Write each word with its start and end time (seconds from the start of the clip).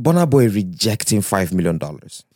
Burna 0.00 0.28
Boy 0.28 0.48
rejecting 0.48 1.20
$5 1.20 1.52
million 1.52 1.78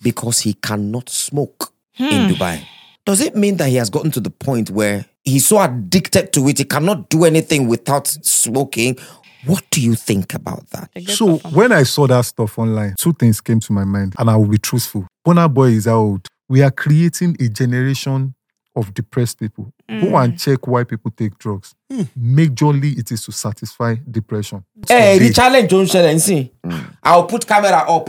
because 0.03 0.41
he 0.41 0.55
cannot 0.55 1.09
smoke 1.09 1.72
in 1.98 2.29
Dubai. 2.29 2.60
Does 3.06 3.21
it 3.21 3.37
mean 3.37 3.56
that 3.58 3.68
he 3.68 3.76
has 3.76 3.90
gotten 3.90 4.10
to 4.12 4.21
the 4.21 4.30
point 4.30 4.71
where 4.71 5.04
he's 5.25 5.46
so 5.46 5.61
addicted 5.61 6.32
to 6.32 6.48
it, 6.48 6.58
he 6.58 6.64
cannot 6.64 7.08
do 7.08 7.24
anything 7.24 7.69
without 7.69 8.06
smoking? 8.06 8.98
What 9.45 9.62
do 9.71 9.82
you 9.82 9.95
think 9.95 10.32
about 10.35 10.69
that? 10.71 10.90
So 11.08 11.37
when 11.53 11.71
I 11.72 11.82
saw 11.82 12.06
that 12.06 12.24
stuff 12.24 12.58
online, 12.58 12.95
two 12.98 13.12
things 13.12 13.40
came 13.42 13.61
to 13.61 13.73
my 13.73 13.85
mind, 13.85 14.15
and 14.19 14.31
I 14.31 14.37
will 14.37 14.49
be 14.49 14.59
truthful. 14.59 15.07
Burna 15.27 15.53
Boy 15.53 15.69
is 15.69 15.87
out. 15.87 16.27
We 16.49 16.62
are 16.62 16.71
creating 16.71 17.37
a 17.41 17.49
generation 17.49 18.35
of 18.75 18.95
depressed 18.95 19.39
people. 19.39 19.73
Go 19.89 19.95
mm. 19.95 20.25
and 20.25 20.39
check 20.39 20.66
why 20.66 20.82
people 20.85 21.11
take 21.11 21.37
drugs. 21.39 21.75
Hmm. 21.91 22.03
Majorly, 22.19 22.98
it 22.98 23.11
is 23.12 23.23
to 23.27 23.32
satisfy 23.32 23.96
depression. 24.11 24.64
Eh, 24.89 24.99
hey, 24.99 25.12
Today. 25.18 25.29
the 25.29 25.35
challenge 25.35 25.71
don't 25.71 25.87
share 25.87 26.09
and 26.09 26.21
see. 26.21 26.53
I'll 27.03 27.27
put 27.27 27.46
camera 27.46 27.85
up. 27.89 28.09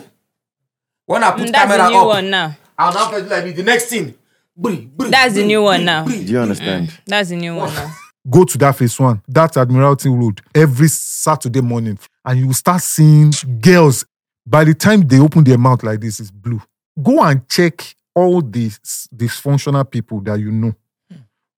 When 1.06 1.24
I 1.24 1.32
put 1.32 1.42
Mm, 1.42 1.52
That's 1.52 1.66
camera 1.72 1.78
the 1.78 1.90
new 1.90 1.98
up, 1.98 2.08
one 2.08 2.30
now. 2.30 2.58
I'll 2.78 2.94
now 2.94 3.10
play 3.10 3.22
like 3.22 3.44
this. 3.44 3.56
the 3.58 3.64
next 3.64 3.86
thing. 3.86 4.16
Bri, 4.56 4.90
bri, 4.96 5.08
mm, 5.08 5.12
That's 5.12 5.36
the 5.36 5.46
new 5.46 5.64
one 5.64 5.84
now. 5.84 6.06
Do 6.06 6.14
you 6.16 6.40
understand? 6.40 6.98
That's 7.06 7.30
the 7.32 7.36
new 7.36 7.56
one 7.56 7.74
now. 7.74 7.92
Go 8.28 8.44
to 8.46 8.58
that 8.58 8.76
phase 8.78 9.00
one, 9.00 9.22
that 9.28 9.56
Admiralty 9.58 10.10
Road, 10.10 10.42
every 10.56 10.88
Saturday 10.88 11.62
morning, 11.62 12.00
and 12.24 12.40
you 12.40 12.48
will 12.48 12.54
start 12.56 12.82
seeing 12.82 13.32
girls. 13.60 14.06
By 14.48 14.64
the 14.64 14.74
time 14.74 15.02
they 15.02 15.20
open 15.20 15.44
their 15.44 15.58
mouth 15.60 15.84
like 15.84 16.00
this, 16.02 16.20
it's 16.20 16.32
blue. 16.32 16.62
Go 17.04 17.22
and 17.22 17.48
check 17.50 17.96
all 18.16 18.42
these 18.42 18.80
dysfunctional 19.16 19.90
people 19.92 20.22
that 20.22 20.40
you 20.40 20.52
know 20.52 20.74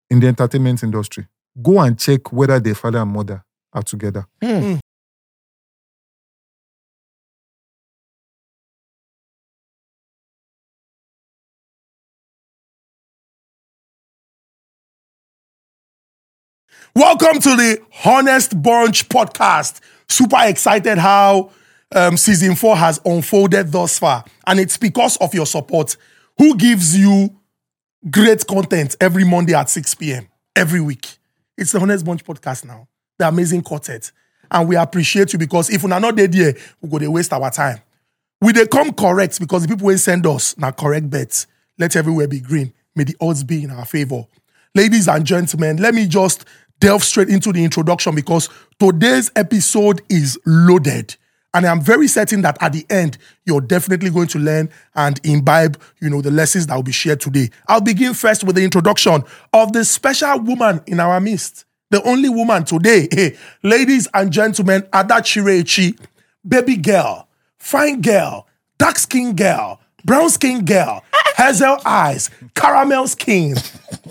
in 0.10 0.20
the 0.20 0.28
entertainment 0.28 0.84
industry. 0.84 1.28
Go 1.62 1.80
and 1.80 1.98
check 2.00 2.32
whether 2.32 2.60
their 2.60 2.76
father 2.76 3.00
and 3.00 3.12
mother 3.12 3.44
are 3.74 3.84
together. 3.84 4.26
Welcome 16.96 17.40
to 17.42 17.50
the 17.56 17.80
Honest 18.06 18.60
Bunch 18.62 19.08
podcast. 19.10 19.82
Super 20.10 20.40
excited 20.42 20.98
how 20.98 21.52
um, 21.94 22.18
season 22.18 22.56
four 22.56 22.76
has 22.76 23.00
unfolded 23.06 23.72
thus 23.72 24.00
far. 24.00 24.26
And 24.48 24.60
it's 24.60 24.78
because 24.78 25.18
of 25.18 25.34
your 25.34 25.46
support. 25.46 25.96
Who 26.38 26.56
gives 26.58 26.98
you 26.98 27.37
great 28.10 28.46
content 28.48 28.96
every 29.02 29.24
Monday 29.24 29.54
at 29.54 29.70
6 29.70 29.96
p.m. 29.96 30.28
every 30.56 30.82
week? 30.82 31.18
It's 31.58 31.72
the 31.72 31.80
Honest 31.80 32.06
Bunch 32.06 32.24
podcast 32.24 32.66
now. 32.66 32.88
The 33.18 33.28
amazing 33.28 33.64
quartet. 33.64 34.12
And 34.50 34.70
we 34.70 34.76
appreciate 34.76 35.34
you 35.34 35.40
because 35.40 35.70
if 35.70 35.84
we're 35.84 36.00
not 36.00 36.16
there, 36.16 36.28
there 36.28 36.56
we 36.82 36.90
go 36.90 37.00
to 37.00 37.12
waste 37.12 37.34
our 37.34 37.50
time. 37.52 37.80
We 38.40 38.52
they 38.52 38.68
come 38.68 38.94
correct 38.94 39.40
because 39.40 39.64
the 39.64 39.68
people 39.68 39.88
will 39.88 39.98
send 39.98 40.26
us 40.28 40.58
now 40.58 40.72
correct 40.72 41.10
bets. 41.10 41.48
Let 41.80 41.96
everywhere 41.96 42.28
be 42.28 42.40
green. 42.40 42.74
May 42.96 43.04
the 43.04 43.18
odds 43.20 43.44
be 43.44 43.64
in 43.64 43.72
our 43.72 43.86
favor. 43.86 44.26
Ladies 44.76 45.08
and 45.08 45.26
gentlemen, 45.26 45.78
let 45.78 45.96
me 45.96 46.08
just 46.08 46.46
delve 46.80 47.04
straight 47.04 47.30
into 47.30 47.52
the 47.52 47.64
introduction 47.64 48.14
because 48.14 48.50
today's 48.80 49.32
episode 49.36 50.02
is 50.10 50.40
loaded. 50.46 51.16
And 51.58 51.66
I'm 51.66 51.82
very 51.82 52.08
certain 52.08 52.44
that 52.44 52.56
at 52.62 52.74
the 52.74 52.86
end, 52.88 53.18
you're 53.44 53.62
definitely 53.62 54.12
going 54.12 54.28
to 54.28 54.38
learn 54.38 54.70
and 54.94 55.20
imbibe, 55.24 55.82
you 56.00 56.08
know, 56.08 56.22
the 56.22 56.30
lessons 56.30 56.68
that 56.68 56.76
will 56.76 56.84
be 56.84 56.92
shared 56.92 57.20
today. 57.20 57.50
I'll 57.68 57.82
begin 57.82 58.14
first 58.14 58.44
with 58.44 58.58
the 58.58 58.64
introduction 58.64 59.24
of 59.54 59.74
the 59.74 59.84
special 59.84 60.40
woman 60.40 60.82
in 60.86 61.00
our 61.00 61.20
midst. 61.20 61.66
The 61.90 62.04
only 62.04 62.30
woman 62.30 62.64
today. 62.64 63.08
Hey, 63.12 63.38
ladies 63.64 64.08
and 64.14 64.32
gentlemen, 64.32 64.84
Ada 64.94 65.16
Chirechi, 65.16 66.00
baby 66.48 66.76
girl, 66.76 67.28
fine 67.58 68.02
girl, 68.02 68.46
dark 68.78 69.00
skin 69.00 69.36
girl, 69.36 69.80
brown 70.06 70.30
skin 70.30 70.64
girl, 70.64 71.04
hazel 71.38 71.80
eyes, 71.84 72.30
caramel 72.54 73.08
skin, 73.08 73.56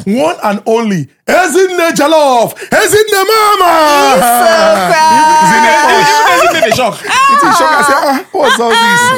one 0.04 0.36
and 0.44 0.62
only, 0.66 1.06
Ezinne 1.26 1.90
Jalof, 1.92 2.54
Ezinne 2.70 3.24
Mama. 3.26 4.92
It 6.54 6.68
is 6.68 6.74
shock. 6.74 6.98
I 7.04 7.82
say, 7.82 7.94
ah, 7.96 8.28
what's 8.32 8.60
all 8.60 8.70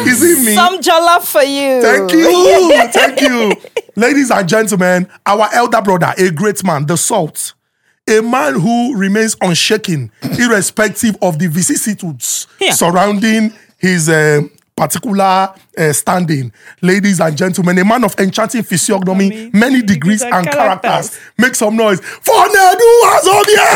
this? 0.05 0.23
Is 0.23 0.39
it 0.39 0.45
me? 0.45 0.55
Some 0.55 0.81
jollof 0.81 1.31
for 1.31 1.43
you. 1.43 1.81
Thank 1.83 2.13
you. 2.13 2.89
Thank 2.93 3.21
you. 3.21 3.53
Ladies 3.97 4.31
and 4.31 4.49
gentlemen, 4.49 5.09
our 5.27 5.49
elder 5.53 5.81
brother, 5.83 6.13
a 6.17 6.31
great 6.31 6.63
man, 6.65 6.87
the 6.87 6.97
salt. 6.97 7.55
A 8.09 8.21
man 8.23 8.55
who 8.59 8.97
remains 8.97 9.37
unshaken, 9.43 10.11
irrespective 10.39 11.17
of 11.21 11.39
the 11.39 11.47
vicissitudes 11.47 12.47
Yeah. 12.59 12.73
surrounding 12.73 13.53
his 13.77 14.09
uh, 14.09 14.41
particular 14.79 15.53
uh, 15.77 15.93
standing. 15.93 16.53
Ladies 16.81 17.21
and 17.21 17.37
gentlemen, 17.37 17.79
a 17.79 17.85
man 17.85 18.05
of 18.05 18.15
enchanting 18.19 18.63
physiognomy, 18.63 19.51
many 19.53 19.83
degrees 19.83 20.23
and 20.23 20.47
characters. 20.47 21.19
Make 21.37 21.57
some 21.57 21.77
noise 21.77 22.01
for 22.01 22.35
Nedu 22.35 22.89
Wazobia! 23.03 23.67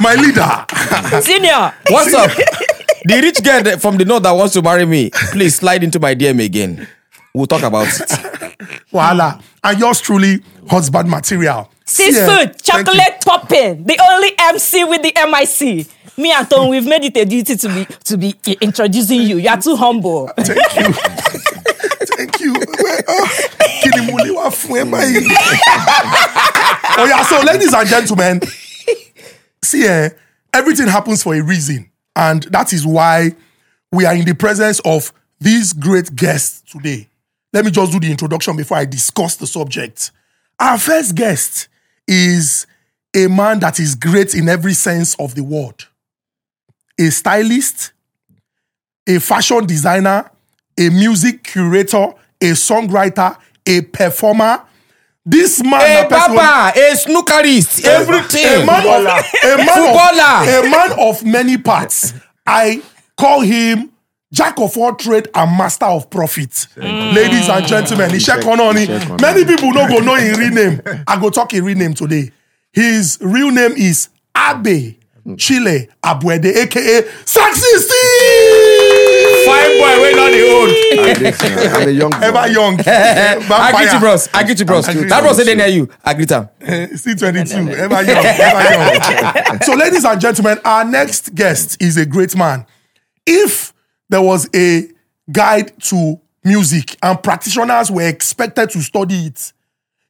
My 0.04 0.14
leader. 0.16 1.22
Senior. 1.22 1.72
What's 1.88 2.12
up? 2.12 2.30
the 3.04 3.20
rich 3.22 3.42
girl 3.42 3.78
from 3.78 3.96
the 3.96 4.04
north 4.04 4.22
that 4.24 4.32
wants 4.32 4.52
to 4.54 4.62
marry 4.62 4.84
me, 4.84 5.10
please 5.32 5.56
slide 5.56 5.82
into 5.82 5.98
my 5.98 6.14
DM 6.14 6.44
again. 6.44 6.86
We'll 7.32 7.46
talk 7.46 7.62
about 7.62 7.88
it. 7.88 8.56
Voila. 8.90 9.40
And 9.62 9.78
yours 9.78 10.00
truly, 10.00 10.42
husband 10.68 11.08
material. 11.08 11.70
Six 11.86 12.16
See, 12.16 12.24
foot, 12.24 12.60
thank 12.60 12.86
you. 12.86 12.94
chocolate 12.94 13.20
popping, 13.24 13.84
the 13.84 13.98
only 14.10 14.32
MC 14.38 14.84
with 14.84 15.02
the 15.02 15.12
MIC. 15.14 15.86
Me 16.16 16.30
and 16.32 16.48
Tom, 16.48 16.68
we've 16.68 16.86
made 16.86 17.04
it 17.04 17.16
a 17.16 17.24
duty 17.24 17.56
to 17.56 17.68
be 17.68 17.84
to 18.04 18.16
be 18.16 18.34
introducing 18.60 19.22
you. 19.22 19.38
You 19.38 19.48
are 19.48 19.60
too 19.60 19.74
humble. 19.76 20.28
Thank 20.38 20.76
you. 20.76 20.92
Thank 22.06 22.40
you. 22.40 22.54
Ah, 23.08 23.28
kí 23.82 23.90
ni? 23.90 24.12
Oh 26.96 27.06
yeah, 27.06 27.22
so 27.24 27.40
ladies 27.42 27.72
and 27.74 27.88
gentlemen, 27.88 28.40
see, 29.62 29.84
eh, 29.84 30.10
everything 30.52 30.86
happens 30.86 31.22
for 31.22 31.34
a 31.34 31.40
reason. 31.42 31.90
And 32.14 32.44
that 32.44 32.72
is 32.72 32.86
why 32.86 33.32
we 33.90 34.06
are 34.06 34.14
in 34.14 34.24
the 34.24 34.34
presence 34.34 34.80
of 34.84 35.12
these 35.40 35.72
great 35.72 36.14
guests 36.14 36.62
today. 36.70 37.08
Let 37.52 37.64
me 37.64 37.70
just 37.72 37.90
do 37.92 37.98
the 37.98 38.10
introduction 38.10 38.56
before 38.56 38.76
I 38.78 38.84
discuss 38.84 39.36
the 39.36 39.46
subject. 39.46 40.12
Our 40.60 40.78
first 40.78 41.14
guest 41.16 41.68
is 42.06 42.66
a 43.14 43.26
man 43.28 43.58
that 43.60 43.80
is 43.80 43.94
great 43.96 44.34
in 44.34 44.48
every 44.48 44.74
sense 44.74 45.14
of 45.18 45.34
the 45.34 45.42
word. 45.42 45.84
A 46.98 47.10
stylist, 47.10 47.92
a 49.08 49.18
fashion 49.18 49.66
designer, 49.66 50.30
a 50.78 50.90
music 50.90 51.42
curator, 51.42 52.12
a 52.40 52.52
songwriter, 52.52 53.36
a 53.66 53.80
performer. 53.82 54.62
This 55.26 55.62
man, 55.62 56.06
person- 56.08 56.36
Papa, 56.36 56.78
a 56.78 56.92
snookerist, 56.94 57.84
everything. 57.84 58.62
a 58.62 58.66
man 58.66 58.86
of 58.86 59.24
a 59.42 59.56
man 59.56 59.66
Footballer. 59.66 60.58
of, 60.58 60.64
a 60.64 60.70
man 60.70 60.92
of 61.00 61.24
many 61.24 61.56
parts. 61.56 62.12
I 62.46 62.82
call 63.16 63.40
him 63.40 63.90
Jack 64.34 64.58
of 64.58 64.76
all 64.76 64.94
trade 64.96 65.28
and 65.32 65.56
master 65.56 65.86
of 65.86 66.10
profit. 66.10 66.66
Ladies 66.76 67.48
and 67.48 67.64
gentlemen, 67.66 68.12
it. 68.14 68.18
check 68.20 68.44
on 68.44 68.58
Many 69.20 69.44
people 69.44 69.70
don't 69.72 69.88
go 69.88 69.98
know 70.00 70.16
his 70.16 70.36
real 70.36 70.50
name. 70.52 70.82
I 71.06 71.20
go 71.20 71.30
talk 71.30 71.52
his 71.52 71.60
real 71.60 71.78
name 71.78 71.94
today. 71.94 72.32
His 72.72 73.16
real 73.20 73.52
name 73.52 73.72
is 73.72 74.08
Abe 74.36 74.96
Chile 75.38 75.88
Abuede, 76.02 76.54
aka 76.56 77.02
Sexy 77.24 77.78
Steel. 77.78 79.04
Fine 79.46 79.78
boy, 79.78 80.00
we're 80.00 80.16
not 80.16 80.30
the 80.30 80.42
old. 80.52 80.68
I'm, 80.68 81.22
this, 81.22 81.74
I'm 81.74 81.88
a 81.88 81.90
young 81.90 82.10
boy. 82.10 82.18
Ever 82.20 82.48
young. 82.48 82.80
I 82.86 83.72
greet 83.74 83.92
you, 83.92 84.00
bros. 84.00 84.28
I 84.34 84.44
greet 84.44 84.58
you, 84.58 84.64
bros. 84.64 84.86
That 84.86 84.94
you. 84.94 85.08
bros 85.08 85.36
sitting 85.36 85.56
near 85.58 85.66
you. 85.68 85.88
I 86.04 86.14
greet 86.14 86.30
him. 86.30 86.48
C22, 86.60 87.74
ever 87.74 88.02
young, 88.02 88.24
ever 88.24 89.50
young. 89.50 89.60
so, 89.62 89.74
ladies 89.74 90.04
and 90.04 90.20
gentlemen, 90.20 90.58
our 90.64 90.84
next 90.84 91.34
guest 91.34 91.80
is 91.80 91.96
a 91.96 92.06
great 92.06 92.36
man. 92.36 92.66
If 93.26 93.72
there 94.08 94.22
was 94.22 94.48
a 94.54 94.88
guide 95.30 95.72
to 95.84 96.20
music 96.44 96.96
and 97.02 97.22
practitioners 97.22 97.90
were 97.90 98.06
expected 98.06 98.70
to 98.70 98.82
study 98.82 99.26
it, 99.26 99.52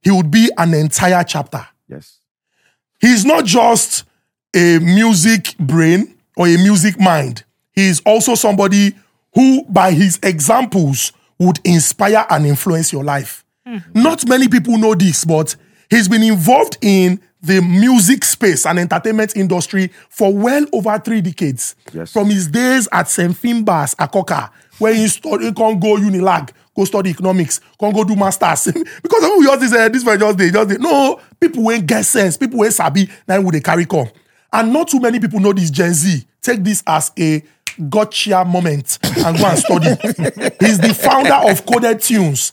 he 0.02 0.10
would 0.10 0.30
be 0.30 0.50
an 0.58 0.74
entire 0.74 1.22
chapter. 1.24 1.66
Yes. 1.88 2.18
He's 3.00 3.24
not 3.24 3.44
just 3.44 4.04
a 4.54 4.78
music 4.78 5.56
brain 5.58 6.16
or 6.36 6.46
a 6.46 6.56
music 6.56 6.98
mind. 7.00 7.44
He 7.72 7.88
is 7.88 8.00
also 8.06 8.34
somebody 8.34 8.94
who, 9.34 9.64
by 9.64 9.92
his 9.92 10.18
examples, 10.22 11.12
would 11.38 11.58
inspire 11.64 12.24
and 12.30 12.46
influence 12.46 12.92
your 12.92 13.04
life. 13.04 13.44
Not 13.94 14.28
many 14.28 14.48
people 14.48 14.76
know 14.78 14.94
this, 14.94 15.24
but 15.24 15.56
he's 15.90 16.06
been 16.08 16.22
involved 16.22 16.76
in 16.82 17.20
the 17.42 17.60
music 17.60 18.24
space 18.24 18.66
and 18.66 18.78
entertainment 18.78 19.36
industry 19.36 19.90
for 20.08 20.32
well 20.34 20.64
over 20.72 20.98
three 20.98 21.20
decades. 21.20 21.74
Yes. 21.92 22.12
From 22.12 22.30
his 22.30 22.46
days 22.46 22.88
at 22.92 23.08
St. 23.08 23.32
Finbar's, 23.32 23.94
Akoka, 23.96 24.50
where 24.78 24.94
he, 24.94 25.08
studied, 25.08 25.46
he 25.46 25.52
can 25.52 25.78
go 25.78 25.96
Unilag, 25.96 26.50
go 26.74 26.84
study 26.84 27.10
economics, 27.10 27.60
can 27.78 27.92
go 27.92 28.04
do 28.04 28.16
masters. 28.16 28.72
because 29.02 29.20
some 29.20 29.38
people 29.38 29.56
just 29.56 29.72
say, 29.72 29.88
this 29.88 30.04
one 30.04 30.18
just 30.18 30.38
they 30.38 30.50
just 30.50 30.68
they. 30.68 30.78
No, 30.78 31.20
people 31.40 31.62
won't 31.64 31.86
get 31.86 32.04
sense. 32.04 32.36
People 32.36 32.60
won't 32.60 32.72
sabi, 32.72 33.08
then 33.26 33.44
would 33.44 33.54
they 33.54 33.60
carry 33.60 33.86
come. 33.86 34.08
And 34.54 34.72
not 34.72 34.88
too 34.88 35.00
many 35.00 35.18
people 35.20 35.40
know 35.40 35.52
this 35.52 35.68
Gen 35.70 35.92
Z. 35.92 36.24
Take 36.40 36.62
this 36.62 36.82
as 36.86 37.10
a 37.18 37.42
gotcha 37.88 38.44
moment 38.44 38.98
and 39.02 39.36
go 39.36 39.46
and 39.46 39.58
study. 39.58 39.88
He's 40.64 40.78
the 40.78 40.94
founder 40.94 41.50
of 41.50 41.66
Coded 41.66 42.00
Tunes. 42.00 42.52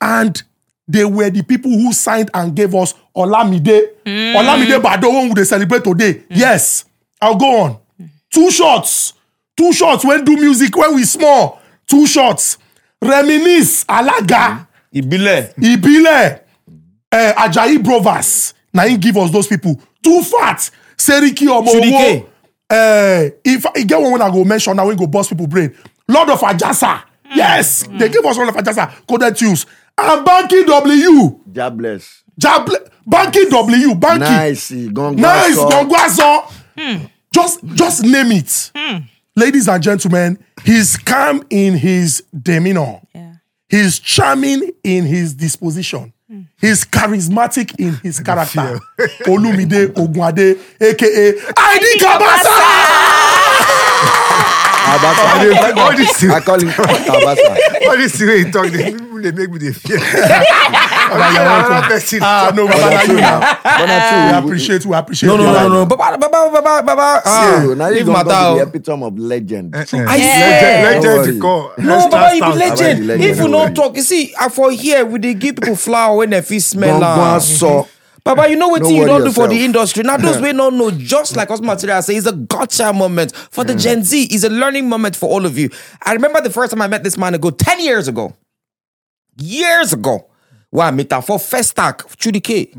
And 0.00 0.42
they 0.88 1.04
were 1.04 1.30
the 1.30 1.42
people 1.42 1.70
who 1.70 1.92
signed 1.92 2.30
and 2.34 2.54
gave 2.56 2.74
us 2.74 2.94
Olamide. 3.14 3.90
Olamide 4.06 4.80
Bado 4.82 5.12
one 5.12 5.34
they 5.34 5.44
celebrate 5.44 5.84
today. 5.84 6.24
Yes. 6.30 6.86
I'll 7.20 7.36
go 7.36 7.60
on. 7.60 7.78
Two 8.30 8.50
shots. 8.50 9.12
Two 9.56 9.72
shots 9.74 10.04
when 10.04 10.24
do 10.24 10.34
music 10.36 10.74
when 10.76 10.94
we 10.94 11.04
small. 11.04 11.60
Two 11.86 12.06
shots. 12.06 12.56
Reminisce 13.00 13.84
Alaga. 13.84 14.66
Ibile. 14.94 15.54
Ibile, 15.56 16.40
uh, 17.12 17.32
Ajayi 17.36 17.82
Brothers. 17.82 18.54
Now 18.72 18.86
he 18.86 18.96
give 18.96 19.16
us 19.16 19.30
those 19.30 19.46
people. 19.46 19.78
Too 20.02 20.22
fat. 20.22 20.70
Seriki 21.06 21.46
Omowo. 21.48 22.26
Uh, 22.70 23.30
if 23.44 23.66
I 23.66 23.82
get 23.82 24.00
one 24.00 24.12
when 24.12 24.22
I 24.22 24.30
go 24.30 24.44
mention 24.44 24.76
now, 24.76 24.86
we 24.86 24.94
go 24.96 25.06
bust 25.06 25.28
people 25.30 25.46
brain. 25.46 25.74
Lord 26.08 26.30
of 26.30 26.40
Ajasa. 26.40 27.02
Yes, 27.34 27.82
they 27.90 28.08
give 28.08 28.24
us 28.24 28.36
Lord 28.36 28.48
of 28.50 28.54
Ajasa. 28.56 29.06
Coded 29.06 29.36
tunes. 29.36 29.66
And 29.98 30.26
Banky 30.26 30.64
W. 30.66 31.40
God 31.52 31.76
bless. 31.78 32.22
Jable, 32.40 32.76
Banky 33.06 33.50
W. 33.50 33.88
Banky. 33.94 34.20
Nice. 34.20 34.70
Gongwa 34.70 35.18
Nice. 35.18 35.54
so. 35.54 35.68
Gongwazo. 35.68 37.08
Just, 37.34 37.64
just 37.74 38.02
name 38.04 38.32
it. 38.32 38.70
Ladies 39.36 39.68
and 39.68 39.82
gentlemen, 39.82 40.38
he's 40.64 40.96
calm 40.98 41.42
in 41.50 41.74
his 41.74 42.22
demeanor. 42.38 43.00
Yeah. 43.14 43.34
He's 43.68 43.98
charming 43.98 44.70
in 44.84 45.04
his 45.06 45.34
disposition. 45.34 46.12
He's 46.60 46.84
charismatic 46.84 47.74
in 47.78 47.94
his 48.02 48.20
character. 48.20 48.78
Olumide 49.26 49.88
Ogunade, 49.94 50.58
aka 50.80 51.28
ID 51.56 51.98
Kabasa. 52.00 52.56
Tabasa. 54.82 55.76
all 55.78 55.96
this 55.96 56.24
I 56.24 56.40
call 56.40 56.60
him 56.60 56.68
Tabasa. 56.68 57.86
all 57.88 57.96
this 57.96 58.20
way 58.20 58.44
he 58.44 58.50
talk 58.50 58.66
they 58.70 59.30
make 59.32 59.50
me 59.50 59.58
dey 59.58 59.72
fear. 59.72 59.98
Ah, 62.22 62.52
no, 62.54 62.66
Baba, 62.66 62.90
na 62.90 63.02
you 63.02 63.16
now. 63.16 63.40
But 63.62 64.42
We 64.42 64.46
appreciate, 64.46 64.86
we 64.86 64.96
appreciate. 64.96 65.28
No, 65.28 65.36
no, 65.36 65.52
no, 65.52 65.68
no. 65.68 65.86
Baba, 65.86 66.16
Baba, 66.18 66.50
Baba, 66.50 66.82
Baba. 66.82 67.22
Ah, 67.24 67.64
now 67.76 67.88
you 67.88 67.94
leave 67.96 68.06
don't 68.06 68.12
matter. 68.14 68.28
go 68.28 68.52
to 68.52 68.58
the 68.58 68.64
oh. 68.64 68.68
epitome 68.68 69.04
of 69.04 69.18
legend. 69.18 69.74
I 69.76 69.84
Eh. 70.18 70.82
Legend, 70.82 71.02
Don't 71.02 71.40
call. 71.40 71.72
No, 71.78 72.08
Baba, 72.08 72.34
you 72.36 72.42
be 72.42 72.58
legend. 72.58 73.10
If 73.22 73.38
you 73.38 73.48
no 73.48 73.72
talk, 73.72 73.96
you 73.96 74.02
see, 74.02 74.34
for 74.50 74.70
here 74.70 75.04
we 75.04 75.18
dey 75.18 75.34
give 75.34 75.56
people 75.56 75.76
flower 75.76 76.16
when 76.18 76.30
they 76.30 76.42
feel 76.42 76.60
smell. 76.60 77.02
Am. 77.02 77.84
Baba, 78.24 78.48
you 78.48 78.54
know 78.56 78.68
what 78.68 78.88
you 78.88 79.04
don't 79.04 79.24
do 79.24 79.32
for 79.32 79.48
the 79.48 79.64
industry. 79.64 80.04
Now, 80.04 80.16
those 80.16 80.40
we 80.40 80.52
don't 80.52 80.78
know, 80.78 80.90
just 80.92 81.34
like 81.36 81.50
Osman 81.50 81.66
Material 81.66 82.02
say, 82.02 82.14
it's 82.14 82.26
a 82.26 82.32
gotcha 82.32 82.92
moment 82.92 83.34
for 83.34 83.64
the 83.64 83.74
Gen 83.74 84.04
Z. 84.04 84.28
It's 84.30 84.44
a 84.44 84.48
learning 84.48 84.88
moment 84.88 85.16
for 85.16 85.28
all 85.28 85.44
of 85.44 85.58
you. 85.58 85.70
I 86.02 86.12
remember 86.12 86.40
the 86.40 86.50
first 86.50 86.70
time 86.70 86.82
I 86.82 86.86
met 86.86 87.02
this 87.02 87.18
man 87.18 87.34
ago, 87.34 87.50
10 87.50 87.80
years 87.80 88.06
ago. 88.06 88.32
Years 89.38 89.92
ago. 89.92 90.28
Wow, 90.72 90.86
I 90.86 90.90
met 90.90 91.12
him 91.12 91.22
for 91.22 91.36
Festac, 91.36 91.98
Chudy 92.16 92.40
K. 92.42 92.72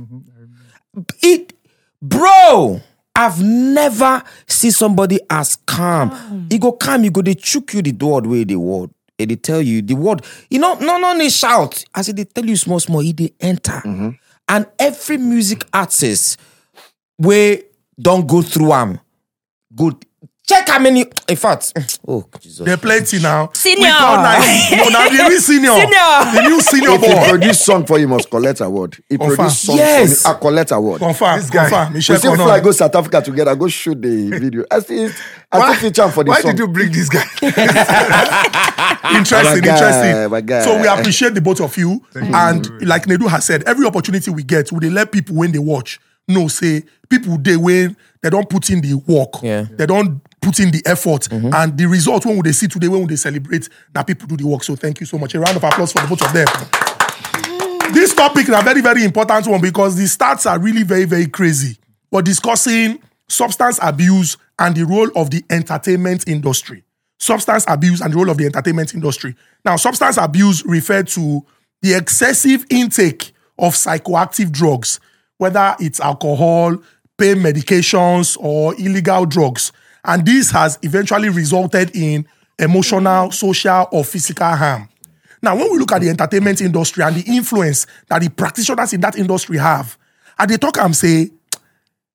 It, 1.21 1.53
bro, 2.01 2.81
I've 3.15 3.41
never 3.41 4.23
seen 4.47 4.71
somebody 4.71 5.19
as 5.29 5.55
calm. 5.67 6.47
He 6.49 6.57
go 6.57 6.71
calm, 6.71 7.03
you 7.03 7.11
go, 7.11 7.21
they 7.21 7.35
chook 7.35 7.73
you 7.73 7.81
the 7.83 7.91
door 7.91 8.21
the 8.21 8.29
way 8.29 8.43
they 8.43 8.55
word. 8.55 8.89
And 9.19 9.29
they 9.29 9.35
tell 9.35 9.61
you 9.61 9.83
the 9.83 9.93
word. 9.93 10.23
You 10.49 10.57
know, 10.59 10.73
no, 10.79 10.97
no, 10.97 11.15
they 11.17 11.29
shout. 11.29 11.83
I 11.93 12.01
said, 12.01 12.15
they 12.17 12.25
tell 12.25 12.45
you 12.45 12.55
small, 12.55 12.79
small, 12.79 12.99
he 12.99 13.13
they 13.13 13.31
enter. 13.39 13.81
And 14.47 14.65
every 14.79 15.17
music 15.17 15.63
artist 15.71 16.39
where 17.17 17.59
don't 18.01 18.27
go 18.27 18.41
through 18.41 18.69
them, 18.69 18.99
go 19.75 19.91
check 20.47 20.67
how 20.67 20.79
many. 20.79 21.05
In 21.27 21.35
fact, 21.35 21.73
mm, 21.75 21.99
oh 22.07 22.25
Jesus, 22.39 22.65
There 22.65 22.77
plenty 22.77 23.19
now. 23.19 23.49
Senior. 23.53 23.85
We 23.85 23.91
call 23.91 24.17
now, 24.17 24.39
no, 24.77 24.89
now 24.89 25.09
the 25.09 25.25
real 25.29 25.39
senior. 25.39 25.71
Senior. 25.71 26.33
The 26.35 26.41
new 26.49 26.61
senior 26.61 26.89
If 26.91 27.01
he 27.01 27.13
boy. 27.13 27.29
produce 27.29 27.61
song 27.65 27.85
for 27.85 27.99
you, 27.99 28.07
must 28.07 28.29
collect 28.29 28.59
award. 28.61 28.97
He 29.09 29.17
Confirm. 29.17 29.35
produce 29.37 29.59
song 29.59 29.77
Yes. 29.77 30.21
for 30.23 30.29
me, 30.29 30.35
I 30.35 30.39
collect 30.39 30.71
award. 30.71 30.99
Confirm, 30.99 31.39
This 31.39 31.49
guy. 31.49 31.69
confirm. 31.69 31.93
We 31.93 32.01
still 32.01 32.35
fly 32.35 32.59
go 32.59 32.71
South 32.71 32.95
Africa 32.95 33.21
together, 33.21 33.55
go 33.55 33.67
shoot 33.67 34.01
the 34.01 34.29
video. 34.29 34.65
I 34.69 34.79
still, 34.79 35.11
I 35.51 35.59
still 35.73 35.89
feature 35.89 36.03
him 36.05 36.11
for 36.11 36.23
the 36.23 36.29
Why 36.31 36.41
song. 36.41 36.51
did 36.51 36.59
you 36.59 36.67
bring 36.67 36.91
this 36.91 37.09
guy? 37.09 37.23
interesting, 39.15 39.61
guy, 39.61 39.73
interesting. 39.77 40.31
my 40.31 40.41
guy. 40.41 40.63
So 40.63 40.79
we 40.81 40.87
appreciate 40.87 41.33
the 41.33 41.41
both 41.41 41.61
of 41.61 41.75
you. 41.77 42.03
And 42.15 42.81
like 42.87 43.05
Nedu 43.05 43.27
has 43.29 43.45
said, 43.45 43.63
every 43.63 43.85
opportunity 43.85 44.31
we 44.31 44.43
get, 44.43 44.71
we 44.71 44.79
dey 44.79 44.89
let 44.89 45.11
people 45.11 45.35
when 45.35 45.51
they 45.51 45.59
watch 45.59 45.99
know 46.27 46.47
say 46.47 46.83
people 47.09 47.37
they 47.37 47.57
when 47.57 47.97
they 48.21 48.29
don't 48.29 48.49
put 48.49 48.69
in 48.69 48.79
the 48.81 48.93
work, 48.93 49.41
Yeah. 49.43 49.65
they 49.71 49.85
don't 49.85 50.21
put 50.43 50.59
in 50.59 50.71
the 50.71 50.81
effort, 50.85 51.23
mm-hmm. 51.23 51.53
and 51.53 51.77
the 51.77 51.85
result 51.85 52.25
when 52.25 52.35
we 52.35 52.41
they 52.41 52.51
see 52.51 52.67
today 52.67 52.87
when 52.87 53.01
we 53.01 53.07
they 53.07 53.15
celebrate 53.15 53.69
that 53.93 54.05
people 54.05 54.27
do 54.27 54.37
the 54.37 54.45
work. 54.45 54.63
So 54.63 54.75
thank 54.75 54.99
you 54.99 55.05
so 55.05 55.17
much. 55.17 55.33
A 55.35 55.39
round 55.39 55.57
of 55.57 55.63
applause 55.63 55.91
for 55.93 56.01
the 56.01 56.07
both 56.07 56.21
of 56.21 56.33
them. 56.33 56.47
this 57.93 58.13
topic 58.13 58.47
is 58.47 58.55
a 58.55 58.61
very 58.61 58.81
very 58.81 59.03
important 59.03 59.47
one 59.47 59.61
because 59.61 59.95
the 59.95 60.03
stats 60.03 60.49
are 60.49 60.59
really 60.59 60.83
very 60.83 61.05
very 61.05 61.27
crazy. 61.27 61.77
We're 62.11 62.21
discussing 62.21 63.01
substance 63.27 63.79
abuse 63.81 64.37
and 64.59 64.75
the 64.75 64.85
role 64.85 65.09
of 65.15 65.31
the 65.31 65.43
entertainment 65.49 66.27
industry. 66.27 66.83
Substance 67.19 67.65
abuse 67.67 68.01
and 68.01 68.13
the 68.13 68.17
role 68.17 68.29
of 68.29 68.37
the 68.37 68.45
entertainment 68.45 68.93
industry. 68.93 69.35
Now, 69.65 69.77
substance 69.77 70.17
abuse 70.17 70.65
referred 70.65 71.07
to 71.09 71.45
the 71.81 71.93
excessive 71.93 72.65
intake 72.69 73.33
of 73.57 73.73
psychoactive 73.73 74.51
drugs, 74.51 74.99
whether 75.37 75.75
it's 75.79 75.99
alcohol, 75.99 76.77
pain 77.17 77.37
medications, 77.37 78.37
or 78.39 78.75
illegal 78.75 79.25
drugs. 79.25 79.71
And 80.05 80.25
this 80.25 80.51
has 80.51 80.79
eventually 80.81 81.29
resulted 81.29 81.95
in 81.95 82.27
emotional, 82.59 83.31
social, 83.31 83.87
or 83.91 84.03
physical 84.03 84.47
harm. 84.55 84.89
Now, 85.41 85.55
when 85.55 85.71
we 85.71 85.77
look 85.77 85.91
at 85.91 86.01
the 86.01 86.09
entertainment 86.09 86.61
industry 86.61 87.03
and 87.03 87.15
the 87.15 87.23
influence 87.27 87.85
that 88.07 88.21
the 88.21 88.29
practitioners 88.29 88.93
in 88.93 89.01
that 89.01 89.17
industry 89.17 89.57
have, 89.57 89.97
and 90.39 90.49
they 90.49 90.57
talk 90.57 90.77
and 90.77 90.95
say, 90.95 91.31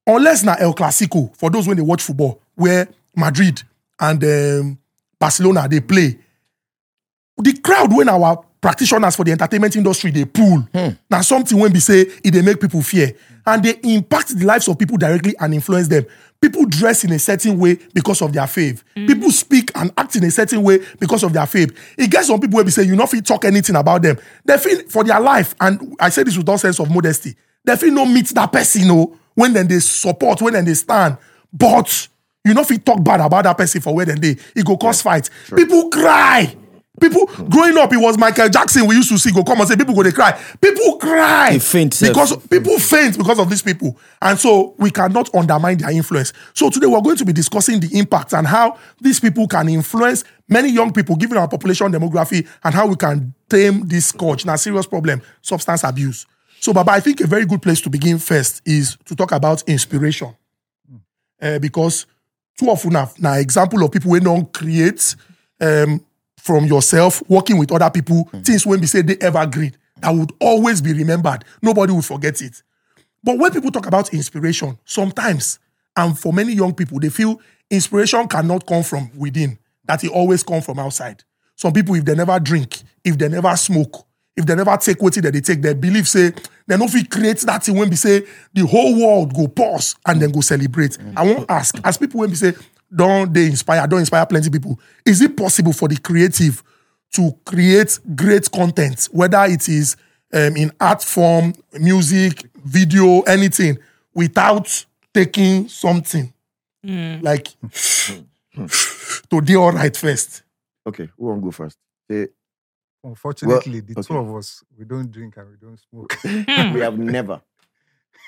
unless 0.06 0.44
na 0.44 0.56
El 0.58 0.74
Clasico, 0.74 1.34
for 1.36 1.50
those 1.50 1.66
when 1.68 1.76
they 1.76 1.82
watch 1.82 2.02
football, 2.02 2.40
where 2.54 2.88
Madrid 3.14 3.62
and 4.00 4.24
um, 4.24 4.78
Barcelona 5.18 5.68
they 5.68 5.80
play, 5.80 6.18
the 7.36 7.52
crowd 7.58 7.94
when 7.94 8.08
our 8.08 8.44
practitioners 8.60 9.16
for 9.16 9.24
the 9.24 9.32
entertainment 9.32 9.76
industry 9.76 10.10
they 10.10 10.24
pull. 10.24 10.58
Hmm. 10.74 10.88
Now 11.10 11.20
something 11.20 11.58
when 11.58 11.72
we 11.72 11.80
say 11.80 12.02
it 12.02 12.30
they 12.32 12.42
make 12.42 12.60
people 12.60 12.82
fear. 12.82 13.12
And 13.46 13.62
they 13.62 13.78
impact 13.82 14.38
the 14.38 14.44
lives 14.44 14.68
of 14.68 14.78
people 14.78 14.98
directly 14.98 15.34
and 15.40 15.54
influence 15.54 15.88
them. 15.88 16.04
People 16.40 16.66
dress 16.66 17.04
in 17.04 17.12
a 17.12 17.18
certain 17.18 17.58
way 17.58 17.78
because 17.94 18.20
of 18.20 18.32
their 18.32 18.46
faith 18.46 18.84
hmm. 18.96 19.06
people 19.06 19.30
speak 19.30 19.70
and 19.74 19.92
act 19.96 20.16
in 20.16 20.24
a 20.24 20.30
certain 20.30 20.62
way 20.62 20.78
because 21.00 21.22
of 21.24 21.32
their 21.32 21.46
faith 21.46 21.76
it 21.98 22.10
gets 22.10 22.28
some 22.28 22.38
people 22.40 22.56
where 22.56 22.64
we 22.64 22.70
say 22.70 22.82
you 22.84 22.94
not 22.94 23.10
fit 23.10 23.24
talk 23.24 23.44
anything 23.44 23.76
about 23.76 24.02
them. 24.02 24.18
They 24.44 24.56
feel 24.58 24.82
for 24.88 25.02
their 25.04 25.20
life 25.20 25.54
and 25.60 25.96
i 25.98 26.08
say 26.10 26.22
this 26.22 26.36
with 26.36 26.48
all 26.48 26.58
sense 26.58 26.78
of 26.80 26.90
modesty 26.90 27.34
they 27.64 27.76
feel 27.76 27.92
no 27.92 28.06
meet 28.06 28.28
that 28.28 28.52
person 28.52 28.82
you 28.82 28.88
know 28.88 29.18
when 29.38 29.52
then 29.52 29.68
they 29.68 29.78
support 29.78 30.42
when 30.42 30.54
then 30.54 30.64
they 30.64 30.74
stand. 30.74 31.16
But 31.52 32.08
you 32.44 32.54
know 32.54 32.62
if 32.62 32.70
you 32.70 32.78
talk 32.78 33.02
bad 33.04 33.20
about 33.20 33.44
that 33.44 33.56
person 33.56 33.80
for 33.80 33.94
where 33.94 34.04
then 34.04 34.20
they 34.20 34.36
it 34.56 34.64
go 34.64 34.76
cause 34.76 35.00
fight. 35.00 35.30
People 35.54 35.88
cry 35.90 36.56
People 37.00 37.26
growing 37.48 37.76
up, 37.78 37.92
it 37.92 37.96
was 37.96 38.18
Michael 38.18 38.48
Jackson. 38.48 38.86
We 38.86 38.96
used 38.96 39.08
to 39.10 39.18
see 39.18 39.32
go 39.32 39.44
come 39.44 39.60
and 39.60 39.68
say 39.68 39.76
people 39.76 39.94
go 39.94 40.02
they 40.02 40.12
cry. 40.12 40.32
People 40.60 40.98
cry 40.98 41.52
They 41.52 41.58
faint, 41.58 41.98
because 42.00 42.36
people 42.48 42.78
faint 42.78 43.16
because 43.16 43.38
of 43.38 43.48
these 43.48 43.62
people, 43.62 43.96
and 44.20 44.38
so 44.38 44.74
we 44.78 44.90
cannot 44.90 45.34
undermine 45.34 45.78
their 45.78 45.90
influence. 45.90 46.32
So 46.54 46.70
today 46.70 46.86
we're 46.86 47.00
going 47.00 47.16
to 47.16 47.24
be 47.24 47.32
discussing 47.32 47.80
the 47.80 47.98
impact 47.98 48.32
and 48.32 48.46
how 48.46 48.78
these 49.00 49.20
people 49.20 49.46
can 49.46 49.68
influence 49.68 50.24
many 50.48 50.70
young 50.70 50.92
people, 50.92 51.16
given 51.16 51.36
our 51.38 51.48
population 51.48 51.92
demography, 51.92 52.46
and 52.64 52.74
how 52.74 52.86
we 52.86 52.96
can 52.96 53.34
tame 53.48 53.86
this 53.86 54.06
scourge. 54.06 54.44
Now, 54.46 54.56
serious 54.56 54.86
problem: 54.86 55.22
substance 55.42 55.84
abuse. 55.84 56.26
So, 56.60 56.72
Baba, 56.72 56.92
I 56.92 57.00
think 57.00 57.20
a 57.20 57.26
very 57.26 57.46
good 57.46 57.62
place 57.62 57.80
to 57.82 57.90
begin 57.90 58.18
first 58.18 58.62
is 58.66 58.96
to 59.04 59.14
talk 59.14 59.32
about 59.32 59.62
inspiration, 59.68 60.34
Uh, 61.40 61.58
because 61.60 62.06
too 62.58 62.68
often 62.68 62.92
now, 62.92 63.08
now 63.18 63.34
example 63.34 63.80
of 63.84 63.92
people 63.92 64.10
who 64.10 64.18
don't 64.18 64.52
create 64.52 65.14
um, 65.60 66.00
from 66.38 66.64
yourself, 66.64 67.22
working 67.28 67.58
with 67.58 67.72
other 67.72 67.90
people, 67.90 68.28
things 68.42 68.64
when 68.64 68.80
we 68.80 68.86
say 68.86 69.02
they 69.02 69.16
ever 69.20 69.38
evergreen, 69.38 69.76
that 70.00 70.10
would 70.10 70.32
always 70.40 70.80
be 70.80 70.92
remembered. 70.92 71.44
Nobody 71.60 71.92
would 71.92 72.04
forget 72.04 72.40
it. 72.40 72.62
But 73.22 73.38
when 73.38 73.50
people 73.50 73.70
talk 73.70 73.86
about 73.86 74.14
inspiration, 74.14 74.78
sometimes, 74.84 75.58
and 75.96 76.18
for 76.18 76.32
many 76.32 76.52
young 76.52 76.74
people, 76.74 77.00
they 77.00 77.08
feel 77.10 77.40
inspiration 77.70 78.26
cannot 78.28 78.66
come 78.66 78.82
from 78.82 79.10
within, 79.16 79.58
that 79.84 80.04
it 80.04 80.10
always 80.10 80.42
comes 80.42 80.64
from 80.64 80.78
outside. 80.78 81.24
Some 81.56 81.72
people, 81.72 81.96
if 81.96 82.04
they 82.04 82.14
never 82.14 82.38
drink, 82.38 82.80
if 83.04 83.18
they 83.18 83.28
never 83.28 83.54
smoke, 83.56 84.06
if 84.36 84.46
they 84.46 84.54
never 84.54 84.76
take 84.76 85.02
what 85.02 85.14
that 85.14 85.32
they 85.32 85.40
take, 85.40 85.60
they 85.60 85.74
believe 85.74 86.06
say 86.06 86.32
they 86.68 86.76
no 86.76 86.86
fit 86.86 87.10
create 87.10 87.38
that 87.38 87.64
thing 87.64 87.76
when 87.76 87.90
we 87.90 87.96
say 87.96 88.24
the 88.52 88.64
whole 88.64 88.96
world 88.96 89.34
go 89.34 89.48
pause 89.48 89.96
and 90.06 90.22
then 90.22 90.30
go 90.30 90.40
celebrate. 90.40 90.96
I 91.16 91.24
won't 91.24 91.50
ask 91.50 91.74
as 91.82 91.98
people 91.98 92.20
when 92.20 92.30
we 92.30 92.36
say 92.36 92.52
don't 92.94 93.32
they 93.32 93.46
inspire, 93.46 93.86
don't 93.86 94.00
inspire 94.00 94.26
plenty 94.26 94.50
people. 94.50 94.78
Is 95.04 95.20
it 95.20 95.36
possible 95.36 95.72
for 95.72 95.88
the 95.88 95.96
creative 95.98 96.62
to 97.12 97.32
create 97.44 97.98
great 98.14 98.50
content, 98.50 99.08
whether 99.12 99.44
it 99.44 99.68
is 99.68 99.96
um, 100.32 100.56
in 100.56 100.72
art 100.80 101.02
form, 101.02 101.54
music, 101.74 102.44
video, 102.64 103.20
anything, 103.22 103.78
without 104.14 104.84
taking 105.14 105.68
something 105.68 106.32
like 107.22 107.48
to 109.30 109.40
do 109.42 109.60
all 109.60 109.72
right 109.72 109.96
first. 109.96 110.42
Okay, 110.86 111.08
who 111.16 111.26
won't 111.26 111.42
go 111.42 111.50
first? 111.50 111.78
Say, 112.10 112.28
Unfortunately, 113.04 113.80
the 113.80 114.02
two 114.02 114.16
of 114.16 114.34
us, 114.36 114.64
we 114.76 114.84
don't 114.84 115.10
drink 115.10 115.36
and 115.36 115.48
we 115.50 115.56
don't 115.56 115.78
smoke. 115.78 116.16
we 116.74 116.80
have 116.80 116.98
never. 116.98 117.40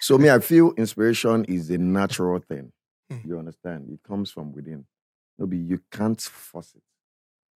So 0.01 0.17
me, 0.17 0.31
I 0.31 0.39
feel 0.39 0.73
inspiration 0.77 1.45
is 1.47 1.71
a 1.71 1.79
natural 1.79 2.39
thing. 2.39 2.73
Hmm. 3.11 3.29
You 3.29 3.39
understand? 3.39 3.89
It 3.91 4.01
comes 4.07 4.31
from 4.31 4.53
within. 4.53 4.85
Maybe 5.39 5.57
you 5.57 5.81
can't 5.91 6.21
force 6.21 6.75
it. 6.75 6.83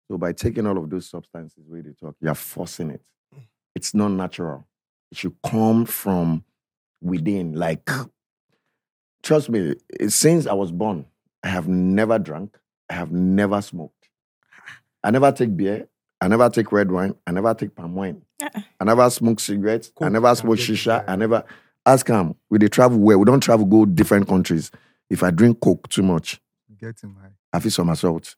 So 0.09 0.17
by 0.17 0.33
taking 0.33 0.65
all 0.67 0.77
of 0.77 0.89
those 0.89 1.09
substances 1.09 1.63
where 1.67 1.81
they 1.81 1.91
talk, 1.91 2.15
you're 2.19 2.35
forcing 2.35 2.91
it. 2.91 3.01
Hmm. 3.33 3.39
It's 3.75 3.93
not 3.93 4.09
natural. 4.09 4.65
It 5.11 5.17
should 5.17 5.35
come 5.45 5.85
from 5.85 6.43
within. 7.01 7.53
Like, 7.53 7.89
trust 9.21 9.49
me, 9.49 9.75
since 10.07 10.47
I 10.47 10.53
was 10.53 10.71
born, 10.71 11.05
I 11.43 11.49
have 11.49 11.67
never 11.67 12.17
drunk. 12.19 12.57
I 12.89 12.93
have 12.93 13.11
never 13.11 13.61
smoked. 13.61 14.09
I 15.03 15.11
never 15.11 15.31
take 15.31 15.55
beer. 15.55 15.87
I 16.21 16.27
never 16.29 16.49
take 16.49 16.71
red 16.71 16.91
wine. 16.91 17.15
I 17.27 17.31
never 17.31 17.53
take 17.53 17.75
palm 17.75 17.95
wine. 17.95 18.21
I 18.79 18.85
never 18.85 19.09
smoke 19.09 19.39
cigarettes. 19.39 19.91
I 20.01 20.09
never 20.09 20.33
smoke 20.35 20.57
shisha. 20.57 21.03
I 21.07 21.15
never 21.17 21.43
ask 21.85 22.07
him. 22.07 22.35
We 22.49 22.59
they 22.59 22.69
travel 22.69 22.97
where 22.97 23.17
we 23.19 23.25
don't 23.25 23.41
travel 23.41 23.65
go 23.65 23.85
different 23.85 24.27
countries. 24.27 24.71
If 25.13 25.21
I 25.23 25.29
drink 25.31 25.59
coke 25.59 25.87
too 25.89 26.01
much, 26.03 26.39
Get 26.79 26.99
him 27.01 27.15
high. 27.21 27.29
I 27.53 27.59
feel 27.59 27.71
somersault. 27.71 28.35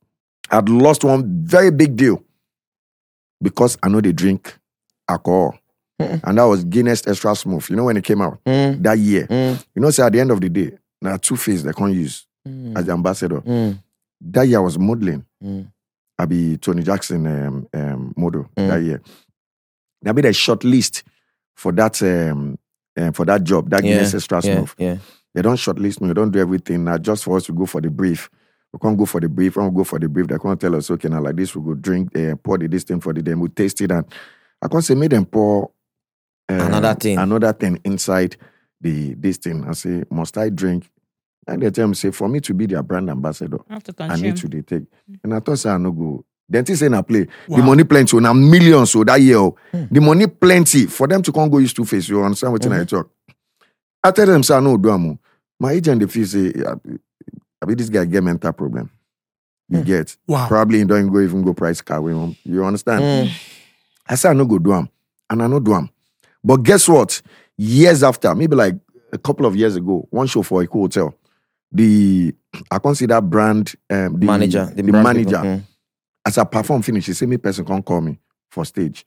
I'd 0.52 0.68
lost 0.70 1.04
one 1.06 1.24
very 1.46 1.72
big 1.72 1.96
deal 1.96 2.22
because 3.42 3.78
I 3.82 3.88
know 3.90 4.02
they 4.02 4.12
drink 4.12 4.58
alcohol. 5.08 5.58
And 5.98 6.38
that 6.38 6.44
was 6.44 6.66
Guinness 6.66 7.08
Extra 7.08 7.34
Smooth. 7.36 7.70
You 7.70 7.78
know 7.78 7.86
when 7.86 7.96
it 7.98 8.04
came 8.04 8.22
out 8.22 8.40
Mm, 8.46 8.84
that 8.84 8.98
year. 9.00 9.26
mm, 9.28 9.66
You 9.74 9.82
know, 9.82 9.90
say 9.92 10.04
at 10.04 10.12
the 10.12 10.20
end 10.20 10.32
of 10.32 10.42
the 10.42 10.50
day, 10.50 10.78
now 11.02 11.16
two 11.18 11.38
face 11.38 11.64
they 11.64 11.72
can't 11.72 11.94
use 11.94 12.28
mm, 12.48 12.78
as 12.78 12.86
the 12.86 12.92
ambassador. 12.92 13.40
mm, 13.42 13.80
That 14.22 14.48
year 14.48 14.58
I 14.58 14.62
was 14.62 14.78
modeling. 14.78 15.26
mm. 15.42 15.72
I 16.20 16.26
be 16.26 16.58
Tony 16.58 16.84
Jackson 16.84 17.26
um, 17.28 17.68
um, 17.74 18.14
model 18.18 18.50
Mm. 18.58 18.68
that 18.68 18.82
year. 18.84 19.02
I 20.06 20.12
be 20.12 20.22
the 20.22 20.34
short 20.34 20.64
list 20.66 21.04
for 21.56 21.72
that 21.72 22.02
um, 22.04 22.58
um, 22.98 23.14
for 23.14 23.26
that 23.26 23.44
job, 23.44 23.70
that 23.70 23.84
Yeah, 23.84 23.92
Guinness 23.96 24.14
Extra 24.14 24.38
Yeah, 24.44 24.54
Smooth. 24.56 24.72
yeah. 24.78 24.98
They 25.36 25.42
don't 25.42 25.58
shortlist 25.58 26.00
me. 26.00 26.08
They 26.08 26.14
don't 26.14 26.32
do 26.32 26.40
everything 26.40 26.86
now 26.86 26.98
just 26.98 27.26
for 27.26 27.36
us 27.36 27.44
to 27.48 27.54
go 27.54 27.66
for 27.66 27.82
the 27.82 27.90
brief. 27.92 28.30
We 28.72 28.80
can't 28.80 28.98
go 28.98 29.06
for 29.06 29.20
the 29.20 29.28
brief. 29.30 29.58
When 29.58 29.70
we 29.70 29.76
go 29.76 29.84
for 29.84 30.00
the 30.00 30.08
brief, 30.08 30.28
they 30.28 30.38
can't 30.38 30.60
tell 30.60 30.76
us, 30.76 30.90
okay, 30.90 31.10
now 31.10 31.22
like 31.22 31.36
this, 31.36 31.54
we 31.56 31.62
go 31.62 31.74
drink, 31.74 32.18
uh, 32.18 32.36
pour 32.38 32.58
the 32.58 32.68
this 32.68 32.86
thing 32.86 33.02
for 33.02 33.12
the 33.14 33.22
them, 33.22 33.42
we 33.42 33.50
taste 33.50 33.82
it. 33.82 33.92
And 33.92 34.06
I 34.62 34.68
can't 34.70 34.84
say, 34.84 34.96
make 34.96 35.10
them 35.12 35.26
pour 35.26 35.72
um, 36.48 36.60
Another 36.62 36.94
thing. 36.96 37.18
another 37.18 37.52
thing 37.54 37.80
inside 37.84 38.38
the 38.80 39.14
this 39.16 39.38
thing. 39.38 39.66
I 39.68 39.74
say, 39.74 40.04
must 40.10 40.38
I 40.38 40.50
drink? 40.50 40.90
And 41.48 41.62
they 41.62 41.70
tell 41.70 41.88
me, 41.88 41.96
say, 41.96 42.12
for 42.12 42.30
me 42.30 42.40
to 42.40 42.54
be 42.54 42.66
their 42.66 42.82
brand 42.82 43.10
ambassador, 43.10 43.58
I 43.70 43.74
have 43.74 43.84
to 43.84 43.94
I 44.00 44.08
consume. 44.08 44.22
need 44.28 44.38
to 44.38 44.48
they 44.48 44.62
take. 44.62 44.84
And 45.24 45.34
I 45.34 45.40
thought, 45.42 45.60
say, 45.60 45.70
I 45.70 45.78
no 45.78 45.92
go. 45.92 46.24
Then 46.48 46.64
they 46.64 46.76
say, 46.76 46.88
na 46.90 47.02
play. 47.02 47.28
Wow. 47.50 47.58
The 47.58 47.64
money 47.64 47.84
plenty, 47.84 48.08
so 48.08 48.20
now 48.20 48.34
millions, 48.34 48.92
so 48.92 49.04
that 49.04 49.20
year, 49.22 49.38
oh. 49.38 49.56
Hmm. 49.72 49.84
the 49.92 50.00
money 50.00 50.28
plenty 50.28 50.86
for 50.86 51.08
them 51.08 51.22
to 51.24 51.32
come 51.34 51.50
go 51.50 51.58
use 51.58 51.74
two 51.74 51.84
face. 51.86 52.08
You 52.08 52.24
understand 52.24 52.54
what 52.54 52.66
I 52.66 52.84
talk? 52.86 53.10
I 54.04 54.12
tell 54.12 54.26
them, 54.28 54.44
say, 54.44 54.56
I 54.56 54.60
no 54.60 54.78
do 54.78 54.92
am, 54.92 55.10
oh. 55.12 55.20
My 55.60 55.72
agent, 55.74 56.02
they 56.02 56.08
feel 56.08 56.26
say, 56.26 56.54
I 56.68 56.74
I 57.62 57.66
be 57.66 57.76
this 57.76 57.90
guy 57.90 58.06
get 58.06 58.24
mental 58.24 58.52
problem. 58.54 58.90
You 59.70 59.80
Hmm. 59.80 59.84
get 59.86 60.18
Wow. 60.28 60.48
probably 60.48 60.80
he 60.80 60.86
don't 60.86 61.12
go 61.12 61.20
even 61.22 61.44
go 61.44 61.54
price 61.54 61.82
car 61.82 62.02
with 62.02 62.16
him. 62.16 62.36
You 62.44 62.64
understand? 62.66 63.02
Mm. 63.04 63.32
I 64.08 64.16
say 64.16 64.30
I 64.30 64.34
no 64.34 64.46
go 64.46 64.60
do 64.60 64.74
am, 64.74 64.90
and 65.30 65.42
I 65.42 65.48
no 65.48 65.60
do 65.60 65.74
am. 65.74 65.90
But 66.44 66.58
guess 66.58 66.88
what? 66.88 67.22
Years 67.58 68.04
after, 68.04 68.36
maybe 68.36 68.56
like 68.56 68.76
a 69.12 69.18
couple 69.18 69.46
of 69.48 69.56
years 69.56 69.76
ago, 69.76 70.08
one 70.12 70.28
show 70.28 70.44
for 70.44 70.62
a 70.62 70.68
cool 70.68 70.82
hotel, 70.84 71.16
the 71.72 72.34
I 72.70 72.78
consider 72.80 73.20
brand 73.22 73.74
um, 73.90 74.20
the 74.20 74.26
manager, 74.28 74.66
the, 74.76 74.84
brand 74.84 75.04
manager. 75.04 75.30
people, 75.38 75.44
mm. 75.58 75.64
As 76.28 76.38
I 76.38 76.44
perform 76.44 76.82
finish, 76.82 77.06
the 77.08 77.14
same 77.16 77.38
person 77.40 77.66
can't 77.66 77.84
call 77.86 78.02
me 78.02 78.20
for 78.50 78.66
stage. 78.66 79.04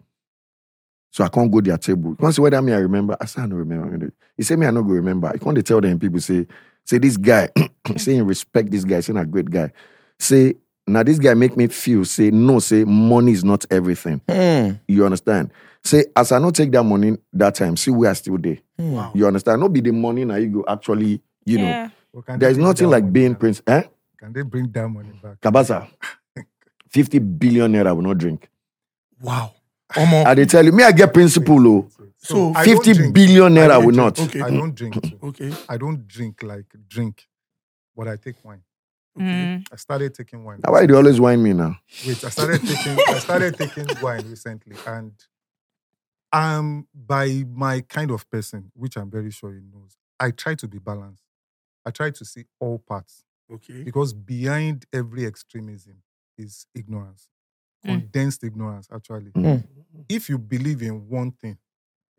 So 1.10 1.24
I 1.24 1.28
can't 1.28 1.50
go 1.50 1.60
their 1.60 1.78
table. 1.78 2.14
Can't 2.16 2.34
say 2.34 2.42
whether 2.42 2.60
me 2.60 2.72
I 2.72 2.78
remember. 2.78 3.16
I 3.20 3.24
say 3.26 3.42
I 3.42 3.46
don't 3.46 3.58
remember. 3.58 4.12
He 4.36 4.42
say 4.42 4.56
me 4.56 4.66
I 4.66 4.70
not 4.70 4.82
go 4.82 4.92
remember. 4.92 5.28
I 5.28 5.38
can't 5.38 5.54
dey 5.56 5.62
tell 5.62 5.80
them 5.80 5.98
people 5.98 6.20
say 6.20 6.46
say 6.84 6.98
this 6.98 7.16
guy 7.16 7.48
saying 7.96 8.24
respect 8.24 8.70
this 8.70 8.84
guy 8.84 9.00
saying 9.00 9.16
a 9.18 9.24
great 9.26 9.50
guy. 9.50 9.72
Say 10.18 10.54
now 10.86 11.02
this 11.02 11.18
guy 11.18 11.34
make 11.34 11.56
me 11.56 11.66
feel 11.68 12.04
say 12.04 12.30
no 12.30 12.58
say 12.58 12.84
money 12.84 13.32
is 13.32 13.44
not 13.44 13.64
everything. 13.70 14.20
Mm. 14.28 14.80
You 14.86 15.04
understand? 15.04 15.50
Say 15.82 16.04
as 16.14 16.30
I 16.32 16.38
not 16.38 16.54
take 16.54 16.72
that 16.72 16.82
money 16.82 17.16
that 17.32 17.54
time, 17.54 17.76
see 17.76 17.90
we 17.90 18.06
are 18.06 18.14
still 18.14 18.36
there. 18.38 18.58
Wow. 18.78 19.12
You 19.14 19.26
understand? 19.26 19.60
Not 19.60 19.72
be 19.72 19.80
the 19.80 19.92
money 19.92 20.24
now 20.24 20.36
you 20.36 20.48
go 20.48 20.64
actually 20.68 21.22
you 21.46 21.58
know. 21.58 21.64
Yeah. 21.64 21.90
But 22.12 22.26
can 22.26 22.38
There 22.38 22.48
they 22.48 22.52
is 22.52 22.56
bring 22.58 22.66
nothing 22.66 22.90
like 22.90 23.12
being 23.12 23.32
back? 23.32 23.40
prince. 23.40 23.62
Eh? 23.66 23.82
Can 24.18 24.32
they 24.32 24.42
bring 24.42 24.70
that 24.72 24.88
money 24.88 25.10
back? 25.22 25.40
Cabasa. 25.40 25.88
50 26.90 27.18
billion 27.18 27.72
naira 27.72 27.94
will 27.94 28.02
not 28.02 28.18
drink. 28.18 28.48
Wow. 29.20 29.52
Omo. 29.94 30.26
I 30.26 30.34
they 30.34 30.44
tell 30.46 30.64
you, 30.64 30.72
me 30.72 30.82
I 30.84 30.92
get 30.92 31.12
principle 31.14 31.66
oh. 31.66 31.88
So, 32.20 32.52
I 32.54 32.64
don't 32.66 32.76
50 32.84 32.92
drink. 32.94 33.14
billion 33.14 33.56
I 33.58 33.60
naira 33.60 33.84
will 33.84 33.94
not. 33.94 34.18
Okay. 34.20 34.40
I 34.42 34.50
don't 34.50 34.74
drink. 34.74 34.96
Okay. 35.22 35.52
I 35.68 35.76
don't 35.76 36.06
drink 36.06 36.42
like 36.42 36.66
drink, 36.88 37.26
but 37.96 38.08
I 38.08 38.16
take 38.16 38.44
wine. 38.44 38.62
Mm. 39.18 39.66
I 39.72 39.76
started 39.76 40.14
taking 40.14 40.44
wine. 40.44 40.60
Now 40.64 40.72
why 40.72 40.82
you 40.82 40.96
always 40.96 41.20
wine 41.20 41.42
me 41.42 41.52
now? 41.52 41.76
Wait, 42.06 42.22
I 42.22 42.28
started 42.28 42.60
taking 42.60 42.98
I 43.08 43.18
started 43.18 43.56
taking 43.56 43.86
wine 44.02 44.24
recently, 44.28 44.76
and 44.86 45.12
um 46.32 46.86
by 46.94 47.44
my 47.52 47.80
kind 47.82 48.10
of 48.10 48.28
person, 48.30 48.70
which 48.74 48.96
I'm 48.96 49.10
very 49.10 49.30
sure 49.30 49.52
he 49.52 49.60
knows, 49.60 49.96
I 50.20 50.30
try 50.30 50.54
to 50.56 50.68
be 50.68 50.78
balanced. 50.78 51.24
I 51.86 51.90
try 51.90 52.10
to 52.10 52.24
see 52.24 52.44
all 52.60 52.78
parts 52.78 53.24
Okay. 53.52 53.82
because 53.82 54.12
behind 54.12 54.84
every 54.92 55.24
extremism 55.24 56.02
is 56.36 56.66
ignorance. 56.74 57.28
Condensed 57.84 58.44
ignorance. 58.44 58.88
Actually, 58.92 59.30
Mm. 59.32 59.64
if 60.08 60.28
you 60.28 60.38
believe 60.38 60.82
in 60.82 61.08
one 61.08 61.32
thing, 61.32 61.58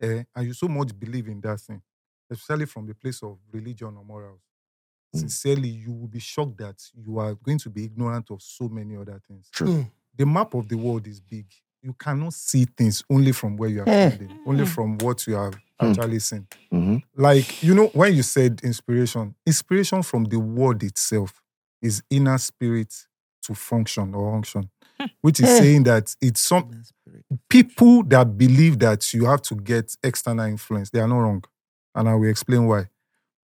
eh, 0.00 0.24
and 0.34 0.46
you 0.46 0.52
so 0.54 0.68
much 0.68 0.98
believe 0.98 1.28
in 1.28 1.40
that 1.42 1.60
thing, 1.60 1.82
especially 2.30 2.66
from 2.66 2.86
the 2.86 2.94
place 2.94 3.22
of 3.22 3.38
religion 3.52 3.96
or 3.96 4.04
morals, 4.04 4.40
Mm. 5.14 5.20
sincerely, 5.20 5.68
you 5.68 5.92
will 5.92 6.08
be 6.08 6.20
shocked 6.20 6.56
that 6.58 6.80
you 6.94 7.18
are 7.18 7.34
going 7.34 7.58
to 7.58 7.70
be 7.70 7.84
ignorant 7.84 8.30
of 8.30 8.40
so 8.42 8.68
many 8.68 8.96
other 8.96 9.20
things. 9.26 9.48
True. 9.50 9.68
Mm. 9.68 9.90
The 10.16 10.26
map 10.26 10.54
of 10.54 10.68
the 10.68 10.76
world 10.76 11.06
is 11.06 11.20
big. 11.20 11.46
You 11.82 11.94
cannot 11.94 12.34
see 12.34 12.64
things 12.66 13.02
only 13.10 13.32
from 13.32 13.56
where 13.56 13.70
you 13.70 13.82
are 13.82 13.86
Hmm. 13.86 14.10
standing, 14.10 14.38
only 14.46 14.66
from 14.66 14.98
what 14.98 15.26
you 15.26 15.34
have 15.34 15.54
Hmm. 15.80 15.88
actually 15.90 16.20
seen. 16.20 16.46
hmm 16.70 16.98
Like, 17.16 17.60
you 17.60 17.74
know, 17.74 17.88
when 17.88 18.14
you 18.14 18.22
said 18.22 18.60
inspiration, 18.62 19.34
inspiration 19.46 20.02
from 20.02 20.24
the 20.24 20.38
word 20.38 20.82
itself 20.84 21.42
is 21.82 22.02
inner 22.10 22.38
spirit 22.38 22.94
to 23.50 23.54
function 23.54 24.14
or 24.14 24.34
unction, 24.34 24.70
which 25.20 25.40
is 25.40 25.48
Hmm. 25.48 25.56
saying 25.62 25.82
that 25.84 26.14
it's 26.20 26.40
some 26.40 26.70
people 27.48 28.02
that 28.04 28.36
believe 28.38 28.78
that 28.78 29.12
you 29.12 29.24
have 29.26 29.42
to 29.42 29.54
get 29.56 29.96
external 30.04 30.46
influence, 30.46 30.90
they 30.90 31.00
are 31.00 31.08
not 31.08 31.18
wrong. 31.18 31.42
And 31.94 32.08
I 32.08 32.14
will 32.14 32.28
explain 32.30 32.66
why. 32.66 32.88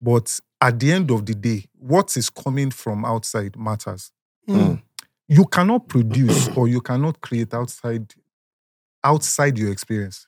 But 0.01 0.39
at 0.61 0.79
the 0.79 0.93
end 0.93 1.11
of 1.11 1.27
the 1.27 1.35
day, 1.35 1.65
what 1.79 2.17
is 2.17 2.31
coming 2.31 2.71
from 2.71 3.05
outside 3.05 3.57
matters. 3.57 4.13
Mm. 4.49 4.83
You 5.29 5.45
cannot 5.47 5.89
produce 5.89 6.49
or 6.57 6.69
you 6.69 6.81
cannot 6.81 7.21
create 7.21 7.53
outside 7.53 8.15
outside 9.03 9.59
your 9.59 9.71
experience. 9.73 10.27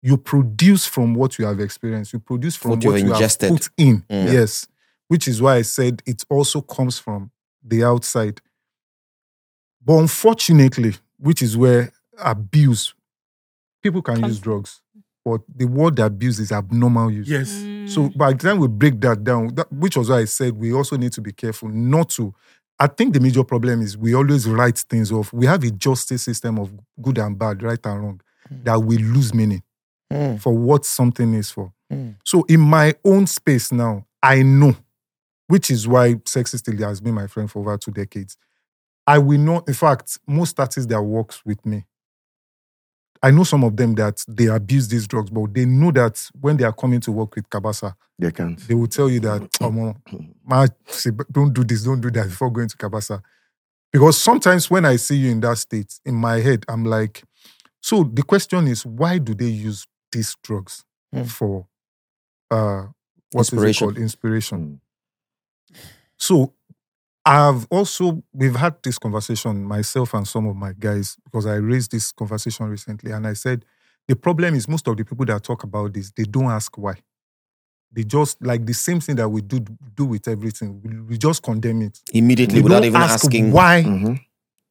You 0.00 0.16
produce 0.16 0.86
from 0.86 1.14
what 1.14 1.38
you 1.38 1.46
have 1.46 1.60
experienced. 1.60 2.12
You 2.12 2.18
produce 2.20 2.56
from 2.56 2.70
What 2.72 2.84
what, 2.84 2.94
you've 2.98 3.06
you 3.08 3.12
ingested. 3.14 3.50
have 3.50 3.58
put 3.58 3.68
in. 3.76 4.02
Mm. 4.10 4.32
Yes. 4.32 4.66
Which 5.08 5.26
is 5.28 5.40
why 5.42 5.56
I 5.56 5.62
said 5.62 6.02
it 6.06 6.24
also 6.28 6.60
comes 6.60 6.98
from 6.98 7.30
the 7.64 7.84
outside. 7.84 8.40
But 9.84 9.94
unfortunately, 9.98 10.94
which 11.18 11.42
is 11.42 11.56
where 11.56 11.90
abuse, 12.22 12.94
people 13.82 14.02
can 14.02 14.16
Comes 14.20 14.28
use 14.34 14.38
drugs, 14.40 14.80
but 15.24 15.40
the 15.54 15.64
word 15.66 15.98
abuse 15.98 16.38
is 16.38 16.52
abnormal 16.52 17.10
use. 17.10 17.28
Yes. 17.28 17.92
So 17.92 18.08
by 18.10 18.32
the 18.32 18.38
time 18.38 18.58
we 18.58 18.68
break 18.68 19.00
that 19.00 19.24
down, 19.24 19.54
that, 19.56 19.72
which 19.72 19.96
was 19.96 20.08
why 20.08 20.18
I 20.20 20.24
said 20.26 20.52
we 20.54 20.72
also 20.72 20.96
need 20.96 21.12
to 21.12 21.20
be 21.20 21.32
careful 21.32 21.68
not 21.68 22.10
to. 22.10 22.34
I 22.78 22.86
think 22.86 23.12
the 23.14 23.20
major 23.20 23.44
problem 23.44 23.82
is 23.82 23.96
we 23.96 24.14
always 24.14 24.48
write 24.48 24.78
things 24.78 25.12
off. 25.12 25.32
We 25.32 25.46
have 25.46 25.62
a 25.64 25.70
justice 25.70 26.22
system 26.22 26.58
of 26.58 26.72
good 27.00 27.18
and 27.18 27.38
bad, 27.38 27.62
right 27.62 27.78
and 27.84 28.00
wrong, 28.02 28.20
that 28.64 28.78
we 28.80 28.98
lose 28.98 29.34
meaning 29.34 29.62
Mm. 30.12 30.38
for 30.40 30.52
what 30.52 30.84
something 30.84 31.32
is 31.32 31.50
for. 31.50 31.72
Mm. 31.90 32.16
So 32.22 32.42
in 32.42 32.60
my 32.60 32.94
own 33.02 33.26
space 33.26 33.72
now, 33.72 34.04
I 34.22 34.42
know, 34.42 34.76
which 35.46 35.70
is 35.70 35.88
why 35.88 36.16
Sexy 36.26 36.58
Steel 36.58 36.76
has 36.86 37.00
been 37.00 37.14
my 37.14 37.26
friend 37.26 37.50
for 37.50 37.60
over 37.60 37.78
two 37.78 37.92
decades. 37.92 38.36
I 39.06 39.18
will 39.18 39.38
know, 39.38 39.64
in 39.66 39.74
fact, 39.74 40.18
most 40.26 40.58
artists 40.60 40.86
that 40.86 41.02
works 41.02 41.42
with 41.44 41.64
me, 41.66 41.84
I 43.22 43.30
know 43.30 43.44
some 43.44 43.62
of 43.64 43.76
them 43.76 43.94
that 43.96 44.24
they 44.28 44.46
abuse 44.46 44.88
these 44.88 45.06
drugs, 45.06 45.30
but 45.30 45.54
they 45.54 45.64
know 45.64 45.92
that 45.92 46.20
when 46.40 46.56
they 46.56 46.64
are 46.64 46.72
coming 46.72 47.00
to 47.02 47.12
work 47.12 47.34
with 47.36 47.48
Cabasa, 47.48 47.94
They 48.18 48.32
can't. 48.32 48.58
they 48.66 48.74
will 48.74 48.88
tell 48.88 49.08
you 49.08 49.20
that, 49.20 49.48
oh, 49.60 49.70
man, 49.70 50.68
don't 51.30 51.52
do 51.52 51.62
this, 51.64 51.84
don't 51.84 52.00
do 52.00 52.10
that 52.10 52.24
before 52.28 52.50
going 52.50 52.68
to 52.68 52.76
Cabasa. 52.76 53.22
Because 53.92 54.18
sometimes 54.20 54.70
when 54.70 54.84
I 54.84 54.96
see 54.96 55.16
you 55.16 55.30
in 55.30 55.40
that 55.40 55.58
state, 55.58 56.00
in 56.04 56.14
my 56.16 56.40
head, 56.40 56.64
I'm 56.68 56.84
like, 56.84 57.22
so 57.80 58.02
the 58.04 58.22
question 58.22 58.66
is, 58.68 58.84
why 58.86 59.18
do 59.18 59.34
they 59.34 59.46
use 59.48 59.86
these 60.10 60.36
drugs 60.42 60.84
Hmm. 61.12 61.24
for 61.24 61.66
uh 62.50 62.86
what 63.32 63.42
is 63.42 63.48
it 63.48 63.52
Inspiration. 63.54 63.86
called? 63.86 63.98
Inspiration. 63.98 64.80
Mm. 65.72 65.78
So 66.18 66.54
I've 67.24 67.66
also 67.70 68.22
we've 68.32 68.56
had 68.56 68.76
this 68.82 68.98
conversation 68.98 69.62
myself 69.64 70.12
and 70.14 70.26
some 70.26 70.46
of 70.46 70.56
my 70.56 70.72
guys 70.72 71.16
because 71.24 71.46
I 71.46 71.54
raised 71.54 71.92
this 71.92 72.10
conversation 72.10 72.66
recently 72.66 73.12
and 73.12 73.26
I 73.26 73.34
said 73.34 73.64
the 74.08 74.16
problem 74.16 74.54
is 74.56 74.66
most 74.68 74.88
of 74.88 74.96
the 74.96 75.04
people 75.04 75.24
that 75.26 75.44
talk 75.44 75.62
about 75.62 75.92
this 75.94 76.10
they 76.10 76.24
don't 76.24 76.50
ask 76.50 76.76
why. 76.76 76.94
They 77.92 78.02
just 78.04 78.42
like 78.44 78.66
the 78.66 78.72
same 78.74 79.00
thing 79.00 79.16
that 79.16 79.28
we 79.28 79.40
do 79.42 79.60
do 79.94 80.06
with 80.06 80.26
everything. 80.26 80.80
We, 80.82 81.00
we 81.00 81.18
just 81.18 81.42
condemn 81.42 81.82
it. 81.82 82.00
Immediately 82.12 82.58
We 82.58 82.62
without 82.64 82.84
even 82.84 83.00
ask 83.00 83.24
asking. 83.24 83.52
why 83.52 83.82
Mhm. 83.86 84.20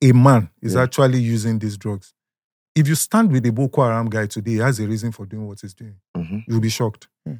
a 0.04 0.12
man 0.12 0.50
is 0.62 0.74
Yeah. 0.74 0.82
actually 0.84 1.20
using 1.20 1.58
these 1.60 1.78
drugs. 1.78 2.14
If 2.76 2.88
you 2.88 2.96
stand 2.96 3.32
with 3.32 3.46
a 3.46 3.52
Boko 3.52 3.84
Haram 3.84 4.10
guy 4.10 4.26
today, 4.26 4.52
he 4.54 4.58
has 4.58 4.80
a 4.80 4.88
reason 4.88 5.12
for 5.14 5.26
doing 5.26 5.48
what 5.48 5.62
he's 5.62 5.74
doing. 5.74 5.96
Mhm. 6.18 6.44
You'll 6.48 6.60
be 6.62 6.70
shocked. 6.70 7.08
Hmm. 7.26 7.36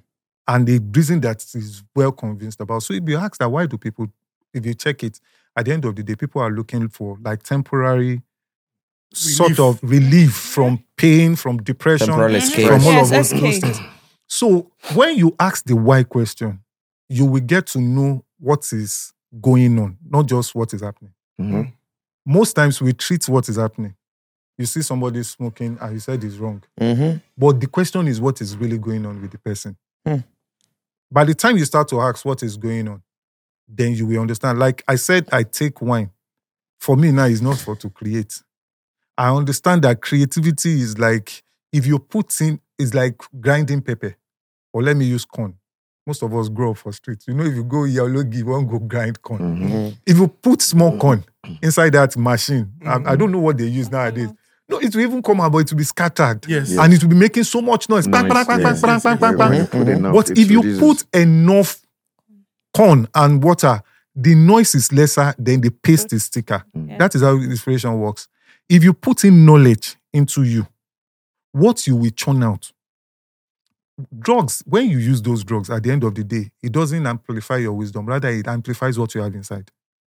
And 0.48 0.68
the 0.68 0.80
reason 0.80 1.20
that 1.22 1.42
he's 1.52 1.84
well 1.96 2.12
convinced 2.12 2.62
about. 2.62 2.84
So 2.84 2.94
if 2.94 3.04
you 3.08 3.18
ask 3.18 3.38
that, 3.40 3.50
why 3.52 3.66
do 3.66 3.78
people, 3.78 4.08
if 4.54 4.66
you 4.66 4.74
check 4.74 5.04
it, 5.04 5.20
at 5.56 5.66
the 5.66 5.74
end 5.74 5.86
of 5.86 5.96
the 5.96 6.04
day, 6.04 6.16
people 6.16 6.42
are 6.42 6.52
looking 6.52 6.88
for 6.90 7.18
like 7.24 7.44
temporary 7.44 8.22
sort 9.14 9.60
of 9.60 9.80
relief 9.84 10.34
from 10.34 10.84
pain, 10.96 11.36
from 11.36 11.58
depression, 11.62 12.08
Temporal 12.08 12.36
escape. 12.36 12.68
from 12.68 12.86
all 12.86 12.94
Yes, 12.94 13.06
of 13.12 13.12
those, 13.12 13.42
those 13.42 13.60
things. 13.60 13.80
So 14.28 14.72
when 14.94 15.18
you 15.18 15.36
ask 15.40 15.66
the 15.66 15.76
why 15.76 16.04
question, 16.04 16.62
you 17.10 17.26
will 17.26 17.42
get 17.42 17.68
to 17.68 17.82
know 17.82 18.24
what 18.40 18.72
is 18.72 19.12
going 19.42 19.78
on, 19.80 19.98
not 20.10 20.28
just 20.28 20.56
what 20.56 20.74
is 20.74 20.82
happening 20.82 21.14
Mhm. 21.40 21.74
most 22.26 22.54
times 22.54 22.82
we 22.82 22.94
treat 22.94 23.28
what 23.28 23.50
is 23.50 23.56
happening. 23.58 23.96
You 24.58 24.66
see 24.66 24.82
somebody 24.82 25.24
smoking 25.24 25.78
and 25.82 25.94
you 25.94 26.00
said 26.00 26.24
it's 26.24 26.36
wrong. 26.36 26.62
Mhm. 26.80 27.22
But 27.38 27.60
the 27.60 27.68
question 27.68 28.08
is 28.08 28.22
what 28.22 28.40
is 28.42 28.56
really 28.56 28.78
going 28.78 29.06
on 29.06 29.22
with 29.22 29.32
the 29.32 29.38
person. 29.40 29.76
Hmm. 30.06 30.18
By 31.12 31.26
the 31.26 31.34
time 31.34 31.58
you 31.58 31.66
start 31.66 31.88
to 31.90 32.00
ask 32.00 32.24
what 32.24 32.44
is 32.44 32.56
going 32.58 32.88
on, 32.88 33.02
then 33.74 33.94
you 33.94 34.06
will 34.06 34.20
understand. 34.22 34.60
Like 34.60 34.84
I 34.88 34.96
said, 34.96 35.28
I 35.32 35.44
take 35.44 35.82
wine. 35.82 36.12
For 36.80 36.98
me 36.98 37.12
now, 37.12 37.26
it's 37.26 37.42
not 37.42 37.58
for 37.58 37.76
to 37.78 37.90
create. 37.90 38.42
I 39.18 39.30
understand 39.36 39.84
that 39.84 40.02
creativity 40.02 40.82
is 40.82 40.98
like 40.98 41.44
if 41.72 41.86
you 41.86 42.00
put 42.00 42.40
in, 42.42 42.60
it's 42.78 42.94
like 42.94 43.16
grinding 43.40 43.82
pepper. 43.82 44.16
Or 44.74 44.82
let 44.82 44.98
me 44.98 45.06
use 45.06 45.26
corn. 45.26 45.56
Most 46.08 46.24
of 46.24 46.34
us 46.36 46.50
grow 46.50 46.72
up 46.72 46.78
for 46.78 46.92
streets. 46.92 47.28
You 47.28 47.34
know, 47.36 47.44
if 47.44 47.54
you 47.54 47.64
go 47.64 47.80
Yalogi, 47.80 48.36
you 48.38 48.46
won't 48.48 48.68
go 48.70 48.80
grind 48.80 49.22
corn 49.22 49.40
Mhm. 49.42 49.98
if 50.06 50.18
you 50.18 50.28
put 50.28 50.62
small 50.62 50.98
corn 50.98 51.24
inside 51.62 51.92
that 51.94 52.18
machine, 52.18 52.72
I, 52.86 53.12
I 53.12 53.16
don't 53.16 53.32
know 53.32 53.40
what 53.40 53.58
they 53.58 53.66
use 53.66 53.92
nowadays. 53.92 54.30
No, 54.68 54.80
it 54.80 54.96
will 54.96 55.02
even 55.04 55.22
come 55.22 55.42
out, 55.42 55.52
but 55.52 55.60
it 55.60 55.72
will 55.72 55.78
be 55.78 55.84
scattered. 55.84 56.46
Yes. 56.48 56.72
And 56.78 56.94
it 56.94 57.02
will 57.04 57.10
be 57.10 57.16
making 57.16 57.44
so 57.44 57.62
much 57.62 57.90
noise. 57.90 58.08
Yes, 58.08 58.24
yes, 58.64 58.82
yes, 59.20 59.22
yes. 59.36 59.62
But 60.14 60.30
if 60.38 60.50
you 60.50 60.62
put 60.80 61.04
enough 61.14 61.78
corn 62.76 63.08
and 63.16 63.44
water, 63.44 63.82
the 64.16 64.36
noise 64.36 64.76
is 64.76 64.92
lesser, 64.92 65.34
than 65.38 65.62
the 65.62 65.72
paste 65.72 66.12
is 66.14 66.28
thicker. 66.28 66.64
Yeah. 66.74 66.98
That 66.98 67.16
is 67.16 67.22
how 67.22 67.36
inspiration 67.36 67.98
works. 68.00 68.28
If 68.70 68.84
you 68.84 68.94
put 68.94 69.24
in 69.24 69.46
knowledge 69.46 69.96
into 70.14 70.44
you, 70.44 70.68
what 71.52 71.86
you 71.88 71.96
will 71.96 72.12
churn 72.12 72.44
out. 72.44 72.72
Drugs, 74.18 74.64
when 74.66 74.90
you 74.90 74.98
use 74.98 75.22
those 75.22 75.44
drugs 75.44 75.70
at 75.70 75.84
the 75.84 75.92
end 75.92 76.04
of 76.04 76.16
the 76.16 76.24
day, 76.24 76.50
it 76.64 76.72
doesn't 76.72 77.06
amplify 77.06 77.58
your 77.58 77.74
wisdom. 77.74 78.06
Rather, 78.06 78.30
it 78.30 78.48
amplifies 78.48 78.98
what 78.98 79.14
you 79.16 79.22
have 79.22 79.34
inside 79.36 79.70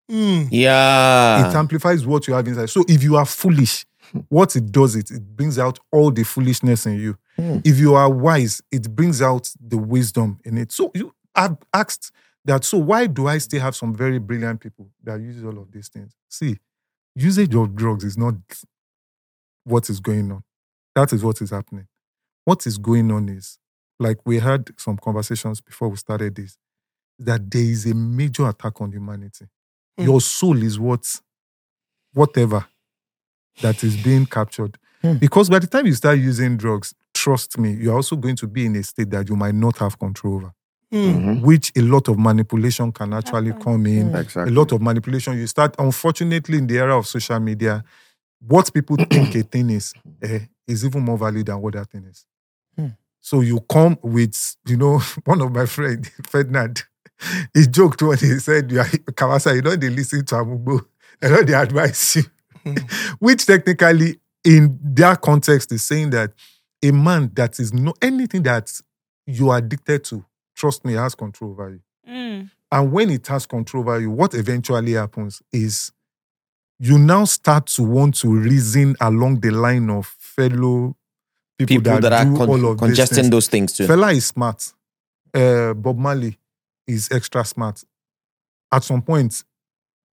Mm. 0.10 0.50
Yeah. 0.52 1.50
it 1.50 1.56
amplifies 1.56 2.06
what 2.06 2.28
you 2.28 2.34
have 2.34 2.46
inside. 2.46 2.70
So 2.70 2.84
if 2.90 3.02
you 3.02 3.16
are 3.16 3.26
foolish, 3.26 3.86
what 4.28 4.56
it 4.58 4.70
does 4.72 4.96
it 4.96 5.10
it 5.10 5.24
brings 5.38 5.58
out 5.58 5.80
all 5.92 6.12
the 6.12 6.24
foolishness 6.24 6.86
in 6.86 7.00
you. 7.00 7.18
Hmm. 7.38 7.60
If 7.64 7.80
you 7.80 7.94
are 7.96 8.10
wise, 8.10 8.62
it 8.72 8.94
brings 8.94 9.22
out 9.22 9.50
the 9.66 9.78
wisdom 9.78 10.40
in 10.44 10.58
it. 10.58 10.72
So 10.74 10.92
you 10.94 11.14
I've 11.34 11.56
asked 11.74 12.12
that. 12.46 12.64
So 12.64 12.78
why 12.78 13.08
do 13.08 13.28
I 13.28 13.38
still 13.38 13.62
have 13.62 13.76
some 13.76 13.94
very 13.96 14.20
brilliant 14.20 14.62
people 14.62 14.90
that 15.04 15.20
use 15.20 15.44
all 15.44 15.58
of 15.60 15.72
these 15.72 15.90
things? 15.90 16.14
See, 16.30 16.58
usage 17.16 17.54
of 17.56 17.76
drugs 17.76 18.04
is 18.04 18.18
not 18.18 18.36
what 19.64 19.90
is 19.90 20.00
going 20.00 20.32
on. 20.32 20.44
That 20.96 21.14
is 21.14 21.24
what 21.24 21.42
is 21.42 21.52
happening. 21.52 21.88
What 22.46 22.66
is 22.66 22.78
going 22.78 23.12
on 23.12 23.30
is 23.30 23.58
like 24.00 24.18
we 24.26 24.40
had 24.40 24.70
some 24.78 24.98
conversations 24.98 25.62
before 25.62 25.90
we 25.90 25.98
started 25.98 26.36
this. 26.36 26.58
That 27.20 27.52
there 27.52 27.62
is 27.62 27.86
a 27.86 27.94
major 27.94 28.48
attack 28.50 28.82
on 28.82 28.92
humanity 28.92 29.46
Hmm. 29.98 30.06
your 30.06 30.22
soul 30.22 30.64
is 30.64 30.80
what 30.80 31.06
whatever 32.14 32.66
that 33.62 33.84
is 33.84 33.96
being 33.98 34.26
captured 34.26 34.78
Hmm. 35.02 35.16
because 35.18 35.50
by 35.50 35.60
the 35.60 35.68
time 35.68 35.86
you 35.86 35.94
start 35.94 36.18
using 36.20 36.56
drugs 36.58 36.94
trust 37.14 37.58
me 37.58 37.74
you're 37.74 37.96
also 37.96 38.16
going 38.16 38.38
to 38.38 38.48
be 38.48 38.66
in 38.66 38.76
a 38.78 38.84
state 38.84 39.10
that 39.12 39.28
you 39.30 39.36
might 39.36 39.54
not 39.56 39.78
have 39.80 40.00
control 40.00 40.36
over 40.36 40.54
Mm. 40.94 41.14
Mhm. 41.16 41.42
which 41.42 41.72
a 41.78 41.82
lot 41.82 42.10
of 42.10 42.20
manipulation 42.20 42.92
can 42.92 43.14
actually 43.14 43.54
come 43.54 43.86
in 43.86 44.14
Exactly. 44.14 44.52
a 44.52 44.56
lot 44.60 44.74
of 44.74 44.82
manipulation 44.82 45.38
you 45.38 45.48
start 45.48 45.74
unfortunately 45.80 46.58
in 46.58 46.68
the 46.68 46.78
era 46.80 46.98
of 46.98 47.08
social 47.08 47.40
media 47.40 47.82
what 48.46 48.74
people 48.74 48.98
think 49.12 49.36
a 49.36 49.44
thing 49.44 49.70
is 49.70 49.94
eh, 50.22 50.40
is 50.68 50.84
even 50.86 51.02
more 51.04 51.18
valid 51.18 51.46
than 51.46 51.62
what 51.62 51.74
that 51.76 51.90
thing 51.90 52.04
is 52.06 52.26
Hmm. 52.78 52.88
so 53.22 53.42
you 53.42 53.60
come 53.70 53.98
with 54.02 54.56
you 54.68 54.76
know 54.78 55.00
one 55.26 55.42
of 55.42 55.52
my 55.54 55.66
friends 55.66 56.10
ferdinand 56.30 56.84
he 57.54 57.68
joked 57.68 58.02
when 58.02 58.18
he 58.18 58.40
said, 58.40 58.72
"You 58.72 58.80
are 58.80 58.86
Kawasa, 58.86 59.54
you 59.56 59.62
know 59.62 59.76
they 59.76 59.90
listen 59.90 60.26
to 60.26 60.36
Amugbo, 60.36 60.86
they 61.20 61.30
know 61.30 61.44
they 61.44 61.54
advise 61.54 62.16
you," 62.16 62.24
which 63.20 63.46
technically, 63.46 64.20
in 64.44 64.80
their 64.84 65.16
context, 65.16 65.72
is 65.72 65.84
saying 65.84 66.10
that 66.12 66.34
a 66.84 66.92
man 66.92 67.30
that 67.36 67.60
is 67.60 67.74
no 67.74 67.94
anything 68.02 68.42
that 68.44 68.72
you 69.28 69.52
are 69.52 69.60
addicted 69.60 70.04
to, 70.06 70.26
trust 70.62 70.86
me, 70.86 70.94
it 70.94 70.98
has 71.00 71.16
control 71.16 71.52
over 71.52 71.70
you. 71.72 71.82
Mm. 72.08 72.50
And 72.72 72.92
when 72.92 73.10
it 73.10 73.26
has 73.28 73.46
control 73.48 73.82
over 73.82 74.00
you, 74.00 74.12
what 74.12 74.34
eventually 74.36 74.94
happens 74.94 75.42
is 75.52 75.92
you 76.80 76.98
now 77.00 77.26
start 77.26 77.66
to 77.68 77.84
want 77.84 78.16
to 78.22 78.30
reason 78.30 78.96
along 79.02 79.40
the 79.40 79.50
line 79.50 79.90
of 79.90 80.06
fellow 80.06 80.96
people, 81.58 81.78
People 81.78 82.00
that, 82.00 82.14
are 82.14 82.26
do 82.26 82.38
con- 82.38 82.50
all 82.50 82.72
of 82.72 82.78
congesting 82.78 83.16
things. 83.16 83.30
those 83.30 83.48
things 83.48 83.74
too. 83.74 83.88
Fela 83.88 84.14
is 84.14 84.28
smart. 84.28 84.72
Uh, 85.34 85.74
Bob 85.74 85.98
Marley 85.98 86.38
is 86.88 87.10
extra 87.12 87.44
smart. 87.44 87.84
At 88.72 88.84
some 88.84 89.02
point, 89.02 89.44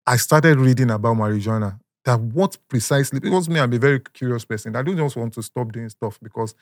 I 0.07 0.17
started 0.17 0.59
reading 0.59 0.91
about 0.91 1.17
marijuana. 1.17 1.79
That 2.05 2.21
what 2.21 2.57
precisely, 2.69 3.21
because 3.21 3.49
me, 3.49 3.61
I'm 3.61 3.73
a 3.73 3.79
very 3.79 4.01
curious 4.01 4.45
person. 4.45 4.75
I 4.77 4.83
don't 4.83 4.97
just 4.97 5.17
want 5.17 5.35
to 5.35 5.43
stop 5.43 5.73
doing 5.73 5.91
stuff 5.91 6.19
because 6.23 6.55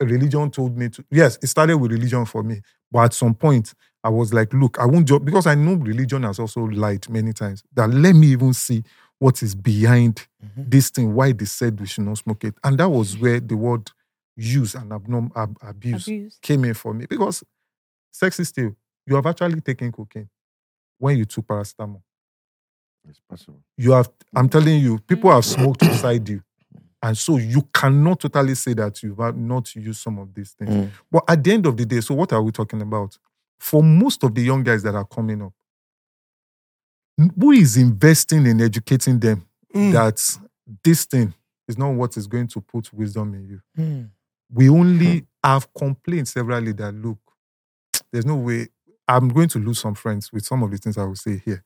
religion 0.00 0.50
told 0.50 0.76
me 0.76 0.88
to. 0.90 1.04
Yes, 1.10 1.38
it 1.42 1.48
started 1.48 1.76
with 1.76 1.92
religion 1.92 2.24
for 2.24 2.42
me. 2.42 2.60
But 2.90 3.04
at 3.06 3.14
some 3.14 3.34
point, 3.34 3.74
I 4.02 4.08
was 4.08 4.32
like, 4.32 4.52
look, 4.52 4.78
I 4.78 4.86
won't 4.86 5.06
just, 5.06 5.24
because 5.24 5.46
I 5.46 5.54
know 5.54 5.74
religion 5.74 6.22
has 6.24 6.38
also 6.38 6.62
lied 6.62 7.08
many 7.08 7.32
times, 7.32 7.62
that 7.74 7.90
let 7.90 8.14
me 8.14 8.28
even 8.28 8.52
see 8.54 8.82
what 9.18 9.42
is 9.42 9.54
behind 9.54 10.26
mm-hmm. 10.44 10.62
this 10.66 10.90
thing, 10.90 11.14
why 11.14 11.32
they 11.32 11.44
said 11.44 11.78
we 11.78 11.86
should 11.86 12.04
not 12.04 12.18
smoke 12.18 12.44
it. 12.44 12.54
And 12.64 12.78
that 12.78 12.88
was 12.88 13.14
mm-hmm. 13.14 13.22
where 13.22 13.40
the 13.40 13.56
word 13.56 13.90
use 14.36 14.74
and 14.74 14.90
abnorm, 14.90 15.30
ab- 15.36 15.58
abuse 15.60 16.06
Abuse. 16.06 16.38
came 16.40 16.64
in 16.64 16.74
for 16.74 16.94
me 16.94 17.06
because 17.06 17.44
sex 18.10 18.40
is 18.40 18.48
still 18.48 18.74
you 19.06 19.16
have 19.16 19.26
actually 19.26 19.60
taken 19.60 19.92
cocaine 19.92 20.28
when 20.98 21.18
you 21.18 21.24
took 21.24 21.46
paracetamol. 21.46 22.02
It's 23.08 23.20
possible. 23.28 23.60
You 23.76 23.92
have, 23.92 24.10
I'm 24.34 24.48
telling 24.48 24.80
you, 24.80 24.98
people 25.00 25.30
have 25.30 25.44
mm. 25.44 25.54
smoked 25.54 25.80
beside 25.80 26.28
you. 26.28 26.42
And 27.02 27.16
so 27.16 27.38
you 27.38 27.62
cannot 27.72 28.20
totally 28.20 28.54
say 28.54 28.74
that 28.74 29.02
you 29.02 29.14
have 29.16 29.36
not 29.36 29.74
used 29.74 30.02
some 30.02 30.18
of 30.18 30.34
these 30.34 30.52
things. 30.52 30.70
Mm. 30.70 30.90
But 31.10 31.24
at 31.28 31.42
the 31.42 31.52
end 31.52 31.66
of 31.66 31.76
the 31.76 31.86
day, 31.86 32.00
so 32.00 32.14
what 32.14 32.32
are 32.32 32.42
we 32.42 32.52
talking 32.52 32.82
about? 32.82 33.16
For 33.58 33.82
most 33.82 34.22
of 34.22 34.34
the 34.34 34.42
young 34.42 34.62
guys 34.62 34.82
that 34.82 34.94
are 34.94 35.04
coming 35.06 35.42
up, 35.42 35.52
who 37.38 37.52
is 37.52 37.76
investing 37.76 38.46
in 38.46 38.60
educating 38.60 39.18
them 39.18 39.46
Mm. 39.74 39.92
that 39.92 40.38
this 40.82 41.04
thing 41.04 41.32
is 41.68 41.78
not 41.78 41.90
what 41.94 42.16
is 42.16 42.26
going 42.26 42.48
to 42.48 42.60
put 42.60 42.92
wisdom 42.92 43.34
in 43.34 43.46
you? 43.46 43.60
Mm. 43.78 44.10
we 44.52 44.68
only 44.68 45.26
have 45.44 45.72
complained 45.74 46.26
severally 46.26 46.72
that 46.72 46.92
look, 46.92 47.18
there's 48.12 48.26
no 48.26 48.34
way 48.36 48.66
I'm 49.06 49.28
going 49.28 49.48
to 49.50 49.58
lose 49.60 49.78
some 49.78 49.94
friends 49.94 50.32
with 50.32 50.44
some 50.44 50.62
of 50.64 50.70
the 50.72 50.76
things 50.78 50.98
I 50.98 51.04
will 51.04 51.14
say 51.14 51.40
here. 51.44 51.62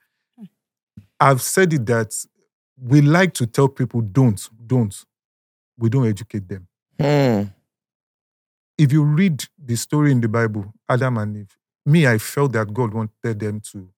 I've 1.19 1.41
said 1.41 1.73
it 1.73 1.87
that 1.87 2.15
we 2.79 3.01
like 3.01 3.33
to 3.35 3.47
tell 3.47 3.69
people 3.69 4.01
don't, 4.03 4.41
don't. 4.67 4.95
We 5.79 5.89
don't 5.89 6.07
educate 6.09 6.49
them. 6.49 6.67
Mm. 6.99 7.53
If 8.79 8.93
you 8.93 9.03
read 9.05 9.45
the 9.59 9.77
story 9.77 10.13
in 10.13 10.21
the 10.21 10.29
Bible, 10.29 10.73
Adam 10.89 11.19
and 11.19 11.37
Eve, 11.37 11.57
me, 11.87 12.07
I 12.07 12.19
felt 12.19 12.53
that 12.53 12.73
God 12.73 12.93
wanted 12.95 13.39
them 13.41 13.61
to 13.73 13.89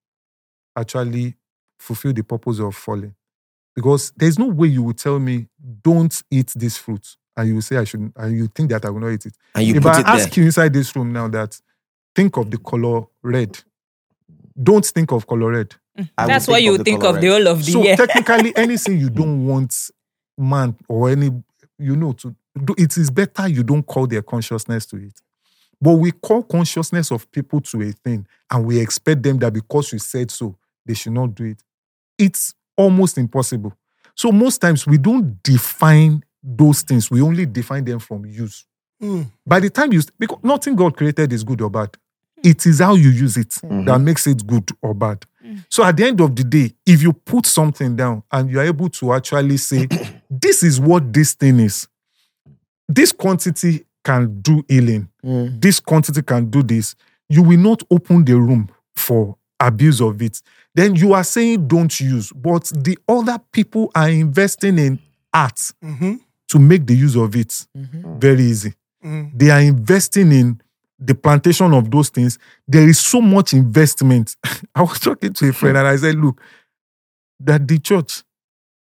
actually 0.75 1.35
fulfill 1.79 2.13
the 2.13 2.23
purpose 2.23 2.59
of 2.59 2.75
falling. 2.75 3.15
Because 3.75 4.11
there's 4.15 4.39
no 4.39 4.47
way 4.47 4.67
you 4.67 4.83
would 4.83 4.97
tell 4.97 5.19
me, 5.19 5.47
don't 5.83 6.23
eat 6.31 6.51
this 6.55 6.77
fruit. 6.77 7.15
And 7.35 7.47
you 7.49 7.55
will 7.55 7.61
say 7.61 7.77
I 7.77 7.83
shouldn't, 7.83 8.13
and 8.15 8.35
you 8.35 8.47
think 8.47 8.71
that 8.71 8.83
I 8.85 8.89
will 8.89 8.99
not 9.01 9.09
eat 9.11 9.27
it. 9.27 9.33
And 9.53 9.65
you 9.65 9.75
if 9.75 9.83
put 9.83 9.93
I 9.95 9.99
it 9.99 10.03
there. 10.05 10.13
ask 10.15 10.35
you 10.37 10.43
inside 10.45 10.73
this 10.73 10.95
room 10.95 11.13
now 11.13 11.27
that 11.27 11.59
think 12.15 12.35
of 12.37 12.49
the 12.49 12.57
color 12.57 13.03
red, 13.21 13.59
don't 14.61 14.83
think 14.85 15.11
of 15.11 15.27
color 15.27 15.51
red. 15.51 15.75
I 16.17 16.25
That's 16.25 16.47
what 16.47 16.63
you 16.63 16.71
of 16.71 16.79
would 16.79 16.85
the 16.85 16.91
think 16.91 17.03
of 17.03 17.21
the 17.21 17.27
whole 17.27 17.47
of 17.47 17.63
the 17.65 17.71
So 17.71 17.83
year. 17.83 17.95
technically, 17.95 18.55
anything 18.57 18.99
you 18.99 19.09
don't 19.11 19.45
want 19.45 19.75
man 20.37 20.75
or 20.87 21.09
any, 21.11 21.31
you 21.77 21.95
know, 21.95 22.13
to 22.13 22.35
do, 22.63 22.75
it 22.77 22.97
is 22.97 23.09
better 23.09 23.47
you 23.47 23.63
don't 23.63 23.83
call 23.83 24.07
their 24.07 24.21
consciousness 24.21 24.85
to 24.87 24.97
it. 24.97 25.13
But 25.79 25.93
we 25.93 26.11
call 26.11 26.43
consciousness 26.43 27.11
of 27.11 27.31
people 27.31 27.61
to 27.61 27.81
a 27.81 27.91
thing, 27.91 28.25
and 28.49 28.65
we 28.65 28.79
expect 28.79 29.21
them 29.23 29.37
that 29.39 29.53
because 29.53 29.93
you 29.93 29.99
said 29.99 30.31
so, 30.31 30.57
they 30.85 30.95
should 30.95 31.13
not 31.13 31.35
do 31.35 31.45
it. 31.45 31.63
it's 32.17 32.53
almost 32.75 33.17
impossible. 33.17 33.73
So 34.15 34.31
most 34.31 34.59
times 34.59 34.87
we 34.87 34.97
don't 34.97 35.41
define 35.43 36.23
those 36.41 36.81
things. 36.81 37.11
We 37.11 37.21
only 37.21 37.45
define 37.45 37.85
them 37.85 37.99
from 37.99 38.25
use. 38.25 38.65
Mm. 39.01 39.27
By 39.45 39.59
the 39.59 39.69
time 39.69 39.93
you, 39.93 40.01
because 40.17 40.39
nothing 40.43 40.75
God 40.75 40.95
created 40.97 41.31
is 41.33 41.43
good 41.43 41.61
or 41.61 41.69
bad. 41.69 41.95
Hmm. 42.41 42.49
It 42.49 42.65
is 42.65 42.79
how 42.79 42.95
you 42.95 43.09
use 43.09 43.37
it 43.37 43.49
mm-hmm. 43.49 43.85
that 43.85 43.99
makes 43.99 44.25
it 44.25 44.45
good 44.45 44.69
or 44.81 44.93
bad. 44.93 45.25
Hmm. 45.41 45.57
So 45.69 45.83
at 45.83 45.97
the 45.97 46.05
end 46.05 46.21
of 46.21 46.35
the 46.35 46.43
day, 46.43 46.73
if 46.85 47.01
you 47.03 47.13
put 47.13 47.45
something 47.45 47.95
down 47.95 48.23
and 48.31 48.49
you 48.49 48.59
are 48.59 48.65
able 48.65 48.89
to 48.89 49.13
actually 49.13 49.57
say, 49.57 49.87
this 50.29 50.63
is 50.63 50.79
what 50.79 51.13
this 51.13 51.33
thing 51.33 51.59
is, 51.59 51.87
this 52.87 53.11
quantity 53.11 53.85
can 54.03 54.41
do 54.41 54.63
healing, 54.67 55.09
mm. 55.23 55.61
this 55.61 55.79
quantity 55.79 56.21
can 56.21 56.49
do 56.49 56.63
this, 56.63 56.95
you 57.29 57.43
will 57.43 57.59
not 57.59 57.83
open 57.91 58.23
the 58.23 58.35
room 58.35 58.69
for 58.95 59.37
abuse 59.59 60.01
of 60.01 60.21
it. 60.21 60.41
Then 60.73 60.95
you 60.95 61.13
are 61.13 61.23
saying 61.23 61.67
don't 61.67 61.99
use, 61.99 62.31
but 62.31 62.71
the 62.75 62.97
other 63.07 63.39
people 63.51 63.91
are 63.95 64.09
investing 64.09 64.77
in 64.77 64.99
art 65.33 65.55
mm-hmm. 65.83 66.15
to 66.49 66.59
make 66.59 66.85
the 66.85 66.95
use 66.95 67.15
of 67.15 67.35
it 67.35 67.49
mm-hmm. 67.75 68.19
very 68.19 68.43
easy. 68.43 68.73
Mm. 69.03 69.31
They 69.33 69.49
are 69.49 69.61
investing 69.61 70.31
in 70.31 70.61
the 70.99 71.15
plantation 71.15 71.73
of 71.73 71.91
those 71.91 72.09
things. 72.09 72.39
There 72.67 72.87
is 72.87 72.99
so 72.99 73.21
much 73.21 73.53
investment. 73.53 74.35
I 74.75 74.81
was 74.81 74.99
talking 74.99 75.33
to 75.33 75.49
a 75.49 75.53
friend 75.53 75.77
and 75.77 75.87
I 75.87 75.95
said, 75.95 76.15
look, 76.15 76.41
that 77.39 77.67
the 77.67 77.79
church 77.79 78.23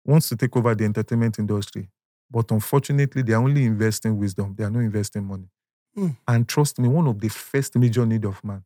wants 0.07 0.29
to 0.29 0.37
take 0.37 0.57
over 0.57 0.75
the 0.75 0.85
entertainment 0.85 1.39
industry. 1.39 1.89
But 2.31 2.51
unfortunately, 2.51 3.23
they 3.23 3.33
are 3.33 3.43
only 3.43 3.65
investing 3.65 4.19
wisdom. 4.19 4.55
They 4.57 4.65
are 4.65 4.71
not 4.71 4.81
investing 4.81 5.25
money. 5.25 5.49
Mm. 5.97 6.17
And 6.29 6.49
trust 6.49 6.79
me, 6.79 6.89
one 6.89 7.07
of 7.07 7.21
the 7.21 7.29
first 7.29 7.77
major 7.77 8.05
need 8.07 8.25
of 8.25 8.43
man 8.45 8.65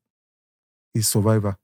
is 0.95 1.09
survivor. 1.09 1.57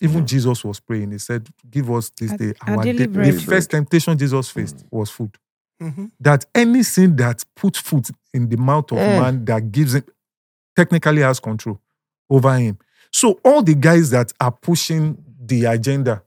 Even 0.00 0.26
Jesus 0.26 0.64
was 0.64 0.80
praying. 0.80 1.10
He 1.12 1.18
said, 1.18 1.46
Give 1.70 1.90
us 1.90 2.10
this 2.10 2.32
day 2.32 2.54
our 2.66 2.76
our 2.78 2.84
daily 2.84 3.06
bread. 3.06 3.34
The 3.34 3.40
first 3.40 3.70
temptation 3.70 4.16
Jesus 4.16 4.48
faced 4.48 4.84
was 4.90 5.10
food. 5.10 5.36
Mhm. 5.80 6.10
That 6.18 6.46
any 6.54 6.82
sin 6.82 7.16
that 7.16 7.44
puts 7.54 7.78
food 7.80 8.06
in 8.32 8.48
the 8.48 8.56
mouth 8.56 8.90
of 8.92 8.98
Mm. 8.98 9.20
man 9.20 9.44
that 9.44 9.70
gives 9.70 9.94
him 9.94 10.04
technically 10.76 11.20
has 11.22 11.38
control 11.40 11.78
over 12.30 12.56
him. 12.56 12.78
So 13.12 13.40
all 13.44 13.62
the 13.62 13.74
guys 13.74 14.10
that 14.10 14.32
are 14.40 14.52
pushing 14.52 15.22
the 15.38 15.64
agenda 15.66 16.22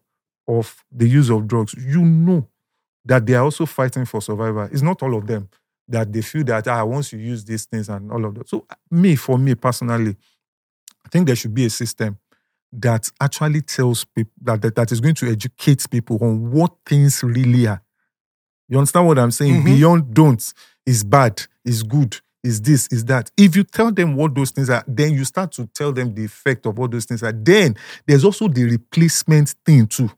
of 0.48 0.84
the 0.92 1.08
use 1.08 1.30
of 1.32 1.48
drugs, 1.48 1.74
you 1.74 2.04
know 2.04 2.48
that 3.06 3.26
they 3.26 3.34
are 3.34 3.44
also 3.44 3.66
fighting 3.66 4.06
for 4.06 4.22
survival. 4.22 4.64
It's 4.72 4.82
not 4.82 5.02
all 5.04 5.16
of 5.16 5.28
them 5.28 5.50
that 5.88 6.12
they 6.14 6.22
feel 6.22 6.44
that 6.46 6.68
ah, 6.68 6.84
once 6.86 7.12
you 7.12 7.20
use 7.20 7.44
these 7.44 7.66
things 7.66 7.90
and 7.90 8.12
all 8.12 8.24
of 8.26 8.36
that. 8.36 8.48
So 8.50 8.66
me, 8.90 9.16
for 9.16 9.38
me 9.38 9.56
personally, 9.56 10.16
I 11.06 11.10
think 11.10 11.28
there 11.28 11.36
should 11.36 11.54
be 11.54 11.66
a 11.66 11.70
system 11.70 12.18
that 12.72 13.12
actually 13.22 13.62
tells 13.62 14.06
people 14.06 14.32
that, 14.42 14.62
that, 14.62 14.76
that 14.76 14.92
is 14.92 15.00
going 15.02 15.16
to 15.16 15.30
educate 15.32 15.86
people 15.90 16.18
on 16.22 16.52
what 16.52 16.72
things 16.86 17.22
really 17.24 17.68
are. 17.68 17.82
You 18.70 18.78
understand 18.78 19.06
what 19.08 19.20
I'm 19.20 19.32
saying? 19.32 19.62
Mhm. 19.62 19.66
Beyond 19.66 20.14
don't 20.14 20.54
is 20.86 21.04
bad, 21.04 21.44
is 21.66 21.84
good, 21.84 22.20
is 22.44 22.62
this, 22.62 22.88
is 22.88 23.06
that. 23.06 23.30
If 23.38 23.56
you 23.56 23.64
tell 23.64 23.92
them 23.92 24.16
what 24.16 24.34
those 24.34 24.52
things 24.52 24.70
are, 24.70 24.84
then 24.88 25.14
you 25.14 25.26
start 25.26 25.52
to 25.54 25.68
tell 25.68 25.92
them 25.92 26.14
the 26.16 26.26
effect 26.26 26.66
of 26.66 26.78
what 26.78 26.92
those 26.92 27.06
things 27.06 27.22
are. 27.24 27.32
Then 27.34 27.76
there's 28.08 28.24
also 28.24 28.48
the 28.48 28.64
replacement 28.64 29.54
thing 29.66 29.86
too. 29.88 30.10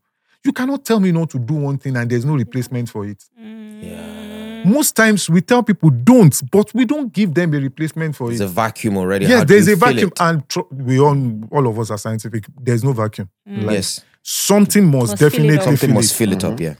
You 0.45 0.53
cannot 0.53 0.85
tell 0.85 0.99
me 0.99 1.11
not 1.11 1.31
to 1.31 1.39
do 1.39 1.55
one 1.55 1.77
thing 1.79 1.97
and 1.97 2.09
there's 2.09 2.23
no 2.23 2.35
replacement 2.35 2.87
for 2.89 3.05
it. 3.07 3.23
Yeah. 3.35 4.63
Most 4.63 4.95
times 4.95 5.29
we 5.29 5.41
tell 5.41 5.63
people 5.63 5.89
don't, 5.89 6.39
but 6.51 6.73
we 6.73 6.85
don't 6.85 7.11
give 7.11 7.33
them 7.33 7.53
a 7.53 7.57
replacement 7.59 8.15
for 8.15 8.27
There's 8.27 8.41
it. 8.41 8.43
There's 8.43 8.51
a 8.51 8.53
vacuum 8.53 8.97
already. 8.97 9.25
Yes, 9.25 9.41
do 9.41 9.53
there's 9.53 9.67
a 9.67 9.75
vacuum, 9.75 10.09
it? 10.09 10.21
and 10.21 10.47
tr- 10.49 10.61
we 10.71 10.99
all, 10.99 11.17
all 11.51 11.67
of 11.67 11.79
us 11.79 11.91
are 11.91 11.97
scientific. 11.97 12.45
There's 12.61 12.83
no 12.83 12.93
vacuum. 12.93 13.29
Mm. 13.47 13.63
Like, 13.63 13.73
Yes. 13.75 14.01
something 14.21 14.85
must, 14.85 15.11
Must 15.11 15.17
fill 15.17 15.27
it 15.27 15.31
definitely 15.31 15.57
up. 15.57 15.63
Something 15.63 15.89
fill 15.89 15.95
must 15.95 16.11
it. 16.11 16.15
fill 16.15 16.33
it 16.33 16.43
up, 16.43 16.53
mm-hmm. 16.53 16.63
yeah. 16.63 16.73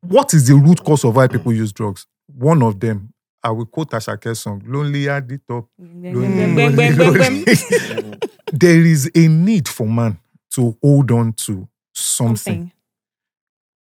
What 0.00 0.34
is 0.34 0.46
the 0.48 0.54
root 0.54 0.82
cause 0.84 1.04
of 1.04 1.14
why 1.16 1.26
mm. 1.28 1.32
people 1.32 1.52
use 1.52 1.72
drugs? 1.72 2.06
One 2.36 2.62
of 2.62 2.78
them, 2.80 3.12
I 3.42 3.50
will 3.50 3.66
quote 3.66 3.90
Asake's 3.90 4.40
song, 4.40 4.62
"Lonely 4.66 5.08
at 5.08 5.28
the 5.28 5.38
top." 5.38 5.68
Bang, 5.78 6.54
bang, 6.54 6.76
bang, 6.76 6.96
bang, 6.96 7.44
bang. 7.44 8.20
there 8.52 8.80
is 8.80 9.10
a 9.14 9.26
need 9.28 9.68
for 9.68 9.86
man 9.86 10.18
to 10.54 10.76
hold 10.82 11.10
on 11.10 11.32
to 11.32 11.68
something, 11.94 12.36
Something. 12.36 12.72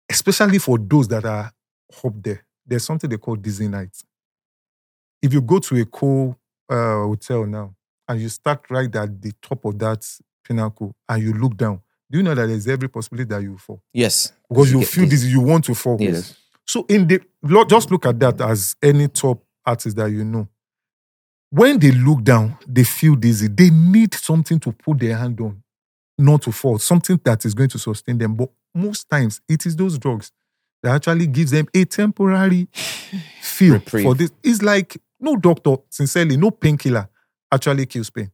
Especially 0.09 0.59
for 0.59 0.77
those 0.77 1.07
that 1.09 1.25
are 1.25 1.51
up 2.03 2.13
there. 2.21 2.45
There's 2.65 2.83
something 2.83 3.09
they 3.09 3.17
call 3.17 3.35
Disney 3.35 3.67
nights. 3.67 4.03
If 5.21 5.33
you 5.33 5.41
go 5.41 5.59
to 5.59 5.81
a 5.81 5.85
cool 5.85 6.37
uh, 6.69 7.03
hotel 7.03 7.45
now 7.45 7.75
and 8.07 8.21
you 8.21 8.29
start 8.29 8.65
right 8.69 8.93
at 8.95 9.21
the 9.21 9.31
top 9.41 9.65
of 9.65 9.79
that 9.79 10.05
pinnacle 10.43 10.93
and 11.07 11.23
you 11.23 11.33
look 11.33 11.57
down, 11.57 11.81
do 12.09 12.17
you 12.19 12.23
know 12.23 12.35
that 12.35 12.47
there's 12.47 12.67
every 12.67 12.87
possibility 12.87 13.27
that 13.29 13.41
you 13.41 13.57
fall? 13.57 13.81
Yes. 13.93 14.31
Because 14.47 14.71
you 14.71 14.79
get 14.79 14.87
feel 14.89 15.05
dizzy. 15.05 15.27
this, 15.27 15.33
you 15.33 15.41
want 15.41 15.65
to 15.65 15.73
fall. 15.73 15.97
Yes. 15.99 16.37
So 16.65 16.85
in 16.89 17.07
the 17.07 17.21
just 17.67 17.91
look 17.91 18.05
at 18.05 18.19
that 18.19 18.41
as 18.41 18.75
any 18.81 19.07
top 19.07 19.41
artist 19.65 19.95
that 19.97 20.09
you 20.11 20.23
know. 20.23 20.47
When 21.49 21.79
they 21.79 21.91
look 21.91 22.23
down, 22.23 22.57
they 22.67 22.83
feel 22.83 23.15
dizzy. 23.15 23.47
They 23.47 23.69
need 23.69 24.13
something 24.13 24.59
to 24.59 24.71
put 24.73 24.99
their 24.99 25.15
hand 25.15 25.39
on, 25.39 25.63
not 26.17 26.41
to 26.41 26.51
fall. 26.51 26.77
Something 26.77 27.19
that 27.23 27.45
is 27.45 27.53
going 27.53 27.69
to 27.69 27.79
sustain 27.79 28.17
them. 28.17 28.35
But 28.35 28.49
most 28.77 29.09
times, 29.09 29.41
it 29.49 29.65
is 29.65 29.75
those 29.75 29.97
drugs 29.97 30.31
that 30.83 30.95
actually 30.95 31.27
gives 31.27 31.51
them 31.51 31.67
a 31.73 31.85
temporary 31.85 32.67
feel 33.41 33.73
Reprieve. 33.73 34.03
for 34.03 34.15
this. 34.15 34.31
It's 34.43 34.61
like 34.61 34.97
no 35.19 35.35
doctor, 35.35 35.77
sincerely, 35.89 36.37
no 36.37 36.51
painkiller 36.51 37.09
actually 37.51 37.85
kills 37.87 38.09
pain. 38.09 38.31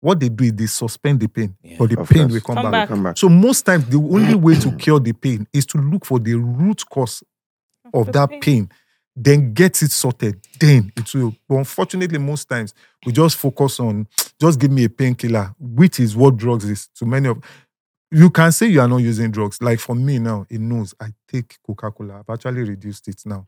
What 0.00 0.18
they 0.20 0.28
do 0.28 0.44
is 0.44 0.52
they 0.54 0.66
suspend 0.66 1.20
the 1.20 1.28
pain, 1.28 1.56
Yeah. 1.62 1.76
but 1.78 1.90
the 1.90 1.96
pain 1.96 2.22
course. 2.28 2.32
will 2.32 2.40
come, 2.40 2.54
Come 2.56 2.64
back. 2.64 2.72
back. 2.72 2.88
Come 2.88 3.02
back. 3.04 3.18
So 3.18 3.28
most 3.28 3.62
times, 3.66 3.84
the 3.86 3.98
only 3.98 4.34
way 4.34 4.54
to 4.60 4.72
cure 4.78 5.00
the 5.00 5.12
pain 5.12 5.46
is 5.52 5.64
to 5.66 5.78
look 5.78 6.04
for 6.04 6.18
the 6.18 6.34
root 6.34 6.82
cause 6.90 7.22
of 7.94 8.06
the 8.06 8.12
that 8.12 8.30
pain. 8.30 8.40
pain, 8.40 8.70
then 9.14 9.52
get 9.52 9.82
it 9.82 9.90
sorted. 9.92 10.40
Then 10.58 10.92
it 10.96 11.12
will. 11.14 11.34
But 11.48 11.56
unfortunately, 11.56 12.18
most 12.18 12.48
times 12.48 12.74
we 13.06 13.12
just 13.12 13.36
focus 13.36 13.78
on 13.78 14.06
just 14.40 14.58
give 14.58 14.70
me 14.72 14.84
a 14.84 14.88
painkiller, 14.90 15.54
which 15.58 16.00
is 16.00 16.16
what 16.16 16.36
drugs 16.36 16.64
is 16.64 16.88
to 16.96 17.06
many 17.06 17.28
of. 17.28 17.38
You 18.14 18.28
can 18.30 18.52
say 18.52 18.66
you 18.66 18.80
are 18.80 18.88
not 18.88 18.98
using 18.98 19.30
drugs. 19.30 19.62
Like 19.62 19.78
for 19.80 19.94
me 19.94 20.18
now, 20.18 20.44
it 20.50 20.60
knows 20.60 20.94
I 21.00 21.06
take 21.28 21.56
Coca 21.66 21.90
Cola. 21.90 22.18
I've 22.20 22.28
actually 22.34 22.62
reduced 22.62 23.08
it 23.08 23.22
now 23.24 23.46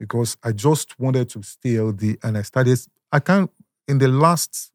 because 0.00 0.36
I 0.42 0.52
just 0.52 0.98
wanted 0.98 1.28
to 1.30 1.42
stay 1.42 1.74
healthy, 1.74 2.16
and 2.22 2.38
I 2.38 2.42
started. 2.42 2.78
I 3.12 3.20
can't. 3.20 3.50
In 3.86 3.98
the 3.98 4.08
last 4.08 4.70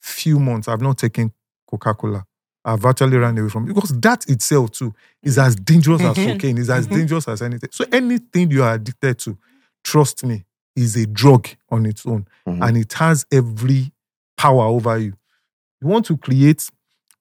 few 0.00 0.38
months, 0.38 0.66
I've 0.68 0.80
not 0.80 0.96
taken 0.98 1.32
Coca 1.68 1.92
Cola. 1.94 2.24
I've 2.64 2.84
actually 2.84 3.16
run 3.18 3.36
away 3.38 3.48
from 3.50 3.64
it 3.64 3.74
because 3.74 3.90
that 4.00 4.28
itself 4.28 4.70
too 4.72 4.94
is 5.22 5.38
as 5.38 5.56
dangerous 5.70 6.00
as 6.02 6.14
cocaine, 6.16 6.58
is 6.58 6.70
as 6.70 6.86
dangerous 6.86 7.28
as 7.28 7.42
anything. 7.42 7.70
So 7.72 7.84
anything 7.92 8.50
you 8.50 8.62
are 8.62 8.74
addicted 8.74 9.18
to, 9.20 9.36
trust 9.84 10.24
me, 10.24 10.44
is 10.76 10.96
a 10.96 11.06
drug 11.06 11.48
on 11.70 11.84
its 11.86 12.06
own, 12.06 12.26
Mhm. 12.46 12.66
and 12.66 12.76
it 12.78 12.92
has 12.94 13.26
every 13.32 13.92
power 14.38 14.64
over 14.64 14.96
you. 14.98 15.12
You 15.82 15.88
want 15.88 16.06
to 16.06 16.16
create, 16.16 16.70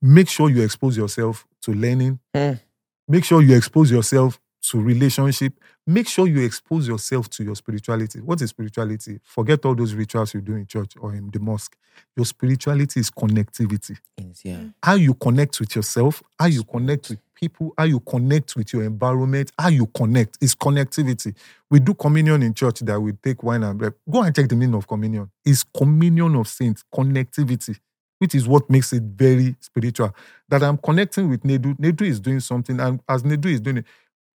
make 0.02 0.30
sure 0.30 0.50
you 0.50 0.64
expose 0.64 0.98
yourself 0.98 1.46
to 1.62 1.72
learning. 1.74 2.20
Mm. 2.36 2.60
Make 3.08 3.24
sure 3.26 3.42
you 3.42 3.56
expose 3.56 3.92
yourself 3.92 4.40
to 4.62 4.80
relationship. 4.82 5.54
Make 5.88 6.08
sure 6.08 6.28
you 6.28 6.42
expose 6.44 6.88
yourself 6.88 7.30
to 7.32 7.44
your 7.44 7.56
spirituality. 7.56 8.20
What 8.20 8.42
is 8.42 8.50
spirituality? 8.52 9.20
Forget 9.24 9.66
all 9.66 9.74
those 9.74 9.94
rituals 9.94 10.34
you 10.34 10.42
do 10.42 10.54
in 10.56 10.68
church 10.68 10.94
or 11.00 11.16
in 11.16 11.32
the 11.32 11.40
mosque. 11.40 11.76
Your 12.16 12.26
spirituality 12.26 13.00
is 13.00 13.10
connectivity 13.10 13.98
Yeah. 14.44 14.66
how 14.84 14.94
you 14.96 15.14
connect 15.16 15.60
with 15.60 15.76
yourself, 15.76 16.22
how 16.38 16.46
you 16.48 16.64
connect 16.64 17.10
with 17.10 17.20
people, 17.34 17.74
how 17.78 17.86
you 17.86 18.00
connect 18.02 18.56
with 18.56 18.72
your 18.74 18.84
environment, 18.84 19.52
how 19.58 19.70
you 19.70 19.88
connect 19.88 20.38
is 20.42 20.54
connectivity. 20.54 21.34
We 21.72 21.80
do 21.80 21.94
communion 21.94 22.44
in 22.44 22.54
church 22.54 22.82
that 22.82 23.00
we 23.02 23.14
take 23.14 23.42
wine 23.42 23.64
and 23.64 23.80
bread. 23.80 23.94
Go 24.10 24.22
and 24.24 24.36
check 24.36 24.50
the 24.50 24.56
meaning 24.56 24.76
of 24.76 24.88
communion. 24.88 25.32
It's 25.46 25.64
communion 25.64 26.36
of 26.36 26.48
saints, 26.48 26.84
connectivity, 26.94 27.80
which 28.20 28.36
is 28.36 28.48
what 28.48 28.70
makes 28.70 28.94
it 28.94 29.02
very 29.04 29.56
spiritual. 29.60 30.14
That 30.50 30.62
I'm 30.64 30.78
connecting 30.78 31.30
with 31.30 31.42
Nedu. 31.44 31.76
Nedu 31.80 32.02
is 32.04 32.20
doing 32.20 32.40
something, 32.40 32.80
and 32.80 33.02
as 33.10 33.24
Nedu 33.24 33.48
is 33.48 33.62
doing 33.62 33.78
it, 33.78 33.86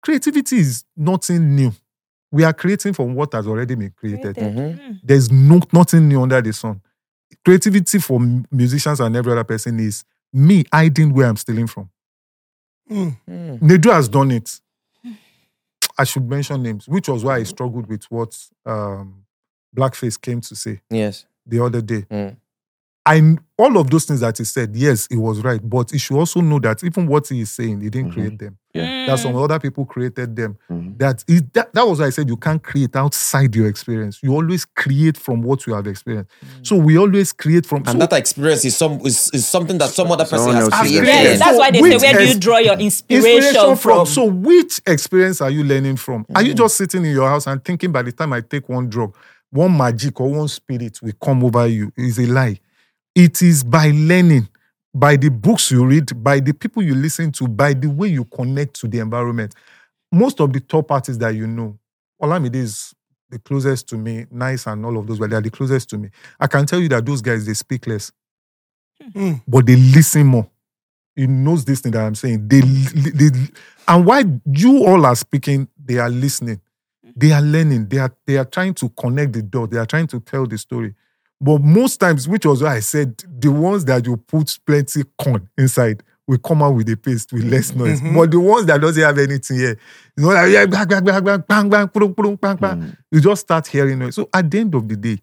creativity 0.02 0.56
is 0.58 0.84
nothing 0.96 1.54
new. 1.54 1.72
We 2.32 2.42
are 2.44 2.52
creating 2.52 2.94
from 2.94 3.14
what 3.14 3.32
has 3.34 3.46
already 3.46 3.74
been 3.76 3.92
created. 3.96 4.34
Created. 4.36 4.56
Mhm. 4.56 4.78
Mm. 4.80 5.00
There's 5.04 5.30
no 5.30 5.60
nothing 5.72 6.08
new 6.08 6.20
under 6.22 6.40
the 6.42 6.52
sun. 6.52 6.80
Creativity 7.44 7.98
for 7.98 8.18
musicians 8.50 9.00
and 9.00 9.14
every 9.14 9.32
other 9.32 9.44
person 9.44 9.78
is 9.78 10.04
me 10.32 10.64
hiding 10.72 11.12
where 11.12 11.28
I'm 11.28 11.36
stealing 11.36 11.66
from. 11.68 11.90
Mm. 12.90 13.16
Mm. 13.28 13.58
Nedu 13.60 13.92
has 13.92 14.08
done 14.08 14.30
it. 14.32 14.60
I 15.96 16.02
should 16.04 16.28
mention 16.28 16.60
names, 16.62 16.88
which 16.88 17.08
was 17.08 17.22
why 17.22 17.36
I 17.36 17.42
struggled 17.44 17.86
with 17.86 18.04
what 18.10 18.36
um, 18.66 19.24
Blackface 19.76 20.20
came 20.20 20.40
to 20.40 20.56
say 20.56 20.80
Yes. 20.90 21.24
the 21.46 21.62
other 21.62 21.80
day. 21.80 22.02
Mm. 22.10 22.36
I 23.06 23.36
all 23.56 23.76
of 23.76 23.90
those 23.90 24.06
things 24.06 24.20
that 24.20 24.38
he 24.38 24.44
said, 24.44 24.74
yes, 24.74 25.06
he 25.08 25.16
was 25.16 25.40
right, 25.44 25.60
but 25.62 25.90
he 25.90 25.98
should 25.98 26.16
also 26.16 26.40
know 26.40 26.58
that 26.58 26.82
even 26.82 27.06
what 27.06 27.28
he 27.28 27.42
is 27.42 27.52
saying, 27.52 27.82
he 27.82 27.90
didn't 27.90 28.12
create 28.12 28.32
mm-hmm. 28.32 28.44
them. 28.46 28.58
Yeah. 28.72 28.86
Mm. 28.86 29.06
That 29.06 29.18
some 29.20 29.36
other 29.36 29.60
people 29.60 29.84
created 29.84 30.34
them. 30.34 30.58
Mm-hmm. 30.68 30.96
That 30.96 31.22
is 31.28 31.42
that, 31.52 31.72
that 31.74 31.86
was 31.86 32.00
why 32.00 32.06
I 32.06 32.10
said 32.10 32.28
you 32.28 32.36
can't 32.36 32.62
create 32.62 32.96
outside 32.96 33.54
your 33.54 33.68
experience. 33.68 34.20
You 34.22 34.34
always 34.34 34.64
create 34.64 35.16
from 35.16 35.42
what 35.42 35.66
you 35.66 35.74
have 35.74 35.86
experienced. 35.86 36.30
Mm. 36.44 36.66
So 36.66 36.76
we 36.76 36.98
always 36.98 37.32
create 37.32 37.66
from 37.66 37.78
And 37.86 37.90
so- 37.90 37.98
that 37.98 38.12
experience 38.14 38.64
is 38.64 38.76
some 38.76 39.00
is, 39.02 39.30
is 39.32 39.46
something 39.46 39.78
that 39.78 39.90
some 39.90 40.10
other 40.10 40.24
person 40.24 40.54
has 40.54 40.68
created. 40.70 41.06
Yes, 41.06 41.38
that's 41.38 41.52
So 41.52 41.58
why 41.58 41.70
they 41.70 41.78
say 41.78 41.82
which 41.82 42.02
where 42.02 42.12
do 42.14 42.26
you 42.26 42.38
draw 42.40 42.58
your 42.58 42.78
inspiration, 42.78 43.76
from? 43.76 44.06
So, 44.06 44.24
which 44.24 44.80
experience 44.86 45.40
are 45.42 45.50
you 45.50 45.62
learning 45.62 45.96
from? 45.96 46.26
Are 46.34 46.42
you 46.42 46.54
mm. 46.54 46.58
just 46.58 46.76
sitting 46.78 47.04
in 47.04 47.12
your 47.12 47.28
house 47.28 47.46
and 47.46 47.62
thinking 47.62 47.92
by 47.92 48.02
the 48.02 48.12
time 48.12 48.32
I 48.32 48.40
take 48.40 48.68
one 48.68 48.88
drug, 48.88 49.14
one 49.50 49.76
magic 49.76 50.18
or 50.20 50.30
one 50.30 50.48
spirit 50.48 51.00
will 51.02 51.12
come 51.22 51.44
over 51.44 51.66
you? 51.66 51.92
Is 51.96 52.18
a 52.18 52.26
lie. 52.26 52.58
It 53.14 53.42
is 53.42 53.62
by 53.64 53.90
learning, 53.92 54.48
by 54.94 55.16
the 55.16 55.30
books 55.30 55.70
you 55.70 55.84
read, 55.86 56.22
by 56.22 56.40
the 56.40 56.52
people 56.52 56.82
you 56.82 56.94
listen 56.94 57.32
to, 57.32 57.48
by 57.48 57.74
the 57.74 57.88
way 57.88 58.08
you 58.08 58.24
connect 58.24 58.80
to 58.80 58.88
the 58.88 58.98
environment. 58.98 59.54
Most 60.12 60.40
of 60.40 60.52
the 60.52 60.60
top 60.60 60.90
artists 60.90 61.18
that 61.18 61.34
you 61.34 61.46
know, 61.46 61.78
Olamide 62.22 62.56
is 62.56 62.94
the 63.30 63.38
closest 63.38 63.88
to 63.88 63.96
me, 63.96 64.26
nice 64.30 64.66
and 64.66 64.84
all 64.84 64.96
of 64.96 65.06
those, 65.06 65.18
but 65.18 65.30
they 65.30 65.36
are 65.36 65.40
the 65.42 65.50
closest 65.50 65.90
to 65.90 65.98
me. 65.98 66.10
I 66.38 66.46
can 66.46 66.66
tell 66.66 66.80
you 66.80 66.88
that 66.90 67.04
those 67.06 67.22
guys 67.22 67.46
they 67.46 67.54
speak 67.54 67.86
less, 67.86 68.12
Hmm. 69.12 69.34
but 69.46 69.66
they 69.66 69.76
listen 69.76 70.26
more 70.26 70.48
he 71.16 71.26
knows 71.26 71.64
this 71.64 71.80
thing 71.80 71.92
that 71.92 72.04
I'm 72.04 72.14
saying. 72.14 72.48
They, 72.48 72.60
they, 72.60 73.30
and 73.88 74.06
why 74.06 74.24
you 74.52 74.84
all 74.86 75.06
are 75.06 75.16
speaking, 75.16 75.68
they 75.84 75.98
are 75.98 76.10
listening. 76.10 76.60
They 77.16 77.32
are 77.32 77.42
learning. 77.42 77.88
They 77.88 77.98
are, 77.98 78.14
they 78.26 78.36
are 78.36 78.44
trying 78.44 78.74
to 78.74 78.88
connect 78.90 79.32
the 79.34 79.42
dot. 79.42 79.70
They 79.70 79.78
are 79.78 79.86
trying 79.86 80.08
to 80.08 80.20
tell 80.20 80.46
the 80.46 80.58
story. 80.58 80.94
But 81.44 81.60
most 81.60 81.98
times, 81.98 82.26
which 82.26 82.46
was 82.46 82.62
why 82.62 82.76
I 82.76 82.80
said, 82.80 83.18
the 83.18 83.52
ones 83.52 83.84
that 83.84 84.06
you 84.06 84.16
put 84.16 84.58
plenty 84.66 85.02
corn 85.18 85.46
inside 85.58 86.02
will 86.26 86.38
come 86.38 86.62
out 86.62 86.74
with 86.74 86.88
a 86.88 86.96
paste 86.96 87.34
with 87.34 87.44
less 87.44 87.70
mm-hmm. 87.70 87.84
noise. 87.84 88.00
Mm-hmm. 88.00 88.16
But 88.16 88.30
the 88.30 88.40
ones 88.40 88.64
that 88.64 88.80
doesn't 88.80 89.02
have 89.02 89.18
anything 89.18 89.58
here, 89.58 89.78
you 90.16 90.24
know, 90.24 90.30
like, 90.30 90.50
yeah, 90.50 90.64
bang, 90.64 90.88
bang, 90.88 91.04
bang, 91.04 91.22
bang, 91.22 91.44
bang, 91.46 91.68
bang, 91.68 91.88
purung, 91.88 92.14
purung, 92.14 92.40
bang, 92.40 92.56
bang. 92.56 92.80
Mm. 92.80 92.96
you 93.10 93.20
just 93.20 93.42
start 93.42 93.66
hearing 93.66 93.98
noise. 93.98 94.14
So 94.14 94.30
at 94.32 94.50
the 94.50 94.58
end 94.58 94.74
of 94.74 94.88
the 94.88 94.96
day, 94.96 95.18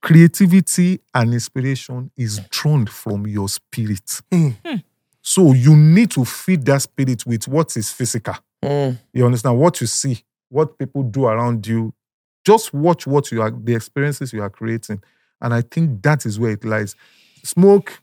creativity 0.00 1.00
and 1.14 1.34
inspiration 1.34 2.10
is 2.16 2.40
drawn 2.48 2.86
from 2.86 3.26
your 3.26 3.50
spirit. 3.50 4.22
Hmm. 4.32 4.48
Hmm. 4.64 4.76
So 5.20 5.52
you 5.52 5.76
need 5.76 6.12
to 6.12 6.24
feed 6.24 6.64
that 6.64 6.80
spirit 6.80 7.26
with 7.26 7.46
what 7.46 7.76
is 7.76 7.92
physical. 7.92 8.36
Mm. 8.64 8.96
You 9.12 9.26
understand 9.26 9.58
what 9.58 9.82
you 9.82 9.86
see, 9.86 10.24
what 10.48 10.78
people 10.78 11.02
do 11.02 11.26
around 11.26 11.66
you. 11.66 11.92
Just 12.46 12.72
watch 12.72 13.06
what 13.06 13.30
you 13.30 13.42
are, 13.42 13.50
the 13.50 13.74
experiences 13.74 14.32
you 14.32 14.40
are 14.40 14.48
creating, 14.48 15.02
and 15.40 15.54
I 15.54 15.62
think 15.62 16.02
that 16.02 16.26
is 16.26 16.38
where 16.38 16.52
it 16.52 16.64
lies. 16.64 16.94
Smoke, 17.44 18.00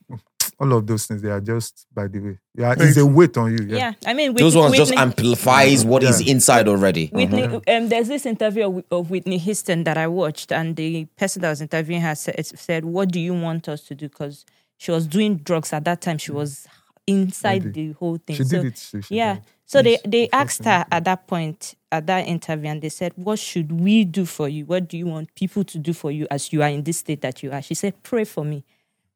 all 0.59 0.71
of 0.73 0.87
those 0.87 1.05
things, 1.05 1.21
they 1.21 1.29
are 1.29 1.41
just 1.41 1.85
by 1.93 2.07
the 2.07 2.19
way, 2.19 2.37
yeah, 2.55 2.73
it's 2.77 2.97
a 2.97 3.05
weight 3.05 3.35
on 3.37 3.51
you. 3.57 3.65
Yeah, 3.67 3.77
yeah, 3.77 3.93
I 4.05 4.13
mean, 4.13 4.33
Those 4.33 4.55
Whitney- 4.55 4.61
ones 4.61 4.77
just 4.77 4.91
Whitney- 4.91 5.01
amplifies 5.03 5.83
what 5.85 6.03
is 6.03 6.21
Yeah. 6.21 6.31
inside 6.31 6.67
already. 6.67 7.07
Whitney, 7.07 7.43
um, 7.43 7.89
there's 7.89 8.07
this 8.07 8.25
interview 8.25 8.67
of, 8.67 8.83
of 8.91 9.09
Whitney 9.09 9.37
Houston 9.37 9.83
that 9.83 9.97
I 9.97 10.07
watched, 10.07 10.51
and 10.51 10.75
the 10.75 11.05
person 11.17 11.41
that 11.41 11.49
was 11.49 11.61
interviewing 11.61 12.01
her 12.01 12.15
said, 12.15 12.45
said 12.45 12.85
"What 12.85 13.11
do 13.11 13.19
you 13.19 13.33
want 13.33 13.67
us 13.67 13.81
to 13.87 13.95
do?" 13.95 14.07
Because 14.09 14.45
she 14.77 14.91
was 14.91 15.05
doing 15.07 15.37
drugs 15.37 15.73
at 15.73 15.83
that 15.85 16.01
time. 16.01 16.17
She 16.17 16.31
was 16.31 16.65
inside 17.07 17.65
Maybe. 17.65 17.87
the 17.89 17.93
whole 17.93 18.17
thing. 18.17 18.37
she 18.37 18.43
so, 18.45 18.57
did 18.63 18.65
it. 18.73 18.77
She, 18.77 19.01
she 19.01 19.15
yeah. 19.15 19.35
did. 19.35 19.43
So 19.67 19.81
they 19.81 19.91
Yes, 19.91 20.01
they 20.05 20.23
it's 20.23 20.33
asked 20.33 20.65
her 20.65 20.85
at 20.91 21.05
that 21.05 21.27
point 21.27 21.73
at 21.91 22.05
that 22.07 22.27
interview, 22.27 22.69
and 22.69 22.81
they 22.81 22.89
said, 22.89 23.13
"What 23.15 23.39
should 23.39 23.71
we 23.71 24.03
do 24.05 24.25
for 24.25 24.47
you? 24.47 24.65
What 24.65 24.87
do 24.87 24.97
you 24.97 25.07
want 25.07 25.33
people 25.35 25.63
to 25.63 25.77
do 25.79 25.91
for 25.93 26.11
you 26.11 26.27
as 26.29 26.53
you 26.53 26.61
are 26.61 26.69
in 26.69 26.83
this 26.83 26.97
state 26.99 27.21
that 27.21 27.41
you 27.41 27.51
are?" 27.51 27.61
She 27.61 27.73
said, 27.73 27.93
"Pray 28.03 28.25
for 28.25 28.45
me, 28.45 28.63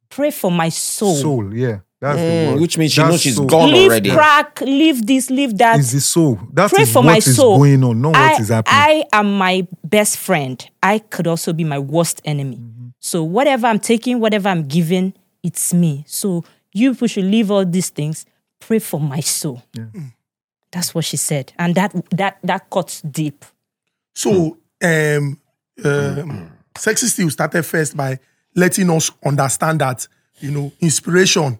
pray 0.09 0.31
for 0.31 0.51
my 0.51 0.69
soul." 0.69 1.15
soul. 1.15 1.53
Yeah, 1.55 1.79
that's 2.01 2.21
the 2.21 2.27
Mm, 2.31 2.47
word. 2.53 2.61
which 2.61 2.77
means 2.79 2.93
she 2.93 3.01
That's 3.01 3.11
knows 3.11 3.21
she's 3.21 3.35
soul. 3.35 3.45
gone 3.45 3.71
leave 3.71 3.91
already. 3.91 4.09
crack, 4.11 4.61
leave 4.61 5.05
this, 5.05 5.29
leave 5.29 5.55
that. 5.59 5.79
It's 5.79 5.91
the 5.91 6.01
soul. 6.01 6.39
That 6.53 6.71
Pray 6.71 6.81
is 6.83 6.91
for 6.93 6.99
what 6.99 7.05
my 7.11 7.17
is 7.17 7.35
soul. 7.35 7.57
going 7.59 7.83
on, 7.83 8.01
not 8.01 8.15
I, 8.15 8.31
what 8.31 8.39
is 8.39 8.49
happening. 8.49 8.79
I 8.79 9.03
am 9.13 9.37
my 9.37 9.67
best 9.83 10.17
friend. 10.17 10.67
I 10.81 10.97
could 10.99 11.27
also 11.27 11.53
be 11.53 11.63
my 11.63 11.77
worst 11.79 12.21
enemy. 12.25 12.55
Mm-hmm. 12.57 12.87
So 12.99 13.23
whatever 13.23 13.67
I'm 13.67 13.79
taking, 13.79 14.19
whatever 14.19 14.49
I'm 14.49 14.63
giving, 14.67 15.13
it's 15.43 15.73
me. 15.75 16.05
So 16.07 16.43
you 16.73 16.93
people 16.93 17.07
should 17.07 17.25
leave 17.25 17.51
all 17.51 17.65
these 17.65 17.89
things. 17.89 18.25
Pray 18.59 18.79
for 18.79 18.99
my 18.99 19.19
soul. 19.19 19.61
That's 20.71 20.93
what 20.93 21.05
she 21.05 21.17
said, 21.17 21.53
and 21.57 21.73
that 21.75 21.93
that 22.11 22.37
that 22.43 22.69
cuts 22.69 23.01
deep. 23.01 23.43
So, 24.13 24.57
um, 24.83 25.39
um, 25.83 26.51
Sexy 26.77 27.07
Steel 27.07 27.29
started 27.29 27.63
first 27.63 27.95
by 27.97 28.19
letting 28.55 28.89
us 28.89 29.11
understand 29.25 29.81
that, 29.81 30.07
you 30.39 30.51
know, 30.51 30.71
inspiration, 30.81 31.57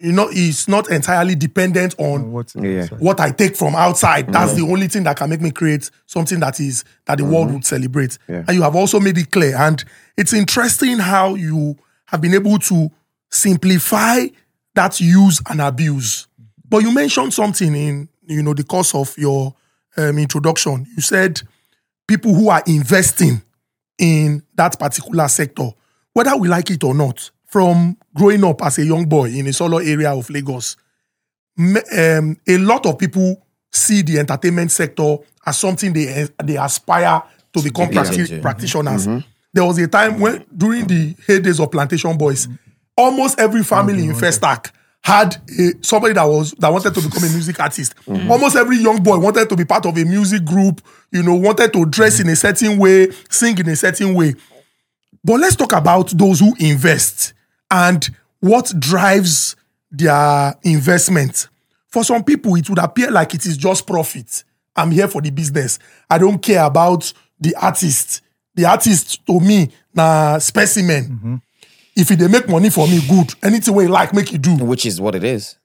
you 0.00 0.12
know, 0.12 0.28
is 0.30 0.66
not 0.68 0.90
entirely 0.90 1.34
dependent 1.34 1.94
on 1.98 2.32
what 2.32 2.54
is 2.56 2.90
Yeah. 2.90 2.98
what 2.98 3.20
I 3.20 3.30
take 3.30 3.56
from 3.56 3.74
outside. 3.74 4.32
That's 4.32 4.54
the 4.54 4.62
only 4.62 4.88
thing 4.88 5.04
that 5.04 5.16
can 5.16 5.30
make 5.30 5.40
me 5.40 5.50
create 5.50 5.90
something 6.06 6.40
that 6.40 6.58
is 6.60 6.84
that 7.06 7.18
the 7.18 7.24
world 7.24 7.52
would 7.52 7.64
celebrate. 7.64 8.18
Yeah. 8.28 8.44
And 8.48 8.56
you 8.56 8.62
have 8.62 8.74
also 8.74 8.98
made 8.98 9.18
it 9.18 9.30
clear. 9.30 9.54
And 9.56 9.84
it's 10.16 10.32
interesting 10.32 10.98
how 10.98 11.34
you 11.34 11.76
have 12.06 12.20
been 12.20 12.34
able 12.34 12.58
to 12.58 12.90
simplify 13.30 14.26
that 14.74 15.00
use 15.00 15.40
and 15.48 15.60
abuse. 15.60 16.26
But 16.68 16.78
you 16.82 16.92
mentioned 16.92 17.34
something 17.34 17.74
in 17.74 18.08
you 18.32 18.42
know 18.42 18.54
the 18.54 18.64
course 18.64 18.94
of 18.94 19.16
your 19.18 19.54
um, 19.96 20.18
introduction. 20.18 20.86
You 20.96 21.02
said 21.02 21.40
people 22.06 22.34
who 22.34 22.48
are 22.48 22.62
investing 22.66 23.42
in 23.98 24.42
that 24.54 24.78
particular 24.78 25.28
sector, 25.28 25.70
whether 26.12 26.36
we 26.36 26.48
like 26.48 26.70
it 26.70 26.82
or 26.84 26.94
not, 26.94 27.30
from 27.46 27.96
growing 28.14 28.42
up 28.44 28.62
as 28.62 28.78
a 28.78 28.84
young 28.84 29.04
boy 29.06 29.30
in 29.30 29.46
a 29.46 29.52
solo 29.52 29.78
area 29.78 30.12
of 30.12 30.28
Lagos, 30.30 30.76
um, 31.58 32.36
a 32.48 32.58
lot 32.58 32.86
of 32.86 32.98
people 32.98 33.46
see 33.70 34.02
the 34.02 34.18
entertainment 34.18 34.70
sector 34.70 35.18
as 35.44 35.58
something 35.58 35.92
they 35.92 36.28
they 36.42 36.56
aspire 36.56 37.22
to 37.52 37.62
become 37.62 37.90
get 37.90 38.06
practi- 38.06 38.30
into. 38.30 38.40
practitioners. 38.40 39.06
There 39.52 39.64
was 39.64 39.76
a 39.78 39.86
time 39.86 40.18
when, 40.18 40.44
during 40.56 40.86
the 40.86 41.12
heydays 41.14 41.62
of 41.62 41.70
Plantation 41.70 42.16
Boys, 42.16 42.48
almost 42.96 43.38
every 43.38 43.62
family 43.62 44.04
in 44.06 44.12
Festac 44.14 44.70
had 45.02 45.36
a, 45.58 45.72
somebody 45.82 46.14
that 46.14 46.24
was 46.24 46.52
that 46.52 46.72
wanted 46.72 46.94
to 46.94 47.02
become 47.02 47.24
a 47.24 47.32
music 47.32 47.58
artist. 47.58 47.94
Mm-hmm. 48.06 48.30
Almost 48.30 48.56
every 48.56 48.78
young 48.78 49.02
boy 49.02 49.18
wanted 49.18 49.48
to 49.48 49.56
be 49.56 49.64
part 49.64 49.84
of 49.84 49.96
a 49.96 50.04
music 50.04 50.44
group. 50.44 50.80
You 51.10 51.22
know, 51.22 51.34
wanted 51.34 51.72
to 51.72 51.86
dress 51.86 52.20
in 52.20 52.28
a 52.28 52.36
certain 52.36 52.78
way, 52.78 53.10
sing 53.28 53.58
in 53.58 53.68
a 53.68 53.76
certain 53.76 54.14
way. 54.14 54.34
But 55.24 55.40
let's 55.40 55.56
talk 55.56 55.72
about 55.72 56.10
those 56.10 56.40
who 56.40 56.54
invest 56.58 57.34
and 57.70 58.08
what 58.40 58.72
drives 58.78 59.56
their 59.90 60.54
investment. 60.62 61.48
For 61.88 62.04
some 62.04 62.24
people, 62.24 62.54
it 62.56 62.68
would 62.70 62.78
appear 62.78 63.10
like 63.10 63.34
it 63.34 63.44
is 63.44 63.56
just 63.56 63.86
profit. 63.86 64.44
I'm 64.74 64.90
here 64.90 65.08
for 65.08 65.20
the 65.20 65.30
business. 65.30 65.78
I 66.08 66.18
don't 66.18 66.40
care 66.40 66.64
about 66.64 67.12
the 67.38 67.54
artist. 67.56 68.22
The 68.54 68.66
artist 68.66 69.24
to 69.26 69.40
me, 69.40 69.70
na 69.94 70.38
specimen. 70.38 71.04
Mm-hmm. 71.04 71.34
If 71.94 72.08
they 72.08 72.28
make 72.28 72.48
money 72.48 72.70
for 72.70 72.86
me, 72.88 73.00
good. 73.08 73.34
Anything 73.42 73.74
we 73.74 73.86
like, 73.86 74.14
make 74.14 74.32
it 74.32 74.42
do. 74.42 74.56
Which 74.56 74.86
is 74.86 75.00
what 75.00 75.14
it 75.14 75.24
is. 75.24 75.56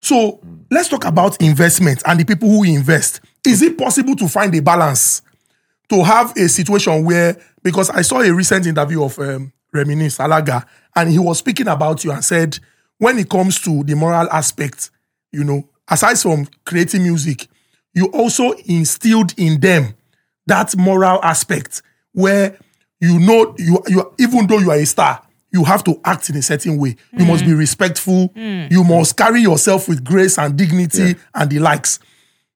So 0.00 0.40
let's 0.70 0.88
talk 0.88 1.04
about 1.04 1.40
investment 1.40 2.02
and 2.06 2.18
the 2.18 2.24
people 2.24 2.48
who 2.48 2.64
invest. 2.64 3.20
Is 3.46 3.62
it 3.62 3.78
possible 3.78 4.16
to 4.16 4.28
find 4.28 4.54
a 4.54 4.60
balance 4.60 5.22
to 5.88 6.02
have 6.02 6.36
a 6.36 6.48
situation 6.48 7.04
where, 7.04 7.36
because 7.62 7.90
I 7.90 8.02
saw 8.02 8.20
a 8.20 8.32
recent 8.32 8.66
interview 8.66 9.04
of 9.04 9.18
um, 9.18 9.52
Reminisce 9.72 10.18
Alaga, 10.18 10.64
and 10.96 11.10
he 11.10 11.18
was 11.18 11.38
speaking 11.38 11.68
about 11.68 12.02
you 12.04 12.12
and 12.12 12.24
said, 12.24 12.58
when 12.98 13.18
it 13.18 13.28
comes 13.28 13.60
to 13.60 13.84
the 13.84 13.94
moral 13.94 14.28
aspect, 14.30 14.90
you 15.30 15.44
know, 15.44 15.68
aside 15.88 16.18
from 16.18 16.46
creating 16.64 17.02
music, 17.02 17.46
you 17.94 18.06
also 18.06 18.52
instilled 18.66 19.34
in 19.36 19.60
them 19.60 19.94
that 20.46 20.76
moral 20.76 21.22
aspect 21.22 21.82
where 22.12 22.58
you 23.00 23.18
know 23.18 23.54
you 23.58 23.82
you 23.86 24.14
even 24.18 24.46
though 24.46 24.58
you 24.58 24.70
are 24.70 24.76
a 24.76 24.86
star, 24.86 25.22
you 25.52 25.64
have 25.64 25.84
to 25.84 26.00
act 26.04 26.30
in 26.30 26.36
a 26.36 26.42
certain 26.42 26.78
way. 26.78 26.96
You 27.12 27.26
must 27.26 27.44
mm. 27.44 27.48
be 27.48 27.54
respectful. 27.54 28.30
Mm. 28.30 28.70
You 28.70 28.84
must 28.84 29.16
carry 29.16 29.42
yourself 29.42 29.86
with 29.88 30.02
grace 30.02 30.38
and 30.38 30.56
dignity 30.56 31.16
and 31.34 31.50
the 31.50 31.58
likes. 31.58 32.00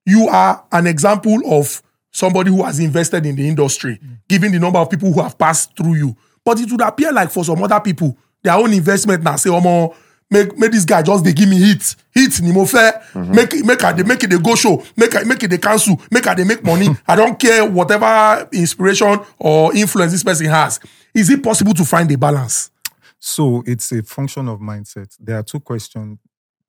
You 0.07 0.29
are 0.29 0.65
an 0.73 0.87
example 0.87 1.39
of 1.47 1.83
somebody 2.11 2.51
who 2.51 2.65
has 2.65 2.81
invested 2.81 3.27
in 3.27 3.37
the 3.37 3.47
industry, 3.47 3.99
mm. 4.03 4.19
given 4.29 4.53
the 4.53 4.59
number 4.59 4.79
of 4.79 4.89
people 4.89 5.13
who 5.13 5.21
have 5.21 5.37
passed 5.37 5.77
through 5.77 5.95
you. 5.95 6.17
But 6.45 6.59
it 6.61 6.71
would 6.71 6.81
appear 6.81 7.13
like 7.13 7.31
for 7.31 7.45
some 7.45 7.63
other 7.63 7.81
people, 7.81 8.17
their 8.43 8.55
own 8.55 8.73
investment 8.73 9.23
now 9.23 9.37
say, 9.37 9.51
Omo, 9.51 9.95
make 10.31 10.57
make 10.57 10.73
this 10.73 10.85
guy 10.85 11.03
just 11.03 11.25
they 11.25 11.33
give 11.33 11.49
me 11.49 11.59
hit, 11.59 11.97
hit 12.15 12.41
ni 12.41 12.53
mo 12.53 12.65
fair, 12.65 12.93
mm-hmm. 13.13 13.35
make 13.35 13.53
it 13.53 13.67
make 13.67 13.83
it 13.83 13.97
they 13.97 14.03
make 14.05 14.23
it 14.23 14.31
they 14.31 14.39
go 14.39 14.55
show, 14.55 14.83
make 14.97 15.15
it 15.15 15.27
make 15.27 15.43
it 15.43 15.49
they 15.49 15.59
cancel, 15.59 16.01
make 16.11 16.27
it 16.27 16.37
they 16.37 16.45
make 16.45 16.65
money. 16.65 16.89
I 17.07 17.17
don't 17.17 17.39
care 17.39 17.69
whatever 17.69 18.49
inspiration 18.53 19.21
or 19.39 19.75
influence 19.75 20.13
this 20.13 20.25
person 20.25 20.47
has. 20.47 20.81
Is 21.13 21.29
it 21.31 21.43
possible 21.43 21.75
to 21.75 21.85
find 21.85 22.11
a 22.13 22.17
balance? 22.17 22.71
So 23.19 23.63
it's 23.67 23.93
a 23.93 24.03
function 24.03 24.49
of 24.49 24.61
mindset. 24.61 25.17
There 25.19 25.39
are 25.39 25.43
two 25.43 25.61
questions 25.61 26.19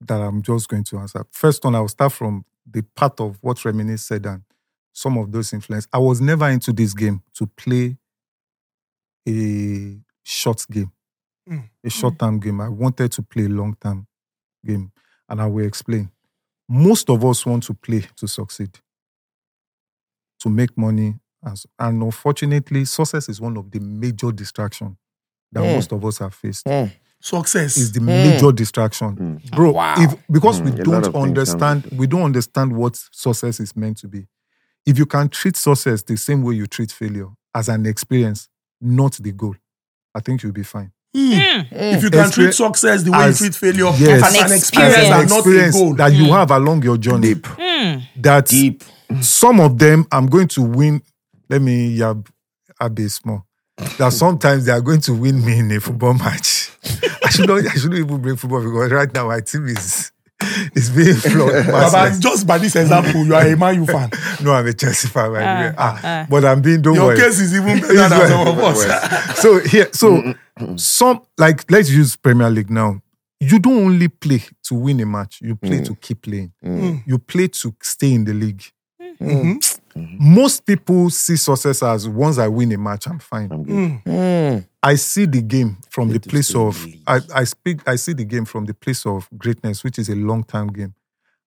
that 0.01 0.21
I'm 0.21 0.41
just 0.41 0.67
going 0.69 0.83
to 0.85 0.99
answer. 0.99 1.25
First 1.31 1.63
one, 1.63 1.75
I'll 1.75 1.87
start 1.87 2.13
from 2.13 2.45
the 2.69 2.81
part 2.95 3.19
of 3.19 3.37
what 3.41 3.63
Reminisce 3.65 4.03
said 4.03 4.25
and 4.25 4.43
some 4.93 5.17
of 5.17 5.31
those 5.31 5.53
influence. 5.53 5.87
I 5.93 5.99
was 5.99 6.21
never 6.21 6.49
into 6.49 6.73
this 6.73 6.93
game 6.93 7.21
to 7.35 7.47
play 7.47 7.97
a 9.27 9.99
short 10.23 10.65
game, 10.69 10.91
Mm. 11.49 11.69
a 11.83 11.89
short 11.89 12.19
term 12.19 12.39
game. 12.39 12.61
I 12.61 12.69
wanted 12.69 13.11
to 13.13 13.21
play 13.23 13.45
a 13.45 13.49
long 13.49 13.75
term 13.81 14.07
game, 14.65 14.91
and 15.29 15.41
I 15.41 15.47
will 15.47 15.65
explain. 15.65 16.11
most 16.69 17.09
of 17.09 17.23
us 17.25 17.45
want 17.45 17.63
to 17.63 17.73
play 17.73 18.01
to 18.17 18.27
succeed, 18.27 18.79
to 20.39 20.49
make 20.49 20.77
money. 20.77 21.15
And, 21.43 21.63
and 21.79 22.03
unfortunately, 22.03 22.85
success 22.85 23.29
is 23.29 23.39
one 23.39 23.57
of 23.57 23.71
the 23.71 23.79
major 23.79 24.31
distractions 24.31 24.97
that 25.51 25.63
Mm. 25.63 25.73
most 25.75 25.91
of 25.91 26.03
us 26.05 26.17
have 26.19 26.33
faced. 26.33 26.65
Mm. 26.65 26.91
Success. 27.19 27.77
Is 27.77 27.91
the 27.91 27.99
major 27.99 28.51
distraction, 28.51 29.41
bro. 29.55 29.71
Wow. 29.71 29.95
If 29.97 30.15
because 30.31 30.61
we 30.61 30.71
Mm, 30.71 30.79
a 30.79 30.83
don't 30.83 31.05
of 31.07 31.13
things 31.13 31.15
understand, 31.27 31.85
we 31.91 32.05
don't 32.07 32.21
understand 32.23 32.73
what 32.73 32.95
success 33.11 33.59
is 33.59 33.75
meant 33.75 33.97
to 33.97 34.07
be. 34.07 34.27
If 34.85 34.97
you 34.99 35.05
can 35.07 35.27
treat 35.29 35.57
success 35.57 36.03
the 36.03 36.15
same 36.15 36.43
way 36.43 36.55
you 36.55 36.67
treat 36.67 36.91
failure 36.91 37.27
as 37.55 37.69
an 37.69 37.85
experience, 37.87 38.49
not 38.79 39.13
the 39.13 39.31
goal, 39.31 39.55
I 40.13 40.19
think 40.19 40.43
you'll 40.43 40.51
be 40.53 40.63
fine. 40.63 40.91
if 41.13 42.03
you 42.03 42.09
can 42.11 42.29
treat 42.29 42.53
success 42.53 43.01
the 43.01 43.11
way 43.11 43.17
as- 43.23 43.41
you 43.41 43.47
treat 43.49 43.55
failure 43.55 43.91
yes, 43.97 44.21
as 44.23 44.51
an 44.51 44.55
experience 44.55 44.97
As 44.97 45.07
an 45.07 45.13
and 45.21 45.29
not 45.29 45.45
a 45.47 45.71
goal. 45.71 45.93
that 45.95 46.13
you 46.13 46.25
have 46.31 46.51
along 46.51 46.83
your 46.83 46.97
journey. 46.97 47.33
Deep. 47.33 47.47
That 48.17 48.45
Deep. 48.47 48.83
some 49.21 49.59
of 49.59 49.79
them 49.79 50.05
I'm 50.11 50.27
going 50.27 50.47
to 50.49 50.61
win. 50.61 51.01
Let 51.49 51.63
me 51.63 51.97
yab 51.97 52.27
a 52.79 52.89
bit 52.91 53.09
small. 53.09 53.46
That 53.99 54.11
sometimes 54.11 54.65
they 54.65 54.71
are 54.71 54.81
going 54.81 55.01
to 55.01 55.13
win 55.13 55.43
me 55.45 55.59
in 55.59 55.71
a 55.71 55.79
football 55.79 56.13
match. 56.15 56.71
I 57.23 57.29
should 57.29 57.47
not. 57.47 57.65
I 57.65 57.73
shouldn't 57.75 57.95
even 57.99 58.21
bring 58.21 58.35
football 58.35 58.61
because 58.63 58.91
right 58.91 59.13
now 59.13 59.27
my 59.27 59.39
team 59.41 59.67
is 59.67 60.11
is 60.75 60.89
being 60.89 61.15
flawed. 61.15 61.65
Baba, 61.67 62.15
just 62.19 62.47
by 62.47 62.57
this 62.57 62.75
example, 62.75 63.23
you 63.25 63.35
are 63.35 63.45
a 63.45 63.55
Man 63.55 63.75
U 63.75 63.85
fan. 63.85 64.09
no, 64.43 64.53
I'm 64.53 64.65
a 64.65 64.73
Chelsea 64.73 65.07
fan. 65.07 65.31
By 65.31 65.39
the 65.39 65.45
way. 65.45 65.75
Ah, 65.77 65.99
Ah, 66.03 66.25
but 66.29 66.43
I'm 66.45 66.61
being. 66.61 66.81
Don't 66.81 66.95
Your 66.95 67.05
worry. 67.07 67.17
case 67.19 67.39
is 67.39 67.53
even 67.53 67.79
better 67.79 67.93
than 67.93 68.09
well- 68.09 68.27
some 68.27 68.47
of 68.47 68.59
us. 68.59 69.39
so 69.41 69.59
here, 69.59 69.89
so 69.93 70.33
some 70.75 71.21
like 71.37 71.69
let's 71.71 71.91
use 71.91 72.15
Premier 72.15 72.49
League 72.49 72.71
now. 72.71 72.99
You 73.39 73.59
don't 73.59 73.77
only 73.85 74.07
play 74.07 74.41
to 74.63 74.73
win 74.75 74.99
a 75.01 75.05
match; 75.05 75.39
you 75.41 75.55
play 75.55 75.83
to 75.83 75.93
keep 75.95 76.23
playing. 76.23 76.51
You 77.05 77.19
play 77.19 77.47
to 77.49 77.75
stay 77.83 78.13
in 78.13 78.25
the 78.25 78.33
league. 78.33 78.63
Most 80.19 80.65
people 80.65 81.09
see 81.09 81.35
success 81.35 81.83
as 81.83 82.07
once 82.07 82.37
I 82.37 82.47
win 82.47 82.71
a 82.71 82.77
match, 82.77 83.07
I'm 83.07 83.19
fine. 83.19 83.51
I'm 83.51 83.63
good. 83.63 84.03
Mm. 84.05 84.67
I 84.83 84.95
see 84.95 85.25
the 85.25 85.41
game 85.41 85.77
from 85.89 86.09
the 86.09 86.19
place 86.19 86.55
of. 86.55 86.85
I, 87.05 87.19
I 87.33 87.43
speak 87.43 87.87
I 87.87 87.95
see 87.95 88.13
the 88.13 88.25
game 88.25 88.45
from 88.45 88.65
the 88.65 88.73
place 88.73 89.05
of 89.05 89.29
greatness, 89.37 89.83
which 89.83 89.99
is 89.99 90.09
a 90.09 90.15
long 90.15 90.43
time 90.43 90.67
game. 90.67 90.93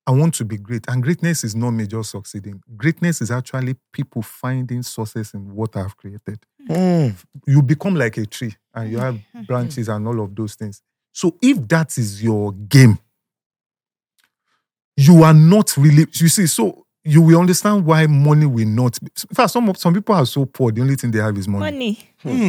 I 0.06 0.12
want 0.12 0.34
to 0.34 0.44
be 0.44 0.56
great. 0.56 0.86
And 0.88 1.02
greatness 1.02 1.44
is 1.44 1.54
not 1.54 1.70
me 1.70 1.86
just 1.86 2.10
succeeding. 2.10 2.60
Greatness 2.76 3.20
is 3.20 3.30
actually 3.30 3.76
people 3.92 4.22
finding 4.22 4.82
success 4.82 5.34
in 5.34 5.54
what 5.54 5.76
I've 5.76 5.96
created. 5.96 6.40
Mm. 6.68 7.14
You 7.46 7.62
become 7.62 7.94
like 7.94 8.16
a 8.16 8.26
tree 8.26 8.56
and 8.74 8.90
you 8.90 8.98
have 8.98 9.18
branches 9.46 9.88
and 9.88 10.06
all 10.08 10.20
of 10.20 10.34
those 10.34 10.54
things. 10.54 10.82
So 11.12 11.36
if 11.40 11.66
that 11.68 11.96
is 11.98 12.22
your 12.22 12.52
game, 12.52 12.98
you 14.96 15.22
are 15.22 15.34
not 15.34 15.76
really, 15.76 16.06
you 16.14 16.28
see, 16.28 16.46
so 16.46 16.86
you 17.04 17.22
will 17.22 17.40
understand 17.40 17.84
why 17.86 18.06
money 18.06 18.46
will 18.46 18.66
not. 18.66 18.98
In 19.02 19.34
fact, 19.34 19.50
some, 19.52 19.74
some 19.74 19.94
people 19.94 20.14
are 20.14 20.26
so 20.26 20.44
poor, 20.46 20.70
the 20.72 20.80
only 20.82 20.96
thing 20.96 21.10
they 21.10 21.18
have 21.18 21.36
is 21.38 21.48
money 21.48 21.60
Money. 21.72 22.10
Hmm. 22.22 22.48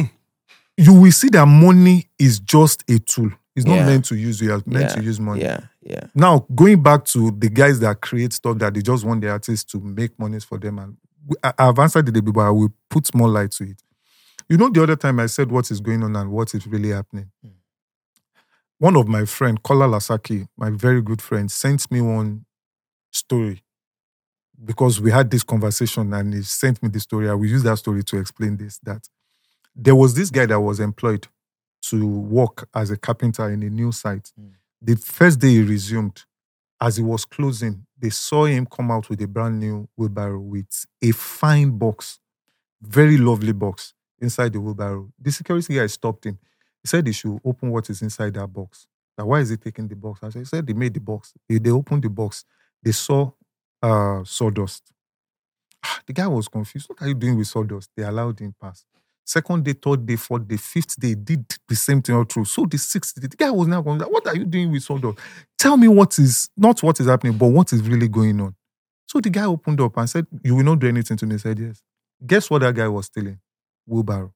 you 0.76 0.92
will 0.94 1.12
see 1.12 1.28
that 1.30 1.46
money 1.46 2.08
is 2.18 2.38
just 2.40 2.82
a 2.90 2.98
tool. 2.98 3.30
It's 3.54 3.66
not 3.66 3.74
Yeah. 3.76 3.86
meant 3.86 4.04
to 4.06 4.16
use 4.16 4.40
you. 4.40 4.54
It's 4.54 4.66
meant 4.66 4.90
Yeah. 4.90 4.94
to 4.96 5.02
use 5.02 5.20
money. 5.20 5.42
Yeah. 5.42 5.60
Yeah. 5.82 6.04
Now, 6.14 6.46
going 6.54 6.82
back 6.82 7.04
to 7.06 7.30
the 7.32 7.48
guys 7.50 7.80
that 7.80 8.00
create 8.00 8.32
stuff 8.32 8.58
that 8.58 8.72
they 8.74 8.80
just 8.82 9.04
want 9.04 9.20
the 9.20 9.30
artists 9.30 9.70
to 9.72 9.80
make 9.80 10.18
money 10.18 10.40
for 10.40 10.58
them, 10.58 10.78
and 10.78 10.96
I, 11.42 11.52
I've 11.58 11.78
answered 11.78 12.06
the 12.06 12.12
debate, 12.12 12.34
but 12.34 12.40
I 12.46 12.50
will 12.50 12.72
put 12.88 13.14
more 13.14 13.28
light 13.28 13.50
to 13.52 13.64
it. 13.64 13.82
You 14.48 14.56
know, 14.56 14.70
the 14.70 14.82
other 14.82 14.96
time 14.96 15.20
I 15.20 15.26
said 15.26 15.50
what 15.50 15.70
is 15.70 15.80
going 15.80 16.02
on 16.02 16.16
and 16.16 16.30
what 16.30 16.54
is 16.54 16.66
really 16.66 16.90
happening. 16.90 17.30
One 18.78 18.96
of 18.96 19.06
my 19.06 19.24
friend, 19.24 19.62
Kola 19.62 19.86
Lasaki, 19.86 20.48
my 20.56 20.70
very 20.70 21.00
good 21.02 21.22
friend, 21.22 21.50
sent 21.50 21.90
me 21.90 22.00
one 22.00 22.44
story 23.12 23.62
because 24.64 25.00
we 25.00 25.10
had 25.10 25.30
this 25.30 25.42
conversation 25.42 26.12
and 26.12 26.34
he 26.34 26.42
sent 26.42 26.82
me 26.82 26.88
the 26.88 27.00
story. 27.00 27.28
I 27.28 27.34
will 27.34 27.46
use 27.46 27.62
that 27.64 27.78
story 27.78 28.02
to 28.04 28.18
explain 28.18 28.56
this. 28.56 28.78
That 28.82 29.08
there 29.74 29.94
was 29.94 30.14
this 30.14 30.30
guy 30.30 30.46
that 30.46 30.60
was 30.60 30.80
employed 30.80 31.26
to 31.82 32.06
work 32.06 32.68
as 32.74 32.90
a 32.90 32.96
carpenter 32.96 33.50
in 33.50 33.62
a 33.62 33.70
new 33.70 33.92
site. 33.92 34.30
Hmm. 34.38 34.48
The 34.80 34.96
first 34.96 35.40
day 35.40 35.48
he 35.48 35.62
resumed, 35.62 36.24
as 36.80 36.96
he 36.96 37.02
was 37.02 37.24
closing, 37.24 37.86
they 37.98 38.10
saw 38.10 38.44
him 38.44 38.66
come 38.66 38.90
out 38.90 39.08
with 39.08 39.20
a 39.22 39.28
brand 39.28 39.60
new 39.60 39.88
wheelbarrow 39.96 40.40
with 40.40 40.86
a 41.00 41.12
fine 41.12 41.78
box, 41.78 42.18
very 42.80 43.16
lovely 43.16 43.52
box 43.52 43.94
inside 44.20 44.52
the 44.52 44.60
wheelbarrow. 44.60 45.12
The 45.20 45.30
security 45.30 45.74
guy 45.76 45.86
stopped 45.86 46.26
him. 46.26 46.38
He 46.82 46.88
said 46.88 47.06
he 47.06 47.12
should 47.12 47.38
open 47.44 47.70
what 47.70 47.88
is 47.90 48.02
inside 48.02 48.34
that 48.34 48.48
box. 48.48 48.88
Now, 49.16 49.26
why 49.26 49.40
is 49.40 49.50
he 49.50 49.56
taking 49.56 49.86
the 49.86 49.94
box? 49.94 50.20
I 50.22 50.30
said, 50.30 50.38
he 50.40 50.44
said 50.44 50.66
they 50.66 50.72
made 50.72 50.94
the 50.94 51.00
box. 51.00 51.32
They, 51.48 51.58
they 51.58 51.70
opened 51.70 52.02
the 52.02 52.10
box. 52.10 52.44
They 52.82 52.92
saw 52.92 53.30
uh, 53.82 54.22
sawdust. 54.24 54.82
The 56.06 56.12
guy 56.12 56.26
was 56.28 56.48
confused. 56.48 56.88
What 56.88 57.02
are 57.02 57.08
you 57.08 57.14
doing 57.14 57.36
with 57.36 57.48
sawdust? 57.48 57.90
They 57.96 58.04
allowed 58.04 58.38
him 58.38 58.54
pass. 58.60 58.84
Second 59.24 59.64
day, 59.64 59.72
third 59.72 60.04
day, 60.06 60.16
fourth 60.16 60.46
day, 60.46 60.56
fifth 60.56 60.98
day, 60.98 61.14
did 61.14 61.44
the 61.68 61.76
same 61.76 62.02
thing 62.02 62.14
all 62.16 62.24
through. 62.24 62.44
So 62.44 62.66
the 62.66 62.76
sixth 62.78 63.20
day, 63.20 63.28
the 63.28 63.36
guy 63.36 63.50
was 63.50 63.68
now 63.68 63.80
going, 63.80 64.00
what 64.00 64.26
are 64.26 64.36
you 64.36 64.44
doing 64.44 64.70
with 64.70 64.82
sawdust? 64.82 65.18
Tell 65.58 65.76
me 65.76 65.88
what 65.88 66.18
is, 66.18 66.48
not 66.56 66.82
what 66.82 66.98
is 67.00 67.06
happening, 67.06 67.38
but 67.38 67.46
what 67.46 67.72
is 67.72 67.82
really 67.82 68.08
going 68.08 68.40
on. 68.40 68.54
So 69.06 69.20
the 69.20 69.30
guy 69.30 69.44
opened 69.44 69.80
up 69.80 69.96
and 69.96 70.08
said, 70.08 70.26
you 70.42 70.56
will 70.56 70.64
not 70.64 70.78
do 70.80 70.88
anything 70.88 71.16
to 71.18 71.26
me. 71.26 71.34
He 71.34 71.38
said, 71.38 71.58
yes. 71.58 71.82
Guess 72.24 72.50
what 72.50 72.60
that 72.60 72.74
guy 72.74 72.88
was 72.88 73.06
stealing? 73.06 73.38
Wheelbarrow. 73.86 74.32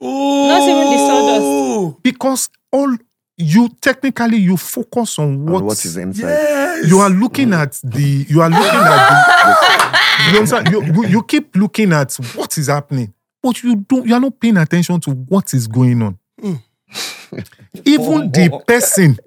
Not 0.00 0.62
even 0.62 0.90
the 0.90 0.98
sawdust. 0.98 2.02
Because 2.02 2.50
all, 2.72 2.96
you 3.42 3.68
technically, 3.80 4.38
you 4.38 4.56
focus 4.56 5.18
on 5.18 5.46
what, 5.46 5.64
what 5.64 5.84
is 5.84 5.96
inside? 5.96 6.28
Yes. 6.28 6.88
you 6.88 6.98
are 6.98 7.10
looking 7.10 7.52
at 7.52 7.72
the 7.82 8.26
you 8.28 8.40
are 8.40 8.50
looking 8.50 8.64
at 8.64 10.32
the 10.32 10.70
you. 10.70 10.82
You, 10.82 11.08
you, 11.08 11.22
keep 11.22 11.54
looking 11.56 11.92
at 11.92 12.14
what 12.34 12.56
is 12.58 12.68
happening 12.68 13.12
but 13.42 13.62
you 13.62 13.76
don't 13.76 14.06
you 14.06 14.14
are 14.14 14.20
not 14.20 14.38
paying 14.38 14.56
attention 14.56 15.00
to 15.00 15.10
what 15.10 15.52
is 15.52 15.66
going 15.66 16.00
on 16.02 16.18
hmm. 16.40 16.54
even 17.84 18.30
the 18.30 18.62
person 18.66 19.18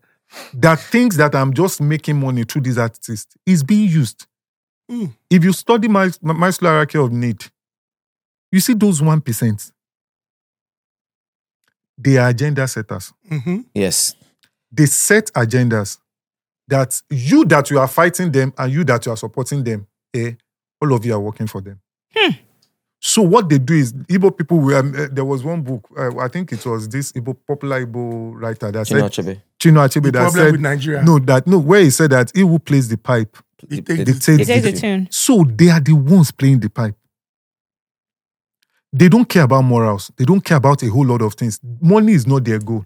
that 0.54 0.80
thinks 0.80 1.18
that 1.18 1.36
i'm 1.36 1.54
just 1.54 1.82
making 1.82 2.20
money 2.20 2.44
through 2.44 2.62
this 2.62 2.78
artist 2.78 3.36
is 3.46 3.64
being 3.64 3.90
used 3.90 4.26
hmm. 4.90 5.06
if 5.30 5.44
you 5.44 5.52
study 5.54 5.88
my 5.88 6.10
my 6.22 6.52
hierarchy 6.52 6.98
of 6.98 7.12
need 7.12 7.44
you 8.52 8.60
see 8.60 8.74
those 8.74 9.02
1% 9.02 9.72
they 11.98 12.18
are 12.18 12.30
agenda 12.30 12.68
setters 12.68 13.14
Mhm. 13.32 13.66
Yes. 13.74 14.16
they 14.72 14.86
set 14.86 15.32
agendas 15.34 15.98
that 16.68 17.02
you 17.10 17.46
that 17.46 17.70
you 17.72 17.80
are 17.80 17.88
fighting 17.88 18.32
them 18.32 18.54
and 18.58 18.72
you 18.74 18.84
that 18.84 19.06
you 19.06 19.12
are 19.12 19.18
supporting 19.18 19.64
them, 19.64 19.86
eh, 20.14 20.32
all 20.82 20.94
of 20.94 21.06
you 21.06 21.14
are 21.14 21.20
working 21.20 21.48
for 21.48 21.62
them. 21.62 21.80
So 23.00 23.22
what 23.22 23.50
they 23.50 23.60
do 23.60 23.76
is 23.76 23.94
Igbo 23.94 24.36
people. 24.36 24.58
Were, 24.60 24.76
um, 24.78 24.96
eh, 24.96 25.08
there 25.12 25.26
was 25.26 25.44
one 25.44 25.62
book. 25.62 25.88
Uh, 25.96 26.18
I 26.18 26.28
think 26.28 26.52
it 26.52 26.66
was 26.66 26.90
this 26.90 27.12
Igbo 27.12 27.36
popular 27.48 27.86
Igbo 27.86 28.34
writer 28.42 28.72
that 28.72 28.88
Chinua 28.88 29.14
said 29.14 29.26
Achebe. 29.26 29.42
Chinua 29.60 29.88
Achebe 29.88 30.04
The 30.06 30.12
that 30.12 30.20
problem 30.22 30.46
said 30.46 30.52
with 30.54 30.62
Nigeria. 30.62 31.04
no 31.04 31.20
that 31.20 31.46
no 31.46 31.60
where 31.60 31.82
he 31.82 31.92
said 31.92 32.10
that 32.12 32.32
he 32.34 32.42
who 32.42 32.58
plays 32.58 32.88
the 32.88 32.98
pipe 32.98 33.38
It 33.70 33.80
It- 33.80 33.86
takes 33.86 34.00
it- 34.00 34.06
the- 34.06 34.14
takes 34.14 34.48
the 34.48 34.72
the 34.72 34.80
tune. 34.80 35.08
so 35.12 35.44
they 35.44 35.70
are 35.70 35.80
the 35.80 35.94
ones 35.94 36.32
playing 36.32 36.60
the 36.62 36.70
pipe. 36.70 36.96
They 38.98 39.10
don't 39.10 39.26
care 39.26 39.44
about 39.44 39.64
morals. 39.64 40.10
They 40.16 40.24
don't 40.24 40.40
care 40.40 40.56
about 40.56 40.82
a 40.82 40.90
whole 40.90 41.06
lot 41.06 41.22
of 41.22 41.34
things. 41.34 41.60
Money 41.82 42.14
is 42.14 42.26
not 42.26 42.46
their 42.46 42.60
goal. 42.60 42.86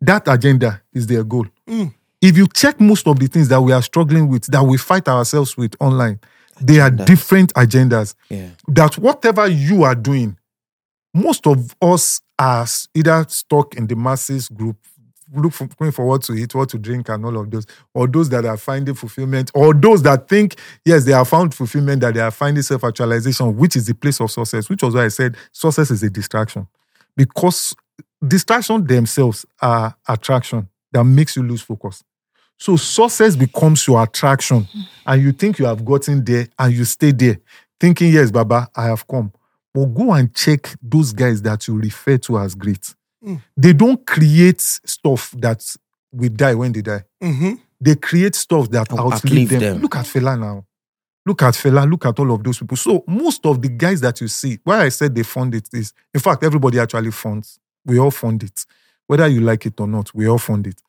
That 0.00 0.26
agenda 0.26 0.82
is 0.92 1.06
their 1.06 1.22
goal. 1.22 1.46
Mm. 1.68 1.94
If 2.20 2.36
you 2.36 2.48
check 2.48 2.80
most 2.80 3.06
of 3.06 3.20
the 3.20 3.28
things 3.28 3.46
that 3.50 3.60
we 3.60 3.72
are 3.72 3.82
struggling 3.82 4.28
with, 4.28 4.46
that 4.46 4.64
we 4.64 4.76
fight 4.76 5.06
ourselves 5.06 5.56
with 5.56 5.76
online, 5.78 6.18
they 6.60 6.80
are 6.80 6.90
different 6.90 7.54
agendas. 7.54 8.16
Yeah. 8.28 8.48
That 8.66 8.98
whatever 8.98 9.46
you 9.46 9.84
are 9.84 9.94
doing, 9.94 10.36
most 11.12 11.46
of 11.46 11.76
us 11.80 12.20
are 12.36 12.66
either 12.94 13.24
stuck 13.28 13.76
in 13.76 13.86
the 13.86 13.94
masses 13.94 14.48
group, 14.48 14.76
look 15.32 15.52
for, 15.52 15.66
going 15.66 15.92
for 15.92 16.04
what 16.06 16.22
to 16.22 16.34
eat, 16.34 16.54
what 16.54 16.68
to 16.70 16.78
drink, 16.78 17.08
and 17.08 17.24
all 17.24 17.38
of 17.38 17.50
those, 17.50 17.66
or 17.94 18.06
those 18.06 18.28
that 18.30 18.44
are 18.44 18.56
finding 18.56 18.94
fulfillment, 18.94 19.50
or 19.54 19.72
those 19.74 20.02
that 20.02 20.28
think, 20.28 20.56
yes, 20.84 21.04
they 21.04 21.12
have 21.12 21.28
found 21.28 21.54
fulfillment, 21.54 22.00
that 22.00 22.14
they 22.14 22.20
are 22.20 22.30
finding 22.30 22.62
self 22.62 22.84
actualization, 22.84 23.56
which 23.56 23.76
is 23.76 23.86
the 23.86 23.94
place 23.94 24.20
of 24.20 24.30
success, 24.30 24.68
which 24.68 24.82
was 24.82 24.94
why 24.94 25.04
I 25.04 25.08
said 25.08 25.36
success 25.52 25.90
is 25.90 26.02
a 26.02 26.10
distraction. 26.10 26.66
Because 27.16 27.74
distraction 28.26 28.86
themselves 28.86 29.46
are 29.60 29.94
attraction 30.08 30.68
that 30.92 31.04
makes 31.04 31.36
you 31.36 31.42
lose 31.42 31.62
focus. 31.62 32.02
So 32.56 32.76
success 32.76 33.36
becomes 33.36 33.86
your 33.86 34.02
attraction, 34.02 34.68
and 35.06 35.22
you 35.22 35.32
think 35.32 35.58
you 35.58 35.66
have 35.66 35.84
gotten 35.84 36.24
there, 36.24 36.48
and 36.58 36.72
you 36.74 36.84
stay 36.84 37.12
there, 37.12 37.38
thinking, 37.80 38.12
yes, 38.12 38.30
Baba, 38.30 38.68
I 38.74 38.86
have 38.86 39.06
come. 39.06 39.32
But 39.72 39.86
go 39.86 40.12
and 40.12 40.32
check 40.32 40.72
those 40.80 41.12
guys 41.12 41.42
that 41.42 41.66
you 41.66 41.76
refer 41.76 42.16
to 42.18 42.38
as 42.38 42.54
great. 42.54 42.94
They 43.56 43.72
don't 43.72 44.04
create 44.06 44.60
stuff 44.60 45.34
that 45.38 45.62
will 46.12 46.28
die 46.30 46.54
when 46.54 46.72
they 46.72 46.82
die. 46.82 47.04
Mhm. 47.22 47.58
They 47.80 47.96
create 47.96 48.34
stuff 48.36 48.68
that 48.70 48.86
Oh, 48.92 48.98
outlive 48.98 49.24
outlive 49.24 49.48
them. 49.50 49.60
them. 49.60 49.78
Look 49.82 49.96
at 49.96 50.06
Fela 50.06 50.38
now. 50.38 50.64
Look 51.26 51.42
at 51.42 51.54
Fela. 51.54 51.88
Look 51.90 52.04
at 52.06 52.18
all 52.18 52.30
of 52.32 52.42
those 52.44 52.58
people. 52.58 52.76
So 52.76 53.02
most 53.06 53.44
of 53.46 53.60
the 53.62 53.68
guys 53.68 54.00
that 54.02 54.20
you 54.20 54.28
see, 54.28 54.58
why 54.64 54.82
I 54.84 54.90
said 54.90 55.14
they 55.14 55.22
fund 55.22 55.54
it 55.54 55.68
is, 55.72 55.92
in 56.12 56.20
fact, 56.20 56.42
everybody 56.44 56.78
actually 56.78 57.10
funds. 57.10 57.58
We 57.84 57.98
all 57.98 58.10
fund 58.10 58.42
it, 58.42 58.66
whether 59.06 59.26
you 59.28 59.40
like 59.40 59.66
it 59.66 59.80
or 59.80 59.86
not. 59.86 60.14
We 60.14 60.28
all 60.28 60.38
fund 60.38 60.66
it. 60.66 60.80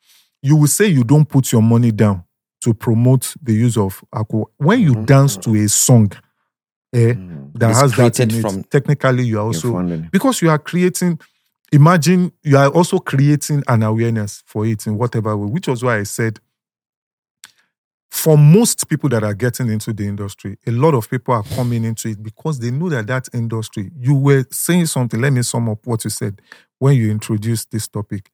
You 0.42 0.56
will 0.56 0.68
say 0.68 0.86
you 0.86 1.04
don't 1.04 1.24
put 1.28 1.52
your 1.52 1.62
money 1.62 1.90
down 1.90 2.22
to 2.62 2.74
promote 2.74 3.34
the 3.42 3.52
use 3.54 3.76
of 3.76 4.02
alcohol. 4.14 4.50
When 4.58 4.80
you 4.80 4.94
dance 5.04 5.36
to 5.38 5.54
a 5.54 5.68
song 5.68 6.12
eh, 6.92 7.14
that 7.54 7.70
It's 7.70 7.80
has 7.80 7.92
that 7.96 8.20
in 8.20 8.28
created 8.28 8.32
it, 8.34 8.40
from- 8.42 8.64
technically 8.64 9.24
you 9.26 9.38
are 9.38 9.46
also 9.46 9.82
because 10.12 10.40
you 10.42 10.50
are 10.50 10.58
creating. 10.58 11.18
Imagine 11.72 12.32
you 12.42 12.56
are 12.56 12.68
also 12.68 12.98
creating 12.98 13.62
an 13.66 13.82
awareness 13.82 14.42
for 14.46 14.66
it 14.66 14.86
in 14.86 14.96
whatever 14.96 15.36
way, 15.36 15.48
which 15.50 15.68
was 15.68 15.82
why 15.82 15.98
I 15.98 16.04
said 16.04 16.40
for 18.10 18.38
most 18.38 18.88
people 18.88 19.08
that 19.10 19.22
are 19.24 19.34
getting 19.34 19.68
into 19.70 19.92
the 19.92 20.06
industry, 20.06 20.58
a 20.66 20.70
lot 20.70 20.94
of 20.94 21.10
people 21.10 21.34
are 21.34 21.42
coming 21.42 21.84
into 21.84 22.08
it 22.08 22.22
because 22.22 22.58
they 22.58 22.70
know 22.70 22.88
that 22.88 23.06
that 23.08 23.28
industry. 23.34 23.90
You 23.98 24.14
were 24.14 24.44
saying 24.50 24.86
something. 24.86 25.20
Let 25.20 25.32
me 25.32 25.42
sum 25.42 25.68
up 25.68 25.86
what 25.86 26.04
you 26.04 26.10
said 26.10 26.40
when 26.78 26.96
you 26.96 27.10
introduced 27.10 27.70
this 27.70 27.88
topic. 27.88 28.30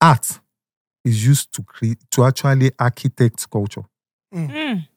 Art 0.00 0.40
is 1.04 1.26
used 1.26 1.52
to 1.52 1.62
create 1.62 1.98
to 2.10 2.24
actually 2.24 2.72
architect 2.78 3.48
culture. 3.50 3.84
Mm. 4.34 4.88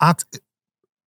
Art 0.00 0.24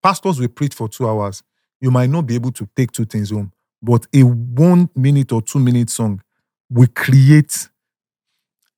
pastors 0.02 0.40
will 0.40 0.50
preach 0.50 0.74
for 0.74 0.90
two 0.90 1.08
hours. 1.08 1.44
You 1.80 1.92
might 1.92 2.10
not 2.10 2.28
be 2.28 2.36
able 2.36 2.52
to 2.52 2.68
take 2.76 2.92
two 2.92 3.06
things 3.06 3.32
home, 3.32 3.52
but 3.84 4.08
a 4.16 4.22
one 4.22 4.90
minute 4.96 5.34
or 5.34 5.42
two 5.42 5.60
minute 5.60 5.90
song 5.90 6.22
will 6.70 6.88
create. 6.96 7.70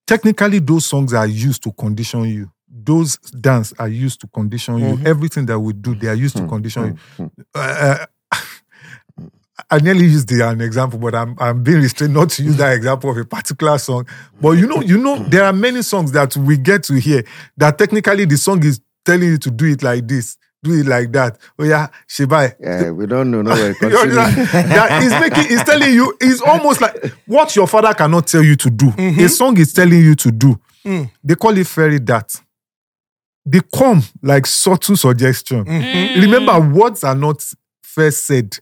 Technically, 0.07 0.59
those 0.59 0.85
songs 0.85 1.13
are 1.13 1.27
used 1.27 1.63
to 1.63 1.71
condition 1.71 2.23
you. 2.25 2.51
Those 2.67 3.17
dance 3.17 3.73
are 3.79 3.87
used 3.87 4.19
to 4.21 4.27
condition 4.27 4.79
you. 4.79 4.85
Mm-hmm. 4.95 5.07
Everything 5.07 5.45
that 5.45 5.59
we 5.59 5.73
do, 5.73 5.95
they 5.95 6.07
are 6.07 6.15
used 6.15 6.35
to 6.35 6.41
mm-hmm. 6.41 6.49
condition 6.49 6.85
you. 6.85 7.25
Mm-hmm. 7.25 7.41
Uh, 7.53 7.59
uh, 7.59 8.05
I 9.69 9.79
nearly 9.79 10.05
used 10.05 10.27
the, 10.27 10.47
an 10.47 10.59
example, 10.59 10.99
but 10.99 11.15
I'm 11.15 11.35
I'm 11.39 11.63
being 11.63 11.81
restrained 11.81 12.13
not 12.13 12.29
to 12.31 12.43
use 12.43 12.57
that 12.57 12.73
example 12.75 13.09
of 13.11 13.17
a 13.17 13.25
particular 13.25 13.77
song. 13.77 14.05
But 14.41 14.51
you 14.51 14.67
know, 14.67 14.81
you 14.81 14.97
know, 14.97 15.17
there 15.19 15.45
are 15.45 15.53
many 15.53 15.81
songs 15.81 16.11
that 16.11 16.35
we 16.35 16.57
get 16.57 16.83
to 16.83 16.99
hear 16.99 17.23
that 17.57 17.77
technically 17.77 18.25
the 18.25 18.37
song 18.37 18.63
is 18.63 18.81
telling 19.05 19.29
you 19.29 19.37
to 19.37 19.51
do 19.51 19.65
it 19.65 19.81
like 19.81 20.07
this, 20.07 20.37
do 20.65 20.79
it 20.79 20.85
like 20.87 21.11
that. 21.11 21.37
Oh 21.57 21.63
yeah, 21.63 21.87
Shibai. 22.07 22.55
Yeah, 22.59 22.91
we 22.91 23.05
don't 23.05 23.29
know. 23.31 23.41
No 23.41 23.51
way. 23.51 23.73
You 23.81 23.89
know, 23.89 24.05
that, 24.07 24.51
that 24.67 25.03
is 25.03 25.11
making 25.11 25.51
is 25.51 25.63
telling 25.63 25.93
you 25.93 26.17
it's 26.19 26.41
almost 26.41 26.81
like 26.81 27.13
what 27.25 27.55
your 27.55 27.67
father 27.67 27.93
cannot 27.93 28.27
tell 28.27 28.43
you 28.43 28.55
to 28.55 28.69
do. 28.69 28.87
Mm-hmm. 28.87 29.23
A 29.23 29.29
song 29.29 29.57
is 29.57 29.71
telling 29.71 29.99
you 29.99 30.15
to 30.15 30.31
do. 30.31 30.59
Mm. 30.83 31.11
They 31.23 31.35
call 31.35 31.57
it 31.57 31.67
fairy 31.67 31.99
that. 31.99 32.41
They 33.45 33.61
come 33.73 34.01
like 34.23 34.47
subtle 34.47 34.97
suggestion. 34.97 35.65
Mm-hmm. 35.65 36.21
Remember, 36.21 36.59
words 36.59 37.03
are 37.03 37.15
not 37.15 37.45
first 37.83 38.25
said 38.25 38.57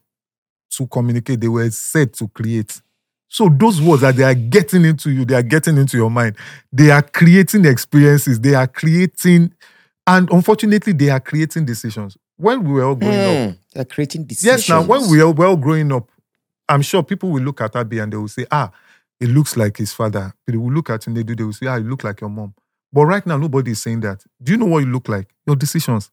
to 0.72 0.88
communicate; 0.88 1.40
they 1.40 1.48
were 1.48 1.70
said 1.70 2.14
to 2.16 2.28
create. 2.28 2.82
So 3.30 3.50
those 3.50 3.82
words 3.82 4.02
that 4.02 4.16
they 4.16 4.24
are 4.24 4.36
getting 4.36 4.86
into 4.86 5.10
you, 5.10 5.26
they 5.26 5.36
are 5.36 5.42
getting 5.42 5.78
into 5.78 5.98
your 5.98 6.12
mind. 6.12 6.36
They 6.72 6.92
are 6.92 7.02
creating 7.02 7.66
experiences. 7.66 8.40
They 8.40 8.54
are 8.54 8.68
creating, 8.68 9.54
and 10.08 10.30
unfortunately, 10.32 10.94
they 10.94 11.10
are 11.10 11.20
creating 11.20 11.66
decisions. 11.66 12.18
When 12.38 12.64
we 12.64 12.74
were 12.74 12.84
all 12.84 12.96
growing 12.96 13.20
up, 13.20 13.56
Mm, 13.56 13.58
They're 13.74 13.86
creating 13.86 14.26
decisions. 14.26 14.68
Yes, 14.68 14.70
now 14.70 14.82
when 14.84 15.10
we 15.10 15.22
are 15.22 15.32
well 15.32 15.56
growing 15.56 15.92
up, 15.92 16.10
I'm 16.68 16.82
sure 16.82 17.04
people 17.04 17.30
will 17.30 17.42
look 17.44 17.62
at 17.62 17.76
Abby 17.76 18.00
and 18.00 18.12
they 18.12 18.18
will 18.18 18.28
say, 18.28 18.46
ah, 18.52 18.72
it 19.20 19.30
looks 19.30 19.56
like 19.56 19.78
his 19.78 19.94
father. 19.94 20.34
They 20.48 20.58
will 20.58 20.72
look 20.72 20.90
at 20.90 21.06
him, 21.08 21.14
they 21.14 21.24
do, 21.24 21.36
they 21.36 21.44
will 21.44 21.54
say, 21.54 21.68
ah, 21.68 21.76
you 21.76 21.84
look 21.90 22.04
like 22.04 22.22
your 22.22 22.30
mom. 22.30 22.54
But 22.92 23.06
right 23.06 23.26
now, 23.26 23.38
nobody 23.38 23.72
is 23.72 23.82
saying 23.82 24.02
that. 24.02 24.24
Do 24.42 24.52
you 24.52 24.58
know 24.58 24.66
what 24.66 24.80
you 24.80 24.88
look 24.92 25.08
like? 25.10 25.28
Your 25.48 25.56
decisions. 25.56 26.12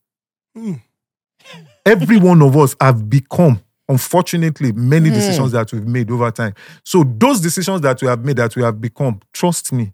Every 1.84 2.16
one 2.20 2.42
of 2.42 2.56
us 2.56 2.76
have 2.80 3.08
become, 3.08 3.60
unfortunately, 3.88 4.72
many 4.72 5.10
decisions 5.10 5.52
that 5.52 5.72
we've 5.72 5.86
made 5.86 6.10
over 6.10 6.30
time. 6.30 6.54
So 6.84 7.04
those 7.04 7.40
decisions 7.40 7.80
that 7.82 8.00
we 8.02 8.08
have 8.08 8.24
made, 8.24 8.36
that 8.36 8.54
we 8.56 8.62
have 8.62 8.80
become, 8.80 9.20
trust 9.32 9.72
me, 9.72 9.92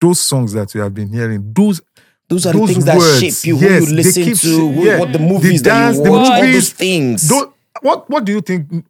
those 0.00 0.20
songs 0.20 0.52
that 0.52 0.72
we 0.74 0.80
have 0.80 0.94
been 0.94 1.08
hearing, 1.08 1.52
those 1.54 1.80
those 2.28 2.46
are 2.46 2.52
the 2.52 2.58
those 2.58 2.70
things 2.72 2.84
that 2.84 2.96
words, 2.98 3.20
shape 3.20 3.46
you, 3.48 3.56
yes, 3.58 3.84
who 3.84 3.90
you 3.90 3.96
listen 3.96 4.22
keep 4.24 4.36
to, 4.38 4.48
who, 4.48 4.84
yeah. 4.84 4.98
what 4.98 5.12
the 5.12 5.18
The 5.18 5.24
movies 5.24 5.62
dance, 5.62 5.98
that 5.98 6.04
you 6.04 6.10
watch, 6.12 6.30
all 6.30 6.40
movies, 6.40 6.54
those 6.54 6.72
things. 6.72 7.32
What 7.82 8.08
what 8.10 8.24
do 8.24 8.32
you 8.32 8.40
think? 8.40 8.84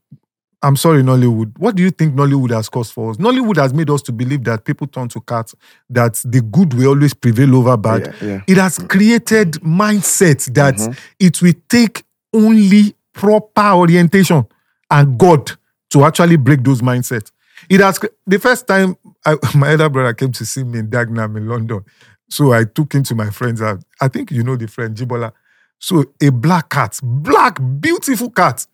I'm 0.62 0.74
sorry, 0.76 1.02
Nollywood. 1.02 1.56
What 1.58 1.76
do 1.76 1.82
you 1.82 1.90
think 1.90 2.14
Nollywood 2.14 2.50
has 2.50 2.68
caused 2.68 2.92
for 2.92 3.10
us? 3.10 3.18
Nollywood 3.18 3.56
has 3.56 3.74
made 3.74 3.90
us 3.90 4.00
to 4.02 4.12
believe 4.12 4.42
that 4.44 4.64
people 4.64 4.86
turn 4.86 5.06
to 5.10 5.20
cats, 5.20 5.54
that 5.90 6.14
the 6.24 6.40
good 6.40 6.72
will 6.74 6.88
always 6.88 7.12
prevail 7.14 7.54
over 7.56 7.76
bad. 7.76 8.14
Yeah, 8.20 8.26
yeah. 8.28 8.40
It 8.48 8.56
has 8.56 8.78
created 8.78 9.52
mindsets 9.62 10.52
that 10.54 10.74
Mm-hmm. 10.76 10.92
it 11.20 11.42
will 11.42 11.52
take 11.68 12.04
only 12.32 12.94
proper 13.12 13.72
orientation 13.74 14.46
and 14.90 15.18
God 15.18 15.52
to 15.90 16.04
actually 16.04 16.36
break 16.36 16.64
those 16.64 16.80
mindsets. 16.80 17.30
It 17.68 17.80
has 17.80 17.98
the 18.26 18.38
first 18.38 18.66
time 18.66 18.96
I, 19.24 19.36
my 19.54 19.70
elder 19.72 19.88
brother 19.88 20.14
came 20.14 20.32
to 20.32 20.44
see 20.46 20.64
me 20.64 20.78
in 20.80 20.88
Dagenham 20.88 21.36
in 21.36 21.48
London. 21.48 21.84
So 22.28 22.52
I 22.52 22.64
took 22.64 22.92
him 22.94 23.02
to 23.04 23.14
my 23.14 23.30
friend's 23.30 23.60
house. 23.60 23.82
I 24.00 24.08
think 24.08 24.30
you 24.30 24.42
know 24.42 24.56
the 24.56 24.66
friend, 24.68 24.96
Jibola. 24.96 25.32
So 25.78 26.04
a 26.20 26.30
black 26.30 26.70
cat, 26.70 26.98
black, 27.02 27.58
beautiful 27.80 28.30
cat. 28.30 28.66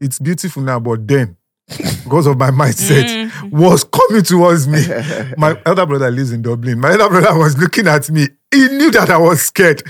It's 0.00 0.18
beautiful 0.18 0.62
now, 0.62 0.80
but 0.80 1.06
then, 1.06 1.36
because 2.04 2.26
of 2.26 2.36
my 2.36 2.50
mindset, 2.50 3.50
was 3.50 3.84
coming 3.84 4.22
towards 4.22 4.66
me. 4.68 4.80
My 5.38 5.58
elder 5.64 5.86
brother 5.86 6.10
lives 6.10 6.32
in 6.32 6.42
Dublin. 6.42 6.78
My 6.80 6.90
elder 6.92 7.08
brother 7.08 7.38
was 7.38 7.56
looking 7.56 7.86
at 7.86 8.10
me. 8.10 8.26
He 8.50 8.68
knew 8.68 8.90
that 8.90 9.08
I 9.10 9.18
was 9.18 9.42
scared. 9.42 9.82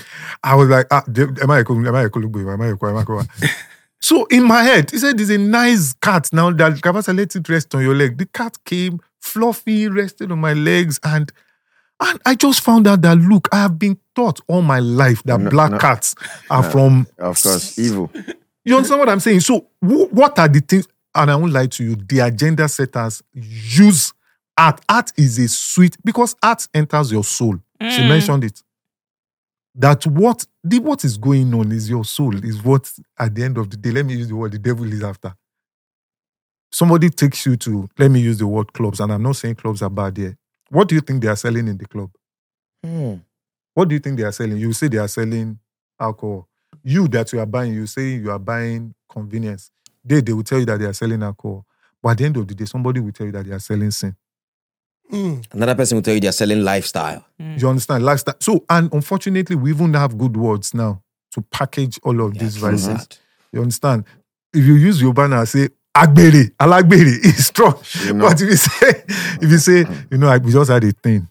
I 0.42 0.54
was 0.54 0.68
like, 0.68 0.86
ah, 0.90 1.02
am 1.08 1.50
I 1.50 1.60
am 1.60 1.66
I? 1.70 1.88
Am 1.88 1.94
I 1.94 2.02
a 2.02 2.08
Kwa- 2.10 2.52
am 2.52 2.60
I 2.60 2.68
a 2.68 2.76
Kwa? 3.04 3.24
So 4.00 4.26
in 4.26 4.44
my 4.44 4.62
head, 4.62 4.90
he 4.90 4.98
said, 4.98 5.16
"There's 5.16 5.30
a 5.30 5.38
nice 5.38 5.94
cat 5.94 6.28
now 6.32 6.50
that 6.52 6.74
Cabasa 6.74 7.16
let 7.16 7.34
it 7.34 7.48
rest 7.48 7.74
on 7.74 7.82
your 7.82 7.94
leg." 7.94 8.18
The 8.18 8.26
cat 8.26 8.58
came, 8.64 9.00
fluffy, 9.20 9.88
rested 9.88 10.30
on 10.30 10.40
my 10.40 10.52
legs, 10.52 11.00
and 11.02 11.32
and 12.00 12.20
I 12.26 12.34
just 12.34 12.60
found 12.60 12.86
out 12.86 13.02
that 13.02 13.16
look, 13.16 13.48
I 13.52 13.58
have 13.58 13.78
been 13.78 13.98
taught 14.14 14.40
all 14.46 14.62
my 14.62 14.80
life 14.80 15.22
that 15.24 15.38
black 15.50 15.72
no. 15.72 15.78
cats 15.78 16.14
are 16.50 16.62
from. 16.62 17.06
Of 17.18 17.42
course, 17.42 17.78
evil. 17.78 18.10
You 18.64 18.76
understand 18.76 19.00
what 19.00 19.08
I'm 19.08 19.20
saying? 19.20 19.40
So 19.40 19.66
wh- 19.80 20.12
what 20.12 20.38
are 20.38 20.48
the 20.48 20.60
things? 20.60 20.88
And 21.14 21.30
I 21.30 21.36
won't 21.36 21.52
lie 21.52 21.66
to 21.66 21.84
you. 21.84 21.96
The 21.96 22.20
agenda 22.20 22.68
setters 22.68 23.22
use 23.32 24.12
art. 24.56 24.80
Art 24.88 25.12
is 25.16 25.38
a 25.38 25.48
sweet 25.48 25.96
because 26.04 26.34
art 26.42 26.66
enters 26.74 27.12
your 27.12 27.24
soul. 27.24 27.58
She 27.80 28.00
mm. 28.00 28.08
mentioned 28.08 28.44
it. 28.44 28.62
That 29.76 30.06
what 30.06 30.46
the 30.62 30.78
what 30.78 31.04
is 31.04 31.16
going 31.18 31.52
on 31.54 31.72
is 31.72 31.90
your 31.90 32.04
soul, 32.04 32.34
is 32.44 32.62
what 32.62 32.90
at 33.18 33.34
the 33.34 33.44
end 33.44 33.58
of 33.58 33.70
the 33.70 33.76
day, 33.76 33.90
let 33.90 34.06
me 34.06 34.14
use 34.14 34.28
the 34.28 34.36
word 34.36 34.52
the 34.52 34.58
devil 34.58 34.90
is 34.92 35.02
after. 35.02 35.34
Somebody 36.70 37.10
takes 37.10 37.46
you 37.46 37.56
to, 37.56 37.88
let 37.98 38.10
me 38.10 38.20
use 38.20 38.38
the 38.38 38.46
word 38.46 38.72
clubs, 38.72 38.98
and 39.00 39.12
I'm 39.12 39.22
not 39.22 39.36
saying 39.36 39.56
clubs 39.56 39.82
are 39.82 39.90
bad 39.90 40.16
here. 40.16 40.36
What 40.74 40.88
do 40.88 40.96
you 40.96 41.00
think 41.02 41.22
they 41.22 41.28
are 41.28 41.36
selling 41.36 41.68
in 41.68 41.78
the 41.78 41.86
club? 41.86 42.10
Mm. 42.84 43.20
What 43.74 43.88
do 43.88 43.94
you 43.94 44.00
think 44.00 44.16
they 44.18 44.24
are 44.24 44.32
selling? 44.32 44.56
You 44.56 44.72
say 44.72 44.88
they 44.88 44.98
are 44.98 45.06
selling 45.06 45.60
alcohol. 46.00 46.48
You 46.82 47.06
that 47.08 47.32
you 47.32 47.38
are 47.38 47.46
buying, 47.46 47.72
you 47.74 47.86
say 47.86 48.14
you 48.14 48.32
are 48.32 48.40
buying 48.40 48.92
convenience. 49.08 49.70
They 50.04 50.20
they 50.20 50.32
will 50.32 50.42
tell 50.42 50.58
you 50.58 50.66
that 50.66 50.80
they 50.80 50.86
are 50.86 50.92
selling 50.92 51.22
alcohol. 51.22 51.64
But 52.02 52.10
at 52.10 52.18
the 52.18 52.24
end 52.24 52.36
of 52.38 52.48
the 52.48 52.56
day, 52.56 52.64
somebody 52.64 52.98
will 52.98 53.12
tell 53.12 53.26
you 53.26 53.32
that 53.32 53.46
they 53.46 53.52
are 53.52 53.60
selling 53.60 53.92
sin. 53.92 54.16
Mm. 55.12 55.46
Another 55.52 55.76
person 55.76 55.96
will 55.96 56.02
tell 56.02 56.14
you 56.14 56.20
they're 56.20 56.32
selling 56.32 56.64
lifestyle. 56.64 57.24
You 57.38 57.68
understand? 57.68 58.04
Lifestyle. 58.04 58.34
So, 58.40 58.64
and 58.68 58.92
unfortunately, 58.92 59.54
we 59.54 59.70
even 59.70 59.94
have 59.94 60.18
good 60.18 60.36
words 60.36 60.74
now 60.74 61.02
to 61.32 61.42
package 61.42 62.00
all 62.02 62.20
of 62.20 62.36
these 62.36 62.56
true 62.58 62.70
vices. 62.72 63.08
You 63.52 63.60
understand? 63.62 64.04
If 64.52 64.64
you 64.64 64.74
use 64.74 65.00
Yoruba 65.00 65.28
now, 65.28 65.44
say 65.44 65.68
agbere, 65.94 66.50
alagbere 66.58 67.18
is 67.24 67.46
strong. 67.50 67.74
You 68.04 68.14
know. 68.14 68.28
But 68.28 68.40
if 68.40 68.48
you 68.50 68.56
say, 68.56 69.04
if 69.40 69.50
you 69.50 69.58
say, 69.58 69.84
you 70.10 70.18
know, 70.18 70.28
I, 70.28 70.38
we 70.38 70.52
just 70.52 70.70
had 70.70 70.84
a 70.84 70.92
thing. 70.92 71.28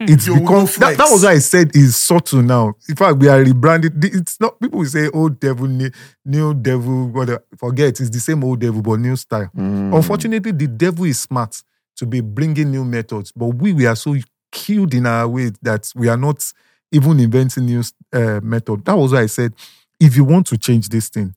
It's 0.00 0.26
Your 0.26 0.40
become 0.40 0.64
that, 0.66 0.96
that 0.98 1.08
was 1.10 1.22
why 1.22 1.32
I 1.32 1.38
said 1.38 1.74
is 1.74 1.96
subtle 1.96 2.42
now. 2.42 2.74
In 2.88 2.96
fact, 2.96 3.16
we 3.18 3.28
are 3.28 3.38
rebranded. 3.38 4.04
It's 4.04 4.40
not 4.40 4.60
people 4.60 4.80
will 4.80 4.86
say 4.86 5.08
old 5.08 5.38
devil, 5.38 5.66
new, 5.66 5.90
new 6.24 6.52
devil, 6.52 7.08
whatever. 7.08 7.42
Forget 7.56 8.00
it's 8.00 8.10
the 8.10 8.18
same 8.18 8.42
old 8.44 8.60
devil, 8.60 8.82
but 8.82 8.98
new 8.98 9.14
style. 9.16 9.48
Mm. 9.56 9.94
Unfortunately, 9.94 10.50
the 10.52 10.66
devil 10.66 11.04
is 11.04 11.20
smart 11.20 11.62
to 11.96 12.06
be 12.06 12.20
bringing 12.20 12.70
new 12.72 12.84
methods, 12.84 13.30
but 13.32 13.46
we 13.46 13.72
we 13.72 13.86
are 13.86 13.94
so 13.96 14.16
killed 14.50 14.94
in 14.94 15.06
our 15.06 15.28
way 15.28 15.52
that 15.62 15.90
we 15.94 16.08
are 16.08 16.16
not 16.18 16.44
even 16.90 17.20
inventing 17.20 17.64
new 17.66 17.82
uh, 18.12 18.40
method. 18.42 18.84
That 18.84 18.96
was 18.96 19.12
why 19.12 19.22
I 19.22 19.26
said, 19.26 19.54
if 20.00 20.16
you 20.16 20.24
want 20.24 20.46
to 20.48 20.58
change 20.58 20.88
this 20.88 21.08
thing, 21.08 21.34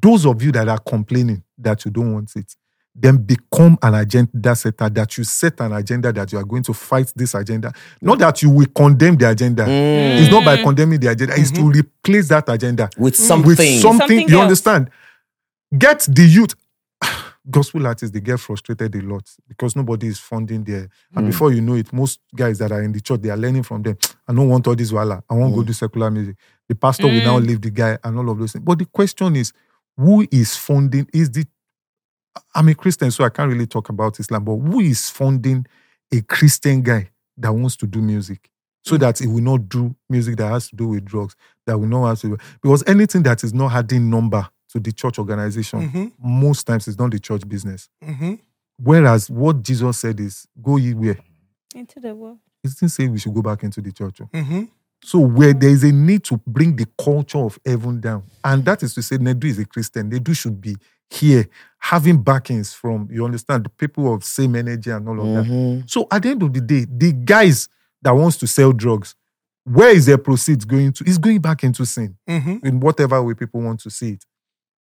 those 0.00 0.26
of 0.26 0.42
you 0.42 0.52
that 0.52 0.68
are 0.68 0.78
complaining 0.78 1.42
that 1.58 1.84
you 1.84 1.90
don't 1.90 2.12
want 2.12 2.34
it, 2.36 2.54
then 2.94 3.18
become 3.18 3.78
an 3.82 3.94
agenda 3.94 4.54
setter. 4.56 4.88
That 4.88 5.16
you 5.16 5.24
set 5.24 5.60
an 5.60 5.72
agenda 5.72 6.12
that 6.12 6.32
you 6.32 6.38
are 6.38 6.44
going 6.44 6.62
to 6.64 6.74
fight 6.74 7.12
this 7.14 7.34
agenda. 7.34 7.72
Not 8.00 8.18
that 8.18 8.42
you 8.42 8.50
will 8.50 8.66
condemn 8.66 9.16
the 9.16 9.28
agenda. 9.30 9.64
Mm. 9.64 10.20
It's 10.20 10.30
not 10.30 10.44
by 10.44 10.56
mm. 10.56 10.64
condemning 10.64 11.00
the 11.00 11.08
agenda. 11.08 11.34
It's 11.38 11.50
to 11.52 11.60
mm-hmm. 11.60 11.78
replace 11.78 12.28
that 12.28 12.48
agenda 12.48 12.90
With 12.98 13.16
something. 13.16 13.46
with 13.48 13.58
something, 13.58 13.80
Something 13.80 14.28
you 14.28 14.34
else. 14.34 14.42
understand 14.42 14.90
get 15.76 16.00
the 16.10 16.22
youth 16.22 16.54
gospel 17.50 17.86
artists 17.86 18.12
they 18.12 18.20
get 18.20 18.38
frustrated 18.38 18.94
a 18.94 19.00
lot 19.00 19.28
because 19.48 19.76
nobody 19.76 20.08
is 20.08 20.18
funding 20.18 20.64
there 20.64 20.88
and 21.14 21.24
mm. 21.24 21.26
before 21.26 21.52
you 21.52 21.60
know 21.60 21.74
it 21.74 21.92
most 21.92 22.20
guys 22.34 22.58
that 22.58 22.72
are 22.72 22.82
in 22.82 22.92
the 22.92 23.00
church 23.00 23.20
they 23.20 23.30
are 23.30 23.36
learning 23.36 23.62
from 23.62 23.82
them 23.82 23.96
i 24.28 24.32
don't 24.32 24.48
want 24.48 24.66
all 24.66 24.74
this 24.74 24.92
wala 24.92 25.22
i 25.30 25.34
want 25.34 25.52
to 25.52 25.56
go 25.56 25.62
do 25.62 25.72
secular 25.72 26.10
music 26.10 26.36
the 26.68 26.74
pastor 26.74 27.06
will 27.06 27.22
now 27.22 27.38
leave 27.38 27.60
the 27.60 27.70
guy 27.70 27.96
and 28.02 28.18
all 28.18 28.28
of 28.30 28.38
those 28.38 28.52
things 28.52 28.64
but 28.64 28.78
the 28.78 28.84
question 28.86 29.36
is 29.36 29.52
who 30.00 30.26
is 30.30 30.56
funding 30.56 31.06
is 31.12 31.30
the 31.30 31.44
i'm 32.54 32.68
a 32.68 32.74
christian 32.74 33.10
so 33.10 33.24
i 33.24 33.28
can't 33.28 33.50
really 33.52 33.66
talk 33.66 33.88
about 33.88 34.18
islam 34.20 34.44
but 34.44 34.56
who 34.56 34.80
is 34.80 35.10
funding 35.10 35.66
a 36.12 36.20
christian 36.22 36.82
guy 36.82 37.10
that 37.36 37.52
wants 37.52 37.76
to 37.76 37.86
do 37.86 38.00
music 38.00 38.50
so 38.82 38.96
that 38.96 39.20
it 39.20 39.26
will 39.26 39.42
not 39.42 39.68
do 39.68 39.94
music 40.08 40.36
that 40.36 40.48
has 40.50 40.70
to 40.70 40.76
do 40.76 40.88
with 40.88 41.04
drugs, 41.04 41.36
that 41.66 41.78
will 41.78 41.86
not 41.86 42.06
have 42.08 42.20
to 42.20 42.38
because 42.62 42.82
anything 42.86 43.22
that 43.22 43.44
is 43.44 43.52
not 43.52 43.70
adding 43.72 44.08
number 44.08 44.48
to 44.72 44.80
the 44.80 44.90
church 44.90 45.18
organization, 45.18 45.80
Mhm. 45.90 46.12
most 46.18 46.66
times 46.66 46.88
it's 46.88 46.98
not 46.98 47.10
the 47.10 47.18
church 47.18 47.46
business. 47.46 47.90
Mhm. 48.02 48.40
Whereas 48.78 49.28
what 49.28 49.62
Jesus 49.62 49.98
said 49.98 50.18
is, 50.18 50.46
go 50.62 50.76
ye 50.78 50.94
where? 50.94 51.18
Into 51.74 52.00
the 52.00 52.14
world. 52.14 52.38
He 52.62 52.68
didn't 52.70 52.88
say 52.88 53.06
we 53.06 53.18
should 53.18 53.34
go 53.34 53.42
back 53.42 53.62
into 53.64 53.82
the 53.82 53.92
church. 53.92 54.20
oh. 54.22 54.66
So 55.02 55.18
where 55.18 55.54
there 55.54 55.70
is 55.70 55.82
a 55.84 55.92
need 55.92 56.24
to 56.24 56.36
bring 56.46 56.76
the 56.76 56.86
culture 57.02 57.38
of 57.38 57.58
heaven 57.64 58.00
down, 58.00 58.22
and 58.44 58.64
that 58.66 58.82
is 58.82 58.94
to 58.94 59.02
say, 59.02 59.16
Nedu 59.16 59.44
is 59.44 59.58
a 59.58 59.64
Christian. 59.64 60.10
Nedu 60.10 60.36
should 60.36 60.60
be 60.60 60.76
here, 61.08 61.48
having 61.78 62.22
backings 62.22 62.72
from 62.74 63.08
you 63.10 63.24
understand 63.24 63.64
the 63.64 63.70
people 63.70 64.12
of 64.12 64.22
same 64.24 64.54
energy 64.56 64.90
and 64.90 65.08
all 65.08 65.18
of 65.20 65.26
that. 65.34 65.50
Mhm. 65.52 65.90
So 65.90 66.06
at 66.10 66.22
the 66.22 66.28
end 66.30 66.42
of 66.42 66.52
the 66.52 66.60
day, 66.60 66.86
the 66.88 67.12
guys 67.12 67.68
that 68.02 68.12
wants 68.12 68.36
to 68.38 68.46
sell 68.46 68.72
drugs, 68.72 69.14
where 69.64 69.90
is 69.90 70.06
their 70.06 70.18
proceeds 70.18 70.64
going 70.64 70.92
to? 70.92 71.04
It's 71.04 71.18
going 71.18 71.40
back 71.40 71.64
into 71.64 71.84
sin 71.86 72.16
Mhm. 72.28 72.64
in 72.64 72.80
whatever 72.80 73.22
way 73.22 73.34
people 73.34 73.60
want 73.62 73.80
to 73.80 73.90
see 73.90 74.10
it. 74.12 74.24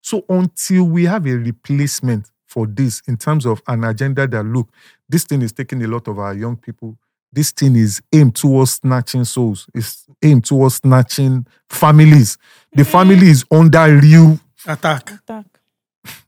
So 0.01 0.23
until 0.29 0.83
we 0.83 1.05
have 1.05 1.25
a 1.25 1.35
replacement 1.37 2.29
for 2.45 2.67
this 2.67 3.01
in 3.07 3.17
terms 3.17 3.45
of 3.45 3.61
an 3.67 3.83
agenda 3.83 4.27
that 4.27 4.43
look, 4.43 4.69
this 5.07 5.23
thing 5.23 5.41
is 5.41 5.51
taking 5.51 5.81
a 5.83 5.87
lot 5.87 6.07
of 6.07 6.19
our 6.19 6.33
young 6.33 6.55
people. 6.57 6.97
This 7.31 7.51
thing 7.51 7.75
is 7.75 8.01
aimed 8.13 8.35
towards 8.35 8.71
snatching 8.71 9.23
souls. 9.25 9.67
It's 9.75 10.05
aimed 10.23 10.45
towards 10.45 10.75
snatching 10.75 11.45
families. 11.69 12.37
The 12.73 12.85
family 12.85 13.29
is 13.29 13.45
under 13.51 13.85
real 13.97 14.39
Attack. 14.65 15.11
Attack. 15.11 15.45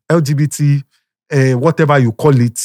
LGBT, 0.10 0.84
uh, 1.32 1.58
whatever 1.58 1.99
you 1.99 2.12
call 2.12 2.39
it, 2.39 2.60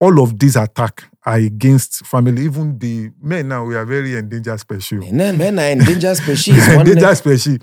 all 0.00 0.22
of 0.22 0.38
these 0.38 0.56
attack 0.56 1.04
are 1.24 1.36
against 1.36 2.06
family. 2.06 2.44
Even 2.44 2.78
the 2.78 3.10
men 3.20 3.48
now, 3.48 3.64
we 3.64 3.76
are 3.76 3.84
very 3.84 4.16
endangered 4.16 4.58
species. 4.60 5.10
Men, 5.12 5.36
men 5.36 5.58
are 5.58 5.70
endangered 5.70 6.16
species. 6.16 6.68
Endangered 6.68 7.16
species. 7.16 7.58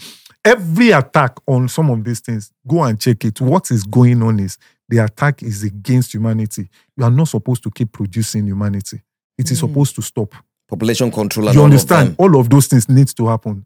Every 0.46 0.92
attack 0.92 1.38
on 1.48 1.68
some 1.68 1.90
of 1.90 2.04
these 2.04 2.20
things, 2.20 2.52
go 2.66 2.84
and 2.84 3.00
check 3.00 3.26
it. 3.26 3.42
What 3.42 3.72
is 3.72 3.84
going 3.84 4.22
on 4.22 4.40
is 4.40 4.58
the 4.88 5.00
attack 5.00 5.44
is 5.44 5.64
against 5.64 6.14
humanity. 6.14 6.70
You 6.96 7.04
are 7.04 7.12
not 7.12 7.28
supposed 7.28 7.64
to 7.64 7.72
keep 7.72 7.92
producing 7.92 8.46
humanity. 8.46 9.02
It 9.38 9.52
is 9.52 9.60
supposed 9.60 9.96
to 9.96 10.02
stop. 10.02 10.34
population 10.68 11.12
control 11.12 11.48
and 11.48 11.56
you 11.56 11.62
all 11.62 11.66
understand? 11.66 12.10
Of. 12.10 12.16
All 12.20 12.40
of 12.40 12.50
those 12.50 12.68
things 12.68 12.90
need 12.90 13.08
to 13.10 13.28
happen. 13.28 13.66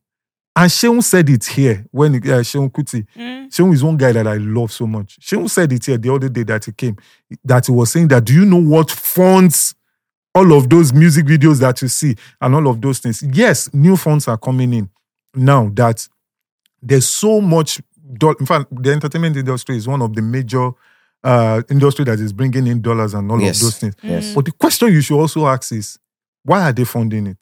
And 0.56 0.70
Seun 0.70 1.02
said 1.02 1.30
it 1.30 1.46
here 1.46 1.86
when 1.92 2.16
uh, 2.16 2.44
Seun 2.44 2.70
Kuti. 2.70 3.06
Seun 3.50 3.74
is 3.74 3.84
one 3.84 3.96
guy 3.98 4.12
that 4.12 4.28
I 4.28 4.36
love 4.36 4.72
so 4.72 4.86
much. 4.86 5.18
Seun 5.22 5.50
said 5.50 5.72
it 5.72 5.86
here 5.86 5.98
the 5.98 6.14
other 6.14 6.28
day 6.30 6.44
that 6.44 6.66
he 6.66 6.72
came, 6.74 6.98
that 7.46 7.66
he 7.66 7.72
was 7.72 7.92
saying 7.92 8.10
that 8.10 8.26
do 8.26 8.34
you 8.34 8.46
know 8.46 8.58
what 8.62 8.92
funds 8.92 9.74
all 10.36 10.52
of 10.54 10.70
those 10.70 10.92
music 10.94 11.26
videos 11.26 11.60
that 11.62 11.82
you 11.82 11.88
see 11.88 12.16
and 12.42 12.54
all 12.54 12.68
of 12.68 12.82
those 12.82 13.00
things? 13.00 13.24
Yes, 13.24 13.74
new 13.74 13.96
funds 13.96 14.28
are 14.28 14.38
coming 14.38 14.74
in 14.74 14.90
now 15.34 15.70
that 15.74 16.06
there's 16.82 17.08
so 17.08 17.40
much. 17.40 17.80
do- 18.14 18.36
In 18.40 18.46
fact, 18.46 18.66
the 18.72 18.92
entertainment 18.92 19.38
industry 19.38 19.78
is 19.78 19.88
one 19.88 20.02
of 20.02 20.14
the 20.14 20.22
major 20.22 20.72
uh, 21.24 21.62
industry 21.70 22.06
that 22.06 22.20
is 22.20 22.34
bringing 22.34 22.68
in 22.68 22.82
dollars 22.82 23.14
and 23.14 23.32
all 23.32 23.40
Yes. 23.42 23.58
of 23.58 23.64
those 23.68 23.78
things. 23.78 23.96
Yes. 24.02 24.34
But 24.34 24.46
the 24.46 24.52
question 24.52 24.92
you 24.92 25.02
should 25.02 25.20
also 25.20 25.46
ask 25.48 25.72
is, 25.72 25.98
why 26.44 26.64
are 26.70 26.74
they 26.74 26.84
funding 26.86 27.28
it? 27.28 27.38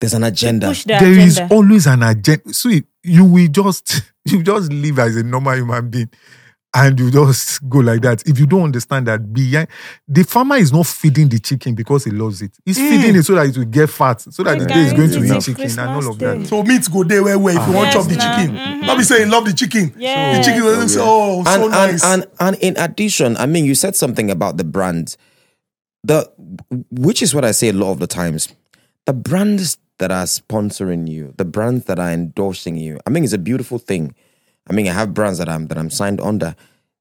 There's 0.00 0.14
an 0.14 0.24
agenda. 0.24 0.68
Push 0.68 0.84
the 0.84 0.98
There 1.00 1.18
is 1.18 1.36
agenda. 1.38 1.54
always 1.54 1.86
an 1.86 2.02
agenda. 2.02 2.52
See, 2.52 2.84
you 3.02 3.24
will 3.24 3.48
just 3.48 4.02
you 4.24 4.42
just 4.42 4.70
live 4.72 4.98
as 4.98 5.16
a 5.16 5.22
normal 5.22 5.54
human 5.54 5.88
being, 5.88 6.10
and 6.76 6.98
you 6.98 7.10
just 7.10 7.66
go 7.68 7.78
like 7.78 8.02
that. 8.02 8.26
If 8.26 8.38
you 8.38 8.46
don't 8.46 8.62
understand 8.64 9.06
that 9.06 9.32
behind 9.32 9.68
the 10.08 10.24
farmer 10.24 10.56
is 10.56 10.72
not 10.72 10.86
feeding 10.86 11.28
the 11.28 11.38
chicken 11.38 11.74
because 11.74 12.04
he 12.04 12.10
loves 12.10 12.42
it. 12.42 12.50
He's 12.64 12.76
feeding 12.78 13.14
it 13.14 13.22
so 13.22 13.34
that 13.36 13.46
it 13.46 13.56
will 13.56 13.64
get 13.64 13.88
fat, 13.88 14.20
so 14.20 14.42
that 14.42 14.58
the 14.58 14.66
day 14.66 14.80
is 14.86 14.92
going 14.92 15.10
to 15.10 15.20
Guys, 15.20 15.30
eat 15.30 15.36
it's 15.36 15.48
a 15.48 15.52
chicken 15.54 15.78
and 15.78 15.90
all 15.90 16.10
of 16.10 16.18
that. 16.18 16.26
Christmas 16.38 16.48
So 16.48 16.62
meat 16.64 16.88
go 16.92 17.04
there 17.04 17.22
where 17.22 17.38
where 17.38 17.56
if 17.60 17.66
you 17.68 17.72
want 17.74 17.86
Yes, 17.86 17.94
chop 17.94 18.06
the 18.08 18.16
now. 18.16 18.36
chicken. 18.36 18.56
Mhm. 18.56 18.86
Not 18.86 18.98
be 18.98 19.04
saying 19.04 19.30
love 19.30 19.44
the 19.44 19.52
chicken. 19.52 19.94
Yes. 19.96 20.38
The 20.38 20.50
chicken 20.50 20.64
will 20.64 20.88
say, 20.88 21.00
oh, 21.02 21.44
so 21.44 21.50
and, 21.50 21.70
nice. 21.70 22.04
and, 22.04 22.22
and 22.22 22.30
and 22.40 22.56
in 22.56 22.76
addition, 22.76 23.36
I 23.36 23.46
mean, 23.46 23.64
you 23.64 23.74
said 23.74 23.94
something 23.94 24.30
about 24.30 24.56
the 24.56 24.64
brands, 24.64 25.16
the 26.02 26.30
which 26.90 27.22
is 27.22 27.34
what 27.34 27.44
I 27.44 27.52
say 27.52 27.68
a 27.68 27.72
lot 27.72 27.92
of 27.92 28.00
the 28.00 28.06
times. 28.08 28.48
The 29.06 29.12
brands 29.12 29.78
that 29.98 30.10
are 30.10 30.24
sponsoring 30.24 31.08
you, 31.08 31.34
the 31.36 31.44
brands 31.44 31.84
that 31.84 31.98
are 32.00 32.10
endorsing 32.10 32.76
you. 32.76 32.98
I 33.06 33.10
mean, 33.10 33.22
it's 33.22 33.32
a 33.32 33.38
beautiful 33.38 33.78
thing. 33.78 34.14
I 34.68 34.72
mean, 34.72 34.88
I 34.88 34.92
have 34.92 35.12
brands 35.14 35.38
that 35.38 35.48
I'm 35.48 35.66
that 35.68 35.78
I'm 35.78 35.90
signed 35.90 36.20
under. 36.20 36.54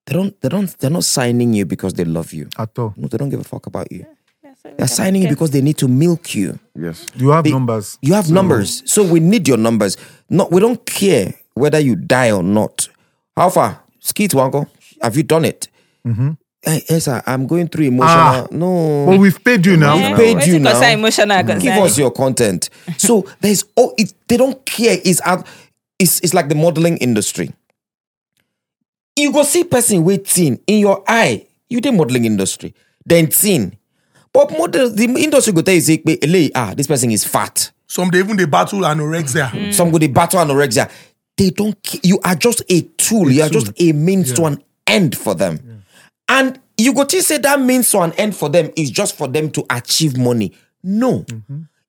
They 0.05 0.13
don't 0.13 0.39
they 0.41 0.49
don't 0.49 0.69
they're 0.79 0.89
not 0.89 1.03
signing 1.05 1.53
you 1.53 1.65
because 1.65 1.93
they 1.93 2.03
love 2.05 2.33
you. 2.33 2.49
At 2.57 2.77
all, 2.77 2.93
No, 2.97 3.07
they 3.07 3.17
don't 3.17 3.29
give 3.29 3.39
a 3.39 3.43
fuck 3.43 3.67
about 3.67 3.91
you. 3.91 4.05
That's 4.43 4.61
They're 4.77 4.87
signing 4.87 5.21
you 5.23 5.29
because 5.29 5.51
they 5.51 5.61
need 5.61 5.77
to 5.77 5.87
milk 5.87 6.35
you. 6.35 6.59
Yes. 6.75 7.07
you 7.15 7.29
have 7.29 7.43
They- 7.45 7.51
numbers. 7.51 7.97
You 8.01 8.13
have 8.13 8.29
numbers, 8.29 8.83
so 8.85 9.03
we 9.03 9.19
need 9.19 9.47
your 9.47 9.57
numbers. 9.57 9.97
No, 10.29 10.47
we 10.51 10.59
don't 10.59 10.85
care 10.85 11.33
whether 11.53 11.79
you 11.79 11.95
die 11.95 12.31
or 12.31 12.43
not. 12.43 12.89
How 13.35 13.49
far, 13.49 13.81
Skeet 13.99 14.33
Wango? 14.33 14.67
Have 15.01 15.15
you 15.17 15.23
done 15.23 15.45
it? 15.45 15.67
Hey, 16.65 16.81
yes, 16.89 17.05
sir, 17.05 17.21
I'm 17.25 17.45
going 17.45 17.67
through 17.67 17.87
emotional. 17.87 18.17
Ah. 18.17 18.47
no, 18.51 19.05
But 19.05 19.19
we've 19.19 19.43
paid 19.43 19.65
you 19.65 19.75
now. 19.75 19.95
Yeah. 19.95 20.09
We've 20.09 20.17
paid 20.17 20.47
you 20.47 20.59
till 20.59 20.63
concern 20.71 20.81
now. 20.81 20.93
emotional 20.93 21.43
give 21.59 21.73
us 21.83 21.97
your 21.97 22.11
content. 22.11 22.69
So 22.97 23.25
there's 23.41 23.65
oh, 23.75 23.93
it, 23.97 24.13
they 24.29 24.37
don't 24.37 24.65
care. 24.65 24.97
It's 25.03 25.19
out. 25.25 25.45
It's 25.99 26.19
it's 26.21 26.33
like 26.33 26.49
the 26.49 26.55
modeling 26.55 26.97
industry. 26.97 27.51
You 29.15 29.31
go 29.31 29.43
see 29.43 29.63
person 29.63 30.03
waiting 30.03 30.59
in 30.67 30.79
your 30.79 31.03
eye. 31.07 31.45
You 31.69 31.81
the 31.81 31.91
modeling 31.91 32.25
industry, 32.25 32.73
then 33.05 33.27
teen. 33.27 33.77
But 34.33 34.51
model 34.51 34.89
the 34.89 35.03
industry 35.05 35.53
go 35.53 35.61
tell 35.61 35.75
you 35.75 35.81
say, 35.81 35.97
"Pe, 35.99 36.17
ele, 36.21 36.49
ah, 36.55 36.73
this 36.75 36.87
person 36.87 37.11
is 37.11 37.23
fat. 37.23 37.71
Some 37.87 38.09
they 38.09 38.19
even 38.19 38.37
they 38.37 38.45
battle 38.45 38.79
anorexia. 38.79 39.73
Some 39.73 39.91
go 39.91 39.97
they 39.99 40.07
battle 40.07 40.39
anorexia. 40.39 40.89
They 41.37 41.51
don't. 41.51 41.77
You 42.03 42.19
are 42.23 42.35
just 42.35 42.63
a 42.69 42.81
tool. 42.97 43.31
you 43.31 43.41
are 43.43 43.49
just 43.49 43.71
a 43.79 43.91
means 43.91 44.33
to 44.33 44.45
an 44.45 44.63
end 44.87 45.15
for 45.17 45.35
them. 45.35 45.59
And 46.27 46.59
you 46.77 46.93
go 46.93 47.03
to 47.05 47.21
say 47.21 47.37
that 47.37 47.61
means 47.61 47.89
to 47.91 47.99
an 48.01 48.13
end 48.13 48.35
for 48.35 48.49
them 48.49 48.71
is 48.75 48.89
just 48.89 49.15
for 49.15 49.27
them 49.27 49.51
to 49.51 49.63
achieve 49.69 50.17
money. 50.17 50.53
No, 50.83 51.23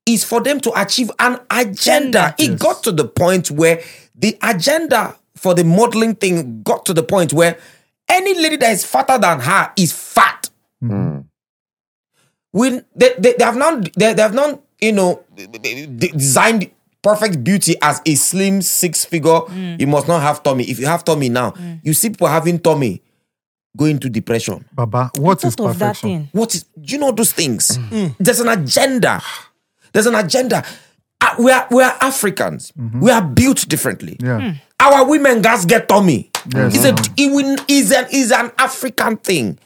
it's 0.06 0.24
for 0.24 0.40
them 0.40 0.60
to 0.60 0.80
achieve 0.80 1.10
an 1.18 1.40
agenda. 1.50 2.34
It 2.38 2.58
got 2.58 2.82
to 2.84 2.92
the 2.92 3.06
point 3.06 3.50
where 3.50 3.82
the 4.14 4.36
agenda 4.42 5.16
for 5.34 5.54
the 5.54 5.64
modeling 5.64 6.14
thing 6.14 6.62
got 6.62 6.84
to 6.86 6.94
the 6.94 7.02
point 7.02 7.32
where 7.32 7.58
any 8.08 8.34
lady 8.34 8.56
that 8.56 8.72
is 8.72 8.84
fatter 8.84 9.18
than 9.18 9.40
her 9.40 9.72
is 9.76 9.92
fat. 9.92 10.50
Hmm. 10.80 11.20
When 12.52 12.84
they, 12.94 13.14
they, 13.18 13.34
they 13.34 13.44
have 13.44 13.56
not 13.56 13.92
they, 13.94 14.12
they 14.12 14.22
have 14.22 14.34
not 14.34 14.62
you 14.80 14.92
know 14.92 15.24
designed 15.34 16.70
perfect 17.02 17.42
beauty 17.42 17.76
as 17.82 18.00
a 18.06 18.14
slim 18.14 18.62
six 18.62 19.04
figure. 19.04 19.38
Hmm. 19.40 19.76
You 19.78 19.86
must 19.86 20.06
not 20.06 20.20
have 20.20 20.42
tummy. 20.42 20.64
If 20.64 20.78
you 20.78 20.86
have 20.86 21.04
tummy 21.04 21.30
now 21.30 21.52
hmm. 21.52 21.74
you 21.82 21.94
see 21.94 22.10
people 22.10 22.28
having 22.28 22.58
tummy 22.58 23.02
go 23.76 23.86
into 23.86 24.08
depression. 24.08 24.64
Baba, 24.72 25.10
what 25.16 25.42
is 25.42 25.54
Thought 25.54 25.70
of 25.70 25.78
that 25.78 25.86
perfection? 25.88 26.08
thing. 26.08 26.28
what 26.32 26.54
is 26.54 26.64
do 26.64 26.92
you 26.92 26.98
know 26.98 27.10
those 27.10 27.32
things? 27.32 27.78
There's 28.18 28.40
an 28.40 28.48
agenda 28.48 29.20
there's 29.94 30.06
an 30.06 30.14
agenda 30.14 30.62
Ah, 31.22 31.36
we 31.38 31.50
are 31.50 31.66
we 31.70 31.82
are 31.82 31.96
africans 32.02 32.70
mm-hmm. 32.78 33.00
we 33.00 33.10
are 33.10 33.22
built 33.22 33.66
differently 33.66 34.18
Yeah. 34.20 34.40
Hmm. 34.40 34.50
our 34.78 35.06
women 35.08 35.40
guys 35.40 35.64
get 35.64 35.88
tummy 35.88 36.30
Yes. 36.54 36.74
it's 36.76 36.84
a 36.84 36.92
uh-huh. 36.92 37.14
it 37.16 37.32
will, 37.32 37.56
is 37.68 37.90
an 37.90 38.06
is 38.12 38.30
an 38.30 38.52
african 38.58 39.16
thing 39.16 39.58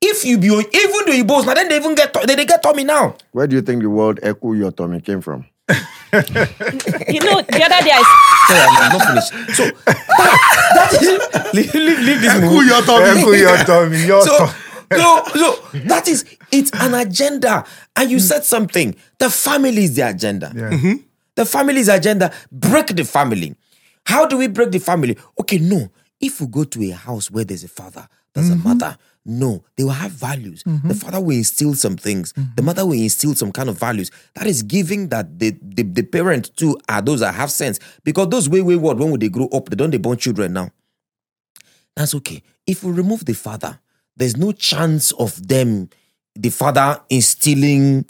if 0.00 0.24
you 0.24 0.38
be 0.38 0.46
even 0.48 0.64
the 0.64 1.22
Igbos 1.22 1.44
now 1.44 1.52
then 1.52 1.68
they 1.68 1.76
even 1.76 1.94
get 1.94 2.14
they, 2.26 2.34
they 2.34 2.46
get 2.46 2.62
tummy 2.62 2.84
now 2.84 3.16
Where 3.32 3.46
do 3.46 3.56
you 3.56 3.60
think 3.62 3.82
the 3.82 3.90
word 3.90 4.20
echo 4.22 4.52
your 4.54 4.70
tummy 4.72 5.02
came 5.02 5.20
from? 5.20 5.44
You 6.14 7.20
know, 7.20 7.42
the 7.42 7.62
other 7.64 7.80
day 7.84 7.90
I 7.92 8.02
Sorry, 8.48 8.60
I'm, 8.60 8.82
I'm 8.82 8.92
not 8.92 9.06
finished. 9.08 9.56
So 9.56 9.64
that, 9.86 10.70
that 10.74 11.02
is 11.02 11.54
leave, 11.54 11.74
leave, 11.74 11.98
leave 12.00 12.20
this 12.20 12.32
Cool 12.34 12.64
your 12.64 12.82
tummy. 12.82 13.20
Echo 13.20 13.30
your 13.32 13.56
tummy, 13.58 14.06
your 14.06 14.22
So, 14.22 14.36
tummy. 14.38 14.52
so, 14.92 15.24
so 15.34 15.78
that 15.88 16.06
is 16.08 16.24
it's 16.52 16.70
an 16.74 16.94
agenda. 16.94 17.64
And 17.96 18.10
you 18.10 18.18
hmm. 18.18 18.22
said 18.22 18.44
something. 18.44 18.94
The 19.24 19.30
family 19.30 19.84
is 19.84 19.96
the 19.96 20.06
agenda. 20.06 20.52
Yeah. 20.54 20.68
Mm-hmm. 20.68 20.94
The 21.34 21.46
family's 21.46 21.88
agenda. 21.88 22.30
Break 22.52 22.88
the 22.88 23.06
family. 23.06 23.56
How 24.04 24.26
do 24.26 24.36
we 24.36 24.48
break 24.48 24.70
the 24.70 24.78
family? 24.78 25.16
Okay, 25.40 25.56
no. 25.56 25.90
If 26.20 26.42
we 26.42 26.46
go 26.46 26.64
to 26.64 26.90
a 26.90 26.94
house 26.94 27.30
where 27.30 27.42
there's 27.42 27.64
a 27.64 27.68
father, 27.68 28.06
there's 28.34 28.50
a 28.50 28.52
mm-hmm. 28.52 28.68
mother, 28.68 28.98
no, 29.24 29.64
they 29.76 29.84
will 29.84 29.92
have 29.92 30.10
values. 30.10 30.62
Mm-hmm. 30.64 30.88
The 30.88 30.94
father 30.94 31.20
will 31.22 31.36
instill 31.36 31.72
some 31.72 31.96
things. 31.96 32.34
The 32.56 32.62
mother 32.62 32.84
will 32.84 32.92
instill 33.00 33.34
some 33.34 33.50
kind 33.50 33.70
of 33.70 33.78
values. 33.78 34.10
That 34.34 34.46
is 34.46 34.62
giving 34.62 35.08
that 35.08 35.38
the, 35.38 35.56
the, 35.62 35.84
the 35.84 36.02
parent 36.02 36.54
too 36.54 36.76
are 36.90 37.00
those 37.00 37.20
that 37.20 37.34
have 37.34 37.50
sense. 37.50 37.80
Because 38.04 38.28
those 38.28 38.50
way 38.50 38.60
wayward, 38.60 38.98
when 38.98 39.18
they 39.18 39.30
grow 39.30 39.48
up, 39.54 39.70
they 39.70 39.76
don't 39.76 39.90
they 39.90 39.96
born 39.96 40.18
children 40.18 40.52
now. 40.52 40.68
That's 41.96 42.14
okay. 42.16 42.42
If 42.66 42.84
we 42.84 42.92
remove 42.92 43.24
the 43.24 43.32
father, 43.32 43.80
there's 44.18 44.36
no 44.36 44.52
chance 44.52 45.12
of 45.12 45.48
them, 45.48 45.88
the 46.34 46.50
father 46.50 47.00
instilling 47.08 48.04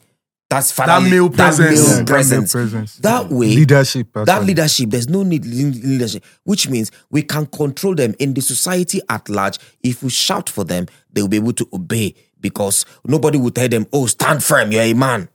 that's 0.54 0.72
father, 0.72 1.00
male 1.08 1.28
presence. 1.30 1.70
Yeah, 1.70 1.76
male 1.76 1.86
that 1.86 1.98
male 1.98 2.06
presence. 2.06 2.52
presence. 2.52 2.96
That 2.96 3.28
way, 3.30 3.48
Leadership. 3.54 4.12
that 4.14 4.28
actually. 4.28 4.46
leadership, 4.46 4.90
there's 4.90 5.08
no 5.08 5.22
need 5.22 5.44
leadership, 5.44 6.24
which 6.44 6.68
means 6.68 6.90
we 7.10 7.22
can 7.22 7.46
control 7.46 7.94
them 7.94 8.14
in 8.18 8.34
the 8.34 8.40
society 8.40 9.00
at 9.08 9.28
large. 9.28 9.58
If 9.82 10.02
we 10.02 10.10
shout 10.10 10.48
for 10.48 10.64
them, 10.64 10.86
they 11.12 11.22
will 11.22 11.28
be 11.28 11.38
able 11.38 11.52
to 11.54 11.68
obey 11.72 12.14
because 12.40 12.84
nobody 13.04 13.38
will 13.38 13.50
tell 13.50 13.68
them, 13.68 13.86
oh, 13.92 14.06
stand 14.06 14.44
firm, 14.44 14.70
you're 14.72 14.82
a 14.82 14.92
man. 14.94 15.28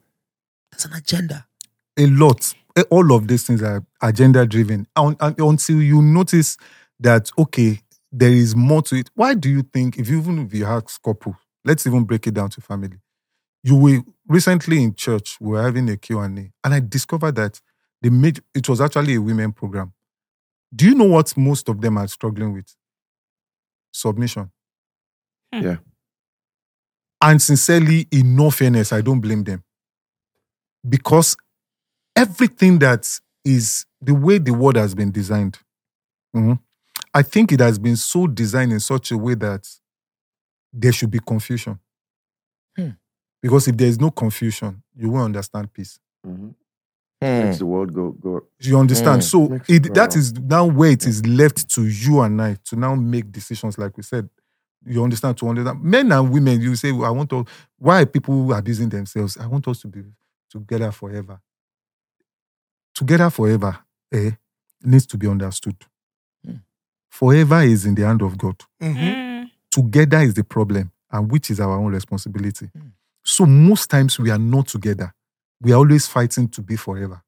There's 0.71 0.85
an 0.85 0.93
agenda. 0.93 1.45
a 1.97 2.05
lot. 2.07 2.53
Eh, 2.77 2.83
All 2.89 3.11
of 3.13 3.27
these 3.27 3.43
things 3.45 3.61
are 3.61 3.83
agenda 4.01 4.45
driven. 4.45 4.87
Un- 4.95 5.17
un- 5.19 5.35
Until 5.37 5.81
you 5.81 6.01
notice 6.01 6.55
that 6.99 7.29
okay, 7.37 7.81
there 8.11 8.31
is 8.31 8.55
more 8.55 8.81
to 8.83 8.95
it. 8.95 9.09
Why 9.15 9.33
do 9.33 9.49
you 9.49 9.63
think 9.63 9.97
if 9.97 10.09
even 10.09 10.39
if 10.39 10.53
you 10.53 10.65
ask 10.65 11.01
couple, 11.01 11.35
let's 11.65 11.85
even 11.87 12.03
break 12.05 12.27
it 12.27 12.33
down 12.35 12.49
to 12.51 12.61
family. 12.61 12.97
You 13.63 13.75
will 13.75 14.03
recently 14.29 14.83
in 14.83 14.95
church 14.95 15.37
we 15.41 15.51
were 15.51 15.63
having 15.63 15.89
a 15.89 15.97
Q&A 15.97 16.51
and 16.63 16.73
I 16.75 16.81
discovered 16.81 17.35
that 17.35 17.61
they 18.01 18.09
made 18.11 18.41
it 18.55 18.69
was 18.69 18.81
actually 18.81 19.15
a 19.15 19.21
women 19.21 19.53
program. 19.53 19.93
Do 20.75 20.85
you 20.85 20.95
know 20.95 21.05
what 21.05 21.35
most 21.37 21.69
of 21.69 21.81
them 21.81 21.97
are 21.97 22.07
struggling 22.07 22.53
with? 22.53 22.75
Submission. 23.91 24.51
Hmm. 25.53 25.61
Yeah. 25.63 25.77
And 27.21 27.41
sincerely, 27.41 28.07
in 28.11 28.35
no 28.35 28.49
fairness, 28.49 28.93
I 28.93 29.01
don't 29.01 29.19
blame 29.19 29.43
them. 29.43 29.63
Because 30.87 31.35
everything 32.15 32.79
that 32.79 33.07
is 33.45 33.85
the 34.01 34.13
way 34.15 34.37
the 34.39 34.53
world 34.53 34.77
has 34.77 34.95
been 34.95 35.11
designed, 35.11 35.59
mhm, 36.35 36.59
I 37.13 37.23
think 37.23 37.51
it 37.51 37.61
has 37.61 37.79
been 37.79 37.97
so 37.97 38.27
designed 38.27 38.73
in 38.73 38.79
such 38.81 39.11
a 39.11 39.17
way 39.17 39.35
that 39.35 39.67
there 40.73 40.91
should 40.91 41.11
be 41.11 41.19
confusion. 41.19 41.79
Because 43.41 43.67
if 43.67 43.77
there 43.77 43.87
is 43.87 43.99
no 43.99 44.11
confusion, 44.11 44.81
you 44.95 45.09
won't 45.09 45.25
understand 45.25 45.71
peace. 45.73 45.99
Mhm. 46.25 46.53
Hmm. 47.21 47.43
Makes 47.43 47.57
the 47.59 47.65
world 47.65 47.93
go 47.93 48.11
go. 48.11 48.43
You 48.59 48.79
understand? 48.79 49.21
Mm. 49.21 49.25
So 49.25 49.47
Makes 49.49 49.69
it, 49.69 49.85
it 49.87 49.93
that 49.93 50.13
go 50.13 50.19
is 50.19 50.33
now 50.33 50.65
where 50.65 50.91
it 50.91 51.05
is 51.05 51.25
left 51.25 51.69
to 51.75 51.85
you 51.85 52.21
and 52.21 52.41
I 52.41 52.55
to 52.65 52.75
now 52.77 52.95
make 52.95 53.31
decisions, 53.31 53.77
like 53.77 53.97
we 53.97 54.03
said. 54.03 54.29
You 54.85 55.03
understand? 55.03 55.37
To 55.37 55.49
understand, 55.49 55.83
men 55.83 56.11
and 56.13 56.31
women, 56.31 56.61
you 56.61 56.75
say, 56.75 56.89
"I 56.89 57.09
want 57.09 57.29
to." 57.31 57.45
Why 57.77 58.01
are 58.01 58.05
people 58.05 58.53
abusing 58.53 58.87
themselves? 58.89 59.35
I 59.37 59.45
want 59.47 59.67
us 59.67 59.81
to 59.81 59.87
be 59.89 60.03
together 60.49 60.91
forever. 60.91 61.41
Together 62.95 63.29
forever, 63.29 63.77
eh, 64.13 64.31
needs 64.81 65.05
to 65.07 65.17
be 65.17 65.27
understood. 65.27 65.75
Mm. 66.47 66.61
Forever 67.09 67.61
is 67.63 67.85
in 67.85 67.95
the 67.95 68.03
hand 68.05 68.21
of 68.21 68.37
God. 68.37 68.55
Mhm. 68.81 68.95
Mm. 68.95 69.51
Together 69.69 70.19
is 70.19 70.33
the 70.33 70.43
problem, 70.43 70.91
and 71.11 71.29
which 71.29 71.51
is 71.51 71.59
our 71.59 71.77
own 71.77 71.91
responsibility. 71.91 72.67
Mm. 72.75 72.91
So 73.29 73.45
most 73.45 73.89
times 73.89 74.19
we 74.19 74.31
are 74.31 74.39
not 74.39 74.67
together. 74.67 75.13
We 75.61 75.71
are 75.73 75.75
always 75.77 76.07
fighting 76.07 76.47
to 76.49 76.61
be 76.61 76.75
forever 76.75 77.21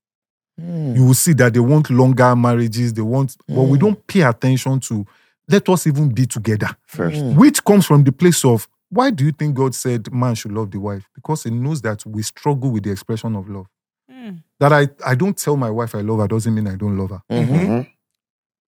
Hmm. 0.59 0.95
you 0.95 1.05
will 1.05 1.13
see 1.15 1.33
that 1.33 1.53
they 1.53 1.59
want 1.61 1.89
longer 1.89 2.35
marriages. 2.35 2.93
They 2.93 3.01
want, 3.01 3.37
but 3.47 3.63
we 3.63 3.77
Mm. 3.77 3.81
don't 3.81 4.07
pay 4.07 4.21
attention 4.21 4.79
to 4.81 5.05
let 5.47 5.67
us 5.69 5.87
even 5.87 6.09
be 6.09 6.25
together, 6.27 6.69
First. 6.85 7.21
Mm. 7.21 7.35
which 7.35 7.63
comes 7.63 7.85
from 7.85 8.03
the 8.03 8.11
place 8.11 8.43
of 8.45 8.67
why 8.89 9.11
do 9.11 9.23
you 9.23 9.31
think 9.31 9.55
God 9.55 9.73
said 9.73 10.11
man 10.13 10.35
should 10.35 10.51
love 10.51 10.69
the 10.69 10.77
wife? 10.79 11.07
Because 11.15 11.43
He 11.45 11.49
knows 11.51 11.81
that 11.81 12.05
we 12.05 12.21
struggle 12.21 12.69
with 12.71 12.83
the 12.83 12.91
expression 12.91 13.35
of 13.37 13.49
love. 13.49 13.65
Mm. 14.11 14.43
That 14.59 14.73
I, 14.73 14.89
I 15.05 15.15
don't 15.15 15.37
tell 15.37 15.55
my 15.55 15.69
wife 15.71 15.95
I 15.95 16.01
love 16.01 16.19
her 16.19 16.27
doesn't 16.27 16.53
mean 16.53 16.67
I 16.67 16.75
don't 16.75 16.97
love 16.97 17.09
her. 17.11 17.21
Mhm. 17.31 17.47
Mhm. 17.47 17.87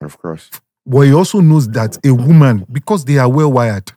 Of 0.02 0.18
course. 0.20 0.50
But 0.86 1.02
He 1.02 1.14
also 1.14 1.42
knows 1.42 1.68
that 1.70 1.98
a 2.06 2.12
woman, 2.14 2.66
because 2.72 3.04
they 3.06 3.18
are 3.20 3.30
well 3.30 3.52
wired, 3.52 3.92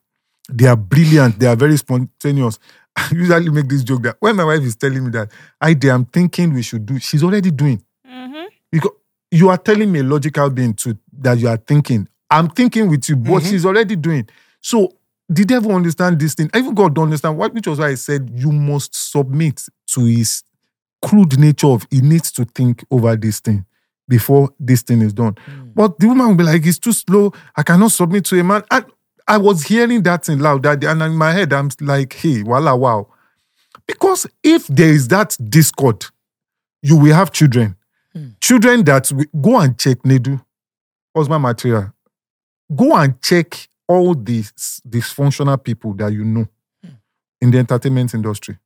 they 0.52 0.66
are 0.66 0.76
brilliant, 0.76 1.38
they 1.38 1.46
are 1.46 1.56
very 1.56 1.76
spontaneous. 1.78 2.58
I 2.96 3.08
usually 3.12 3.50
make 3.50 3.68
this 3.68 3.84
joke 3.84 4.02
that 4.04 4.16
when 4.20 4.36
my 4.36 4.44
wife 4.44 4.62
is 4.62 4.76
telling 4.76 5.04
me 5.04 5.10
that 5.10 5.30
I 5.60 5.76
am 5.84 6.04
thinking 6.06 6.52
we 6.54 6.62
should 6.62 6.86
do, 6.86 6.98
she's 6.98 7.22
already 7.22 7.50
doing. 7.50 7.82
Mhm. 8.08 8.46
because 8.72 8.92
you 9.30 9.48
are 9.48 9.58
telling 9.58 9.90
me 9.92 10.00
a 10.00 10.02
logical 10.02 10.48
being 10.50 10.72
to 10.74 10.96
that 11.20 11.38
you 11.38 11.48
are 11.48 11.56
thinking. 11.56 12.08
I'm 12.30 12.48
thinking 12.48 12.88
with 12.88 13.08
you, 13.08 13.16
but 13.16 13.42
Mhm. 13.42 13.50
she's 13.50 13.66
already 13.66 13.96
doing. 13.96 14.28
So 14.60 14.92
the 15.28 15.44
devil 15.44 15.72
understand 15.74 16.18
this 16.20 16.34
thing. 16.34 16.50
Even 16.54 16.74
God 16.74 16.94
don't 16.94 17.04
understand 17.04 17.36
what, 17.36 17.52
which 17.54 17.66
was 17.66 17.78
why 17.78 17.88
I 17.88 17.94
said 17.96 18.30
you 18.34 18.50
must 18.52 18.94
submit 19.10 19.62
to 19.88 20.04
his 20.04 20.42
crude 21.04 21.38
nature 21.38 21.68
of 21.68 21.86
he 21.90 22.00
needs 22.00 22.30
to 22.32 22.44
think 22.44 22.84
over 22.90 23.16
this 23.16 23.40
thing 23.40 23.64
before 24.08 24.50
this 24.60 24.82
thing 24.82 25.02
is 25.02 25.12
done. 25.12 25.36
But 25.74 25.98
the 25.98 26.06
woman 26.08 26.28
will 26.28 26.34
be 26.36 26.44
like, 26.44 26.64
it's 26.64 26.78
too 26.78 26.92
slow. 26.92 27.32
I 27.56 27.62
cannot 27.62 27.92
submit 27.92 28.24
to 28.26 28.40
a 28.40 28.44
man. 28.44 28.62
And 28.70 28.84
I 29.28 29.38
was 29.38 29.64
hearing 29.64 30.02
that 30.04 30.28
in 30.28 30.38
loud 30.38 30.62
that 30.62 30.80
day, 30.80 30.86
and 30.86 31.02
in 31.02 31.16
my 31.16 31.32
head, 31.32 31.52
I'm 31.52 31.70
like, 31.80 32.12
hey, 32.12 32.42
voila, 32.42 32.74
wow. 32.74 33.08
Because 33.86 34.26
if 34.42 34.66
there 34.68 34.88
is 34.88 35.08
that 35.08 35.36
discord, 35.48 36.06
you 36.82 36.96
will 36.96 37.14
have 37.14 37.32
children. 37.32 37.76
Children 38.40 38.82
that 38.84 39.12
will, 39.12 39.26
go 39.40 39.58
and 39.60 39.78
check 39.78 39.98
Nedu, 39.98 40.42
husband 41.14 41.42
material. 41.42 41.92
Go 42.74 42.96
and 42.96 43.20
check 43.20 43.68
all 43.86 44.14
these 44.14 44.80
dysfunctional 44.88 45.62
people 45.62 45.92
that 45.94 46.12
you 46.12 46.24
know 46.24 46.46
in 47.40 47.50
the 47.50 47.58
entertainment 47.58 48.14
industry. 48.14 48.58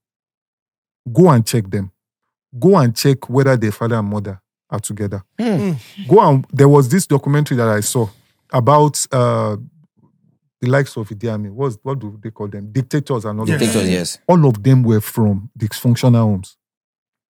Go 1.12 1.30
and 1.30 1.44
check 1.44 1.68
them. 1.68 1.90
Go 2.58 2.76
and 2.76 2.94
check 2.94 3.28
whether 3.28 3.56
their 3.56 3.72
father 3.72 3.96
and 3.96 4.08
mother 4.08 4.40
are 4.70 4.78
together. 4.78 5.24
Hmm. 5.38 5.72
Go 6.08 6.20
and 6.20 6.46
there 6.52 6.68
was 6.68 6.88
this 6.88 7.06
documentary 7.06 7.56
that 7.56 7.68
I 7.68 7.80
saw 7.80 8.08
about 8.52 9.04
uh, 9.10 9.56
the 10.60 10.68
likes 10.70 10.96
of 10.96 11.08
Idi 11.08 11.28
Amin. 11.28 11.54
What's, 11.54 11.78
what 11.82 11.98
do 11.98 12.18
they 12.22 12.30
call 12.30 12.48
them? 12.48 12.70
Dictators 12.72 13.24
and 13.24 13.40
all 13.40 13.48
Yes. 13.48 13.54
of 13.54 13.60
Dictators, 13.66 13.90
yes. 13.90 14.18
all 14.26 14.46
of 14.46 14.62
them 14.62 14.82
were 14.82 15.00
from 15.00 15.50
dysfunctional 15.58 16.16
homes. 16.20 16.56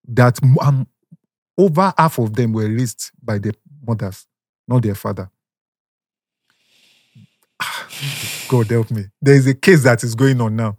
That 0.09 0.39
um, 0.61 0.87
over 1.57 1.93
half 1.97 2.19
of 2.19 2.35
them 2.35 2.53
were 2.53 2.69
raised 2.69 3.11
by 3.23 3.39
their 3.39 3.53
mothers, 3.87 4.27
not 4.67 4.83
their 4.83 4.95
father. 4.97 5.31
God 8.49 8.67
help 8.71 8.91
me. 8.91 9.05
There 9.21 9.35
is 9.35 9.47
a 9.47 9.55
case 9.55 9.83
that 9.85 10.03
is 10.03 10.15
going 10.15 10.41
on 10.41 10.57
now. 10.57 10.77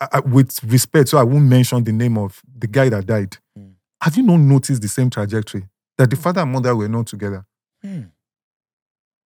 Uh, 0.00 0.20
with 0.26 0.62
respect, 0.64 1.08
so 1.10 1.18
I 1.18 1.22
won't 1.22 1.44
mention 1.44 1.84
the 1.84 1.92
name 1.92 2.18
of 2.18 2.42
the 2.58 2.66
guy 2.66 2.88
that 2.88 3.06
died. 3.06 3.36
Mm. 3.56 3.74
Have 4.02 4.16
you 4.16 4.24
not 4.24 4.38
noticed 4.38 4.82
the 4.82 4.88
same 4.88 5.08
trajectory? 5.08 5.68
That 5.96 6.10
the 6.10 6.16
father 6.16 6.40
and 6.40 6.50
mother 6.52 6.74
were 6.74 6.88
not 6.88 7.06
together. 7.06 7.46
Hmm. 7.80 8.00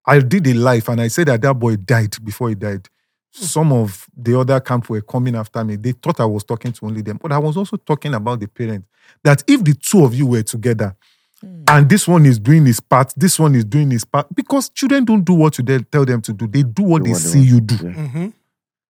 I 0.09 0.21
did 0.21 0.47
a 0.47 0.55
live 0.55 0.89
and 0.89 1.01
I 1.03 1.09
said 1.09 1.29
that 1.29 1.43
that 1.43 1.55
boy 1.55 1.77
died 1.77 2.17
before 2.25 2.49
he 2.49 2.55
died. 2.55 2.89
Hmm. 3.37 3.45
Some 3.45 3.73
of 3.73 4.07
the 4.17 4.39
other 4.41 4.59
camp 4.59 4.89
were 4.89 5.03
coming 5.03 5.37
after 5.37 5.63
me. 5.63 5.77
They 5.77 5.93
thought 5.93 6.19
I 6.19 6.25
was 6.25 6.45
talking 6.45 6.73
to 6.73 6.87
only 6.87 7.03
them, 7.03 7.19
but 7.21 7.31
I 7.31 7.39
was 7.39 7.57
also 7.59 7.77
talking 7.77 8.15
about 8.15 8.41
the 8.41 8.49
parents. 8.49 8.89
That 9.23 9.45
if 9.47 9.63
the 9.63 9.75
two 9.75 10.05
of 10.05 10.15
you 10.15 10.27
were 10.27 10.43
together 10.43 10.97
hmm. 11.41 11.65
and 11.69 11.89
this 11.89 12.09
one 12.09 12.25
is 12.25 12.39
doing 12.39 12.65
his 12.65 12.81
part, 12.81 13.13
this 13.17 13.39
one 13.39 13.55
is 13.55 13.65
doing 13.65 13.91
his 13.91 14.05
part, 14.07 14.35
because 14.35 14.71
children 14.71 15.05
don't 15.05 15.25
do 15.25 15.35
what 15.35 15.59
you 15.59 15.65
tell 15.65 16.07
them 16.07 16.23
to 16.23 16.33
do, 16.33 16.47
they 16.47 16.63
do 16.63 16.83
what 16.85 17.01
Do 17.01 17.05
they 17.05 17.11
what 17.13 17.23
they 17.23 17.29
see 17.29 17.39
want. 17.39 17.51
you 17.51 17.61
do. 17.61 17.75
Yeah. 17.87 17.93
Mhm. 17.95 18.33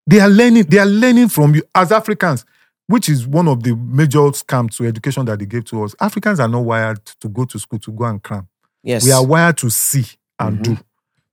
They 0.07 0.21
are 0.21 0.29
learning, 0.31 0.65
they 0.65 0.79
are 0.79 0.87
learning 0.87 1.29
from 1.29 1.55
you 1.55 1.63
as 1.75 1.93
Africans, 1.93 2.45
which 2.87 3.09
is 3.09 3.27
one 3.27 3.49
of 3.49 3.63
the 3.63 3.75
major 3.77 4.21
scams 4.33 4.77
to 4.77 4.87
education 4.87 5.25
that 5.27 5.39
they 5.39 5.47
gave 5.47 5.65
to 5.67 5.83
us. 5.83 5.95
Africans 6.01 6.41
are 6.41 6.49
not 6.49 6.65
wired 6.65 7.05
to 7.21 7.29
go 7.29 7.45
to 7.45 7.59
school 7.59 7.79
to 7.81 7.91
go 7.93 8.05
and 8.05 8.23
cram. 8.23 8.49
Yes. 8.83 9.05
We 9.05 9.13
are 9.13 9.25
wired 9.25 9.59
to 9.59 9.69
see 9.69 10.07
and 10.39 10.59
mm-hmm. 10.61 10.75
do. 10.75 10.81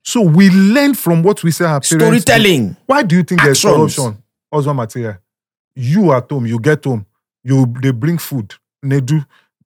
So 0.06 0.22
we 0.22 0.50
learn 0.52 0.94
from 0.94 1.24
what 1.24 1.44
we 1.44 1.50
say 1.52 1.66
our 1.66 1.82
parents. 1.82 1.90
do. 1.90 2.00
Storytelling. 2.00 2.78
Why 2.86 3.02
do 3.02 3.18
you 3.18 3.24
think 3.24 3.42
there's 3.42 3.66
Actions. 3.66 3.96
corruption? 3.96 4.24
Husband 4.54 4.78
material. 4.78 5.18
You 5.76 6.14
at 6.14 6.30
home, 6.30 6.46
you 6.46 6.60
get 6.60 6.86
home, 6.86 7.06
you 7.44 7.66
they 7.82 7.92
bring 7.92 8.20
food. 8.20 8.54
They 8.82 9.02
do. 9.02 9.22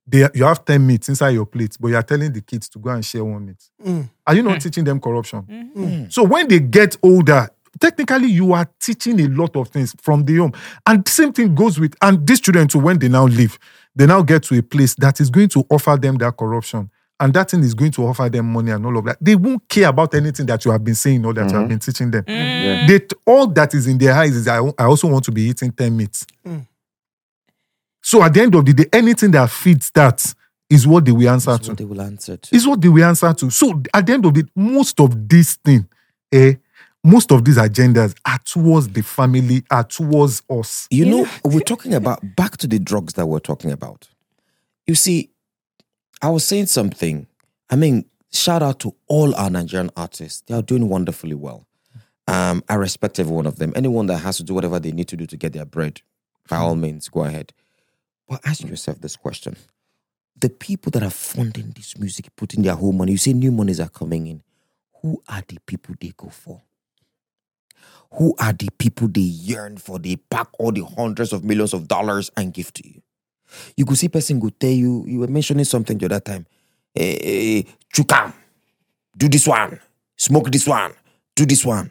They, 0.06 0.26
you 0.34 0.44
have 0.44 0.64
10 0.64 0.84
meats 0.84 1.08
inside 1.08 1.30
your 1.30 1.46
plate, 1.46 1.76
but 1.78 1.88
you 1.88 1.96
are 1.96 2.02
telling 2.02 2.32
the 2.32 2.40
kids 2.40 2.68
to 2.70 2.80
go 2.80 2.90
and 2.90 3.04
share 3.04 3.24
one 3.24 3.46
meat. 3.46 3.62
Mm. 3.84 4.10
Are 4.26 4.34
you 4.34 4.42
not 4.42 4.60
teaching 4.60 4.82
them 4.82 4.98
corruption? 4.98 5.70
Mm. 5.76 6.12
So 6.12 6.24
when 6.24 6.48
they 6.48 6.58
get 6.58 6.96
older, 7.00 7.48
technically 7.78 8.28
you 8.28 8.52
are 8.52 8.68
teaching 8.80 9.20
a 9.20 9.28
lot 9.28 9.54
of 9.54 9.68
things 9.68 9.94
from 10.00 10.24
the 10.24 10.36
home. 10.36 10.52
And 10.84 11.06
same 11.06 11.32
thing 11.32 11.54
goes 11.54 11.78
with, 11.78 11.94
and 12.02 12.26
these 12.26 12.40
children 12.40 12.66
too, 12.66 12.80
when 12.80 12.98
they 12.98 13.08
now 13.08 13.26
leave, 13.26 13.56
they 13.94 14.06
now 14.06 14.22
get 14.22 14.42
to 14.44 14.58
a 14.58 14.62
place 14.62 14.94
that 14.96 15.20
is 15.20 15.30
going 15.30 15.50
to 15.50 15.64
offer 15.70 15.96
them 15.96 16.16
that 16.16 16.36
corruption. 16.36 16.90
And 17.20 17.34
that 17.34 17.50
thing 17.50 17.62
is 17.62 17.74
going 17.74 17.92
to 17.92 18.06
offer 18.06 18.30
them 18.30 18.50
money 18.50 18.70
and 18.70 18.84
all 18.84 18.96
of 18.96 19.04
that. 19.04 19.18
They 19.20 19.36
won't 19.36 19.68
care 19.68 19.88
about 19.88 20.14
anything 20.14 20.46
that 20.46 20.64
you 20.64 20.70
have 20.70 20.82
been 20.82 20.94
saying 20.94 21.24
or 21.26 21.34
that 21.34 21.50
you 21.50 21.56
have 21.58 21.68
been 21.68 21.78
teaching 21.78 22.10
them. 22.10 22.24
Yeah. 22.26 22.86
They, 22.86 23.00
all 23.26 23.46
that 23.48 23.74
is 23.74 23.86
in 23.86 23.98
their 23.98 24.14
eyes 24.14 24.34
is 24.34 24.48
I, 24.48 24.58
I 24.78 24.84
also 24.84 25.06
want 25.06 25.26
to 25.26 25.30
be 25.30 25.42
eating 25.42 25.70
10 25.70 25.94
meats. 25.94 26.26
Mm. 26.46 26.66
So 28.00 28.22
at 28.22 28.32
the 28.32 28.40
end 28.40 28.54
of 28.54 28.64
the 28.64 28.72
day, 28.72 28.86
anything 28.92 29.30
that 29.32 29.50
feeds 29.50 29.90
that 29.90 30.34
is 30.70 30.86
what 30.86 31.04
they 31.04 31.12
will 31.12 31.28
answer 31.28 31.50
That's 31.50 31.66
to. 31.66 31.72
what 31.72 31.78
they 31.78 31.84
will 31.84 32.00
answer 32.00 32.36
to. 32.38 32.56
Is 32.56 32.66
what 32.66 32.80
they 32.80 32.88
will 32.88 33.04
answer 33.04 33.34
to. 33.34 33.50
So 33.50 33.82
at 33.92 34.06
the 34.06 34.12
end 34.14 34.24
of 34.24 34.38
it, 34.38 34.46
most 34.56 34.98
of 35.00 35.28
this 35.28 35.56
thing, 35.56 35.86
eh, 36.32 36.54
most 37.04 37.32
of 37.32 37.44
these 37.44 37.56
agendas 37.56 38.14
are 38.24 38.38
towards 38.44 38.88
the 38.88 39.02
family, 39.02 39.62
are 39.70 39.84
towards 39.84 40.42
us. 40.48 40.86
You 40.90 41.06
know, 41.06 41.28
we're 41.44 41.60
talking 41.60 41.94
about 41.94 42.20
back 42.36 42.56
to 42.58 42.66
the 42.66 42.78
drugs 42.78 43.14
that 43.14 43.26
we're 43.26 43.40
talking 43.40 43.72
about. 43.72 44.08
You 44.86 44.94
see, 44.94 45.30
I 46.22 46.28
was 46.28 46.44
saying 46.44 46.66
something. 46.66 47.26
I 47.70 47.76
mean, 47.76 48.04
shout 48.32 48.62
out 48.62 48.80
to 48.80 48.94
all 49.06 49.34
our 49.34 49.50
Nigerian 49.50 49.90
artists. 49.96 50.42
They 50.46 50.54
are 50.54 50.62
doing 50.62 50.88
wonderfully 50.88 51.34
well. 51.34 51.66
Um, 52.28 52.62
I 52.68 52.74
respect 52.74 53.18
every 53.18 53.32
one 53.32 53.46
of 53.46 53.56
them. 53.56 53.72
Anyone 53.74 54.06
that 54.06 54.18
has 54.18 54.36
to 54.36 54.44
do 54.44 54.54
whatever 54.54 54.78
they 54.78 54.92
need 54.92 55.08
to 55.08 55.16
do 55.16 55.26
to 55.26 55.36
get 55.36 55.52
their 55.52 55.64
bread, 55.64 56.02
by 56.48 56.56
all 56.58 56.76
means, 56.76 57.08
go 57.08 57.24
ahead. 57.24 57.52
But 58.28 58.40
ask 58.44 58.62
yourself 58.62 59.00
this 59.00 59.16
question: 59.16 59.56
the 60.38 60.50
people 60.50 60.90
that 60.92 61.02
are 61.02 61.10
funding 61.10 61.72
this 61.74 61.98
music, 61.98 62.34
putting 62.36 62.62
their 62.62 62.76
whole 62.76 62.92
money, 62.92 63.12
you 63.12 63.18
say 63.18 63.32
new 63.32 63.50
monies 63.50 63.80
are 63.80 63.88
coming 63.88 64.26
in. 64.26 64.42
Who 65.02 65.22
are 65.28 65.42
the 65.48 65.58
people 65.66 65.94
they 66.00 66.12
go 66.16 66.28
for? 66.28 66.62
Who 68.14 68.34
are 68.38 68.52
the 68.52 68.68
people 68.78 69.08
they 69.08 69.20
yearn 69.20 69.78
for? 69.78 69.98
They 69.98 70.16
pack 70.16 70.48
all 70.58 70.72
the 70.72 70.84
hundreds 70.84 71.32
of 71.32 71.44
millions 71.44 71.72
of 71.72 71.88
dollars 71.88 72.30
and 72.36 72.52
give 72.52 72.72
to 72.74 72.86
you. 72.86 73.02
You 73.76 73.84
could 73.84 73.98
see 73.98 74.08
person 74.08 74.38
go 74.38 74.48
tell 74.50 74.70
you, 74.70 75.04
you 75.06 75.20
were 75.20 75.28
mentioning 75.28 75.64
something 75.64 75.96
the 75.98 76.06
other 76.06 76.20
time. 76.20 76.46
Eh, 76.96 77.18
eh, 77.22 77.62
Chukam, 77.94 78.32
do 79.16 79.28
this 79.28 79.46
one, 79.46 79.78
smoke 80.16 80.50
this 80.50 80.66
one, 80.66 80.92
do 81.36 81.46
this 81.46 81.64
one. 81.64 81.90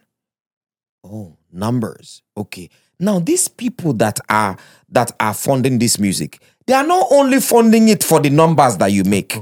Oh, 1.03 1.37
numbers. 1.51 2.21
Okay. 2.35 2.69
Now 2.99 3.19
these 3.19 3.47
people 3.47 3.93
that 3.93 4.19
are 4.29 4.57
that 4.89 5.11
are 5.19 5.33
funding 5.33 5.79
this 5.79 5.97
music, 5.99 6.41
they 6.67 6.73
are 6.73 6.85
not 6.85 7.07
only 7.11 7.39
funding 7.39 7.87
it 7.87 8.03
for 8.03 8.19
the 8.19 8.29
numbers 8.29 8.75
that 8.77 8.91
you 8.91 9.03
make. 9.05 9.37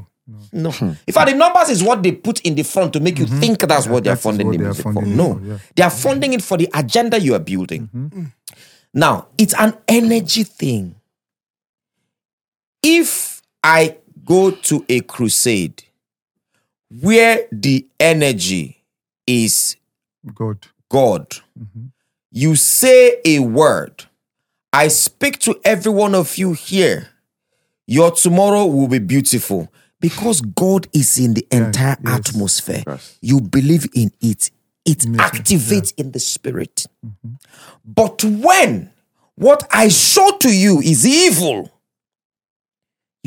no. 0.51 0.69
In 1.07 1.13
fact, 1.13 1.31
the 1.31 1.35
numbers 1.35 1.69
is 1.69 1.81
what 1.81 2.03
they 2.03 2.11
put 2.11 2.41
in 2.41 2.53
the 2.53 2.63
front 2.63 2.93
to 2.93 2.99
make 2.99 3.17
you 3.17 3.25
think 3.25 3.59
that's 3.61 3.87
what 3.87 4.03
they 4.03 4.09
are 4.11 4.15
funding 4.15 4.47
what 4.47 4.57
the 4.57 4.63
music 4.63 4.83
for. 4.83 4.93
funding 4.93 5.13
it 5.13 5.15
No. 5.15 5.33
for, 5.35 5.41
yeah. 5.45 5.57
They 5.75 5.83
are 5.83 5.89
funding 5.89 6.33
it 6.33 6.43
for 6.43 6.57
the 6.57 6.69
agenda 6.73 7.19
you 7.19 7.33
are 7.33 7.39
building. 7.39 8.31
Now, 8.93 9.27
it's 9.37 9.53
an 9.55 9.73
energy 9.87 10.43
thing. 10.43 10.95
If 12.89 13.41
I 13.61 13.97
go 14.23 14.51
to 14.51 14.85
a 14.87 15.01
crusade 15.01 15.83
where 17.01 17.47
the 17.51 17.85
energy 17.99 18.85
is 19.25 19.75
God. 20.33 20.67
God, 20.89 21.29
mm-hmm. 21.59 21.87
you 22.31 22.55
say 22.55 23.19
a 23.25 23.39
word. 23.39 24.05
I 24.71 24.87
speak 24.87 25.39
to 25.39 25.59
every 25.65 25.91
one 25.91 26.15
of 26.15 26.37
you 26.37 26.53
here. 26.53 27.09
Your 27.87 28.11
tomorrow 28.11 28.65
will 28.65 28.87
be 28.87 28.99
beautiful 28.99 29.69
because 29.99 30.39
God 30.39 30.87
is 30.93 31.17
in 31.19 31.33
the 31.33 31.45
entire 31.51 31.97
yes. 32.05 32.29
atmosphere. 32.29 32.83
Yes. 32.87 33.17
You 33.21 33.41
believe 33.41 33.87
in 33.93 34.11
it, 34.21 34.51
it 34.85 34.99
activates 34.99 35.93
in 35.97 36.11
the 36.11 36.19
spirit. 36.19 36.85
Mm-hmm. 37.05 37.33
But 37.85 38.23
when 38.23 38.91
what 39.35 39.67
I 39.71 39.89
show 39.89 40.37
to 40.39 40.55
you 40.55 40.79
is 40.79 41.05
evil, 41.05 41.71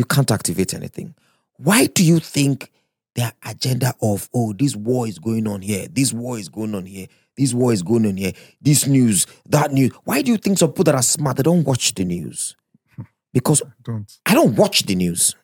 you 0.00 0.04
can't 0.06 0.30
activate 0.30 0.72
anything. 0.72 1.14
Why 1.58 1.84
do 1.84 2.02
you 2.02 2.20
think 2.20 2.70
their 3.14 3.34
agenda 3.44 3.92
of, 4.00 4.30
oh, 4.32 4.54
this 4.54 4.74
war 4.74 5.06
is 5.06 5.18
going 5.18 5.46
on 5.46 5.60
here, 5.60 5.86
this 5.88 6.10
war 6.10 6.38
is 6.38 6.48
going 6.48 6.74
on 6.74 6.86
here, 6.86 7.06
this 7.36 7.52
war 7.52 7.70
is 7.70 7.82
going 7.82 8.06
on 8.06 8.16
here, 8.16 8.32
this 8.62 8.86
news, 8.86 9.26
that 9.50 9.72
news? 9.72 9.92
Why 10.04 10.22
do 10.22 10.32
you 10.32 10.38
think 10.38 10.56
some 10.56 10.70
people 10.70 10.84
that 10.84 10.94
are 10.94 11.02
smart, 11.02 11.36
they 11.36 11.42
don't 11.42 11.64
watch 11.64 11.94
the 11.94 12.04
news? 12.04 12.56
Because 13.32 13.62
Don't. 13.84 14.10
I 14.26 14.34
don't 14.34 14.56
watch 14.56 14.84
the 14.86 14.94
news. 14.96 15.36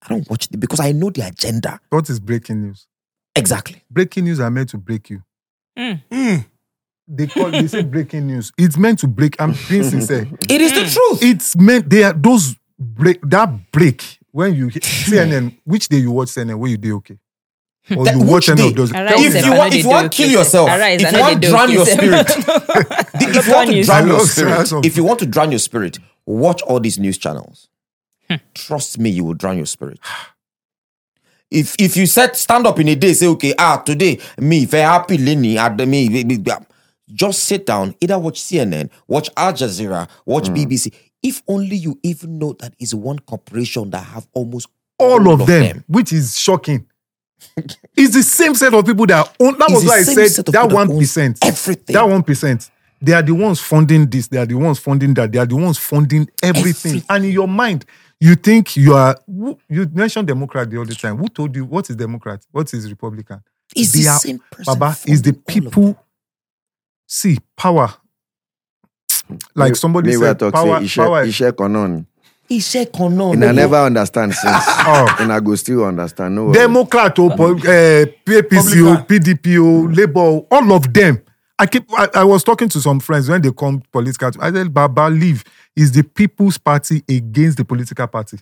I 0.00 0.08
don't 0.08 0.30
watch 0.30 0.46
it 0.46 0.58
because 0.58 0.80
I 0.80 0.92
know 0.92 1.10
the 1.10 1.26
agenda. 1.26 1.78
What 1.90 2.08
is 2.08 2.18
breaking 2.18 2.62
news? 2.62 2.86
Exactly. 3.36 3.82
Breaking 3.90 4.24
news 4.24 4.40
are 4.40 4.50
meant 4.50 4.70
to 4.70 4.78
break 4.78 5.10
you. 5.10 5.22
Mm. 5.76 6.46
They 7.06 7.26
call 7.26 7.50
they 7.50 7.66
say 7.66 7.82
breaking 7.82 8.28
news. 8.28 8.52
It's 8.56 8.78
meant 8.78 9.00
to 9.00 9.08
break. 9.08 9.38
I'm 9.38 9.54
being 9.68 9.82
sincere. 9.82 10.28
It 10.48 10.60
is 10.60 10.72
the 10.72 10.88
truth. 10.88 11.22
It's 11.22 11.56
meant 11.56 11.90
they 11.90 12.04
are 12.04 12.12
those 12.14 12.54
break 12.80 13.20
that 13.22 13.70
break 13.70 14.18
when 14.32 14.54
you 14.54 14.66
CNN. 14.70 15.56
Which 15.64 15.88
day 15.88 15.98
you 15.98 16.10
watch 16.10 16.28
CNN? 16.28 16.58
Where 16.58 16.70
you 16.70 16.76
do 16.78 16.96
okay? 16.96 17.18
Or 17.96 18.04
That- 18.04 18.14
you 18.16 18.22
watch 18.24 18.48
any 18.48 18.68
of 18.68 18.74
those? 18.76 18.92
Arise, 18.92 19.34
if 19.34 19.44
you 19.44 19.52
want, 19.52 19.74
if 19.74 19.82
you 19.84 19.90
want 19.90 20.12
to 20.12 20.16
kill 20.16 20.30
yourself, 20.30 20.68
Arise, 20.68 21.02
if 21.02 21.12
you 21.12 21.18
want 21.20 21.42
to 21.42 21.48
drown 21.48 21.70
your 21.72 21.86
spirit, 21.94 22.26
if 23.14 23.46
you 23.46 23.52
want 23.52 23.70
to 23.70 23.82
drown 23.82 24.06
your 24.08 24.20
spirit, 24.26 24.72
if 24.86 24.96
you 24.96 25.04
want 25.04 25.18
to 25.20 25.26
drown 25.26 25.50
your 25.50 25.58
spirit, 25.58 25.98
watch 26.26 26.62
all 26.62 26.80
these 26.80 26.98
news 26.98 27.18
channels. 27.18 27.68
Trust 28.54 28.98
me, 28.98 29.10
you 29.10 29.24
will 29.24 29.34
drown 29.34 29.56
your 29.56 29.66
spirit. 29.66 29.98
If 31.50 31.74
if 31.80 31.96
you 31.96 32.06
said 32.06 32.36
stand 32.36 32.64
up 32.66 32.78
in 32.78 32.86
a 32.88 32.94
day, 32.94 33.12
say 33.12 33.26
okay, 33.26 33.54
ah 33.58 33.78
today 33.78 34.20
me 34.38 34.62
if 34.62 34.72
I 34.74 34.78
happy 34.78 35.18
Lenny 35.18 35.58
at 35.58 35.76
me, 35.76 36.24
just 37.12 37.42
sit 37.42 37.66
down, 37.66 37.96
either 38.00 38.18
watch 38.20 38.40
CNN, 38.40 38.88
watch 39.08 39.30
Al 39.36 39.52
Jazeera, 39.52 40.08
watch 40.26 40.44
BBC. 40.48 40.92
If 41.22 41.42
only 41.46 41.76
you 41.76 41.98
even 42.02 42.38
know 42.38 42.54
that 42.60 42.74
is 42.78 42.94
one 42.94 43.18
corporation 43.18 43.90
that 43.90 44.04
have 44.04 44.26
almost 44.32 44.68
all 44.98 45.30
of 45.32 45.46
them, 45.46 45.84
which 45.86 46.12
is 46.12 46.38
shocking. 46.38 46.86
it's 47.96 48.14
the 48.14 48.22
same 48.22 48.54
set 48.54 48.72
of 48.74 48.84
people 48.84 49.06
that 49.06 49.34
own. 49.40 49.58
That 49.58 49.70
It's 49.70 49.74
was 49.82 49.84
why 49.84 49.98
I 49.98 50.02
said 50.02 50.44
that 50.46 50.70
one 50.70 50.88
percent. 50.88 51.38
everything. 51.42 51.94
That 51.94 52.08
one 52.08 52.22
percent. 52.22 52.70
They 53.02 53.12
are 53.14 53.22
the 53.22 53.32
ones 53.32 53.60
funding 53.60 54.08
this. 54.10 54.28
They 54.28 54.36
are 54.38 54.44
the 54.46 54.56
ones 54.56 54.78
funding 54.78 55.14
that. 55.14 55.32
They 55.32 55.38
are 55.38 55.46
the 55.46 55.56
ones 55.56 55.78
funding 55.78 56.28
everything. 56.42 56.96
Everything. 56.96 57.02
And 57.08 57.24
in 57.24 57.30
your 57.32 57.48
mind, 57.48 57.86
you 58.20 58.34
think 58.34 58.76
you 58.76 58.94
are. 58.94 59.16
You 59.26 59.88
mentioned 59.92 60.28
Democrat 60.28 60.66
all 60.66 60.70
the 60.70 60.80
other 60.82 60.94
time. 60.94 61.16
Who 61.16 61.28
told 61.28 61.56
you 61.56 61.64
what 61.64 61.88
is 61.88 61.96
Democrat? 61.96 62.44
What 62.50 62.72
is 62.74 62.88
Republican? 62.90 63.42
They 63.74 63.82
the 63.82 64.02
same 64.02 64.40
person. 64.50 64.64
Baba 64.78 64.96
is 65.06 65.22
the 65.22 65.30
all 65.30 65.38
of 65.38 65.44
them. 65.46 65.62
people. 65.64 66.06
See 67.06 67.38
power. 67.56 67.94
Like 69.54 69.76
somebody 69.76 70.10
me 70.10 70.16
said, 70.16 70.38
talk 70.38 70.52
power. 70.54 70.86
say 70.86 71.02
power. 71.02 71.24
iṣẹ́ 71.24 71.52
iṣẹ́ 71.52 71.56
kan 71.56 71.72
náà 71.72 71.88
ni. 71.90 72.04
Iṣẹ́ 72.50 72.92
kan 72.92 73.10
náà 73.16 73.32
And 73.34 73.44
I 73.44 73.52
never 73.52 73.76
understand 73.76 74.34
since. 74.34 74.64
Oh. 74.86 75.16
And 75.20 75.32
I 75.32 75.40
go 75.40 75.54
still 75.54 75.84
understand. 75.84 76.34
No. 76.34 76.52
Democrat 76.52 77.18
or 77.18 77.30
po- 77.36 77.52
uh, 77.54 78.04
PAPC 78.26 78.82
or 78.86 79.04
PDP 79.06 79.56
or 79.62 79.90
Labour, 79.92 80.42
all 80.50 80.72
of 80.72 80.92
them. 80.92 81.20
I 81.58 81.66
keep. 81.66 81.84
I, 81.92 82.08
I 82.14 82.24
was 82.24 82.42
talking 82.42 82.68
to 82.70 82.80
some 82.80 83.00
friends 83.00 83.28
when 83.28 83.42
they 83.42 83.52
come 83.52 83.82
political. 83.92 84.30
I 84.40 84.50
said, 84.50 84.72
Baba, 84.72 85.08
leave 85.10 85.44
is 85.76 85.92
the 85.92 86.02
People's 86.02 86.56
Party 86.58 87.02
against 87.08 87.58
the 87.58 87.64
political 87.66 88.06
party. 88.06 88.38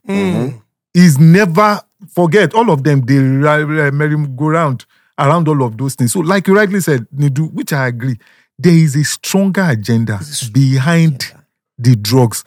Is 0.94 1.18
never 1.18 1.80
forget 2.14 2.54
all 2.54 2.70
of 2.70 2.82
them. 2.84 3.00
They 3.04 3.18
ri- 3.18 3.64
ri- 3.64 3.90
merry-go-round 3.90 4.86
around 5.18 5.48
all 5.48 5.62
of 5.64 5.76
those 5.76 5.94
things. 5.96 6.12
So, 6.12 6.20
like 6.20 6.46
you 6.46 6.54
rightly 6.56 6.80
said, 6.80 7.06
Nedu, 7.14 7.52
which 7.52 7.72
I 7.72 7.88
agree, 7.88 8.16
there 8.58 8.72
is 8.72 8.96
a 8.96 9.04
stronger 9.04 9.62
agenda 9.62 10.20
behind 10.52 11.32
the 11.78 11.94
drugs. 11.96 12.44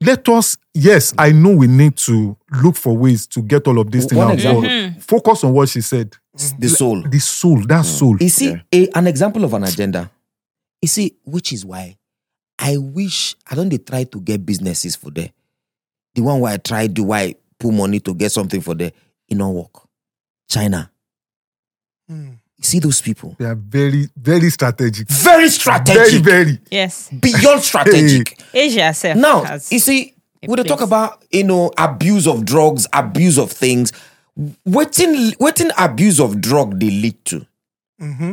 Let 0.00 0.28
us, 0.28 0.56
yes, 0.74 1.12
I 1.18 1.32
know 1.32 1.50
we 1.56 1.66
need 1.66 1.96
to 1.98 2.36
look 2.62 2.76
for 2.76 2.96
ways 2.96 3.26
to 3.28 3.42
get 3.42 3.66
all 3.66 3.80
of 3.80 3.90
this 3.90 4.06
thing 4.06 4.18
One 4.18 4.28
out. 4.28 4.34
example. 4.34 4.62
but 4.62 5.02
Focus 5.02 5.42
on 5.42 5.52
what 5.52 5.68
she 5.68 5.80
said. 5.80 6.16
the 6.58 6.68
soul. 6.68 7.02
The 7.02 7.18
soul, 7.18 7.60
that 7.62 7.84
mm. 7.84 7.84
soul. 7.84 8.16
You 8.20 8.28
see, 8.28 8.54
a, 8.72 8.88
an 8.94 9.08
example 9.08 9.44
of 9.44 9.54
an 9.54 9.64
agenda. 9.64 10.08
You 10.80 10.86
see, 10.88 11.16
which 11.24 11.52
is 11.52 11.64
why 11.66 11.96
I 12.58 12.76
wish 12.76 13.34
I 13.50 13.56
don't 13.56 13.68
they 13.68 13.78
try 13.78 14.04
to 14.04 14.20
get 14.20 14.46
businesses 14.46 14.94
for 14.94 15.10
there. 15.10 15.30
The 16.14 16.22
one 16.22 16.40
where 16.40 16.52
I 16.52 16.56
try 16.58 16.86
do 16.86 17.02
why 17.04 17.34
put 17.58 17.72
money 17.72 17.98
to 18.00 18.14
get 18.14 18.30
something 18.30 18.60
for 18.60 18.74
there, 18.74 18.92
it 19.28 19.36
not 19.36 19.48
work. 19.50 19.88
China. 20.48 20.90
You 22.58 22.64
see 22.64 22.78
those 22.80 23.00
people. 23.00 23.36
They 23.38 23.44
are 23.44 23.54
very, 23.54 24.08
very 24.16 24.50
strategic. 24.50 25.08
Very 25.08 25.38
Very, 25.38 25.48
strategic. 25.48 26.24
very. 26.24 26.44
Very. 26.44 26.58
Yes. 26.70 27.08
Beyond 27.10 27.62
strategic. 27.62 28.40
Asia 28.52 28.92
self 28.92 29.16
Now, 29.16 29.44
has 29.44 29.70
you 29.70 29.78
see, 29.78 30.14
a 30.42 30.46
when 30.48 30.56
they 30.56 30.64
talk 30.68 30.80
about 30.80 31.24
you 31.30 31.44
know 31.44 31.70
abuse 31.78 32.26
of 32.26 32.44
drugs, 32.44 32.86
abuse 32.92 33.38
of 33.38 33.52
things, 33.52 33.92
waiting, 34.64 35.34
waiting 35.38 35.70
abuse 35.78 36.18
of 36.20 36.40
drug 36.40 36.80
they 36.80 36.90
lead 36.90 37.24
to. 37.26 37.46
Mm-hmm. 38.00 38.32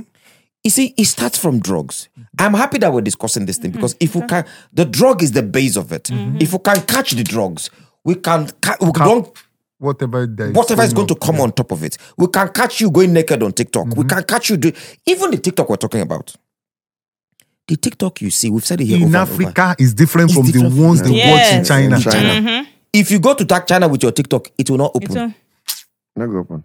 You 0.63 0.71
see, 0.71 0.95
it 0.97 1.05
starts 1.05 1.37
from 1.37 1.59
drugs. 1.59 2.09
I'm 2.39 2.55
happy 2.55 2.79
that 2.79 2.91
we're 2.91 3.01
discussing 3.01 3.45
this 3.45 3.57
thing 3.59 3.71
mm-hmm. 3.71 3.81
because 3.81 3.95
if 3.99 4.15
we 4.15 4.21
can, 4.25 4.45
the 4.73 4.85
drug 4.85 5.21
is 5.21 5.33
the 5.33 5.43
base 5.43 5.75
of 5.77 5.91
it. 5.91 6.05
Mm-hmm. 6.05 6.37
If 6.41 6.53
we 6.53 6.59
can 6.59 6.81
catch 6.81 7.11
the 7.11 7.23
drugs, 7.23 7.69
we 8.03 8.15
can. 8.15 8.49
Ca- 8.61 8.77
we 8.81 8.91
don't 8.91 9.31
Whatever 9.77 10.25
that 10.25 10.49
is 10.49 10.53
whatever 10.53 10.83
is 10.83 10.93
going 10.93 11.07
to 11.07 11.15
on. 11.15 11.19
come 11.19 11.41
on 11.41 11.51
top 11.51 11.71
of 11.71 11.83
it. 11.83 11.97
We 12.17 12.27
can 12.27 12.47
catch 12.49 12.79
you 12.79 12.89
going 12.89 13.11
naked 13.11 13.43
on 13.43 13.51
TikTok. 13.51 13.87
We 13.87 13.91
mm-hmm. 13.91 14.07
can 14.07 14.23
catch 14.23 14.49
you 14.49 14.57
do 14.57 14.71
even 15.05 15.31
the 15.31 15.37
TikTok 15.37 15.69
we're 15.69 15.75
talking 15.75 16.01
about. 16.01 16.33
The 17.67 17.75
TikTok 17.75 18.21
you 18.21 18.29
see, 18.29 18.49
we've 18.49 18.65
said 18.65 18.79
it 18.79 18.85
here 18.85 18.97
in 18.97 19.03
over 19.03 19.17
and 19.17 19.29
over. 19.29 19.43
Africa 19.43 19.75
is 19.79 19.93
different 19.93 20.29
It's 20.29 20.37
from 20.37 20.45
different 20.45 20.69
the 20.69 20.75
from 20.75 20.85
ones 20.87 21.01
they 21.01 21.11
Yes. 21.11 21.31
watch 21.31 21.59
in 21.59 21.65
China. 21.65 21.95
In 21.95 22.01
China. 22.01 22.49
Mm-hmm. 22.49 22.71
If 22.93 23.11
you 23.11 23.19
go 23.19 23.33
to 23.33 23.43
tag 23.43 23.67
China 23.67 23.87
with 23.87 24.03
your 24.03 24.11
TikTok, 24.11 24.49
it 24.57 24.69
will 24.69 24.77
not 24.77 24.91
open. 24.95 25.03
It's 25.03 25.15
a- 25.15 25.35
No 26.15 26.27
go 26.27 26.37
open. 26.39 26.63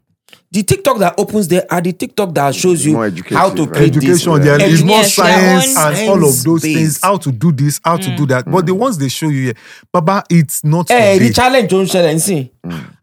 The 0.53 0.65
TikTok 0.65 0.99
that 0.99 1.15
opens 1.17 1.47
there 1.47 1.65
are 1.71 1.81
the 1.81 1.93
TikTok 1.93 2.35
that 2.35 2.53
shows 2.57 2.85
you 2.85 2.97
how 3.29 3.51
to 3.55 3.63
right? 3.65 3.73
create 3.73 3.95
this. 3.95 4.27
Education, 4.27 4.41
there 4.43 4.61
is 4.61 4.83
Edu- 4.83 4.87
more 4.87 4.97
Yes, 4.97 5.15
their 5.17 5.27
science 5.39 5.77
own 5.77 5.87
and 5.95 6.11
all 6.11 6.17
of 6.17 6.21
those 6.21 6.43
science-based. 6.63 6.77
things. 6.77 7.01
How 7.03 7.17
to 7.19 7.31
do 7.31 7.53
this, 7.53 7.81
how 7.85 7.97
to 7.99 8.17
do 8.17 8.25
mm. 8.25 8.29
that. 8.29 8.51
But 8.51 8.67
the 8.67 8.73
mm. 8.73 8.79
ones 8.79 8.99
they 8.99 9.09
show 9.09 9.29
you 9.29 9.43
here, 9.45 9.55
Baba, 9.93 10.25
it's 10.29 10.65
not. 10.65 10.89
Hey, 10.89 11.19
the 11.21 11.33
challenge 11.33 11.71
don't 11.71 11.87
share 11.89 12.09
and 12.09 12.21
see. 12.21 12.51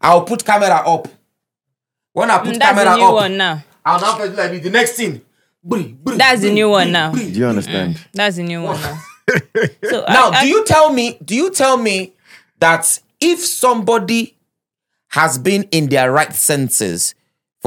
I'll 0.00 0.24
put 0.24 0.44
camera 0.44 0.82
up. 0.86 1.08
When 2.12 2.30
I 2.30 2.38
put 2.38 2.48
Mm, 2.48 2.58
That's 2.58 2.64
camera 2.76 2.84
the 2.84 2.96
new 2.96 3.04
up, 3.04 3.14
one 3.14 3.36
now. 3.38 3.64
I'll 3.84 4.00
now 4.00 4.16
put 4.18 4.34
like 4.36 4.50
this. 4.50 4.62
the 4.64 4.70
next 4.70 4.92
thing. 4.92 5.22
Bri, 5.64 5.84
bri, 6.02 6.16
That's 6.18 6.42
the 6.42 6.52
new 6.52 6.68
one 6.68 6.92
now. 6.92 7.12
bri. 7.12 7.30
Do 7.32 7.38
you 7.38 7.46
understand? 7.46 7.98
That's 8.12 8.36
the 8.40 8.42
new 8.42 8.62
one 8.62 8.78
now. 8.80 9.00
So 9.88 10.04
Now, 10.08 10.30
I, 10.30 10.36
I, 10.36 10.42
do 10.42 10.48
you 10.48 10.64
tell 10.66 10.92
me? 10.92 11.18
Do 11.24 11.34
you 11.34 11.50
tell 11.50 11.76
me 11.78 12.12
that 12.60 13.00
if 13.20 13.38
somebody 13.44 14.36
has 15.08 15.38
been 15.38 15.62
in 15.70 15.88
their 15.88 16.12
right 16.12 16.34
senses 16.34 17.14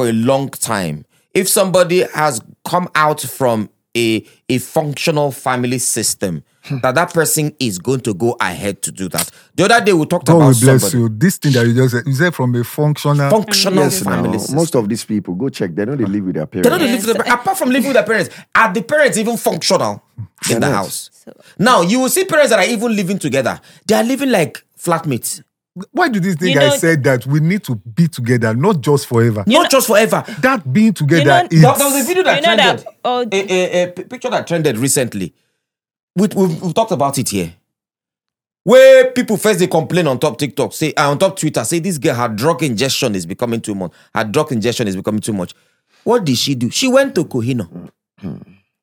for 0.02 0.10
a 0.10 0.14
long 0.14 0.50
time, 0.50 1.06
if 1.34 1.48
somebody 1.48 2.04
has 2.16 2.42
come 2.66 2.90
out 2.96 3.22
from 3.22 3.70
a 3.96 4.26
a 4.50 4.58
functional 4.58 5.32
family 5.32 5.78
system, 5.78 6.44
hmm. 6.64 6.80
that 6.82 6.96
that 6.96 7.14
person 7.14 7.56
is 7.60 7.78
going 7.78 8.00
to 8.00 8.14
go 8.16 8.36
ahead 8.40 8.82
to 8.82 8.92
do 8.92 9.08
that? 9.10 9.30
The 9.54 9.66
other 9.66 9.86
day 9.86 9.94
we 9.94 10.06
talked 10.08 10.26
God 10.26 10.34
will 10.34 10.42
about 10.50 10.60
bless 10.60 10.82
somebody 10.90 10.98
you. 10.98 11.20
This 11.20 11.38
thing 11.38 11.52
that 11.52 11.68
you 11.68 11.76
just 11.76 11.94
said, 11.94 12.04
you 12.08 12.14
said 12.14 12.34
from 12.34 12.56
a 12.56 12.64
functional. 12.64 13.30
functional 13.30 13.84
Yes, 13.84 14.04
now, 14.04 14.24
family 14.24 14.40
system. 14.40 14.56
most 14.56 14.76
of 14.76 14.90
these 14.90 15.06
people 15.06 15.36
go 15.36 15.50
check. 15.50 15.76
They 15.76 15.86
don't 15.86 15.98
they 15.98 16.06
live 16.06 16.26
with 16.26 16.36
their 16.36 16.48
parents. 16.48 16.66
They 16.68 16.70
don't 16.72 16.80
parents. 16.80 17.06
live 17.06 17.18
with 17.18 17.26
their, 17.26 17.36
apart 17.36 17.58
from 17.58 17.70
living 17.70 17.88
with 17.90 17.96
their 17.96 18.04
parents. 18.04 18.30
Are 18.56 18.74
the 18.74 18.82
parents 18.82 19.18
even 19.20 19.38
functional 19.38 20.04
in 20.50 20.60
the 20.62 20.68
not. 20.68 20.72
house? 20.72 21.12
Now 21.60 21.82
you 21.82 22.00
will 22.00 22.10
see 22.10 22.26
parents 22.26 22.50
that 22.50 22.60
are 22.60 22.72
even 22.72 22.96
living 22.96 23.20
together. 23.20 23.62
They 23.86 23.94
are 23.94 24.04
living 24.04 24.32
like 24.32 24.64
flatmates. 24.80 25.44
Why 25.92 26.10
do 26.10 26.20
you 26.20 26.36
think 26.36 26.56
You 26.56 26.62
I 26.62 26.68
know- 26.70 26.76
said 26.78 27.04
that 27.06 27.26
we 27.26 27.40
need 27.40 27.64
to 27.64 27.76
be 27.76 28.08
together, 28.08 28.54
not 28.54 28.82
just 28.82 29.08
forever? 29.08 29.44
You 29.48 29.54
Not 29.54 29.64
know- 29.64 29.70
just 29.70 29.88
forever. 29.88 30.24
That 30.42 30.72
being 30.72 30.94
together 30.94 31.24
know- 31.44 31.48
is 31.50 31.62
There, 31.62 31.74
there 31.76 31.86
was 31.92 32.04
a 32.04 32.08
video 32.08 32.24
that 32.24 32.38
You 32.38 32.44
trended. 32.44 32.80
that- 32.86 32.96
oh- 33.06 33.26
a, 33.32 33.36
a, 33.50 33.84
a 33.84 33.88
picture 33.92 34.30
that 34.30 34.48
trended 34.48 34.78
recently. 34.78 35.34
We, 36.16 36.28
we've, 36.36 36.62
we've 36.62 36.74
talked 36.74 36.92
about 36.92 37.18
it 37.18 37.30
here. 37.30 37.54
Where 38.64 39.12
people 39.12 39.38
first 39.38 39.60
they 39.60 39.68
complain 39.68 40.08
on 40.08 40.20
top 40.20 40.38
TikTok, 40.38 40.74
say 40.74 40.94
uh, 40.94 41.10
on 41.10 41.18
top 41.18 41.38
Twitter, 41.40 41.64
say 41.64 41.80
this 41.80 41.98
girl 41.98 42.16
her 42.16 42.28
drug 42.28 42.62
ingestion 42.64 43.16
is 43.16 43.26
becoming 43.26 43.62
too 43.62 43.74
much. 43.74 43.92
Her 44.14 44.24
drug 44.26 44.52
ingestion 44.52 44.88
is 44.88 44.96
becoming 44.96 45.22
too 45.22 45.34
much. 45.34 45.54
What 46.04 46.26
did 46.26 46.38
she 46.38 46.54
do? 46.54 46.70
She 46.70 46.88
went 46.88 47.16
to 47.16 47.24
Kohino, 47.26 47.90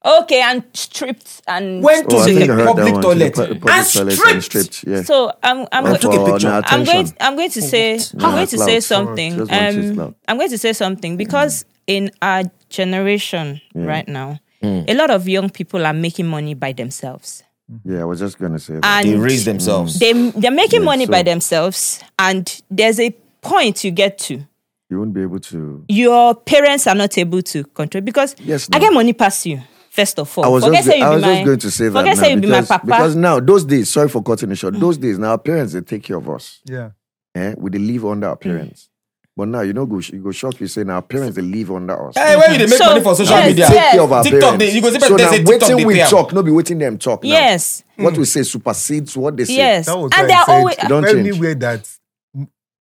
Okay, 0.04 0.40
and 0.40 0.62
stripped 0.74 1.42
and 1.48 1.82
went 1.82 2.08
to 2.08 2.16
Oh, 2.16 2.20
I 2.20 2.24
think 2.26 2.50
I 2.50 2.54
the 2.54 2.64
public 2.66 2.92
one. 2.94 3.02
toilet, 3.02 3.34
To 3.34 3.40
the 3.42 3.46
pu- 3.48 3.54
public 3.60 3.74
and 3.74 3.86
toilet 3.92 4.12
stripped. 4.12 4.32
and 4.34 4.44
stripped. 4.44 4.84
Yeah. 4.86 5.02
So 5.02 5.32
I'm 5.42 5.66
I'm 5.72 5.84
go- 5.84 5.96
took 5.96 6.14
a 6.14 6.24
picture. 6.32 6.48
I'm 6.48 6.84
going 6.84 7.06
attention. 7.06 7.16
I'm 7.20 7.36
going 7.36 7.50
to 7.50 7.62
say 7.62 7.98
No, 8.14 8.26
I'm 8.26 8.32
going 8.34 8.46
to 8.46 8.58
say 8.58 8.80
something. 8.80 9.36
Just 9.36 9.50
want 9.50 9.74
his 9.74 9.98
Um. 9.98 10.14
I'm 10.28 10.36
going 10.38 10.50
to 10.50 10.58
say 10.58 10.72
something 10.72 11.16
because 11.16 11.64
in 11.88 12.10
our 12.22 12.44
generation 12.70 13.60
right 13.74 14.06
now, 14.06 14.38
a 14.62 14.94
lot 14.94 15.10
of 15.10 15.26
young 15.28 15.50
people 15.50 15.84
are 15.84 15.92
making 15.92 16.26
money 16.28 16.54
by 16.54 16.72
themselves. 16.72 17.42
Yeah, 17.84 18.00
I 18.00 18.04
was 18.04 18.20
just 18.20 18.38
gonna 18.38 18.58
say 18.58 18.74
that. 18.74 18.84
And 18.84 19.06
They 19.08 19.16
raise 19.16 19.44
themselves. 19.44 19.98
they 19.98 20.12
they're 20.30 20.50
making 20.50 20.80
Yeah, 20.80 20.86
money 20.86 21.06
so- 21.06 21.12
by 21.12 21.22
themselves 21.22 22.00
and 22.18 22.62
there's 22.70 22.98
a 23.00 23.10
point 23.42 23.84
you 23.84 23.90
get 23.90 24.16
to 24.18 24.42
you 24.88 24.98
won't 24.98 25.12
be 25.12 25.20
able 25.22 25.38
to. 25.38 25.84
your 25.88 26.34
parents 26.34 26.86
are 26.86 26.94
not 26.94 27.18
able 27.18 27.42
to 27.42 27.64
control 27.64 28.00
because 28.02 28.34
Yes, 28.38 28.68
I 28.72 28.78
get 28.78 28.92
money 28.94 29.12
past 29.12 29.44
you 29.44 29.60
first 29.98 30.18
of 30.18 30.38
all. 30.38 30.44
I 30.44 30.48
was 30.48 30.64
forget 30.64 30.84
just, 30.84 30.90
say 30.90 30.98
you 30.98 31.04
I 31.04 31.10
was 31.14 31.22
my 31.22 31.34
just 31.34 31.44
going 31.46 31.58
to 31.58 31.70
say 31.70 31.84
that 31.88 31.98
forget 32.00 32.16
say 32.18 32.30
you 32.34 32.40
be 32.40 32.46
my 32.48 32.60
because, 32.60 32.68
papa. 32.68 32.86
because 32.86 33.16
now 33.16 33.40
those 33.40 33.64
days, 33.64 33.88
sorry 33.90 34.08
for 34.08 34.22
cutting 34.22 34.50
it 34.50 34.56
short. 34.56 34.78
Those 34.78 34.96
days 34.98 35.18
now, 35.18 35.30
our 35.30 35.38
parents 35.38 35.72
they 35.72 35.80
take 35.80 36.02
care 36.02 36.16
of 36.16 36.28
us. 36.28 36.60
yeah. 36.64 36.90
Eh? 37.34 37.54
We 37.58 37.70
they 37.70 37.78
live 37.78 38.04
under 38.06 38.28
our 38.28 38.36
parents. 38.36 38.88
But 39.36 39.46
now 39.48 39.60
you 39.60 39.72
know, 39.72 39.86
go 39.86 39.98
you 40.00 40.20
go 40.20 40.32
shock 40.32 40.58
you 40.60 40.66
say 40.66 40.82
now 40.82 40.94
our 40.96 41.02
parents 41.02 41.36
they 41.36 41.42
live 41.42 41.70
under 41.70 42.08
us. 42.08 42.14
Hey, 42.16 42.36
where 42.36 42.50
you 42.52 42.58
they 42.58 42.66
make 42.66 42.74
So, 42.78 42.86
money 42.86 43.02
for 43.02 43.14
social 43.14 43.36
yes, 43.36 43.46
media? 43.48 43.66
Take 43.66 43.74
yes. 43.74 43.92
care 43.94 44.02
of 44.02 44.12
our 44.12 44.22
TikTok, 44.24 44.40
parents. 44.40 44.58
they- 44.64 44.72
you 44.74 44.80
go 44.82 44.90
see 44.90 44.98
so 45.00 45.16
they 45.16 45.24
now 45.24 45.30
say 45.30 45.36
TikTok, 45.44 45.60
waiting 45.68 45.86
we 45.86 45.98
talk, 46.00 46.32
no 46.32 46.42
be 46.42 46.50
waiting 46.50 46.78
them 46.78 46.98
talk. 46.98 47.22
now. 47.22 47.28
yes. 47.30 47.84
What 47.96 48.16
we 48.18 48.24
say 48.24 48.42
supersedes 48.42 49.16
what 49.16 49.36
they 49.36 49.44
say. 49.44 49.56
Yes. 49.56 49.86
That 49.86 49.96
And 50.16 50.30
they're 50.30 50.44
always 50.48 50.76
Don't 50.88 51.04
change. 51.04 51.18
anywhere 51.28 51.54
that 51.56 51.88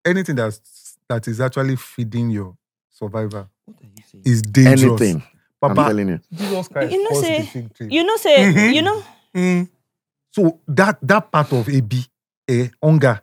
anything 0.05 0.35
that's 0.35 0.59
that 1.09 1.27
is 1.27 1.39
actually 1.41 1.75
feeding 1.75 2.29
your 2.31 2.55
survivor 2.89 3.47
is 4.25 4.41
dangerous. 4.41 4.81
Anything. 5.01 5.23
I'm 5.61 5.75
Papa, 5.75 5.89
telling 5.89 6.09
you. 6.09 6.19
Jesus 6.33 6.67
Christ 6.67 6.91
You 6.93 7.03
know, 7.03 7.21
say- 7.21 7.41
the 7.41 7.47
fig 7.47 7.73
tree. 7.73 7.87
you 7.91 8.03
know 8.03 8.17
say 8.17 8.73
you 8.73 8.81
know 8.81 9.03
Mm. 9.35 9.69
So 10.31 10.59
that 10.67 10.97
that 11.01 11.31
part 11.31 11.51
of 11.53 11.67
AB, 11.69 12.05
eh, 12.47 12.69
hunger, 12.81 13.21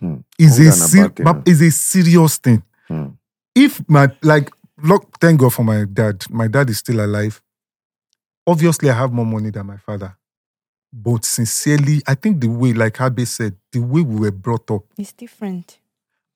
Hmm. 0.00 0.16
is 0.38 0.56
Hunger 0.58 0.62
a 0.62 0.66
na 0.66 0.86
ser- 0.86 1.08
thing, 1.10 1.42
is 1.46 1.60
a 1.62 1.70
serious 1.70 2.38
thing. 2.38 2.62
Hmm. 2.88 3.08
If 3.54 3.82
my 3.88 4.08
like, 4.22 4.50
look, 4.82 5.18
thank 5.20 5.40
God 5.40 5.52
for 5.52 5.64
my 5.64 5.84
dad. 5.84 6.24
My 6.30 6.48
dad 6.48 6.70
is 6.70 6.78
still 6.78 7.00
alive. 7.04 7.42
Obviously, 8.46 8.88
I 8.90 8.94
have 8.94 9.12
more 9.12 9.26
money 9.26 9.50
than 9.50 9.66
my 9.66 9.76
father, 9.78 10.16
but 10.92 11.24
sincerely, 11.24 12.00
I 12.06 12.14
think 12.14 12.40
the 12.40 12.48
way, 12.48 12.72
like 12.72 13.00
Abe 13.00 13.26
said, 13.26 13.56
the 13.72 13.80
way 13.80 14.00
we 14.00 14.16
were 14.20 14.30
brought 14.32 14.70
up, 14.70 14.84
is 14.96 15.12
different. 15.12 15.78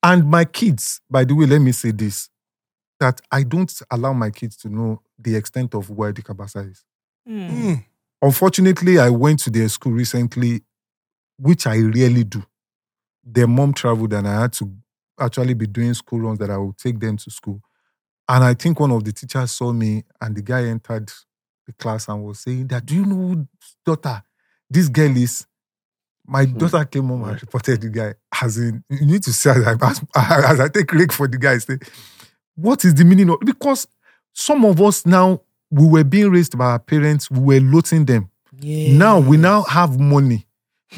and 0.03 0.29
my 0.29 0.45
kids. 0.45 1.01
By 1.09 1.23
the 1.25 1.33
way, 1.33 1.45
let 1.45 1.59
me 1.61 1.71
say 1.71 1.91
this: 1.91 2.29
that 3.03 3.19
I 3.29 3.43
don't 3.43 3.81
allow 3.91 4.13
my 4.13 4.29
kids 4.29 4.55
to 4.57 4.69
know 4.69 5.01
the 5.19 5.35
extent 5.35 5.75
of 5.75 5.89
where 5.89 6.13
the 6.13 6.21
Cabasa 6.21 6.71
is. 6.71 6.85
Mm. 7.27 7.49
Mm. 7.49 7.85
Unfortunately, 8.21 8.97
I 8.97 9.09
went 9.09 9.39
to 9.39 9.49
their 9.49 9.67
school 9.67 9.91
recently, 9.91 10.61
which 11.37 11.67
I 11.67 11.79
rarely 11.79 12.23
do. 12.23 12.41
Their 13.25 13.47
mom 13.47 13.73
traveled 13.73 14.13
and 14.13 14.25
I 14.25 14.41
had 14.41 14.53
to 14.53 14.71
actually 15.19 15.53
be 15.53 15.67
doing 15.67 15.93
school 15.93 16.21
runs 16.21 16.39
that 16.39 16.49
I 16.49 16.57
would 16.57 16.77
take 16.77 16.97
them 16.97 17.17
to 17.17 17.29
school. 17.29 17.61
And 18.29 18.41
I 18.41 18.53
think 18.53 18.79
one 18.79 18.91
of 18.91 19.03
the 19.03 19.11
teachers 19.11 19.51
saw 19.51 19.73
me 19.73 20.05
and 20.21 20.33
the 20.33 20.41
guy 20.41 20.63
entered 20.63 21.11
the 21.67 21.73
class 21.73 22.07
and 22.07 22.23
was 22.23 22.39
saying 22.39 22.67
that, 22.67 22.85
do 22.85 22.95
you 22.95 23.05
know 23.05 23.15
who 23.15 23.47
daughter 23.85 24.23
this 24.69 24.87
girl 24.87 25.15
is? 25.17 25.45
My 26.25 26.45
daughter 26.45 26.85
came 26.85 27.09
home 27.09 27.25
and 27.25 27.41
reported 27.41 27.81
the 27.81 27.89
guy. 27.89 28.13
As 28.41 28.57
in, 28.57 28.81
you 28.89 29.05
need 29.05 29.23
to 29.23 29.33
say 29.33 29.49
as 29.51 29.65
I, 29.67 30.51
as, 30.51 30.59
I 30.61 30.69
take 30.69 30.93
rake 30.93 31.11
for 31.11 31.27
the 31.27 31.37
guy, 31.37 31.57
say, 31.57 31.77
what 32.55 32.85
is 32.85 32.93
the 32.93 33.05
meaning 33.05 33.29
of 33.29 33.37
because 33.41 33.87
some 34.33 34.65
of 34.65 34.81
us 34.81 35.05
now 35.05 35.41
we 35.71 35.87
were 35.87 36.03
being 36.03 36.29
raised 36.29 36.57
by 36.57 36.65
our 36.65 36.79
parents, 36.79 37.31
we 37.31 37.39
were 37.39 37.61
loathing 37.61 38.05
them. 38.05 38.29
Now 38.61 39.19
we 39.19 39.37
now 39.37 39.63
have 39.63 39.99
money. 39.99 40.45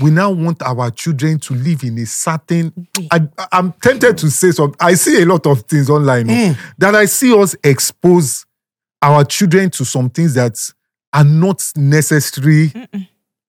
We 0.01 0.11
now 0.11 0.29
want 0.31 0.61
our 0.61 0.91
children 0.91 1.39
to 1.39 1.53
live 1.53 1.83
in 1.83 1.97
a 1.99 2.05
certain. 2.05 2.87
I, 3.11 3.21
I'm 3.51 3.71
tempted 3.73 4.17
to 4.17 4.29
say 4.29 4.51
something. 4.51 4.75
I 4.79 4.95
see 4.95 5.21
a 5.21 5.25
lot 5.25 5.47
of 5.47 5.61
things 5.61 5.89
online 5.89 6.29
oh, 6.29 6.53
hmm. 6.53 6.59
that 6.77 6.95
I 6.95 7.05
see 7.05 7.33
us 7.33 7.55
expose 7.63 8.45
our 9.01 9.23
children 9.23 9.69
to 9.71 9.85
some 9.85 10.09
things 10.09 10.33
that 10.33 10.59
are 11.13 11.23
not 11.23 11.63
necessary 11.77 12.73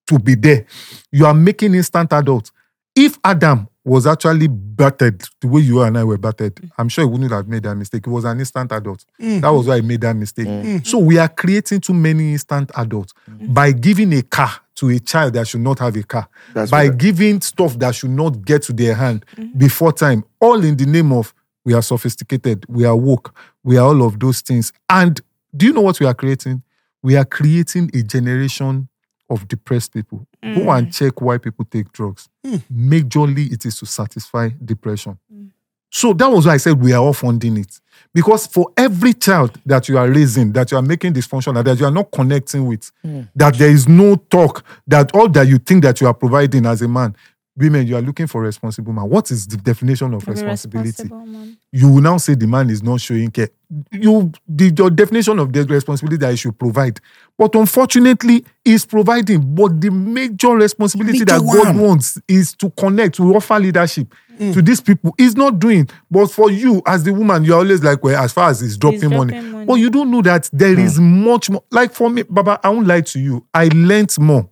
to 0.07 0.19
be 0.21 0.37
there. 0.37 0.67
You 1.11 1.27
are 1.27 1.35
making 1.35 1.75
instant 1.75 2.13
adults. 2.13 2.53
If 2.95 3.19
Adam 3.25 3.69
was 3.87 4.05
actually 4.07 4.49
battered. 4.49 5.23
The 5.41 5.47
way 5.47 5.61
you 5.63 5.81
and 5.83 5.97
I 5.97 6.03
were 6.03 6.19
battered, 6.19 6.61
I'm 6.77 6.89
sure 6.89 7.05
he 7.05 7.09
wouldn't 7.11 7.31
have 7.31 7.47
made 7.47 7.63
that 7.63 7.77
mistake. 7.77 8.05
He 8.05 8.11
was 8.11 8.25
an 8.25 8.41
instant 8.41 8.73
adult. 8.73 9.05
Mm. 9.21 9.41
That 9.43 9.51
was 9.51 9.69
why 9.69 9.77
he 9.77 9.83
made 9.83 10.01
that 10.01 10.17
mistake. 10.17 10.49
Mm. 10.49 10.65
Mm. 10.65 10.87
So 10.87 10.99
we 10.99 11.19
are 11.19 11.29
creating 11.29 11.81
too 11.81 11.95
many 11.95 12.33
instant 12.33 12.73
adults. 12.77 13.15
By 13.29 13.71
giving 13.71 14.13
a 14.13 14.23
car 14.23 14.51
to 14.75 14.91
a 14.91 14.99
child 14.99 15.35
that 15.35 15.47
should 15.47 15.61
not 15.61 15.79
have 15.79 15.95
a 15.97 16.03
car, 16.03 16.29
That's 16.53 16.71
by 16.71 16.89
what- 16.89 16.99
giving 16.99 17.41
stuff 17.41 17.79
that 17.79 17.95
should 17.95 18.11
not 18.11 18.45
get 18.45 18.63
to 18.63 18.73
their 18.73 18.95
hand 18.95 19.25
before 19.57 19.93
time, 19.93 20.25
all 20.41 20.63
in 20.65 20.77
the 20.77 20.85
name 20.87 21.13
of 21.13 21.33
we 21.65 21.73
are 21.73 21.83
sophisticated, 21.83 22.67
we 22.69 22.85
are 22.85 22.97
woke, 22.97 23.35
we 23.63 23.77
are 23.77 23.87
all 23.87 24.03
of 24.05 24.19
those 24.19 24.41
things. 24.41 24.73
And 24.91 25.21
do 25.57 25.67
you 25.67 25.73
know 25.73 25.81
what 25.83 26.01
we 26.01 26.07
are 26.07 26.15
creating? 26.15 26.63
We 27.03 27.17
are 27.17 27.25
creating 27.25 27.91
a 27.95 28.03
generation 28.03 28.89
of 29.29 29.49
depressed 29.49 29.93
people. 29.93 30.27
Go 30.43 30.49
mm. 30.49 30.79
and 30.79 30.93
check 30.93 31.21
why 31.21 31.39
people 31.39 31.65
take 31.65 31.93
drugs. 31.93 32.29
Hmm. 32.45 32.57
Majorly, 32.73 33.53
it 33.53 33.65
is 33.67 33.79
to 33.81 33.87
satisfy 33.87 34.51
depression. 34.65 35.19
Mm. 35.33 35.51
So 35.91 36.13
that 36.13 36.31
was 36.31 36.47
why 36.47 36.55
I 36.55 36.57
said 36.59 36.81
we 36.81 36.93
are 36.93 37.03
all 37.03 37.13
funding 37.13 37.57
it. 37.57 37.81
Because 38.13 38.47
for 38.47 38.71
every 38.77 39.15
child 39.15 39.59
that 39.65 39.89
you 39.89 39.99
are 39.99 40.09
raising, 40.09 40.53
that 40.53 40.71
you 40.71 40.77
are 40.77 40.83
making 40.83 41.15
dysfunctional, 41.15 41.65
that 41.65 41.79
you 41.79 41.87
are 41.87 41.91
not 41.91 42.11
connecting 42.13 42.67
with, 42.67 42.91
hmm. 43.03 43.23
that 43.35 43.55
there 43.55 43.71
is 43.71 43.89
no 43.89 44.17
talk, 44.17 44.65
that 44.87 45.15
all 45.15 45.29
that 45.29 45.47
you 45.47 45.59
think 45.59 45.83
that 45.83 46.01
you 46.01 46.07
are 46.07 46.15
providing 46.15 46.67
as 46.67 46.83
a 46.83 46.89
man, 46.89 47.17
women, 47.57 47.87
you 47.87 47.97
are 47.97 48.03
looking 48.03 48.27
for 48.27 48.43
responsible 48.43 48.93
man. 48.93 49.09
What 49.09 49.31
is 49.31 49.47
the 49.47 49.57
definition 49.57 50.13
of 50.15 50.27
responsibility? 50.27 51.09
man. 51.09 51.57
you 51.73 51.91
will 51.91 52.03
now 52.03 52.19
say 52.19 52.35
the 52.35 52.47
man 52.47 52.69
is 52.71 52.83
not 52.83 53.01
showing 53.01 53.31
care. 53.31 53.49
You 53.91 54.31
the 54.47 54.73
your 54.77 54.91
definition 54.91 55.39
of 55.39 55.53
the 55.53 55.65
responsibility 55.65 56.19
that 56.19 56.31
he 56.31 56.37
should 56.37 56.59
provide. 56.59 57.01
But 57.39 57.55
unfortunately, 57.55 58.45
he's 58.65 58.85
providing. 58.85 59.55
But 59.55 59.81
the 59.81 59.91
major 59.91 60.51
responsibility 60.51 61.25
that 61.25 61.43
Major 61.43 61.65
God 61.65 61.77
one. 61.77 61.81
wants 61.81 62.19
is 62.29 62.55
to 62.57 62.71
connect, 62.71 63.17
to 63.17 63.35
offer 63.35 63.59
leadership 63.59 64.15
mm. 64.39 64.53
to 64.53 64.63
these 64.63 64.81
people. 64.81 65.15
He's 65.19 65.37
not 65.37 65.59
doing. 65.59 65.89
But 66.11 66.29
for 66.29 66.51
you, 66.51 66.83
as 66.87 67.05
the 67.05 67.13
woman, 67.13 67.45
you're 67.45 67.59
always 67.59 67.83
like, 67.83 68.03
well, 68.05 68.23
as 68.23 68.33
far 68.33 68.51
as 68.51 68.61
he's 68.61 68.77
dropping, 68.77 69.11
money. 69.11 69.33
dropping 69.33 69.53
money. 69.53 69.67
But 69.67 69.75
you 69.75 69.91
don't 69.91 70.11
know 70.11 70.23
that 70.23 70.49
there 70.53 70.79
is 70.79 70.99
mm. 70.99 71.25
much 71.25 71.51
more. 71.51 71.65
Like 71.71 71.93
for 71.93 72.11
me, 72.11 72.23
Baba, 72.23 72.61
I 72.63 72.69
won't 72.69 72.87
lie 72.87 73.01
to 73.01 73.19
you. 73.19 73.47
I 73.53 73.69
learnt 73.73 74.19
more 74.19 74.49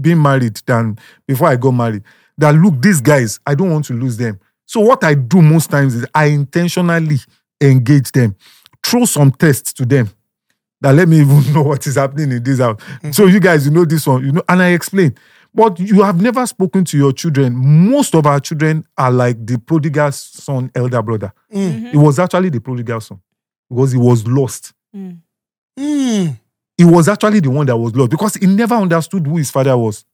being 0.00 0.20
married 0.20 0.60
than 0.66 0.98
before 1.26 1.48
I 1.48 1.56
got 1.56 1.72
married. 1.72 2.02
That 2.38 2.54
look, 2.54 2.80
these 2.80 3.00
guys, 3.00 3.40
I 3.46 3.54
don't 3.54 3.70
want 3.70 3.84
to 3.86 3.94
lose 3.94 4.16
them. 4.16 4.38
So 4.64 4.80
what 4.80 5.02
I 5.02 5.14
do 5.14 5.42
most 5.42 5.70
times 5.70 5.94
is 5.94 6.06
I 6.14 6.26
intentionally 6.26 7.18
engage 7.60 8.12
them, 8.12 8.36
throw 8.84 9.04
some 9.04 9.32
tests 9.32 9.72
to 9.74 9.86
them. 9.86 10.10
That 10.80 10.94
let 10.94 11.08
me 11.08 11.20
even 11.20 11.52
know 11.52 11.62
what 11.62 11.86
is 11.86 11.96
happening 11.96 12.30
in 12.32 12.42
this 12.42 12.60
house. 12.60 12.80
Mm. 13.02 13.14
So 13.14 13.26
you 13.26 13.40
guys, 13.40 13.66
you 13.66 13.72
know 13.72 13.84
this 13.84 14.06
one, 14.06 14.24
you 14.24 14.32
know, 14.32 14.42
and 14.48 14.62
I 14.62 14.68
explain. 14.70 15.14
But 15.54 15.80
you 15.80 16.02
have 16.02 16.20
never 16.20 16.46
spoken 16.46 16.84
to 16.84 16.98
your 16.98 17.12
children. 17.12 17.54
Most 17.56 18.14
of 18.14 18.26
our 18.26 18.38
children 18.38 18.84
are 18.96 19.10
like 19.10 19.44
the 19.44 19.58
prodigal 19.58 20.12
son, 20.12 20.70
elder 20.74 21.02
brother. 21.02 21.32
Mm. 21.52 21.72
Mm-hmm. 21.72 21.86
It 21.86 21.96
was 21.96 22.18
actually 22.18 22.50
the 22.50 22.60
prodigal 22.60 23.00
son 23.00 23.20
because 23.68 23.92
he 23.92 23.98
was 23.98 24.26
lost. 24.26 24.72
Mm. 24.94 25.18
mm. 25.78 26.40
He 26.76 26.84
was 26.84 27.08
actually 27.08 27.40
the 27.40 27.50
one 27.50 27.66
that 27.66 27.76
was 27.76 27.96
lost 27.96 28.10
because 28.10 28.34
he 28.34 28.46
never 28.46 28.76
understood 28.76 29.26
who 29.26 29.38
his 29.38 29.50
father 29.50 29.76
was. 29.76 30.04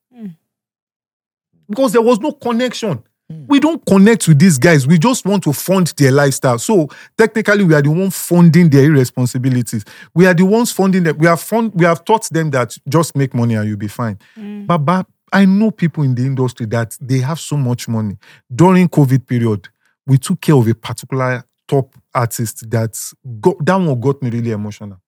Because 1.69 1.93
there 1.93 2.03
was 2.03 2.21
no 2.21 2.33
connection. 2.33 3.03
We 3.49 3.59
don't 3.59 3.85
connect 3.87 4.29
with 4.29 4.39
these 4.39 4.59
guys. 4.59 4.87
We 4.87 4.99
just 4.99 5.25
want 5.25 5.45
to 5.45 5.53
fund 5.53 5.93
their 5.97 6.13
lifestyle. 6.13 6.59
So 6.59 6.89
technically, 7.17 7.65
we 7.65 7.75
are 7.75 7.81
the 7.81 7.91
one 7.91 8.11
funding 8.11 8.69
their 8.69 8.85
irresponsibilities. 8.85 9.85
We 10.15 10.27
are 10.27 10.35
the 10.35 10.45
ones 10.45 10.71
funding 10.71 11.05
them. 11.05 11.17
We 11.17 11.27
have 11.27 11.41
fund, 11.41 11.73
we 11.75 11.87
have 11.87 12.05
taught 12.05 12.29
them 12.29 12.51
that 12.51 12.77
just 12.87 13.17
make 13.17 13.35
money 13.35 13.55
and 13.55 13.67
you'll 13.67 13.79
be 13.79 13.89
fine. 13.89 14.19
But, 14.67 14.79
but 14.79 15.07
I 15.33 15.47
know 15.47 15.71
people 15.71 16.05
in 16.05 16.15
the 16.15 16.23
industry 16.23 16.67
that 16.67 16.99
they 17.01 17.19
have 17.21 17.41
so 17.41 17.57
much 17.57 17.89
money. 17.89 18.19
During 18.55 18.89
COVID 18.89 19.27
period, 19.27 19.69
we 20.07 20.19
took 20.19 20.43
care 20.43 20.55
of 20.55 20.69
a 20.69 20.75
particular 20.75 21.45
top 21.67 21.95
artist 22.15 22.71
that 22.71 23.01
got 23.41 23.65
that 23.65 23.77
one 23.77 23.99
got 23.99 24.23
me 24.23 24.29
really 24.29 24.51
emotional 24.51 25.01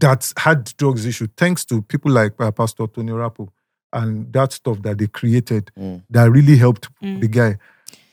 that 0.00 0.32
had 0.36 0.64
drugs 0.76 1.06
issue, 1.06 1.28
thanks 1.36 1.64
to 1.66 1.82
people 1.82 2.10
like 2.10 2.32
uh, 2.40 2.50
Pastor 2.50 2.86
Tony 2.86 3.12
Rapu, 3.12 3.48
and 3.92 4.32
that 4.32 4.52
stuff 4.52 4.80
that 4.82 4.98
they 4.98 5.06
created 5.06 5.70
Mm. 5.78 6.02
that 6.10 6.30
really 6.30 6.56
helped 6.56 6.88
mm. 7.02 7.20
the 7.20 7.28
guy. 7.28 7.58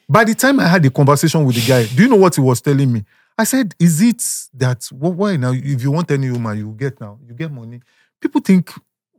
By 0.10 0.24
the 0.24 0.36
time 0.36 0.60
I 0.60 0.68
had 0.68 0.86
a 0.86 0.90
conversation 0.90 1.44
with 1.46 1.56
the 1.56 1.68
guy, 1.68 1.86
do 1.86 2.04
you 2.04 2.10
know 2.10 2.16
what 2.16 2.36
he 2.36 2.42
was 2.42 2.62
telling 2.62 2.92
me? 2.92 3.04
I 3.38 3.44
said, 3.44 3.76
"Is 3.80 4.02
it 4.02 4.24
that 4.54 4.84
wh- 4.86 5.18
why 5.18 5.36
now? 5.38 5.52
If 5.54 5.84
you 5.84 5.92
want 5.92 6.10
any 6.12 6.32
woman, 6.32 6.58
you 6.58 6.72
get 6.78 7.00
now. 7.00 7.20
You 7.28 7.34
get 7.34 7.52
money. 7.52 7.82
People 8.22 8.42
think." 8.42 8.72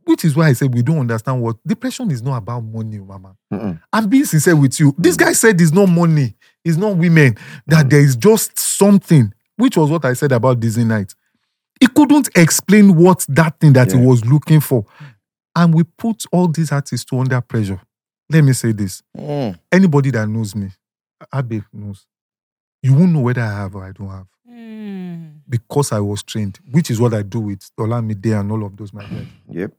Which 0.05 0.25
is 0.25 0.35
why 0.35 0.47
I 0.47 0.53
said 0.53 0.73
we 0.73 0.81
don't 0.81 0.97
understand 1.01 1.39
what 1.39 1.57
depression 1.67 2.09
is 2.09 2.23
not 2.23 2.37
about 2.37 2.61
money, 2.61 2.97
mama. 2.97 3.35
Mm-mm. 3.53 3.79
I'm 3.93 4.09
being 4.09 4.25
sincere 4.25 4.55
with 4.55 4.79
you. 4.79 4.95
This 4.97 5.15
mm. 5.15 5.19
guy 5.19 5.33
said 5.33 5.61
it's 5.61 5.71
not 5.71 5.85
money, 5.87 6.33
it's 6.65 6.77
not 6.77 6.97
women, 6.97 7.37
that 7.67 7.85
mm. 7.85 7.89
there 7.91 7.99
is 7.99 8.15
just 8.15 8.57
something, 8.57 9.31
which 9.57 9.77
was 9.77 9.91
what 9.91 10.05
I 10.05 10.13
said 10.13 10.31
about 10.31 10.59
Disney 10.61 10.85
Night. 10.85 11.13
He 11.79 11.85
couldn't 11.85 12.29
explain 12.35 12.95
what 12.95 13.23
that 13.29 13.59
thing 13.59 13.73
that 13.73 13.91
he 13.91 13.99
was 13.99 14.25
looking 14.25 14.61
for. 14.61 14.83
And 15.59 15.73
we 15.73 15.83
put 15.83 16.23
all 16.31 16.47
these 16.47 16.71
artists 16.71 17.03
to 17.09 17.19
under 17.19 17.41
pressure. 17.41 17.81
Let 18.29 18.45
me 18.45 18.53
say 18.53 18.71
this. 18.71 19.03
Mm. 19.17 19.59
Anybody 19.69 20.09
that 20.11 20.25
knows 20.29 20.55
me, 20.55 20.69
Abe 21.35 21.63
knows. 21.73 22.05
You 22.81 22.93
won't 22.93 23.11
know 23.11 23.19
whether 23.19 23.41
I 23.41 23.51
have 23.51 23.75
or 23.75 23.83
I 23.83 23.91
don't 23.91 24.07
have. 24.07 24.27
Mm. 24.49 25.41
Because 25.49 25.91
I 25.91 25.99
was 25.99 26.23
trained, 26.23 26.59
which 26.71 26.89
is 26.89 27.01
what 27.01 27.13
I 27.13 27.23
do 27.23 27.41
with 27.41 27.69
Olamide 27.77 28.39
and 28.39 28.49
all 28.53 28.63
of 28.63 28.77
those 28.77 28.93
my 28.93 29.03
guys. 29.03 29.27
Yep. 29.51 29.73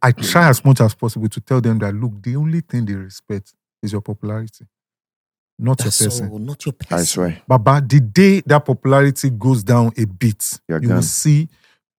I 0.00 0.12
try 0.12 0.48
as 0.48 0.64
much 0.64 0.80
as 0.80 0.94
possible 0.94 1.28
to 1.28 1.40
tell 1.40 1.60
them 1.60 1.80
that 1.80 1.92
look, 1.92 2.22
the 2.22 2.36
only 2.36 2.60
thing 2.60 2.84
they 2.84 2.94
respect 2.94 3.52
is 3.82 3.90
your 3.90 4.00
popularity, 4.00 4.66
not 5.58 5.78
That's 5.78 6.00
your 6.00 6.10
person. 6.10 6.30
all, 6.30 6.38
not 6.38 6.64
your 6.64 6.74
person. 6.74 6.98
I 6.98 7.02
swear. 7.02 7.42
Baba, 7.48 7.84
the 7.84 7.98
day 7.98 8.42
that 8.46 8.64
popularity 8.64 9.30
goes 9.30 9.64
down 9.64 9.90
a 9.98 10.04
bit, 10.04 10.60
You're 10.68 10.80
you 10.80 10.88
will 10.90 11.02
see 11.02 11.48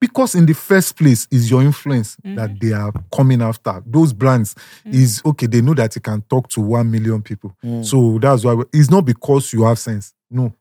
because 0.03 0.35
in 0.35 0.45
the 0.45 0.53
first 0.53 0.97
place 0.97 1.29
is 1.31 1.49
your 1.49 1.61
influence 1.61 2.17
that 2.25 2.49
mm. 2.49 2.59
they 2.59 2.73
are 2.73 2.91
coming 3.15 3.41
after. 3.41 3.81
Those 3.85 4.11
brands 4.11 4.53
mm. 4.85 4.93
is 4.93 5.21
okay, 5.25 5.47
they 5.47 5.61
know 5.61 5.73
that 5.75 5.95
you 5.95 6.01
can 6.01 6.21
talk 6.23 6.49
to 6.49 6.59
one 6.59 6.91
million 6.91 7.21
people. 7.21 7.55
Mm. 7.63 7.85
So 7.85 8.19
that's 8.19 8.43
why 8.43 8.61
it's 8.73 8.89
not 8.89 9.05
because 9.05 9.53
you 9.53 9.63
have 9.63 9.79
sense. 9.79 10.13
No. 10.29 10.53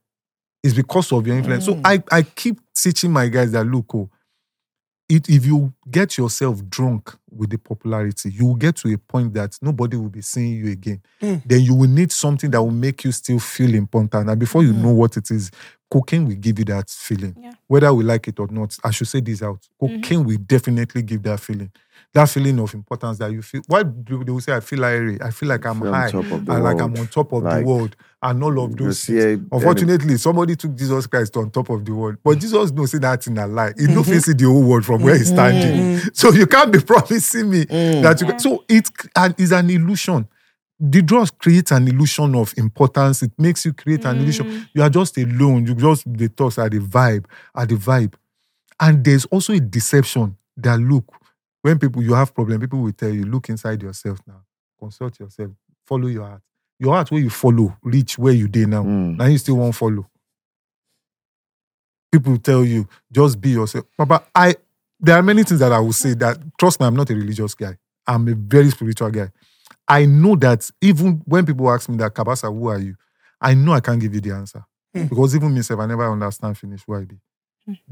It's 0.62 0.74
because 0.74 1.10
of 1.10 1.26
your 1.26 1.36
influence. 1.36 1.64
So 1.64 1.74
mm. 1.74 1.80
I, 1.84 2.04
I 2.12 2.22
keep 2.22 2.60
teaching 2.72 3.10
my 3.10 3.26
guys 3.26 3.50
that 3.50 3.64
look, 3.64 3.92
oh, 3.96 4.08
it, 5.08 5.28
if 5.28 5.44
you 5.44 5.72
get 5.90 6.16
yourself 6.16 6.64
drunk 6.68 7.14
with 7.30 7.50
the 7.50 7.58
popularity, 7.58 8.30
you 8.30 8.46
will 8.46 8.54
get 8.54 8.76
to 8.76 8.92
a 8.92 8.98
point 8.98 9.34
that 9.34 9.58
nobody 9.60 9.96
will 9.96 10.08
be 10.08 10.22
seeing 10.22 10.54
you 10.54 10.72
again. 10.72 11.02
Hmm. 11.20 11.36
Then 11.44 11.60
you 11.60 11.74
will 11.74 11.88
need 11.88 12.12
something 12.12 12.50
that 12.50 12.62
will 12.62 12.70
make 12.70 13.04
you 13.04 13.12
still 13.12 13.38
feel 13.38 13.74
important. 13.74 14.28
And 14.28 14.38
before 14.38 14.62
you 14.62 14.72
hmm. 14.72 14.82
know 14.82 14.92
what 14.92 15.16
it 15.16 15.30
is, 15.30 15.50
cocaine 15.90 16.26
will 16.26 16.36
give 16.36 16.58
you 16.58 16.64
that 16.66 16.88
feeling. 16.88 17.36
Yeah. 17.38 17.52
Whether 17.66 17.92
we 17.92 18.04
like 18.04 18.26
it 18.28 18.40
or 18.40 18.48
not, 18.48 18.76
I 18.82 18.90
should 18.90 19.08
say 19.08 19.20
this 19.20 19.42
out. 19.42 19.60
Mm-hmm. 19.80 19.96
Cocaine 19.96 20.24
will 20.24 20.38
definitely 20.38 21.02
give 21.02 21.22
that 21.24 21.40
feeling. 21.40 21.70
That 22.14 22.28
feeling 22.28 22.58
of 22.60 22.74
importance 22.74 23.16
that 23.18 23.32
you 23.32 23.40
feel. 23.40 23.62
Why 23.68 23.82
do 23.84 24.22
they 24.22 24.30
will 24.32 24.40
say 24.40 24.54
I 24.54 24.60
feel 24.60 24.80
like 24.80 25.22
I 25.22 25.30
feel 25.30 25.48
like 25.48 25.64
I'm 25.64 25.80
Feel 25.80 25.92
high 25.94 26.10
top 26.10 26.24
and 26.30 26.46
like 26.62 26.78
I'm 26.78 26.94
on 26.94 27.06
top 27.06 27.32
of 27.32 27.42
Like, 27.42 27.60
the 27.60 27.66
world 27.66 27.96
and 28.22 28.44
all 28.44 28.64
of 28.64 28.76
those 28.76 29.06
things. 29.06 29.24
a- 29.24 29.54
Unfortunately, 29.56 30.18
somebody 30.18 30.54
took 30.54 30.74
Jesus 30.76 31.06
Christ 31.06 31.34
on 31.38 31.50
top 31.50 31.70
of 31.70 31.84
the 31.86 31.92
world. 31.92 32.16
But 32.22 32.38
Jesus 32.38 32.70
knows 32.70 32.90
say 32.90 32.98
that 32.98 33.26
in 33.26 33.38
a 33.38 33.46
lie. 33.46 33.72
He 33.78 33.86
no 33.86 34.02
fit 34.02 34.22
see 34.24 34.34
the 34.34 34.44
whole 34.44 34.62
world 34.62 34.84
from 34.84 35.02
where 35.02 35.16
he's 35.16 35.28
standing. 35.28 35.96
Mm-hmm. 35.96 36.08
So 36.12 36.32
you 36.32 36.46
can't 36.46 36.70
be 36.70 36.80
promising 36.92 37.48
me 37.48 37.64
that 37.64 38.20
you 38.20 38.26
can. 38.26 38.38
So 38.38 38.62
it 38.68 38.90
is 39.38 39.52
an 39.52 39.70
illusion. 39.70 40.28
The 40.78 41.00
drugs 41.00 41.30
create 41.30 41.70
an 41.70 41.88
illusion 41.88 42.34
of 42.34 42.52
importance. 42.58 43.22
It 43.22 43.32
makes 43.38 43.64
you 43.64 43.72
create 43.72 44.04
an 44.04 44.18
illusion. 44.18 44.46
Mm. 44.50 44.68
You 44.74 44.82
are 44.82 44.90
just 44.90 45.16
alone. 45.16 45.64
You 45.66 45.74
just 45.74 46.04
the 46.12 46.28
thoughts 46.28 46.58
are 46.58 46.68
the 46.68 46.80
vibe, 46.80 47.24
are 47.54 47.64
the 47.64 47.76
vibe. 47.76 48.14
And 48.80 49.02
there's 49.04 49.24
also 49.26 49.52
a 49.54 49.60
deception 49.60 50.36
that 50.56 50.78
look, 50.80 51.04
when 51.62 51.78
people 51.78 52.02
you 52.02 52.12
have 52.14 52.34
problem, 52.34 52.60
people 52.60 52.80
will 52.80 52.92
tell 52.92 53.10
you, 53.10 53.24
look 53.24 53.48
inside 53.48 53.82
yourself 53.82 54.18
now. 54.26 54.42
Consult 54.78 55.18
yourself. 55.20 55.50
Follow 55.86 56.08
your 56.08 56.26
heart. 56.26 56.42
Your 56.78 56.94
heart 56.94 57.10
where 57.10 57.20
you 57.20 57.30
follow, 57.30 57.76
reach 57.82 58.18
where 58.18 58.32
you 58.32 58.48
dey 58.48 58.66
now. 58.66 58.82
Mm. 58.82 59.16
Now 59.16 59.26
you 59.26 59.38
still 59.38 59.56
won't 59.56 59.74
follow. 59.74 60.08
People 62.10 62.36
tell 62.38 62.64
you, 62.64 62.86
just 63.10 63.40
be 63.40 63.50
yourself. 63.50 63.86
Papa, 63.96 64.24
I 64.34 64.56
there 65.00 65.16
are 65.16 65.22
many 65.22 65.44
things 65.44 65.60
that 65.60 65.72
I 65.72 65.78
will 65.80 65.92
say 65.92 66.14
that 66.14 66.38
trust 66.58 66.80
me, 66.80 66.86
I'm 66.86 66.96
not 66.96 67.10
a 67.10 67.14
religious 67.14 67.54
guy. 67.54 67.76
I'm 68.06 68.26
a 68.28 68.34
very 68.34 68.70
spiritual 68.70 69.10
guy. 69.10 69.30
I 69.86 70.04
know 70.06 70.36
that 70.36 70.68
even 70.80 71.22
when 71.24 71.46
people 71.46 71.70
ask 71.70 71.88
me 71.88 71.96
that 71.98 72.14
Cabasa, 72.14 72.52
who 72.52 72.66
are 72.68 72.78
you? 72.78 72.96
I 73.40 73.54
know 73.54 73.72
I 73.72 73.80
can't 73.80 74.00
give 74.00 74.14
you 74.14 74.20
the 74.20 74.32
answer. 74.32 74.64
Because 74.92 75.34
even 75.34 75.54
myself, 75.54 75.80
I 75.80 75.86
never 75.86 76.10
understand 76.10 76.58
finish 76.58 76.82
who 76.86 76.94
I 76.94 77.04
be. 77.04 77.16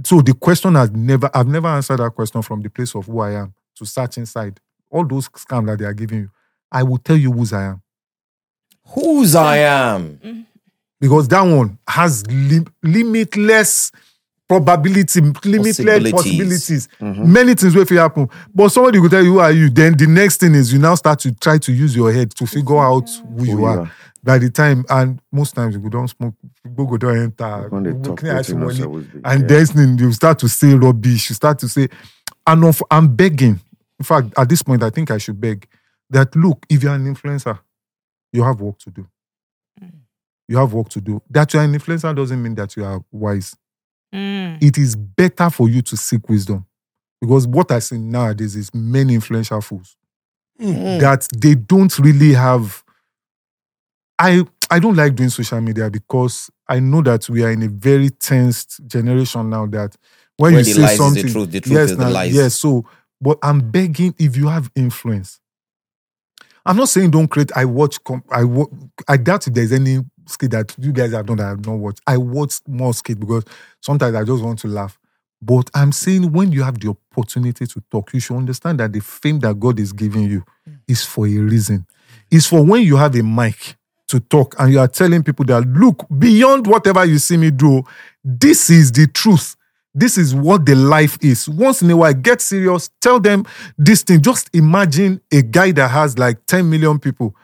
So 0.04 0.20
the 0.20 0.34
question 0.34 0.74
has 0.74 0.90
never, 0.90 1.30
I've 1.32 1.46
never 1.46 1.68
answered 1.68 1.98
that 1.98 2.14
question 2.14 2.42
from 2.42 2.60
the 2.60 2.68
place 2.70 2.94
of 2.94 3.06
who 3.06 3.20
I 3.20 3.32
am 3.32 3.54
to 3.80 3.86
search 3.86 4.18
inside. 4.18 4.60
All 4.90 5.04
those 5.06 5.28
scams 5.30 5.66
that 5.66 5.78
they 5.78 5.84
are 5.86 5.94
giving 5.94 6.20
you, 6.20 6.30
I 6.70 6.82
will 6.82 6.98
tell 6.98 7.16
you 7.16 7.32
whose 7.32 7.52
I 7.52 7.64
am. 7.64 7.82
Whose 8.94 9.34
I 9.34 9.56
am. 9.58 10.18
Mm-hmm. 10.18 10.40
because 11.00 11.28
that 11.28 11.42
one 11.42 11.78
has 11.88 12.26
lim- 12.26 12.66
limitless 12.82 13.90
probability, 14.48 15.20
limitless 15.44 15.76
Possibilities. 15.78 16.12
possibilities. 16.12 16.88
Mm-hmm. 17.00 17.32
Many 17.32 17.54
things 17.54 17.74
will 17.74 17.86
happen. 17.86 18.28
But 18.54 18.68
somebody 18.70 18.98
will 18.98 19.08
tell 19.08 19.22
you 19.22 19.34
who 19.34 19.38
are 19.38 19.52
you. 19.52 19.70
Then 19.70 19.96
the 19.96 20.06
next 20.08 20.38
thing 20.40 20.54
is 20.54 20.72
you 20.72 20.78
now 20.80 20.96
start 20.96 21.20
to 21.20 21.32
try 21.32 21.58
to 21.58 21.72
use 21.72 21.94
your 21.94 22.12
head 22.12 22.34
to 22.34 22.46
figure 22.46 22.78
out 22.78 23.08
who, 23.36 23.44
you 23.44 23.58
you 23.58 23.64
are. 23.64 23.80
are. 23.82 23.92
By 24.22 24.36
the 24.38 24.50
time, 24.50 24.84
and 24.90 25.18
most 25.32 25.54
times 25.54 25.74
you 25.76 25.88
don't 25.88 26.08
smoke, 26.08 26.34
people 26.62 26.84
go 26.84 26.96
don't 26.98 27.16
enter. 27.16 27.68
When 27.70 27.84
they 27.84 27.92
talk, 27.92 28.18
clear 28.18 28.34
wetin 28.34 28.62
out 28.62 28.78
no 28.78 28.88
money. 28.90 29.06
And 29.24 29.48
Yeah. 29.50 29.64
then 29.64 29.96
you 29.98 30.12
start 30.12 30.38
to 30.40 30.48
say 30.48 30.74
rubbish. 30.74 31.30
You 31.30 31.34
start 31.36 31.58
to 31.60 31.68
say, 31.68 31.88
and 32.46 32.64
of, 32.64 32.82
I'm 32.90 33.14
begging. 33.16 33.60
In 34.00 34.04
fact, 34.04 34.32
at 34.36 34.48
this 34.48 34.62
point, 34.62 34.82
I 34.82 34.90
think 34.90 35.10
I 35.10 35.18
should 35.18 35.40
beg 35.40 35.68
that 36.08 36.34
look, 36.34 36.66
if 36.68 36.82
you're 36.82 36.94
an 36.94 37.14
influencer, 37.14 37.60
you 38.32 38.42
have 38.42 38.60
work 38.60 38.78
to 38.78 38.90
do. 38.90 39.06
You 40.48 40.56
have 40.56 40.72
work 40.72 40.88
to 40.88 41.00
do. 41.00 41.22
That 41.30 41.52
you're 41.54 41.62
an 41.62 41.72
influencer 41.72 42.16
doesn't 42.16 42.42
mean 42.42 42.54
that 42.56 42.74
you 42.76 42.84
are 42.84 43.04
wise. 43.12 43.54
Mm. 44.12 44.60
It 44.60 44.78
is 44.78 44.96
better 44.96 45.50
for 45.50 45.68
you 45.68 45.82
to 45.82 45.96
seek 45.96 46.28
wisdom. 46.28 46.66
Because 47.20 47.46
what 47.46 47.70
I 47.70 47.78
see 47.78 47.98
nowadays 47.98 48.56
is 48.56 48.74
many 48.74 49.14
influential 49.14 49.60
fools 49.60 49.96
that 50.58 51.28
they 51.36 51.54
don't 51.54 51.96
really 51.98 52.32
have. 52.32 52.82
I 54.18 54.44
I 54.70 54.78
don't 54.78 54.96
like 54.96 55.14
doing 55.14 55.28
social 55.30 55.60
media 55.60 55.90
because 55.90 56.50
I 56.68 56.80
know 56.80 57.02
that 57.02 57.28
we 57.28 57.42
are 57.44 57.50
in 57.50 57.62
a 57.62 57.68
very 57.68 58.10
tensed 58.10 58.80
generation 58.86 59.50
now 59.50 59.66
that 59.66 59.96
when 60.36 60.54
Where 60.54 60.62
you 60.62 60.72
say 60.74 60.80
lies 60.80 60.92
is 60.92 60.98
the 60.98 61.04
something, 61.04 61.28
truth, 61.28 61.50
the 61.50 61.60
truth 61.60 61.74
yes, 61.78 61.90
is 61.90 61.96
the 61.96 62.10
lies. 62.10 62.34
yes. 62.34 62.54
So, 62.56 62.84
but 63.20 63.38
I'm 63.42 63.70
begging 63.70 64.14
if 64.18 64.36
you 64.36 64.48
have 64.48 64.70
influence. 64.74 65.40
I'm 66.66 66.76
not 66.76 66.88
saying 66.88 67.10
don't 67.10 67.28
create. 67.28 67.50
I 67.56 67.64
watch. 67.64 68.02
Com- 68.04 68.24
I 68.30 68.44
I 69.08 69.16
doubt 69.16 69.46
if 69.46 69.54
there's 69.54 69.72
any 69.72 70.00
skit 70.26 70.50
that 70.52 70.74
you 70.78 70.92
guys 70.92 71.12
have 71.12 71.26
done 71.26 71.38
that 71.38 71.46
I 71.46 71.48
have 71.50 71.66
not 71.66 71.78
watched. 71.78 72.00
I 72.06 72.16
watch 72.16 72.60
more 72.66 72.94
skit 72.94 73.18
because 73.18 73.44
sometimes 73.80 74.14
I 74.14 74.24
just 74.24 74.42
want 74.42 74.58
to 74.60 74.68
laugh. 74.68 74.98
But 75.42 75.70
I'm 75.74 75.90
saying 75.90 76.32
when 76.32 76.52
you 76.52 76.62
have 76.62 76.78
the 76.78 76.94
opportunity 77.12 77.66
to 77.66 77.82
talk, 77.90 78.12
you 78.12 78.20
should 78.20 78.36
understand 78.36 78.80
that 78.80 78.92
the 78.92 79.00
fame 79.00 79.38
that 79.40 79.58
God 79.58 79.80
is 79.80 79.92
giving 79.92 80.24
you 80.24 80.44
mm. 80.68 80.78
is 80.86 81.02
for 81.04 81.26
a 81.26 81.36
reason. 81.36 81.86
It's 82.30 82.46
for 82.46 82.62
when 82.62 82.82
you 82.82 82.96
have 82.96 83.16
a 83.16 83.22
mic 83.22 83.76
to 84.08 84.20
talk 84.20 84.54
and 84.58 84.72
you 84.72 84.80
are 84.80 84.88
telling 84.88 85.22
people 85.22 85.44
that 85.46 85.66
look 85.66 86.06
beyond 86.18 86.66
whatever 86.66 87.04
you 87.04 87.18
see 87.18 87.36
me 87.36 87.50
do, 87.50 87.82
this 88.22 88.68
is 88.68 88.92
the 88.92 89.06
truth. 89.06 89.56
This 89.92 90.16
is 90.16 90.34
what 90.34 90.66
the 90.66 90.74
life 90.74 91.18
is. 91.20 91.48
Once 91.48 91.82
in 91.82 91.90
a 91.90 91.96
while, 91.96 92.14
get 92.14 92.40
serious. 92.40 92.90
Tell 93.00 93.18
them 93.18 93.44
this 93.76 94.02
thing. 94.02 94.22
Just 94.22 94.48
imagine 94.54 95.20
a 95.32 95.42
guy 95.42 95.72
that 95.72 95.88
has 95.88 96.18
like 96.18 96.46
10 96.46 96.68
million 96.70 96.98
people 96.98 97.34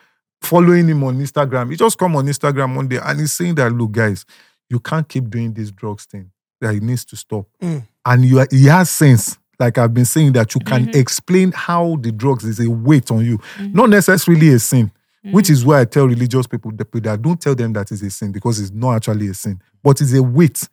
following 0.40 0.88
him 0.88 1.03
on 1.03 1.18
Instagram. 1.18 1.70
He 1.70 1.76
just 1.76 1.99
come 1.99 2.14
on 2.16 2.26
Instagram 2.26 2.76
one 2.76 2.88
day 2.88 3.01
and 3.03 3.18
he's 3.18 3.32
saying 3.32 3.57
that, 3.57 3.72
look, 3.72 3.92
guys, 3.92 4.24
you 4.70 4.78
can't 4.78 5.09
keep 5.09 5.28
doing 5.28 5.53
this 5.53 5.70
drugs 5.70 6.07
thing. 6.07 6.30
That 6.61 6.74
it 6.74 6.82
needs 6.82 7.05
to 7.07 7.16
stop. 7.16 7.47
Mm. 7.61 7.86
And 8.05 8.24
you 8.24 8.38
are, 8.38 8.49
he 8.51 8.64
has 8.66 8.88
sense. 8.90 9.38
Like 9.59 9.78
I've 9.78 9.92
been 9.92 10.05
saying, 10.05 10.32
that 10.32 10.55
you 10.55 10.61
can 10.61 10.86
mm-hmm. 10.86 10.99
explain 10.99 11.53
how 11.53 11.97
the 12.01 12.12
drugs 12.12 12.44
is 12.44 12.61
a 12.61 12.70
weight 12.70 13.11
on 13.11 13.24
you, 13.24 13.38
mm-hmm. 13.38 13.74
not 13.74 13.90
necessarily 13.90 14.51
a 14.51 14.59
sin. 14.59 14.86
Mm-hmm. 15.24 15.32
Which 15.32 15.51
is 15.51 15.64
why 15.64 15.80
I 15.80 15.84
tell 15.86 16.07
religious 16.07 16.47
people 16.47 16.70
that 16.72 16.92
that 16.92 17.20
don't 17.20 17.40
tell 17.40 17.55
them 17.55 17.72
that 17.72 17.90
it's 17.90 18.03
a 18.03 18.11
sin 18.11 18.32
because 18.32 18.61
it's 18.61 18.70
not 18.70 18.97
actually 18.97 19.28
a 19.28 19.34
sin, 19.34 19.61
but 19.82 20.01
it's 20.01 20.14
a 20.14 20.22
weight 20.22 20.68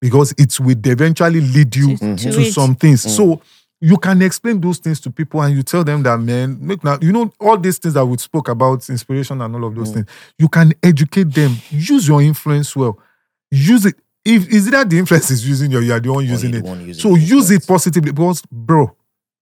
because 0.00 0.32
it 0.38 0.58
will 0.60 0.76
eventually 0.84 1.40
lead 1.40 1.74
you 1.74 1.96
To- 1.96 2.16
to 2.16 2.32
to 2.32 2.52
some 2.52 2.74
things. 2.74 3.02
So 3.02 3.40
you 3.80 3.96
can 3.96 4.22
explain 4.22 4.60
those 4.60 4.78
things 4.78 4.98
to 5.00 5.10
people 5.10 5.40
and 5.40 5.54
you 5.56 5.62
tell 5.62 5.84
them 5.84 6.02
that 6.02 6.18
man 6.18 6.58
make 6.60 6.82
now 6.82 6.98
you 7.00 7.12
know 7.12 7.32
all 7.40 7.56
these 7.56 7.78
things 7.78 7.94
that 7.94 8.04
we 8.04 8.16
spoke 8.18 8.48
about 8.48 8.88
inspiration 8.90 9.40
and 9.40 9.54
all 9.54 9.64
of 9.64 9.74
those 9.74 9.92
things 9.92 10.06
you 10.38 10.48
can 10.48 10.72
educate 10.82 11.32
them. 11.32 11.62
Use 11.70 12.08
your 12.08 12.20
influence 12.22 12.74
well. 12.74 12.98
Use 13.50 13.86
it. 13.86 13.94
If 14.24 14.48
is 14.48 14.66
it 14.66 14.72
that 14.72 14.90
the 14.90 14.98
influence 14.98 15.30
is 15.30 15.48
using 15.48 15.70
you 15.70 15.78
or 15.78 15.82
you 15.82 15.92
are 15.92 16.00
the 16.00 16.12
one 16.12 16.24
using 16.26 16.50
the 16.50 16.58
it? 16.58 16.64
one 16.64 16.80
using 16.84 17.00
so 17.02 17.14
the 17.14 17.20
use 17.20 17.50
it 17.50 17.66
positively 17.66 18.10
because 18.12 18.42
bro 18.50 18.94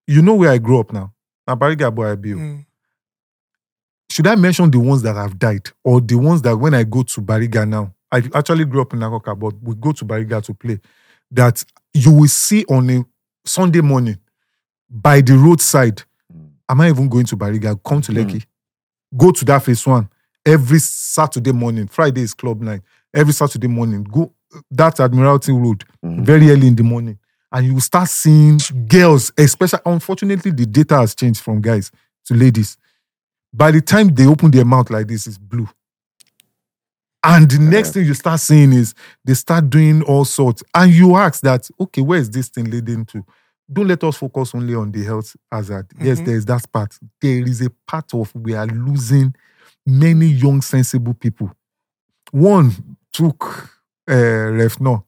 you 0.07 0.23
know 0.23 0.35
where 0.35 0.51
I 0.51 0.59
grew 0.59 0.79
up 0.81 0.93
now. 0.93 1.13
Now 1.47 1.55
Bariga 1.57 1.93
boy 1.95 2.13
I 2.13 2.15
be 2.15 2.31
Mm. 2.33 2.65
should 4.11 4.27
I 4.27 4.37
mention 4.37 4.71
the 4.71 4.79
ones 4.79 5.03
that 5.03 5.17
have 5.17 5.39
died 5.39 5.71
or 5.83 6.01
the 6.01 6.15
ones 6.17 6.43
that 6.43 6.57
when 6.57 6.75
I 6.75 6.85
go 6.85 7.03
to 7.03 7.21
Bariga 7.21 7.69
now, 7.69 7.93
I 8.13 8.23
actually 8.35 8.65
grew 8.65 8.83
up 8.83 8.93
in 8.93 9.01
Nakoka, 9.01 9.39
but 9.39 9.55
we 9.63 9.75
go 9.75 9.93
to 9.93 10.05
Bariga 10.05 10.43
to 10.45 10.55
play, 10.55 10.79
that 11.31 11.65
you 11.93 12.13
will 12.13 12.29
see 12.29 12.65
on 12.67 12.89
a 12.91 13.05
Sunday 13.45 13.81
morning 13.81 14.19
by 14.89 15.21
the 15.21 15.35
roadside 15.37 16.03
hmm. 16.33 16.47
am 16.69 16.81
I 16.81 16.89
even 16.89 17.09
going 17.09 17.27
to 17.27 17.37
Bariga? 17.37 17.79
Come 17.83 18.01
to 18.03 18.13
hmm. 18.13 18.19
Lekki. 18.19 18.45
Go 19.17 19.31
to 19.31 19.45
that 19.47 19.63
phase 19.63 19.87
one 19.87 20.09
every 20.45 20.79
Saturday 20.79 21.53
morning. 21.53 21.89
Friday 21.89 22.23
is 22.23 22.35
club 22.35 22.61
night. 22.61 22.83
Every 23.15 23.33
Saturday 23.33 23.69
morning, 23.69 24.05
go 24.05 24.33
that 24.71 25.01
Admiralty 25.01 25.53
Road 25.53 25.85
hmm. 26.03 26.23
very 26.23 26.51
early 26.51 26.69
in 26.69 26.77
the 26.77 26.83
morning, 26.85 27.19
and 27.53 27.67
you 27.67 27.75
will 27.75 27.81
start 27.81 28.09
seeing 28.09 28.59
girls. 28.87 29.33
Especially, 29.37 29.81
unfortunately, 29.85 30.51
the 30.53 30.67
data 30.67 30.97
has 30.99 31.15
changed 31.15 31.41
from 31.41 31.61
guys 31.61 31.91
to 32.27 32.35
ladies. 32.35 32.77
By 33.53 33.71
the 33.71 33.81
time 33.81 34.09
they 34.09 34.27
open 34.27 34.51
their 34.51 34.65
mouth 34.65 34.91
like 34.91 35.09
this, 35.09 35.27
it's 35.27 35.39
blue. 35.39 35.69
And 37.29 37.51
the 37.51 37.59
next 37.59 37.93
thing 37.93 38.07
you 38.07 38.15
start 38.15 38.39
seeing 38.39 38.73
is 38.73 38.95
they 39.25 39.35
start 39.35 39.69
doing 39.69 40.03
all 40.03 40.25
sorts. 40.25 40.63
And 40.73 40.93
you 40.93 41.17
ask 41.17 41.41
that, 41.43 41.69
okay, 41.81 42.01
where 42.01 42.21
is 42.21 42.31
this 42.31 42.49
thing 42.49 42.71
leading 42.71 43.05
to? 43.07 43.25
Don't 43.71 43.89
let 43.89 44.05
us 44.05 44.17
focus 44.17 44.55
only 44.55 44.75
on 44.77 44.93
the 44.93 45.03
health 45.03 45.35
hazard. 45.51 45.89
Yes, 46.01 46.21
there 46.21 46.37
is 46.37 46.45
that 46.45 46.71
part. 46.71 46.97
There 47.21 47.43
is 47.47 47.61
a 47.63 47.71
part 47.87 48.15
of 48.15 48.33
we 48.35 48.55
are 48.55 48.67
losing 48.67 49.35
many 49.85 50.27
young, 50.27 50.63
sensible 50.63 51.15
people. 51.15 51.51
One 52.31 52.71
took 53.13 53.45
uh, 54.09 54.13
Refno 54.13 55.03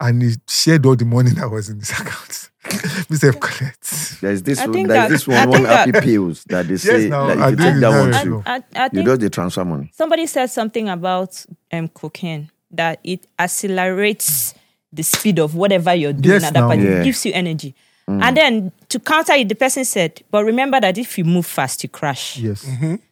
and 0.00 0.20
he 0.22 0.34
shared 0.46 0.84
all 0.84 0.96
the 0.96 1.06
money 1.06 1.30
that 1.34 1.50
was 1.50 1.70
in 1.70 1.78
his 1.78 1.90
account. 1.92 2.43
Mr. 3.10 3.38
Collect. 3.40 4.20
There's 4.20 4.42
this 4.42 4.58
I 4.58 4.66
one, 4.66 4.72
there's 4.86 4.88
that- 4.88 5.08
this 5.10 5.28
I 5.28 5.46
one, 5.46 5.48
one 5.48 5.56
think 5.58 5.68
that- 5.68 5.94
happy 5.94 6.06
pills 6.06 6.44
that 6.48 6.68
they 6.68 6.76
say 6.76 7.08
now, 7.08 7.26
that 7.26 7.38
I 7.38 7.44
if 7.46 7.50
you 7.52 7.56
take 7.64 7.80
that 7.80 7.90
one 7.90 8.24
too. 8.24 8.42
I, 8.46 8.62
I 8.74 8.84
you 8.84 8.90
think 8.90 9.06
just 9.06 9.20
the 9.20 9.30
transfer 9.30 9.64
money. 9.64 9.90
somebody 9.94 10.26
said 10.26 10.46
something 10.46 10.88
about 10.88 11.44
um, 11.72 11.88
cocaine 11.88 12.50
that 12.70 13.00
it 13.04 13.26
accelerates 13.38 14.54
the 14.92 15.02
speed 15.02 15.38
of 15.38 15.54
whatever 15.54 15.94
you're 15.94 16.12
doing 16.12 16.34
Yes, 16.40 16.44
at 16.44 16.54
that 16.54 16.60
now. 16.60 16.68
point. 16.68 16.82
Yeah. 16.82 17.00
It 17.00 17.04
gives 17.04 17.24
you 17.26 17.32
energy. 17.34 17.74
And 18.06 18.36
then 18.36 18.70
to 18.90 19.00
counter 19.00 19.32
it, 19.32 19.48
the 19.48 19.54
person 19.54 19.82
said, 19.86 20.22
but 20.30 20.44
remember 20.44 20.78
that 20.78 20.98
if 20.98 21.16
you 21.16 21.24
move 21.24 21.46
fast, 21.46 21.82
you 21.82 21.88
crash. 21.88 22.36
Yes. 22.36 22.66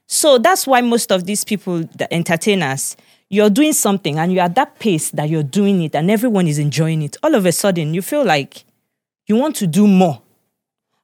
So 0.07 0.37
that's 0.37 0.67
why 0.67 0.83
most 0.83 1.11
of 1.11 1.25
these 1.25 1.45
people, 1.45 1.79
the 1.97 2.13
entertainers, 2.13 2.95
you're 3.31 3.49
doing 3.49 3.73
something 3.73 4.19
and 4.19 4.31
you're 4.35 4.43
at 4.45 4.55
that 4.57 4.79
pace 4.79 5.09
that 5.13 5.31
you're 5.31 5.43
doing 5.43 5.81
it 5.83 5.95
and 5.95 6.11
everyone 6.11 6.47
is 6.47 6.59
enjoying 6.59 7.01
it. 7.01 7.17
All 7.23 7.35
of 7.35 7.47
a 7.47 7.53
sudden, 7.53 7.95
you 7.95 8.03
feel 8.03 8.23
like 8.23 8.65
you 9.33 9.41
want 9.41 9.57
to 9.57 9.67
do 9.67 9.87
more. 9.87 10.21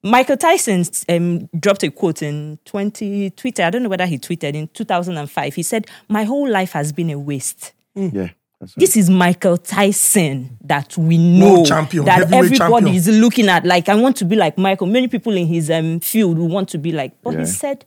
Michael 0.03 0.37
Tyson 0.37 0.85
um, 1.09 1.49
dropped 1.59 1.83
a 1.83 1.91
quote 1.91 2.23
in 2.23 2.59
20 2.67 3.31
Twitter. 3.31 3.63
I 3.65 3.71
don't 3.71 3.83
know 3.83 3.89
whether 3.89 4.07
he 4.07 4.19
tweeted 4.19 4.55
in 4.55 4.69
2005. 4.69 5.55
He 5.55 5.63
said, 5.63 5.87
"My 6.09 6.25
whole 6.25 6.49
life 6.49 6.73
has 6.73 6.93
been 6.93 7.11
a 7.11 7.19
waste." 7.19 7.73
Yeah. 7.95 8.29
Right. 8.61 8.71
This 8.77 8.97
is 8.97 9.09
Michael 9.09 9.57
Tyson 9.57 10.59
that 10.65 10.97
we 10.99 11.17
know 11.17 11.65
champion, 11.65 12.05
that 12.07 12.33
everybody 12.33 12.57
champion. 12.59 12.95
is 12.95 13.09
looking 13.09 13.49
at. 13.49 13.65
Like, 13.65 13.89
I 13.89 13.95
want 13.95 14.17
to 14.19 14.25
be 14.25 14.37
like 14.37 14.59
Michael. 14.59 14.87
Many 14.89 15.09
people 15.09 15.37
in 15.37 15.47
his 15.47 15.71
um, 15.71 16.01
field 16.01 16.39
will 16.39 16.49
want 16.49 16.69
to 16.71 16.79
be 16.79 16.93
like, 16.93 17.13
but 17.23 17.35
Yeah. 17.35 17.41
he 17.41 17.47
said, 17.47 17.85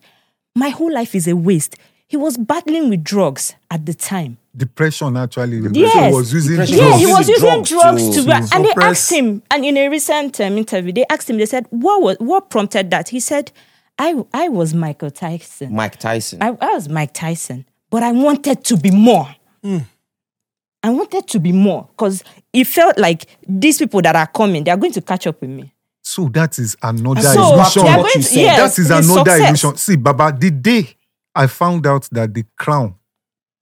"My 0.54 0.70
whole 0.70 0.92
life 0.92 1.14
is 1.14 1.28
a 1.28 1.36
waste." 1.36 1.76
He 2.12 2.18
was 2.18 2.36
battling 2.36 2.90
with 2.90 3.02
drugs 3.02 3.54
at 3.70 3.86
the 3.86 3.94
time. 3.94 4.36
Depression 4.54 5.16
actually. 5.16 5.60
Yes. 5.72 6.08
He 6.10 6.12
was 6.14 6.30
using 6.30 6.50
Depression. 6.58 6.76
Yeah, 6.76 6.96
he 6.98 7.06
was 7.06 7.26
using 7.26 7.44
using 7.48 7.62
drugs 7.62 7.70
drugs 7.70 8.02
to- 8.10 8.22
to, 8.24 8.48
to 8.48 8.54
and 8.54 8.64
they 8.66 8.74
asked 8.82 9.10
him, 9.10 9.42
and 9.50 9.64
in 9.64 9.78
a 9.78 9.88
recent 9.88 10.38
um, 10.42 10.58
interview, 10.58 10.92
they 10.92 11.06
asked 11.08 11.30
him, 11.30 11.38
they 11.38 11.46
said, 11.46 11.66
"What 11.70 12.02
was 12.02 12.16
what 12.20 12.50
prompted 12.50 12.90
that?" 12.90 13.08
He 13.08 13.18
said, 13.18 13.50
"I 13.98 14.22
I 14.34 14.48
was 14.50 14.74
Michael 14.74 15.10
Tyson. 15.10 15.74
Mike 15.74 15.96
Tyson. 15.98 16.42
I, 16.42 16.48
I 16.60 16.74
was 16.74 16.86
Mike 16.90 17.14
Tyson, 17.14 17.64
but 17.88 18.02
I 18.02 18.12
wanted 18.12 18.62
to 18.64 18.76
be 18.76 18.90
more. 18.90 19.34
I 20.84 20.90
wanted 20.90 21.26
to 21.28 21.38
be 21.40 21.52
more 21.52 21.88
because 21.96 22.22
it 22.52 22.64
felt 22.66 22.98
like 22.98 23.24
these 23.48 23.78
people 23.78 24.02
that 24.02 24.16
are 24.16 24.26
coming, 24.26 24.64
they 24.64 24.70
are 24.70 24.76
going 24.76 24.92
to 24.92 25.00
catch 25.00 25.26
up 25.28 25.40
with 25.40 25.48
me. 25.50 25.72
So 26.02 26.28
that 26.30 26.58
is 26.58 26.76
another 26.82 27.22
So 27.22 27.54
illusion. 27.54 27.84
they 27.84 27.88
are 27.90 27.96
going 27.96 28.06
you 28.16 28.20
to, 28.20 28.22
said. 28.22 28.36
yes, 28.40 28.76
that 28.76 28.82
is 28.82 28.88
the 28.88 28.98
another 28.98 29.30
success. 29.30 29.40
illusion. 29.64 29.76
See, 29.78 29.96
Baba, 29.96 30.36
the 30.38 30.50
day 30.50 30.96
I 31.34 31.46
found 31.46 31.86
out 31.86 32.08
that 32.12 32.34
the 32.34 32.44
crown 32.58 32.94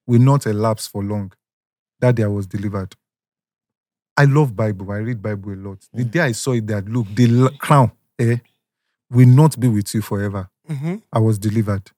will 0.06 0.20
not 0.20 0.46
elapse 0.46 0.86
for 0.86 1.02
long, 1.04 1.32
that 2.00 2.16
day 2.16 2.24
I 2.24 2.28
was 2.28 2.46
delivered. 2.46 2.96
I 4.16 4.24
love 4.24 4.54
Bible. 4.54 4.90
I 4.92 4.98
read 4.98 5.22
Bible 5.22 5.52
a 5.52 5.56
lot. 5.56 5.78
The 5.94 6.04
day 6.04 6.20
I 6.20 6.32
saw 6.32 6.52
it 6.52 6.66
that 6.66 6.86
look, 6.88 7.06
the 7.14 7.26
l- 7.42 7.50
crown 7.58 7.92
eh, 8.18 8.36
will 9.10 9.28
not 9.28 9.58
be 9.58 9.68
with 9.68 9.94
you 9.94 10.02
forever. 10.02 10.48
Mhm. 10.68 11.02
I 11.12 11.18
was 11.18 11.38
delivered. 11.38 11.90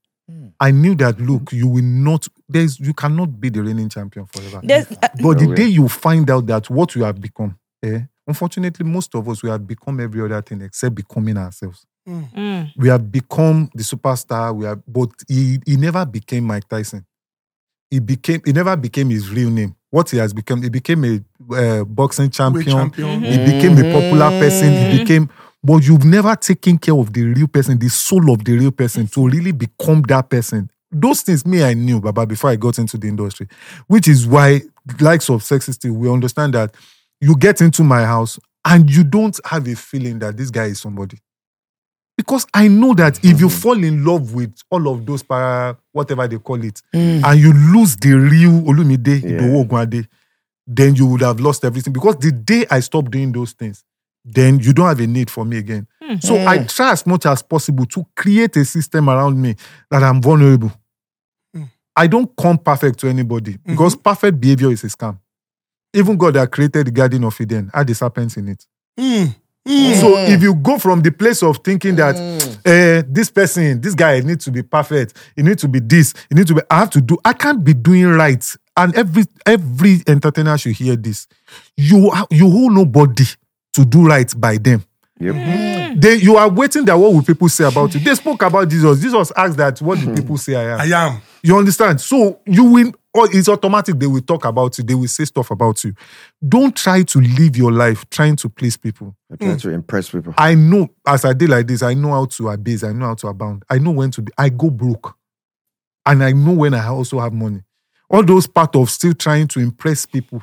I 0.61 0.71
knew 0.71 0.95
that 0.95 1.21
look, 1.21 1.53
you 1.53 1.67
will 1.69 1.83
not. 1.85 2.27
There's 2.49 2.79
you 2.81 2.95
cannot 2.95 3.39
be 3.41 3.51
the 3.51 3.63
reigning 3.63 3.89
champion 3.91 4.25
forever. 4.27 4.61
There's, 4.65 4.87
uh, 4.93 5.09
But 5.21 5.39
the 5.39 5.55
day 5.57 5.67
you 5.67 5.89
find 5.89 6.31
out 6.31 6.47
that 6.47 6.71
what 6.71 6.95
you 6.95 7.03
have 7.05 7.21
become, 7.21 7.59
eh, 7.83 8.03
unfortunately, 8.27 8.87
most 8.87 9.15
of 9.15 9.29
us 9.29 9.43
we 9.43 9.51
have 9.51 9.67
become 9.67 10.01
every 10.01 10.23
other 10.23 10.41
thing 10.41 10.63
except 10.63 10.95
becoming 10.95 11.37
ourselves. 11.37 11.85
Mm, 12.09 12.73
We 12.77 12.89
have 12.89 13.11
become 13.11 13.71
the 13.75 13.83
superstar. 13.83 14.55
We 14.55 14.65
have, 14.67 14.81
but 14.87 15.11
he, 15.29 15.59
he 15.67 15.77
never 15.77 16.05
became 16.07 16.45
Mike 16.45 16.69
Tyson. 16.69 17.05
He 17.91 18.01
became. 18.01 18.41
He 18.45 18.53
never 18.53 18.77
became 18.77 19.11
his 19.11 19.31
real 19.31 19.51
name. 19.51 19.75
What 19.91 20.09
he 20.11 20.17
has 20.19 20.33
become, 20.33 20.63
he 20.63 20.71
became 20.71 21.05
a 21.05 21.21
uh, 21.55 21.85
boxing 21.85 22.25
Weight 22.27 22.33
champion. 22.35 22.65
champion. 22.67 23.23
He 23.23 23.37
became 23.39 23.73
a 23.79 23.93
popular 23.93 24.31
person. 24.41 24.73
He 24.73 24.99
became. 24.99 25.29
But 25.65 25.85
you've 25.85 26.05
never 26.05 26.35
taken 26.35 26.77
care 26.79 26.95
of 26.95 27.13
the 27.13 27.23
real 27.23 27.47
person, 27.47 27.79
the 27.79 27.89
soul 27.89 28.33
of 28.33 28.45
the 28.45 28.57
real 28.59 28.73
person, 28.73 29.07
to 29.09 29.29
really 29.29 29.53
become 29.53 30.03
that 30.09 30.29
person. 30.29 30.69
Those 30.91 31.23
things, 31.23 31.47
me, 31.47 31.63
I 31.63 31.75
knew, 31.75 32.01
Baba, 32.01 32.27
before 32.27 32.51
I 32.51 32.57
got 32.57 32.79
into 32.79 32.99
the 32.99 33.07
industry, 33.07 33.47
which 33.87 34.09
is 34.09 34.27
why, 34.27 34.63
likes 35.01 35.31
of 35.31 35.43
sexy 35.45 35.89
we 35.89 36.11
understand 36.11 36.55
that 36.55 36.75
you 37.21 37.37
get 37.37 37.61
into 37.61 37.85
my 37.85 38.05
house 38.05 38.39
and 38.65 38.91
you 38.91 39.05
don't 39.05 39.39
have 39.47 39.69
a 39.69 39.77
feeling 39.77 40.19
that 40.19 40.37
this 40.37 40.51
guy 40.51 40.65
is 40.65 40.81
somebody. 40.81 41.19
Because 42.17 42.47
I 42.53 42.69
know 42.69 42.95
that 42.95 43.19
if 43.25 43.41
you 43.41 43.47
mm-hmm. 43.47 43.49
fall 43.49 43.83
in 43.83 44.05
love 44.05 44.35
with 44.35 44.55
all 44.71 44.87
of 44.89 45.07
those 45.07 45.23
para, 45.23 45.77
whatever 45.93 46.29
they 46.29 46.39
call 46.39 46.63
it, 46.63 46.83
mm. 46.95 47.25
and 47.25 47.41
you 47.41 47.53
lose 47.53 47.97
the 47.97 48.13
real 48.13 48.61
Olumide 48.63 49.23
Idowu 49.23 49.67
Ogunade, 49.67 50.07
then 50.67 50.95
you 50.95 51.07
would 51.07 51.23
have 51.23 51.41
lost 51.41 51.65
everything. 51.65 51.93
Because 51.93 52.17
the 52.17 52.31
day 52.31 52.67
I 52.71 52.81
stop 52.81 53.11
doing 53.11 53.33
those 53.33 53.53
things, 53.53 53.85
then 54.25 54.61
you 54.61 54.73
don't 54.73 54.87
have 54.87 55.01
a 55.01 55.07
need 55.07 55.31
for 55.31 55.45
me 55.45 55.59
again. 55.59 55.87
Hmm. 56.01 56.17
So 56.21 56.37
I 56.47 56.65
try 56.65 56.93
as 56.93 57.07
much 57.07 57.27
as 57.27 57.43
possible 57.43 57.87
to 57.87 58.07
create 58.15 58.57
a 58.57 58.65
system 58.65 59.09
around 59.09 59.41
me 59.41 59.57
that 59.91 60.03
I'm 60.03 60.23
vulnerable. 60.23 60.73
Hmm. 61.55 61.65
I 61.97 62.07
don't 62.07 62.31
come 62.37 62.59
perfect 62.59 62.99
to 63.01 63.09
anybody 63.09 63.53
mm-hmm. 63.55 63.73
because 63.73 63.97
perfect 63.97 64.41
behavior 64.41 64.71
is 64.71 64.85
a 64.85 64.89
scam. 64.89 65.19
Even 65.95 66.17
God 66.17 66.35
that 66.35 66.51
created 66.51 66.87
the 66.87 66.91
Garden 66.91 67.25
of 67.25 67.39
Eden 67.41 67.71
had 67.73 67.87
the 67.87 67.95
serpents 67.95 68.37
in 68.37 68.49
it. 68.49 68.67
Mm. 68.99 69.35
Mm. 69.67 70.01
So 70.01 70.17
mm. 70.17 70.29
if 70.29 70.43
you 70.43 70.55
go 70.55 70.79
from 70.79 71.03
the 71.03 71.13
place 71.13 71.43
of 71.43 71.59
thinking 71.59 71.95
that 71.97 72.17
mm. 72.17 72.59
eh, 72.67 73.03
this 73.07 73.31
person, 73.31 73.81
this 73.81 73.95
guy 73.95 74.21
needs 74.21 74.45
to 74.45 74.51
be 74.51 74.63
perfect, 74.63 75.17
he 75.37 75.43
needs 75.43 75.63
to 75.63 75.69
be 75.69 75.79
this, 75.79 76.15
he 76.29 76.35
needs 76.35 76.49
to 76.49 76.55
be, 76.55 76.63
I 76.71 76.81
have 76.81 76.91
to 76.91 77.01
do, 77.01 77.17
I 77.25 77.33
can't 77.33 77.63
be 77.63 77.75
doing 77.75 78.07
right. 78.09 78.45
And 78.77 78.95
every 78.97 79.25
every 79.45 80.01
entertainer 80.07 80.57
should 80.57 80.73
hear 80.73 80.97
this. 80.97 81.29
You 81.77 82.11
you 82.31 82.47
owe 82.47 82.69
nobody 82.69 83.25
to 83.75 83.85
do 83.85 84.07
right 84.07 84.33
by 84.41 84.57
them. 84.57 84.83
Yep. 85.21 86.01
They 86.01 86.15
you 86.17 86.37
are 86.37 86.49
waiting 86.49 86.85
that 86.87 86.95
what 86.95 87.13
will 87.13 87.23
people 87.23 87.49
say 87.49 87.65
about 87.65 87.95
you. 87.95 88.01
They 88.01 88.15
spoke 88.15 88.43
about 88.43 88.69
Jesus. 88.69 89.01
Jesus 89.01 89.31
asked 89.37 89.59
that 89.59 89.81
what 89.81 89.99
do 89.99 90.07
mm-hmm. 90.07 90.15
people 90.15 90.39
say 90.39 90.57
I 90.57 90.75
am. 90.75 90.81
I 90.81 91.07
am. 91.07 91.23
You 91.43 91.59
understand? 91.59 92.01
So 92.01 92.41
you 92.47 92.65
will, 92.65 92.93
or 93.15 93.29
it's 93.31 93.49
automatic. 93.49 93.99
They 93.99 94.07
will 94.07 94.23
talk 94.23 94.45
about 94.45 94.79
you. 94.79 94.85
They 94.85 94.95
will 94.95 95.09
say 95.09 95.25
stuff 95.25 95.51
about 95.51 95.85
you. 95.85 95.95
Don't 96.47 96.75
try 96.75 97.03
to 97.03 97.21
live 97.21 97.57
your 97.57 97.73
life 97.73 98.09
trying 98.11 98.37
to 98.37 98.49
please 98.49 98.77
people. 98.77 99.15
I 99.31 99.37
try 99.37 99.57
to 99.57 99.71
impress 99.71 100.11
people. 100.11 100.35
I 100.39 100.55
know 100.55 100.89
as 101.07 101.25
I 101.25 101.33
did 101.33 101.51
like 101.51 101.67
this, 101.67 101.83
I 101.83 101.95
know 101.95 102.11
how 102.11 102.25
to 102.27 102.49
abase, 102.49 102.85
I 102.85 102.93
know 102.93 103.07
how 103.07 103.15
to 103.15 103.29
abound. 103.29 103.65
I 103.69 103.79
know 103.79 103.91
when 103.91 104.11
to 104.13 104.23
be, 104.23 104.33
I 104.39 104.49
go 104.49 104.71
broke. 104.71 105.15
And 106.05 106.25
I 106.25 106.33
know 106.33 106.53
when 106.53 106.75
I 106.75 106.89
also 106.89 107.21
have 107.21 107.33
money. 107.33 107.63
All 108.11 108.25
those 108.25 108.47
part 108.47 108.75
of 108.77 108.91
still 108.91 109.15
trying 109.15 109.49
to 109.49 109.61
impress 109.61 110.07
people. 110.07 110.43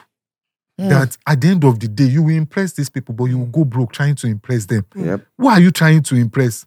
That 0.77 1.17
at 1.27 1.41
the 1.41 1.49
end 1.49 1.65
of 1.65 1.77
the 1.77 1.89
day, 1.89 2.05
you 2.05 2.23
will 2.23 2.37
impress 2.37 2.71
these 2.71 2.89
people, 2.89 3.13
but 3.13 3.25
you 3.25 3.37
will 3.37 3.47
go 3.47 3.65
broke 3.65 3.91
trying 3.91 4.15
to 4.15 4.27
impress 4.27 4.65
them. 4.65 4.85
Yep. 4.95 5.25
Who 5.37 5.49
are 5.49 5.59
you 5.59 5.71
trying 5.71 6.03
to 6.03 6.15
impress? 6.15 6.65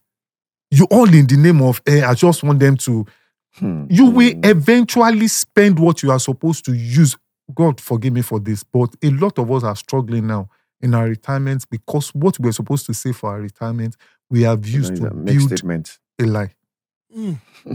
You 0.71 0.87
all 0.91 1.09
in 1.15 1.27
the 1.27 1.39
name 1.39 1.63
of, 1.63 1.81
eh, 1.87 2.07
I 2.07 2.13
just 2.13 2.43
want 2.43 2.61
them 2.61 2.77
to. 2.77 3.07
Hmm. 3.55 3.85
You 3.89 4.07
will 4.07 4.35
eventually 4.45 5.29
spend 5.29 5.79
what 5.79 6.03
you 6.03 6.11
are 6.11 6.19
supposed 6.19 6.65
to 6.67 6.73
use. 6.73 7.17
God 7.55 7.81
forgive 7.81 8.13
me 8.13 8.23
for 8.23 8.41
this, 8.41 8.65
but 8.65 8.95
a 9.03 9.11
lot 9.11 9.39
of 9.39 9.51
us 9.51 9.63
are 9.63 9.77
struggling 9.77 10.27
now 10.27 10.49
in 10.81 10.95
our 10.95 11.07
retirements 11.07 11.65
because 11.65 12.15
what 12.15 12.39
we're 12.39 12.53
supposed 12.53 12.87
to 12.87 12.95
save 12.95 13.17
for 13.17 13.31
our 13.31 13.41
retirement, 13.41 13.97
we 14.31 14.43
have 14.43 14.67
used 14.67 14.97
to 14.97 15.11
build 15.11 15.43
statement. 15.43 15.99
a 16.21 16.25
lie. 16.25 16.51
Hmm. 17.13 17.35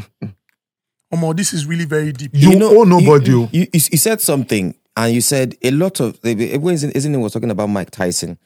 Omo, 1.13 1.35
this 1.35 1.53
is 1.53 1.65
really 1.65 1.85
very 1.85 2.11
deep. 2.11 2.31
You, 2.33 2.61
owe 2.63 2.83
nobody. 2.83 3.31
You, 3.31 3.49
you, 3.51 3.61
you, 3.61 3.67
you 3.73 3.97
said 3.97 4.19
something, 4.19 4.75
and 4.97 5.13
you 5.13 5.21
said 5.21 5.55
a 5.63 5.71
lot 5.71 6.01
of 6.01 6.19
eh, 6.25 6.35
eh, 6.37 6.57
eh, 6.57 6.67
isn't, 6.69 6.91
isn't 6.91 7.15
it 7.15 7.17
was 7.17 7.31
talking 7.31 7.51
about 7.51 7.67
Mike 7.67 7.91
Tyson, 7.91 8.37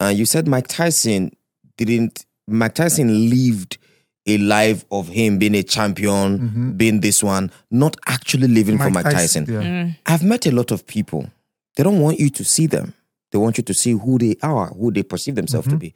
and 0.00 0.18
you 0.18 0.26
said 0.26 0.46
Mike 0.46 0.68
Tyson 0.68 1.34
didn't. 1.76 2.26
Mike 2.46 2.74
Tyson 2.74 3.30
lived 3.30 3.78
a 4.26 4.38
life 4.38 4.84
of 4.90 5.08
him 5.08 5.38
being 5.38 5.54
a 5.54 5.62
champion, 5.62 6.72
being 6.76 7.00
this 7.00 7.22
one, 7.22 7.50
not 7.70 7.96
actually 8.06 8.48
living 8.48 8.78
for 8.78 8.90
Mike 8.90 9.04
Mike 9.04 9.14
Tyson. 9.14 9.46
Tyson. 9.46 9.62
Yeah. 9.62 9.90
I've 10.06 10.22
met 10.22 10.46
a 10.46 10.50
lot 10.50 10.70
of 10.70 10.86
people. 10.86 11.28
They 11.76 11.82
don't 11.84 12.00
want 12.00 12.18
you 12.18 12.30
to 12.30 12.44
see 12.44 12.66
them. 12.66 12.94
They 13.32 13.38
want 13.38 13.58
you 13.58 13.64
to 13.64 13.74
see 13.74 13.92
who 13.92 14.18
they 14.18 14.36
are, 14.42 14.68
who 14.68 14.92
they 14.92 15.02
perceive 15.02 15.34
themselves 15.34 15.68
to 15.68 15.76
be. 15.76 15.92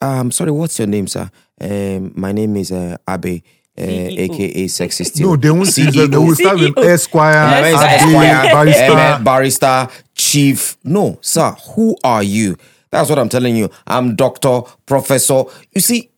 Um, 0.00 0.30
sorry, 0.30 0.50
what's 0.50 0.78
your 0.78 0.88
name, 0.88 1.06
sir? 1.06 1.30
Um, 1.60 2.12
my 2.16 2.32
name 2.32 2.56
is 2.56 2.72
uh, 2.72 2.96
Abe, 3.08 3.42
uh, 3.78 3.82
aka 3.82 4.66
Sexy 4.66 5.04
Steel. 5.04 5.28
No, 5.28 5.36
they 5.36 5.50
won't 5.50 5.66
see 5.68 5.82
CEO. 5.86 6.10
They 6.10 6.16
will 6.16 6.34
start 6.34 6.58
with 6.58 6.74
CEO. 6.74 6.84
Esquire, 6.86 7.50
where 7.62 7.72
is 7.74 7.80
that? 7.80 8.00
Ade, 8.02 8.08
Esquire, 8.08 8.52
barrister. 8.54 8.92
uh, 8.92 9.18
barrister, 9.22 9.88
chief. 10.14 10.76
No, 10.82 11.18
sir, 11.20 11.50
who 11.74 11.96
are 12.02 12.22
you? 12.22 12.56
That's 12.90 13.10
what 13.10 13.18
I'm 13.18 13.28
telling 13.28 13.54
you. 13.56 13.68
I'm 13.86 14.16
doctor, 14.16 14.62
professor. 14.86 15.44
You 15.72 15.80
see, 15.82 16.00
w- 16.00 16.10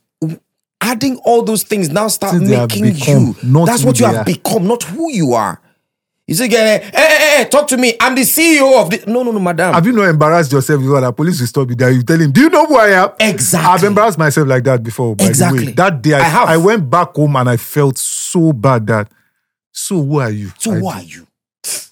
adding 0.83 1.17
all 1.25 1.43
those 1.43 1.63
things 1.63 1.89
now 1.91 2.09
start 2.09 2.33
Things 2.37 2.51
making 2.51 2.93
become, 2.93 3.27
you. 3.29 3.37
not 3.51 3.67
That's 3.67 3.85
what 3.85 3.99
you 3.99 4.05
have 4.07 4.17
are. 4.17 4.25
become, 4.25 4.67
not 4.67 4.83
who 4.83 5.11
you 5.11 5.33
are. 5.33 5.61
You 6.27 6.35
say, 6.37 6.49
hey, 6.49 6.79
hey, 6.83 6.91
hey, 6.95 7.37
hey, 7.43 7.49
talk 7.51 7.67
to 7.69 7.77
me. 7.77 7.95
I'm 8.01 8.15
the 8.15 8.23
CEO 8.23 8.81
of 8.81 8.91
the. 8.91 9.03
No, 9.11 9.23
no, 9.23 9.33
no, 9.33 9.41
madam. 9.41 9.75
Have 9.75 9.85
you 9.87 9.93
not 9.93 10.05
embarrassed 10.09 10.53
yourself 10.53 10.81
before 10.81 11.01
that 11.01 11.13
police 11.17 11.41
will 11.41 11.47
stop 11.49 11.69
you 11.69 11.75
there? 11.75 11.91
You 11.91 12.03
tell 12.03 12.19
him, 12.21 12.31
Do 12.31 12.41
you 12.43 12.49
know 12.49 12.65
who 12.67 12.77
I 12.77 12.91
am? 12.91 13.11
Exactly. 13.19 13.69
I've 13.71 13.83
embarrassed 13.85 14.19
myself 14.19 14.47
like 14.47 14.63
that 14.65 14.83
before. 14.83 15.17
By 15.17 15.25
The 15.25 15.31
Exactly. 15.31 15.67
way. 15.67 15.73
That 15.73 16.01
day 16.03 16.15
I, 16.15 16.21
I 16.21 16.23
have. 16.23 16.49
I 16.49 16.57
went 16.59 16.89
back 16.89 17.15
home 17.15 17.35
and 17.37 17.49
I 17.51 17.57
felt 17.57 17.99
so 17.99 18.53
bad 18.53 18.87
that 18.87 19.09
so 19.73 20.03
who 20.03 20.19
are 20.21 20.31
you? 20.31 20.53
so 20.59 20.73
I- 20.73 20.79
who 20.79 20.89
are 20.89 21.03
you? 21.03 21.27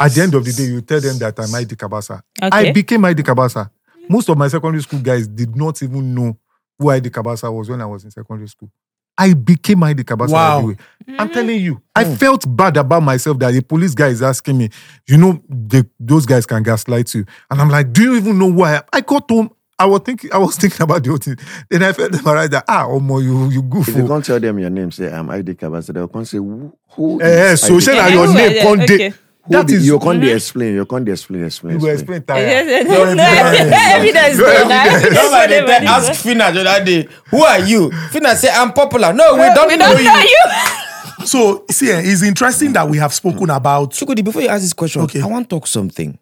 At 0.00 0.12
the 0.12 0.22
end 0.22 0.34
of 0.34 0.44
the 0.44 0.52
day, 0.52 0.64
you 0.64 0.80
tell 0.80 1.00
them 1.00 1.18
that 1.18 1.38
I'm 1.38 1.54
ID 1.54 1.76
Cabasa. 1.76 2.22
Okay. 2.42 2.48
I 2.50 2.72
became 2.72 3.04
ID 3.04 3.22
Cabasa. 3.22 3.70
Most 4.08 4.28
of 4.28 4.36
my 4.36 4.48
secondary 4.48 4.82
school 4.82 4.98
guys 5.00 5.28
did 5.28 5.54
not 5.54 5.80
even 5.82 6.12
know 6.14 6.36
who 6.80 6.88
ID 6.90 7.10
Cabasa 7.10 7.52
was 7.52 7.68
when 7.68 7.80
I 7.80 7.86
was 7.86 8.04
in 8.04 8.10
secondary 8.10 8.48
school. 8.48 8.70
I 9.18 9.34
became 9.34 9.82
ID 9.84 10.02
Cabasa 10.02 10.30
Wow. 10.32 10.56
by 10.56 10.62
the 10.62 10.68
way. 10.68 11.16
I'm 11.18 11.30
telling 11.30 11.60
you, 11.60 11.82
I 11.94 12.04
felt 12.16 12.44
bad 12.56 12.76
about 12.78 13.02
myself 13.02 13.38
that 13.40 13.54
a 13.54 13.62
police 13.62 13.94
guy 13.94 14.08
is 14.08 14.22
asking 14.22 14.56
me, 14.58 14.70
you 15.06 15.18
know, 15.18 15.42
they, 15.48 15.82
those 15.98 16.24
guys 16.24 16.46
can 16.46 16.62
gaslight 16.62 17.14
you. 17.14 17.26
And 17.50 17.60
I'm 17.60 17.68
like, 17.68 17.92
do 17.92 18.02
you 18.02 18.16
even 18.16 18.38
know 18.38 18.50
why? 18.50 18.72
I 18.72 18.76
am? 18.76 18.82
I 18.94 19.00
got 19.02 19.30
home. 19.30 19.50
I 19.78 19.86
was 19.86 20.00
thinking, 20.04 20.30
I 20.32 20.38
was 20.38 20.56
thinking 20.60 20.80
about 20.82 21.02
the 21.02 21.10
whole 21.10 21.18
thing. 21.18 21.36
Then 21.68 21.82
I 21.82 21.92
felt 21.92 22.14
embarrassed 22.14 22.52
that 22.52 22.64
ah, 22.68 22.86
Omo, 22.86 23.22
you 23.22 23.50
you 23.50 23.62
goof. 23.62 23.88
If 23.88 23.96
you 23.96 24.06
can't 24.06 24.24
tell 24.24 24.40
them 24.40 24.58
your 24.58 24.70
name, 24.70 24.90
say 24.90 25.12
I'm 25.12 25.28
ID 25.28 25.54
Cabasa, 25.54 25.92
they'll 25.92 26.08
come 26.08 26.24
say 26.24 26.38
who, 26.38 26.72
who 26.90 27.20
Eh, 27.20 27.26
eh, 27.26 27.52
is 27.52 27.60
so 27.60 27.74
ID 27.76 27.80
say 27.84 27.96
Yeah, 27.96 28.02
that 28.08 28.12
your 28.12 28.26
who 28.26 28.34
name 28.34 28.52
they? 28.52 28.66
Okay. 28.84 28.98
dey. 29.10 29.14
Who 29.50 29.56
That 29.56 29.66
be- 29.66 29.74
is 29.74 29.86
you 29.86 29.98
can't 29.98 30.20
dey 30.22 30.32
explain. 30.34 30.74
You 30.74 30.86
can't 30.86 31.04
dey 31.04 31.10
explain. 31.12 31.42
Explain. 31.44 31.74
you 31.80 31.84
will 31.86 31.92
explain. 31.92 32.18
explain 32.18 32.38
Yes, 32.46 32.66
yes, 32.68 32.86
no, 32.86 33.02
evidence. 33.02 34.38
No 34.38 34.46
evidence. 34.46 34.76
Evidence 34.94 35.14
Just 35.16 35.32
like 35.32 35.48
they 35.50 35.60
tell- 35.60 35.88
ask 35.88 36.08
evidence. 36.08 36.22
Fina 36.22 36.52
the 36.52 36.70
other 36.70 36.84
day, 36.84 37.08
who 37.30 37.42
are 37.42 37.58
you? 37.58 37.90
Fina 38.12 38.36
say, 38.36 38.48
I'm 38.52 38.72
popular. 38.72 39.12
No, 39.12 39.34
we 39.34 39.40
don't, 39.52 39.66
We 39.66 39.76
know, 39.76 39.86
don't 39.92 39.98
you. 39.98 40.04
know 40.04 40.20
you. 40.20 41.26
So, 41.26 41.64
see, 41.70 41.90
eh, 41.90 42.00
it's 42.04 42.22
interesting 42.22 42.72
that 42.74 42.88
we 42.88 42.98
have 42.98 43.12
spoken 43.12 43.50
about. 43.50 43.90
Chukudi, 43.90 44.24
before 44.24 44.40
you 44.42 44.48
ask 44.48 44.62
this 44.62 44.72
question, 44.72 45.02
Okay. 45.02 45.20
I 45.20 45.26
want 45.26 45.50
to 45.50 45.56
talk 45.56 45.66
something. 45.66 46.16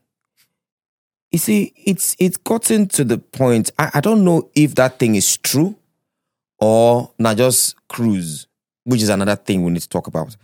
You 1.30 1.38
see, 1.38 1.74
it's 1.76 2.16
it's 2.18 2.38
gotten 2.38 2.88
to 2.88 3.04
the 3.04 3.18
point. 3.18 3.70
I, 3.78 3.90
I 3.94 4.00
don't 4.00 4.24
know 4.24 4.50
if 4.54 4.74
that 4.76 4.98
thing 4.98 5.14
is 5.14 5.36
true 5.36 5.76
or 6.58 7.12
not 7.18 7.36
just 7.36 7.76
cruise, 7.88 8.46
which 8.84 9.02
is 9.02 9.10
another 9.10 9.36
thing 9.36 9.62
we 9.64 9.70
need 9.70 9.82
to 9.82 9.88
talk 9.88 10.06
about. 10.06 10.34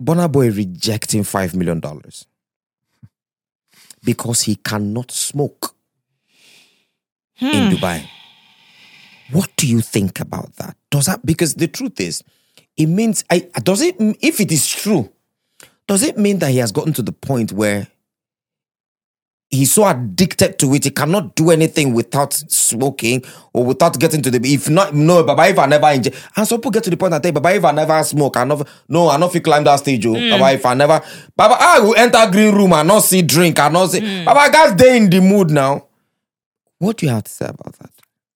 Burna 0.00 0.30
Boy 0.30 0.50
rejecting 0.50 1.24
five 1.24 1.54
million 1.54 1.80
dollars 1.80 2.26
because 4.04 4.42
he 4.42 4.56
cannot 4.56 5.10
smoke 5.10 5.74
in 7.40 7.70
hmm. 7.70 7.76
Dubai. 7.76 8.08
What 9.32 9.50
do 9.56 9.66
you 9.68 9.80
think 9.80 10.20
about 10.20 10.56
that? 10.56 10.76
Does 10.90 11.06
that 11.06 11.24
because 11.24 11.54
the 11.54 11.68
truth 11.68 12.00
is, 12.00 12.24
it 12.76 12.86
means 12.86 13.24
I 13.30 13.40
does 13.62 13.82
it 13.82 13.96
if 14.20 14.40
it 14.40 14.50
is 14.50 14.66
true, 14.68 15.10
does 15.86 16.02
it 16.02 16.18
mean 16.18 16.38
that 16.38 16.50
he 16.50 16.58
has 16.58 16.72
gotten 16.72 16.92
to 16.94 17.02
the 17.02 17.12
point 17.12 17.52
where 17.52 17.88
he's 19.50 19.72
so 19.74 19.84
addicted 19.86 20.58
to 20.58 20.72
it 20.74 20.84
he 20.84 20.90
cannot 20.90 21.34
do 21.34 21.50
anything 21.50 21.92
without 21.92 22.32
smoking 22.32 23.22
or 23.52 23.64
without 23.64 23.98
getting 23.98 24.22
to 24.22 24.30
the 24.30 24.38
if 24.44 24.68
not 24.70 24.94
no 24.94 25.24
baba 25.24 25.48
if 25.48 25.58
i 25.58 25.66
never 25.66 25.88
enjoy 25.88 26.12
and 26.36 26.46
some 26.46 26.58
people 26.58 26.70
get 26.70 26.84
to 26.84 26.90
the 26.90 26.96
point 26.96 27.10
that 27.10 27.22
say 27.22 27.30
baba 27.32 27.50
if 27.54 27.64
i 27.64 27.72
never 27.72 28.02
smoke 28.04 28.36
i 28.36 28.44
never 28.44 28.64
no 28.88 29.08
i 29.08 29.16
not 29.16 29.32
fit 29.32 29.42
climb 29.42 29.64
that 29.64 29.76
stage 29.80 30.06
oh 30.06 30.12
baba 30.14 30.44
mm. 30.44 30.54
if 30.54 30.64
i 30.66 30.74
never 30.74 31.00
baba 31.36 31.56
i 31.58 31.80
will 31.80 31.96
enter 31.96 32.30
green 32.30 32.54
room 32.54 32.72
and 32.72 32.86
not 32.86 33.00
see 33.00 33.22
drink 33.22 33.58
and 33.58 33.72
not 33.74 33.90
see 33.90 34.00
mm. 34.00 34.24
baba 34.24 34.52
guys 34.52 34.74
they 34.76 34.96
in 34.96 35.10
the 35.10 35.20
mood 35.20 35.50
now 35.50 35.84
what 36.78 36.96
do 36.96 37.06
you 37.06 37.12
have 37.12 37.24
to 37.24 37.30
say 37.30 37.46
about 37.46 37.74
that 37.78 37.90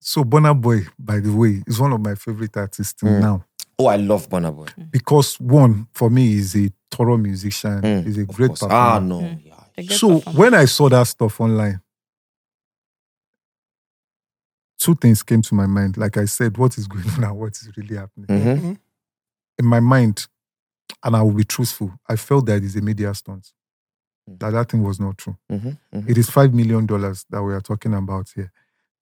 So 0.06 0.22
Burna 0.22 0.52
Boy, 0.54 0.80
by 0.98 1.18
the 1.20 1.32
way, 1.32 1.62
is 1.66 1.80
one 1.80 1.90
of 1.94 2.00
my 2.04 2.14
favorite 2.14 2.54
artists 2.58 2.92
till 2.92 3.08
now. 3.20 3.44
oh 3.78 3.86
i 3.86 3.96
love 3.96 4.28
Burna 4.28 4.54
Boy 4.54 4.66
Because 4.90 5.40
one, 5.40 5.86
for 5.94 6.10
me, 6.10 6.34
is 6.34 6.54
a 6.56 6.70
thorough 6.90 7.16
musician. 7.16 8.04
He's 8.04 8.18
a 8.18 8.22
Of 8.22 8.28
great 8.36 8.48
course. 8.48 8.62
Ah, 8.64 8.68
performer. 8.68 8.96
ah 8.96 8.98
no 8.98 9.20
yeah. 9.44 9.53
A 9.76 9.82
good 9.82 9.96
So 9.96 10.18
performer. 10.20 10.38
when 10.38 10.54
I 10.54 10.64
saw 10.66 10.88
that 10.88 11.06
stuff 11.06 11.40
online, 11.40 11.80
two 14.78 14.94
things 14.94 15.22
came 15.22 15.42
to 15.42 15.54
my 15.54 15.66
mind. 15.66 15.96
Like 15.96 16.16
I 16.16 16.26
said, 16.26 16.56
what 16.58 16.76
is 16.78 16.86
going 16.86 17.08
on 17.16 17.24
and 17.24 17.36
what 17.38 17.52
is 17.56 17.70
really 17.76 17.96
happening. 17.96 18.26
Mhm. 18.28 18.78
In 19.58 19.66
my 19.66 19.80
mind, 19.80 20.26
and 21.02 21.16
I 21.16 21.22
will 21.22 21.32
be 21.32 21.44
truthful, 21.44 21.92
I 22.08 22.16
felt 22.16 22.46
that 22.46 22.62
it's 22.62 22.76
a 22.76 22.80
media 22.80 23.14
stunt. 23.14 23.52
That 24.26 24.50
that 24.50 24.70
thing 24.70 24.82
was 24.82 24.98
not 25.00 25.18
true. 25.18 25.36
Mhm. 25.50 25.78
Mhm. 25.94 26.08
It 26.08 26.18
is 26.18 26.30
five 26.30 26.52
million 26.54 26.86
dollars 26.86 27.24
that 27.30 27.42
we 27.42 27.52
are 27.54 27.60
talking 27.60 27.94
about 27.94 28.30
here. 28.34 28.50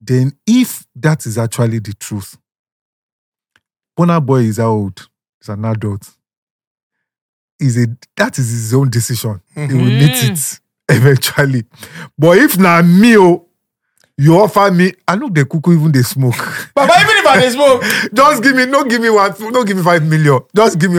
Then, 0.00 0.32
if 0.46 0.84
that 0.96 1.26
is 1.26 1.38
actually 1.38 1.78
the 1.78 1.94
truth, 1.94 2.36
Burna 3.96 4.24
Boy 4.24 4.42
is 4.44 4.56
how 4.56 4.70
old? 4.70 5.08
He's 5.40 5.48
an 5.48 5.64
adult. 5.64 6.16
Is 7.60 7.76
a 7.76 7.86
that 8.16 8.38
is 8.38 8.50
his 8.50 8.74
own 8.74 8.90
decision. 8.90 9.40
He 9.54 9.60
will 9.74 9.84
meet 9.84 10.24
it 10.24 10.60
eventually. 10.88 11.64
But 12.18 12.38
if 12.38 12.58
na 12.58 12.82
me, 12.82 13.16
oh, 13.18 13.46
you 14.18 14.38
offer 14.38 14.70
me, 14.70 14.92
I 15.08 15.16
know 15.16 15.28
the 15.28 15.44
cuckoo 15.44 15.72
even 15.78 15.92
they 15.92 16.02
smoke. 16.02 16.36
baba 16.74 16.92
even 17.00 17.16
if 17.16 17.26
i 17.26 17.40
dey 17.40 17.50
smoke 17.50 17.82
Just 18.14 18.42
give 18.42 18.54
me, 18.54 18.66
no 18.66 18.84
give 18.84 19.00
me 19.00 19.10
one, 19.10 19.32
don't 19.52 19.66
give 19.66 19.76
me 19.76 19.82
five 19.82 20.02
million. 20.04 20.40
Just 20.54 20.78
give 20.78 20.90
me 20.92 20.98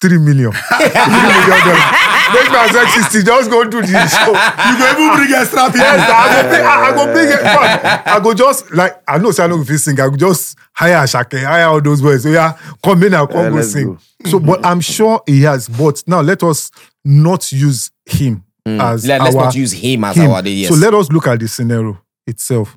three 0.00 0.18
million. 0.18 0.52
three 0.78 0.88
million 0.88 1.48
dollars. 1.64 1.92
Make 2.34 2.50
my 2.50 2.68
sexy 2.68 3.22
just 3.22 3.48
go 3.48 3.62
do 3.64 3.80
the 3.80 3.86
show. 4.08 4.32
You 4.34 4.78
go 4.78 4.90
even 4.90 5.16
bring 5.16 5.32
extra 5.40 5.66
people. 5.66 5.78
Yes, 5.78 6.10
I 6.10 6.42
go 6.42 6.48
bring, 6.48 6.66
I, 6.66 6.74
I 6.82 6.94
go 6.94 7.12
bring 7.12 7.28
it. 7.28 7.40
Fuck. 7.40 8.06
I 8.08 8.20
go 8.20 8.34
just 8.34 8.70
like 8.72 9.00
I 9.06 9.18
know 9.18 9.30
say 9.30 9.44
I 9.44 9.46
know 9.46 9.60
if 9.60 9.70
you 9.70 9.78
sing, 9.78 9.98
I 10.00 10.08
go 10.08 10.16
just 10.16 10.58
hire 10.72 10.96
Asake, 10.96 11.42
hire 11.44 11.66
all 11.66 11.80
those 11.80 12.02
boys. 12.02 12.24
So 12.24 12.30
yeah, 12.30 12.58
come 12.82 13.04
in 13.04 13.14
and 13.14 13.28
come 13.28 13.44
Yeah, 13.44 13.50
go 13.50 13.62
sing. 13.62 13.94
go. 13.94 13.98
So, 14.28 14.40
but 14.40 14.66
I'm 14.66 14.80
sure 14.80 15.22
he 15.24 15.42
has. 15.42 15.68
But 15.68 16.02
now 16.08 16.20
let 16.20 16.42
us 16.42 16.72
not 17.04 17.52
use 17.52 17.92
him 18.06 18.42
as 18.66 19.06
Let, 19.06 19.20
us 19.20 19.34
our 19.34 19.44
not 19.44 19.54
use 19.54 19.72
him 19.72 20.04
as 20.04 20.16
him. 20.16 20.30
our 20.30 20.46
yes 20.46 20.68
So 20.68 20.74
let 20.74 20.92
us 20.94 21.10
look 21.12 21.26
at 21.28 21.38
the 21.38 21.46
scenario 21.48 21.98
itself. 22.26 22.76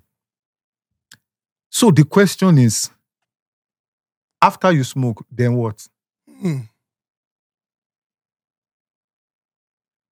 So 1.72 1.90
the 1.92 2.04
question 2.04 2.58
is, 2.60 2.90
after 4.42 4.72
you 4.72 4.84
smoke, 4.84 5.26
then 5.32 5.56
what? 5.56 5.88
Hmm. 6.42 6.60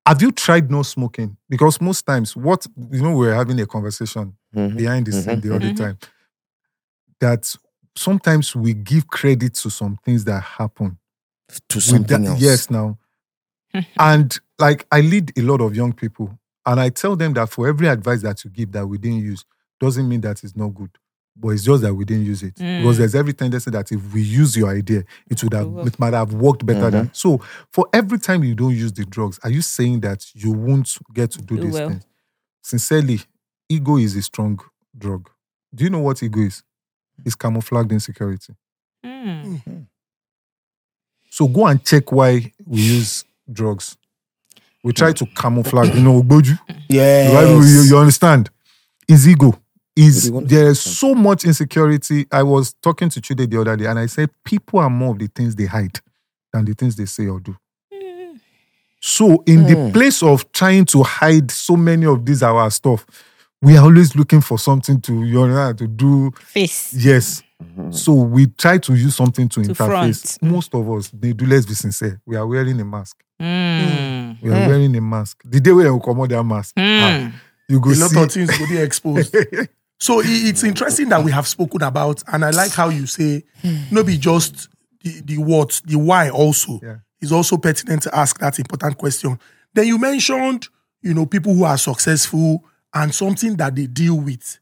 Have 0.05 0.21
you 0.21 0.31
tried 0.31 0.71
no 0.71 0.83
smoking? 0.83 1.35
Because 1.49 1.81
most 1.81 2.05
times, 2.05 2.35
what 2.35 2.65
you 2.91 3.01
know, 3.01 3.15
we're 3.15 3.33
having 3.33 3.59
a 3.59 3.65
conversation 3.65 4.35
Mhm. 4.55 4.77
behind 4.77 5.05
the 5.05 5.11
scene 5.11 5.41
the 5.41 5.53
other 5.53 5.67
Mhm. 5.69 5.77
time 5.77 5.97
that 7.19 7.55
sometimes 7.95 8.55
we 8.55 8.73
give 8.73 9.07
credit 9.07 9.53
to 9.55 9.69
some 9.69 9.97
things 10.05 10.23
that 10.23 10.41
happen 10.41 10.97
to 11.69 11.77
with 11.77 11.83
something 11.83 12.23
that- 12.23 12.29
else 12.31 12.41
Yes, 12.41 12.69
now. 12.69 12.97
and 13.99 14.39
like 14.59 14.85
I 14.91 15.01
lead 15.01 15.37
a 15.37 15.41
lot 15.41 15.61
of 15.61 15.75
young 15.75 15.93
people, 15.93 16.37
and 16.65 16.79
I 16.79 16.89
tell 16.89 17.15
them 17.15 17.33
that 17.33 17.49
for 17.49 17.67
every 17.67 17.87
advice 17.87 18.21
that 18.23 18.43
you 18.43 18.49
give 18.51 18.71
that 18.73 18.85
we 18.87 18.97
didn't 18.97 19.19
use, 19.23 19.45
doesn't 19.79 20.07
mean 20.07 20.21
that 20.21 20.43
it's 20.43 20.55
not 20.55 20.69
good. 20.69 20.89
But 21.39 21.49
it's 21.49 21.63
just 21.63 21.83
that 21.83 21.93
we 21.93 22.03
didn't 22.03 22.25
use 22.25 22.41
it. 22.41 22.55
Because 22.55 22.95
Mm. 22.95 22.97
there's 22.97 23.13
every 23.13 23.33
tendency 23.33 23.69
that 23.69 23.91
if 23.91 24.11
we 24.11 24.23
use 24.23 24.57
your 24.57 24.69
idea, 24.75 25.03
it 25.29 25.43
would 25.43 25.53
have 25.53 25.67
it 25.87 25.99
might 25.99 26.13
have 26.13 26.33
worked 26.33 26.65
better 26.65 26.89
than 26.89 27.13
so 27.13 27.39
for 27.71 27.87
every 27.93 28.17
time 28.17 28.43
you 28.43 28.55
don't 28.55 28.73
use 28.75 28.91
the 28.91 29.05
drugs, 29.05 29.39
are 29.43 29.51
you 29.51 29.61
saying 29.61 29.99
that 29.99 30.25
you 30.33 30.51
won't 30.51 30.97
get 31.13 31.29
to 31.31 31.41
do 31.43 31.57
Do 31.57 31.63
these 31.65 31.73
well. 31.75 31.89
things? 31.89 32.05
Sincerely, 32.63 33.21
ego 33.69 33.97
is 33.97 34.15
a 34.15 34.21
strong 34.23 34.59
drug. 34.97 35.29
Do 35.75 35.83
you 35.83 35.91
know 35.91 35.99
what 35.99 36.23
ego 36.23 36.39
is? 36.41 36.63
It's 37.23 37.35
camouflaged 37.35 37.91
insecurity. 37.91 38.55
Hmm. 39.05 39.57
So 41.29 41.47
go 41.47 41.67
and 41.67 41.83
check 41.85 42.11
why 42.11 42.51
we 42.65 42.81
use 42.81 43.25
drugs. 43.51 43.97
We 44.83 44.93
try 44.93 45.11
to 45.13 45.25
camouflage, 45.25 45.93
you 45.95 46.01
know, 46.01 46.21
Ogboju. 46.21 46.57
Right? 47.33 47.47
You, 47.47 47.81
you 47.83 47.97
understand? 47.97 48.49
Is 49.07 49.27
ego. 49.27 49.59
Is 49.95 50.31
there 50.31 50.67
is 50.69 50.79
so 50.79 51.15
much 51.15 51.43
insecurity. 51.43 52.27
I 52.31 52.43
was 52.43 52.73
talking 52.83 53.09
to 53.09 53.19
Chude 53.19 53.49
the 53.49 53.59
other 53.59 53.75
day, 53.75 53.85
and 53.87 53.97
I 53.97 54.05
said 54.05 54.29
people 54.45 54.79
are 54.79 54.89
more 54.89 55.11
of 55.11 55.19
the 55.19 55.27
things 55.27 55.55
they 55.55 55.65
hide 55.65 55.99
than 56.53 56.65
the 56.65 56.73
things 56.73 56.95
they 56.95 57.05
say 57.05 57.27
or 57.27 57.39
do. 57.39 57.55
So, 59.01 59.43
in 59.45 59.65
the 59.65 59.75
Hmm. 59.75 59.91
place 59.91 60.21
of 60.23 60.51
trying 60.51 60.85
to 60.85 61.03
hide 61.03 61.49
so 61.51 61.75
many 61.75 62.05
of 62.05 62.25
these 62.25 62.43
our 62.43 62.69
stuff, 62.69 63.05
we 63.61 63.75
are 63.77 63.83
always 63.83 64.15
looking 64.15 64.41
for 64.41 64.57
something 64.59 65.01
to 65.01 65.23
you 65.23 65.47
know 65.47 65.73
to 65.73 65.87
do. 65.87 66.31
Face. 66.31 66.93
Yes. 66.93 67.43
So 67.89 68.13
we 68.13 68.47
try 68.47 68.77
to 68.77 68.93
use 68.93 69.15
something 69.15 69.49
to, 69.49 69.63
To 69.63 69.69
interface. 69.73 70.37
front. 70.37 70.51
Most 70.53 70.75
of 70.75 70.89
us, 70.91 71.09
they 71.11 71.33
do. 71.33 71.45
Let's 71.45 71.65
be 71.65 71.73
sincere. 71.73 72.21
We 72.25 72.35
are 72.35 72.45
wearing 72.45 72.79
a 72.79 72.85
mask. 72.85 73.17
Hmm. 73.39 74.33
We 74.41 74.51
are 74.51 74.67
wearing 74.67 74.95
a 74.95 75.01
mask. 75.01 75.41
The 75.45 75.59
day 75.59 75.71
when 75.71 75.85
you 75.87 75.99
come 75.99 76.21
out 76.21 76.29
that 76.29 76.43
mask, 76.43 76.75
ah, 76.77 76.81
Hmm. 76.81 77.29
you 77.67 77.79
go 77.79 77.93
see. 77.93 78.01
A 78.01 78.03
lot 78.03 78.11
see. 78.11 78.21
of 78.43 78.47
things 78.47 78.57
go 78.57 78.67
be 78.67 78.77
exposed. 78.77 79.35
So 79.99 80.21
it's 80.23 80.63
interesting 80.63 81.09
that 81.09 81.23
we 81.23 81.31
have 81.31 81.47
spoken 81.47 81.81
about, 81.81 82.21
and 82.31 82.45
I 82.45 82.51
like 82.51 82.71
how 82.71 82.89
you 82.89 83.07
say, 83.07 83.43
no 83.89 84.03
be 84.03 84.15
just 84.19 84.69
the, 85.01 85.21
the 85.25 85.37
what, 85.39 85.81
the 85.85 85.97
why 85.97 86.29
also 86.29 86.79
Yeah. 86.83 86.97
is 87.19 87.31
also 87.31 87.57
pertinent 87.57 88.03
to 88.03 88.15
ask 88.15 88.37
that 88.39 88.59
important 88.59 88.95
question. 88.99 89.39
Then 89.73 89.87
you 89.87 89.97
mentioned, 89.97 90.67
you 91.01 91.15
know, 91.15 91.25
people 91.25 91.55
who 91.55 91.63
are 91.63 91.79
successful 91.79 92.63
and 93.03 93.13
something 93.13 93.55
that 93.57 93.75
they 93.75 93.87
deal 93.87 94.19
with. 94.19 94.59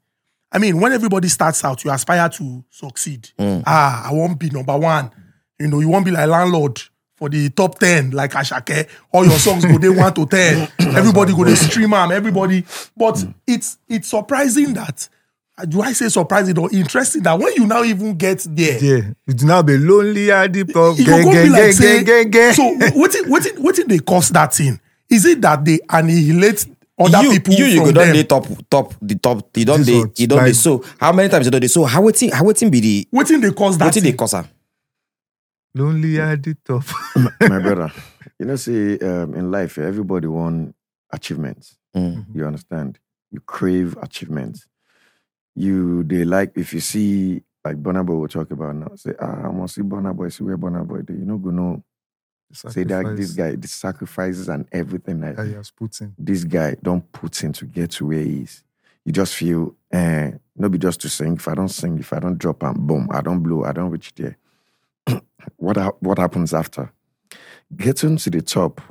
I 0.52 0.58
mean, 0.58 0.80
when 0.80 0.94
everybody 0.94 1.28
starts 1.28 1.64
out, 1.66 1.84
you 1.84 1.92
aspire 1.92 2.30
to 2.30 2.64
succeed. 2.70 3.30
Mm. 3.38 3.64
Ah, 3.66 4.10
I 4.10 4.14
won't 4.14 4.40
be 4.40 4.50
number 4.50 4.78
one. 4.78 5.12
You 5.60 5.68
know, 5.68 5.80
you 5.80 5.90
won't 5.90 6.06
be 6.06 6.12
like 6.12 6.28
landlord 6.30 6.82
for 7.16 7.30
the 7.30 7.50
top 7.50 7.80
10, 7.80 8.12
like 8.12 8.32
Asake. 8.32 8.88
All 9.12 9.26
your 9.26 9.38
songs 9.40 9.66
go 9.66 9.78
they 9.78 9.90
one 9.90 10.14
to 10.14 10.26
10. 10.26 10.68
everybody 10.96 11.34
go 11.34 11.44
they 11.44 11.56
stream 11.56 11.92
them, 11.92 12.12
everybody. 12.12 12.62
But 12.96 13.16
mm. 13.16 13.34
it's 13.48 13.78
it's 13.88 14.08
surprising 14.08 14.74
that 14.74 15.10
uh, 15.58 15.66
do 15.66 15.82
I 15.82 15.94
say 15.94 16.10
surprising 16.10 16.58
or 16.58 16.70
interesting 16.72 17.24
that 17.24 17.40
when 17.40 17.54
you 17.56 17.66
now 17.66 17.84
even 17.84 18.18
get 18.18 18.46
there, 18.50 18.78
Yeah, 18.78 19.12
it 19.28 19.42
now 19.44 19.62
be 19.62 19.78
lonely 19.78 20.32
at 20.32 20.52
the 20.52 20.66
pub. 20.66 20.98
you 20.98 21.06
Gang, 21.06 21.24
go 21.24 21.32
be 21.32 21.50
like 21.50 21.74
say, 21.74 22.04
so 22.54 22.64
what 22.94 23.16
what 23.28 23.46
what 23.58 23.80
it 23.80 23.88
they 23.88 24.00
cause 24.00 24.30
that 24.30 24.54
thing? 24.54 24.80
Is 25.10 25.26
it 25.26 25.42
that 25.42 25.64
they 25.64 25.80
annihilate 25.90 26.66
other 26.98 27.24
you, 27.24 27.32
people 27.32 27.54
you, 27.54 27.66
you 27.66 27.78
from 27.78 27.86
go 27.86 27.92
down 27.92 28.08
them? 28.08 28.18
the 28.18 28.24
top, 28.24 28.46
top, 28.70 28.94
the 29.02 29.16
top. 29.16 29.58
You 29.58 29.66
don't 29.66 29.80
This 29.80 29.88
they, 29.88 30.00
one, 30.00 30.12
you 30.16 30.28
don't 30.28 30.44
they. 30.44 30.54
So 30.54 30.84
how 31.00 31.12
many 31.12 31.30
times 31.30 31.46
you 31.46 31.52
don't 31.52 31.62
they? 31.62 31.68
So 31.68 31.84
how 31.84 32.02
waiting, 32.02 32.32
how 32.32 32.44
waiting 32.46 32.70
be 32.70 32.80
the, 32.80 33.08
What 33.12 33.28
thing 33.28 33.42
they 33.42 33.52
cause 33.52 33.78
that? 33.78 33.86
what 33.86 33.94
did 33.94 34.04
they 34.04 34.10
thing? 34.12 34.18
cause 34.18 34.32
her? 34.34 34.48
lonely 35.76 36.20
at 36.20 36.42
the 36.42 36.56
top. 36.66 36.84
my 37.42 37.60
brother. 37.60 37.92
You 38.40 38.48
know, 38.48 38.56
see, 38.56 38.98
um, 39.00 39.36
in 39.36 39.52
life, 39.52 39.78
everybody 39.78 40.28
want 40.28 40.76
achievements. 41.12 41.78
Mm. 41.96 42.26
You 42.34 42.46
understand? 42.48 42.98
You 43.32 43.42
crave 43.42 43.98
achievements. 44.02 44.66
You 45.56 46.04
they 46.04 46.26
like 46.26 46.52
if 46.56 46.74
you 46.74 46.80
see 46.80 47.44
like 47.64 47.82
Burna 47.82 48.06
Boy 48.06 48.16
will 48.16 48.28
talk 48.28 48.52
about 48.52 48.76
now. 48.76 48.92
Say, 48.96 49.14
ah, 49.20 49.46
I 49.46 49.48
want 49.50 49.70
to 49.70 49.74
see 49.74 49.82
Burna 49.82 50.16
Boy, 50.16 50.30
see 50.30 50.44
where 50.44 50.58
Burna 50.58 50.86
Boy. 50.86 51.02
Do 51.02 51.14
you 51.14 51.26
know 51.26 51.38
go 51.38 51.50
know? 51.50 51.84
Say 52.54 52.84
that 52.86 53.16
this 53.18 53.32
guy, 53.34 53.56
the 53.56 53.68
sacrifices 53.68 54.48
and 54.50 54.68
everything 54.72 55.20
that 55.22 55.36
that 55.38 55.48
he 55.48 55.54
has 55.54 55.72
put 55.72 56.00
in. 56.02 56.14
this 56.18 56.44
guy 56.44 56.76
don't 56.82 57.10
put 57.12 57.44
in 57.44 57.52
to 57.54 57.66
get 57.66 57.92
to 57.92 58.06
where 58.08 58.20
he 58.22 58.42
is. 58.42 58.64
You 59.04 59.12
just 59.12 59.36
feel, 59.36 59.76
eh, 59.92 60.32
not 60.56 60.72
be 60.72 60.78
just 60.78 61.02
to 61.02 61.10
sing. 61.10 61.36
If 61.36 61.48
I 61.48 61.54
don't 61.56 61.70
sing, 61.70 62.00
if 62.00 62.12
I 62.14 62.20
don't 62.20 62.38
drop 62.38 62.64
and 62.64 62.76
boom, 62.88 63.08
I 63.12 63.22
don't 63.22 63.42
blow, 63.44 63.64
I 63.64 63.72
don't 63.72 63.90
reach 63.92 64.14
there. 64.16 64.38
what 65.58 65.76
hap- 65.78 66.02
what 66.02 66.18
happens 66.18 66.54
after? 66.54 66.92
Getting 67.76 68.18
to 68.18 68.30
the 68.30 68.42
top, 68.42 68.82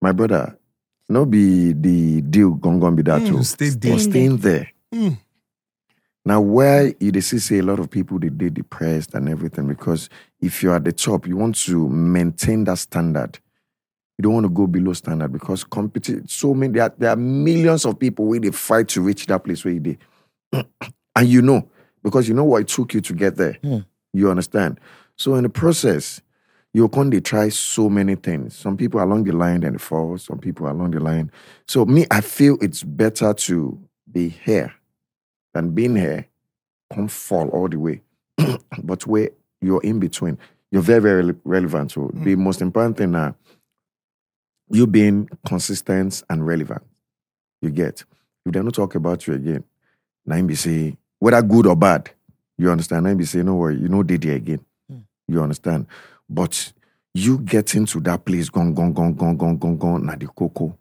my 0.00 0.12
brother, 0.12 0.56
no 1.08 1.24
be 1.26 1.72
the 1.72 2.20
deal 2.22 2.50
gone 2.52 2.78
gone 2.80 2.94
be 2.96 3.02
that 3.02 3.22
Mm, 3.22 3.28
too. 3.28 3.42
stay 3.44 3.70
there. 3.70 3.92
But 3.94 4.00
staying 4.00 4.36
there. 4.38 4.70
Mm. 4.94 5.18
Now, 6.24 6.40
where 6.42 6.92
you 7.00 7.10
they 7.10 7.20
see 7.20 7.38
say 7.38 7.58
a 7.58 7.62
lot 7.62 7.78
of 7.78 7.90
people 7.90 8.18
they 8.18 8.28
they 8.28 8.50
depressed 8.50 9.14
and 9.14 9.28
everything 9.28 9.66
because 9.66 10.08
if 10.40 10.62
you're 10.62 10.76
at 10.76 10.84
the 10.84 10.92
top, 10.92 11.26
you 11.26 11.36
want 11.36 11.56
to 11.56 11.88
maintain 11.88 12.64
that 12.64 12.78
standard. 12.78 13.38
You 14.16 14.24
don't 14.24 14.34
want 14.34 14.44
to 14.44 14.50
go 14.50 14.66
below 14.66 14.92
standard 14.92 15.32
because 15.32 15.64
competition. 15.64 16.26
So 16.28 16.54
many 16.54 16.72
there 16.72 16.84
are, 16.84 16.94
there 16.96 17.10
are 17.10 17.16
millions 17.16 17.84
of 17.84 17.98
people 17.98 18.26
where 18.26 18.40
they 18.40 18.50
fight 18.50 18.88
to 18.88 19.00
reach 19.00 19.26
that 19.26 19.44
place 19.44 19.64
where 19.64 19.74
you 19.74 19.80
did, 19.80 19.98
and 20.52 21.28
you 21.28 21.42
know 21.42 21.68
because 22.02 22.28
you 22.28 22.34
know 22.34 22.44
what 22.44 22.62
it 22.62 22.68
took 22.68 22.94
you 22.94 23.00
to 23.00 23.12
get 23.12 23.36
there. 23.36 23.58
Hmm. 23.62 23.78
You 24.12 24.30
understand. 24.30 24.80
So 25.16 25.34
in 25.34 25.42
the 25.42 25.48
process, 25.48 26.20
you 26.72 26.88
can 26.88 27.10
they 27.10 27.20
try 27.20 27.48
so 27.48 27.88
many 27.88 28.14
things. 28.14 28.56
Some 28.56 28.76
people 28.76 29.02
along 29.02 29.24
the 29.24 29.32
line 29.32 29.60
then 29.60 29.72
they 29.72 29.78
fall. 29.78 30.18
Some 30.18 30.38
people 30.38 30.68
along 30.68 30.92
the 30.92 31.00
line. 31.00 31.30
So 31.66 31.84
me, 31.84 32.06
I 32.10 32.20
feel 32.20 32.56
it's 32.60 32.82
better 32.82 33.34
to 33.34 33.78
be 34.10 34.28
here 34.28 34.74
than 35.54 35.70
being 35.70 35.96
here, 35.96 36.26
come 36.92 37.08
fall 37.08 37.48
all 37.48 37.68
the 37.68 37.78
way. 37.78 38.02
but 38.82 39.06
where 39.06 39.30
you're 39.60 39.82
in 39.82 39.98
between, 39.98 40.38
you're 40.70 40.82
very, 40.82 41.00
very 41.00 41.34
relevant. 41.44 41.92
So 41.92 42.02
hmm. 42.02 42.24
the 42.24 42.36
most 42.36 42.60
important 42.60 42.96
thing 42.96 43.12
now, 43.12 43.34
you 44.70 44.86
being 44.86 45.28
consistent 45.46 46.22
and 46.28 46.46
relevant. 46.46 46.82
You 47.60 47.70
get. 47.70 48.04
If 48.44 48.52
they 48.52 48.60
don't 48.60 48.70
talk 48.72 48.94
about 48.94 49.26
you 49.26 49.34
again, 49.34 49.64
now 50.24 50.36
him 50.36 50.46
be 50.46 50.54
say, 50.54 50.96
whether 51.18 51.42
good 51.42 51.66
or 51.66 51.74
bad, 51.76 52.10
you 52.56 52.70
understand? 52.70 53.04
Now 53.04 53.10
him 53.10 53.18
be 53.18 53.24
say, 53.24 53.42
no 53.42 53.54
worry, 53.54 53.78
you 53.78 53.88
know 53.88 54.02
they 54.02 54.16
there 54.16 54.36
again. 54.36 54.64
Hmm. 54.88 54.98
You 55.26 55.42
understand? 55.42 55.86
But 56.28 56.72
you 57.14 57.38
get 57.38 57.74
into 57.74 58.00
that 58.00 58.24
place, 58.24 58.48
gone, 58.48 58.74
gone, 58.74 58.92
gone, 58.92 59.14
gone, 59.14 59.36
gone, 59.36 59.56
gone, 59.56 59.76
gone, 59.76 60.06
na 60.06 60.14
the 60.14 60.26
cocoa. 60.26 60.76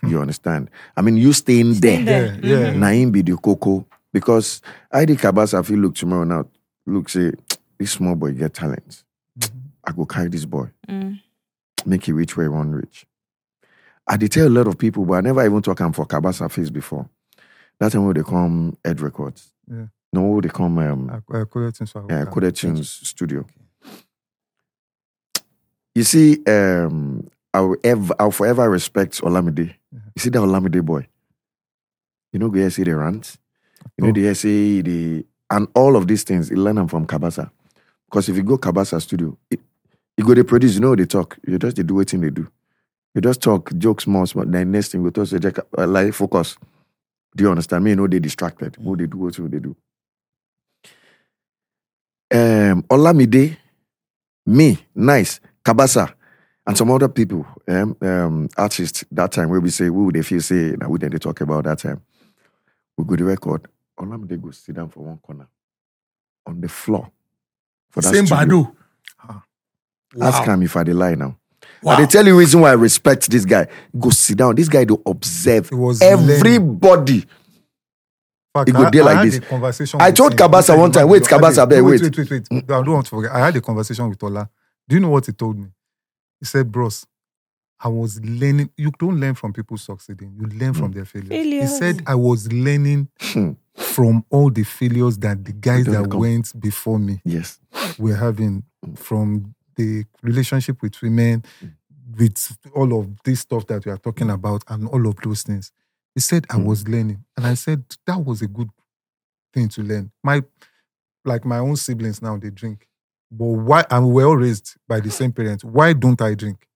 Hmm. 0.00 0.08
You 0.08 0.20
understand? 0.20 0.70
I 0.96 1.02
mean, 1.02 1.16
you 1.16 1.32
staying 1.32 1.74
there. 1.74 2.02
there. 2.02 2.38
Yeah, 2.42 2.72
yeah. 2.72 2.72
Na 2.72 3.10
be 3.10 3.22
the 3.22 3.36
cocoa. 3.36 3.86
Because 4.12 4.60
ID 4.92 5.16
Cabasa 5.16 5.64
feel 5.64 5.78
look 5.78 5.94
tomorrow 5.94 6.24
now, 6.24 6.46
look 6.86 7.08
say, 7.08 7.32
this 7.82 7.92
small 7.92 8.14
boy 8.14 8.32
get 8.32 8.54
talent. 8.54 9.02
I 9.84 9.92
go 9.92 10.06
carry 10.06 10.28
this 10.28 10.44
boy. 10.44 10.70
Mm. 10.88 11.20
Make 11.84 12.06
it 12.08 12.14
reach 12.14 12.36
where 12.36 12.44
he 12.44 12.48
want 12.48 12.72
reach. 12.74 13.04
I 14.06 14.16
did 14.16 14.30
tell 14.32 14.46
a 14.46 14.48
lot 14.48 14.66
of 14.68 14.78
people, 14.78 15.04
but 15.04 15.14
I 15.14 15.20
never 15.20 15.44
even 15.44 15.62
talk 15.62 15.80
am 15.80 15.92
for 15.92 16.06
Cabasa 16.06 16.50
face 16.50 16.70
before. 16.70 17.08
That 17.80 17.92
time 17.92 18.04
when 18.04 18.14
they 18.14 18.22
come 18.22 18.76
Ed 18.84 19.00
Records. 19.00 19.52
Yeah. 19.68 19.86
No, 20.12 20.40
they 20.40 20.48
come 20.48 20.78
um, 20.78 21.10
I, 21.10 21.38
I 21.40 21.44
call 21.44 21.66
it 21.66 21.80
in 21.80 21.86
so 21.86 22.06
I 22.08 22.14
uh, 22.14 22.24
will- 22.26 22.52
Tunes 22.52 22.88
studio. 22.90 23.44
You 25.94 26.04
see, 26.04 26.42
um, 26.46 27.28
I'll, 27.52 27.76
ever, 27.84 28.14
I'll 28.18 28.30
forever 28.30 28.68
respect 28.70 29.20
Olamide. 29.22 29.74
You 29.92 30.00
see 30.18 30.30
that 30.30 30.38
Olamide 30.38 30.84
boy? 30.84 31.06
You 32.32 32.38
know, 32.38 32.48
go 32.48 32.66
see 32.68 32.82
the 32.84 32.96
rant. 32.96 33.36
You 33.98 34.04
know, 34.04 34.10
Oh. 34.10 34.12
the 34.12 34.34
say 34.34 34.80
the 34.82 35.26
and 35.50 35.68
all 35.74 35.96
of 35.96 36.06
these 36.06 36.22
things. 36.22 36.48
he 36.48 36.54
learned 36.54 36.78
them 36.78 36.88
from 36.88 37.06
Cabasa. 37.06 37.50
Because 38.12 38.28
if 38.28 38.36
you 38.36 38.42
go 38.42 38.58
Cabasa 38.58 39.00
studio, 39.00 39.38
you 39.50 40.24
go 40.26 40.34
they 40.34 40.42
produce. 40.42 40.74
You 40.74 40.80
know, 40.82 40.94
they 40.94 41.06
talk. 41.06 41.38
You 41.48 41.58
just 41.58 41.76
they 41.76 41.82
do 41.82 41.94
what 41.94 42.08
they 42.08 42.28
do. 42.30 42.46
You 43.14 43.22
just 43.22 43.40
talk 43.40 43.72
jokes 43.78 44.06
more. 44.06 44.26
small. 44.26 44.44
Then 44.44 44.70
next 44.70 44.92
thing 44.92 45.02
we 45.02 45.10
talk 45.10 45.28
just, 45.28 45.58
uh, 45.78 45.86
like 45.86 46.12
focus. 46.12 46.58
Do 47.34 47.44
you 47.44 47.50
understand 47.50 47.84
me? 47.84 47.90
You 47.90 47.96
know 47.96 48.06
they 48.06 48.18
distracted. 48.18 48.76
What 48.76 48.98
they 48.98 49.06
do, 49.06 49.16
what 49.16 49.34
they 49.34 49.58
do 49.58 49.74
um, 52.32 52.82
Olamide, 52.84 53.56
me, 54.46 54.78
9ice, 54.96 55.40
Cabasa, 55.64 56.12
and 56.66 56.76
some 56.76 56.90
other 56.90 57.08
people, 57.08 57.46
um, 57.68 57.96
um, 58.02 58.48
artists 58.56 59.04
that 59.12 59.32
time 59.32 59.48
where 59.50 59.60
we 59.60 59.70
say, 59.70 59.86
who 59.86 60.12
they 60.12 60.22
feel 60.22 60.40
say, 60.40 60.74
now 60.78 60.88
we 60.88 60.98
they 60.98 61.08
talk 61.18 61.40
about 61.40 61.64
that 61.64 61.78
time. 61.78 62.00
We 62.96 63.04
go 63.04 63.16
to 63.16 63.24
record, 63.24 63.68
Olamide 63.98 64.40
go 64.40 64.50
sit 64.50 64.76
down 64.76 64.88
for 64.90 65.00
one 65.00 65.18
corner 65.18 65.48
on 66.46 66.60
the 66.60 66.68
floor. 66.68 67.10
For 67.92 68.00
that 68.00 68.12
Same 68.14 68.26
studio. 68.26 68.44
Baddo. 68.64 68.72
Ah. 69.28 69.42
Ask 70.20 70.42
him 70.44 70.62
if 70.62 70.76
I 70.76 70.82
dey 70.84 70.92
lie 70.92 71.14
now. 71.14 71.36
Wow. 71.82 71.92
I 71.92 72.00
dey 72.00 72.06
tell 72.06 72.26
you 72.26 72.36
reason 72.38 72.60
why 72.60 72.70
I 72.70 72.74
respect 72.74 73.30
this 73.30 73.44
guy. 73.44 73.66
Go 73.98 74.10
sit 74.10 74.36
down. 74.38 74.54
This 74.56 74.68
guy 74.68 74.84
do 74.84 75.00
observe 75.06 75.70
It 75.70 75.74
was 75.76 76.02
everybody. 76.02 77.24
Fact, 78.54 78.68
It 78.68 78.72
go 78.72 78.84
I- 78.84 78.90
there 78.90 79.02
I 79.02 79.04
like 79.06 79.16
had 79.16 79.26
this. 79.28 79.36
a 79.36 79.40
conversation 79.40 80.00
I 80.00 80.06
with 80.08 80.16
told 80.16 80.32
him. 80.32 80.38
Cabasa 80.38 80.56
Listen, 80.58 80.80
one 80.80 80.92
time, 80.92 81.08
wait, 81.08 81.22
I 81.22 81.34
had 81.34 81.40
Cabasa, 81.40 81.62
a- 81.62 81.66
wait, 81.66 81.80
wait. 81.82 82.02
wait, 82.02 82.18
wait, 82.30 82.30
wait. 82.50 82.64
I 82.64 82.82
don't 82.82 82.90
want 82.90 83.06
to 83.06 83.10
forget. 83.10 83.30
I 83.32 83.38
had 83.46 83.56
a 83.56 83.60
conversation 83.60 84.08
with 84.10 84.22
Ola. 84.22 84.50
Do 84.88 84.96
you 84.96 85.00
know 85.00 85.08
what 85.10 85.24
he 85.26 85.32
told 85.32 85.58
me? 85.58 85.68
He 86.40 86.44
said, 86.46 86.70
"Bros, 86.70 87.06
I 87.80 87.88
was 87.88 88.20
learning. 88.20 88.70
You 88.76 88.90
don't 88.98 89.18
learn 89.18 89.34
from 89.34 89.52
people 89.52 89.76
succeeding. 89.78 90.34
You 90.38 90.46
learn 90.58 90.74
from 90.74 90.92
their 90.92 91.04
failures." 91.04 91.30
He 91.30 91.36
Failures. 91.50 91.78
said, 91.78 92.02
"I 92.06 92.14
was 92.14 92.52
learning 92.52 93.08
Hmm. 93.20 93.52
from 93.76 94.24
all 94.28 94.50
the 94.50 94.64
failures 94.64 95.16
that 95.18 95.42
the 95.44 95.52
guys 95.52 95.86
Don't 95.86 96.02
that 96.02 96.10
come. 96.10 96.20
went 96.20 96.60
before 96.60 96.98
me 96.98 97.22
Yes. 97.24 97.58
Were 97.98 98.16
having 98.16 98.64
from 98.96 99.54
the 99.76 100.04
relationship 100.22 100.82
with 100.82 101.00
women, 101.02 101.44
mm. 101.62 101.72
with 102.18 102.56
all 102.74 102.98
of 102.98 103.08
this 103.24 103.40
stuff 103.40 103.66
that 103.68 103.84
we 103.86 103.92
are 103.92 103.98
talking 103.98 104.28
mm. 104.28 104.34
about, 104.34 104.64
and 104.68 104.88
all 104.88 105.06
of 105.06 105.16
those 105.22 105.42
things. 105.42 105.72
He 106.14 106.20
said, 106.20 106.46
I 106.50 106.56
Mm. 106.56 106.64
was 106.64 106.86
learning. 106.88 107.24
And 107.36 107.46
I 107.46 107.54
said, 107.54 107.84
that 108.06 108.18
was 108.24 108.42
a 108.42 108.46
good 108.46 108.68
thing 109.54 109.68
to 109.70 109.82
learn. 109.82 110.10
My 110.22 110.42
like 111.24 111.44
my 111.44 111.58
own 111.58 111.76
siblings 111.76 112.20
now, 112.20 112.36
they 112.36 112.50
drink. 112.50 112.88
But 113.30 113.44
why 113.46 113.84
and 113.90 114.08
we 114.08 114.14
were 114.14 114.28
all 114.28 114.36
raised 114.36 114.76
by 114.88 115.00
the 115.00 115.10
same 115.10 115.32
parents. 115.32 115.64
Why 115.64 115.92
don't 115.92 116.20
I 116.20 116.34
drink? 116.34 116.66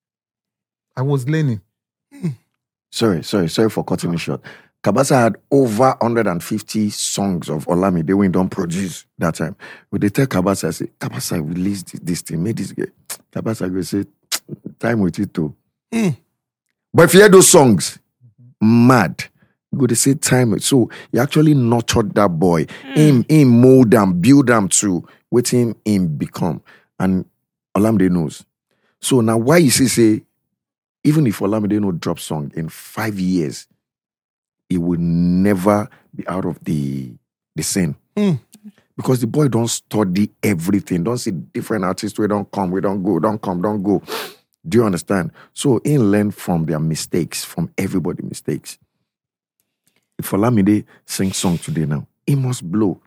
I 0.97 1.03
was 1.03 1.29
learning. 1.29 1.61
Hmm. 2.13 2.29
Sorry, 2.91 3.23
sorry, 3.23 3.49
sorry 3.49 3.69
for 3.69 3.85
cutting 3.85 4.11
me 4.11 4.17
ah. 4.17 4.19
short. 4.19 4.41
Cabasa 4.83 5.17
had 5.17 5.37
over 5.51 5.97
150 6.01 6.91
songs 6.91 7.49
of 7.49 7.65
Olami 7.67 8.07
they 8.07 8.15
went 8.15 8.33
don't 8.33 8.49
produce 8.49 9.05
that 9.19 9.35
time. 9.35 9.57
When 9.91 10.01
they 10.01 10.11
tell 10.11 10.27
Cabasa, 10.27 10.69
I 10.69 10.71
say, 10.71 10.87
Cabasa 11.01 11.47
released 11.47 12.05
this 12.05 12.23
thing, 12.23 12.43
made 12.43 12.57
this 12.57 12.73
guy. 12.73 12.87
Cabasa 13.33 13.73
go 13.73 13.83
say, 13.83 14.05
time 14.79 15.01
with 15.01 15.19
it 15.19 15.35
too. 15.35 15.55
Mm. 15.93 16.17
But 16.95 17.05
if 17.05 17.15
you 17.15 17.21
hear 17.21 17.29
those 17.29 17.49
songs, 17.49 17.99
mad. 18.61 19.25
You 19.73 19.79
Go 19.79 19.87
to 19.87 19.97
say 19.97 20.15
time. 20.15 20.59
So 20.61 20.89
he 21.13 21.19
actually 21.19 21.55
nurtured 21.55 22.15
that 22.15 22.29
boy. 22.29 22.67
Him, 22.95 23.25
him 23.29 23.61
mold 23.61 23.91
them, 23.91 24.21
build 24.21 24.47
them 24.47 24.69
to 24.69 25.07
what 25.29 25.49
him 25.49 25.75
him 25.85 26.17
become. 26.17 26.63
And 26.99 27.25
Olamide 27.77 28.11
knows. 28.11 28.45
So 29.01 29.21
now 29.21 29.37
why 29.37 29.59
you 29.59 29.71
see 29.71 29.89
say, 29.89 30.23
even 31.05 31.27
if 31.27 31.39
Olamide 31.41 31.81
no 31.81 31.93
drop 31.93 32.19
song 32.19 32.53
in 32.55 32.69
five 32.69 33.19
years, 33.19 33.67
he 34.69 34.79
will 34.79 35.01
never 35.01 35.89
be 36.15 36.27
out 36.29 36.45
of 36.45 36.59
the 36.65 37.13
the 37.55 37.63
scene. 37.63 37.97
Mm. 38.17 38.41
Because 38.97 39.21
the 39.21 39.27
boy 39.27 39.49
don't 39.49 39.69
study 39.69 40.31
everything. 40.43 41.05
Don't 41.05 41.19
see 41.19 41.31
different 41.31 41.85
artists. 41.85 42.19
We 42.19 42.27
don't 42.27 42.51
come, 42.51 42.71
we 42.71 42.81
don't 42.81 43.03
go, 43.03 43.19
don't 43.19 43.41
come, 43.41 43.61
don't 43.61 43.83
go. 43.83 44.03
Do 44.67 44.79
you 44.79 44.85
understand? 44.85 45.33
So 45.53 45.81
he 45.85 45.99
learn 45.99 46.31
from 46.31 46.65
their 46.65 46.81
mistakes, 46.81 47.45
from 47.45 47.71
everybody 47.77 48.23
mistakes. 48.23 48.79
If 50.19 50.31
Olamide 50.31 50.85
sing 51.05 51.33
song 51.33 51.59
today 51.59 51.85
now, 51.85 52.07
he 52.27 52.35
must 52.35 52.65
blow. 52.65 53.01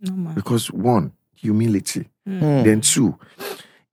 Normal. 0.00 0.34
Because 0.34 0.70
one, 0.70 1.12
humility. 1.34 2.08
Then 2.24 2.80
two, 2.80 3.18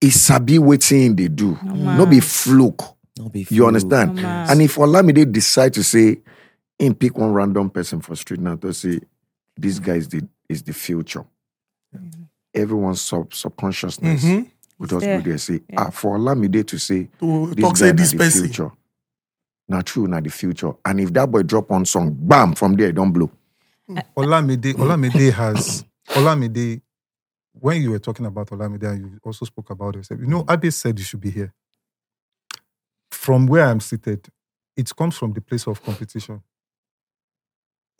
he 0.00 0.10
sabi 0.10 0.58
wetin 0.58 1.16
they 1.16 1.28
do. 1.28 1.58
No 1.64 2.06
be 2.06 2.20
fluke. 2.20 2.82
No 3.18 3.28
be 3.28 3.46
You 3.50 3.66
understand? 3.66 4.14
Normal. 4.14 4.50
And 4.50 4.62
if 4.62 4.76
Olamide 4.76 5.30
decide 5.32 5.74
to 5.74 5.82
say, 5.82 6.20
him 6.82 6.94
pick 6.94 7.16
one 7.16 7.32
random 7.32 7.70
person 7.70 8.00
for 8.00 8.16
street 8.16 8.40
now 8.40 8.56
to 8.56 8.72
say, 8.72 9.00
this 9.56 9.76
mm-hmm. 9.78 9.84
guy 9.84 9.96
is 9.96 10.08
the 10.08 10.28
is 10.48 10.62
the 10.62 10.72
future. 10.72 11.24
Mm-hmm. 11.96 12.22
Everyone's 12.54 13.00
sub 13.00 13.32
subconsciousness 13.32 14.24
Mhm. 14.24 14.50
will 14.78 14.86
just 14.88 15.00
there. 15.00 15.18
go 15.20 15.24
there 15.28 15.38
say, 15.38 15.60
ah, 15.76 15.90
for 15.90 16.18
Olamide 16.18 16.66
to 16.66 16.78
say, 16.78 17.08
To 17.20 17.46
this 17.54 17.62
talk 17.64 17.74
guy 17.74 17.78
say 17.78 17.92
this 17.92 18.10
the 18.12 18.18
person. 18.18 18.44
future. 18.44 18.70
Not 19.68 19.86
true, 19.86 20.06
not 20.08 20.24
the 20.24 20.30
future. 20.30 20.72
And 20.84 21.00
if 21.00 21.12
that 21.12 21.30
boy 21.30 21.42
drop 21.44 21.70
one 21.70 21.84
song, 21.84 22.12
bam, 22.18 22.54
from 22.54 22.74
there, 22.74 22.88
it 22.88 22.94
don't 22.94 23.12
blow. 23.12 23.30
Uh, 23.88 23.94
uh, 23.98 24.02
Olamide, 24.16 24.60
mm. 24.60 24.74
Olamide 24.74 25.32
has 25.32 25.84
Olamide. 26.08 26.82
When 27.52 27.80
you 27.80 27.90
were 27.92 27.98
talking 28.00 28.26
about 28.26 28.48
Olamide, 28.50 28.84
and 28.90 29.00
you 29.12 29.18
also 29.22 29.44
spoke 29.46 29.70
about 29.70 29.94
yourself. 29.94 30.20
You 30.20 30.26
know, 30.26 30.44
Abe 30.50 30.70
said 30.72 30.98
you 30.98 31.04
should 31.04 31.20
be 31.20 31.30
here. 31.30 31.54
From 33.10 33.46
where 33.46 33.64
I'm 33.66 33.80
seated, 33.80 34.26
it 34.76 34.94
comes 34.96 35.16
from 35.16 35.32
the 35.32 35.40
place 35.40 35.66
of 35.66 35.82
competition. 35.82 36.42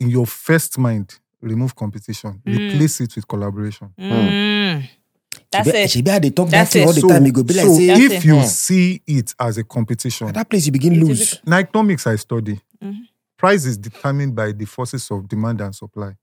In 0.03 0.09
your 0.09 0.27
first 0.27 0.77
mind, 0.77 1.17
remove 1.41 1.73
competition, 1.75 2.41
replace 2.45 2.99
it 3.01 3.15
with 3.15 3.25
collaboration. 3.25 3.89
Mm. 3.97 4.89
That's 5.49 5.69
Shebi- 5.69 5.73
it. 5.85 5.89
Shebi 5.91 6.09
I 6.09 6.19
dey 6.19 6.29
talk 6.31 6.49
That's 6.49 6.73
that 6.73 6.73
thing 6.73 6.81
it. 6.83 6.87
all 6.87 6.93
the 6.93 7.13
time. 7.13 7.25
You 7.25 7.31
go 7.31 7.43
be 7.43 7.53
like, 7.53 7.65
so 7.65 7.75
say, 7.75 7.87
That's 7.87 7.99
if 8.01 8.11
it. 8.11 8.25
you 8.25 8.35
Hmm. 8.39 8.45
see 8.45 9.01
it 9.07 9.33
as 9.39 9.57
a 9.57 9.63
competition, 9.63 10.27
at 10.27 10.33
that 10.33 10.49
place 10.49 10.65
you 10.65 10.73
begin 10.73 10.93
It 10.93 11.01
is 11.03 11.07
lose. 11.07 11.39
Now, 11.45 11.57
economics 11.59 12.05
I 12.05 12.17
study. 12.17 12.59
Mhm. 12.83 13.07
Price 13.37 13.63
is 13.65 13.77
determined 13.77 14.35
by 14.35 14.51
the 14.51 14.65
forces 14.65 15.09
of 15.09 15.27
demand 15.29 15.61
and 15.61 15.73
supply. 15.73 16.15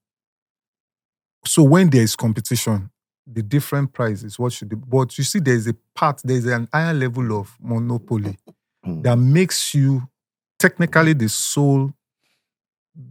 So 1.47 1.63
when 1.63 1.89
there 1.89 2.03
is 2.03 2.15
competition, 2.17 2.91
the 3.27 3.43
different 3.43 3.93
price 3.95 4.23
is 4.23 4.39
what 4.39 4.53
should 4.53 4.69
be. 4.69 4.77
But 4.77 5.17
you 5.17 5.25
see, 5.25 5.39
there 5.41 5.55
is 5.55 5.67
a 5.69 5.75
part, 5.95 6.21
there 6.23 6.37
is 6.37 6.45
an 6.47 6.69
higher 6.73 6.93
level 6.95 7.33
of 7.41 7.57
monopoly 7.61 8.37
Mm. 8.87 9.03
that 9.05 9.17
makes 9.17 9.75
you 9.75 10.07
technically 10.59 11.13
the 11.15 11.29
sole 11.29 11.93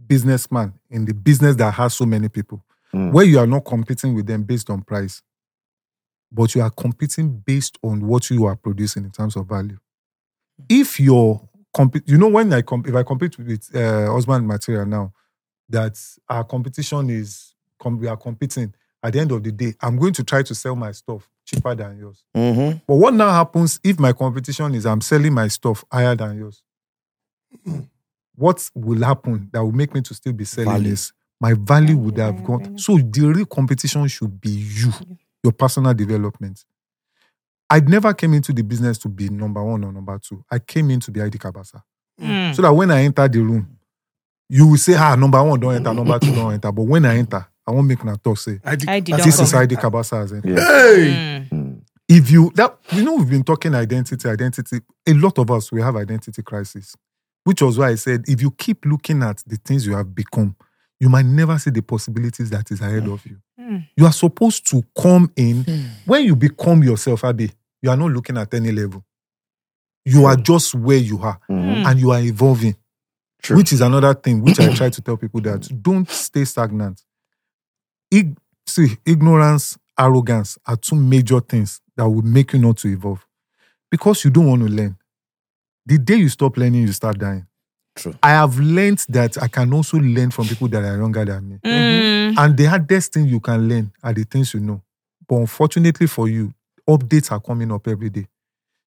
businessman 0.08 0.72
in 0.90 1.04
the 1.04 1.14
business 1.14 1.56
that 1.56 1.72
has 1.74 1.94
so 1.94 2.06
many 2.06 2.28
people, 2.28 2.64
Mm. 2.92 3.12
where 3.12 3.24
you 3.24 3.38
are 3.38 3.46
not 3.46 3.64
competing 3.64 4.14
with 4.14 4.26
them 4.26 4.42
based 4.42 4.68
on 4.70 4.82
price, 4.82 5.22
but 6.32 6.54
you 6.54 6.62
are 6.62 6.70
competing 6.70 7.38
based 7.46 7.78
on 7.82 8.06
what 8.06 8.28
you 8.30 8.44
are 8.46 8.56
producing 8.56 9.04
in 9.04 9.10
terms 9.10 9.36
of 9.36 9.46
value. 9.48 9.78
If 10.68 10.98
you're 11.00 11.40
compete, 11.72 12.02
you 12.08 12.18
know, 12.18 12.28
when 12.28 12.52
I 12.52 12.62
comp- 12.62 12.88
if 12.88 12.94
I 12.94 13.02
compete 13.04 13.38
with 13.38 13.74
uh, 13.76 14.10
husband 14.12 14.46
material 14.46 14.86
now, 14.86 15.12
that 15.68 15.96
our 16.28 16.42
competition 16.44 17.10
is 17.10 17.54
com- 17.78 17.98
we 17.98 18.08
are 18.08 18.16
competing. 18.16 18.74
At 19.02 19.12
the 19.14 19.20
end 19.20 19.32
of 19.32 19.42
the 19.42 19.52
day, 19.52 19.74
I'm 19.80 19.96
going 19.96 20.12
to 20.14 20.24
try 20.24 20.42
to 20.42 20.54
sell 20.54 20.74
my 20.76 20.92
stuff 20.92 21.30
cheaper 21.46 21.74
than 21.74 21.96
yours. 21.96 22.22
Mhm. 22.36 22.82
But 22.86 22.96
what 22.96 23.14
now 23.14 23.30
happens 23.30 23.80
if 23.82 23.98
my 23.98 24.12
competition 24.12 24.74
is 24.74 24.84
I'm 24.84 25.00
selling 25.00 25.32
my 25.32 25.48
stuff 25.48 25.84
higher 25.90 26.14
than 26.16 26.36
yours? 26.36 26.62
What 28.40 28.70
will 28.74 29.02
happen 29.04 29.50
that 29.52 29.62
will 29.62 29.72
make 29.72 29.92
me 29.94 30.00
to 30.00 30.14
still 30.14 30.32
be 30.32 30.46
selling 30.46 30.70
Value. 30.70 30.90
this? 30.90 31.12
My 31.38 31.52
value 31.54 31.96
would 31.98 32.16
Value, 32.16 32.32
have 32.32 32.34
value, 32.40 32.46
gone. 32.46 32.62
value. 32.64 32.78
So 32.78 32.96
the 32.96 33.32
real 33.34 33.44
competition 33.44 34.08
should 34.08 34.40
be 34.40 34.48
you, 34.50 34.92
your 35.44 35.52
personal 35.52 35.92
development. 35.92 36.64
I 37.68 37.80
never 37.80 38.14
came 38.14 38.32
into 38.34 38.54
the 38.54 38.62
business 38.62 38.96
to 38.98 39.08
be 39.10 39.28
number 39.28 39.62
one 39.62 39.84
or 39.84 39.92
number 39.92 40.18
two. 40.18 40.42
I 40.50 40.58
came 40.58 40.90
in 40.90 41.00
to 41.00 41.10
be 41.10 41.20
ID 41.20 41.36
Cabasa. 41.38 41.82
Mm. 42.18 42.54
So 42.54 42.62
that 42.62 42.72
when 42.72 42.90
I 42.90 43.02
enter 43.02 43.28
the 43.28 43.40
room, 43.40 43.76
you 44.48 44.66
will 44.68 44.78
say, 44.78 44.94
ah, 44.96 45.14
number 45.16 45.42
one 45.44 45.60
don't 45.60 45.74
enter, 45.74 45.92
number 45.92 46.18
two 46.18 46.34
don't 46.34 46.52
enter. 46.54 46.72
But 46.72 46.82
when 46.82 47.04
I 47.04 47.18
enter, 47.18 47.46
I 47.66 47.70
won't 47.72 47.86
make 47.86 48.02
una 48.02 48.16
talk 48.16 48.38
say, 48.38 48.58
I 48.64 48.74
did, 48.74 48.88
I 48.88 49.00
did 49.00 49.14
I 49.14 49.18
not 49.18 49.24
this 49.26 49.38
is 49.38 49.52
ID 49.54 49.76
Cabasa 49.76 50.16
has 50.22 50.32
entered. 50.32 50.56
Yeah. 50.56 50.66
Hey! 50.66 51.46
Mm. 51.50 51.50
Mm. 51.50 51.80
if 52.08 52.30
you 52.30 52.50
that 52.56 52.76
you 52.92 53.04
know 53.04 53.14
we've 53.16 53.28
been 53.30 53.44
talking 53.44 53.74
identity 53.74 54.28
identity 54.28 54.80
a 55.06 55.12
lot 55.14 55.38
of 55.38 55.50
us 55.50 55.70
we 55.70 55.80
have 55.80 55.94
identity 55.94 56.42
crisis 56.42 56.96
which 57.44 57.62
was 57.62 57.78
why 57.78 57.88
i 57.90 57.94
said 57.96 58.22
if 58.28 58.40
you 58.42 58.50
keep 58.50 58.84
looking 58.84 59.22
at 59.22 59.42
the 59.46 59.56
things 59.56 59.86
you 59.86 59.94
have 59.96 60.14
become 60.14 60.54
you 61.00 61.08
might 61.08 61.24
never 61.26 61.58
see 61.58 61.70
the 61.70 61.82
possibilities 61.82 62.50
that 62.50 62.70
is 62.70 62.80
ahead 62.80 63.06
of 63.08 63.24
you 63.26 63.36
Mm. 63.60 63.86
you 63.96 64.06
are 64.06 64.12
supposed 64.12 64.66
to 64.70 64.82
come 64.98 65.30
in 65.36 65.64
when 66.06 66.24
you 66.24 66.34
become 66.34 66.82
yourself 66.82 67.24
Abi, 67.24 67.50
you 67.82 67.90
are 67.90 67.96
not 67.96 68.10
looking 68.10 68.38
at 68.38 68.52
any 68.54 68.72
level 68.72 69.04
you 70.04 70.24
are 70.24 70.36
just 70.36 70.74
where 70.74 70.96
you 70.98 71.18
are 71.22 71.38
Mhm. 71.48 71.86
and 71.86 72.00
you 72.00 72.10
are 72.10 72.20
evolving 72.22 72.74
True. 73.42 73.56
which 73.58 73.72
is 73.72 73.80
another 73.82 74.14
thing 74.14 74.40
which 74.42 74.58
I 74.60 74.72
try 74.74 74.88
to 74.90 75.00
tell 75.02 75.16
people 75.18 75.40
that 75.42 75.68
don't 75.82 76.08
stay 76.10 76.44
stagnant. 76.46 77.02
Ig- 78.10 78.36
see, 78.66 78.96
ignorance, 79.06 79.78
arrogance 79.98 80.58
are 80.66 80.76
two 80.76 80.96
major 80.96 81.40
things 81.40 81.80
that 81.96 82.08
will 82.08 82.22
make 82.22 82.52
you 82.54 82.58
not 82.58 82.78
to 82.78 82.88
evolve 82.88 83.26
because 83.90 84.24
you 84.24 84.30
don't 84.30 84.46
want 84.46 84.62
to 84.62 84.68
learn. 84.68 84.96
The 85.90 85.98
day 85.98 86.14
you 86.14 86.28
stop 86.28 86.56
learning, 86.56 86.82
you 86.82 86.92
start 86.92 87.18
dying. 87.18 87.48
True. 87.96 88.14
I 88.22 88.28
have 88.30 88.60
learned 88.60 89.04
that 89.08 89.42
I 89.42 89.48
can 89.48 89.72
also 89.74 89.98
learn 89.98 90.30
from 90.30 90.46
people 90.46 90.68
that 90.68 90.84
are 90.84 90.96
younger 90.96 91.24
than 91.24 91.48
me. 91.48 91.58
Mm. 91.64 92.38
And 92.38 92.56
the 92.56 92.66
hardest 92.66 93.12
thing 93.12 93.26
you 93.26 93.40
can 93.40 93.68
learn 93.68 93.90
are 94.00 94.12
the 94.12 94.22
things 94.22 94.54
you 94.54 94.60
know. 94.60 94.80
But 95.26 95.38
unfortunately 95.38 96.06
for 96.06 96.28
you, 96.28 96.54
updates 96.88 97.32
are 97.32 97.40
coming 97.40 97.72
up 97.72 97.88
every 97.88 98.08
day. 98.08 98.28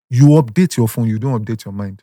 You 0.09 0.27
update 0.29 0.77
your 0.77 0.87
phone, 0.87 1.09
you 1.09 1.19
don't 1.19 1.43
update 1.43 1.65
your 1.65 1.73
mind. 1.73 2.01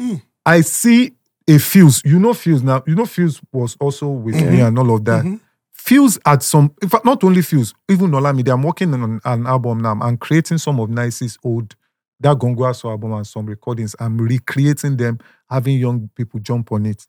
Mm. 0.00 0.22
I 0.46 0.62
see 0.62 1.12
a 1.46 1.58
Fuse. 1.58 2.00
You 2.02 2.18
know 2.18 2.32
Fuse 2.32 2.62
now. 2.62 2.82
You 2.86 2.94
know 2.94 3.04
Fuse 3.04 3.42
was 3.52 3.76
also 3.78 4.08
with 4.08 4.36
me 4.36 4.60
and 4.60 4.78
all 4.78 4.94
of 4.94 5.04
that. 5.04 5.22
Mhm. 5.22 5.38
Fuse 5.70 6.18
at 6.24 6.42
some, 6.42 6.72
in 6.80 6.88
fact, 6.88 7.04
not 7.04 7.22
only 7.24 7.42
Fuse, 7.42 7.74
even 7.90 8.10
Olamide. 8.12 8.48
I'm 8.54 8.62
working 8.62 8.94
on 8.94 9.20
an 9.22 9.46
album 9.46 9.80
now. 9.80 9.98
I'm 10.00 10.16
creating 10.16 10.56
some 10.56 10.80
of 10.80 10.88
9ice's 10.88 11.36
old, 11.44 11.76
that 12.20 12.36
Gongo 12.36 12.60
Aso 12.68 12.90
album 12.90 13.12
and 13.12 13.26
some 13.26 13.46
recordings. 13.46 13.94
I'm 13.98 14.18
recreating 14.18 14.96
them, 14.96 15.18
having 15.48 15.78
young 15.78 16.10
people 16.14 16.40
jump 16.40 16.72
on 16.72 16.86
it. 16.86 17.06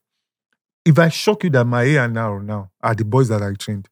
If 0.84 0.98
I 0.98 1.08
shock 1.08 1.44
you 1.44 1.50
that 1.50 1.64
my 1.64 1.82
A 1.82 1.96
and 2.04 2.18
R 2.18 2.40
now 2.42 2.70
are 2.82 2.94
the 2.94 3.04
boys 3.04 3.28
that 3.28 3.42
I 3.42 3.52
trained, 3.54 3.88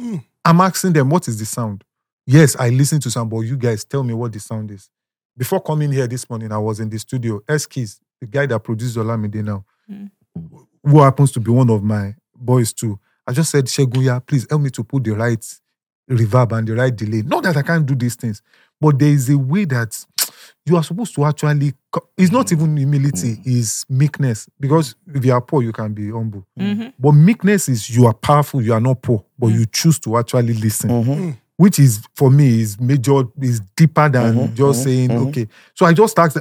Mm. 0.00 0.22
I'm 0.44 0.60
asking 0.60 0.92
them, 0.92 1.08
what 1.08 1.26
is 1.26 1.38
the 1.38 1.46
sound? 1.46 1.82
Yes, 2.26 2.54
I 2.58 2.68
listen 2.68 3.00
to 3.00 3.10
some, 3.10 3.28
but 3.30 3.40
you 3.40 3.56
guys 3.56 3.82
tell 3.84 4.02
me 4.02 4.12
what 4.12 4.30
the 4.32 4.38
sound 4.40 4.70
is. 4.70 4.90
Before 5.38 5.60
coming 5.62 5.90
here 5.90 6.06
this 6.06 6.28
morning, 6.28 6.52
I 6.52 6.58
was 6.58 6.80
in 6.80 6.90
the 6.90 6.98
studio. 6.98 7.40
Eskis, 7.48 7.98
the 8.20 8.26
guy 8.26 8.44
that 8.46 8.58
produced 8.60 8.96
Olamide 8.98 9.42
now, 9.42 9.64
Mm. 9.90 10.10
who 10.82 11.00
happens 11.00 11.32
to 11.32 11.40
be 11.40 11.50
one 11.50 11.70
of 11.70 11.82
my 11.82 12.14
boys 12.34 12.72
too. 12.74 12.98
I 13.26 13.32
just 13.32 13.50
said, 13.50 13.64
Sheguya, 13.66 14.24
please 14.26 14.46
help 14.50 14.60
me 14.62 14.70
to 14.70 14.84
put 14.84 15.02
the 15.04 15.12
right 15.12 15.42
reverb 16.10 16.52
and 16.56 16.68
the 16.68 16.74
right 16.74 16.94
delay. 16.94 17.22
Not 17.22 17.42
that 17.44 17.56
I 17.56 17.62
can't 17.62 17.86
do 17.86 17.94
these 17.94 18.14
things, 18.16 18.42
but 18.80 18.98
there 18.98 19.08
is 19.08 19.30
a 19.30 19.38
way 19.38 19.64
that 19.64 19.96
you 20.66 20.76
are 20.76 20.82
supposed 20.82 21.14
to 21.14 21.24
actually. 21.24 21.72
co- 21.90 22.08
It's 22.16 22.32
not 22.32 22.50
even 22.52 22.76
humility, 22.76 23.38
it's 23.44 23.84
meekness. 23.88 24.48
Because 24.58 24.94
if 25.14 25.24
you 25.24 25.32
are 25.32 25.40
poor, 25.40 25.62
you 25.62 25.72
can 25.72 25.94
be 25.94 26.10
humble. 26.10 26.44
Mhm. 26.58 26.92
But 26.98 27.12
meekness 27.12 27.68
is 27.68 27.88
you 27.88 28.06
are 28.06 28.12
powerful, 28.14 28.60
you 28.60 28.72
are 28.74 28.80
not 28.80 29.00
poor, 29.00 29.24
but 29.38 29.48
you 29.48 29.64
choose 29.66 29.98
to 30.00 30.16
actually 30.18 30.54
listen. 30.54 30.90
Mhm. 30.90 31.36
Which 31.56 31.78
is 31.78 32.00
for 32.14 32.30
me 32.30 32.60
is 32.60 32.78
major, 32.80 33.22
is 33.40 33.60
deeper 33.76 34.08
than 34.10 34.34
Mhm, 34.34 34.54
just 34.54 34.80
mhm, 34.80 34.84
saying, 34.84 35.10
mhm. 35.10 35.28
okay. 35.28 35.48
So 35.74 35.86
I 35.86 35.92
just 35.94 36.18
asked 36.18 36.38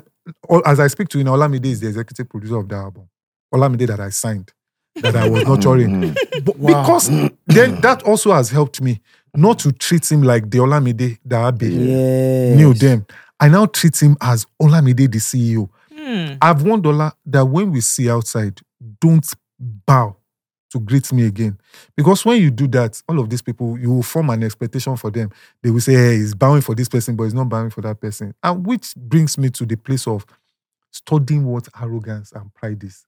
as 0.65 0.79
I 0.79 0.87
speak 0.87 1.07
to 1.09 1.17
you 1.19 1.23
now, 1.23 1.35
Olamide 1.35 1.65
is 1.65 1.79
the 1.79 1.87
executive 1.87 2.27
producer 2.27 2.57
of 2.57 2.67
the 2.67 2.75
album. 2.75 3.03
Olamide 3.53 3.87
that 3.87 3.99
I 3.99 4.09
signed, 4.09 4.51
that 5.01 5.15
I 5.15 5.23
was 5.29 5.45
nurturing. 5.47 5.89
Mhm. 5.91 6.43
But 6.43 6.57
Because 6.65 7.07
then 7.45 7.79
that 7.81 8.01
also 8.03 8.33
has 8.33 8.49
helped 8.49 8.81
me 8.81 8.99
not 9.35 9.59
to 9.59 9.71
treat 9.71 10.09
him 10.11 10.23
like 10.23 10.49
the 10.49 10.57
Olamide 10.59 11.17
that 11.25 11.47
Abe 11.61 11.71
Yes. 11.71 12.57
knew 12.57 12.73
them. 12.73 13.05
I 13.39 13.49
now 13.49 13.65
treat 13.65 14.01
him 14.01 14.15
as 14.21 14.45
Olamide, 14.61 15.11
the 15.11 15.17
CEO. 15.19 15.69
Mm. 15.91 16.37
I've 16.41 16.61
warned 16.63 16.85
Ola 16.85 17.13
that 17.25 17.45
when 17.45 17.71
we 17.71 17.81
see 17.81 18.09
outside, 18.09 18.59
don't 18.99 19.25
bow 19.59 20.15
to 20.71 20.79
greet 20.79 21.11
me 21.13 21.25
again. 21.25 21.57
Because 21.95 22.25
when 22.25 22.41
you 22.41 22.51
do 22.51 22.67
that, 22.67 23.01
all 23.07 23.19
of 23.19 23.29
these 23.29 23.41
people, 23.41 23.77
you 23.77 23.91
will 23.91 24.03
form 24.03 24.29
an 24.29 24.43
expectation 24.43 24.95
for 24.97 25.11
them. 25.11 25.31
They 25.61 25.69
will 25.69 25.81
say, 25.81 25.93
hey, 25.93 26.15
he's 26.17 26.35
bowing 26.35 26.61
for 26.61 26.75
this 26.75 26.89
person, 26.89 27.15
but 27.15 27.23
he's 27.23 27.33
not 27.33 27.49
bowing 27.49 27.69
for 27.69 27.81
that 27.81 27.99
person. 27.99 28.33
And 28.43 28.65
which 28.65 28.93
brings 28.95 29.37
me 29.37 29.49
to 29.51 29.65
the 29.65 29.77
place 29.77 30.07
of 30.07 30.25
studying 30.91 31.45
what 31.45 31.67
arrogance 31.81 32.31
and 32.33 32.53
pride 32.53 32.83
is, 32.83 33.05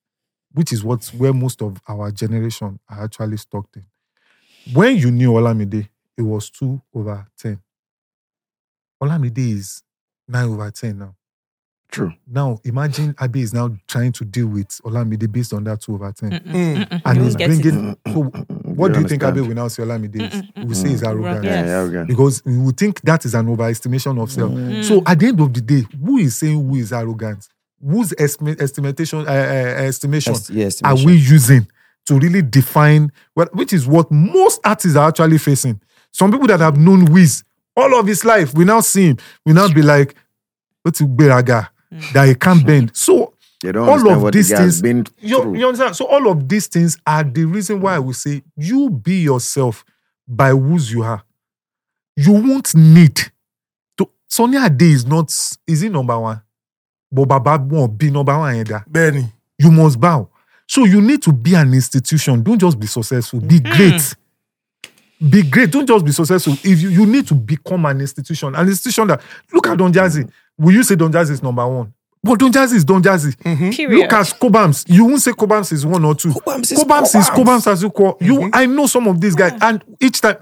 which 0.54 0.72
is 0.72 0.84
what 0.84 1.06
where 1.18 1.34
most 1.34 1.62
of 1.62 1.82
our 1.88 2.12
generation 2.12 2.80
are 2.90 3.04
actually 3.04 3.38
stuck 3.38 3.68
in. 3.76 3.86
When 4.74 4.98
you 4.98 5.12
knew 5.12 5.32
Olamide, 5.32 5.88
it 6.18 6.22
was 6.22 6.50
2 6.50 6.82
over 6.94 7.28
10. 7.38 7.60
Olamide 9.02 9.38
is 9.38 9.84
9 10.28 10.50
over 10.50 10.72
10 10.72 10.98
now. 11.00 11.16
True. 11.90 12.12
Now, 12.28 12.60
imagine 12.66 13.16
Abe 13.22 13.38
is 13.38 13.54
now 13.54 13.70
trying 13.88 14.12
to 14.14 14.26
deal 14.26 14.48
with 14.48 14.68
Olamide 14.84 15.32
based 15.32 15.54
on 15.54 15.64
that 15.66 15.82
2 15.82 15.94
over 15.96 16.12
10. 16.12 16.30
Mm-mm. 16.32 16.44
Mm. 16.44 16.76
Mm-mm. 16.90 17.02
And 17.06 17.18
he's 17.22 17.26
won't 17.28 17.38
get 17.38 17.50
it. 17.50 17.62
bringing, 17.62 17.98
so 18.14 18.22
what 18.24 18.88
You 18.90 18.94
do 18.96 19.00
you 19.02 19.08
think 19.08 19.24
understand? 19.24 19.38
Abe 19.38 19.48
will 19.48 19.56
now 19.56 19.68
say 19.70 19.84
Olamide 19.84 20.34
is? 20.34 20.44
We 20.58 20.64
will 20.66 20.76
say 20.76 20.90
he's 20.90 21.04
arrogant. 21.04 21.44
Yes. 21.46 21.66
Yeah, 21.66 21.66
yeah, 21.86 22.00
okay. 22.02 22.08
Because 22.08 22.44
we 22.46 22.58
would 22.58 22.78
think 22.78 23.00
that 23.02 23.24
is 23.26 23.34
an 23.34 23.48
overestimation 23.48 24.22
of 24.22 24.32
self. 24.32 24.52
Mm. 24.52 24.84
So 24.84 25.02
at 25.06 25.18
the 25.20 25.28
end 25.28 25.40
of 25.40 25.54
the 25.54 25.62
day, 25.62 25.84
who 26.04 26.18
is 26.18 26.36
saying 26.36 26.68
who 26.68 26.76
is 26.76 26.92
arrogant? 26.92 27.48
Whose 27.82 28.12
estima- 28.14 28.60
estimation, 28.60 29.20
uh, 29.20 29.32
uh, 29.32 29.84
estimation 29.88 30.34
Est- 30.34 30.50
yeah, 30.50 30.70
are 30.84 30.96
we 30.96 31.14
using 31.16 31.68
to 32.08 32.18
really 32.20 32.42
define 32.42 33.12
well, 33.36 33.48
which 33.54 33.72
is 33.72 33.86
what 33.88 34.12
most 34.12 34.60
artists 34.66 34.98
are 34.98 35.08
actually 35.08 35.38
facing? 35.38 35.80
Some 36.12 36.32
people 36.32 36.48
that 36.48 36.60
have 36.60 36.78
known 36.78 37.06
Wiz 37.06 37.44
all 37.78 38.00
of 38.00 38.08
his 38.08 38.26
life, 38.26 38.54
we 38.56 38.66
now 38.66 38.82
see 38.82 39.10
him, 39.10 39.18
we 39.46 39.54
now 39.54 39.72
be 39.72 39.82
like, 39.82 40.16
what's 40.82 41.00
Beraga? 41.00 41.70
Hmm. 41.92 42.00
That 42.14 42.28
he 42.28 42.36
can't 42.36 42.66
bend. 42.66 42.92
So 42.96 43.34
They 43.62 43.72
don't 43.72 43.88
all 43.88 44.12
of 44.12 44.22
what 44.24 44.34
these 44.34 44.50
the 44.50 44.56
guy 44.56 44.62
has 44.64 44.82
things 44.82 44.82
been 44.82 45.06
you, 45.20 45.56
you 45.56 45.66
understand? 45.68 45.96
So 45.96 46.06
all 46.06 46.30
of 46.30 46.50
these 46.50 46.68
things 46.68 46.98
are 47.06 47.24
the 47.24 47.46
reason 47.46 47.80
why 47.80 47.96
I 47.96 48.00
will 48.00 48.14
say 48.14 48.44
you 48.58 48.90
be 48.90 49.22
yourself 49.22 49.86
by 50.28 50.50
whose 50.50 50.92
you 50.92 51.04
are. 51.04 51.24
You 52.16 52.34
won't 52.34 52.76
need 52.76 53.16
to. 53.98 54.10
Sunny 54.28 54.58
Ade 54.58 54.82
is 54.82 55.06
not. 55.06 55.30
Is 55.66 55.82
he 55.82 55.90
number 55.90 56.20
one? 56.20 56.42
But 57.12 57.26
Baba 57.26 57.64
won't 57.64 57.98
be 57.98 58.12
number 58.12 58.38
one 58.38 58.56
either. 58.56 58.84
Benny. 58.88 59.32
You 59.58 59.72
must 59.72 60.00
bow. 60.00 60.30
So 60.68 60.84
you 60.84 61.00
need 61.02 61.22
to 61.24 61.32
be 61.32 61.54
an 61.56 61.74
institution. 61.74 62.44
Don't 62.44 62.60
just 62.60 62.78
be 62.80 62.88
successful. 62.88 63.40
Be 63.40 63.60
hmm. 63.60 63.72
great. 63.72 64.16
Be 65.20 65.44
great. 65.44 65.72
Don't 65.72 65.88
just 65.88 66.06
be 66.06 66.12
successful. 66.12 66.54
If 66.54 66.82
you, 66.82 66.90
you 66.90 67.06
need 67.06 67.28
to 67.28 67.34
become 67.34 67.86
an 67.86 68.00
institution, 68.02 68.54
an 68.54 68.68
institution 68.68 69.08
that 69.08 69.22
look 69.52 69.68
at 69.68 69.78
Don 69.78 69.92
Jazzy. 69.92 70.24
Mm-hmm. 70.24 70.66
Will 70.66 70.74
you 70.74 70.84
say 70.84 70.96
Don 70.96 71.12
Jazzy 71.12 71.32
is 71.32 71.44
number 71.44 71.68
one? 71.68 71.94
But 72.24 72.40
Don 72.40 72.52
Jazzy 72.52 72.76
is 72.76 72.86
Don 72.86 73.02
Jazzy. 73.02 73.36
Mm-hmm. 73.38 73.70
Period. 73.72 74.00
Look 74.00 74.14
at 74.14 74.26
Cobhams. 74.40 74.86
You 74.88 75.06
won't 75.06 75.22
say 75.22 75.32
Cobhams 75.32 75.72
is 75.72 75.86
one 75.86 76.06
or 76.06 76.14
two. 76.14 76.30
Cobhams 76.30 76.72
is 76.72 76.84
Cobhams 76.84 77.16
is 77.16 77.30
Cobhams. 77.30 77.46
Cobhams 77.46 77.72
as 77.72 77.82
you 77.82 77.90
call. 77.90 78.18
You, 78.22 78.36
mm-hmm. 78.36 78.50
I 78.54 78.66
know 78.68 78.86
some 78.86 79.08
of 79.08 79.20
these 79.20 79.34
guys, 79.34 79.58
and 79.62 79.84
each 80.00 80.22
time, 80.22 80.38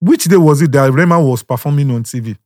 which 0.00 0.24
day 0.24 0.36
was 0.36 0.62
it 0.62 0.72
that 0.72 0.90
Rema 0.92 1.20
was 1.22 1.42
performing 1.42 1.90
on 1.90 2.04
TV, 2.04 2.36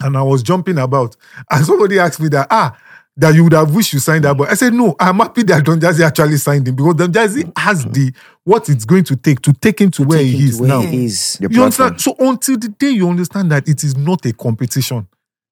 and 0.00 0.16
I 0.16 0.22
was 0.22 0.42
jumping 0.42 0.78
about, 0.78 1.16
and 1.50 1.64
somebody 1.64 1.98
asked 1.98 2.20
me 2.20 2.28
that 2.30 2.48
ah. 2.50 2.76
That 3.20 3.34
you 3.34 3.42
would 3.42 3.52
have 3.52 3.74
wished 3.74 3.92
you 3.92 3.98
signed 3.98 4.24
that, 4.24 4.36
but 4.36 4.48
I 4.48 4.54
said 4.54 4.72
no. 4.72 4.94
I'm 5.00 5.16
happy 5.18 5.42
that 5.42 5.64
Don 5.64 5.80
Jazzy 5.80 6.06
actually 6.06 6.36
signed 6.36 6.68
him 6.68 6.76
because 6.76 6.94
Don 6.94 7.12
Jazzy 7.12 7.42
mm. 7.42 7.58
has 7.58 7.84
mm. 7.84 7.92
the 7.92 8.12
what 8.44 8.68
it's 8.68 8.84
going 8.84 9.02
to 9.02 9.16
take 9.16 9.42
to 9.42 9.52
take 9.52 9.80
him 9.80 9.90
to 9.90 10.04
where 10.04 10.18
Take 10.18 10.28
he 10.28 10.38
him 10.38 10.48
is 10.48 10.56
to 10.58 10.62
where 10.62 10.68
now. 10.68 10.80
he 10.82 11.04
is. 11.06 11.38
You 11.40 11.62
understand? 11.64 12.00
So 12.00 12.14
until 12.20 12.56
the 12.56 12.68
day 12.68 12.90
you 12.90 13.08
understand 13.08 13.50
that 13.50 13.68
it 13.68 13.82
is 13.82 13.96
not 13.96 14.24
a 14.24 14.32
competition, 14.32 15.08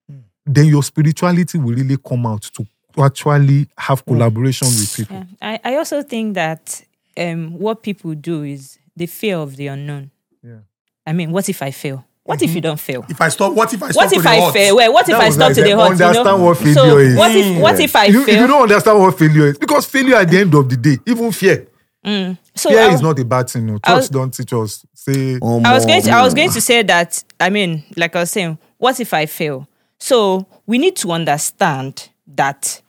mm. 0.09 0.23
then 0.47 0.67
your 0.67 0.85
spirituality 0.85 1.59
will 1.59 1.75
really 1.75 1.97
come 1.97 2.25
out 2.27 2.43
to 2.43 2.65
actually 3.03 3.67
have 3.77 4.07
collaboration 4.07 4.69
with 4.69 4.97
people. 4.97 5.17
Yeah. 5.17 5.59
I, 5.65 5.73
I 5.73 5.77
also 5.77 6.05
think 6.05 6.35
that 6.35 6.85
um, 7.17 7.59
what 7.59 7.83
people 7.83 8.15
do 8.15 8.45
is 8.45 8.79
the 8.95 9.07
fear 9.07 9.39
of 9.39 9.57
the 9.57 9.67
unknown. 9.67 10.13
Yeah. 10.41 10.59
I 11.05 11.13
mean, 11.13 11.33
what 11.33 11.49
if 11.49 11.63
I 11.63 11.73
fail? 11.73 12.06
What 12.27 12.43
if 12.43 12.49
mm-hmm. 12.51 12.57
you 12.57 12.61
don't 12.61 12.81
fail? 12.81 13.07
If 13.09 13.21
I 13.21 13.29
stop, 13.29 13.53
what 13.55 13.73
if 13.73 13.81
I 13.83 13.91
stop 13.93 14.03
What 14.03 14.11
to 14.11 14.17
if 14.17 14.23
the 14.23 14.29
I 14.29 14.41
hot? 14.41 14.53
fail? 14.53 14.77
Well, 14.77 14.93
what 14.93 15.09
if 15.09 15.17
That 15.17 15.21
I 15.21 15.31
stop 15.31 15.41
like 15.41 15.55
to 15.55 15.63
the 15.63 15.69
them 15.69 15.79
hot? 15.79 15.91
You 15.93 15.97
know? 15.99 16.07
understand 16.09 16.43
what 16.43 16.57
so 16.57 16.65
failure 16.65 17.01
is. 17.01 17.17
what 17.17 17.31
if 17.37 17.47
mm. 17.47 17.61
what 17.61 17.81
if 17.81 17.97
I 17.97 18.05
You, 18.07 18.23
if 18.23 18.29
you 18.29 18.47
don't 18.49 18.63
understand 18.63 18.99
what 18.99 19.19
failure 19.19 19.47
is, 19.47 19.59
because 19.59 19.87
failure 19.87 20.17
at 20.17 20.29
the 20.29 20.39
end 20.41 20.55
of 20.55 20.69
the 20.69 20.77
day, 20.77 20.99
even 21.07 21.31
fear, 21.31 21.69
mm. 22.05 22.37
so 22.55 22.71
fear 22.71 22.81
I, 22.81 22.93
is 22.95 23.01
not 23.01 23.19
a 23.19 23.25
bad 23.25 23.49
thing. 23.49 23.67
No. 23.67 23.79
I 23.85 23.91
Church 23.93 23.97
was- 23.97 24.09
don't 24.11 24.35
teach 24.35 24.53
us. 24.53 24.85
Say, 24.95 25.39
Oh, 25.41 25.63
I 25.65 25.73
was 25.73 25.85
oh, 25.85 25.87
going 25.87 26.03
to 26.03 26.11
I 26.11 26.23
was 26.23 26.35
going 26.35 26.51
to 26.51 26.61
say 26.61 26.83
that 26.83 27.23
I 27.39 27.49
mean, 27.49 27.85
like 27.97 28.17
I 28.17 28.21
was 28.21 28.31
saying, 28.33 28.59
what 28.79 28.99
if 28.99 29.15
I 29.15 29.27
fail? 29.27 29.69
So 30.01 30.47
we 30.67 30.79
need 30.79 30.97
to 30.97 31.13
understand 31.13 32.09
that 32.35 32.83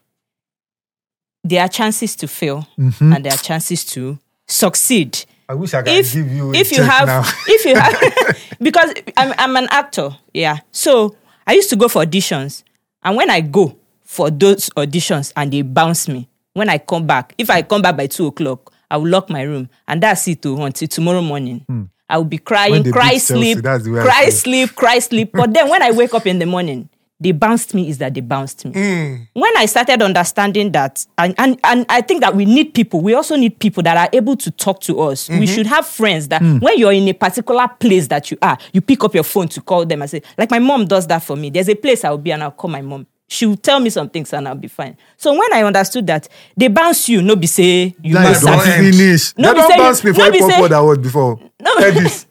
there 1.43 1.61
are 1.61 1.68
chances 1.69 2.15
to 2.18 2.27
fail 2.27 2.68
Mm-hmm. 2.80 3.14
and 3.14 3.23
there 3.23 3.34
are 3.34 3.38
chances 3.38 3.85
to 3.85 4.18
succeed. 4.47 5.26
I 5.49 5.53
wish 5.53 5.73
I 5.73 5.81
could 5.81 5.93
if 5.93 6.14
give 6.14 6.30
you. 6.31 6.51
a 6.51 6.53
if 6.55 6.72
you 6.76 6.84
have 6.84 7.07
now. 7.07 7.23
if 7.47 7.65
you 7.65 7.76
have 7.76 8.38
because 8.59 8.93
I'm 9.15 9.34
I'm 9.38 9.55
an 9.55 9.67
actor, 9.71 10.09
yeah. 10.34 10.59
So 10.71 11.15
I 11.45 11.53
used 11.53 11.69
to 11.69 11.75
go 11.75 11.88
for 11.88 12.03
auditions, 12.03 12.63
and 13.03 13.15
when 13.15 13.29
I 13.29 13.41
go 13.41 13.77
for 14.03 14.29
those 14.29 14.69
auditions 14.71 15.34
and 15.35 15.51
they 15.51 15.61
bounce 15.61 16.07
me, 16.07 16.27
when 16.53 16.69
I 16.69 16.77
come 16.77 17.05
back, 17.07 17.34
if 17.38 17.49
I 17.49 17.61
come 17.61 17.81
back 17.81 17.97
by 17.97 18.07
two 18.07 18.27
o'clock, 18.27 18.73
I 18.89 18.97
will 18.97 19.09
lock 19.09 19.29
my 19.29 19.41
room, 19.41 19.69
and 19.88 20.01
that's 20.01 20.27
it 20.27 20.41
to 20.43 20.61
until 20.63 20.88
tomorrow 20.88 21.21
morning. 21.21 21.65
I 22.09 22.17
will 22.17 22.23
be 22.25 22.38
Hmm. 22.38 22.43
Crying, 22.43 22.91
cry 22.91 23.09
Chelsea, 23.11 23.25
sleep, 23.25 23.57
the 23.61 23.91
way 23.91 23.99
I 23.99 24.03
cry 24.03 24.29
sleep, 24.29 24.75
cry 24.75 24.99
sleep. 24.99 25.31
But 25.34 25.53
then 25.53 25.69
when 25.69 25.81
I 25.84 25.91
wake 25.91 26.13
up 26.13 26.25
in 26.25 26.39
the 26.39 26.45
morning, 26.45 26.89
they 27.19 27.31
bounced 27.31 27.73
me 27.73 27.89
is 27.89 27.98
that 27.98 28.14
they 28.14 28.22
bounced 28.22 28.64
me. 28.65 28.72
Mm. 28.72 29.27
When 29.34 29.57
I 29.57 29.65
started 29.65 30.02
understanding 30.03 30.72
that, 30.73 31.06
and, 31.18 31.34
and, 31.39 31.60
and 31.64 31.85
I 31.89 32.02
think 32.02 32.22
that 32.22 32.35
we 32.35 32.45
need 32.45 32.76
people, 32.76 33.02
we 33.02 33.15
also 33.15 33.35
need 33.35 33.57
people 33.60 33.81
that 33.84 33.98
are 33.98 34.10
able 34.15 34.38
to 34.38 34.52
talk 34.52 34.81
to 34.81 34.99
us. 35.02 35.27
We 35.27 35.35
mm-hmm. 35.35 35.45
should 35.45 35.65
have 35.65 35.88
friends 35.88 36.27
that 36.27 36.41
mm. 36.41 36.61
when 36.61 36.77
you're 36.77 36.94
in 36.94 37.07
a 37.07 37.14
particular 37.14 37.68
place 37.68 38.07
that 38.07 38.30
you 38.30 38.38
are, 38.41 38.57
you 38.72 38.81
pick 38.81 39.03
up 39.03 39.15
your 39.15 39.23
phone 39.23 39.48
to 39.49 39.61
call 39.61 39.85
them 39.85 40.02
and 40.02 40.11
say, 40.11 40.22
like 40.38 40.52
my 40.52 40.60
mom 40.60 40.85
does 40.85 41.07
that 41.07 41.23
for 41.23 41.35
me. 41.35 41.49
There's 41.49 41.69
a 41.69 41.76
place 41.76 42.03
I'll 42.03 42.19
be 42.19 42.31
and 42.31 42.44
I'll 42.44 42.52
call 42.52 42.69
my 42.69 42.81
mom. 42.81 43.07
She'll 43.30 43.57
tell 43.57 43.80
me 43.80 43.89
some 43.89 44.10
things 44.10 44.31
and 44.34 44.48
I'll 44.48 44.56
be 44.56 44.68
fine. 44.69 44.95
So 45.18 45.38
when 45.38 45.52
I 45.53 45.64
understood 45.64 46.07
that, 46.07 46.30
they 46.56 46.68
bounce 46.68 47.10
you, 47.10 47.22
no 47.22 47.35
be 47.35 47.48
say 47.48 47.95
you 48.02 48.14
Like, 48.14 48.30
must 48.30 48.44
don't 48.44 48.60
have 48.60 48.68
end. 48.68 48.95
finish. 48.95 49.38
No, 49.38 49.49
they 49.49 49.53
be 49.53 49.60
don't 49.60 49.72
say- 49.72 49.77
bounce 49.77 50.03
me 50.03 50.14
for 50.14 50.19
no, 50.19 50.31
be 50.31 50.39
say- 50.39 50.61
what 50.61 50.72
I 50.72 50.81
was 50.81 50.98
before. 50.99 51.39
No. 51.60 51.77
Hear 51.80 51.91
this. 51.91 52.27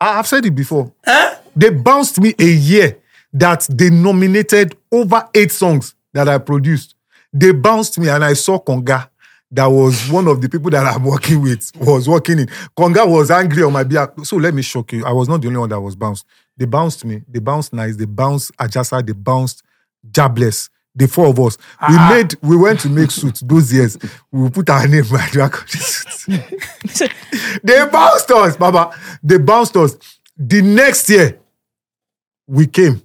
I- 0.00 0.18
I've 0.18 0.26
said 0.26 0.46
it 0.46 0.54
before. 0.54 0.90
Huh? 1.04 1.36
They 1.54 1.68
bounced 1.68 2.18
me 2.18 2.34
a 2.38 2.44
year 2.44 3.01
that 3.32 3.66
they 3.70 3.90
nominated 3.90 4.76
over 4.90 5.28
eight 5.34 5.52
songs 5.52 5.94
that 6.12 6.28
I 6.28 6.38
produced. 6.38 6.94
They 7.32 7.52
bounced 7.52 7.98
me 7.98 8.08
and 8.08 8.24
I 8.24 8.34
saw 8.34 8.58
Conga. 8.58 9.08
That 9.50 9.66
was 9.66 10.10
one 10.10 10.28
of 10.28 10.40
the 10.40 10.48
people 10.48 10.70
that 10.70 10.86
I'm 10.86 11.04
working 11.04 11.42
with, 11.42 11.72
was 11.76 12.08
working 12.08 12.38
in. 12.38 12.46
Conga 12.76 13.06
was 13.08 13.30
angry 13.30 13.62
on 13.62 13.72
my 13.72 13.84
behalf. 13.84 14.10
So 14.24 14.36
let 14.36 14.54
me 14.54 14.62
shock 14.62 14.92
you. 14.92 15.04
I 15.04 15.12
was 15.12 15.28
not 15.28 15.42
the 15.42 15.48
only 15.48 15.58
one 15.60 15.68
that 15.68 15.80
was 15.80 15.94
bounced. 15.94 16.24
They 16.56 16.64
bounced 16.64 17.04
me. 17.04 17.22
They 17.28 17.38
bounced 17.38 17.72
9ice. 17.72 17.96
They 17.96 18.06
bounced 18.06 18.56
Ajasa. 18.56 19.04
They 19.06 19.12
bounced 19.12 19.62
Jabless. 20.10 20.70
The 20.94 21.08
four 21.08 21.28
of 21.28 21.40
us. 21.40 21.56
Ah, 21.80 21.86
we 21.88 21.96
ah. 21.96 22.10
made, 22.10 22.36
we 22.42 22.54
went 22.56 22.80
to 22.80 22.90
make 22.90 23.10
suits 23.10 23.40
those 23.40 23.72
years. 23.72 23.96
We 24.30 24.50
put 24.50 24.68
our 24.68 24.86
name 24.86 25.04
on 25.04 25.20
the. 25.32 25.50
They 27.64 27.86
bounced 27.86 28.30
us, 28.30 28.56
Baba. 28.58 28.94
They 29.22 29.38
bounced 29.38 29.74
us. 29.76 29.96
The 30.36 30.60
next 30.60 31.08
year, 31.08 31.40
we 32.46 32.66
came. 32.66 33.00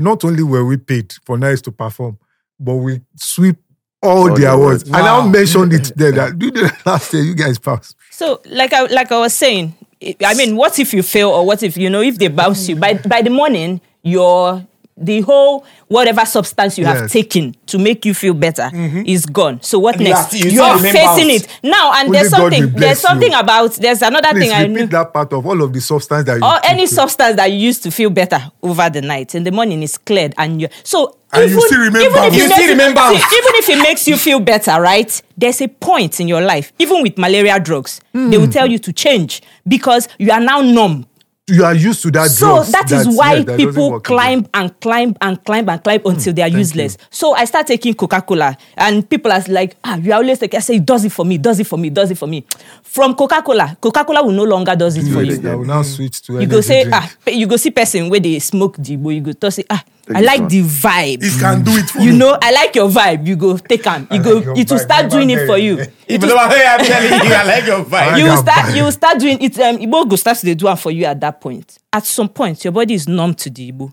Not 0.00 0.24
only 0.24 0.42
were 0.42 0.64
we 0.64 0.76
paid 0.78 1.12
for 1.26 1.36
9ice 1.36 1.62
to 1.64 1.72
perform, 1.72 2.18
but 2.58 2.74
we 2.76 3.00
sweep 3.16 3.56
all, 4.02 4.28
All 4.30 4.34
the 4.34 4.40
the 4.42 4.50
awards. 4.52 4.82
awards. 4.84 4.98
And 4.98 5.06
I 5.06 5.26
mentioned 5.28 5.72
it 5.74 5.92
there 5.94 6.12
that 6.12 6.38
do 6.42 6.50
the 6.50 6.72
last 6.86 7.12
year 7.12 7.22
you 7.22 7.34
guys 7.34 7.58
passed. 7.58 7.94
So, 8.10 8.40
like 8.46 8.72
I 8.72 8.86
like 8.86 9.12
I 9.12 9.18
was 9.18 9.34
saying, 9.34 9.74
I- 10.02 10.16
I 10.24 10.34
mean, 10.34 10.56
what 10.56 10.78
if 10.78 10.94
you 10.94 11.02
fail, 11.02 11.28
or 11.30 11.44
what 11.44 11.62
if 11.62 11.76
you 11.76 11.90
know 11.90 12.00
if 12.00 12.18
they 12.18 12.28
bounce 12.28 12.66
you 12.68 12.76
by 12.76 12.94
by 12.94 13.20
the 13.22 13.30
morning, 13.30 13.80
your 14.02 14.66
the 15.00 15.22
whole 15.22 15.64
whatever 15.88 16.24
substance 16.26 16.78
you 16.78 16.84
have 16.84 17.10
taken 17.10 17.54
to 17.66 17.78
make 17.78 18.04
you 18.04 18.14
feel 18.14 18.34
better 18.34 18.64
mm-hmm. 18.72 19.02
is 19.06 19.26
gone. 19.26 19.60
So 19.62 19.78
what 19.78 19.96
And 19.96 20.06
you 20.06 20.12
next? 20.12 20.34
are- 20.34 20.36
you 20.36 20.50
You're 20.50 20.78
facing 20.78 21.30
it 21.30 21.48
now, 21.62 21.92
and 21.94 22.08
Only 22.08 22.18
there's 22.18 22.30
something. 22.30 22.72
There's 22.72 23.00
something 23.00 23.32
you. 23.32 23.38
about. 23.38 23.72
There's 23.72 24.02
another 24.02 24.30
Please 24.30 24.40
thing 24.40 24.52
I 24.52 24.62
repeat 24.62 24.74
knew. 24.74 24.86
that 24.88 25.12
part 25.12 25.32
of 25.32 25.46
all 25.46 25.62
of 25.62 25.72
the 25.72 25.80
substance 25.80 26.24
that 26.24 26.36
you 26.38 26.44
Or 26.44 26.58
any 26.64 26.86
took. 26.86 26.94
substance 26.94 27.36
that 27.36 27.50
you 27.50 27.58
used 27.58 27.82
to 27.84 27.90
feel 27.90 28.10
better 28.10 28.40
over 28.62 28.88
the 28.90 29.00
night. 29.00 29.34
In 29.34 29.44
the 29.44 29.50
morning, 29.52 29.82
is 29.82 29.96
cleared, 29.98 30.34
and 30.36 30.60
you 30.60 30.68
so 30.84 31.16
And 31.32 31.50
you 31.50 31.60
still 31.60 31.80
remain 31.80 32.02
even 32.02 32.06
if 32.08 32.14
balanced. 32.14 32.38
You 32.38 32.48
makes 32.48 32.54
still 32.56 32.70
remember. 32.70 33.00
see, 33.00 33.14
even 33.14 33.54
if 33.54 33.68
it 33.68 33.82
makes 33.82 34.08
you 34.08 34.16
feel 34.16 34.40
better, 34.40 34.80
right? 34.80 35.22
There's 35.38 35.60
a 35.62 35.68
point 35.68 36.20
in 36.20 36.28
your 36.28 36.42
life, 36.42 36.72
even 36.78 37.02
with 37.02 37.16
malaria 37.16 37.58
drugs, 37.60 38.00
they 38.12 38.36
will 38.36 38.46
mm. 38.48 38.52
tell 38.52 38.66
you 38.66 38.78
to 38.80 38.92
change 38.92 39.40
because 39.66 40.08
you 40.18 40.30
are 40.32 40.40
now 40.40 40.60
numb. 40.60 41.06
You 41.50 41.64
are 41.64 41.74
used 41.74 42.02
to 42.02 42.10
that 42.12 42.30
So 42.30 42.46
drugs 42.56 42.72
that 42.72 42.90
is 42.92 43.04
that- 43.06 43.14
why 43.14 43.34
yeah, 43.34 43.42
that 43.42 43.56
people 43.58 44.00
climb 44.00 44.46
and 44.54 44.80
climb 44.80 45.14
and 45.20 45.44
climb 45.44 45.68
and 45.68 45.82
climb 45.82 46.00
until 46.04 46.32
they 46.32 46.42
are 46.42 46.48
thank 46.48 46.58
useless. 46.58 46.96
So 47.10 47.34
I 47.34 47.44
start 47.44 47.66
taking 47.66 47.94
Coca 47.94 48.20
Cola, 48.22 48.56
and 48.76 49.08
people 49.08 49.32
are 49.32 49.42
like, 49.48 49.76
"Ah, 49.84 49.96
you 49.96 50.12
are 50.12 50.16
always 50.22 50.40
like." 50.40 50.54
I 50.54 50.60
say, 50.60 50.76
"It 50.76 50.86
does 50.86 51.04
it 51.04 51.12
for 51.12 51.24
me, 51.24 51.38
does 51.38 51.58
it 51.60 51.66
for 51.66 51.78
me, 51.78 51.90
does 51.90 52.10
it 52.10 52.18
for 52.18 52.26
me." 52.28 52.44
From 52.82 53.14
Coca 53.14 53.42
Cola, 53.42 53.76
Coca 53.80 54.04
Cola 54.04 54.22
will 54.24 54.32
no 54.32 54.44
longer 54.44 54.74
does 54.76 54.96
it 54.96 55.10
for 55.12 55.22
you. 55.22 55.40
I 55.50 55.54
will 55.54 55.64
now 55.64 55.82
switch 55.82 56.22
to 56.22 56.40
You 56.40 56.46
go 56.46 56.60
say, 56.60 56.84
drink. 56.84 56.94
ah, 56.96 57.10
you 57.30 57.46
go 57.46 57.56
see 57.56 57.70
person 57.70 58.08
where 58.08 58.20
they 58.20 58.38
smoke 58.38 58.76
the 58.78 58.96
boy. 58.96 59.10
You 59.10 59.20
go 59.20 59.32
to 59.32 59.50
say, 59.50 59.64
ah, 59.70 59.82
Take 60.06 60.16
I 60.16 60.20
like 60.22 60.40
one. 60.40 60.48
the 60.48 60.62
vibe. 60.62 61.22
It 61.22 61.38
can 61.38 61.62
do 61.62 61.70
it 61.76 61.88
for 61.90 62.00
You 62.00 62.12
me. 62.12 62.18
know, 62.18 62.36
I 62.42 62.50
like 62.50 62.74
your 62.74 62.88
vibe. 62.88 63.26
You 63.28 63.36
go 63.36 63.56
take 63.58 63.84
him. 63.84 64.08
You 64.10 64.16
like 64.16 64.24
go. 64.24 64.40
your 64.42 64.56
It 64.58 64.68
will 64.70 64.78
vibe. 64.78 64.82
start 64.82 65.02
Never 65.04 65.08
doing 65.16 65.30
it 65.30 65.46
for 65.46 65.56
you. 65.58 65.78
If 65.78 65.88
It 66.08 66.22
you 66.22 66.28
don't 66.28 66.50
hey, 66.50 66.66
I'm 66.66 66.84
telling 66.84 67.28
you, 67.28 67.34
I 67.34 67.44
like 67.44 67.66
your 67.66 67.84
vibe. 67.84 68.18
you 68.18 68.24
got 68.26 68.30
will 68.34 68.42
start. 68.42 68.74
You 68.76 68.82
will 68.84 68.92
start 68.92 69.18
doing 69.20 69.40
it. 69.40 69.58
Um, 69.60 69.76
Igbo 69.78 70.08
go 70.08 70.16
start 70.16 70.38
to 70.38 70.54
do 70.54 70.68
it 70.68 70.76
for 70.76 70.90
you 70.90 71.04
at 71.04 71.20
that 71.20 71.39
point. 71.40 71.78
At 71.92 72.04
some 72.06 72.28
point, 72.28 72.64
your 72.64 72.72
body 72.72 72.94
is 72.94 73.08
numb 73.08 73.34
to 73.34 73.50
the 73.50 73.72
Igbo. 73.72 73.92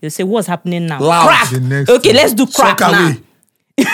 You 0.00 0.10
say, 0.10 0.24
what's 0.24 0.46
happening 0.46 0.86
now? 0.86 1.00
Loud. 1.00 1.26
Crack. 1.26 1.52
Okay, 1.88 2.08
one. 2.10 2.16
let's 2.16 2.32
do 2.34 2.46
crack 2.46 2.78
Suck 2.78 2.92
now. 2.92 3.14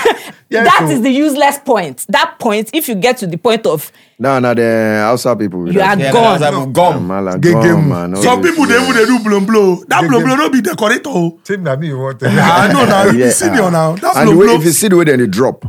Yeah, 0.48 0.64
That 0.64 0.82
is 0.90 0.98
so- 0.98 1.02
the 1.02 1.10
useless 1.10 1.58
point. 1.60 2.04
That 2.10 2.36
point, 2.38 2.68
if 2.74 2.86
you 2.86 2.94
get 2.94 3.16
to 3.18 3.26
the 3.26 3.38
point 3.38 3.66
of 3.66 3.90
No, 4.18 4.38
no, 4.38 4.52
the 4.52 4.62
outside 5.02 5.38
people. 5.38 5.64
you 5.72 5.80
are 5.80 5.98
Yeah, 5.98 6.12
gone. 6.12 6.38
that's 6.40 6.54
like 6.54 6.72
gum. 6.74 7.06
Mala, 7.06 7.38
Gege 7.38 7.88
man. 7.88 8.14
Some 8.16 8.42
people 8.42 8.66
they 8.66 8.74
yeah. 8.74 8.82
even 8.82 8.96
they 8.96 9.06
do 9.06 9.18
blow 9.24 9.40
blow. 9.40 9.76
That 9.88 10.02
They 10.02 10.08
blow 10.08 10.18
give- 10.18 10.26
blow 10.26 10.36
no 10.36 10.50
be 10.50 10.60
decorator. 10.60 11.08
oh. 11.08 11.40
Same 11.44 11.64
that 11.64 11.80
me 11.80 11.86
you 11.86 11.98
want. 11.98 12.22
I 12.22 12.70
know 12.70 12.84
now. 12.84 13.04
You 13.04 13.18
Yeah, 13.20 13.26
be 13.26 13.30
senior 13.30 13.70
now. 13.70 13.94
That 13.96 14.14
And 14.18 14.28
blow 14.28 14.38
way, 14.40 14.46
blow. 14.48 14.56
if 14.56 14.64
you 14.66 14.72
see 14.72 14.88
the 14.88 14.96
way 14.96 15.04
then 15.04 15.20
they 15.20 15.26
drop, 15.26 15.64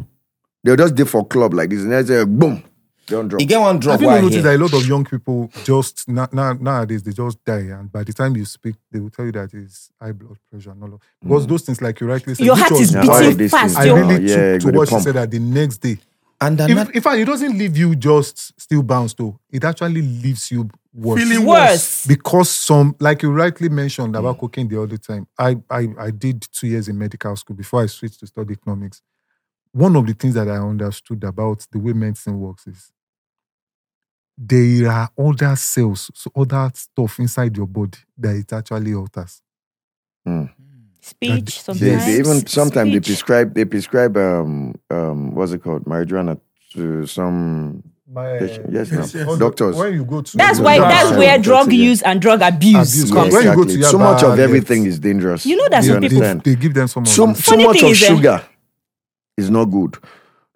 they'll 0.66 0.76
just 0.76 0.96
dip 0.96 1.08
for 1.08 1.26
club 1.26 1.54
like 1.54 1.70
this, 1.70 1.82
and 1.84 1.94
they 1.94 2.04
say 2.04 2.26
boom. 2.26 2.62
Don't 3.08 3.28
drop. 3.28 3.42
You 3.42 3.48
get 3.48 3.60
one 3.60 3.80
drop 3.80 3.94
Have 3.94 4.02
you 4.02 4.08
where 4.08 4.18
I 4.18 4.22
noticed 4.22 4.36
hear. 4.36 4.44
that 4.44 4.56
a 4.56 4.64
lot 4.64 4.74
of 4.74 4.88
young 4.88 5.04
people 5.04 5.52
just 5.66 6.08
na- 6.08 6.28
na- 6.32 6.54
nowadays 6.54 7.04
they 7.04 7.12
just 7.12 7.44
die, 7.44 7.68
and 7.78 7.92
by 7.92 8.04
the 8.04 8.14
time 8.14 8.36
you 8.36 8.46
speak, 8.46 8.76
they 8.92 9.00
will 9.00 9.10
tell 9.10 9.26
you 9.26 9.32
that 9.34 9.54
it's 9.54 9.90
high 10.02 10.14
blood 10.14 10.38
pressure 10.50 10.72
and 10.72 10.84
all 10.84 10.94
of 10.94 11.02
because 11.22 11.46
mm. 11.46 11.50
those 11.50 11.64
things, 11.64 11.82
like 11.82 12.00
you 12.00 12.08
rightly 12.08 12.34
said, 12.36 12.46
Your 12.46 12.56
heart 12.56 12.72
is 12.72 12.94
Yeah, 12.94 13.06
why 13.06 13.14
all 13.16 13.20
beating 13.22 13.38
these 13.38 13.52
fast. 13.52 13.78
I 13.78 13.86
yo. 13.86 13.96
really 13.96 14.26
Yeah, 14.26 14.54
took 14.54 14.62
to 14.62 14.72
the 14.72 14.78
what 14.78 14.90
she 14.90 15.00
said 15.00 15.16
that 15.16 15.32
the 15.32 15.40
next 15.40 15.78
day. 15.78 15.98
And 16.40 16.60
If, 16.60 16.70
another, 16.70 16.92
in 16.92 17.02
fact, 17.02 17.18
it 17.18 17.26
doesn't 17.26 17.58
leave 17.58 17.78
you 17.78 17.96
just 17.96 18.60
still 18.60 18.84
bounced 18.84 19.18
though. 19.18 19.40
It 19.52 19.64
actually 19.64 20.02
leaves 20.02 20.52
you 20.52 20.70
worse. 20.94 21.22
Feeling 21.22 21.46
worse. 21.46 21.70
Worse. 21.70 22.06
because 22.08 22.50
some 22.50 22.96
like 23.00 23.22
you 23.24 23.32
rightly 23.32 23.70
mentioned 23.70 24.16
about 24.16 24.38
mm. 24.38 24.40
cocaine 24.40 24.68
the 24.68 24.82
other 24.82 24.98
time 24.98 25.28
I, 25.38 25.58
I 25.70 25.88
i 26.00 26.12
did 26.12 26.46
two 26.54 26.68
years 26.68 26.88
in 26.88 26.98
medical 26.98 27.36
school 27.36 27.56
before 27.56 27.82
i 27.82 27.88
switched 27.88 28.20
to 28.20 28.28
study 28.28 28.54
economics 28.54 29.02
one 29.74 29.96
of 29.96 30.06
the 30.08 30.14
things 30.14 30.34
that 30.36 30.48
i 30.48 30.58
understood 30.58 31.24
about 31.24 31.66
the 31.72 31.80
way 31.80 31.94
medicine 31.94 32.40
works 32.40 32.66
is 32.68 32.92
there 34.38 34.90
are 34.92 35.10
other 35.18 35.56
cells 35.56 36.10
so 36.16 36.32
other 36.36 36.72
stuff 36.74 37.20
inside 37.20 37.56
your 37.56 37.68
body 37.68 37.98
that 38.18 38.36
it 38.36 38.52
actually 38.54 38.94
alters 38.94 39.42
Speech 41.06 41.46
They- 41.46 41.52
sometimes. 41.52 42.06
They, 42.06 42.12
they 42.14 42.20
even 42.20 42.48
sometimes 42.48 42.92
they 42.94 43.00
prescribe 43.02 43.54
they 43.54 43.66
prescribe 43.66 44.16
um 44.16 44.74
um 44.90 45.36
what's 45.36 45.52
it 45.52 45.62
called 45.62 45.84
marijuana 45.84 46.40
to 46.74 47.06
some 47.08 47.84
patient. 48.16 48.68
Yes, 48.72 48.90
Yes, 48.92 49.14
now 49.14 49.26
yes. 49.32 49.40
doctors. 49.40 49.76
when 49.76 49.94
you 49.94 50.06
go 50.06 50.22
to 50.22 50.38
That's 50.38 50.60
why. 50.60 50.78
doctor, 50.78 50.94
That's 50.96 51.12
Yeah. 51.12 51.18
where 51.18 51.28
Doctor, 51.38 51.44
drug 51.44 51.74
yeah. 51.74 51.90
use 51.90 52.02
and 52.04 52.22
drug 52.22 52.42
abuse 52.42 52.94
Abuse. 52.94 53.12
comes. 53.12 53.34
When 53.34 53.44
you 53.44 53.56
go 53.56 53.62
exactly. 53.64 53.84
so 53.84 53.98
much 54.00 54.24
of 54.24 54.40
everything 54.40 54.84
yes. 54.86 54.94
is 54.94 55.00
dangerous. 55.00 55.46
You 55.46 55.58
know 55.58 55.68
that 55.70 55.84
You 55.84 55.92
some 55.94 56.02
people- 56.02 56.20
they, 56.22 56.34
they 56.36 56.56
give 56.56 56.74
them 56.74 56.88
some 56.88 57.06
So, 57.06 57.30
of 57.30 57.38
so 57.38 57.52
Funny 57.52 57.66
much 57.66 57.78
thing 57.78 57.86
of 57.86 57.92
is, 57.92 58.04
eh, 58.04 58.08
sugar 58.16 58.44
is 59.38 59.50
not 59.50 59.66
good. 59.66 59.98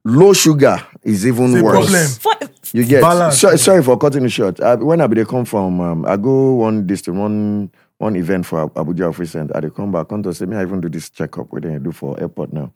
Low 0.06 0.34
sugar 0.34 0.78
is 1.04 1.26
even 1.28 1.54
It's 1.54 1.62
worse. 1.62 2.20
problem. 2.22 2.50
You 2.74 2.86
get 2.86 3.02
Balance. 3.02 3.40
so, 3.40 3.56
sorry 3.56 3.82
for 3.84 3.98
cutting 3.98 4.26
it 4.26 4.30
short. 4.30 4.60
Uh, 4.60 4.78
when 4.78 5.02
I 5.02 5.08
be 5.08 5.16
they 5.16 5.26
come 5.26 5.46
from, 5.46 5.80
um, 5.82 6.06
I 6.06 6.18
go 6.18 6.54
one 6.56 6.86
distance, 6.86 7.18
one 7.18 7.72
one 7.98 8.16
event 8.16 8.46
for 8.46 8.64
Ab- 8.64 8.74
Abuja 8.76 9.10
of 9.10 9.20
recent. 9.20 9.52
I 9.56 9.62
they 9.62 9.70
come 9.70 9.92
back, 9.92 10.10
come 10.10 10.22
to 10.24 10.34
say 10.34 10.46
me 10.46 10.56
I 10.58 10.62
even 10.64 10.82
do 10.82 10.90
this 10.90 11.10
checkup. 11.10 11.52
What 11.52 11.64
they 11.64 11.80
do 11.80 11.92
for 11.92 12.20
airport 12.20 12.54
now. 12.54 12.74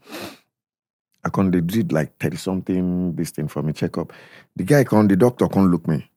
I 1.23 1.29
come 1.29 1.51
they 1.51 1.61
did 1.61 1.91
like 1.91 2.17
thirty 2.17 2.37
something 2.37 3.15
this 3.15 3.31
thing 3.31 3.47
for 3.47 3.61
me 3.61 3.73
checkup. 3.73 4.11
The 4.55 4.63
guy 4.63 4.83
come, 4.83 5.07
the 5.07 5.15
doctor 5.17 5.47
come 5.47 5.67
look 5.71 5.87
me, 5.87 6.09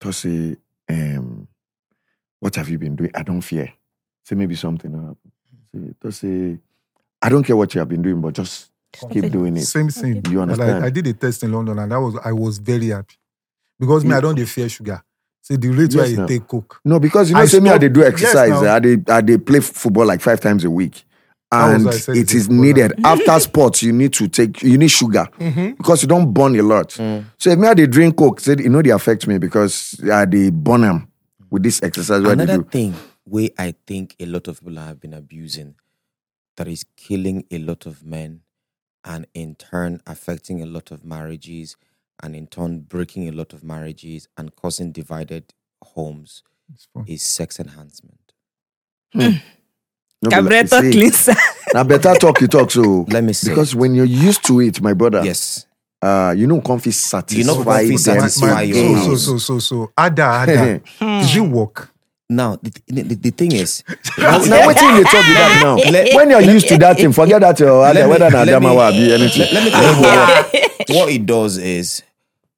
to 0.00 0.12
say, 0.12 0.56
um, 0.88 1.46
what 2.40 2.56
have 2.56 2.68
you 2.68 2.78
been 2.78 2.96
doing? 2.96 3.10
I 3.14 3.22
don't 3.22 3.42
fear. 3.42 3.72
Say 4.24 4.34
maybe 4.34 4.54
something 4.56 4.90
will 4.92 5.08
happen. 5.08 5.32
Say, 5.74 5.94
to 6.00 6.12
say, 6.12 6.58
I 7.22 7.28
don't 7.28 7.44
care 7.44 7.56
what 7.56 7.74
you 7.74 7.78
have 7.80 7.88
been 7.88 8.02
doing, 8.02 8.20
but 8.20 8.34
just 8.34 8.70
keep 9.12 9.30
doing 9.30 9.56
it. 9.56 9.62
same 9.62 9.88
thing 9.88 10.22
You 10.30 10.40
understand? 10.42 10.84
I, 10.84 10.86
I 10.86 10.90
did 10.90 11.06
a 11.06 11.12
test 11.12 11.42
in 11.42 11.52
london 11.52 11.78
and 11.78 11.90
that 11.92 12.00
was 12.00 12.16
i 12.24 12.32
was 12.32 12.58
very 12.58 12.88
happy 12.88 13.16
because 13.78 14.04
me 14.04 14.14
i 14.14 14.20
don't 14.20 14.34
dey 14.36 14.44
fear 14.44 14.68
sugar 14.68 15.02
see 15.42 15.56
the 15.56 15.68
rate 15.68 15.92
Yes, 15.92 15.96
where 15.96 16.06
you 16.08 16.16
now. 16.18 16.26
take 16.26 16.46
coke 16.46 16.80
No, 16.84 16.98
because 16.98 17.28
you 17.30 17.34
know, 17.36 17.42
I 17.42 17.46
say 17.46 17.60
me, 17.60 17.70
I 17.70 17.78
they 17.78 17.88
do 17.88 18.02
exercise. 18.04 18.50
yes. 18.50 18.62
I 18.62 18.78
they, 18.80 18.96
I 19.12 19.20
they 19.20 19.38
play 19.38 19.60
football 19.60 20.06
like 20.06 20.20
five 20.20 20.40
times 20.40 20.64
a 20.64 20.70
week. 20.70 21.04
And 21.52 21.84
why 21.84 21.92
I 21.92 21.94
said 21.96 22.16
it 22.16 22.32
it's 22.34 22.46
a 22.48 22.52
needed. 22.52 22.94
After 23.04 23.38
sports, 23.38 23.82
you 23.82 23.92
need 23.92 24.12
to 24.14 24.26
take, 24.26 24.62
you 24.62 24.76
need 24.78 24.90
sugar 24.90 25.28
mm-hmm. 25.38 25.72
because 25.74 26.02
you 26.02 26.08
don't 26.08 26.32
burn 26.32 26.58
a 26.58 26.62
lot. 26.62 26.88
Mm. 26.90 27.26
So 27.38 27.50
if 27.50 27.58
me, 27.58 27.68
I 27.68 27.74
they 27.74 27.86
drink 27.86 28.16
Coke, 28.16 28.40
say, 28.40 28.56
you 28.58 28.70
know, 28.70 28.80
they 28.82 28.90
affect 28.90 29.26
me 29.28 29.38
because 29.38 30.00
I 30.10 30.24
they 30.24 30.50
burn 30.50 30.80
them 30.80 31.08
with 31.50 31.62
this 31.62 31.80
exercise. 31.82 32.22
What 32.22 32.38
they 32.38 32.44
another 32.44 32.62
do. 32.62 32.68
thing 32.70 32.94
where 33.24 33.50
I 33.58 33.74
think 33.86 34.16
a 34.18 34.26
lot 34.26 34.48
of 34.48 34.58
people 34.60 34.76
have 34.82 34.98
been 34.98 35.12
abusing 35.14 35.74
that 36.56 36.66
is 36.68 36.84
killing 36.96 37.44
a 37.50 37.58
lot 37.58 37.86
of 37.86 38.02
men 38.04 38.40
and 39.04 39.26
in 39.34 39.54
turn 39.54 40.00
affecting 40.06 40.62
a 40.62 40.66
lot 40.66 40.90
of 40.90 41.04
marriages 41.04 41.76
and 42.22 42.34
in 42.34 42.46
turn 42.46 42.80
breaking 42.80 43.28
a 43.28 43.32
lot 43.32 43.52
of 43.52 43.62
marriages 43.62 44.28
and 44.36 44.54
causing 44.56 44.92
divided 44.92 45.52
homes 45.82 46.42
is 47.06 47.22
sex 47.22 47.60
enhancement. 47.60 48.32
Hmm. 49.12 49.20
No 50.22 50.30
be 50.30 50.48
like- 50.48 50.70
Carburetor. 50.70 51.34
Now 51.74 51.84
better 51.84 52.14
talk 52.14 52.40
you 52.40 52.48
talk 52.48 52.70
so. 52.70 53.04
Let 53.08 53.24
me 53.24 53.32
see. 53.32 53.50
Because 53.50 53.74
when 53.74 53.94
you're 53.94 54.04
used 54.04 54.44
to 54.46 54.60
it, 54.60 54.80
my 54.80 54.94
brother, 54.94 55.22
yes. 55.24 55.66
uh, 56.00 56.34
you 56.36 56.46
know, 56.46 56.60
can't 56.60 56.82
satisfied. 56.92 57.38
You 57.38 57.44
know, 57.44 57.62
can't 57.62 57.80
feel 57.80 57.88
them 57.88 57.98
satisfy 57.98 58.62
your 58.62 58.96
so, 58.96 59.04
so, 59.04 59.16
so, 59.16 59.38
so, 59.38 59.58
so, 59.58 59.92
Ada, 59.98 60.46
Ada, 60.48 60.80
hmm. 60.98 61.20
did 61.20 61.34
you 61.34 61.44
work? 61.44 61.93
Now 62.30 62.56
the, 62.56 62.70
the, 62.86 63.02
the, 63.02 63.14
the 63.16 63.30
thing 63.30 63.52
is, 63.52 63.84
now, 64.18 64.38
now 64.38 64.66
what 64.66 64.78
thing 64.78 64.94
they 64.94 65.02
talk 65.02 65.12
with 65.12 65.36
that 65.36 65.60
now? 65.62 65.76
when 66.16 66.30
you're 66.30 66.40
used 66.40 66.68
to 66.68 66.78
that 66.78 66.96
thing, 66.96 67.12
forget 67.12 67.40
that 67.42 67.60
uh, 67.60 67.80
Let 67.80 67.94
me- 67.96 68.10
whether 68.10 68.30
na 68.30 68.42
let 68.44 68.62
me- 68.62 68.68
Adamawa 68.68 68.92
be 68.92 69.12
anything. 69.12 69.40
let, 69.40 69.52
let 69.52 69.64
me 69.64 69.70
tell 69.70 69.94
you 69.94 70.02
what, 70.02 70.88
what 70.88 71.08
it 71.12 71.26
does 71.26 71.58
is 71.58 72.02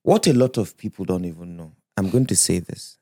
what 0.02 0.26
a 0.28 0.32
lot 0.32 0.56
of 0.56 0.76
people 0.76 1.05
don't 1.05 1.24
even 1.24 1.56
know. 1.56 1.72
I'm 1.97 2.10
going 2.10 2.26
to 2.26 2.36
say 2.36 2.60
this. 2.60 2.97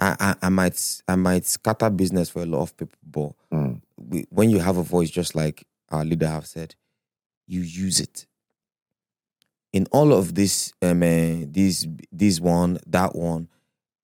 I, 0.00 0.16
I, 0.18 0.46
I 0.46 0.48
might 0.48 1.02
I 1.06 1.14
might 1.14 1.46
scatter 1.46 1.88
business 1.90 2.28
for 2.28 2.42
a 2.42 2.46
lot 2.46 2.62
of 2.62 2.76
people, 2.76 2.98
but 3.08 3.32
Mm. 3.56 3.80
we, 3.96 4.26
when 4.30 4.50
you 4.50 4.58
have 4.58 4.76
a 4.78 4.82
voice, 4.82 5.08
just 5.10 5.36
like 5.36 5.64
our 5.90 6.04
leader 6.04 6.26
have 6.26 6.46
said, 6.46 6.74
you 7.46 7.60
use 7.60 8.00
it. 8.00 8.26
In 9.72 9.86
all 9.92 10.12
of 10.12 10.34
this, 10.34 10.72
um, 10.82 11.02
uh, 11.04 11.46
this 11.46 11.86
this 12.10 12.40
one, 12.40 12.78
that 12.88 13.14
one, 13.14 13.48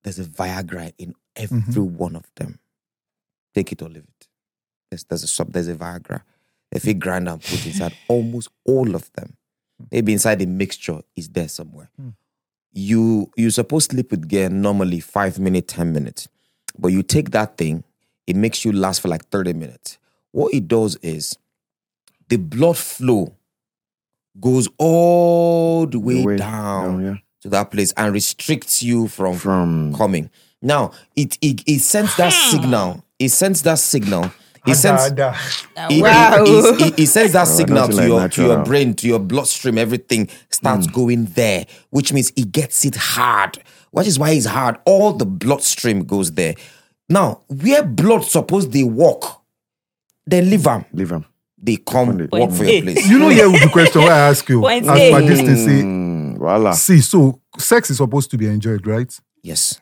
there's 0.03 0.19
a 0.19 0.23
Viagra 0.23 0.93
in 0.97 1.13
Mm-hmm. 1.35 1.69
every 1.69 1.81
one 1.81 2.15
of 2.15 2.25
them. 2.35 2.59
Take 3.53 3.71
it 3.71 3.81
or 3.81 3.89
leave 3.89 4.03
it. 4.03 4.27
There's, 4.89 5.03
there's 5.05 5.23
a 5.23 5.27
sub, 5.27 5.51
there's 5.51 5.67
a 5.67 5.75
Viagra. 5.75 6.21
If 6.71 6.85
you 6.85 6.95
mm. 6.95 6.99
grind 6.99 7.27
and 7.27 7.41
put 7.41 7.65
inside 7.65 7.93
almost 8.07 8.49
all 8.65 8.95
of 8.95 9.11
them, 9.13 9.35
mm. 9.81 9.87
maybe 9.91 10.13
inside 10.13 10.39
the 10.39 10.45
mixture 10.45 11.01
is 11.15 11.29
there 11.29 11.49
somewhere. 11.49 11.89
Mm. 12.01 12.13
You 12.73 13.29
you 13.35 13.49
supposed 13.49 13.89
to 13.89 13.95
sleep 13.97 14.11
with 14.11 14.29
gear 14.29 14.49
normally 14.49 15.01
five 15.01 15.37
minutes, 15.37 15.73
ten 15.73 15.91
minutes, 15.91 16.29
but 16.79 16.87
you 16.89 17.03
take 17.03 17.31
that 17.31 17.57
thing, 17.57 17.83
it 18.25 18.37
makes 18.37 18.63
you 18.63 18.71
last 18.71 19.01
for 19.01 19.09
like 19.09 19.27
thirty 19.27 19.51
minutes. 19.51 19.97
What 20.31 20.53
it 20.53 20.69
does 20.69 20.95
is 21.01 21.37
the 22.29 22.37
blood 22.37 22.77
flow 22.77 23.33
goes 24.39 24.69
all 24.77 25.85
the 25.85 25.99
way, 25.99 26.23
way 26.23 26.37
down, 26.37 26.83
down, 26.83 27.03
yeah. 27.03 27.15
to 27.41 27.49
that 27.49 27.71
place 27.71 27.91
and 27.97 28.13
restricts 28.13 28.81
you 28.81 29.09
from 29.09 29.35
From 29.35 29.93
coming. 29.93 30.29
Now 30.61 30.91
it 31.15 31.37
it, 31.41 31.63
it 31.67 31.79
sends 31.81 32.15
that 32.17 32.29
signal. 32.33 33.03
It 33.19 33.29
sends 33.29 33.61
that 33.63 33.79
signal. 33.79 34.31
It 34.67 34.75
sends 34.75 35.05
Ada, 35.11 35.35
it, 35.89 36.01
Wow. 36.03 36.43
it, 36.43 36.47
it, 36.47 36.81
it, 36.87 36.99
it 36.99 37.07
sends 37.07 37.33
that 37.33 37.45
signal 37.59 37.87
to 37.87 37.95
like 37.95 38.07
your 38.07 38.29
to 38.29 38.43
your 38.43 38.63
brain, 38.63 38.93
to 38.95 39.07
your 39.07 39.17
bloodstream, 39.19 39.77
everything 39.79 40.29
starts 40.49 40.85
going 40.85 41.25
there, 41.25 41.65
which 41.89 42.13
means 42.13 42.31
it 42.35 42.51
gets 42.51 42.85
it 42.85 42.95
hard. 42.95 43.57
Which 43.89 44.07
is 44.07 44.19
why 44.19 44.29
it's 44.31 44.45
hard. 44.45 44.77
All 44.85 45.13
the 45.13 45.25
bloodstream 45.25 46.05
goes 46.05 46.31
there. 46.33 46.53
Now, 47.09 47.41
where 47.47 47.83
blood 47.83 48.23
supposed 48.23 48.71
they 48.71 48.83
walk, 48.83 49.41
they 50.27 50.41
leave 50.41 50.63
them. 50.63 50.85
leave 50.93 51.09
them. 51.09 51.25
They 51.57 51.75
come 51.77 52.17
Point 52.17 52.31
walk 52.31 52.51
for 52.51 52.63
your 52.63 52.81
place. 52.83 53.07
you 53.09 53.19
know 53.19 53.29
here 53.29 53.49
with 53.51 53.61
the 53.63 53.69
question 53.69 54.01
where 54.01 54.13
I 54.13 54.29
ask 54.29 54.47
you, 54.47 54.61
Point 54.61 54.85
as 54.87 54.97
A. 54.97 55.11
per 55.11 55.21
this 55.21 55.41
Mm, 55.41 56.37
voila. 56.37 56.71
see, 56.73 57.01
so 57.01 57.41
sex 57.57 57.89
is 57.89 57.97
supposed 57.97 58.31
to 58.31 58.37
be 58.37 58.47
enjoyed, 58.47 58.85
right? 58.87 59.11
Yes. 59.43 59.79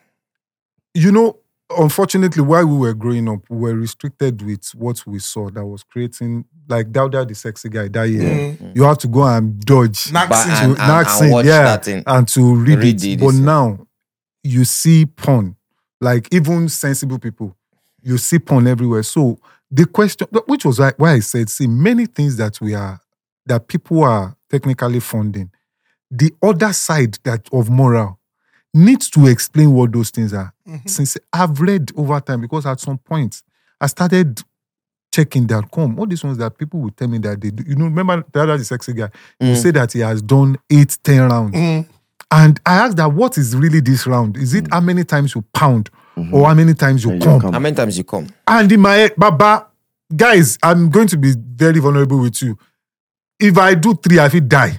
You 0.94 1.12
know, 1.12 1.36
unfortunately, 1.76 2.42
while 2.42 2.66
we 2.66 2.76
were 2.76 2.94
growing 2.94 3.28
up, 3.28 3.40
we 3.48 3.58
were 3.58 3.74
restricted 3.74 4.42
with 4.42 4.66
what 4.74 5.04
we 5.06 5.18
saw 5.18 5.48
that 5.50 5.64
was 5.64 5.82
creating, 5.82 6.44
like 6.68 6.90
Dowda, 6.92 7.26
the 7.28 7.34
sexy 7.34 7.68
guy, 7.68 7.88
that 7.88 8.04
year. 8.08 8.22
Mm. 8.22 8.56
Mm. 8.58 8.76
You 8.76 8.82
had 8.84 8.98
to 9.00 9.08
go 9.08 9.24
and 9.24 9.60
dodge. 9.60 10.06
Naxin. 10.12 10.28
But- 10.28 10.44
to 10.44 10.50
and- 10.50 10.70
and- 10.72 10.78
Naxin, 10.78 11.22
and 11.22 11.32
watch 11.32 11.46
yeah, 11.46 11.62
that 11.62 11.84
thing. 11.84 12.02
and 12.06 12.28
to 12.28 12.54
read, 12.54 12.78
Read 12.78 13.04
it. 13.04 13.04
it, 13.04 13.20
But 13.20 13.34
now, 13.34 13.86
you 14.42 14.64
see 14.64 15.06
porn, 15.06 15.56
like 16.00 16.32
even 16.32 16.68
sensible 16.68 17.18
people, 17.18 17.56
you 18.02 18.18
see 18.18 18.38
porn 18.38 18.66
everywhere. 18.66 19.02
So 19.02 19.38
the 19.70 19.86
question, 19.86 20.26
which 20.46 20.64
was 20.64 20.78
why- 20.80 20.94
why 20.96 21.12
I 21.12 21.20
said, 21.20 21.48
see, 21.50 21.66
many 21.66 22.06
things 22.06 22.36
that 22.36 22.60
we 22.60 22.74
are, 22.74 23.00
that 23.46 23.68
people 23.68 24.02
are 24.02 24.36
technically 24.48 25.00
funding, 25.00 25.50
the 26.10 26.32
other 26.42 26.72
side 26.72 27.18
that 27.22 27.48
of 27.52 27.70
moral 27.70 28.18
needs 28.72 29.10
to 29.10 29.26
explain 29.26 29.72
what 29.72 29.92
those 29.92 30.10
things 30.10 30.32
are. 30.32 30.52
Mm-hmm. 30.66 30.88
Since 30.88 31.18
I've 31.32 31.60
read 31.60 31.90
over 31.96 32.20
time, 32.20 32.40
because 32.40 32.66
at 32.66 32.80
some 32.80 32.98
point 32.98 33.42
I 33.80 33.86
started 33.86 34.42
checking 35.12 35.46
that 35.48 35.70
come 35.72 35.98
all 35.98 36.06
these 36.06 36.22
ones 36.22 36.38
that 36.38 36.56
people 36.56 36.80
will 36.80 36.90
tell 36.90 37.08
me 37.08 37.18
that 37.18 37.40
they 37.40 37.50
do. 37.50 37.64
You 37.66 37.74
know, 37.74 37.86
remember 37.86 38.24
the 38.32 38.42
other 38.42 38.58
the 38.58 38.64
sexy 38.64 38.92
guy, 38.92 39.10
you 39.40 39.52
mm. 39.52 39.56
say 39.56 39.70
that 39.72 39.92
he 39.92 40.00
has 40.00 40.22
done 40.22 40.56
eight, 40.70 40.96
ten 41.02 41.28
rounds. 41.28 41.56
Mm-hmm. 41.56 41.90
And 42.32 42.60
I 42.64 42.76
asked 42.76 42.96
that 42.98 43.12
what 43.12 43.36
is 43.38 43.56
really 43.56 43.80
this 43.80 44.06
round? 44.06 44.36
Is 44.36 44.54
it 44.54 44.64
mm. 44.64 44.72
how 44.72 44.80
many 44.80 45.04
times 45.04 45.34
you 45.34 45.42
pound 45.52 45.90
mm-hmm. 46.16 46.32
or 46.34 46.46
how 46.46 46.54
many 46.54 46.74
times 46.74 47.04
you 47.04 47.14
you 47.14 47.20
come? 47.20 47.40
come. 47.40 47.52
How 47.52 47.58
many 47.58 47.74
times 47.74 47.98
you 47.98 48.04
come? 48.04 48.28
And 48.46 48.70
in 48.70 48.80
my 48.80 48.94
head, 48.94 49.14
Baba, 49.16 49.66
guys, 50.14 50.58
I'm 50.62 50.90
going 50.90 51.08
to 51.08 51.16
be 51.16 51.34
very 51.36 51.80
vulnerable 51.80 52.20
with 52.20 52.40
you. 52.42 52.56
If 53.38 53.56
I 53.58 53.74
do 53.74 53.94
three, 53.94 54.20
I 54.20 54.28
feel 54.28 54.42
die. 54.42 54.78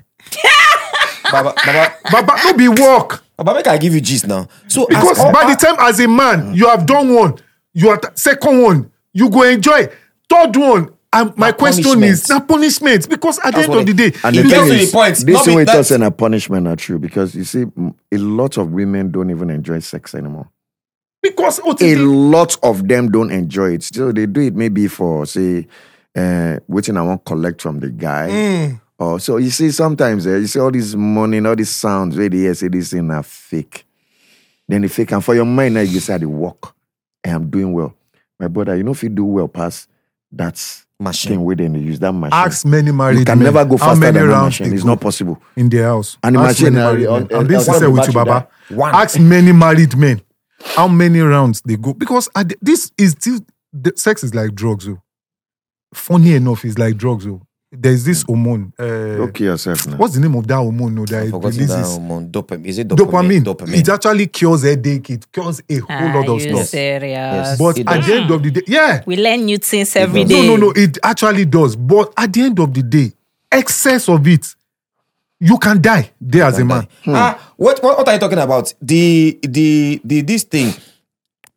Baba, 1.32 1.54
Baba, 1.66 1.96
Baba, 2.12 2.34
no 2.46 2.54
be 2.54 2.68
walk. 2.68 3.24
Baba, 3.38 3.54
make 3.56 3.68
I 3.68 3.78
give 3.78 3.94
you 3.94 4.02
gist 4.02 4.28
now. 4.28 4.48
So 4.68 4.86
Because 4.88 5.20
as, 5.20 5.34
by 5.34 5.50
the 5.54 5.56
time 5.56 5.76
as 5.80 6.00
a 6.00 6.08
man, 6.08 6.54
you 6.54 6.68
have 6.68 6.86
done 6.86 7.14
one, 7.14 7.38
you 7.74 7.90
are 7.90 7.98
t- 7.98 8.10
second 8.16 8.62
one, 8.62 8.92
you 9.14 9.30
go 9.30 9.44
enjoy. 9.44 9.88
Third 10.30 10.56
one, 10.56 10.90
And 11.14 11.36
my 11.38 11.50
Na 11.50 11.54
question 11.58 12.04
is, 12.04 12.22
punishment. 12.26 12.30
now 12.30 12.40
punishment 12.40 13.10
because 13.10 13.40
at 13.40 13.54
the 13.54 13.62
end 13.64 13.74
of 13.74 13.86
the 13.86 13.94
day, 13.94 14.12
And 14.24 14.36
the 14.36 14.44
get 14.44 14.52
thing 14.52 14.68
to 14.70 14.74
the 14.74 14.80
is, 14.82 14.92
point, 14.92 15.16
this 15.18 15.26
not 15.34 15.46
thing 15.46 15.54
be 15.56 15.58
we 15.58 15.64
that- 15.66 15.86
saying 15.86 16.04
a 16.04 16.12
punishment 16.12 16.68
are 16.68 16.76
true 16.78 17.00
because 17.00 17.36
you 17.36 17.44
see, 17.44 17.66
a 18.12 18.18
lot 18.18 18.58
of 18.58 18.72
women 18.72 19.12
don't 19.12 19.30
even 19.30 19.50
enjoy 19.50 19.80
sex 19.80 20.14
anymore. 20.16 20.48
because 21.22 21.60
A 21.82 21.96
lot 21.96 22.58
of 22.64 22.88
them 22.88 23.12
don't 23.12 23.32
enjoy 23.32 23.74
it. 23.74 23.84
So 23.84 24.12
they 24.12 24.26
do 24.26 24.42
it 24.42 24.56
maybe 24.56 24.88
for 24.88 25.26
say, 25.26 25.68
uh, 26.16 26.58
waiting 26.68 26.98
I 26.98 27.02
want 27.04 27.26
collect 27.26 27.62
from 27.62 27.80
the 27.80 27.90
guy. 27.90 28.30
Mm. 28.30 28.81
Or 29.02 29.20
so 29.20 29.38
you 29.38 29.50
see 29.50 29.72
sometimes 29.72 30.28
eh, 30.28 30.38
you 30.38 30.46
see 30.48 30.60
all 30.60 30.70
this 30.70 30.94
money, 30.94 31.44
all 31.44 31.56
these 31.56 31.72
sounds 31.72 32.16
where 32.16 32.30
they 32.30 32.38
hear 32.38 32.54
say 32.54 32.68
this 32.68 32.92
thing 32.92 33.10
are 33.10 33.24
fake. 33.24 33.84
Then 34.68 34.84
the 34.84 34.90
fake 34.90 35.12
and 35.12 35.26
for 35.26 35.34
your 35.34 35.46
mind 35.46 35.74
now 35.74 35.82
you 35.82 36.00
say 36.00 36.20
they 36.20 36.26
work. 36.28 36.76
and 37.24 37.36
I'm 37.36 37.50
doing 37.50 37.74
well. 37.74 37.96
My 38.40 38.48
brother, 38.48 38.76
you 38.76 38.84
know 38.84 38.92
if 38.92 39.02
you 39.02 39.10
do 39.10 39.26
well 39.26 39.48
past 39.48 39.90
that's 40.32 40.86
Machine. 41.00 41.32
thing 41.32 41.44
where 41.44 41.56
they 41.56 41.66
use 41.66 41.98
that 42.00 42.12
machine. 42.14 42.32
ask 42.32 42.64
many 42.64 42.92
married 42.92 43.20
you 43.20 43.26
can 43.26 43.40
men 43.40 43.52
never 43.54 43.66
go 43.68 43.76
how 43.78 43.88
faster 43.88 44.00
many 44.02 44.20
than 44.20 44.28
that 44.28 44.34
rounds 44.34 44.60
machine. 44.60 44.76
It's 44.76 44.86
not 44.86 45.02
possible. 45.02 45.42
in 45.56 45.68
their 45.70 45.86
house. 45.86 46.18
And 46.22 46.36
the 46.36 46.40
Ask 46.42 46.62
machine 46.62 46.74
many 46.76 46.86
are- 46.86 46.92
married 46.94 47.08
on- 47.08 47.22
men. 47.24 47.28
Eh, 47.32 47.36
eh, 47.36 47.40
I'm 47.40 47.48
being 47.48 47.60
eh, 47.60 47.64
sincere 47.64 47.90
with 47.90 48.08
you, 48.08 48.14
Baba. 48.14 48.48
One. 48.70 48.94
Ask 48.96 49.20
many 49.20 49.52
married 49.52 49.98
men 49.98 50.22
how 50.76 50.88
many 50.88 51.20
rounds 51.22 51.62
they 51.66 51.76
go 51.76 51.96
because 51.96 52.30
at 52.36 52.50
the- 52.50 52.58
this 52.62 52.92
is 53.00 53.12
still 53.14 53.40
the 53.74 53.94
sex 53.96 54.24
is 54.24 54.36
like 54.36 54.54
drugs. 54.54 54.88
Oh. 54.88 55.02
Funny 55.94 56.36
enough, 56.36 56.64
it's 56.66 56.78
like 56.78 56.98
drugs. 56.98 57.26
Oh. 57.26 57.42
There's 57.74 58.04
this 58.04 58.24
hormone. 58.24 58.74
Uh, 58.78 58.84
Okay 59.30 59.46
yourself 59.46 59.88
now. 59.88 59.96
What's 59.96 60.16
the 60.16 60.20
name 60.20 60.36
of 60.36 60.46
that 60.48 60.56
hormone? 60.58 60.94
No, 60.94 61.06
that 61.06 61.22
I've 61.24 61.28
it 61.58 61.68
that 61.68 61.86
hormone. 61.86 62.30
Dopamine. 62.30 62.66
Is 62.66 62.80
it 62.80 62.88
dopamine? 62.90 63.44
dopamine. 63.46 63.78
It 63.78 63.88
actually 63.88 64.28
cures 64.28 64.64
headache. 64.64 65.10
It 65.10 65.32
cures 65.32 65.62
a 65.70 65.78
whole 65.80 65.88
Are 65.90 66.16
lot 66.28 66.30
of 66.36 66.42
stuff. 66.42 66.66
serious? 66.66 67.58
But 67.58 67.78
It 67.78 67.88
at 67.88 67.96
does. 67.96 68.08
the 68.08 68.14
end 68.16 68.32
of 68.32 68.44
the 68.44 68.52
day, 68.52 68.62
yeah. 68.68 69.02
we 69.06 69.16
learn 69.16 69.46
new 69.46 69.58
things 69.58 69.96
every 69.96 70.24
does. 70.26 70.30
day. 70.32 70.48
No, 70.48 70.58
no, 70.58 70.68
no. 70.68 70.74
It 70.76 70.98
actually 71.02 71.46
does. 71.46 71.78
But 71.78 72.12
at 72.18 72.34
the 72.34 72.42
end 72.42 72.60
of 72.60 72.74
the 72.74 72.84
day, 72.84 73.14
excess 73.50 74.10
of 74.10 74.28
it, 74.28 74.54
you 75.40 75.58
can 75.58 75.82
die 75.82 76.12
there 76.20 76.44
as 76.44 76.60
a 76.60 76.66
man. 76.66 76.88
Ah, 77.08 77.54
what, 77.56 77.82
what 77.82 77.98
what 77.98 78.08
are 78.08 78.14
you 78.16 78.20
talking 78.20 78.38
about? 78.38 78.74
The 78.82 79.40
the 79.44 80.02
the 80.04 80.22
this 80.22 80.44
thing. 80.44 80.74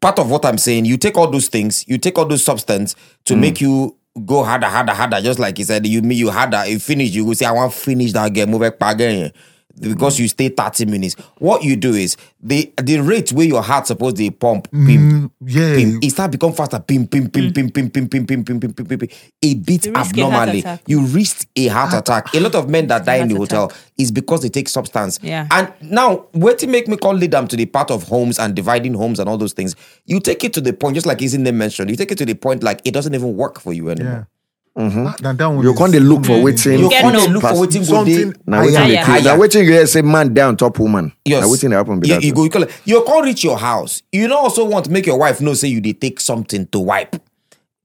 Part 0.00 0.18
of 0.18 0.30
what 0.30 0.44
I'm 0.44 0.58
saying, 0.58 0.84
you 0.84 0.96
take 0.98 1.16
all 1.16 1.28
those 1.30 1.48
things, 1.48 1.84
you 1.88 1.98
take 1.98 2.16
all 2.18 2.26
those 2.26 2.44
substance 2.44 2.94
to 3.24 3.34
make 3.36 3.60
you 3.60 3.96
go 4.24 4.44
harder, 4.44 4.66
harder, 4.66 4.92
harder. 4.92 5.20
Just 5.20 5.38
like 5.38 5.56
he 5.56 5.64
said, 5.64 5.86
you 5.86 6.02
me 6.02 6.14
you 6.14 6.30
harder. 6.30 6.66
You 6.66 6.78
finish, 6.78 7.10
you 7.10 7.24
go 7.24 7.32
say, 7.32 7.46
I 7.46 7.52
want 7.52 7.72
to 7.72 7.78
finish 7.78 8.12
that 8.12 8.32
game, 8.32 8.50
move 8.50 8.78
back 8.78 8.94
again. 8.94 9.32
Because 9.80 10.20
you 10.20 10.28
stay 10.28 10.48
30 10.51 10.86
minutes. 10.86 11.14
What 11.38 11.62
you 11.64 11.74
do 11.76 11.94
is 11.94 12.16
the 12.40 12.72
the 12.82 13.01
rate 13.01 13.32
where 13.32 13.46
your 13.46 13.62
heart 13.62 13.86
supposed 13.86 14.16
to 14.18 14.30
pump, 14.30 14.70
pim, 14.70 14.84
Mm, 14.84 15.30
yeah. 15.44 15.74
pim, 15.76 15.98
it 16.02 16.10
start 16.10 16.30
become 16.30 16.52
faster. 16.52 16.78
Pim, 16.78 17.06
pim, 17.06 17.28
pim, 17.28 17.52
pim, 17.52 17.70
pim, 17.70 17.90
pim, 17.90 18.09
pim, 18.09 18.24
pim, 18.26 18.44
pim, 18.44 18.60
pim, 18.60 18.72
pim, 18.72 18.86
pim, 18.86 18.98
pim. 18.98 19.09
A 19.42 19.55
bit 19.55 19.86
You 19.86 19.92
a 19.92 19.98
abnormally. 19.98 20.64
You 20.86 21.01
risk 21.06 21.48
a 21.56 21.66
heart 21.68 21.92
attack. 21.94 22.32
A 22.34 22.40
lot 22.40 22.55
of 22.55 22.68
men 22.68 22.86
that 22.86 23.05
die 23.05 23.16
in 23.16 23.28
the 23.28 23.34
hotel 23.36 23.66
attack. 23.66 23.78
is 23.98 24.12
because 24.12 24.42
they 24.42 24.48
take 24.48 24.68
substance. 24.68 25.18
Yeah. 25.22 25.48
And 25.51 25.72
now, 25.82 26.26
where 26.32 26.55
to 26.55 26.66
make 26.66 26.86
me 26.88 26.96
call 26.96 27.14
lead 27.14 27.32
them 27.32 27.48
to 27.48 27.56
the 27.56 27.66
part 27.66 27.90
of 27.90 28.05
homes 28.05 28.38
and 28.38 28.55
dividing 28.55 28.94
homes 28.94 29.18
and 29.18 29.28
all 29.28 29.38
those 29.38 29.52
things, 29.55 29.74
you 30.06 30.20
take 30.20 30.44
it 30.44 30.52
to 30.55 30.60
the 30.60 30.72
point, 30.72 30.94
just 30.94 31.06
like 31.06 31.20
his 31.20 31.36
name 31.36 31.59
mentioned, 31.59 31.90
you 31.90 31.96
take 31.96 32.12
it 32.12 32.18
to 32.18 32.24
the 32.24 32.34
point 32.34 32.62
like 32.62 32.80
it 32.84 32.92
doesn't 32.92 33.14
even 33.14 33.36
work 33.36 33.60
for 33.60 33.72
you 33.72 33.90
anymore. 33.90 34.28
Ah, 34.28 34.34
that- 34.76 35.34
that 35.38 35.46
one 35.46 35.62
You 35.64 35.74
can't 35.74 35.92
dey 35.92 36.01
look 36.01 36.24
for 36.26 36.40
waiting. 36.42 36.80
You 36.80 36.88
can't 36.88 37.30
look 37.32 37.42
for 37.42 37.60
waiting 37.60 37.82
go 37.82 37.88
something 37.88 38.34
Now 38.46 38.60
waiting 38.62 38.74
higher. 38.76 38.88
they 38.88 38.96
Higher. 38.96 39.16
take. 39.16 39.24
Now 39.24 39.38
waiting 39.38 39.64
you 39.64 39.72
hear 39.72 39.86
say 39.86 40.02
man 40.02 40.34
down 40.34 40.56
top 40.56 40.78
woman. 40.78 41.12
Yes. 41.24 41.42
Now 41.42 41.51
waiting 41.51 41.70
they 41.70 41.76
happen 41.76 42.01
be 42.01 42.09
you, 42.09 42.14
that. 42.14 42.22
you 42.24 42.32
go, 42.32 42.44
you, 42.44 42.51
call 42.51 42.62
it, 42.64 42.70
you 42.84 43.02
can't 43.06 43.24
reach 43.24 43.44
your 43.44 43.56
house. 43.59 44.02
You 44.10 44.26
don't 44.26 44.36
also 44.42 44.64
want 44.64 44.86
to 44.86 44.90
make 44.90 45.06
your 45.06 45.18
wife 45.18 45.40
know, 45.40 45.55
say 45.55 45.68
you 45.68 45.80
they 45.80 45.92
take 45.92 46.18
something 46.20 46.66
to 46.68 46.78
wipe. 46.80 47.16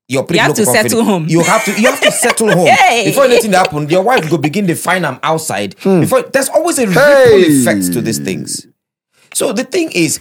Your 0.07 0.25
You 0.27 0.39
have 0.39 0.55
to 0.55 0.65
settle 0.65 1.03
home. 1.03 1.27
You 1.29 1.43
have 1.43 1.63
to 1.65 1.79
you 1.79 1.87
have 1.87 2.01
to 2.01 2.11
settle 2.11 2.51
home. 2.57 2.65
Hey. 2.65 3.05
Before 3.05 3.25
anything 3.25 3.51
happen, 3.53 3.87
your 3.89 4.01
wife 4.01 4.27
go 4.27 4.37
begin 4.39 4.65
to 4.65 4.73
find 4.75 5.03
them 5.03 5.19
outside. 5.21 5.75
Hmm. 5.83 5.99
Before 6.01 6.23
there's 6.23 6.49
always 6.49 6.79
a 6.79 6.87
ripple 6.87 7.03
Hey. 7.03 7.43
effect 7.61 7.93
to 7.93 8.01
these 8.01 8.17
things. 8.17 8.65
So 9.35 9.53
the 9.53 9.63
thing 9.63 9.91
is, 9.91 10.19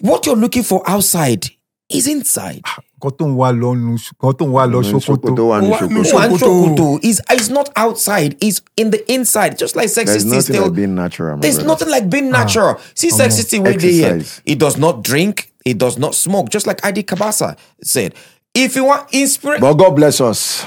what 0.00 0.24
you're 0.26 0.36
looking 0.36 0.62
for 0.62 0.88
outside 0.88 1.46
is 1.90 2.06
inside. 2.06 2.62
Nǹkan 3.00 3.16
tó 3.18 3.26
ń 3.26 3.34
wá 3.36 3.52
lọ 3.52 3.74
nu 3.76 3.94
nǹkan 3.94 4.32
tó 4.38 4.44
ń 4.46 4.50
wá 4.52 4.66
lọ 4.66 4.82
Sokoto 4.82 5.30
ṣòkòtò. 5.30 5.48
One 5.48 6.04
Shokoto. 6.04 6.38
shokoto 6.38 6.98
is 7.02 7.20
is 7.32 7.48
not 7.50 7.70
outside, 7.76 8.36
is 8.40 8.60
in 8.76 8.90
the 8.90 9.00
inside. 9.12 9.56
Just 9.58 9.76
like 9.76 9.88
sex 9.88 10.10
There's 10.10 10.24
is 10.24 10.30
nothing 10.30 10.42
still 10.42 10.62
like 10.64 10.74
being 10.74 10.94
natural. 10.94 11.38
There's 11.38 11.54
brother. 11.56 11.68
nothing 11.68 11.88
like 11.90 12.10
being 12.10 12.30
natural. 12.30 12.76
See, 12.94 13.10
sexy 13.10 13.58
where 13.60 13.74
they 13.76 13.92
here. 13.92 14.22
He 14.44 14.54
does 14.56 14.76
not 14.76 15.02
drink. 15.02 15.52
He 15.64 15.74
does 15.74 15.98
not 15.98 16.14
smoke. 16.14 16.48
Just 16.50 16.66
like 16.66 16.84
Adi 16.84 17.02
Kabasa 17.04 17.56
said. 17.82 18.14
If 18.54 18.74
you 18.74 18.84
want 18.84 19.06
inspiration, 19.12 19.60
But 19.60 19.74
God 19.74 19.94
bless 19.94 20.20
us. 20.20 20.64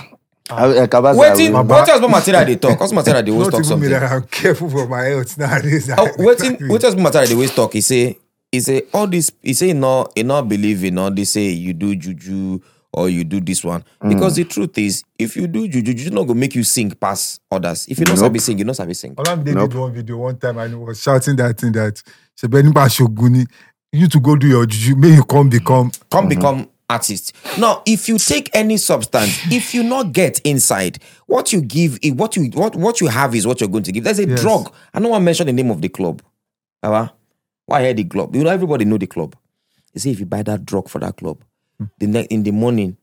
Uh, 0.49 0.85
Kabasa, 0.87 1.15
waiting. 1.17 1.51
we- 1.53 1.59
What 1.59 1.87
else 1.89 1.97
about 1.99 2.11
material 2.11 2.45
they 2.45 2.55
talk? 2.55 2.79
What's 2.79 2.93
material 2.93 3.23
they 3.23 3.31
always 3.31 3.47
Not 3.47 3.51
talk 3.51 3.65
even 3.65 3.79
me 3.79 3.87
something? 3.87 3.99
that 3.99 4.11
I'm 4.11 4.23
careful 4.29 4.69
for 4.69 4.87
my 4.87 5.03
health 5.05 5.37
nowadays. 5.37 5.89
Oh, 5.97 6.07
waiting. 6.19 6.55
What 6.69 6.83
else 6.83 6.95
material 6.95 7.27
they 7.27 7.33
always 7.35 7.51
talk? 7.55 7.73
He 7.73 7.81
say. 7.81 8.17
He 8.52 8.60
say 8.60 8.84
all 8.94 9.07
this. 9.07 9.32
He 9.41 9.53
say 9.53 9.68
he 9.68 9.73
not. 9.73 10.11
He 10.15 10.23
not 10.23 10.48
believe 10.49 10.84
in 10.84 10.98
all 10.98 11.11
this. 11.11 11.32
Say 11.32 11.49
you 11.49 11.73
do 11.73 11.95
juju 11.95 12.60
or 12.94 13.10
you 13.10 13.23
do 13.23 13.40
this 13.40 13.64
one 13.64 13.84
because 14.07 14.36
the 14.36 14.44
truth 14.44 14.78
is, 14.78 15.03
if 15.18 15.38
you 15.38 15.48
do 15.48 15.68
juju, 15.68 15.94
juju 15.94 16.10
not 16.11 16.23
gonna 16.28 16.40
make 16.40 16.56
you 16.56 16.64
sing 16.64 16.91
past 16.91 17.40
others. 17.49 17.88
If 17.88 17.99
you 17.99 18.06
don't 18.06 18.15
Nope. 18.18 18.26
sabi 18.26 18.40
sing, 18.40 18.57
you 18.60 18.65
not 18.65 18.76
sabi 18.76 18.94
sing. 18.94 19.15
Olamide 19.15 19.53
Nope. 19.53 19.69
did 19.72 19.80
one 19.80 19.94
video 19.94 20.18
one 20.18 20.38
time 20.38 20.57
and 20.57 20.72
he 20.73 20.76
was 20.76 21.02
shouting 21.02 21.38
that 21.38 21.57
thing 21.57 21.72
that 21.72 22.02
Ṣebí 22.41 22.61
nípa 22.64 22.88
Ṣògùn 22.88 23.45
you 23.94 24.07
to 24.07 24.19
go 24.19 24.36
do 24.36 24.48
your 24.48 24.65
juju 24.65 24.95
may 24.98 25.15
you 25.15 25.23
come 25.23 25.49
become 25.49 25.91
come 26.10 26.28
become 26.28 26.68
artist. 26.90 27.34
Now, 27.57 27.82
if 27.86 28.10
you 28.10 28.18
take 28.18 28.49
any 28.53 28.76
substance, 28.78 29.40
if 29.52 29.73
you 29.73 29.84
not 29.84 30.11
get 30.11 30.41
inside, 30.41 30.99
what 31.28 31.53
you 31.53 31.61
give, 31.61 31.98
what 32.15 32.36
you 32.36 32.49
what 32.53 32.76
what 32.76 32.99
you 32.99 33.07
have 33.07 33.34
is 33.34 33.48
what 33.48 33.61
you're 33.61 33.69
going 33.69 33.84
to 33.84 33.91
give. 33.94 34.03
There's 34.03 34.19
a 34.19 34.28
Yes. 34.28 34.41
drug. 34.41 34.73
I 34.94 34.99
don't 34.99 35.10
want 35.10 35.22
to 35.22 35.26
mention 35.26 35.48
the 35.48 35.53
name 35.53 35.72
of 35.72 35.82
the 35.82 35.88
club. 35.90 36.22
Aba, 36.84 37.14
Why 37.72 37.80
I 37.80 37.84
hear 37.85 37.93
the 37.93 38.03
club? 38.03 38.35
You 38.35 38.43
know, 38.43 38.49
everybody 38.49 38.84
know 38.85 38.98
the 38.98 39.07
club. 39.07 39.34
You 39.93 39.99
see, 40.02 40.11
if 40.11 40.19
you 40.19 40.26
buy 40.26 40.43
that 40.43 40.65
drug 40.65 40.89
for 40.89 40.99
that 40.99 41.15
club, 41.15 41.41
the 41.99 42.07
next 42.07 42.27
in 42.27 42.43
the 42.43 42.52
morning, 42.52 42.98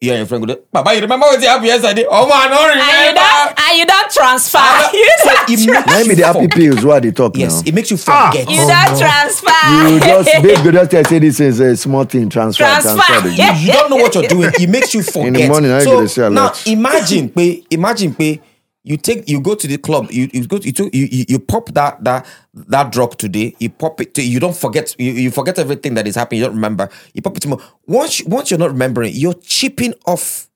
you 0.00 0.10
and 0.12 0.18
your 0.18 0.26
friend 0.26 0.46
go, 0.46 0.56
Baba, 0.70 0.94
you 0.94 1.00
remember 1.00 1.26
what 1.26 1.42
happened 1.42 1.66
yesterday? 1.66 2.04
Oh 2.08 2.28
man, 2.28 2.52
I 2.52 2.54
don't 2.54 2.70
And 2.70 2.80
you 2.80 2.98
remember. 3.08 3.20
don't, 3.20 3.68
and 3.70 3.78
you 3.78 3.86
don't 3.86 4.10
transfer. 4.12 4.58
Ah, 4.60 4.90
You 4.94 5.10
so 5.18 5.34
don't, 5.34 5.50
it 5.50 5.64
tra- 5.64 5.72
makes 5.74 5.86
Let 5.88 6.06
me 6.06 6.10
you 6.10 6.16
the 6.16 6.26
happy 6.26 6.48
pills. 6.48 6.84
What 6.84 7.02
they 7.02 7.10
talk 7.10 7.36
Yes, 7.36 7.62
now? 7.62 7.68
it 7.68 7.74
makes 7.74 7.90
you 7.90 7.96
Ah. 8.06 8.30
forget. 8.30 8.48
you 8.50 8.56
Oh, 8.60 8.68
don't 8.68 8.92
no. 8.92 8.98
transfer. 8.98 9.90
You 9.90 10.00
just 10.00 10.42
babe, 10.64 10.64
go 10.72 10.86
just 10.86 11.08
say 11.10 11.18
this 11.18 11.40
is 11.40 11.60
a 11.60 11.76
small 11.76 12.04
thing. 12.04 12.28
Transfer, 12.28 12.62
Transfer. 12.64 12.94
transfer. 12.96 13.28
the- 13.28 13.34
Yeah. 13.34 13.58
you 13.58 13.72
don't 13.72 13.90
know 13.90 13.96
what 13.96 14.14
you're 14.14 14.28
doing. 14.28 14.50
It 14.60 14.68
makes 14.68 14.94
you 14.94 15.02
forget. 15.14 15.48
morning, 15.48 15.72
I 15.72 15.80
so 15.80 15.96
get 15.96 16.00
to 16.02 16.08
say 16.08 16.26
a 16.26 16.30
now 16.30 16.44
lot. 16.44 16.66
imagine, 16.66 17.28
pay, 17.30 17.64
imagine, 17.70 18.14
pay. 18.14 18.40
You 18.86 18.98
take, 18.98 19.26
you 19.26 19.40
go 19.40 19.54
to 19.54 19.66
the 19.66 19.78
club. 19.78 20.10
You 20.10 20.28
you 20.32 20.46
go, 20.46 20.58
to, 20.58 20.66
you, 20.66 20.72
took- 20.72 20.94
you 20.94 21.08
you 21.10 21.24
you 21.26 21.38
pop 21.38 21.72
that 21.72 22.04
that 22.04 22.26
that 22.68 22.92
drug 22.92 23.16
today. 23.16 23.56
You 23.58 23.70
pop 23.70 23.98
it. 24.02 24.12
To, 24.14 24.22
you 24.22 24.38
don't 24.38 24.54
forget. 24.56 24.94
You, 24.98 25.12
you 25.12 25.30
forget 25.30 25.58
everything 25.58 25.94
that 25.94 26.06
is 26.06 26.14
happening. 26.16 26.40
You 26.40 26.46
don't 26.46 26.54
remember. 26.56 26.90
You 27.14 27.22
pop 27.22 27.34
it 27.36 27.40
tomorrow. 27.40 27.62
Once 27.86 28.22
once 28.24 28.50
you're 28.50 28.58
not 28.60 28.70
remembering, 28.70 29.12
you're 29.14 29.34
chipping 29.34 29.94
off 30.06 30.50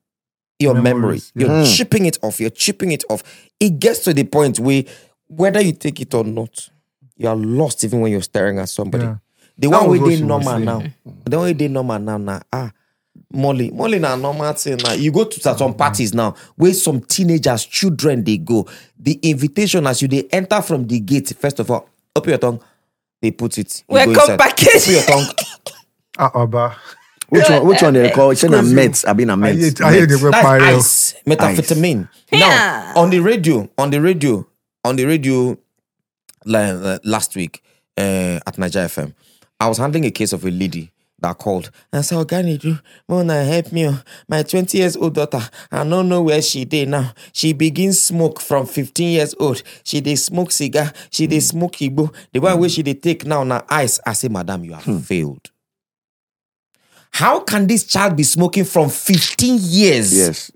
your 0.59 0.75
memory. 0.75 0.91
Memories. 0.93 1.31
You're 1.33 1.65
chipping 1.65 2.05
it 2.05 2.19
off. 2.21 2.39
You're 2.39 2.51
chipping 2.51 2.91
it 2.91 3.03
off. 3.09 3.23
It 3.59 3.79
gets 3.79 3.99
to 4.01 4.13
the 4.13 4.25
point 4.25 4.59
where 4.59 4.83
whether 5.27 5.59
you 5.61 5.71
take 5.73 5.99
it 5.99 6.13
or 6.13 6.23
not, 6.23 6.69
you 7.17 7.27
are 7.27 7.35
lost 7.35 7.83
even 7.83 8.01
when 8.01 8.11
you're 8.11 8.21
staring 8.21 8.59
at 8.59 8.69
somebody. 8.69 9.05
Yeah. 9.05 9.15
The 9.57 9.69
That 9.69 9.81
one 9.81 9.89
was 9.89 9.99
way 9.99 9.99
what 10.03 10.09
they 10.09 10.15
she 10.17 10.23
was 10.23 10.27
normal 10.45 10.59
now. 10.59 10.83
The 11.25 11.37
one 11.37 11.45
way 11.47 11.53
they 11.53 11.67
normal 11.67 11.99
now 11.99 12.17
now. 12.17 12.41
Ah, 12.53 12.71
Molly, 13.31 13.69
Molly 13.71 13.99
na 13.99 14.15
normal 14.15 14.53
thing 14.53 14.77
now. 14.77 14.93
You 14.93 15.11
go 15.11 15.23
to 15.25 15.39
some 15.57 15.73
parties 15.75 16.13
now 16.15 16.35
where 16.55 16.73
some 16.73 17.01
teenagers, 17.01 17.63
children 17.65 18.23
they 18.23 18.37
go. 18.37 18.67
The 18.97 19.19
invitation 19.21 19.85
as 19.85 20.01
you 20.01 20.07
they 20.07 20.23
enter 20.31 20.61
from 20.61 20.87
the 20.87 20.99
gate. 20.99 21.33
First 21.39 21.59
of 21.59 21.69
all, 21.69 21.87
open 22.15 22.29
your 22.29 22.39
tongue. 22.39 22.59
They 23.21 23.31
put 23.31 23.57
it. 23.59 23.83
You 23.87 23.93
Welcome 23.95 24.13
inside. 24.15 24.39
package. 24.39 24.67
Open 24.81 24.93
your 24.93 25.03
tongue. 25.03 25.35
ah 26.17 26.31
Oba. 26.33 26.75
Which 27.29 27.47
one? 27.47 27.67
Which 27.67 27.81
one 27.83 27.93
they 27.93 28.09
call? 28.09 28.31
It's 28.31 28.43
a 28.43 28.47
Crazy. 28.47 28.73
Mets. 28.73 29.05
I've 29.05 29.15
been 29.17 29.29
a 29.29 29.33
I 29.33 29.35
Mets. 29.35 29.77
hear 29.77 29.87
I 29.87 29.93
hear 29.93 30.05
they 30.07 30.13
Mets. 30.13 30.23
were 30.23 30.31
That's 30.31 30.45
ice, 30.45 31.15
methamphetamine. 31.27 32.09
Yeah. 32.31 32.39
Now 32.39 32.93
on 32.95 33.11
the 33.11 33.19
radio, 33.19 33.69
on 33.77 33.91
the 33.91 34.01
radio, 34.01 34.47
on 34.83 34.95
the 34.95 35.05
radio, 35.05 35.55
like, 36.45 36.73
uh, 36.73 36.97
last 37.03 37.35
week 37.35 37.61
uh, 37.97 38.39
at 38.47 38.55
Naija 38.55 38.85
FM, 38.85 39.13
I 39.59 39.67
was 39.67 39.77
handling 39.77 40.05
a 40.05 40.11
case 40.11 40.33
of 40.33 40.43
a 40.45 40.49
lady 40.49 40.91
that 41.21 41.37
called 41.37 41.71
and 41.91 42.03
said, 42.05 42.17
"Organic, 42.17 42.63
Mona, 43.07 43.43
help 43.43 43.71
me! 43.71 43.87
oh. 43.87 43.99
My 44.27 44.43
twenty 44.43 44.77
years 44.79 44.95
old 44.97 45.15
daughter, 45.15 45.41
I 45.71 45.83
don't 45.83 46.09
know 46.09 46.21
where 46.23 46.41
she 46.41 46.65
dey 46.65 46.85
now. 46.85 47.13
She 47.33 47.53
begins 47.53 48.01
smoke 48.01 48.39
from 48.39 48.65
fifteen 48.65 49.13
years 49.13 49.35
old. 49.39 49.61
She 49.83 50.01
dey 50.01 50.15
smoke 50.15 50.51
cigar. 50.51 50.91
She 51.09 51.27
dey 51.27 51.39
smoke 51.39 51.73
igbo. 51.73 52.13
The 52.33 52.39
one 52.39 52.59
where 52.59 52.69
she 52.69 52.83
dey 52.83 52.93
take 52.95 53.25
now 53.25 53.43
na 53.43 53.61
ice. 53.69 53.99
I 54.05 54.13
say, 54.13 54.27
Madam, 54.27 54.63
you 54.63 54.73
have 54.73 55.05
failed." 55.05 55.49
How 57.11 57.39
can 57.41 57.65
this 57.67 57.85
child 57.85 58.15
be 58.15 58.23
smoking 58.23 58.65
from 58.65 58.89
15 58.89 59.57
years? 59.61 60.15
Yes. 60.15 60.51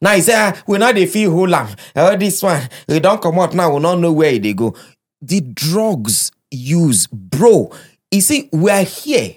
Now 0.00 0.14
he 0.16 0.20
say, 0.20 0.34
ah, 0.36 0.60
we 0.66 0.76
know 0.78 0.92
they 0.92 1.06
feel 1.06 1.30
whole 1.30 1.54
am. 1.54 1.68
Oh, 1.94 2.16
this 2.16 2.42
one, 2.42 2.68
we 2.88 2.98
don't 2.98 3.22
come 3.22 3.38
out 3.38 3.54
now, 3.54 3.72
we 3.74 3.80
don't 3.80 4.00
know 4.00 4.12
where 4.12 4.36
they 4.38 4.52
go. 4.54 4.74
The 5.20 5.40
drugs 5.40 6.32
use, 6.50 7.06
bro. 7.06 7.70
You 8.10 8.20
see, 8.20 8.48
we 8.52 8.70
are 8.72 8.82
here. 8.82 9.36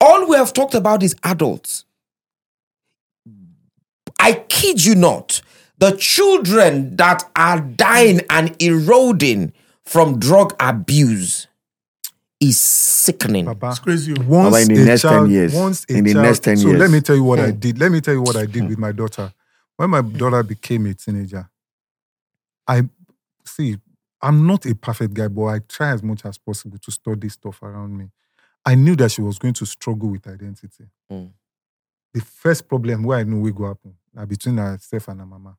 All 0.00 0.26
we 0.28 0.36
have 0.36 0.52
talked 0.52 0.74
about 0.74 1.02
is 1.02 1.14
adults. 1.24 1.84
I 4.18 4.32
kid 4.48 4.84
you 4.84 4.94
not. 4.94 5.42
The 5.78 5.92
children 5.92 6.96
that 6.96 7.24
are 7.36 7.60
dying 7.60 8.20
and 8.28 8.54
eroding 8.62 9.52
from 9.84 10.18
drug 10.18 10.54
abuse 10.60 11.46
is 12.38 12.58
sickening. 12.58 13.46
Baba, 13.46 13.68
It's 13.70 13.78
crazy. 13.78 14.12
once 14.14 14.54
Baba, 14.54 14.60
in 14.62 14.68
the 14.68 14.82
a 14.82 14.84
next 14.84 15.02
10 15.02 15.30
years. 15.30 15.54
Once 15.54 15.86
a 15.88 15.96
In 15.96 16.04
the 16.04 16.12
child- 16.12 16.24
next 16.24 16.38
10 16.40 16.56
so 16.58 16.68
years. 16.68 16.80
let 16.80 16.90
me 16.90 17.00
tell 17.00 17.16
you 17.16 17.24
what 17.24 17.38
I 17.40 17.50
hmm. 17.50 17.58
did. 17.58 17.78
Let 17.78 17.92
me 17.92 18.00
tell 18.00 18.14
you 18.14 18.22
what 18.22 18.36
I 18.36 18.46
did 18.46 18.62
hmm. 18.62 18.68
with 18.68 18.78
my 18.78 18.92
daughter. 18.92 19.32
When 19.76 19.90
my 19.90 20.02
daughter 20.02 20.42
became 20.42 20.86
a 20.86 20.94
teenager, 20.94 21.48
I 22.66 22.82
see. 23.44 23.78
I'm 24.22 24.46
not 24.46 24.66
a 24.66 24.74
perfect 24.74 25.14
guy, 25.14 25.28
but 25.28 25.44
I 25.46 25.60
try 25.60 25.92
as 25.92 26.02
much 26.02 26.26
as 26.26 26.36
possible 26.36 26.76
to 26.76 26.90
study 26.90 27.30
stuff 27.30 27.62
around 27.62 27.96
me. 27.96 28.10
I 28.64 28.74
knew 28.74 28.96
that 28.96 29.10
she 29.10 29.22
was 29.22 29.38
going 29.38 29.54
to 29.54 29.66
struggle 29.66 30.10
with 30.10 30.26
identity. 30.26 30.84
Mm. 31.10 31.30
The 32.12 32.20
first 32.20 32.68
problem 32.68 33.04
where 33.04 33.18
I 33.18 33.22
know 33.22 33.38
we 33.38 33.52
go 33.52 33.68
happen 33.68 33.94
now 34.12 34.26
between 34.26 34.56
herself 34.56 35.08
and 35.08 35.20
her 35.20 35.26
mama. 35.26 35.56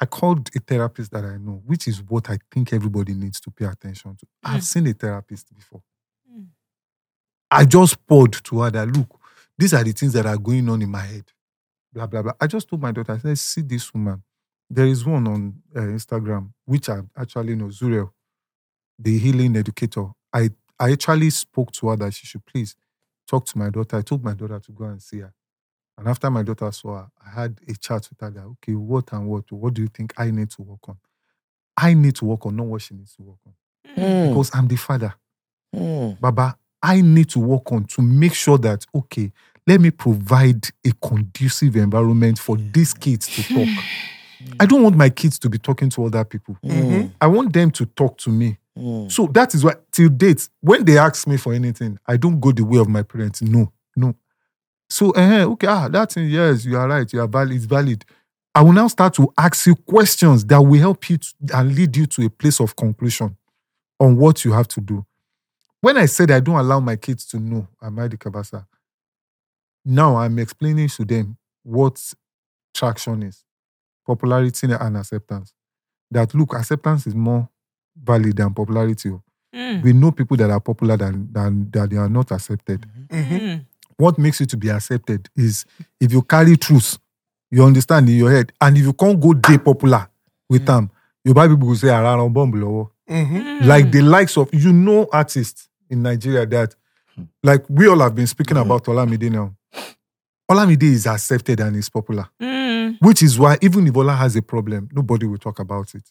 I 0.00 0.06
called 0.06 0.48
a 0.54 0.60
therapist 0.60 1.10
that 1.12 1.24
I 1.24 1.36
know, 1.38 1.60
which 1.66 1.88
is 1.88 2.02
what 2.02 2.30
I 2.30 2.38
think 2.52 2.72
everybody 2.72 3.14
needs 3.14 3.40
to 3.40 3.50
pay 3.50 3.64
attention 3.64 4.16
to. 4.16 4.26
I've 4.44 4.62
seen 4.62 4.86
a 4.86 4.92
therapist 4.92 5.52
before. 5.54 5.82
I 7.50 7.64
just 7.64 8.06
poured 8.06 8.32
to 8.44 8.60
her 8.60 8.70
that 8.70 8.88
look, 8.88 9.18
these 9.56 9.74
are 9.74 9.82
the 9.82 9.92
things 9.92 10.12
that 10.12 10.26
are 10.26 10.36
going 10.36 10.68
on 10.68 10.82
in 10.82 10.90
my 10.90 11.00
head. 11.00 11.24
Blah 11.92 12.06
blah 12.06 12.22
blah. 12.22 12.32
I 12.40 12.46
just 12.46 12.68
told 12.68 12.82
my 12.82 12.92
daughter, 12.92 13.12
I 13.12 13.18
said, 13.18 13.38
see 13.38 13.62
this 13.62 13.92
woman. 13.92 14.22
There 14.70 14.86
is 14.86 15.04
one 15.04 15.26
on 15.26 15.62
uh, 15.74 15.80
Instagram, 15.80 16.52
which 16.66 16.88
I 16.90 17.00
actually 17.16 17.56
know, 17.56 17.66
Zuriel, 17.66 18.10
the 18.98 19.18
healing 19.18 19.56
educator. 19.56 20.06
I 20.32 20.50
I 20.80 20.92
actually 20.92 21.30
spoke 21.30 21.72
to 21.72 21.88
her 21.88 21.96
that 21.96 22.14
she 22.14 22.26
should 22.26 22.44
please 22.46 22.76
talk 23.26 23.44
to 23.46 23.58
my 23.58 23.70
daughter. 23.70 23.96
I 23.96 24.02
told 24.02 24.22
my 24.24 24.34
daughter 24.34 24.60
to 24.60 24.72
go 24.72 24.84
and 24.84 25.02
see 25.02 25.18
her. 25.20 25.32
And 25.96 26.06
after 26.06 26.30
my 26.30 26.42
daughter 26.44 26.70
saw 26.70 26.98
her, 26.98 27.08
I 27.26 27.40
had 27.40 27.58
a 27.68 27.74
chat 27.74 28.08
with 28.08 28.20
her 28.20 28.30
that, 28.30 28.44
okay, 28.44 28.74
what 28.74 29.12
and 29.12 29.26
what? 29.26 29.50
What 29.50 29.74
do 29.74 29.82
you 29.82 29.88
think 29.88 30.14
I 30.16 30.30
need 30.30 30.50
to 30.50 30.62
work 30.62 30.88
on? 30.88 30.96
I 31.76 31.94
need 31.94 32.14
to 32.16 32.24
work 32.24 32.46
on, 32.46 32.56
not 32.56 32.66
what 32.66 32.82
she 32.82 32.94
needs 32.94 33.14
to 33.16 33.22
work 33.22 33.38
on. 33.46 33.52
Mm, 33.98 34.28
Because 34.28 34.50
I'm 34.54 34.68
the 34.68 34.76
father. 34.76 35.14
mm, 35.74 36.20
Baba, 36.20 36.56
I 36.82 37.00
need 37.00 37.28
to 37.30 37.40
work 37.40 37.72
on 37.72 37.84
to 37.86 38.02
make 38.02 38.34
sure 38.34 38.58
that, 38.58 38.86
okay, 38.94 39.32
let 39.66 39.80
me 39.80 39.90
provide 39.90 40.68
a 40.86 40.92
conducive 41.02 41.74
environment 41.76 42.38
for 42.38 42.56
these 42.56 42.94
kids 42.94 43.26
to 43.28 43.42
talk. 43.42 43.68
I 44.60 44.66
don't 44.66 44.82
want 44.82 44.96
my 44.96 45.10
kids 45.10 45.38
to 45.40 45.48
be 45.50 45.58
talking 45.58 45.90
to 45.90 46.04
other 46.06 46.24
people. 46.24 46.56
mm, 46.64 47.12
I 47.20 47.26
want 47.26 47.52
them 47.52 47.70
to 47.72 47.86
talk 47.86 48.16
to 48.18 48.30
me. 48.30 48.56
Mm. 48.78 49.10
So 49.10 49.26
that 49.32 49.54
is 49.54 49.64
why, 49.64 49.74
till 49.90 50.08
date, 50.08 50.48
when 50.60 50.84
they 50.84 50.98
ask 50.98 51.26
me 51.26 51.36
for 51.36 51.52
anything, 51.52 51.98
I 52.06 52.16
don't 52.16 52.38
go 52.38 52.52
the 52.52 52.64
way 52.64 52.78
of 52.78 52.88
my 52.88 53.02
parents. 53.02 53.42
No, 53.42 53.72
no. 53.96 54.14
So, 54.88 55.10
eh, 55.10 55.44
okay, 55.44 55.66
ah, 55.66 55.88
that 55.88 56.12
thing, 56.12 56.30
yes, 56.30 56.64
you 56.64 56.76
are 56.78 56.88
right, 56.88 57.12
you 57.12 57.20
are 57.20 57.26
valid, 57.26 57.56
it's 57.56 57.64
valid. 57.64 58.04
I 58.54 58.62
will 58.62 58.72
now 58.72 58.88
start 58.88 59.14
to 59.14 59.32
ask 59.36 59.66
you 59.66 59.74
questions 59.76 60.44
that 60.46 60.60
will 60.60 60.80
help 60.80 61.10
you 61.10 61.18
to, 61.18 61.34
and 61.54 61.74
lead 61.74 61.96
you 61.96 62.06
to 62.06 62.26
a 62.26 62.30
place 62.30 62.60
of 62.60 62.74
conclusion 62.76 63.36
on 64.00 64.16
what 64.16 64.44
you 64.44 64.52
have 64.52 64.68
to 64.68 64.80
do. 64.80 65.04
When 65.80 65.96
I 65.96 66.06
said 66.06 66.30
I 66.30 66.40
don't 66.40 66.56
allow 66.56 66.80
my 66.80 66.96
kids 66.96 67.24
to 67.26 67.38
know 67.38 67.68
I'm 67.80 67.98
ID 67.98 68.16
Cabasa, 68.16 68.66
now 69.84 70.16
I'm 70.16 70.38
explaining 70.38 70.88
to 70.88 71.04
them 71.04 71.36
what 71.62 72.02
traction 72.74 73.22
is, 73.22 73.44
popularity 74.06 74.68
and 74.72 74.96
acceptance. 74.96 75.52
That 76.10 76.34
look, 76.34 76.54
acceptance 76.54 77.06
is 77.06 77.14
more 77.14 77.48
valid 78.02 78.36
than 78.36 78.52
popularity. 78.54 79.10
oh. 79.10 79.22
Mm. 79.54 79.82
We 79.82 79.92
know 79.92 80.10
people 80.12 80.36
that 80.36 80.50
are 80.50 80.60
popular 80.60 80.96
than, 80.96 81.28
than 81.32 81.70
that 81.70 81.90
they 81.90 81.96
are 81.96 82.08
not 82.08 82.30
accepted. 82.32 82.86
Mm. 83.08 83.64
What 83.96 84.18
makes 84.18 84.40
you 84.40 84.46
to 84.46 84.56
be 84.56 84.68
accepted 84.70 85.28
is 85.36 85.64
if 86.00 86.12
you 86.12 86.22
carry 86.22 86.56
truth, 86.56 86.98
you 87.50 87.64
understand 87.64 88.08
in 88.08 88.16
your 88.16 88.30
head, 88.30 88.52
and 88.60 88.76
if 88.76 88.84
you 88.84 88.92
can't 88.92 89.18
go 89.18 89.32
day 89.32 89.58
popular 89.58 90.06
with 90.48 90.66
them, 90.66 90.90
your 91.24 91.34
buy 91.34 91.48
people 91.48 91.66
who 91.68 91.76
say 91.76 91.88
around 91.88 92.32
bomb 92.32 92.50
below. 92.50 92.90
Like 93.08 93.90
the 93.90 94.02
likes 94.02 94.36
of 94.36 94.50
you 94.52 94.72
know 94.72 95.08
artists 95.12 95.68
in 95.88 96.02
Nigeria 96.02 96.44
that 96.46 96.74
like 97.42 97.64
we 97.68 97.88
all 97.88 97.98
have 98.00 98.14
been 98.14 98.26
speaking 98.26 98.56
about 98.58 98.84
Olamide 98.84 99.30
now. 99.32 99.54
Olamide 100.50 100.82
is 100.84 101.06
accepted 101.06 101.60
and 101.60 101.74
is 101.76 101.88
popular. 101.88 102.28
Mm. 102.40 102.98
Which 103.00 103.22
is 103.22 103.38
why 103.38 103.56
even 103.62 103.86
if 103.86 103.96
Ola 103.96 104.14
has 104.14 104.36
a 104.36 104.42
problem, 104.42 104.88
nobody 104.92 105.26
will 105.26 105.38
talk 105.38 105.58
about 105.58 105.94
it. 105.94 106.04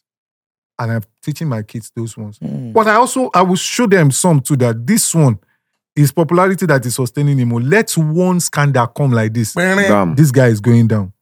And 0.80 0.92
I'm 0.92 1.04
teaching 1.22 1.48
my 1.48 1.64
kids 1.64 1.92
those 1.96 2.16
ones. 2.16 2.40
Mm. 2.40 2.74
But 2.74 2.88
I 2.88 2.96
also 2.96 3.30
I 3.34 3.42
will 3.42 3.56
show 3.56 3.88
them 3.88 4.12
some 4.12 4.40
too 4.42 4.56
that 4.58 4.86
this 4.86 5.14
one 5.16 5.40
is 5.96 6.12
popularity 6.12 6.66
that 6.68 6.86
is 6.86 6.96
sustaining 6.96 7.40
him. 7.40 7.50
Let 7.50 7.92
one 7.94 8.40
scandal 8.40 8.88
come 8.88 9.12
like 9.12 9.34
this. 9.34 9.54
Bam. 9.54 10.16
This 10.16 10.32
guy 10.32 10.48
is 10.48 10.60
going 10.60 10.88
down. 10.88 11.14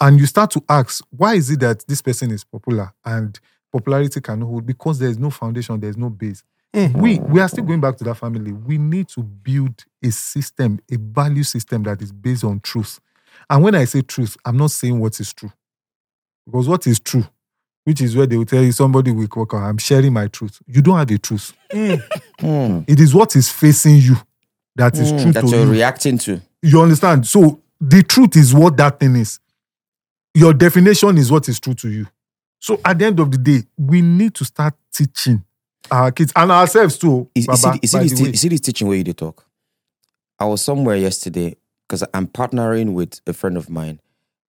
And 0.00 0.18
you 0.18 0.26
start 0.26 0.50
to 0.52 0.64
ask, 0.68 1.04
why 1.10 1.34
is 1.34 1.50
it 1.50 1.60
that 1.60 1.84
this 1.86 2.02
person 2.02 2.30
is 2.30 2.42
popular 2.42 2.92
and 3.04 3.38
popularity 3.70 4.20
cannot 4.20 4.46
hold? 4.46 4.66
Because 4.66 4.98
there's 4.98 5.18
no 5.18 5.30
foundation, 5.30 5.78
there's 5.78 5.96
no 5.96 6.10
base. 6.10 6.42
We 6.74 7.18
we 7.18 7.38
are 7.38 7.48
still 7.48 7.64
going 7.64 7.82
back 7.82 7.98
to 7.98 8.04
that 8.04 8.14
family. 8.14 8.52
We 8.52 8.78
need 8.78 9.08
to 9.08 9.22
build 9.22 9.84
a 10.02 10.10
system, 10.10 10.80
a 10.90 10.96
value 10.96 11.42
system 11.42 11.82
that 11.82 12.00
is 12.00 12.12
based 12.12 12.44
on 12.44 12.60
truth. 12.60 12.98
And 13.50 13.62
when 13.62 13.74
I 13.74 13.84
say 13.84 14.00
truth, 14.00 14.38
I'm 14.44 14.56
not 14.56 14.70
saying 14.70 14.98
what 14.98 15.20
is 15.20 15.34
true. 15.34 15.52
Because 16.46 16.68
what 16.68 16.86
is 16.86 16.98
true, 16.98 17.24
which 17.84 18.00
is 18.00 18.16
where 18.16 18.26
they 18.26 18.36
will 18.36 18.44
tell 18.44 18.62
you 18.62 18.72
somebody 18.72 19.10
will 19.10 19.28
work 19.34 19.54
on, 19.54 19.62
I'm 19.62 19.78
sharing 19.78 20.12
my 20.12 20.28
truth. 20.28 20.60
You 20.66 20.82
don't 20.82 20.98
have 20.98 21.10
a 21.10 21.18
truth. 21.18 21.52
Mm. 21.72 22.84
It 22.88 23.00
is 23.00 23.14
what 23.14 23.34
is 23.36 23.48
facing 23.48 23.96
you 23.96 24.16
that 24.76 24.94
is 24.98 25.12
Mm, 25.12 25.22
true 25.22 25.32
that 25.32 25.40
to 25.42 25.48
you're 25.48 25.64
you. 25.66 25.70
reacting 25.72 26.18
to. 26.18 26.40
You 26.62 26.80
understand? 26.80 27.26
So 27.26 27.60
the 27.80 28.02
truth 28.02 28.36
is 28.36 28.54
what 28.54 28.76
that 28.76 29.00
thing 29.00 29.16
is. 29.16 29.38
Your 30.34 30.54
definition 30.54 31.18
is 31.18 31.30
what 31.30 31.48
is 31.48 31.60
true 31.60 31.74
to 31.74 31.88
you. 31.90 32.06
So 32.58 32.80
at 32.84 32.98
the 32.98 33.06
end 33.06 33.20
of 33.20 33.30
the 33.30 33.38
day, 33.38 33.64
we 33.76 34.00
need 34.00 34.34
to 34.36 34.44
start 34.44 34.74
teaching 34.94 35.44
our 35.90 36.10
kids 36.12 36.32
and 36.36 36.50
ourselves 36.50 36.96
too. 36.96 37.28
Is, 37.34 37.46
you 37.48 37.56
see, 37.56 37.62
Baba, 37.66 37.78
you, 37.82 37.88
see 37.88 37.96
by 37.98 38.02
this, 38.04 38.12
the 38.12 38.16
te- 38.16 38.22
way. 38.22 38.28
you 38.30 38.48
this 38.50 38.60
teaching 38.60 38.88
where 38.88 38.96
you 38.96 39.12
talk. 39.12 39.44
I 40.38 40.44
was 40.46 40.62
somewhere 40.62 40.96
yesterday 40.96 41.56
because 41.86 42.04
I'm 42.14 42.28
partnering 42.28 42.94
with 42.94 43.20
a 43.26 43.32
friend 43.32 43.56
of 43.56 43.68
mine. 43.68 44.00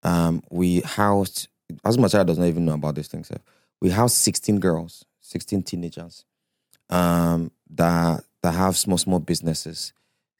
Um, 0.02 0.42
we 0.50 0.80
housed, 0.82 1.48
as 1.84 1.98
my 1.98 2.08
child 2.08 2.26
does 2.26 2.38
not 2.38 2.46
even 2.46 2.64
know 2.64 2.74
about 2.74 2.94
these 2.94 3.08
things. 3.08 3.30
eh, 3.30 3.36
We 3.80 3.90
have 3.90 4.10
16 4.10 4.60
girls, 4.60 5.04
16 5.20 5.62
teenagers 5.62 6.24
um, 6.90 7.50
that 7.70 8.24
that 8.42 8.52
have 8.52 8.76
small, 8.76 8.98
small 8.98 9.18
businesses. 9.20 9.92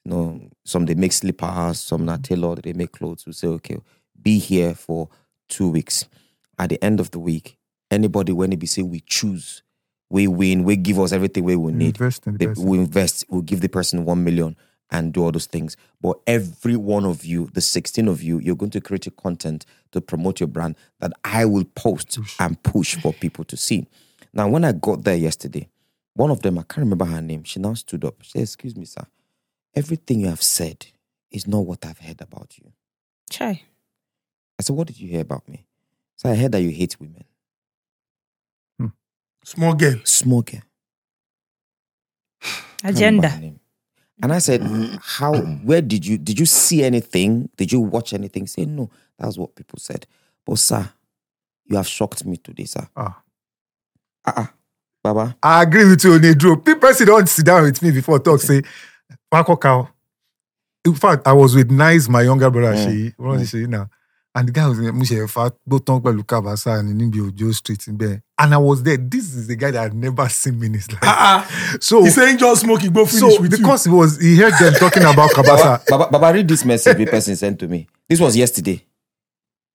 You 0.04 0.10
know, 0.10 0.40
some 0.64 0.86
they 0.86 0.94
make 0.94 1.12
slippers, 1.12 1.78
some 1.80 2.08
are 2.08 2.18
tailored, 2.18 2.62
they 2.64 2.72
make 2.72 2.92
clothes. 2.92 3.24
We 3.26 3.32
say, 3.32 3.46
okay, 3.48 3.78
be 4.20 4.38
here 4.38 4.74
for 4.74 5.08
two 5.48 5.70
weeks. 5.70 6.06
At 6.58 6.70
the 6.70 6.82
end 6.84 6.98
of 7.00 7.10
the 7.12 7.18
week, 7.20 7.56
anybody 7.90 8.32
when 8.32 8.50
they 8.50 8.56
be 8.56 8.66
say 8.66 8.82
we 8.82 9.00
choose, 9.00 9.62
we 10.10 10.26
win, 10.26 10.64
we 10.64 10.76
give 10.76 10.98
us 10.98 11.12
everything 11.12 11.44
we 11.44 11.56
will 11.56 11.72
need 11.72 11.94
Invest 12.00 12.26
in 12.26 12.36
the 12.36 12.46
they, 12.46 12.60
we 12.62 12.78
invest, 12.78 13.24
we'll 13.28 13.42
give 13.42 13.60
the 13.60 13.68
person 13.68 14.04
one 14.04 14.22
million 14.24 14.56
and 14.92 15.12
do 15.12 15.24
all 15.24 15.32
those 15.32 15.46
things. 15.46 15.76
But 16.00 16.20
every 16.26 16.76
one 16.76 17.04
of 17.04 17.24
you, 17.24 17.48
the 17.52 17.60
16 17.60 18.06
of 18.06 18.22
you, 18.22 18.38
you're 18.38 18.54
going 18.54 18.70
to 18.72 18.80
create 18.80 19.06
a 19.08 19.10
content 19.10 19.66
to 19.90 20.00
promote 20.00 20.38
your 20.38 20.46
brand 20.46 20.76
that 21.00 21.12
I 21.24 21.46
will 21.46 21.64
post 21.64 22.18
and 22.38 22.62
push 22.62 22.94
for 22.96 23.12
people 23.12 23.44
to 23.46 23.56
see. 23.56 23.86
Now, 24.32 24.48
when 24.48 24.64
I 24.64 24.72
got 24.72 25.02
there 25.04 25.16
yesterday, 25.16 25.68
one 26.14 26.30
of 26.30 26.42
them, 26.42 26.58
I 26.58 26.62
can't 26.62 26.78
remember 26.78 27.06
her 27.06 27.22
name, 27.22 27.42
she 27.44 27.58
now 27.58 27.74
stood 27.74 28.04
up. 28.04 28.16
She 28.22 28.32
said, 28.32 28.42
Excuse 28.42 28.76
me, 28.76 28.84
sir. 28.84 29.04
Everything 29.74 30.20
you 30.20 30.28
have 30.28 30.42
said 30.42 30.86
is 31.30 31.46
not 31.46 31.60
what 31.60 31.84
I've 31.86 31.98
heard 31.98 32.20
about 32.20 32.58
you. 32.58 32.72
Chai. 33.30 33.62
I 34.58 34.62
said, 34.62 34.76
What 34.76 34.88
did 34.88 35.00
you 35.00 35.08
hear 35.08 35.22
about 35.22 35.48
me? 35.48 35.66
So 36.16 36.30
I 36.30 36.36
heard 36.36 36.52
that 36.52 36.60
you 36.60 36.70
hate 36.70 37.00
women. 37.00 37.24
Hmm. 38.78 38.86
Small 39.42 39.74
girl. 39.74 39.96
Small 40.04 40.42
girl. 40.42 40.60
Can't 42.92 42.96
remember 43.06 43.28
Agenda. 43.28 43.61
And 44.22 44.32
I 44.32 44.38
said, 44.38 44.62
How 45.02 45.34
where 45.34 45.82
did 45.82 46.06
you 46.06 46.16
did 46.16 46.38
you 46.38 46.46
see 46.46 46.82
anything? 46.84 47.48
Did 47.56 47.72
you 47.72 47.80
watch 47.80 48.12
anything? 48.14 48.46
Say 48.46 48.64
no. 48.64 48.88
That's 49.18 49.36
what 49.36 49.54
people 49.56 49.78
said. 49.78 50.06
But 50.46 50.58
sir, 50.58 50.88
you 51.66 51.76
have 51.76 51.86
shocked 51.88 52.24
me 52.24 52.36
today, 52.36 52.64
sir. 52.64 52.86
Ah. 52.96 53.20
Uh-uh. 54.24 54.46
Baba. 55.02 55.36
I 55.42 55.62
agree 55.64 55.84
with 55.84 56.04
you, 56.04 56.10
Onedro. 56.12 56.64
People 56.64 56.94
sit 56.94 57.06
down, 57.08 57.26
sit 57.26 57.44
down 57.44 57.64
with 57.64 57.82
me 57.82 57.90
before 57.90 58.20
talk, 58.20 58.40
say, 58.40 58.62
Wako 59.32 59.56
cow. 59.56 59.88
In 60.84 60.94
fact, 60.94 61.26
I 61.26 61.32
was 61.32 61.56
with 61.56 61.70
9ice, 61.70 62.08
my 62.08 62.22
younger 62.22 62.50
brother, 62.50 62.76
Mm. 62.76 62.84
she, 62.84 63.14
what 63.16 63.38
was 63.38 63.50
she 63.50 63.66
now? 63.66 63.88
And 64.34 64.48
the 64.48 64.52
guy 64.52 64.66
was 64.66 64.78
in 64.78 64.86
Mushe 64.98 65.28
Fat, 65.30 65.52
both 65.66 65.84
talk 65.84 66.00
about 66.00 66.14
Lukabasa 66.14 66.78
and 66.80 66.98
Nimbi 66.98 67.20
Ojo 67.20 67.52
Street 67.52 67.86
in 67.86 67.98
there. 67.98 68.22
And 68.38 68.54
I 68.54 68.56
was 68.56 68.82
there. 68.82 68.96
This 68.96 69.34
is 69.34 69.46
the 69.46 69.56
guy 69.56 69.70
that 69.72 69.84
I'd 69.84 69.94
never 69.94 70.26
seen 70.30 70.62
in 70.64 70.72
his 70.72 70.90
life. 70.90 71.00
Ah, 71.04 71.76
So, 71.80 72.02
He's 72.02 72.14
saying 72.14 72.38
just 72.38 72.62
smoke, 72.62 72.80
he 72.80 72.88
go 72.88 73.04
finish 73.04 73.20
so 73.34 73.40
with 73.42 73.52
you. 73.52 73.58
because 73.58 73.84
he 73.84 73.90
was, 73.90 74.18
he 74.18 74.36
heard 74.38 74.54
them 74.58 74.72
talking 74.74 75.02
about 75.02 75.30
Cabasa, 75.32 75.86
Baba, 75.86 76.08
Baba, 76.10 76.32
read 76.32 76.48
this 76.48 76.64
message 76.64 76.96
the 76.96 77.04
person 77.06 77.36
sent 77.36 77.58
to 77.60 77.68
me. 77.68 77.86
This 78.08 78.20
was 78.20 78.34
yesterday. 78.34 78.82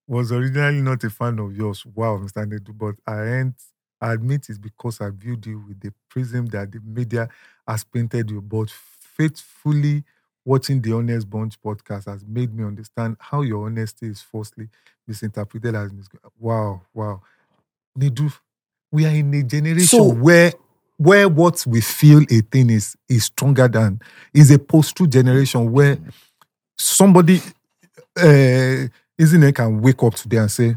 was 0.08 0.32
originally 0.32 0.82
not 0.82 1.04
a 1.04 1.10
fan 1.12 1.38
of 1.38 1.56
yours. 1.56 1.86
Wow, 1.94 2.18
Mr. 2.18 2.44
Nedu, 2.52 2.76
but 2.76 2.96
I 3.06 3.40
ain't, 3.40 3.56
I 4.02 4.14
admit 4.14 4.48
it's 4.50 4.58
because 4.58 5.02
I 5.02 5.12
viewed 5.12 5.46
you 5.46 5.64
with 5.68 5.80
the 5.82 5.94
prism 6.10 6.48
that 6.48 6.72
the 6.72 6.80
media 6.84 7.30
has 7.68 7.84
painted 7.84 8.32
you, 8.32 8.42
but 8.42 8.72
faithfully 8.72 10.04
watching 10.48 10.82
the 10.82 10.94
Honest 10.94 11.30
Bunch 11.30 11.62
podcast 11.62 12.06
has 12.06 12.24
made 12.26 12.54
me 12.56 12.64
understand 12.64 13.18
how 13.20 13.42
your 13.42 13.66
honesty 13.66 14.08
is 14.08 14.22
falsely 14.22 14.70
misinterpreted 15.06 15.76
as 15.76 15.92
mis- 15.92 16.08
wow, 16.40 16.82
wow. 16.94 17.22
Nedu, 18.00 18.32
we 18.92 19.06
are 19.06 19.10
in 19.14 19.34
a 19.34 19.44
generation 19.44 19.86
So- 20.00 20.14
where 20.14 20.54
where 21.00 21.28
what 21.30 21.64
we 21.68 21.82
feel 21.82 22.22
a 22.32 22.42
thing 22.42 22.70
is 22.72 22.96
is 23.10 23.26
stronger 23.26 23.68
than 23.68 24.00
is 24.34 24.50
a 24.52 24.58
post-truth 24.58 25.10
generation 25.12 25.72
where 25.72 25.98
somebody 26.78 27.40
uh 28.18 28.88
isn't 29.18 29.44
it 29.44 29.54
can 29.54 29.82
wake 29.82 30.02
up 30.02 30.16
today 30.16 30.38
and 30.38 30.50
say 30.50 30.76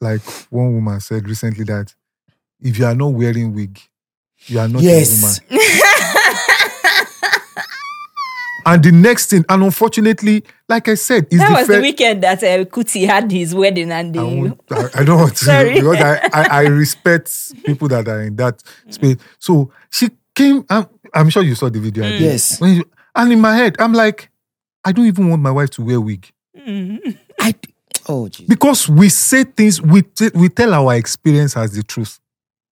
like 0.00 0.22
one 0.50 0.74
woman 0.74 0.98
said 1.00 1.28
recently 1.28 1.64
that 1.64 1.94
if 2.60 2.78
you 2.78 2.84
are 2.86 2.94
not 2.96 3.12
wearing 3.12 3.54
wig 3.54 3.78
you 4.46 4.58
are 4.58 4.66
not 4.68 4.82
Yes. 4.82 5.38
a 5.38 5.54
woman 5.54 5.66
and 8.66 8.82
the 8.82 8.92
next 8.92 9.30
thing 9.30 9.44
and 9.48 9.62
unfortunately 9.62 10.42
like 10.68 10.88
i 10.88 10.94
said 10.94 11.26
is 11.30 11.38
That 11.38 11.48
the 11.48 11.54
was 11.54 11.66
the 11.68 11.80
weekend 11.80 12.22
that 12.22 12.42
uh, 12.42 12.64
Kuti 12.64 13.06
had 13.06 13.30
his 13.30 13.54
wedding 13.54 13.90
and 13.92 14.08
I, 14.16 14.20
the 14.20 14.26
won't- 14.26 14.60
I, 14.70 15.00
I 15.00 15.04
don't 15.04 15.20
want 15.20 15.36
to 15.36 15.44
Sorry. 15.44 15.74
because 15.74 15.96
I, 15.96 16.28
I, 16.32 16.46
I 16.50 16.60
respect 16.66 17.30
people 17.64 17.88
that 17.88 18.06
are 18.08 18.22
in 18.22 18.36
that 18.36 18.62
space. 18.90 19.16
So 19.38 19.70
she 19.90 20.10
came. 20.34 20.64
I'm, 20.68 20.86
I'm 21.14 21.30
sure 21.30 21.42
you 21.42 21.54
saw 21.54 21.68
the 21.70 21.80
video. 21.80 22.04
I 22.04 22.10
did. 22.10 22.20
Yes. 22.22 22.60
When 22.60 22.74
you- 22.76 22.90
and 23.14 23.32
in 23.32 23.40
my 23.40 23.56
head, 23.56 23.76
I'm 23.78 23.94
like, 23.94 24.30
I 24.84 24.92
don't 24.92 25.06
even 25.06 25.30
want 25.30 25.40
my 25.40 25.50
wife 25.50 25.70
to 25.70 25.82
wear 25.82 26.00
wig 26.00 26.30
I, 27.40 27.54
oh, 28.08 28.28
Jesus. 28.28 28.46
because 28.48 28.88
we 28.88 29.08
say 29.08 29.44
things. 29.44 29.80
We 29.80 30.02
t- 30.02 30.30
we 30.34 30.48
tell 30.48 30.74
our 30.74 30.94
experience 30.96 31.56
as 31.56 31.72
the 31.72 31.82
truth. 31.82 32.18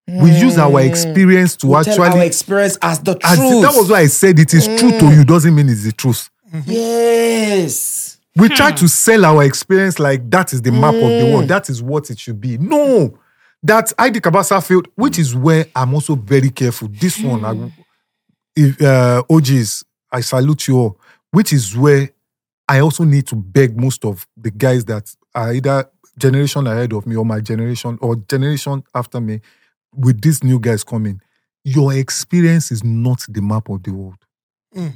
We 0.07 0.31
hmm. 0.31 0.37
use 0.37 0.59
our 0.59 0.81
experience 0.83 1.57
to 1.57 1.67
We 1.69 1.73
tell 1.83 2.03
actually. 2.05 2.21
our 2.21 2.27
experience 2.27 2.77
as 2.83 3.01
the 3.01 3.19
as 3.25 3.39
truth. 3.39 3.63
that 3.63 3.73
was 3.75 3.91
why 3.91 4.01
I 4.01 4.07
said 4.07 4.39
it 4.39 4.53
is 4.53 4.67
true 4.67 4.91
to 4.91 5.07
hmm. 5.07 5.13
you 5.13 5.25
doesn't 5.25 5.55
mean 5.55 5.69
it's 5.69 5.85
the 5.85 5.93
truth. 5.93 6.29
Mm-hmm. 6.53 6.71
yes. 6.71 8.19
We 8.37 8.49
try 8.49 8.71
hmm. 8.71 8.77
to 8.77 8.89
sell 8.89 9.25
our 9.25 9.45
experience 9.45 9.99
like 9.99 10.29
that 10.31 10.53
is 10.53 10.61
the 10.61 10.73
map 10.73 10.95
of 10.95 11.01
the 11.01 11.31
world. 11.33 11.49
That 11.49 11.71
is 11.71 11.83
what 11.83 12.11
it 12.11 12.19
should 12.19 12.41
be. 12.41 12.59
No, 12.59 13.19
that 13.63 13.93
ID 13.99 14.21
Cabasa 14.21 14.65
field, 14.65 14.89
which 14.95 15.19
is 15.19 15.35
where 15.35 15.67
I'm 15.75 15.95
also 15.95 16.17
very 16.17 16.51
careful. 16.51 16.89
This 16.91 17.19
one, 17.23 17.45
I, 17.45 17.73
if, 18.55 18.83
uh, 18.83 19.23
OGs, 19.31 19.85
I 20.13 20.21
salute 20.21 20.69
you 20.69 20.79
all. 20.79 21.01
Which 21.31 21.53
is 21.53 21.77
where 21.77 22.11
I 22.69 22.81
also 22.81 23.05
need 23.05 23.27
to 23.29 23.37
beg 23.37 23.79
most 23.81 24.05
of 24.05 24.27
the 24.37 24.51
guys 24.51 24.85
that 24.85 25.15
are 25.35 25.55
either 25.55 25.89
generation 26.19 26.67
ahead 26.67 26.93
of 26.93 27.07
me 27.07 27.17
or 27.17 27.25
my 27.25 27.41
generation 27.41 27.99
or 28.01 28.17
generation 28.17 28.85
after 28.95 29.21
me 29.21 29.41
with 29.97 30.21
these 30.21 30.43
new 30.45 30.59
guys 30.59 30.85
coming. 30.85 31.21
Your 31.65 31.95
experience 31.95 32.71
is 32.71 32.85
not 32.85 33.25
the 33.29 33.41
map 33.41 33.69
of 33.71 33.83
the 33.83 33.93
world. 33.93 34.19
Hmm. 34.75 34.89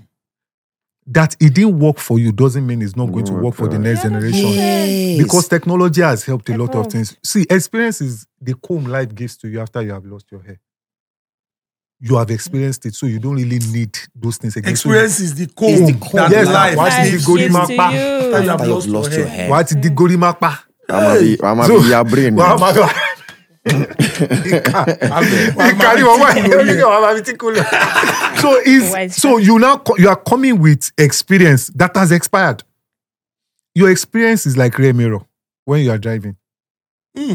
That 1.06 1.34
it 1.40 1.54
didn't 1.54 1.78
work 1.78 1.98
for 1.98 2.18
you 2.18 2.32
doesn't 2.32 2.66
mean 2.66 2.82
it's 2.82 2.94
not 2.96 3.06
going 3.10 3.24
to 3.26 3.32
work 3.32 3.54
for 3.54 3.66
the 3.68 3.78
next 3.78 4.02
generation. 4.02 4.48
Yes. 4.50 5.22
Because 5.22 5.48
technology 5.48 6.02
has 6.02 6.22
helped 6.24 6.50
a 6.50 6.56
lot 6.58 6.74
of 6.74 6.88
things. 6.92 7.16
See, 7.24 7.46
experience 7.48 8.02
is 8.02 8.26
the 8.40 8.52
comb 8.54 8.84
life 8.84 9.14
gives 9.14 9.36
to 9.38 9.48
you 9.48 9.60
after 9.60 9.80
you 9.80 9.92
have 9.92 10.04
lost 10.04 10.26
your 10.30 10.42
hair. 10.42 10.60
You 12.00 12.16
have 12.16 12.30
experienced 12.30 12.84
it, 12.86 12.94
so 12.94 13.06
you 13.06 13.18
don't 13.18 13.36
really 13.36 13.58
need 13.72 13.98
those 14.14 14.36
things 14.36 14.54
again. 14.56 14.76
So 14.76 14.90
Experience 14.90 15.18
is 15.20 15.34
the 15.34 15.46
code 15.46 15.70
Is 15.70 15.86
the 15.86 15.94
code. 15.94 16.12
that 16.12 16.30
Yes, 16.30 16.46
life 16.46 16.76
why 16.76 16.90
did 17.02 17.10
gives 17.10 17.26
you 17.28 17.34
to 17.36 17.40
gives 17.42 17.54
to 17.54 17.60
Mapa? 17.60 17.92
you. 17.92 17.98
after 18.34 18.42
you 18.44 18.48
have 18.50 18.60
lost, 18.68 18.88
lost 18.88 19.10
your 19.10 19.18
your 19.20 19.28
hair. 19.28 19.36
hair. 19.38 19.50
What 19.50 19.66
did 19.68 19.82
the 19.82 19.88
gorimapa? 19.90 20.58
I'm 20.90 21.04
a, 21.04 21.46
I'm 21.46 21.60
a 21.60 21.64
So- 21.66 21.80
be 21.82 21.88
your 21.88 22.04
brain. 22.04 22.36
carry 25.78 26.04
one 26.04 26.20
way, 26.20 26.54
only 26.54 26.74
your 26.74 27.00
mama 27.00 27.14
be 27.18 27.22
tickle. 27.22 27.54
So 28.38 28.60
is 28.64 28.94
is 28.94 29.16
so 29.16 29.38
you 29.38 29.58
now 29.58 29.82
you 29.96 30.08
are 30.08 30.16
coming 30.16 30.60
with 30.60 30.90
experience 30.98 31.68
that 31.74 31.96
has 31.96 32.12
expired. 32.12 32.62
Your 33.74 33.90
experience 33.90 34.46
is 34.46 34.56
like 34.56 34.78
rear 34.78 34.92
mirror 34.92 35.20
when 35.64 35.82
you 35.82 35.90
are 35.90 35.98
driving. 35.98 36.36
Hmm. 37.16 37.34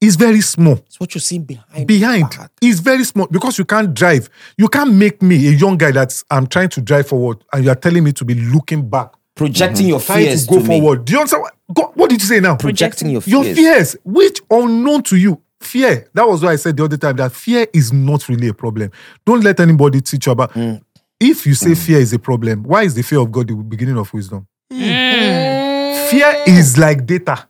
It's 0.00 0.16
very 0.16 0.42
small. 0.42 0.74
It's 0.86 1.00
what 1.00 1.14
you 1.14 1.20
see 1.20 1.38
behind. 1.38 1.86
behind 1.86 2.24
the 2.30 2.38
back. 2.38 2.50
is 2.60 2.80
very 2.80 3.04
small 3.04 3.26
because 3.28 3.58
you 3.58 3.64
can't 3.64 3.94
drive. 3.94 4.28
You 4.58 4.68
can't 4.68 4.92
make 4.92 5.22
me 5.22 5.48
a 5.48 5.52
young 5.52 5.78
guy 5.78 5.90
that 5.92 6.22
I'm 6.30 6.46
trying 6.46 6.68
to 6.70 6.82
drive 6.82 7.08
forward 7.08 7.42
and 7.52 7.64
you 7.64 7.70
are 7.70 7.76
telling 7.76 8.04
me 8.04 8.12
to 8.12 8.24
be 8.24 8.34
looking 8.34 8.88
back, 8.88 9.12
Projecting 9.36 9.82
mm-hmm. 9.82 9.88
your 9.90 10.00
trying 10.00 10.24
fears 10.24 10.46
to 10.46 10.50
go 10.50 10.60
to 10.60 10.66
me. 10.66 10.80
forward. 10.80 11.04
Do 11.04 11.12
you 11.12 11.18
understand? 11.20 11.42
What, 11.42 11.54
go, 11.74 11.92
what 11.94 12.10
did 12.10 12.20
you 12.22 12.26
say 12.26 12.40
now? 12.40 12.56
Projecting 12.56 13.10
your 13.10 13.20
fears. 13.20 13.32
your 13.32 13.44
fears. 13.44 13.56
fears, 13.56 13.96
which 14.02 14.40
unknown 14.50 15.02
to 15.04 15.16
you. 15.16 15.40
Fear. 15.60 16.08
That 16.14 16.26
was 16.26 16.42
why 16.42 16.52
I 16.52 16.56
said 16.56 16.76
the 16.76 16.84
other 16.84 16.96
time 16.96 17.16
that 17.16 17.32
fear 17.32 17.66
is 17.72 17.92
not 17.92 18.28
really 18.28 18.48
a 18.48 18.54
problem. 18.54 18.90
Don't 19.24 19.44
let 19.44 19.60
anybody 19.60 20.00
teach 20.00 20.26
you 20.26 20.32
about. 20.32 20.52
Mm. 20.52 20.82
If 21.20 21.46
you 21.46 21.54
say 21.54 21.70
mm. 21.70 21.86
fear 21.86 21.98
is 21.98 22.12
a 22.12 22.18
problem, 22.18 22.62
why 22.62 22.84
is 22.84 22.94
the 22.94 23.02
fear 23.02 23.20
of 23.20 23.30
God 23.30 23.48
the 23.48 23.54
beginning 23.54 23.98
of 23.98 24.12
wisdom? 24.12 24.46
Mm. 24.72 24.78
Mm. 24.78 26.10
Fear 26.10 26.42
is 26.46 26.78
like 26.78 27.04
data 27.04 27.46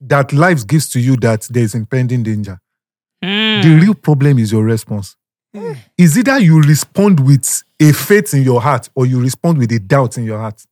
that 0.00 0.32
life 0.32 0.66
gives 0.66 0.88
to 0.90 1.00
you 1.00 1.16
that 1.16 1.42
there 1.50 1.62
is 1.62 1.74
impending 1.74 2.22
danger. 2.22 2.58
The 3.20 3.78
real 3.82 3.94
problem 3.94 4.38
is 4.38 4.52
your 4.52 4.64
response. 4.64 5.16
Is 5.98 6.16
either 6.16 6.38
you 6.38 6.62
respond 6.62 7.20
with 7.20 7.62
a 7.80 7.92
faith 7.92 8.32
in 8.32 8.42
your 8.42 8.60
heart 8.60 8.88
or 8.94 9.04
you 9.04 9.20
respond 9.20 9.58
with 9.58 9.72
a 9.72 9.78
doubt 9.78 10.16
in 10.16 10.24
your 10.24 10.38
heart. 10.38 10.64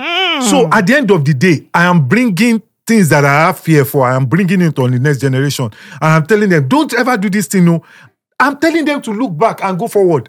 Hmm. 0.00 0.42
So 0.42 0.68
at 0.72 0.86
the 0.86 0.96
end 0.96 1.10
of 1.10 1.24
the 1.24 1.34
day, 1.34 1.68
I 1.72 1.84
am 1.84 2.08
bringing 2.08 2.62
things 2.86 3.08
that 3.10 3.24
I 3.24 3.46
have 3.46 3.58
fear 3.58 3.84
for. 3.84 4.06
I 4.06 4.14
am 4.14 4.26
bringing 4.26 4.60
it 4.60 4.78
on 4.78 4.90
the 4.90 4.98
next 4.98 5.18
generation. 5.18 5.66
And 5.66 6.12
I'm 6.12 6.26
telling 6.26 6.48
them, 6.48 6.68
don't 6.68 6.92
ever 6.94 7.16
do 7.16 7.30
this 7.30 7.46
thing. 7.46 7.64
No. 7.64 7.82
I'm 8.40 8.58
telling 8.58 8.84
them 8.84 9.00
to 9.02 9.12
look 9.12 9.36
back 9.36 9.62
and 9.62 9.78
go 9.78 9.88
forward. 9.88 10.28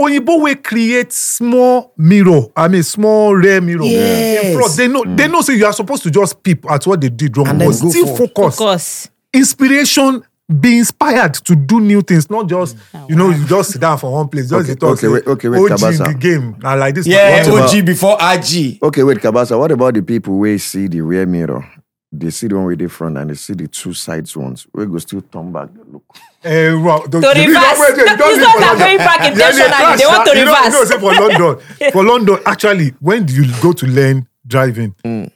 Oyibo 0.00 0.42
will 0.42 0.56
create 0.56 1.12
small 1.12 1.94
mirror. 1.96 2.42
I 2.54 2.68
mean, 2.68 2.82
small 2.82 3.34
rare 3.34 3.62
mirror. 3.62 3.84
Yes. 3.84 4.44
In 4.44 4.58
front. 4.58 4.76
They 4.76 4.88
know. 4.88 5.04
They 5.04 5.26
hmm. 5.26 5.32
know. 5.32 5.40
Say 5.40 5.54
you 5.54 5.66
are 5.66 5.72
supposed 5.72 6.02
to 6.02 6.10
just 6.10 6.42
peep 6.42 6.70
at 6.70 6.86
what 6.86 7.00
they 7.00 7.08
did 7.08 7.36
wrong, 7.36 7.48
And 7.48 7.58
but 7.58 7.70
then 7.70 7.80
go 7.80 7.90
still 7.90 8.06
forward. 8.16 8.34
focus 8.54 9.06
Of 9.06 9.10
inspiration 9.32 10.22
be 10.48 10.78
inspired 10.78 11.34
to 11.34 11.56
do 11.56 11.80
new 11.80 12.00
things 12.02 12.30
not 12.30 12.48
just 12.48 12.76
you 13.08 13.16
know 13.16 13.30
you 13.30 13.44
just 13.46 13.72
sit 13.72 13.80
down 13.80 13.98
for 13.98 14.12
one 14.12 14.28
place 14.28 14.48
just 14.48 14.54
Okay, 14.62 14.74
dey 14.74 14.78
talk 14.78 14.90
okay, 14.96 15.08
wait, 15.08 15.26
okay, 15.26 15.48
wait, 15.48 15.72
OG 15.72 15.82
in 15.82 15.98
the 16.04 16.14
game 16.18 16.56
na 16.62 16.74
like 16.74 16.94
this 16.94 17.04
Yeah, 17.06 17.48
what 17.50 17.74
OG 17.74 17.84
before 17.84 18.16
RG. 18.18 18.78
Okay, 18.82 19.02
wait, 19.02 19.18
Cabasa. 19.18 19.58
What 19.58 19.72
about 19.72 19.94
the 19.94 20.02
people 20.02 20.38
where 20.38 20.56
see 20.58 20.86
the 20.86 21.00
rear 21.00 21.26
mirror? 21.26 21.68
They 22.12 22.30
see 22.30 22.46
the 22.46 22.54
one 22.54 22.66
with 22.66 22.78
the 22.78 22.88
front 22.88 23.18
and 23.18 23.28
they 23.30 23.34
see 23.34 23.54
the 23.54 23.66
two 23.66 23.92
sides 23.92 24.36
ones. 24.36 24.66
We 24.72 24.86
go 24.86 24.98
still 24.98 25.20
turn 25.22 25.50
back. 25.50 25.68
they 25.74 25.80
Look. 25.92 26.04
Eh, 26.44 26.72
wow, 26.74 27.00
the- 27.00 27.20
To 27.20 27.26
the 27.26 27.34
reason 27.34 27.48
reverse. 27.48 27.78
why 27.78 27.90
they 27.96 28.04
No, 28.04 28.16
don't 28.16 28.30
it's 28.30 28.38
not 28.38 28.58
that 28.58 28.60
London. 28.60 28.86
going 28.86 28.98
back 28.98 29.26
intentionally. 29.26 29.68
crash, 29.68 29.98
They 29.98 30.06
want 30.06 30.26
to 30.26 30.38
you 30.38 30.44
know- 30.44 30.50
You 30.52 30.70
know, 30.70 30.78
reverse. 30.78 30.88
say 30.88 30.98
for 31.00 31.12
London, 31.12 31.90
for 31.92 32.04
London, 32.04 32.38
actually, 32.46 32.94
when 33.00 33.26
you 33.26 33.44
go 33.60 33.72
to 33.72 33.86
learn 33.86 34.28
driving, 34.46 34.94
Mm. 35.04 35.30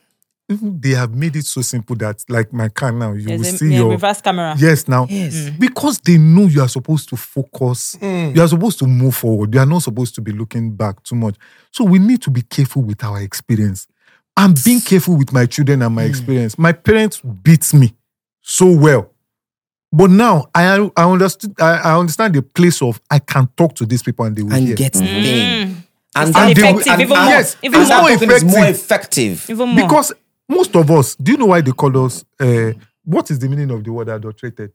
Even 0.51 0.81
they 0.81 0.90
have 0.90 1.14
made 1.14 1.36
it 1.36 1.44
so 1.47 1.62
simple 1.62 1.97
that, 1.97 2.24
like 2.28 2.52
my 2.52 2.68
car 2.68 2.93
now, 2.93 3.12
you 3.12 3.28
will 3.31 3.40
a, 3.40 3.44
see 3.44 3.70
yeah, 3.70 3.78
your 3.78 3.90
reverse 3.90 4.20
camera. 4.20 4.55
Yes, 4.59 4.89
now. 4.89 5.06
Yes. 5.09 5.35
Mm. 5.35 5.60
Because 5.60 5.98
they 6.01 6.18
know 6.18 6.43
you 6.43 6.60
are 6.60 6.68
supposed 6.68 7.09
to 7.10 7.16
focus. 7.16 7.97
Mm. 8.01 8.35
You 8.35 8.43
are 8.43 8.48
supposed 8.48 8.78
to 8.81 8.86
move 8.86 9.14
forward. 9.16 9.55
You 9.55 9.60
are 9.60 9.66
not 9.66 9.82
supposed 9.82 10.14
to 10.16 10.20
be 10.20 10.32
looking 10.32 10.74
back 10.74 11.02
too 11.05 11.14
much. 11.14 11.36
So 11.70 11.85
we 11.85 11.98
need 11.98 12.20
to 12.22 12.31
be 12.31 12.43
careful 12.43 12.82
with 12.82 13.02
our 13.05 13.20
experience. 13.20 13.86
I'm 14.36 14.55
being 14.64 14.81
careful 14.81 15.16
with 15.16 15.32
my 15.32 15.47
children 15.47 15.82
and 15.82 15.94
my 15.94 16.05
mm. 16.05 16.09
experience. 16.09 16.59
My 16.59 16.72
parents 16.72 17.20
beat 17.20 17.72
me 17.74 17.94
so 18.40 18.66
well. 18.70 19.10
But 19.93 20.10
now 20.10 20.47
I 20.55 20.89
I 20.97 21.05
understood 21.05 21.55
I, 21.60 21.72
I 21.78 21.98
understand 21.98 22.35
the 22.35 22.43
place 22.43 22.81
of 22.81 23.01
I 23.10 23.18
can 23.18 23.48
talk 23.56 23.74
to 23.74 23.86
these 23.86 24.02
people 24.02 24.24
and 24.24 24.36
they 24.36 24.43
will 24.43 24.52
And 24.55 24.66
hear. 24.68 24.77
get 24.77 24.93
the 24.93 25.01
thing. 25.01 25.85
And 26.14 26.28
still 26.28 26.44
will- 26.44 26.51
effective, 26.52 26.93
and- 26.93 27.02
even 27.02 27.16
and 27.16 27.24
more. 27.24 27.35
yes, 27.35 27.56
even 27.62 27.81
it's 27.81 27.90
more. 27.90 28.01
more 28.01 28.10
that 28.10 28.18
token 28.18 28.36
is 28.36 28.44
more 28.44 28.64
effective. 28.66 28.85
effective. 28.85 29.51
Even 29.51 29.68
more. 29.68 29.85
Because 29.85 30.12
most 30.51 30.74
of 30.77 30.90
us, 30.90 31.14
do 31.16 31.32
you 31.32 31.39
know 31.39 31.47
why 31.47 31.60
they 31.60 31.72
call 31.72 32.05
us? 32.06 32.24
Uh, 32.39 32.72
what 33.05 33.31
is 33.31 33.39
the 33.39 33.48
meaning 33.48 33.70
of 33.70 33.82
the 33.85 33.93
word 33.93 34.09
adulterated? 34.09 34.72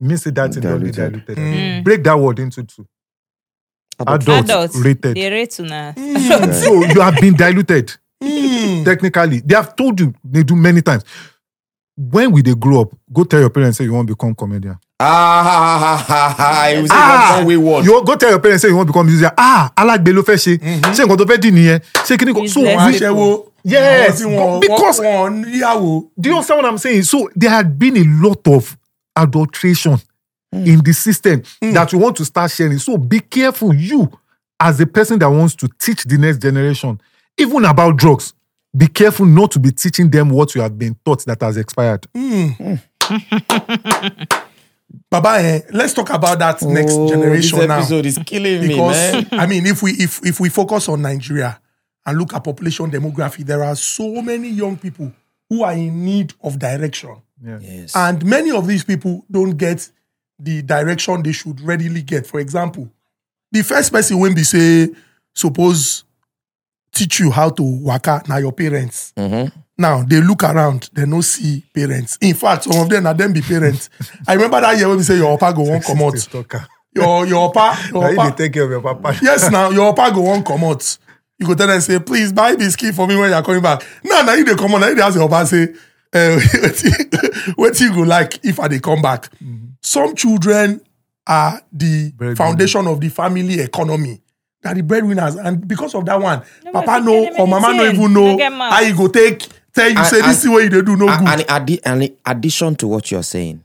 Means 0.00 0.24
that 0.24 0.34
Diluted. 0.34 0.94
diluted. 0.94 1.36
Mm. 1.38 1.84
Break 1.84 2.04
that 2.04 2.18
word 2.18 2.38
into 2.38 2.62
two. 2.64 2.86
Adult 3.98 4.44
adults 4.44 4.76
rated. 4.76 5.16
they 5.16 5.30
rate 5.30 5.58
una. 5.58 5.94
So 6.52 6.84
you 6.84 7.00
have 7.00 7.16
been 7.20 7.34
diluted. 7.34 7.92
Technically, 8.84 9.40
they 9.40 9.54
have 9.54 9.74
told 9.74 9.98
you 10.00 10.12
they 10.22 10.42
do 10.42 10.54
many 10.54 10.82
times. 10.82 11.02
When 11.96 12.30
we 12.32 12.42
they 12.42 12.54
grow 12.54 12.82
up, 12.82 12.92
go 13.10 13.24
tell 13.24 13.40
your 13.40 13.48
parents 13.50 13.78
say 13.78 13.84
you 13.84 13.94
want 13.94 14.06
to 14.08 14.14
become 14.14 14.34
comedian. 14.34 14.76
Ah, 15.00 15.42
ha, 15.42 15.78
ha, 15.78 15.96
ha, 16.06 16.34
ha. 16.36 16.66
It 16.68 16.82
was 16.82 16.90
Ah, 16.92 17.36
one 17.38 17.46
way 17.46 17.56
word. 17.56 17.84
you 17.86 18.04
go 18.04 18.16
tell 18.16 18.28
your 18.30 18.38
parents 18.40 18.62
say 18.62 18.68
you 18.68 18.76
want 18.76 18.86
to 18.88 18.92
become 18.92 19.06
musician. 19.06 19.32
Ah, 19.38 19.72
alágbe 19.74 20.12
ló 20.12 20.22
fẹ́ 20.22 20.36
ṣe. 20.36 20.58
Ṣé 20.92 21.04
nǹkan 21.06 21.16
tó 21.16 21.24
fẹ́ 21.24 21.40
dì 21.40 21.50
nìyẹn? 21.52 21.80
Ṣé 22.04 22.18
kí 22.18 22.24
ni 22.26 22.32
kò? 22.34 22.46
So 22.48 22.60
we. 22.60 22.68
Yes, 23.66 24.22
Àwọn 24.22 24.60
because- 24.60 25.00
wọ́n 25.00 25.44
wọ́n. 25.44 26.10
Do 26.20 26.28
you 26.28 26.36
understand 26.36 26.62
what 26.62 26.66
I'm 26.70 26.78
saying? 26.78 27.02
So 27.02 27.28
there 27.34 27.50
had 27.50 27.76
been 27.78 27.96
a 27.96 28.04
lot 28.04 28.46
of 28.46 28.76
adulteration 29.16 29.98
hmm. 30.52 30.64
in 30.66 30.80
the 30.84 30.92
system 30.92 31.42
hmm. 31.60 31.72
that 31.72 31.92
you 31.92 31.98
want 31.98 32.16
to 32.16 32.24
start 32.24 32.52
sharing. 32.52 32.78
So 32.78 32.96
be 32.96 33.18
careful, 33.18 33.74
you 33.74 34.08
as 34.60 34.80
a 34.80 34.86
person 34.86 35.18
that 35.18 35.28
wants 35.28 35.56
to 35.56 35.68
teach 35.80 36.04
the 36.04 36.16
next 36.16 36.38
generation, 36.38 37.00
even 37.36 37.64
about 37.64 37.96
drugs. 37.96 38.32
Be 38.76 38.86
careful 38.86 39.26
not 39.26 39.50
to 39.52 39.58
be 39.58 39.72
teaching 39.72 40.10
them 40.10 40.30
what 40.30 40.54
you 40.54 40.60
have 40.60 40.78
been 40.78 40.94
taught 41.04 41.24
that 41.24 41.40
has 41.40 41.56
expired. 41.56 42.06
Hmm. 42.14 42.74
Baba, 45.10 45.38
eh, 45.40 45.60
let's 45.72 45.92
talk 45.92 46.10
about 46.10 46.38
that 46.38 46.62
next 46.62 46.94
generation 46.94 47.58
Oh, 47.58 47.60
this 47.62 47.68
now. 47.68 47.78
episode 47.78 48.06
is 48.06 48.18
killing 48.24 48.60
me, 48.60 48.68
because 48.68 49.12
man. 49.12 49.28
I 49.32 49.46
mean, 49.46 49.66
if 49.66 49.82
we 49.82 49.90
if 49.92 50.24
if 50.24 50.38
we 50.38 50.48
focus 50.50 50.88
on 50.88 51.02
Nigeria 51.02 51.58
and 52.06 52.18
look 52.18 52.32
at 52.34 52.44
population 52.44 52.90
demography, 52.90 53.44
there 53.44 53.62
are 53.64 53.74
so 53.76 54.22
many 54.22 54.48
young 54.48 54.76
people 54.76 55.12
who 55.50 55.62
are 55.64 55.72
in 55.74 56.04
need 56.04 56.32
of 56.42 56.58
direction, 56.58 57.16
Yes. 57.44 57.94
and 57.94 58.24
many 58.24 58.50
of 58.50 58.66
these 58.66 58.82
people 58.84 59.24
don't 59.30 59.56
get 59.56 59.88
the 60.38 60.62
direction 60.62 61.22
they 61.22 61.32
should 61.32 61.60
readily 61.60 62.02
get. 62.02 62.26
For 62.26 62.40
example, 62.40 62.88
the 63.52 63.62
first 63.62 63.92
person 63.92 64.18
when 64.18 64.34
they 64.34 64.42
say 64.42 64.88
suppose 65.34 66.04
teach 66.92 67.20
you 67.20 67.30
how 67.30 67.50
to 67.50 67.62
waka 67.62 68.22
now 68.28 68.38
your 68.38 68.52
parents. 68.52 69.12
Now 69.78 70.02
they 70.02 70.20
look 70.22 70.42
around, 70.42 70.88
they 70.94 71.04
no 71.04 71.20
see 71.20 71.62
parents. 71.74 72.16
In 72.22 72.34
fact, 72.34 72.64
some 72.64 72.80
of 72.82 72.88
them 72.88 73.06
are 73.06 73.14
them 73.14 73.32
be 73.32 73.42
parents. 73.42 73.90
I 74.26 74.32
remember 74.34 74.60
that 74.62 74.76
year 74.78 74.88
when 74.88 74.96
we 74.96 75.02
say 75.02 75.16
your 75.16 75.36
papa 75.38 75.54
go 75.56 75.62
one 75.62 75.82
come 75.82 76.02
out. 76.02 76.28
Your 76.94 77.26
your 77.26 77.52
papa, 77.52 77.78
Now 77.92 78.00
your 78.00 78.10
you 78.10 78.16
papa. 78.16 78.30
dey 78.36 78.44
take 78.44 78.52
care 78.54 78.64
of 78.64 78.70
your 78.70 78.80
papa. 78.80 79.18
yes, 79.22 79.50
now 79.50 79.68
your 79.70 79.94
papa 79.94 80.14
go 80.14 80.22
one 80.22 80.42
come 80.42 80.64
out. 80.64 80.98
You 81.38 81.46
go 81.46 81.54
tell 81.54 81.66
them 81.66 81.80
say, 81.80 81.98
please 81.98 82.32
buy 82.32 82.56
biscuit 82.56 82.94
for 82.94 83.06
me 83.06 83.16
when 83.16 83.30
you're 83.30 83.42
coming 83.42 83.62
back. 83.62 83.82
Now, 84.02 84.22
now 84.22 84.34
you 84.34 84.44
they 84.44 84.54
come 84.54 84.74
on, 84.74 84.80
now 84.80 84.88
you 84.88 84.94
dey 84.94 85.02
ask 85.02 85.16
your 85.16 85.28
papa 85.28 85.46
say, 85.46 85.74
uh, 86.14 86.40
what 87.56 87.78
you 87.80 87.92
go 87.94 88.00
like 88.02 88.42
if 88.44 88.58
I 88.58 88.68
they 88.68 88.78
come 88.78 89.02
back. 89.02 89.28
Some 89.82 90.14
children 90.14 90.80
are 91.26 91.60
the 91.72 92.12
Breadwinner. 92.12 92.36
foundation 92.36 92.86
of 92.86 93.00
the 93.00 93.08
family 93.10 93.60
economy. 93.60 94.22
They're 94.62 94.74
the 94.74 94.82
breadwinners, 94.82 95.36
and 95.36 95.66
because 95.68 95.94
of 95.94 96.06
that 96.06 96.20
one, 96.20 96.40
Papa 96.72 96.86
but 96.86 96.98
know 97.00 97.28
or 97.38 97.46
Mama 97.46 97.74
no 97.74 97.84
even 97.84 98.12
know 98.14 98.36
No 98.36 98.50
how 98.70 98.80
you 98.80 98.96
go 98.96 99.06
take 99.08 99.46
tell 99.74 99.90
you 99.90 99.98
And- 99.98 100.06
say 100.06 100.22
this 100.22 100.42
is 100.44 100.48
what 100.48 100.62
you 100.64 100.70
dey 100.70 100.80
do 100.82 100.96
no 100.96 101.06
good. 101.06 101.28
and, 101.28 101.28
and, 101.28 101.68
addi- 101.68 101.80
and 101.84 102.02
in 102.04 102.16
addition 102.24 102.74
to 102.76 102.88
what 102.88 103.10
you're 103.10 103.22
saying, 103.22 103.62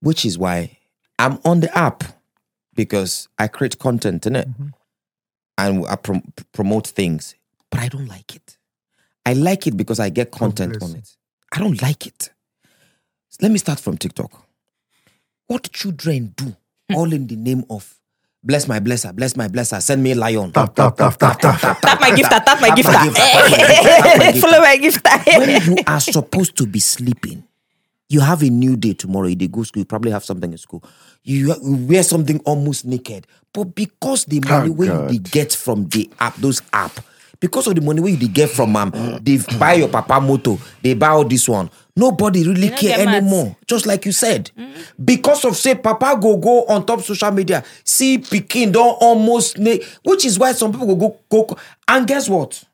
which 0.00 0.24
is 0.24 0.38
why 0.38 0.78
I'm 1.18 1.38
on 1.44 1.60
the 1.60 1.76
app 1.76 2.04
because 2.74 3.28
I 3.38 3.48
create 3.48 3.78
content 3.80 4.26
in 4.26 4.36
it 4.36 4.48
and 5.58 5.86
I 5.86 5.96
prom- 5.96 6.32
promote 6.52 6.86
things, 6.86 7.34
but 7.70 7.80
I 7.80 7.88
don't 7.88 8.06
like 8.06 8.34
it. 8.34 8.56
I 9.24 9.34
like 9.34 9.66
it 9.66 9.76
because 9.76 10.00
I 10.00 10.08
get 10.10 10.30
content 10.32 10.78
bless 10.78 10.90
on 10.90 10.96
it. 10.98 11.08
I 11.52 11.58
don't 11.58 11.80
like 11.82 12.06
it. 12.06 12.30
Let 13.40 13.50
me 13.50 13.58
start 13.58 13.80
from 13.80 13.96
TikTok. 13.96 14.30
What 15.46 15.70
children 15.72 16.32
do 16.36 16.56
hmm. 16.88 16.94
all 16.96 17.12
in 17.12 17.26
the 17.26 17.36
name 17.36 17.64
of 17.70 17.98
bless 18.42 18.66
my 18.66 18.80
blesser, 18.80 19.14
bless 19.14 19.36
my 19.36 19.48
blesser, 19.48 19.80
send 19.80 20.02
me 20.02 20.12
a 20.12 20.14
lion. 20.14 20.50
Tap, 20.52 20.74
tap, 20.74 20.96
tap, 20.96 21.16
tap, 21.16 21.38
tap. 21.40 21.80
Tap 21.80 22.00
my 22.00 22.10
gifter, 22.10 22.44
tap 22.44 22.60
my 22.60 22.68
Tap 22.68 22.78
gifter. 22.78 22.92
gifter, 22.92 23.14
tap 23.14 23.40
my 23.50 23.56
gifter, 23.56 23.82
tap 23.82 24.18
my 24.18 24.32
gifter. 24.32 24.40
Follow 24.40 24.60
my 24.60 24.76
gifter. 24.78 25.38
when 25.38 25.76
you 25.76 25.82
are 25.86 26.00
supposed 26.00 26.56
to 26.56 26.66
be 26.66 26.80
sleeping, 26.80 27.44
you 28.08 28.20
have 28.20 28.42
a 28.42 28.50
new 28.50 28.76
day 28.76 28.94
tomorrow. 28.94 29.26
You 29.28 29.36
dey 29.36 29.48
go 29.48 29.62
school, 29.62 29.80
you 29.80 29.84
probably 29.86 30.10
have 30.10 30.24
something 30.24 30.50
in 30.50 30.58
school. 30.58 30.82
You, 31.24 31.54
you 31.62 31.76
wear 31.86 32.02
something 32.02 32.40
almost 32.40 32.84
naked. 32.84 33.26
But 33.52 33.74
because 33.74 34.24
the 34.24 34.40
money 34.40 34.70
Oh, 34.70 34.72
where 34.72 35.10
you 35.12 35.20
get 35.20 35.52
from 35.52 35.86
the 35.88 36.10
app, 36.18 36.36
those 36.36 36.62
app, 36.72 36.92
because 37.38 37.66
of 37.66 37.74
the 37.74 37.80
money 37.80 38.00
where 38.00 38.10
you 38.10 38.16
dey 38.16 38.28
get 38.28 38.50
from 38.50 38.74
um, 38.76 38.90
they 39.22 39.38
buy 39.58 39.74
your 39.74 39.88
papa 39.88 40.20
moto, 40.20 40.58
they 40.82 40.94
buy 40.94 41.08
all 41.08 41.24
this 41.24 41.48
one. 41.48 41.70
Nobody 41.94 42.46
really 42.46 42.68
care 42.70 42.96
get 42.96 43.04
mad. 43.04 43.16
anymore. 43.16 43.56
Just 43.66 43.84
like 43.84 44.06
you 44.06 44.12
said. 44.12 44.50
Because 45.04 45.44
of 45.44 45.56
say 45.56 45.74
Papa 45.74 46.16
go 46.20 46.36
go 46.38 46.64
on 46.66 46.86
top 46.86 47.02
social 47.02 47.30
media, 47.32 47.62
see 47.84 48.18
Pikin 48.18 48.72
don't 48.72 48.96
almost 49.00 49.58
na- 49.58 49.76
which 50.04 50.24
is 50.24 50.38
why 50.38 50.52
some 50.52 50.72
people 50.72 50.86
go 50.96 51.18
go 51.28 51.44
go. 51.46 51.56
And 51.86 52.06
guess 52.06 52.28
what? 52.28 52.64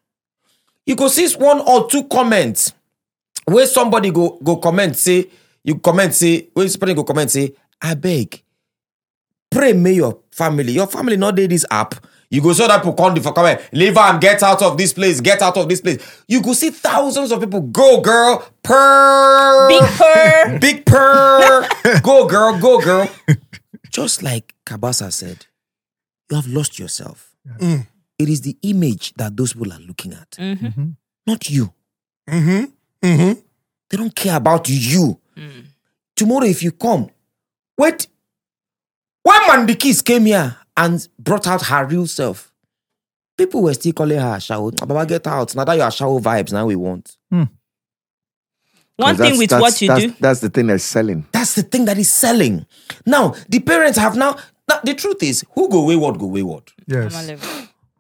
You 0.87 0.95
go 0.97 1.09
see 1.09 1.29
one 1.37 1.61
or 1.61 1.89
two 1.89 2.05
comments 2.05 2.73
where 3.47 3.67
somebody 3.67 4.11
go 4.11 4.39
go 4.43 4.57
comment 4.57 4.97
say 4.97 5.27
you 5.65 5.79
comment 5.79 6.15
say 6.15 6.49
where 6.55 6.69
somebody 6.69 6.95
go 6.95 7.05
comment 7.05 7.31
say 7.31 7.53
I 7.83 7.95
beg. 7.95 8.43
Pray 9.51 9.73
may 9.73 9.93
your 9.95 10.19
family 10.31 10.73
your 10.73 10.87
family 10.87 11.17
not 11.17 11.35
dey 11.37 11.47
this 11.47 11.65
app. 11.71 11.95
You 12.31 12.43
go 12.43 12.53
so 12.53 12.69
that 12.69 12.79
people 12.79 12.93
come 12.93 13.17
for 13.23 13.33
comment 13.33 13.61
leave 13.73 13.97
am 13.97 14.21
get 14.21 14.43
out 14.43 14.61
of 14.61 14.77
this 14.77 14.93
place 14.93 15.21
get 15.21 15.41
out 15.41 15.57
of 15.57 15.69
this 15.69 15.81
place. 15.81 16.25
You 16.29 16.43
go 16.43 16.53
see 16.53 16.71
thousands 16.71 17.33
of 17.33 17.41
people. 17.41 17.63
Go 17.63 18.01
girl. 18.03 18.47
Purr. 18.63 19.69
Big 19.69 19.83
purr. 19.97 20.59
big 20.61 20.85
purr. 20.87 21.69
Go 22.03 22.27
girl. 22.29 22.59
Go 22.61 22.81
girl. 22.81 23.09
Just 23.91 24.23
like 24.23 24.55
Cabasa 24.67 25.11
said 25.13 25.47
you 26.31 26.37
have 26.37 26.47
lost 26.47 26.79
yourself. 26.79 27.35
It 28.19 28.29
is 28.29 28.43
the 28.43 28.57
image 28.63 29.15
that 29.15 29.37
those 29.37 29.55
people 29.55 29.73
are 29.73 29.79
looking 29.81 30.13
at. 30.13 30.37
Not 31.27 31.49
you. 31.49 31.73
Mm-hmm. 32.29 32.65
Mm-hmm. 33.03 33.41
they 33.89 33.97
don't 33.97 34.15
care 34.15 34.37
about 34.37 34.69
you. 34.69 35.19
Tomorrow, 36.17 36.45
if 36.47 36.63
you 36.63 36.73
come, 36.73 37.09
wait. 37.79 38.07
When 39.23 39.41
Mandikis 39.43 40.05
came 40.05 40.27
here 40.27 40.57
and 40.77 41.07
brought 41.19 41.47
out 41.47 41.63
her 41.67 41.85
real 41.87 42.07
self, 42.07 42.53
people 43.37 43.63
were 43.63 43.75
still 43.75 43.93
calling 43.93 44.19
her 44.19 44.37
Ashawo. 44.37 44.87
Baba, 44.87 45.07
get 45.07 45.27
out. 45.27 45.55
Now 45.55 45.65
that 45.65 45.75
you're 45.75 45.87
Ashawo 45.87 46.21
vibes, 46.21 46.53
now 46.53 46.67
we 46.67 46.77
want. 46.77 47.17
Hmm. 47.31 47.45
One 48.97 49.17
thing 49.17 49.39
with 49.39 49.53
what 49.53 49.81
you 49.81 49.89
that's, 49.89 50.03
do. 50.03 50.15
That's 50.19 50.41
the 50.41 50.49
thing 50.49 50.67
that's 50.67 50.83
selling. 50.83 51.25
That's 51.31 51.55
the 51.55 51.63
thing 51.63 51.85
that 51.85 51.99
is 51.99 52.11
selling. 52.11 52.67
Now, 53.07 53.35
the 53.49 53.61
parents 53.61 53.97
have 53.99 54.17
now. 54.17 54.37
Now, 54.69 54.81
the 54.83 54.95
truth 54.95 55.23
is, 55.23 55.45
who 55.53 55.69
go 55.69 55.85
wayward, 55.85 56.19
go 56.19 56.27
wayward. 56.27 56.73
Yes. 56.87 57.41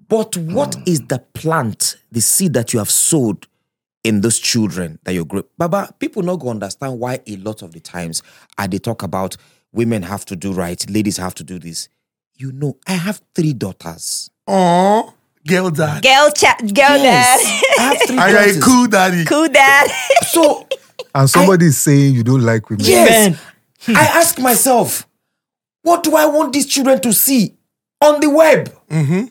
But 0.09 0.37
what 0.37 0.77
is 0.87 1.07
the 1.07 1.21
plant, 1.35 1.97
the 2.11 2.21
seed 2.21 2.55
that 2.55 2.73
you 2.73 2.79
have 2.81 2.91
sowed 2.91 3.47
in 4.03 4.23
those 4.23 4.39
children 4.39 4.99
that 5.05 5.13
you're 5.13 5.25
growing? 5.25 5.47
Baba, 5.57 5.95
people 5.99 6.23
not 6.23 6.37
go 6.41 6.49
understand 6.49 6.99
why 6.99 7.21
a 7.27 7.37
lot 7.37 7.63
of 7.63 7.73
the 7.73 7.81
times 7.81 8.23
I 8.57 8.67
they 8.67 8.79
talk 8.79 9.03
about 9.03 9.37
women 9.73 10.03
have 10.03 10.24
to 10.27 10.36
do 10.36 10.53
right, 10.53 10.85
ladies 10.90 11.16
have 11.16 11.35
to 11.36 11.45
do 11.45 11.59
this. 11.59 11.89
You 12.36 12.53
know, 12.53 12.77
I 12.86 12.93
have 12.93 13.20
three 13.35 13.53
daughters. 13.53 14.31
Oh, 14.47 15.12
girl 15.47 15.70
dad. 15.70 16.03
Girl 16.03 16.31
chat, 16.31 16.59
girl 16.61 16.97
Yes, 16.99 17.43
dad. 17.45 17.62
I 17.78 17.82
have 17.95 18.03
three 18.07 18.19
I 18.19 18.32
got 18.32 18.43
a 18.43 18.47
daughters. 18.47 18.65
cool 18.65 18.86
daddy. 18.86 19.24
cool 19.24 19.49
dad. 19.49 19.90
So 20.28 20.66
And 21.15 21.28
somebody 21.28 21.66
is 21.66 21.81
saying 21.81 22.15
you 22.15 22.23
don't 22.23 22.43
like 22.43 22.69
women. 22.70 22.85
yes, 22.85 23.40
I 23.89 24.05
ask 24.20 24.39
myself, 24.39 25.07
what 25.82 26.03
do 26.03 26.15
I 26.16 26.27
want 26.27 26.53
these 26.53 26.66
children 26.66 27.01
to 27.01 27.12
see 27.12 27.57
on 28.01 28.20
the 28.20 28.31
web? 28.31 28.73
Mm-hmm. 28.90 29.24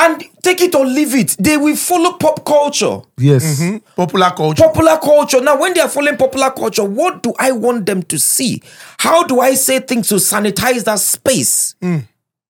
And 0.00 0.22
take 0.42 0.60
it 0.60 0.74
or 0.76 0.86
leave 0.86 1.14
it. 1.16 1.36
They 1.40 1.56
will 1.56 1.74
follow 1.74 2.12
pop 2.12 2.44
culture. 2.44 3.00
Yes. 3.18 3.60
Mm-hmm. 3.60 3.78
Popular 3.96 4.30
culture. 4.30 4.62
popular 4.62 4.96
culture. 4.98 5.40
Now, 5.40 5.60
when 5.60 5.74
they 5.74 5.80
are 5.80 5.88
following 5.88 6.16
popular 6.16 6.50
culture, 6.50 6.84
what 6.84 7.22
do 7.22 7.34
I 7.36 7.50
want 7.50 7.84
them 7.86 8.04
to 8.04 8.18
see? 8.18 8.62
How 8.98 9.24
do 9.24 9.40
I 9.40 9.54
say 9.54 9.80
things 9.80 10.08
to 10.10 10.14
sanitize 10.16 10.84
that 10.84 11.00
space? 11.00 11.74
Mm. 11.82 12.06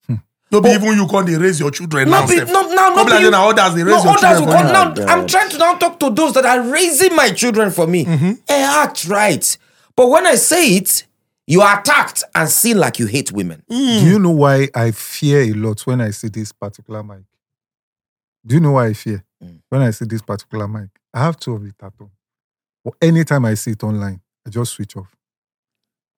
Hmm. 0.07 0.15
No 0.53 0.61
be 0.61 0.69
oh. 0.69 0.73
even 0.75 0.99
you 0.99 1.07
can 1.07 1.25
they 1.25 1.37
raise 1.37 1.59
your 1.59 1.71
children 1.71 2.11
now. 2.11 2.21
Not 2.21 2.29
be, 2.29 2.37
sef. 2.37 2.49
no, 2.49 2.63
now, 2.69 2.95
Come 2.95 2.97
not 2.97 3.07
be 3.07 3.13
like 3.13 3.21
be, 3.21 3.31
say 3.31 3.63
others 3.63 3.75
they 3.75 3.85
no, 3.85 3.95
raise 3.95 4.05
your 4.05 4.13
others 4.13 4.39
children 4.39 4.47
will 4.47 4.53
come. 4.53 4.73
Now, 4.73 4.91
God. 4.93 5.09
I'm 5.09 5.27
trying 5.27 5.49
to 5.51 5.59
now 5.59 5.75
talk 5.79 6.01
to 6.01 6.11
those 6.11 6.35
that 6.35 6.45
are 6.45 6.61
raising 6.63 7.17
my 7.17 7.31
children 7.31 7.71
for 7.71 7.87
me. 7.87 8.05
And 8.05 8.39
act 8.49 9.07
right. 9.07 9.59
But 9.97 10.09
when 10.11 10.27
I 10.27 10.35
say 10.35 10.77
it, 10.77 11.07
you 11.47 11.63
are 11.63 11.81
attacked 11.81 12.25
and 12.35 12.47
seen 12.49 12.77
like 12.77 12.99
you 12.99 13.07
hate 13.07 13.33
women. 13.33 13.63
Do 13.71 13.75
you 13.75 14.19
know 14.19 14.33
why 14.33 14.69
I 14.75 14.91
fear 14.91 15.41
a 15.41 15.53
lot 15.55 15.81
when 15.87 16.03
I 16.03 16.11
see 16.11 16.29
this 16.29 16.53
particular 16.53 17.03
mic? 17.03 17.23
Do 18.47 18.55
you 18.55 18.61
know 18.61 18.73
why 18.73 18.87
I 18.87 18.93
fear 18.93 19.25
when 19.69 19.83
I 19.83 19.91
see 19.91 20.05
this 20.07 20.23
particular 20.23 20.67
mic? 20.67 20.91
I 21.13 21.21
have 21.21 21.39
two 21.39 21.55
of 21.55 21.65
it 21.65 21.75
at 21.83 21.93
home. 21.99 22.11
But 22.85 22.95
anytime 23.03 23.45
I 23.45 23.55
see 23.55 23.73
it 23.73 23.83
online, 23.83 24.21
I 24.47 24.51
just 24.51 24.73
switch 24.73 24.97
off. 24.97 25.15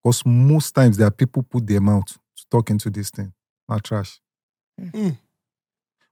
Because 0.02 0.24
most 0.24 0.74
times 0.74 0.96
there 0.96 1.06
are 1.06 1.10
people 1.12 1.42
put 1.42 1.66
their 1.66 1.80
mouth 1.80 2.06
to 2.06 2.44
talk 2.50 2.70
into 2.70 2.90
this 2.90 3.10
thing. 3.10 3.32
Not 3.68 3.84
trash. 3.84 4.20
Mm. 4.80 5.18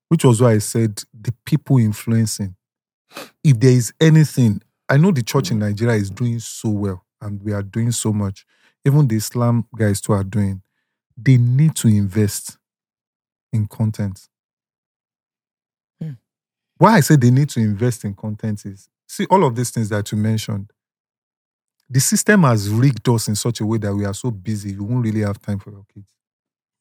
Which 0.09 0.25
was 0.25 0.41
why 0.41 0.53
I 0.53 0.59
said 0.59 1.01
the 1.19 1.33
people 1.45 1.79
influencing. 1.79 2.55
If 3.43 3.59
there 3.61 3.73
is 3.73 3.93
anything, 4.01 4.63
I 4.89 4.97
know 4.97 5.11
the 5.11 5.23
church 5.23 5.51
in 5.51 5.59
Nigeria 5.59 5.97
is 5.97 6.11
doing 6.11 6.39
so 6.41 6.71
well 6.71 7.05
and 7.21 7.43
we 7.43 7.53
are 7.53 7.63
doing 7.63 7.93
so 7.93 8.13
much. 8.13 8.47
Even 8.85 9.09
the 9.09 9.17
Islam 9.17 9.67
guys 9.77 10.01
too 10.01 10.13
are 10.13 10.25
doing. 10.25 10.63
They 11.17 11.37
need 11.37 11.75
to 11.77 11.89
invest 11.89 12.59
in 13.53 13.67
content. 13.67 14.29
Hmm. 16.79 16.85
Why 16.85 16.97
I 16.97 17.01
say 17.01 17.17
they 17.17 17.31
need 17.31 17.49
to 17.51 17.61
invest 17.61 18.05
in 18.05 18.15
content 18.15 18.65
is 18.67 18.89
see 19.07 19.27
all 19.27 19.45
of 19.45 19.55
these 19.55 19.71
things 19.71 19.89
that 19.91 20.11
you 20.13 20.19
mentioned. 20.19 20.73
The 21.91 22.01
system 22.01 22.43
has 22.43 22.69
rigged 22.69 23.09
us 23.09 23.29
in 23.29 23.35
such 23.35 23.61
a 23.61 23.67
way 23.67 23.79
that 23.79 23.95
we 23.95 24.05
are 24.05 24.13
so 24.15 24.31
busy, 24.31 24.73
you 24.73 24.85
won't 24.85 25.05
really 25.05 25.23
have 25.23 25.41
time 25.41 25.59
for 25.59 25.71
your 25.71 25.85
kids. 25.95 26.13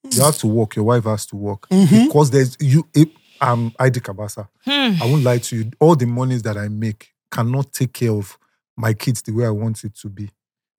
You 0.03 0.21
have 0.23 0.37
to 0.39 0.47
work, 0.47 0.75
your 0.75 0.85
wife 0.85 1.05
has 1.05 1.25
to 1.27 1.35
work. 1.35 1.67
Because 1.69 2.29
there's 2.31 2.57
you 2.59 2.87
it, 2.93 3.09
I'm 3.39 3.71
ID 3.79 4.01
Cabasa. 4.01 4.47
I 5.01 5.05
won't 5.05 5.23
lie 5.23 5.37
to 5.37 5.55
you. 5.55 5.71
All 5.79 5.95
the 5.95 6.05
monies 6.05 6.41
that 6.43 6.57
I 6.57 6.67
make 6.67 7.13
cannot 7.31 7.71
take 7.71 7.93
care 7.93 8.11
of 8.11 8.37
my 8.75 8.93
kids 8.93 9.21
the 9.21 9.31
way 9.31 9.45
I 9.45 9.49
want 9.49 9.83
it 9.83 9.95
to 9.95 10.09
be. 10.09 10.29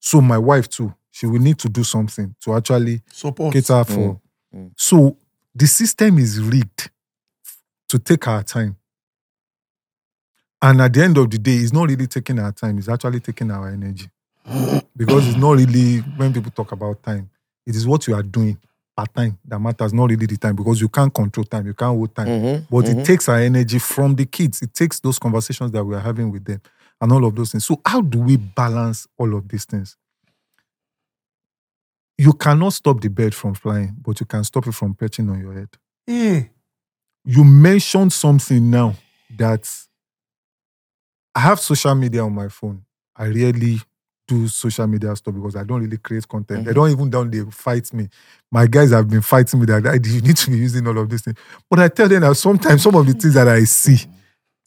So 0.01 0.21
my 0.21 0.39
wife 0.39 0.69
too, 0.69 0.95
she 1.11 1.27
will 1.27 1.41
need 1.41 1.59
to 1.61 1.69
do 1.69 1.83
something 1.85 2.35
to 2.43 2.55
actually 2.55 3.03
Support. 3.13 3.53
cater 3.55 3.85
for. 3.85 4.21
mm. 4.55 4.71
So 4.77 5.17
the 5.55 5.67
system 5.67 6.19
is 6.19 6.41
rigged 6.41 6.91
to 7.89 7.99
take 7.99 8.29
our 8.29 8.43
time. 8.43 8.77
And 10.61 10.81
at 10.81 10.93
the 10.93 11.05
end 11.05 11.17
of 11.19 11.31
the 11.31 11.39
day, 11.39 11.55
it's 11.57 11.73
not 11.73 11.89
really 11.89 12.07
taking 12.07 12.39
our 12.39 12.53
time, 12.53 12.79
it's 12.79 12.89
actually 12.89 13.21
taking 13.21 13.51
our 13.51 13.69
energy. 13.69 14.09
because 14.97 15.29
it's 15.29 15.37
not 15.37 15.53
really 15.57 15.99
when 16.17 16.33
people 16.33 16.51
talk 16.51 16.73
about 16.73 17.03
time, 17.03 17.31
it 17.67 17.77
is 17.77 17.87
what 17.87 18.07
you 18.09 18.15
are 18.15 18.23
doing 18.23 18.59
part 18.97 19.15
time 19.15 19.39
that 19.45 19.59
matters, 19.61 19.93
not 19.93 20.11
really 20.11 20.27
the 20.27 20.37
time 20.37 20.57
because 20.57 20.81
you 20.81 20.89
can't 20.89 21.15
control 21.15 21.45
time, 21.45 21.67
you 21.67 21.75
can't 21.75 21.97
hold 21.97 22.15
time. 22.15 22.27
Mhm, 22.27 22.67
But 22.71 22.87
mhm. 22.87 23.01
it 23.01 23.05
takes 23.05 23.29
our 23.29 23.39
energy 23.39 23.79
from 23.79 24.17
the 24.17 24.27
kids. 24.27 24.63
It 24.63 24.75
takes 24.75 25.01
those 25.01 25.19
conversations 25.19 25.71
that 25.73 25.85
we 25.85 25.95
are 25.95 26.01
having 26.01 26.31
with 26.33 26.45
them 26.45 26.61
and 27.01 27.13
all 27.13 27.25
of 27.25 27.35
those 27.37 27.53
things. 27.53 27.65
So, 27.67 27.81
how 27.87 28.01
do 28.01 28.19
we 28.21 28.37
balance 28.37 29.07
all 29.19 29.35
of 29.35 29.49
these 29.49 29.65
things? 29.65 29.97
You 32.17 32.33
cannot 32.33 32.73
stop 32.73 33.01
the 33.01 33.09
bird 33.09 33.35
from 33.35 33.55
flying, 33.55 33.95
but 34.03 34.19
you 34.21 34.27
can 34.27 34.43
stop 34.45 34.67
it 34.67 34.73
from 34.73 34.95
perching 34.95 35.31
on 35.31 35.39
your 35.41 35.53
head. 35.55 35.69
Mm. 36.09 36.49
You 37.25 37.45
mentioned 37.45 38.13
something 38.13 38.71
now 38.71 38.95
that 39.37 39.69
I 41.35 41.41
have 41.41 41.61
social 41.61 41.95
media 41.95 42.25
on 42.25 42.35
my 42.35 42.49
phone. 42.49 42.83
I 43.17 43.27
rarely 43.27 43.81
do 44.27 44.47
social 44.49 44.87
media 44.87 45.17
stuff 45.17 45.35
because 45.35 45.57
I 45.57 45.65
don't 45.65 45.81
really 45.83 45.97
create 45.97 46.29
content. 46.29 46.67
They 46.67 46.73
don't 46.75 46.91
even 46.91 47.09
down 47.11 47.31
they 47.31 47.43
fight 47.51 47.93
me. 47.93 48.09
My 48.53 48.67
guys 48.67 48.91
have 48.91 49.09
been 49.09 49.23
fighting 49.23 49.61
me 49.61 49.67
that 49.67 49.83
"Daddy, 49.83 50.11
you 50.11 50.21
need 50.21 50.37
to 50.37 50.51
be 50.51 50.59
using 50.59 50.87
all 50.87 50.99
of 50.99 51.09
these 51.09 51.23
things. 51.23 51.37
But 51.71 51.81
I 51.81 51.89
tell 51.89 52.09
them 52.09 52.21
that 52.21 52.35
sometimes 52.35 52.83
some 52.83 52.95
of 52.95 53.07
the 53.07 53.15
things 53.15 53.35
that 53.35 53.49
I 53.49 53.65
see 53.65 54.07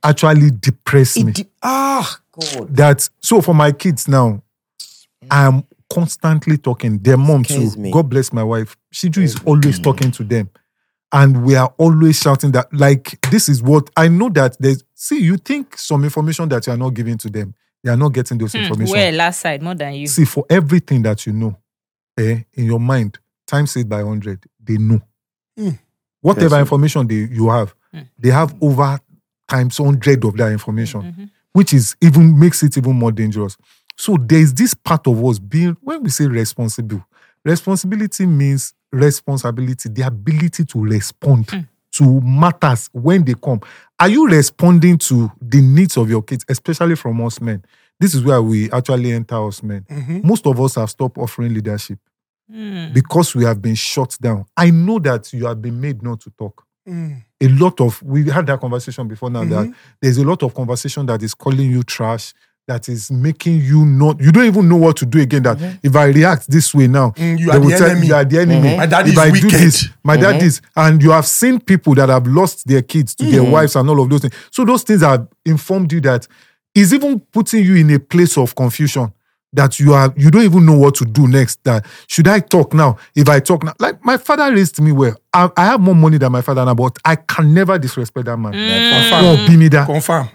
actually 0.04 0.52
depress 0.52 1.18
me 1.18 1.32
de- 1.32 1.48
ah, 1.62 2.20
God. 2.32 2.76
that 2.76 3.08
so 3.22 3.42
for 3.42 3.54
my 3.54 3.72
kids 3.72 4.08
now, 4.08 4.42
I'm 5.30 5.64
constantly 5.94 6.58
talking. 6.58 6.98
Their 7.00 7.18
mom 7.18 7.44
too. 7.44 7.72
Me. 7.78 7.92
God 7.92 8.10
bless 8.10 8.34
my 8.34 8.44
wife. 8.44 8.76
Shiju 8.94 9.22
is 9.22 9.40
always 9.46 9.80
talking 9.80 10.12
to 10.12 10.24
them. 10.24 10.50
And 11.14 11.44
we 11.44 11.56
are 11.56 11.74
always 11.78 12.20
shouting 12.20 12.52
that, 12.52 12.74
like, 12.74 13.20
this 13.30 13.50
is 13.50 13.62
what 13.62 13.90
I 13.98 14.08
know 14.08 14.30
that 14.30 14.56
there's 14.60 14.84
see, 14.96 15.20
you 15.20 15.38
think 15.38 15.78
some 15.78 16.04
information 16.04 16.48
that 16.50 16.68
you 16.68 16.74
are 16.74 16.78
not 16.78 16.94
giving 16.94 17.18
to 17.18 17.30
them, 17.30 17.54
they 17.84 17.92
are 17.92 17.98
not 17.98 18.10
getting 18.14 18.38
those 18.38 18.56
information. 18.56 18.94
Where 18.94 19.12
last 19.12 19.42
side 19.42 19.62
more 19.62 19.76
than 19.76 19.94
you. 19.96 20.08
See, 20.08 20.26
for 20.26 20.46
everything 20.50 21.02
that 21.04 21.26
you 21.26 21.34
know, 21.34 21.58
eh, 22.18 22.42
in 22.54 22.66
your 22.66 22.80
mind, 22.80 23.20
times 23.46 23.76
it 23.76 23.90
by 23.90 24.04
100, 24.04 24.46
they 24.64 24.78
know. 24.78 25.02
Mm. 25.60 25.78
Whatever 26.22 26.56
Yes, 26.56 26.62
information 26.62 27.08
they 27.08 27.16
you 27.30 27.50
have, 27.50 27.74
Mm. 27.94 28.08
they 28.18 28.30
have 28.30 28.56
over 28.62 29.00
times 29.50 29.80
100 29.80 30.24
of 30.24 30.38
that 30.38 30.52
information, 30.52 31.02
Mhm. 31.02 31.30
which 31.52 31.74
is 31.74 31.96
even 32.00 32.40
makes 32.40 32.64
it 32.64 32.78
even 32.78 32.94
more 32.96 33.12
dangerous. 33.12 33.58
So 33.98 34.16
there's 34.18 34.54
this 34.54 34.74
part 34.74 35.06
of 35.08 35.22
us 35.26 35.40
being, 35.40 35.76
when 35.82 36.04
we 36.04 36.10
say 36.10 36.28
responsible, 36.28 37.06
responsibility 37.44 38.26
means 38.26 38.74
responsibility, 38.92 39.90
the 39.90 40.02
ability 40.06 40.66
to 40.66 40.80
respond 40.84 41.48
Mm. 41.48 41.68
to 41.94 42.22
matters 42.22 42.90
when 42.94 43.24
they 43.24 43.34
come. 43.34 43.60
Are 44.00 44.10
you 44.10 44.28
responding 44.28 44.98
to 45.00 45.32
the 45.42 45.62
needs 45.62 45.98
of 45.98 46.10
your 46.10 46.22
kids, 46.24 46.46
especially 46.50 46.96
from 46.96 47.22
us 47.22 47.42
men? 47.42 47.64
This 48.00 48.16
is 48.16 48.24
where 48.24 48.42
we 48.42 48.72
actually 48.72 49.12
enter 49.12 49.46
us 49.48 49.62
men. 49.62 49.86
Mhm. 49.90 50.24
Most 50.24 50.46
of 50.48 50.60
us 50.60 50.76
have 50.76 50.90
stopped 50.90 51.18
offering 51.18 51.54
leadership 51.54 52.00
Mm. 52.52 52.94
because 52.94 53.36
we 53.36 53.44
have 53.46 53.62
been 53.62 53.76
shut 53.76 54.18
down. 54.22 54.46
I 54.58 54.72
know 54.72 55.00
that 55.00 55.32
you 55.34 55.46
have 55.46 55.62
been 55.62 55.80
made 55.80 56.02
not 56.02 56.20
to 56.22 56.30
talk. 56.32 56.66
Mm. 56.88 57.24
A 57.42 57.48
lot 57.48 57.80
of 57.80 58.02
we 58.02 58.28
had 58.30 58.48
that 58.48 58.60
conversation 58.60 59.08
before 59.08 59.30
now 59.30 59.44
that 59.46 59.68
Mhm. 59.68 59.74
there's 60.02 60.18
a 60.18 60.24
lot 60.24 60.42
of 60.44 60.54
conversation 60.54 61.06
that 61.06 61.22
is 61.24 61.34
calling 61.36 61.70
you 61.72 61.84
trash, 61.84 62.34
that 62.68 62.88
is 62.88 63.12
making 63.12 63.58
you 63.58 63.86
not 63.86 64.20
you 64.22 64.32
don't 64.32 64.46
even 64.46 64.70
know 64.70 64.78
what 64.78 64.96
to 64.98 65.06
do 65.06 65.20
again. 65.20 65.44
That 65.44 65.58
mm-hmm. 65.58 65.78
if 65.84 65.96
I 65.96 66.06
react 66.06 66.50
this 66.50 66.74
way 66.74 66.88
now, 66.88 67.12
Mm, 67.12 67.40
you 67.40 67.48
they 67.48 67.58
are 67.58 67.60
will 67.60 67.70
the 67.70 67.78
tell 67.78 67.90
enemy. 67.90 68.08
you 68.08 68.16
are 68.16 68.26
the 68.26 68.40
enemy. 68.40 68.68
Mm-hmm. 68.70 68.78
My 68.78 68.86
dad 68.86 69.08
if 69.08 69.14
is 69.14 69.18
I 69.20 69.30
do 69.32 69.46
wicked. 69.48 69.60
this, 69.60 69.90
my 70.04 70.18
dad 70.18 70.36
mm-hmm. 70.36 70.46
is, 70.46 70.62
and 70.76 71.02
you 71.04 71.12
have 71.12 71.26
seen 71.28 71.60
people 71.60 71.96
that 71.96 72.10
have 72.10 72.28
lost 72.28 72.68
their 72.68 72.82
kids 72.82 73.16
to 73.16 73.26
their 73.26 73.44
wives 73.44 73.76
and 73.76 73.90
all 73.90 74.02
of 74.02 74.10
those 74.10 74.22
things. 74.22 74.34
So 74.52 74.64
those 74.66 74.84
things 74.84 75.02
have 75.02 75.28
informed 75.46 75.92
you 75.92 76.02
that 76.02 76.28
is 76.74 76.94
even 76.94 77.20
putting 77.20 77.66
you 77.66 77.76
in 77.76 77.90
a 77.92 78.00
place 78.00 78.38
of 78.38 78.56
confusion 78.56 79.12
that 79.54 79.80
you 79.80 79.94
are 79.94 80.14
you 80.16 80.32
don't 80.32 80.44
even 80.44 80.66
know 80.66 80.78
what 80.78 80.96
to 80.96 81.06
do 81.06 81.28
next. 81.28 81.64
That 81.64 81.86
should 82.08 82.28
I 82.28 82.40
talk 82.40 82.74
now? 82.74 82.98
If 83.16 83.28
I 83.28 83.40
talk 83.40 83.64
now, 83.64 83.74
like 83.80 84.04
my 84.06 84.18
father 84.18 84.54
raised 84.54 84.82
me 84.82 84.92
well. 84.92 85.16
I, 85.34 85.50
I 85.58 85.66
have 85.66 85.82
more 85.82 85.96
money 85.96 86.18
than 86.18 86.32
my 86.32 86.42
father 86.42 86.64
now, 86.64 86.74
but 86.74 86.98
I 87.04 87.16
can 87.18 87.54
never 87.54 87.78
disrespect 87.78 88.26
that 88.26 88.38
man. 88.38 88.54
Mm. 88.54 89.02
Confirm. 89.02 89.26
Oh, 89.26 89.48
be 89.48 89.58
me 89.58 89.68
that. 89.70 89.88
Confirm. 89.88 90.30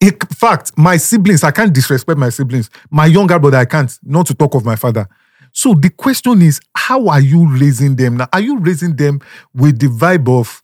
In 0.00 0.16
fact, 0.34 0.76
my 0.76 0.96
siblings, 0.96 1.42
I 1.42 1.50
can't 1.50 1.72
disrespect 1.72 2.18
my 2.18 2.28
siblings. 2.30 2.70
My 2.90 3.06
younger 3.06 3.38
brother, 3.38 3.58
I 3.58 3.64
can't, 3.64 3.96
not 4.02 4.26
to 4.26 4.34
talk 4.34 4.54
of 4.54 4.64
my 4.64 4.76
father. 4.76 5.08
So 5.52 5.74
the 5.74 5.90
question 5.90 6.42
is, 6.42 6.60
how 6.74 7.08
are 7.08 7.20
you 7.20 7.48
raising 7.48 7.96
them 7.96 8.16
now? 8.18 8.28
Are 8.32 8.40
you 8.40 8.58
raising 8.58 8.94
them 8.94 9.20
with 9.54 9.78
the 9.80 9.88
vibe 9.88 10.28
of 10.28 10.62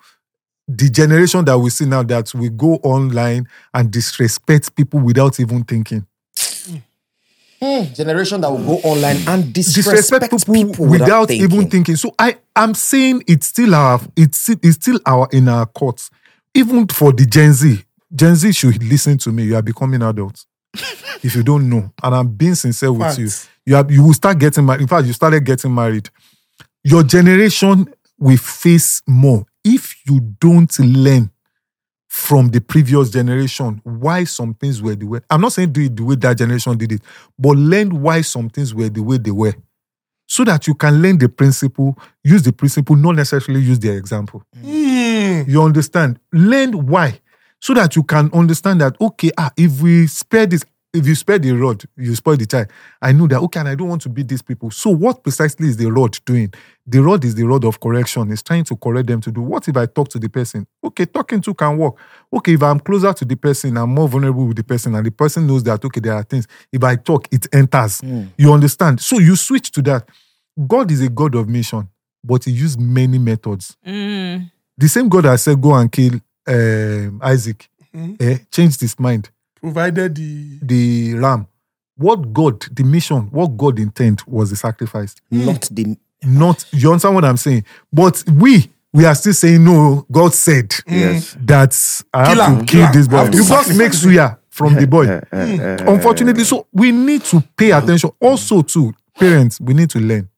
the 0.68 0.88
generation 0.88 1.44
that 1.46 1.58
we 1.58 1.70
see 1.70 1.84
now 1.84 2.02
that 2.04 2.32
we 2.34 2.48
go 2.48 2.74
online 2.76 3.48
and 3.72 3.90
disrespect 3.90 4.74
people 4.76 5.00
without 5.00 5.40
even 5.40 5.64
thinking? 5.64 6.06
Hmm, 7.60 7.84
generation 7.94 8.40
that 8.42 8.50
will 8.50 8.64
go 8.64 8.88
online 8.88 9.16
and 9.26 9.52
Disrespect, 9.52 9.96
disrespect, 9.96 10.52
people, 10.52 10.86
without, 10.86 11.30
even 11.30 11.70
thinking. 11.70 11.96
So 11.96 12.14
I 12.18 12.36
am 12.54 12.74
saying 12.74 13.22
it's 13.26 13.46
still 13.46 13.74
our 13.74 14.00
it's 14.16 14.50
it's 14.50 14.74
still 14.74 15.00
our 15.06 15.28
in 15.32 15.48
our 15.48 15.64
courts. 15.66 16.10
Even 16.52 16.86
for 16.88 17.12
the 17.12 17.24
Gen 17.24 17.52
Z, 17.52 17.82
Gen 18.14 18.34
Z 18.36 18.52
should 18.52 18.82
listen 18.82 19.18
to 19.18 19.32
me. 19.32 19.44
You 19.44 19.56
are 19.56 19.62
becoming 19.62 20.02
adults. 20.02 20.46
if 21.22 21.34
you 21.34 21.42
don't 21.42 21.68
know, 21.68 21.92
and 22.02 22.14
I'm 22.14 22.28
being 22.28 22.54
sincere 22.54 22.92
with 22.92 23.18
you, 23.18 23.28
you 23.66 23.74
have 23.76 23.90
you 23.90 24.02
will 24.02 24.12
start 24.12 24.38
getting 24.38 24.66
married. 24.66 24.82
In 24.82 24.88
fact, 24.88 25.06
you 25.06 25.12
started 25.12 25.44
getting 25.44 25.74
married. 25.74 26.10
Your 26.82 27.02
generation 27.02 27.92
will 28.18 28.36
face 28.36 29.02
more 29.06 29.44
if 29.64 30.06
you 30.06 30.20
don't 30.20 30.78
learn 30.78 31.30
from 32.08 32.48
the 32.50 32.60
previous 32.60 33.10
generation 33.10 33.80
why 33.82 34.22
some 34.24 34.54
things 34.54 34.80
were 34.80 34.94
the 34.94 35.06
way. 35.06 35.20
I'm 35.30 35.40
not 35.40 35.52
saying 35.52 35.72
do 35.72 35.80
it 35.82 35.96
the 35.96 36.04
way 36.04 36.14
that 36.16 36.38
generation 36.38 36.78
did 36.78 36.92
it, 36.92 37.02
but 37.38 37.56
learn 37.56 38.02
why 38.02 38.20
some 38.20 38.48
things 38.48 38.72
were 38.74 38.88
the 38.88 39.02
way 39.02 39.18
they 39.18 39.32
were. 39.32 39.54
So 40.26 40.44
that 40.44 40.66
you 40.66 40.74
can 40.74 41.02
learn 41.02 41.18
the 41.18 41.28
principle, 41.28 41.98
use 42.22 42.42
the 42.42 42.52
principle, 42.52 42.96
not 42.96 43.16
necessarily 43.16 43.64
use 43.64 43.78
their 43.78 43.96
example. 43.98 44.42
Mm. 44.62 45.48
You 45.48 45.62
understand? 45.62 46.20
Learn 46.32 46.86
why. 46.86 47.20
So 47.64 47.72
that 47.72 47.96
you 47.96 48.02
can 48.02 48.28
understand 48.34 48.82
that, 48.82 48.94
okay, 49.00 49.30
ah, 49.38 49.50
if 49.56 49.80
we 49.80 50.06
spare 50.06 50.44
this, 50.44 50.66
if 50.92 51.06
you 51.06 51.14
spare 51.14 51.38
the 51.38 51.52
rod, 51.52 51.82
you 51.96 52.14
spoil 52.14 52.36
the 52.36 52.44
child. 52.44 52.66
I 53.00 53.12
know 53.12 53.26
that, 53.26 53.40
okay, 53.40 53.58
and 53.58 53.70
I 53.70 53.74
don't 53.74 53.88
want 53.88 54.02
to 54.02 54.10
beat 54.10 54.28
these 54.28 54.42
people. 54.42 54.70
So 54.70 54.90
what 54.90 55.22
precisely 55.22 55.68
is 55.68 55.78
the 55.78 55.90
rod 55.90 56.18
doing? 56.26 56.52
The 56.86 57.00
rod 57.00 57.24
is 57.24 57.34
the 57.34 57.44
rod 57.44 57.64
of 57.64 57.80
correction. 57.80 58.30
It's 58.30 58.42
trying 58.42 58.64
to 58.64 58.76
correct 58.76 59.06
them 59.06 59.22
to 59.22 59.32
do. 59.32 59.40
What 59.40 59.66
if 59.66 59.78
I 59.78 59.86
talk 59.86 60.10
to 60.10 60.18
the 60.18 60.28
person? 60.28 60.66
Okay, 60.84 61.06
talking 61.06 61.40
to 61.40 61.54
can 61.54 61.78
work. 61.78 61.94
Okay, 62.30 62.52
if 62.52 62.62
I'm 62.62 62.80
closer 62.80 63.14
to 63.14 63.24
the 63.24 63.34
person, 63.34 63.78
I'm 63.78 63.94
more 63.94 64.10
vulnerable 64.10 64.44
with 64.44 64.58
the 64.58 64.64
person, 64.64 64.94
and 64.94 65.06
the 65.06 65.10
person 65.10 65.46
knows 65.46 65.62
that, 65.62 65.82
okay, 65.82 66.00
there 66.00 66.12
are 66.12 66.22
things. 66.22 66.46
If 66.70 66.84
I 66.84 66.96
talk, 66.96 67.28
it 67.32 67.46
enters. 67.50 68.02
You 68.36 68.52
understand? 68.52 69.00
So 69.00 69.18
you 69.20 69.36
switch 69.36 69.70
to 69.70 69.80
that. 69.84 70.06
God 70.66 70.90
is 70.90 71.00
a 71.00 71.08
God 71.08 71.34
of 71.34 71.48
mission, 71.48 71.88
but 72.22 72.44
he 72.44 72.50
used 72.50 72.78
many 72.78 73.16
methods. 73.16 73.74
Mm. 73.86 74.50
The 74.76 74.88
same 74.88 75.08
God 75.08 75.24
that 75.24 75.40
said, 75.40 75.62
go 75.62 75.74
and 75.74 75.90
kill 75.90 76.20
um, 76.46 77.20
Isaac, 77.22 77.68
Mhm. 77.94 78.16
eh, 78.20 78.38
changed 78.50 78.80
his 78.80 78.98
mind. 78.98 79.30
Provided 79.60 80.14
the 80.16 80.58
The 80.62 81.14
ram. 81.14 81.46
What 81.96 82.32
God, 82.32 82.66
the 82.72 82.82
mission, 82.84 83.28
what 83.30 83.56
God 83.56 83.78
intent 83.78 84.26
was 84.26 84.50
the 84.50 84.56
sacrifice. 84.56 85.14
Not 85.30 85.68
the 85.70 85.96
Not, 86.26 86.64
you 86.72 86.88
understand 86.90 87.14
what 87.14 87.24
I'm 87.24 87.36
saying? 87.36 87.64
But 87.92 88.24
we, 88.26 88.70
we 88.94 89.04
are 89.04 89.14
still 89.14 89.34
saying, 89.34 89.62
no, 89.62 90.06
God 90.10 90.32
said 90.34 90.74
Yes. 90.86 91.36
that 91.38 91.74
I 92.14 92.26
Kill 92.34 92.42
have 92.42 92.52
him, 92.52 92.58
to 92.60 92.64
kill 92.66 92.84
kill 92.84 92.92
this 92.94 93.08
boy. 93.08 93.16
Have 93.18 93.30
to 93.30 93.36
You 93.36 93.44
just 93.44 93.76
make 93.76 93.92
suya 93.92 94.38
from 94.50 94.74
the 94.74 94.86
boy. 94.86 95.06
Eh, 95.06 95.20
eh, 95.32 95.56
eh, 95.60 95.76
Unfortunately, 95.86 96.44
so 96.44 96.66
we 96.72 96.92
need 96.92 97.22
to 97.24 97.40
pay 97.56 97.72
attention. 97.72 98.10
Also, 98.20 98.62
to 98.62 98.92
parents, 99.18 99.60
we 99.60 99.74
need 99.74 99.90
to 99.90 100.00
learn. 100.00 100.28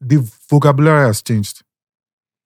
The 0.00 0.26
vocabulary 0.50 1.06
has 1.06 1.20
changed. 1.22 1.62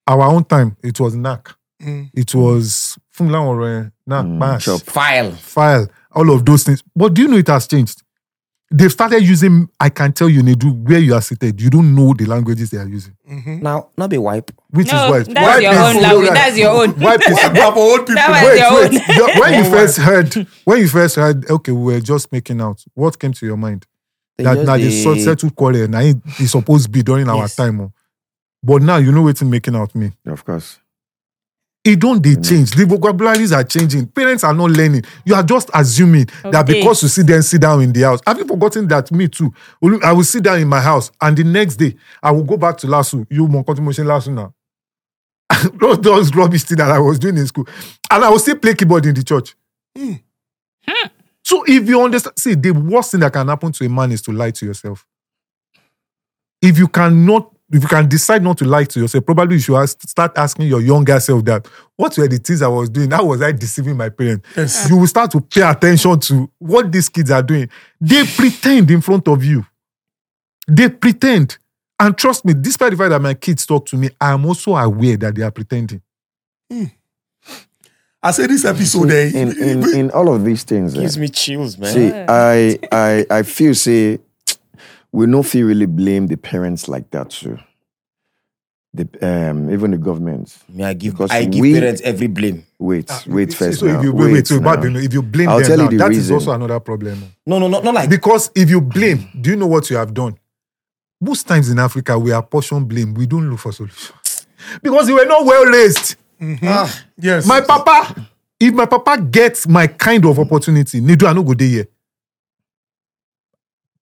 Our 0.05 0.23
own 0.23 0.43
time, 0.43 0.75
it 0.83 0.99
was 0.99 1.15
knack. 1.15 1.49
Mm. 1.81 2.09
It 2.13 2.33
was 2.35 2.97
funla 3.17 3.41
or 3.45 3.91
knack, 4.07 4.25
bash, 4.39 4.65
file. 4.83 5.31
file, 5.33 5.87
all 6.11 6.31
of 6.31 6.45
those 6.45 6.63
things. 6.63 6.83
But 6.95 7.13
do 7.13 7.23
you 7.23 7.27
know 7.27 7.37
it 7.37 7.47
has 7.47 7.67
changed? 7.67 8.01
They've 8.75 8.91
started 8.91 9.21
using, 9.21 9.69
I 9.79 9.89
can 9.89 10.13
tell 10.13 10.27
you, 10.29 10.41
Nedu, 10.41 10.73
where 10.87 10.97
you 10.97 11.13
are 11.13 11.21
seated, 11.21 11.61
you 11.61 11.69
don't 11.69 11.93
know 11.93 12.13
the 12.15 12.25
languages 12.25 12.71
they 12.71 12.77
are 12.79 12.87
using. 12.87 13.15
Now, 13.61 13.89
not 13.97 14.09
be 14.09 14.17
wipe. 14.17 14.49
Which 14.71 14.91
No, 14.91 15.13
is 15.15 15.27
why. 15.27 15.33
that's 15.33 15.61
your 15.61 15.73
own 15.75 16.01
language. 16.01 16.29
That's 16.29 16.57
your 16.57 16.69
own. 16.71 16.99
Wipe 16.99 17.21
is 17.29 17.35
But 17.35 17.73
for 17.73 17.79
old 17.79 17.99
people, 17.99 18.15
That 18.15 18.29
was 18.31 18.43
wait, 18.49 18.59
your 18.59 19.19
wait. 19.19 19.33
own. 19.35 19.39
When 19.41 19.63
you 19.63 19.69
first 19.69 19.97
heard, 19.97 20.47
when 20.63 20.77
you 20.79 20.87
first 20.87 21.15
heard, 21.17 21.47
okay, 21.51 21.71
we 21.71 21.93
were 21.93 21.99
just 21.99 22.31
making 22.31 22.61
out. 22.61 22.83
What 22.95 23.19
came 23.19 23.33
to 23.33 23.45
your 23.45 23.57
mind? 23.57 23.85
They 24.37 24.43
that 24.45 24.55
just 24.55 24.65
now 24.65 24.77
the 24.77 24.89
dey- 24.89 25.03
so- 25.03 25.15
settled 25.17 25.55
quarrel. 25.55 25.87
Now 25.87 25.99
it 25.99 26.17
is 26.39 26.49
supposed 26.51 26.85
to 26.85 26.89
be 26.89 27.03
during 27.03 27.29
our 27.29 27.37
Yes. 27.37 27.55
time. 27.55 27.79
oh. 27.79 27.91
But 28.63 28.81
now 28.81 28.97
you 28.97 29.11
know 29.11 29.21
what's 29.21 29.43
making 29.43 29.75
out 29.75 29.93
me. 29.93 30.13
Of 30.25 30.43
course. 30.43 30.79
It 31.85 31.99
don't 31.99 32.23
they 32.23 32.35
mm. 32.35 32.47
change. 32.49 32.71
The 32.71 32.85
vocabularies 32.85 33.51
are 33.51 33.63
changing. 33.63 34.07
Parents 34.07 34.45
are 34.45 34.53
not 34.53 34.71
learning. 34.71 35.03
You 35.25 35.35
are 35.35 35.43
just 35.43 35.69
assuming 35.73 36.27
that 36.43 36.65
because 36.65 37.03
you 37.03 37.09
see 37.09 37.23
them 37.23 37.41
sit 37.41 37.61
down 37.61 37.81
in 37.81 37.91
the 37.91 38.01
house. 38.01 38.21
Have 38.25 38.37
you 38.37 38.45
forgotten 38.45 38.87
that 38.87 39.11
me 39.11 39.27
too? 39.27 39.53
I 40.01 40.13
will 40.13 40.23
sit 40.23 40.43
down 40.43 40.59
in 40.59 40.67
my 40.69 40.79
house 40.79 41.11
and 41.19 41.35
the 41.35 41.43
next 41.43 41.75
day 41.75 41.95
I 42.21 42.31
will 42.31 42.43
go 42.43 42.55
back 42.55 42.77
to 42.79 42.87
Lasso. 42.87 43.25
You 43.29 43.47
more 43.49 43.65
continuation 43.65 44.07
Lasso 44.07 44.31
now. 44.31 44.53
Those 45.79 45.99
those 45.99 46.35
rubbish 46.35 46.63
thing 46.63 46.77
that 46.77 46.89
I 46.89 46.99
was 46.99 47.19
doing 47.19 47.37
in 47.37 47.45
school. 47.47 47.67
And 48.09 48.23
I 48.23 48.29
will 48.29 48.39
still 48.39 48.57
play 48.57 48.73
keyboard 48.75 49.05
in 49.05 49.13
the 49.13 49.23
church. 49.23 49.55
Hmm. 49.95 50.13
Hmm. 50.87 51.07
So 51.43 51.63
if 51.67 51.87
you 51.87 52.01
understand, 52.01 52.39
see, 52.39 52.55
the 52.55 52.71
worst 52.71 53.11
thing 53.11 53.19
that 53.19 53.33
can 53.33 53.47
happen 53.47 53.71
to 53.73 53.85
a 53.85 53.89
man 53.89 54.11
is 54.13 54.21
to 54.23 54.31
lie 54.31 54.51
to 54.51 54.65
yourself. 54.65 55.05
If 56.61 56.77
you 56.77 56.87
cannot, 56.87 57.52
if 57.73 57.81
you 57.81 57.89
can 57.89 58.07
decide 58.07 58.43
not 58.43 58.59
to 58.59 58.65
lie 58.65 58.83
to 58.83 58.99
yourself, 58.99 59.25
probably 59.25 59.55
you 59.55 59.61
should 59.61 59.75
ask, 59.75 59.99
start 60.07 60.37
asking 60.37 60.67
your 60.67 60.79
younger 60.79 61.19
self 61.19 61.43
that 61.45 61.67
what 61.95 62.15
were 62.15 62.27
the 62.27 62.37
things 62.37 62.61
I 62.61 62.67
was 62.67 62.87
doing? 62.87 63.09
How 63.09 63.25
was 63.25 63.41
I 63.41 63.51
deceiving 63.51 63.97
my 63.97 64.09
parents? 64.09 64.47
Yes. 64.55 64.87
You 64.87 64.97
will 64.97 65.07
start 65.07 65.31
to 65.31 65.41
pay 65.41 65.61
attention 65.61 66.19
to 66.19 66.51
what 66.59 66.91
these 66.91 67.09
kids 67.09 67.31
are 67.31 67.41
doing. 67.41 67.67
They 67.99 68.25
pretend 68.25 68.91
in 68.91 69.01
front 69.01 69.27
of 69.27 69.43
you. 69.43 69.65
They 70.67 70.87
pretend. 70.87 71.57
And 71.99 72.15
trust 72.15 72.45
me, 72.45 72.53
despite 72.53 72.91
the 72.91 72.97
fact 72.97 73.09
that 73.09 73.21
my 73.21 73.33
kids 73.33 73.65
talk 73.65 73.87
to 73.87 73.97
me, 73.97 74.11
I 74.21 74.33
am 74.33 74.45
also 74.45 74.75
aware 74.75 75.17
that 75.17 75.33
they 75.33 75.41
are 75.41 75.51
pretending. 75.51 76.01
I 78.21 78.31
say 78.31 78.45
this 78.45 78.65
episode, 78.65 79.09
eh, 79.09 79.31
in, 79.33 79.59
in, 79.59 79.95
in 79.95 80.11
all 80.11 80.33
of 80.33 80.45
these 80.45 80.63
things, 80.63 80.95
eh, 80.95 81.01
Gives 81.01 81.17
me 81.17 81.27
chills, 81.27 81.77
man. 81.77 81.91
see, 81.93 82.11
I, 82.13 82.77
I, 82.91 83.25
I 83.29 83.43
feel 83.43 83.73
say 83.73 84.19
we 85.13 85.25
no 85.27 85.43
feel 85.43 85.67
really 85.67 85.85
blame 85.85 86.27
the 86.27 86.35
parents 86.35 86.89
like 86.89 87.09
that 87.11 87.29
too. 87.29 87.57
The 88.95 89.07
um, 89.21 89.71
even 89.71 89.91
the 89.91 89.97
government. 89.97 90.55
Me, 90.69 90.83
I 90.83 90.93
give 90.93 91.13
Because 91.13 91.31
I 91.31 91.45
give 91.45 91.61
we- 91.61 91.73
parents 91.73 92.01
every 92.03 92.27
blame. 92.27 92.63
Wait, 92.77 93.09
wait 93.27 93.51
See, 93.51 93.57
first 93.57 93.79
So 93.79 93.87
now. 93.87 93.97
if 93.97 94.03
you 94.03 94.13
wait, 94.13 94.33
wait, 94.33 94.47
so 94.47 94.59
now. 94.59 94.75
bad, 94.75 94.95
if 94.97 95.13
you 95.13 95.21
blame 95.23 95.49
I'll 95.49 95.59
them 95.59 95.67
tell 95.67 95.77
you 95.77 95.83
now, 95.85 95.89
the 95.89 95.97
that 95.97 96.11
is 96.11 96.29
also 96.29 96.51
another 96.51 96.79
problem. 96.79 97.23
No, 97.45 97.57
no, 97.59 97.67
no, 97.67 97.81
not 97.81 97.93
like 97.93 98.09
Because 98.09 98.51
if 98.53 98.69
you 98.69 98.81
blame, 98.81 99.29
do 99.39 99.49
you 99.51 99.55
know 99.55 99.67
what 99.67 99.89
you 99.89 99.95
have 99.97 100.13
done? 100.13 100.37
Most 101.21 101.47
times 101.47 101.69
in 101.69 101.79
Africa, 101.79 102.19
we 102.19 102.31
apportion 102.33 102.83
blame. 102.85 103.13
We 103.13 103.25
don't 103.25 103.49
look 103.49 103.59
for 103.59 103.71
solutions. 103.71 104.45
Because 104.83 105.09
you 105.09 105.15
were 105.15 105.25
not 105.25 105.45
well 105.45 105.65
raised. 105.65 106.15
ah, 106.63 107.03
yes. 107.17 107.45
My 107.47 107.61
papa, 107.61 108.27
if 108.59 108.73
my 108.73 108.85
papa 108.85 109.19
gets 109.21 109.67
my 109.67 109.87
kind 109.87 110.23
of 110.25 110.37
opportunity, 110.37 111.01
Nidu, 111.01 111.25
I 111.27 111.33
no 111.33 111.41
go 111.43 111.53
there 111.53 111.67
here. 111.67 111.87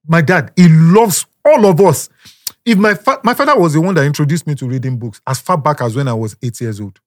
My 0.07 0.21
dad, 0.21 0.51
he 0.55 0.67
loves 0.67 1.25
all 1.45 1.65
of 1.65 1.79
us. 1.81 2.09
If 2.65 2.77
my 2.77 2.93
fa- 2.93 3.19
my 3.23 3.33
father 3.33 3.57
was 3.59 3.73
the 3.73 3.81
one 3.81 3.95
that 3.95 4.05
introduced 4.05 4.45
me 4.47 4.55
to 4.55 4.67
reading 4.67 4.97
books 4.97 5.21
as 5.25 5.39
far 5.39 5.57
back 5.57 5.81
as 5.81 5.95
when 5.95 6.07
I 6.07 6.13
was 6.13 6.35
eight 6.43 6.59
years 6.61 6.79
old. 6.79 6.99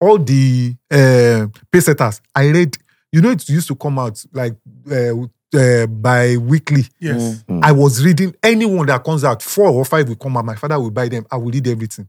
All 0.00 0.18
the 0.18 0.74
uh, 0.90 1.46
Pacesetters 1.72 2.20
I 2.34 2.48
read, 2.50 2.76
you 3.12 3.20
know, 3.20 3.30
it 3.30 3.48
used 3.48 3.68
to 3.68 3.74
come 3.76 3.98
out 3.98 4.22
like 4.32 4.54
uh, 4.90 5.14
uh, 5.56 5.86
by 5.86 6.36
weekly. 6.36 6.84
yes. 7.00 7.44
I 7.62 7.72
was 7.72 8.04
reading 8.04 8.34
anyone 8.42 8.86
that 8.86 9.02
comes 9.04 9.24
out, 9.24 9.42
four 9.42 9.68
or 9.70 9.84
five 9.84 10.08
will 10.08 10.16
come 10.16 10.36
out. 10.36 10.44
My 10.44 10.56
father 10.56 10.78
will 10.78 10.90
buy 10.90 11.08
them. 11.08 11.26
I 11.30 11.36
will 11.36 11.50
read 11.50 11.66
everything. 11.68 12.08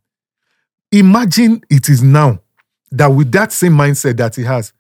Imagine 0.91 1.61
it 1.69 1.89
is 1.89 2.02
now 2.03 2.39
that 2.91 3.07
with 3.07 3.31
that 3.31 3.52
same 3.52 3.73
mindset 3.73 4.18
that 4.18 4.35
he 4.35 4.43
has, 4.43 4.73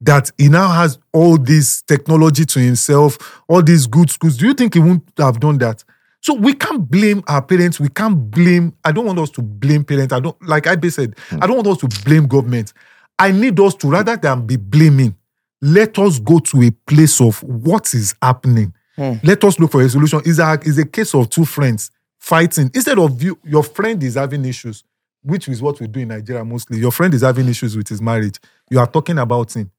that 0.00 0.30
he 0.38 0.48
now 0.48 0.68
has 0.68 0.98
all 1.12 1.38
this 1.38 1.82
technology 1.82 2.44
to 2.44 2.60
himself, 2.60 3.42
all 3.48 3.62
these 3.62 3.86
good 3.86 4.10
schools. 4.10 4.36
Do 4.36 4.46
you 4.46 4.54
think 4.54 4.74
he 4.74 4.80
wouldn't 4.80 5.10
have 5.18 5.40
done 5.40 5.58
that? 5.58 5.82
So 6.20 6.34
we 6.34 6.54
can't 6.54 6.90
blame 6.90 7.22
our 7.28 7.42
parents. 7.42 7.78
We 7.78 7.88
can't 7.88 8.30
blame. 8.30 8.74
I 8.84 8.92
don't 8.92 9.06
want 9.06 9.18
us 9.18 9.30
to 9.30 9.42
blame 9.42 9.84
parents. 9.84 10.12
I 10.12 10.20
don't 10.20 10.36
like 10.42 10.66
I 10.66 10.76
said. 10.88 11.14
Hmm. 11.28 11.38
I 11.40 11.46
don't 11.46 11.56
want 11.56 11.68
us 11.68 11.78
to 11.78 12.04
blame 12.04 12.26
government. 12.26 12.72
I 13.18 13.30
need 13.32 13.58
us 13.60 13.74
to 13.76 13.88
rather 13.88 14.16
than 14.16 14.46
be 14.46 14.56
blaming, 14.56 15.16
let 15.62 15.98
us 15.98 16.18
go 16.18 16.38
to 16.40 16.62
a 16.62 16.70
place 16.70 17.20
of 17.20 17.42
what 17.42 17.94
is 17.94 18.14
happening. 18.20 18.74
Hmm. 18.96 19.14
Let 19.22 19.44
us 19.44 19.58
look 19.58 19.72
for 19.72 19.82
a 19.82 19.88
solution. 19.88 20.20
Is 20.24 20.38
a 20.38 20.58
is 20.62 20.78
a 20.78 20.84
case 20.86 21.14
of 21.14 21.30
two 21.30 21.44
friends 21.44 21.90
fighting 22.18 22.70
instead 22.74 22.98
of 22.98 23.22
you. 23.22 23.38
Your 23.44 23.62
friend 23.62 24.02
is 24.02 24.16
having 24.16 24.44
issues, 24.44 24.84
which 25.22 25.48
is 25.48 25.62
what 25.62 25.80
we 25.80 25.86
do 25.86 26.00
in 26.00 26.08
Nigeria 26.08 26.44
mostly. 26.44 26.78
Your 26.78 26.92
friend 26.92 27.14
is 27.14 27.22
having 27.22 27.48
issues 27.48 27.76
with 27.76 27.88
his 27.88 28.02
marriage. 28.02 28.38
You 28.68 28.80
are 28.80 28.86
talking 28.86 29.18
about 29.18 29.54
him 29.54 29.70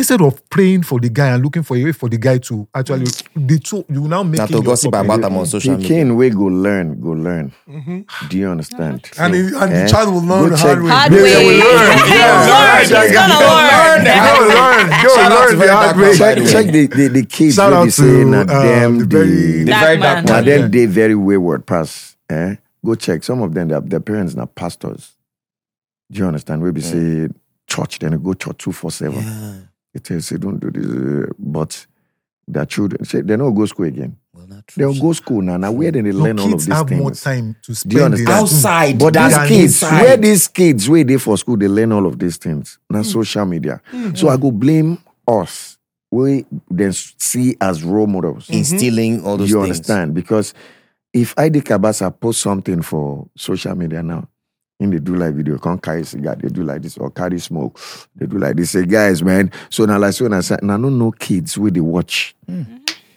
instead 0.00 0.20
of 0.22 0.40
praying 0.48 0.82
for 0.82 0.98
the 0.98 1.08
guy 1.08 1.28
and 1.28 1.42
looking 1.44 1.62
for 1.62 1.76
a 1.76 1.84
way 1.84 1.92
for 1.92 2.08
the 2.08 2.16
guy 2.18 2.38
to 2.38 2.66
actually 2.74 3.04
the 3.36 3.58
two 3.58 3.84
you 3.88 4.08
now 4.08 4.22
make 4.22 4.38
Now 4.38 4.46
to 4.46 4.62
gossip 4.62 4.94
about 4.94 5.20
them 5.20 5.36
on 5.36 5.46
social 5.46 5.76
media. 5.76 5.88
Pikin 6.04 6.16
wey 6.16 6.30
go 6.30 6.44
learn, 6.46 7.00
go 7.00 7.10
learn. 7.10 7.52
Do 8.28 8.36
you 8.38 8.48
understand? 8.48 9.08
And, 9.18 9.34
it, 9.34 9.52
and 9.54 9.72
Eh? 9.72 9.84
the 9.84 9.88
child 9.90 10.12
will 10.14 10.22
learn 10.22 10.48
Go 10.50 10.56
the 10.56 10.56
hard 10.56 10.82
way. 10.82 10.90
Hard 10.90 11.12
They 11.12 11.22
way. 11.22 11.46
will 11.46 11.58
learn. 11.64 11.98
Yeah. 12.08 12.48
Learn. 12.50 12.80
He's 12.80 13.12
gonna 13.12 13.38
learn. 13.38 14.04
Go 14.04 14.34
learn, 14.48 14.86
go 15.02 15.14
Shout 15.14 15.32
out 15.32 15.38
learn 15.38 15.50
to 15.50 15.56
the 15.56 15.58
Very 15.60 15.70
hard 15.70 15.96
way. 15.96 16.16
Check 16.16 16.36
the 16.38 16.46
check 16.52 16.66
the 16.72 16.86
the, 16.86 17.08
the 17.08 17.24
kids 17.26 17.54
Shout 17.56 17.72
out 17.72 17.84
be 17.84 17.90
say 17.90 18.02
to, 18.04 18.24
na 18.24 18.40
um, 18.40 18.46
them 18.48 18.98
the 18.98 19.04
the, 19.04 19.16
very- 19.16 19.64
The 19.64 19.64
Dark 19.70 19.82
very 19.84 19.98
man. 19.98 20.24
dark 20.24 20.26
na 20.26 20.40
them 20.50 20.70
they 20.70 20.86
very 20.86 21.14
wayward 21.14 21.66
pass. 21.66 22.16
Eh? 22.30 22.56
Go 22.84 22.94
check. 22.94 23.22
Some 23.22 23.42
of 23.42 23.52
them 23.54 23.68
their, 23.68 23.80
their 23.80 24.00
parents 24.00 24.34
na 24.34 24.46
pastors. 24.46 25.12
Do 26.10 26.18
you 26.20 26.26
understand? 26.26 26.62
We 26.62 26.72
be 26.72 26.80
say 26.80 27.28
church, 27.68 27.98
then 28.00 28.12
they 28.12 28.16
go 28.18 28.32
church 28.34 28.58
two 28.58 28.72
four 28.72 28.90
seven. 28.90 29.22
Yeah. 29.22 29.54
They 29.92 30.00
tell 30.00 30.16
you 30.16 30.20
say 30.20 30.36
don't 30.36 30.58
do 30.58 30.70
this, 30.70 30.86
uh, 30.86 31.32
but 31.38 31.86
their 32.46 32.66
children 32.66 33.04
say 33.04 33.20
they 33.22 33.36
don't 33.36 33.54
go 33.54 33.66
school 33.66 33.86
again. 33.86 34.16
Well, 34.32 34.46
not 34.46 34.66
true. 34.66 34.92
They'll 34.92 35.00
go 35.02 35.12
school 35.12 35.42
now. 35.42 35.56
Now 35.56 35.72
where 35.72 35.90
then 35.90 36.04
they 36.04 36.12
No, 36.12 36.18
learn 36.18 36.38
all 36.38 36.46
of 36.46 36.52
kids 36.52 36.66
these 36.66 36.74
have 36.74 36.88
things. 36.88 37.00
more 37.00 37.10
time 37.10 37.56
to 37.62 37.74
spend 37.74 38.14
Do 38.14 38.18
you 38.18 38.26
in 38.26 38.28
outside. 38.28 38.98
But 38.98 39.14
that's 39.14 39.38
these 39.38 39.48
kids, 39.48 39.82
inside. 39.82 40.02
where 40.02 40.16
these 40.16 40.48
kids, 40.48 40.88
where 40.88 41.04
they 41.04 41.16
for 41.16 41.36
school, 41.36 41.56
they 41.56 41.68
learn 41.68 41.92
all 41.92 42.06
of 42.06 42.18
these 42.18 42.36
things. 42.36 42.78
Now 42.88 43.00
hmm. 43.00 43.04
social 43.04 43.44
media. 43.46 43.80
Hmm. 43.90 44.14
So 44.14 44.28
I 44.28 44.36
go 44.36 44.50
blame 44.50 44.98
us. 45.26 45.78
We 46.12 46.44
then 46.68 46.92
see 46.92 47.56
as 47.60 47.84
role 47.84 48.06
models. 48.08 48.50
instilling 48.50 49.18
mm-hmm. 49.18 49.26
all 49.26 49.36
those 49.36 49.50
you 49.50 49.56
things. 49.62 49.76
understand? 49.78 50.14
Because 50.14 50.54
if 51.12 51.34
ID 51.38 51.60
Cabasa 51.60 52.10
post 52.18 52.40
something 52.40 52.82
for 52.82 53.28
social 53.36 53.74
media 53.76 54.02
now, 54.02 54.28
and 54.80 54.92
they 54.92 54.98
do 54.98 55.14
like 55.14 55.34
video, 55.34 55.58
can't 55.58 55.82
carry 55.82 56.04
cigar, 56.04 56.34
they 56.36 56.48
do 56.48 56.62
like 56.62 56.82
this, 56.82 56.96
or 56.98 57.10
carry 57.10 57.38
smoke, 57.38 57.78
they 58.16 58.26
do 58.26 58.38
like 58.38 58.56
this. 58.56 58.70
Say, 58.70 58.84
guys, 58.86 59.22
man. 59.22 59.52
So 59.68 59.84
now 59.84 59.98
like 59.98 60.14
so 60.14 60.24
when 60.24 60.32
I 60.32 60.40
say, 60.40 60.56
now 60.62 60.76
no 60.76 60.88
no 60.88 61.12
kids 61.12 61.56
where 61.56 61.70
they 61.70 61.80
watch. 61.80 62.34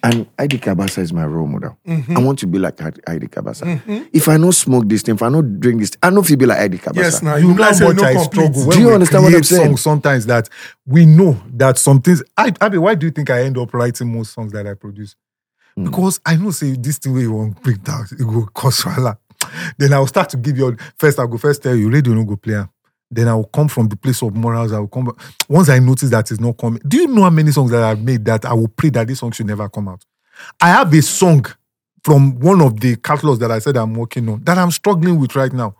And 0.05 0.27
ID 0.37 0.57
Cabasa 0.57 0.97
is 0.97 1.13
my 1.13 1.25
role 1.25 1.47
model. 1.47 1.77
Mm-hmm. 1.87 2.17
I 2.17 2.19
want 2.19 2.37
to 2.39 2.47
be 2.47 2.59
like 2.59 2.81
ID 2.81 3.27
Cabasa. 3.27 3.63
Mm-hmm. 3.63 4.03
If 4.11 4.27
I 4.27 4.35
no 4.35 4.51
smoke 4.51 4.89
this 4.89 5.01
thing, 5.01 5.15
if 5.15 5.23
I 5.23 5.29
no 5.29 5.41
drink 5.41 5.79
this, 5.79 5.91
I 6.03 6.09
know 6.09 6.19
if 6.19 6.29
you 6.29 6.35
be 6.35 6.45
like 6.45 6.59
ID 6.59 6.77
Cabasa. 6.79 6.95
Yes, 6.97 7.23
now 7.23 7.37
you 7.37 7.47
you 7.47 7.53
know 7.53 7.63
how 7.63 7.71
say 7.71 7.85
much 7.87 7.99
I 8.01 8.13
complete. 8.15 8.53
struggle 8.53 8.69
Do 8.71 8.79
you 8.81 8.87
we 8.87 8.93
understand 8.93 9.23
what 9.23 9.33
I'm 9.33 9.43
saying? 9.43 9.77
sometimes 9.77 10.25
that 10.25 10.49
we 10.85 11.05
know 11.05 11.41
that 11.53 11.77
some 11.77 12.01
things 12.01 12.21
I 12.37 12.51
Abi, 12.59 12.79
why 12.79 12.95
do 12.95 13.05
you 13.05 13.13
think 13.13 13.29
I 13.29 13.43
end 13.43 13.57
up 13.57 13.73
writing 13.73 14.13
most 14.13 14.33
songs 14.33 14.51
that 14.51 14.67
I 14.67 14.73
produce? 14.73 15.15
Hmm. 15.75 15.85
Because 15.85 16.19
I 16.25 16.35
know 16.35 16.51
say 16.51 16.71
this 16.73 16.97
thing 16.97 17.13
where 17.13 17.21
you 17.21 17.31
want 17.31 17.61
break 17.63 17.81
down, 17.81 18.05
it 18.11 18.17
go 18.19 18.45
cause 18.53 18.81
wahala. 18.81 19.17
Then 19.77 19.93
I 19.93 19.99
will 19.99 20.07
start 20.07 20.29
to 20.29 20.37
give 20.37 20.57
you 20.57 20.75
first, 20.97 21.19
I'll 21.19 21.27
go 21.27 21.37
first 21.37 21.63
tell 21.63 21.75
you, 21.75 21.89
radio 21.89 22.13
no 22.13 22.23
go 22.23 22.35
play. 22.35 22.63
Then 23.11 23.27
I 23.27 23.35
will 23.35 23.45
come 23.45 23.67
from 23.67 23.87
the 23.89 23.95
place 23.95 24.21
of 24.23 24.35
morals. 24.35 24.71
I 24.71 24.79
will 24.79 24.87
come 24.87 25.15
once 25.47 25.69
I 25.69 25.79
notice 25.79 26.09
that 26.09 26.31
it's 26.31 26.39
not 26.39 26.57
coming. 26.57 26.81
Do 26.87 26.97
you 26.97 27.07
know 27.07 27.23
how 27.23 27.29
many 27.29 27.51
songs 27.51 27.71
that 27.71 27.83
I've 27.83 28.01
made 28.01 28.25
that 28.25 28.45
I 28.45 28.53
will 28.53 28.67
pray 28.67 28.89
that 28.89 29.07
this 29.07 29.19
song 29.19 29.31
should 29.31 29.45
never 29.45 29.69
come 29.69 29.87
out? 29.87 30.03
I 30.59 30.69
have 30.69 30.93
a 30.93 31.01
song 31.01 31.45
from 32.03 32.39
one 32.39 32.61
of 32.61 32.79
the 32.79 32.95
catalogs 32.97 33.39
that 33.39 33.51
I 33.51 33.59
said 33.59 33.77
I'm 33.77 33.93
working 33.93 34.27
on 34.29 34.43
that 34.43 34.57
I'm 34.57 34.71
struggling 34.71 35.19
with 35.19 35.35
right 35.35 35.53
now. 35.53 35.75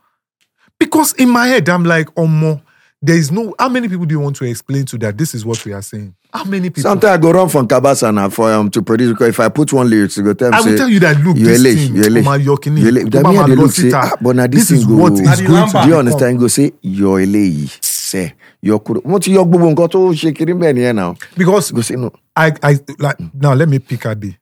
Because 0.80 1.14
in 1.14 1.30
my 1.30 1.48
head, 1.48 1.70
I'm 1.70 1.84
like, 1.86 2.10
oh, 2.18 2.28
more. 2.28 2.62
There 3.06 3.18
is 3.18 3.34
no. 3.34 3.54
How 3.60 3.68
many 3.68 3.90
people 3.90 4.06
do 4.06 4.14
you 4.16 4.20
want 4.22 4.38
to 4.38 4.46
explain 4.46 4.86
to 4.86 4.98
that 5.00 5.18
this 5.18 5.36
is 5.36 5.46
what 5.46 5.64
we 5.66 5.74
are 5.74 5.82
saying? 5.82 6.16
How 6.34 6.46
many 6.46 6.70
people? 6.70 6.84
Sometimes 6.84 7.12
I 7.12 7.18
go 7.18 7.32
run 7.34 7.50
from 7.50 7.68
Cabasa 7.68 8.14
now 8.14 8.30
for 8.30 8.50
um 8.50 8.70
to 8.72 8.82
produce 8.82 9.10
because 9.12 9.28
if 9.28 9.40
I 9.42 9.50
put 9.50 9.74
one 9.74 9.90
lyrics, 9.90 10.16
you 10.16 10.24
go 10.24 10.34
tell 10.34 10.52
me 10.52 10.56
I 10.58 10.62
will 10.62 10.68
say, 10.68 10.78
tell 10.78 10.88
you 10.88 11.00
that 11.02 11.18
look, 11.20 11.36
you're 11.36 11.50
this 11.50 11.62
late, 11.62 11.76
thing, 11.80 11.96
you're 11.98 12.10
late. 12.10 12.26
Oma 12.26 12.38
Yokini, 12.40 12.82
You're 12.82 12.92
late. 12.94 13.12
That 13.12 13.26
Oma 13.26 13.32
mean 13.34 13.42
I 13.42 13.48
dey 13.48 13.56
look 13.56 13.72
say, 13.72 13.92
ah, 13.94 14.12
but 14.22 14.36
now 14.38 14.48
this, 14.48 14.70
this 14.70 14.80
is 14.80 14.86
thing 14.86 14.98
what 14.98 15.10
go. 15.10 15.16
is 15.20 15.28
Adi 15.28 15.46
going 15.46 15.68
to 15.70 15.74
Lamba. 15.78 15.84
Do 15.84 15.90
you 15.90 15.96
become. 15.96 16.00
understand? 16.00 16.40
Go 16.40 16.48
say 16.48 16.72
you're 16.82 17.20
eléyìí 17.20 17.84
say 17.84 18.36
you're 18.62 18.80
kúrò. 18.80 19.02
Wọ́n 19.04 19.20
ti 19.22 19.34
yọ 19.36 19.44
gbogbo 19.46 19.70
nǹkan 19.74 19.90
tó 19.92 20.00
ṣe 20.14 20.34
kiri 20.34 20.54
bẹ́ẹ̀ 20.54 20.74
nìyẹn 20.74 20.96
now. 20.96 21.16
Because 21.36 21.72
Go 21.72 21.82
say 21.82 21.96
no. 21.98 22.10
I, 22.38 22.54
I 22.64 22.80
like 23.00 23.20
now. 23.34 23.54
Let 23.54 23.68
me 23.68 23.80
pick 23.80 24.06
a 24.06 24.16
day. 24.16 24.38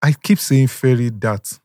I 0.00 0.12
keep 0.12 0.38
saying 0.38 0.68
fairy 0.68 1.10
that. 1.10 1.58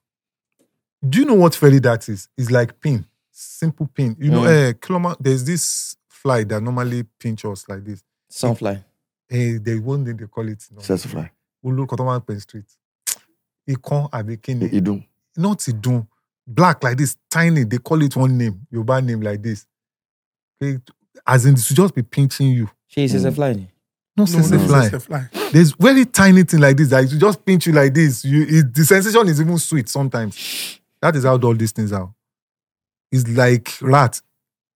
Do 1.07 1.19
you 1.19 1.25
know 1.25 1.35
what 1.35 1.53
fairy 1.53 1.77
that 1.79 2.09
is? 2.09 2.27
It's 2.35 2.49
like 2.49 2.81
pin, 2.81 3.05
simple 3.31 3.87
pin. 3.93 4.15
You 4.19 4.31
know, 4.31 4.45
eh, 4.45 4.73
kiloma, 4.73 5.15
there's 5.19 5.45
this 5.45 5.95
fly 6.27 6.43
that 6.43 6.61
normally 6.61 7.03
pinch 7.19 7.45
us 7.45 7.67
like 7.69 7.83
this. 7.85 8.03
Sunfly. 8.31 8.83
Eh, 9.29 9.57
there's 9.61 9.79
one 9.79 10.05
thing 10.05 10.17
they 10.17 10.25
call 10.25 10.47
it. 10.47 10.63
No. 10.71 10.81
Sessify. 10.81 11.29
Ulu 11.63 11.85
Kotoman 11.85 12.25
Pen 12.25 12.39
Street. 12.39 12.65
Ikon 13.69 14.09
Abekini. 14.11 14.71
Idun. 14.73 15.03
Not 15.37 15.67
Idun. 15.67 16.07
Black 16.45 16.83
like 16.83 16.97
this, 16.97 17.17
tiny. 17.29 17.63
They 17.65 17.77
call 17.77 18.01
it 18.03 18.15
one 18.15 18.37
name, 18.37 18.65
Yoruba 18.71 19.01
name 19.01 19.21
like 19.21 19.41
this. 19.41 19.65
Okay, 20.61 20.79
As 21.25 21.45
in, 21.45 21.55
it 21.55 21.59
should 21.59 21.75
just 21.75 21.93
be 21.93 22.03
pinching 22.03 22.47
you. 22.51 22.69
She 22.87 23.07
says 23.07 23.25
a 23.25 23.31
fly. 23.31 23.53
No, 23.53 23.67
No, 24.17 24.25
sense 24.25 24.49
no, 24.49 24.57
a 24.57 24.59
fly. 24.67 24.89
fly. 24.99 25.29
There's 25.51 25.71
very 25.73 26.05
tiny 26.05 26.43
thing 26.43 26.61
like 26.61 26.77
this 26.77 26.89
that 26.89 27.03
it 27.03 27.11
will 27.11 27.19
just 27.19 27.43
pinch 27.45 27.67
you 27.67 27.73
like 27.73 27.93
this. 27.93 28.23
You, 28.23 28.45
it, 28.47 28.73
the 28.73 28.83
sensation 28.85 29.27
is 29.27 29.41
even 29.41 29.57
sweet 29.57 29.89
sometimes. 29.89 30.79
That 31.01 31.15
is 31.17 31.25
how 31.25 31.37
all 31.37 31.53
these 31.53 31.73
things 31.73 31.91
are. 31.91 32.13
It's 33.11 33.27
like 33.27 33.71
rat 33.81 34.21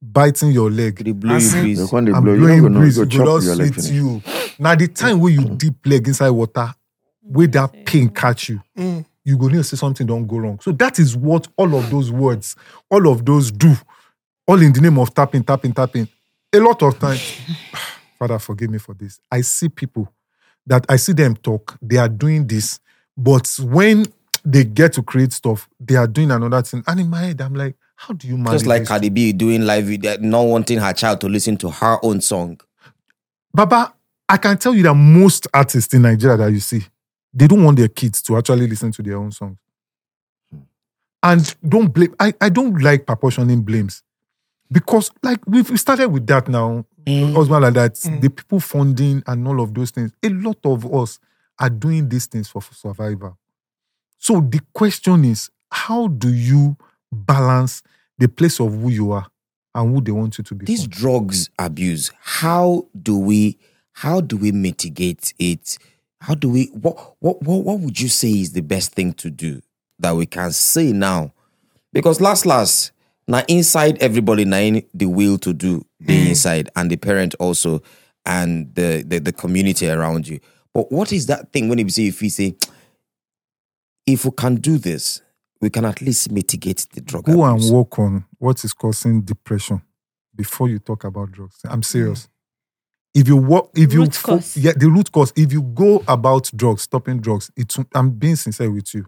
biting 0.01 0.51
your 0.51 0.69
leg. 0.71 1.03
They 1.03 1.11
blow 1.11 1.35
As 1.35 1.53
you 1.53 1.59
in- 1.59 1.65
breeze? 1.65 1.89
The 1.89 2.01
they 2.01 2.11
I'm 2.11 2.23
blow, 2.23 2.33
you 2.33 2.39
blowing 2.39 2.61
don't 2.61 2.61
go 2.61 2.67
know, 2.69 2.79
breeze. 2.79 2.95
go 2.97 3.03
It 3.03 3.09
chop 3.11 3.25
go 3.25 3.39
just 3.39 3.45
your 3.47 3.55
leg 3.55 3.77
you. 3.93 4.21
Now 4.59 4.75
the 4.75 4.87
time 4.87 5.19
where 5.19 5.31
you 5.31 5.45
deep 5.55 5.85
leg 5.85 6.07
inside 6.07 6.29
water, 6.31 6.73
where 7.21 7.47
that 7.47 7.85
pain 7.85 8.09
catch 8.09 8.49
you, 8.49 8.61
Mm. 8.77 9.05
you 9.23 9.37
go 9.37 9.47
need 9.47 9.57
to 9.57 9.63
say 9.63 9.77
something 9.77 10.05
don't 10.07 10.27
go 10.27 10.37
wrong. 10.37 10.59
So 10.61 10.71
that 10.73 10.99
is 10.99 11.15
what 11.15 11.47
all 11.55 11.75
of 11.75 11.89
those 11.89 12.11
words, 12.11 12.55
all 12.89 13.07
of 13.07 13.25
those 13.25 13.51
do, 13.51 13.75
all 14.47 14.61
in 14.61 14.73
the 14.73 14.81
name 14.81 14.97
of 14.97 15.13
tapping, 15.13 15.43
tapping, 15.43 15.73
tapping. 15.73 16.07
A 16.53 16.59
lot 16.59 16.81
of 16.81 16.97
times, 16.99 17.21
Father, 18.19 18.39
forgive 18.39 18.69
me 18.69 18.77
for 18.77 18.93
this. 18.93 19.19
I 19.31 19.41
see 19.41 19.69
people 19.69 20.11
that 20.67 20.85
I 20.89 20.95
see 20.97 21.13
them 21.13 21.35
talk, 21.35 21.77
they 21.81 21.97
are 21.97 22.09
doing 22.09 22.45
this, 22.47 22.79
but 23.17 23.47
when 23.63 24.05
they 24.43 24.63
get 24.63 24.93
to 24.93 25.03
create 25.03 25.33
stuff, 25.33 25.69
they 25.79 25.95
are 25.95 26.07
doing 26.07 26.31
another 26.31 26.61
thing. 26.63 26.83
And 26.87 26.99
in 26.99 27.09
my 27.09 27.21
head, 27.21 27.41
I'm 27.41 27.53
like, 27.53 27.75
how 28.01 28.15
do 28.15 28.27
you 28.27 28.35
manage 28.35 28.53
Just 28.53 28.65
like 28.65 28.81
this? 28.81 28.87
Cardi 28.87 29.09
B 29.09 29.31
doing 29.31 29.61
live 29.61 29.85
video, 29.85 30.17
not 30.17 30.41
wanting 30.41 30.79
her 30.79 30.91
child 30.91 31.21
to 31.21 31.29
listen 31.29 31.55
to 31.57 31.69
her 31.69 31.99
own 32.01 32.19
song. 32.19 32.59
Baba, 33.53 33.93
I 34.27 34.37
can 34.37 34.57
tell 34.57 34.73
you 34.73 34.81
that 34.83 34.95
most 34.95 35.47
artists 35.53 35.93
in 35.93 36.01
Nigeria 36.01 36.35
that 36.37 36.51
you 36.51 36.59
see, 36.59 36.83
they 37.31 37.45
don't 37.45 37.63
want 37.63 37.77
their 37.77 37.89
kids 37.89 38.23
to 38.23 38.37
actually 38.37 38.65
listen 38.65 38.91
to 38.93 39.03
their 39.03 39.17
own 39.17 39.31
songs. 39.31 39.59
Hmm. 40.51 40.61
And 41.21 41.55
don't 41.67 41.89
blame, 41.89 42.15
I, 42.19 42.33
I 42.41 42.49
don't 42.49 42.81
like 42.81 43.05
proportioning 43.05 43.61
blames. 43.61 44.01
Because, 44.71 45.11
like, 45.21 45.39
we've 45.45 45.79
started 45.79 46.07
with 46.07 46.25
that 46.25 46.47
now, 46.47 46.83
hmm. 47.05 47.33
husband 47.33 47.61
like 47.61 47.73
that, 47.75 47.99
hmm. 48.01 48.19
the 48.19 48.31
people 48.31 48.59
funding 48.59 49.21
and 49.27 49.47
all 49.47 49.61
of 49.61 49.75
those 49.75 49.91
things. 49.91 50.11
A 50.23 50.29
lot 50.29 50.57
of 50.63 50.91
us 50.91 51.19
are 51.59 51.69
doing 51.69 52.09
these 52.09 52.25
things 52.25 52.47
for 52.49 52.63
survival. 52.63 53.37
So 54.17 54.41
the 54.41 54.61
question 54.73 55.23
is, 55.23 55.51
how 55.69 56.07
do 56.07 56.33
you 56.33 56.77
balance 57.11 57.83
the 58.17 58.27
place 58.27 58.59
of 58.59 58.73
who 58.73 58.89
you 58.89 59.11
are 59.11 59.27
and 59.73 59.93
who 59.93 60.01
they 60.01 60.11
want 60.11 60.37
you 60.37 60.43
to 60.43 60.55
be? 60.55 60.65
This 60.65 60.87
drugs 60.87 61.49
abuse, 61.59 62.11
how 62.21 62.87
do 63.01 63.17
we 63.17 63.57
how 63.93 64.21
do 64.21 64.37
we 64.37 64.51
mitigate 64.51 65.33
it? 65.37 65.77
How 66.21 66.35
do 66.35 66.49
we 66.49 66.65
what 66.67 67.15
what 67.19 67.41
what, 67.41 67.63
what 67.63 67.79
would 67.79 67.99
you 67.99 68.07
say 68.07 68.31
is 68.31 68.53
the 68.53 68.61
best 68.61 68.93
thing 68.93 69.13
to 69.13 69.29
do 69.29 69.61
that 69.99 70.15
we 70.15 70.25
can 70.25 70.51
say 70.51 70.91
now? 70.91 71.33
Because 71.93 72.21
last 72.21 72.45
last 72.45 72.91
now 73.27 73.43
inside 73.47 74.01
everybody 74.01 74.45
now 74.45 74.57
in 74.57 74.83
the 74.93 75.05
will 75.05 75.37
to 75.39 75.53
do 75.53 75.85
the 75.99 76.17
mm. 76.17 76.29
inside 76.29 76.69
and 76.75 76.89
the 76.89 76.97
parent 76.97 77.35
also 77.35 77.81
and 78.25 78.73
the, 78.75 79.03
the 79.05 79.19
the 79.19 79.31
community 79.31 79.89
around 79.89 80.27
you. 80.27 80.39
But 80.73 80.91
what 80.91 81.11
is 81.11 81.25
that 81.25 81.51
thing 81.51 81.69
when 81.69 81.79
you 81.79 81.89
say 81.89 82.07
if 82.07 82.21
we 82.21 82.29
say 82.29 82.55
if 84.05 84.25
we 84.25 84.31
can 84.31 84.55
do 84.55 84.77
this, 84.77 85.21
we 85.61 85.69
can 85.69 85.85
at 85.85 86.01
least 86.01 86.31
mitigate 86.31 86.87
the 86.93 87.01
drug 87.01 87.25
go 87.25 87.43
and 87.45 87.61
work 87.71 87.97
on 87.99 88.25
what 88.39 88.63
is 88.63 88.73
causing 88.73 89.21
depression 89.21 89.81
before 90.35 90.67
you 90.69 90.79
talk 90.79 91.03
about 91.03 91.31
drugs. 91.31 91.57
I'm 91.65 91.83
serious. 91.83 92.27
If 93.13 93.27
you 93.27 93.35
work, 93.37 93.65
if 93.75 93.91
you 93.93 93.99
Root 94.01 94.15
fo- 94.15 94.35
cause. 94.37 94.55
yeah, 94.57 94.71
the 94.75 94.89
root 94.89 95.11
cause. 95.11 95.33
If 95.35 95.51
you 95.51 95.61
go 95.61 96.01
about 96.07 96.49
drugs, 96.55 96.83
stopping 96.83 97.19
drugs, 97.19 97.51
it's. 97.57 97.77
I'm 97.93 98.11
being 98.11 98.37
sincere 98.37 98.71
with 98.71 98.93
you. 98.93 99.05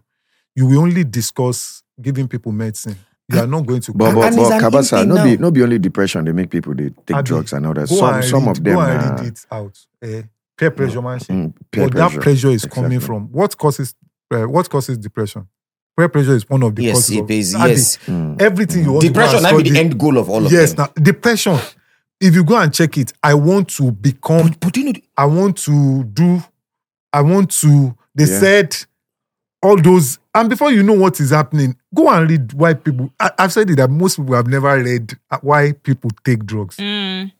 You 0.54 0.66
will 0.66 0.80
only 0.80 1.04
discuss 1.04 1.82
giving 2.00 2.28
people 2.28 2.52
medicine. 2.52 2.96
You 3.32 3.38
are 3.40 3.46
not 3.46 3.64
going 3.64 3.80
to. 3.80 3.92
But, 3.94 4.14
but, 4.14 4.36
but 4.36 4.60
Cabasa, 4.62 5.02
in-thing 5.02 5.08
no 5.08 5.24
be, 5.24 5.36
now. 5.36 5.42
no 5.44 5.50
be 5.50 5.62
only 5.62 5.78
depression, 5.78 6.24
they 6.26 6.32
make 6.32 6.50
people 6.50 6.74
they 6.74 6.90
take 6.90 7.16
Abi, 7.16 7.26
drugs 7.26 7.54
and 7.54 7.64
others. 7.66 7.88
go 7.88 7.96
Some, 7.96 8.14
and 8.16 8.24
some 8.24 8.44
read- 8.46 8.50
of 8.58 8.62
them 8.64 8.74
Go 8.74 8.80
and 8.82 9.00
nah, 9.00 9.14
read 9.22 9.26
it 9.32 9.46
out. 9.50 9.78
Eh, 10.02 10.22
peer 10.58 10.70
pressure, 10.70 11.00
man. 11.00 11.18
shit. 11.18 11.28
mm, 11.30 11.54
peer 11.70 11.84
but 11.88 11.92
pressure. 11.96 12.16
that 12.16 12.22
pressure 12.22 12.50
is 12.50 12.66
coming 12.66 13.00
from 13.00 13.32
what 13.32 13.56
causes 13.56 13.94
uh, 14.30 14.42
what 14.44 14.68
causes 14.68 14.98
depression. 14.98 15.48
Peer 15.96 16.08
pressure 16.08 16.34
is 16.34 16.48
one 16.48 16.62
of 16.62 16.74
the 16.74 16.82
Yes, 16.84 16.94
causes. 16.96 17.10
it 17.16 17.20
of, 17.20 17.30
is. 17.30 17.54
Abi, 17.54 17.70
Yes. 17.70 17.98
Mm. 18.06 18.42
Everything 18.42 18.84
you 18.84 18.92
want 18.92 19.02
to 19.02 19.08
go 19.08 19.12
Depression 19.12 19.44
and 19.46 19.56
might 19.56 19.64
be 19.64 19.70
the 19.70 19.78
end 19.78 19.98
goal 19.98 20.18
of 20.18 20.28
all 20.28 20.38
of 20.44 20.50
this. 20.50 20.52
yes, 20.52 20.72
them. 20.74 20.88
now 20.96 21.02
depression. 21.02 21.58
If 22.20 22.34
you 22.34 22.44
go 22.44 22.56
and 22.56 22.72
check 22.72 22.96
it, 22.98 23.12
I 23.22 23.34
want 23.34 23.68
to 23.76 23.92
become 23.92 24.48
But, 24.48 24.60
but 24.60 24.76
you 24.76 24.84
know, 24.92 25.00
I 25.16 25.26
want 25.26 25.56
to 25.58 26.04
do, 26.04 26.42
I 27.12 27.20
want 27.20 27.50
to, 27.60 27.96
they 28.14 28.24
Yeah. 28.24 28.40
said 28.40 28.76
all 29.62 29.80
those, 29.80 30.18
and 30.34 30.48
before 30.50 30.72
you 30.72 30.82
know 30.82 30.92
what 30.94 31.20
is 31.20 31.30
happening, 31.30 31.76
go 31.94 32.08
and 32.10 32.28
read 32.28 32.52
why 32.54 32.74
people, 32.74 33.10
I, 33.20 33.30
I've 33.38 33.52
said 33.52 33.70
it 33.70 33.76
that 33.76 33.90
most 33.90 34.16
people 34.16 34.34
have 34.34 34.46
never 34.46 34.76
read 34.82 35.14
uh, 35.30 35.38
why 35.42 35.72
people 35.72 36.10
take 36.24 36.44
drugs. 36.44 36.76
Mm. 36.76 37.32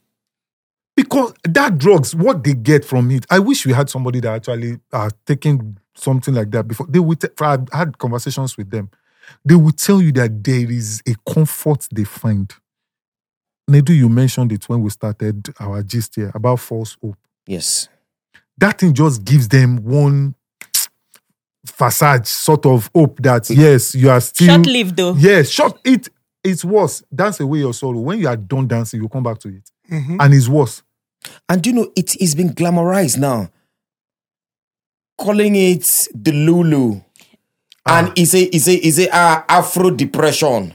Because 0.97 1.35
that 1.45 1.77
drugs, 1.79 2.15
what 2.15 2.45
they 2.45 2.55
get 2.55 2.85
from 2.85 3.11
it, 3.11 3.27
I 3.31 3.41
wish 3.41 3.67
we 3.67 3.73
had 3.73 3.91
somebody 3.91 4.21
that 4.21 4.33
actually 4.33 4.79
are 4.93 5.11
taking 5.27 5.77
something 5.95 6.35
like 6.35 6.51
that 6.51 6.67
before. 6.69 6.87
They 6.89 6.99
would, 6.99 7.21
t- 7.21 7.29
I've 7.41 7.69
had 7.73 7.99
conversations 7.99 8.57
with 8.57 8.71
them. 8.71 8.91
They 9.45 9.55
will 9.55 9.73
tell 9.73 10.03
you 10.03 10.13
that 10.13 10.43
there 10.45 10.71
is 10.71 11.03
a 11.07 11.15
comfort 11.33 11.87
they 11.93 12.05
find. 12.05 12.53
Nedu, 13.71 13.97
you 13.97 14.09
mentioned 14.09 14.53
it 14.53 14.69
when 14.69 14.83
we 14.83 14.91
started 14.91 15.49
our 15.59 15.83
gist 15.83 16.17
here 16.17 16.31
about 16.35 16.61
false 16.61 16.99
hope 17.03 17.17
yes. 17.47 17.89
that 18.59 18.79
thing 18.79 18.93
just 18.93 19.25
gives 19.25 19.49
them 19.49 19.83
one 19.83 20.35
facade 21.67 22.27
sort 22.27 22.67
of 22.67 22.91
hope 22.95 23.19
that 23.23 23.49
yes 23.49 23.95
you 23.95 24.11
are 24.11 24.21
still 24.21 24.49
Short 24.49 24.67
lived 24.67 24.97
though. 24.97 25.15
yes 25.15 25.49
short 25.49 25.79
it 25.83 26.09
it's 26.43 26.63
worse 26.63 27.03
dance 27.15 27.41
away 27.41 27.61
your 27.61 27.73
sorrow 27.73 28.01
when 28.01 28.19
you 28.19 28.29
are 28.29 28.37
done 28.37 28.69
dancing 28.69 29.01
you 29.01 29.09
come 29.09 29.23
back 29.23 29.39
to 29.39 29.49
it 29.49 29.71
Mhm. 29.91 30.17
and 30.21 30.35
it's 30.35 30.47
worse 30.49 30.83
And 31.49 31.67
you 31.67 31.73
know, 31.73 31.91
it 31.97 32.17
is 32.21 32.35
been 32.35 32.51
glamorized 32.51 33.17
now. 33.17 33.49
Calling 35.17 35.55
it 35.57 36.09
the 36.15 36.33
Lulu. 36.33 37.01
And 37.87 38.13
it's 38.17 38.35
a, 38.35 38.43
it's 38.43 38.67
a, 38.69 38.75
it's 38.75 38.99
a 38.99 39.15
uh, 39.15 39.43
Afro 39.49 39.91
depression. 39.91 40.75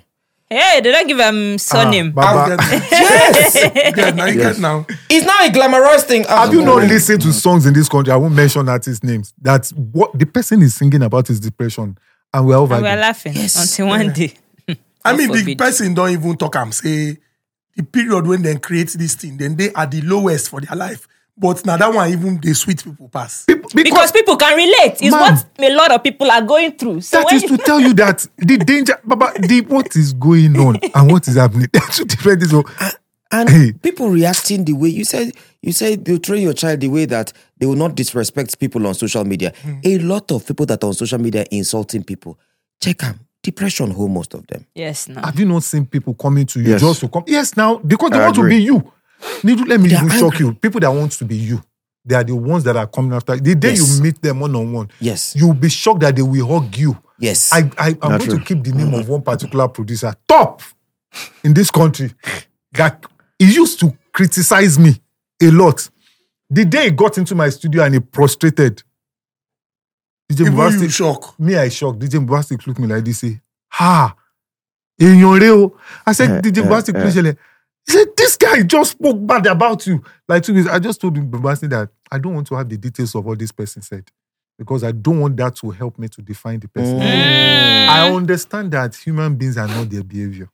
Hey, 0.52 0.82
did 0.82 0.92
don't 0.94 1.08
give 1.08 1.20
him 1.20 1.58
surname. 1.60 2.12
Ah, 2.18 2.48
Baba, 2.48 2.64
yes. 2.92 3.94
Good, 3.94 4.16
now 4.16 4.26
you 4.26 4.40
Yes. 4.40 4.54
get 4.56 4.60
now. 4.62 4.86
It's 5.10 5.26
now 5.26 5.46
a 5.46 5.52
glamorous 5.52 6.04
thing. 6.06 6.24
have 6.24 6.52
you 6.54 6.64
not 6.64 6.78
listened 6.88 7.22
to 7.22 7.32
songs 7.34 7.66
in 7.68 7.74
this 7.74 7.88
country 7.88 8.12
i 8.12 8.16
won't 8.16 8.34
mention 8.34 8.68
artist 8.68 9.04
names 9.04 9.32
that's 9.40 9.70
what 9.74 10.18
the 10.18 10.26
person 10.26 10.62
is 10.64 10.74
singing 10.74 11.04
about 11.04 11.30
is 11.30 11.40
depression 11.40 11.96
and 12.34 12.48
we're 12.48 12.56
over 12.56 12.74
and 12.76 12.84
we're 12.84 12.96
laughing 12.96 13.34
Yes. 13.36 13.62
until 13.62 13.88
one 13.90 14.12
day. 14.12 14.34
I 15.06 15.12
God 15.12 15.18
mean, 15.20 15.32
the 15.46 15.56
person 15.56 15.94
don't 15.94 16.10
even 16.10 16.36
talk 16.36 16.56
I'm 16.56 16.72
say 16.72 17.18
the 17.76 17.84
period 17.84 18.26
when 18.26 18.42
they 18.42 18.56
create 18.58 18.90
this 18.90 19.14
thing, 19.16 19.38
then 19.38 19.56
they 19.56 19.72
are 19.74 19.86
the 19.86 20.02
lowest 20.02 20.50
for 20.50 20.62
their 20.62 20.76
life. 20.76 21.08
But 21.42 21.66
now 21.66 21.78
that 21.78 21.94
one 21.94 22.12
even 22.12 22.40
the 22.42 22.54
sweet 22.54 22.84
people 22.84 23.08
pass. 23.10 23.46
People- 23.46 23.70
Because 23.74 24.12
people 24.12 24.36
can 24.36 24.58
relate. 24.58 24.98
It's 25.02 25.12
Ma'am. 25.12 25.36
what 25.36 25.46
a 25.60 25.74
lot 25.74 25.92
of 25.92 26.04
people 26.04 26.30
are 26.30 26.42
going 26.42 26.74
through. 26.74 27.02
So 27.02 27.18
that 27.18 27.26
when 27.26 27.36
is 27.36 27.44
you, 27.44 27.50
to 27.50 27.58
tell 27.64 27.80
you 27.80 27.94
that 27.94 28.28
the 28.38 28.58
danger, 28.58 29.00
Baba, 29.06 29.32
the 29.40 29.62
what 29.62 29.96
is 29.96 30.12
going 30.14 30.58
on 30.60 30.78
and 30.96 31.12
what 31.12 31.28
is 31.28 31.36
happening. 31.36 31.68
They're 31.72 31.82
two 31.92 32.04
different 32.06 32.42
things. 32.42 32.52
So, 32.52 32.64
And 33.32 33.48
Hey. 33.50 33.72
people 33.74 34.10
reacting 34.10 34.66
the 34.66 34.74
way 34.74 34.90
you 34.90 35.06
said, 35.06 35.32
you 35.62 35.72
said 35.72 36.08
you 36.08 36.18
train 36.20 36.42
your 36.42 36.54
child 36.54 36.80
the 36.82 36.88
way 36.88 37.06
that 37.06 37.32
they 37.58 37.66
will 37.68 37.76
not 37.76 37.96
disrespect 37.96 38.60
people 38.60 38.86
on 38.88 38.94
social 38.96 39.24
media. 39.24 39.54
Hmm. 39.62 39.76
A 39.84 39.98
lot 40.00 40.32
of 40.32 40.46
people 40.46 40.66
that 40.66 40.84
are 40.84 40.88
on 40.88 40.94
social 40.94 41.20
media 41.20 41.46
insulting 41.52 42.04
people. 42.04 42.38
Check 42.82 42.98
them. 42.98 43.20
Depression 43.44 43.92
hold 43.92 44.12
most 44.12 44.34
of 44.34 44.46
them. 44.48 44.66
yes, 44.76 45.08
no. 45.08 45.22
Have 45.22 45.40
you 45.40 45.46
not 45.46 45.64
seen 45.64 45.86
people 45.86 46.14
coming 46.16 46.46
to 46.48 46.60
you 46.60 46.72
Yes. 46.72 46.82
just 46.82 47.00
to 47.02 47.08
come? 47.08 47.24
Yes, 47.28 47.56
now 47.56 47.78
because 47.78 48.10
they 48.10 48.18
I 48.20 48.24
want 48.26 48.36
to 48.36 48.50
be 48.50 48.58
you. 48.64 48.92
Nedu, 49.44 49.68
let 49.68 49.80
me 49.80 49.90
They 49.90 49.96
even 49.96 50.10
shock 50.10 50.34
angry. 50.34 50.46
you. 50.48 50.54
People 50.54 50.80
that 50.82 50.92
want 50.92 51.12
to 51.14 51.26
be 51.26 51.36
you, 51.36 51.62
they 52.06 52.16
are 52.16 52.24
the 52.24 52.36
ones 52.36 52.64
that 52.64 52.76
are 52.78 52.88
coming 52.88 53.14
after. 53.14 53.36
you. 53.36 53.42
The 53.42 53.56
day 53.56 53.72
Yes. 53.74 53.98
you 53.98 54.04
meet 54.04 54.22
them 54.22 54.40
one 54.40 54.56
on 54.56 54.72
one, 54.72 54.88
Yes. 55.00 55.34
you'll 55.36 55.54
be 55.54 55.70
shocked 55.70 56.02
that 56.02 56.16
they 56.16 56.22
will 56.22 56.48
hug 56.48 56.76
you. 56.78 56.98
Yes. 57.20 57.52
I, 57.54 57.70
I 57.78 57.90
I'm 58.02 58.12
Not 58.12 58.20
going 58.20 58.30
true. 58.30 58.40
to 58.40 58.46
keep 58.46 58.64
the 58.64 58.72
name 58.72 58.94
of 58.94 59.08
one 59.10 59.22
particular 59.22 59.68
producer 59.68 60.14
top 60.28 60.62
in 61.44 61.54
this 61.54 61.70
country 61.70 62.12
that 62.74 63.04
he 63.38 63.54
used 63.54 63.80
to 63.82 63.92
criticize 64.14 64.80
me 64.80 64.96
a 65.42 65.52
lot. 65.52 65.90
The 66.50 66.66
day 66.66 66.86
he 66.86 66.92
got 66.92 67.18
into 67.18 67.36
my 67.36 67.50
studio 67.50 67.84
and 67.84 67.94
he 67.94 68.00
prostrated, 68.00 68.84
DJ 70.32 70.42
Even 70.42 70.54
you 70.54 70.60
Mubastic, 70.60 70.92
shock. 70.92 71.40
me 71.40 71.56
I 71.58 71.70
shocked. 71.70 72.00
DJ 72.00 72.20
Mubastic 72.26 72.66
looked 72.68 72.80
me 72.80 72.88
like 72.88 73.04
this, 73.04 73.20
say, 73.20 73.42
ha, 73.70 74.16
èèyàn 75.00 75.40
rẹ 75.40 75.72
I 76.08 76.12
said, 76.14 76.30
Eh, 76.32 76.42
DJ 76.42 76.60
eh, 76.60 76.64
Mubastic, 76.68 76.96
eh. 76.96 77.02
please 77.02 77.16
ṣẹlẹ̀. 77.16 77.38
He 77.90 77.98
said, 77.98 78.08
this 78.16 78.38
guy 78.38 78.62
just 78.62 78.92
spoke 78.92 79.26
bad 79.26 79.48
about 79.48 79.88
you. 79.88 80.04
Like 80.28 80.44
two 80.44 80.54
days, 80.54 80.68
I 80.68 80.78
just 80.78 81.02
told 81.02 81.18
him 81.18 81.32
Mubastic 81.32 81.72
that 81.72 81.90
I 82.12 82.20
don't 82.20 82.36
want 82.36 82.46
to 82.48 82.56
have 82.56 82.70
the 82.70 82.78
details 82.78 83.16
of 83.16 83.26
what 83.26 83.40
this 83.40 83.52
person 83.52 83.82
said 83.82 84.10
because 84.60 84.84
I 84.84 84.92
don't 84.92 85.20
want 85.20 85.38
that 85.38 85.56
to 85.56 85.72
help 85.72 85.98
me 85.98 86.08
to 86.10 86.22
define 86.22 86.60
the 86.60 86.68
person. 86.68 87.00
Mm. 87.00 87.88
I 87.88 88.12
understand 88.14 88.72
that 88.74 88.94
human 88.96 89.36
beings 89.36 89.58
are 89.58 89.68
not 89.68 89.90
their 89.90 90.04
behavior. 90.04 90.50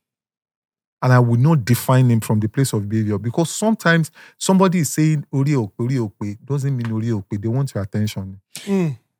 And 1.01 1.11
I 1.11 1.19
will 1.19 1.39
not 1.39 1.65
define 1.65 2.09
him 2.09 2.21
from 2.21 2.39
the 2.39 2.47
place 2.47 2.71
of 2.71 2.87
behavior 2.87 3.17
because 3.17 3.49
sometimes 3.53 4.11
somebody 4.37 4.79
is 4.79 4.93
saying 4.93 5.25
Ori 5.31 5.51
Okpe, 5.51 5.71
Ori 5.77 5.95
Okpe 5.95 6.37
doesn't 6.45 6.75
mean 6.75 6.89
Ori 6.91 7.07
Okpe. 7.07 7.41
They 7.41 7.47
want 7.49 7.73
your 7.73 7.83
attention. 7.83 8.39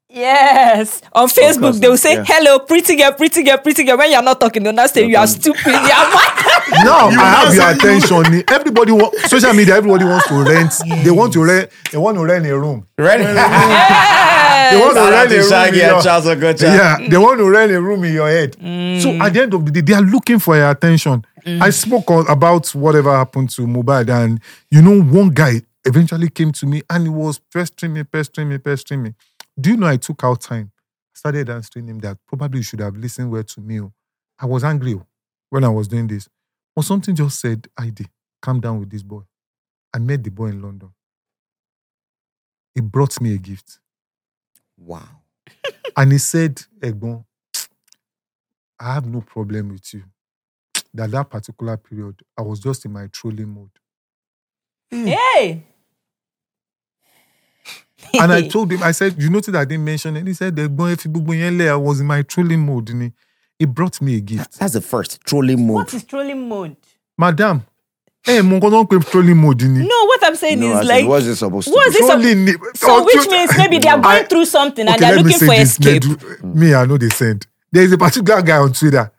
Yes. 0.10 1.02
On 1.12 1.28
Facebook, 1.28 1.60
course 1.60 1.80
they 1.80 1.90
will 1.90 1.98
say, 1.98 2.14
yeah. 2.14 2.24
hello, 2.26 2.60
pretty 2.60 2.96
girl, 2.96 3.12
pretty 3.12 3.44
girl, 3.44 3.58
pretty 3.58 3.84
girl. 3.84 3.98
When 3.98 4.10
you're 4.12 4.22
not 4.22 4.40
talking, 4.40 4.64
they'll 4.64 4.72
not 4.72 4.90
say 4.90 5.06
you 5.06 5.18
are 5.18 5.28
stupid. 5.28 5.66
You 5.66 5.74
are 5.74 5.78
what? 6.14 6.55
Now 6.84 7.10
You 7.10 7.20
I 7.20 7.26
have 7.26 7.54
your 7.54 7.64
say 7.64 7.74
attention. 7.74 8.44
Everybody 8.50 8.92
want 8.92 9.14
social 9.30 9.54
media, 9.54 9.76
everybody 9.76 10.06
wants 10.06 10.28
to 10.28 10.44
rent. 10.44 10.74
They 11.06 11.12
want 11.12 11.34
to 11.34 11.44
rent, 11.44 11.70
they 11.92 11.98
want 11.98 12.18
to 12.18 12.26
rent 12.26 12.46
a 12.46 12.58
room. 12.58 12.88
Right? 12.98 13.20
They 14.72 14.80
want 14.80 14.96
to 14.96 15.12
rent 15.12 15.32
a 15.32 15.38
room. 15.38 15.74
in 15.74 15.76
your- 15.76 16.02
Charles 16.02 16.26
Okocha. 16.26 16.62
Yeah, 16.64 17.08
they 17.08 17.18
want 17.18 17.38
to 17.40 17.50
rent 17.50 17.72
a 17.72 17.80
room 17.80 18.04
in 18.04 18.14
your 18.14 18.28
head. 18.28 18.54
Mm. 18.58 19.02
So 19.02 19.10
at 19.24 19.34
the 19.34 19.44
end 19.44 19.54
of 19.54 19.64
the 19.66 19.72
day, 19.72 19.82
they 19.82 19.94
are 19.94 20.02
looking 20.02 20.40
for 20.40 20.56
your 20.56 20.72
attention. 20.72 21.24
Mm. 21.46 21.62
I 21.62 21.70
spoke 21.70 22.10
on, 22.10 22.26
about 22.28 22.68
whatever 22.70 23.16
happened 23.16 23.52
to 23.52 23.62
Mohbad, 23.68 24.10
and 24.10 24.40
you 24.72 24.82
know, 24.82 25.02
one 25.04 25.30
guy 25.30 25.62
eventually 25.86 26.30
came 26.30 26.52
to 26.54 26.66
me 26.66 26.82
and 26.90 27.04
he 27.04 27.10
was 27.10 27.40
pestering 27.54 27.94
me, 27.94 28.04
pestering 28.04 28.50
me, 28.50 28.58
pestering 28.58 29.04
me. 29.04 29.14
Do 29.60 29.70
you 29.70 29.78
know 29.78 29.86
I 29.88 29.98
took 29.98 30.24
out 30.24 30.42
time, 30.42 30.72
started 31.14 31.48
answering 31.50 31.88
him 31.88 32.00
that 32.00 32.18
probably 32.28 32.60
you 32.60 32.64
should 32.64 32.80
have 32.80 32.98
listened 32.98 33.30
well 33.32 33.44
to 33.44 33.62
me. 33.62 33.80
oh. 33.82 33.94
I 34.40 34.48
was 34.48 34.64
angry 34.64 34.96
oh, 34.96 35.06
when 35.52 35.64
I 35.64 35.70
was 35.70 35.88
doing 35.88 36.08
this. 36.08 36.28
But 36.76 36.86
something 36.86 37.16
just 37.16 37.40
said, 37.40 37.68
ID, 37.78 38.06
calm 38.42 38.60
down 38.62 38.80
with 38.80 38.90
this 38.90 39.04
boy. 39.04 39.22
I 39.94 40.00
met 40.00 40.24
the 40.24 40.32
boy 40.32 40.48
in 40.48 40.62
London. 40.62 40.92
he 42.76 42.82
brought 42.82 43.20
me 43.22 43.34
a 43.34 43.38
gift. 43.38 43.80
Wow. 44.78 45.08
And 45.98 46.12
he 46.12 46.18
said, 46.18 46.62
Egbon, 46.82 47.24
I 48.80 48.94
have 48.94 49.06
no 49.08 49.22
problem 49.22 49.70
with 49.70 49.94
you. 49.94 50.04
That 50.94 51.12
that 51.12 51.30
particular 51.30 51.78
period, 51.78 52.22
I 52.38 52.42
was 52.42 52.60
just 52.60 52.86
in 52.86 52.94
my 52.94 53.08
trolling 53.08 53.50
mode. 53.50 53.70
Hmm. 54.92 55.06
Hey. 55.08 55.64
And 58.20 58.32
I 58.32 58.48
told 58.48 58.72
him, 58.72 58.84
I 58.84 58.92
said, 58.92 59.22
you 59.22 59.30
notice 59.30 59.54
I 59.56 59.66
didn't 59.66 59.86
mention 59.86 60.16
it. 60.18 60.28
He 60.28 60.34
said, 60.34 60.56
Egbon, 60.56 60.94
if 60.94 61.06
you 61.06 61.12
yẹn 61.12 61.58
lẹ, 61.58 61.70
I 61.72 61.76
was 61.76 62.00
in 62.00 62.08
my 62.08 62.22
trolling 62.22 62.66
mode. 62.66 62.90
Ni." 63.60 63.66
He 63.66 63.72
brought 63.72 64.02
me 64.02 64.16
a 64.16 64.20
gift. 64.20 64.60
That's 64.60 64.74
the 64.74 64.82
first 64.82 65.20
trolling 65.26 65.66
mode. 65.66 65.76
What 65.76 65.94
is 65.94 66.04
trolling 66.04 66.48
mode? 66.48 66.76
Madam, 67.18 67.62
eh, 68.28 68.42
mo 68.42 68.60
nǹkan 68.60 68.72
tó 68.72 68.98
ń 69.00 69.04
trolling 69.10 69.38
mode. 69.38 69.64
No, 69.68 70.06
what 70.08 70.24
I'm 70.24 70.36
saying 70.36 70.60
No, 70.60 70.68
is 70.72 70.76
as 70.78 70.82
in, 70.82 70.88
like 70.88 71.08
what's 71.08 71.26
it 71.26 71.36
supposed 71.38 71.68
to 71.68 71.74
what's 71.74 71.98
be? 71.98 72.06
Trolling 72.06 72.46
ni. 72.46 72.52
so 72.76 72.88
Oh, 72.90 73.04
which 73.06 73.28
means 73.30 73.52
maybe 73.58 73.80
they 73.80 73.90
are 73.90 74.00
going 74.02 74.24
I- 74.24 74.28
through 74.28 74.46
something 74.46 74.88
and 74.88 75.00
they're 75.02 75.16
looking 75.18 75.40
for 75.40 75.56
this, 75.56 75.72
escape. 75.80 76.04
Nedu. 76.04 76.44
Me, 76.56 76.74
I 76.74 76.86
know 76.86 76.98
they 76.98 77.10
send. 77.10 77.48
There 77.72 77.84
is 77.84 77.92
a 77.92 77.98
particular 77.98 78.42
guy 78.42 78.58
on 78.58 78.72
Twitter 78.74 79.12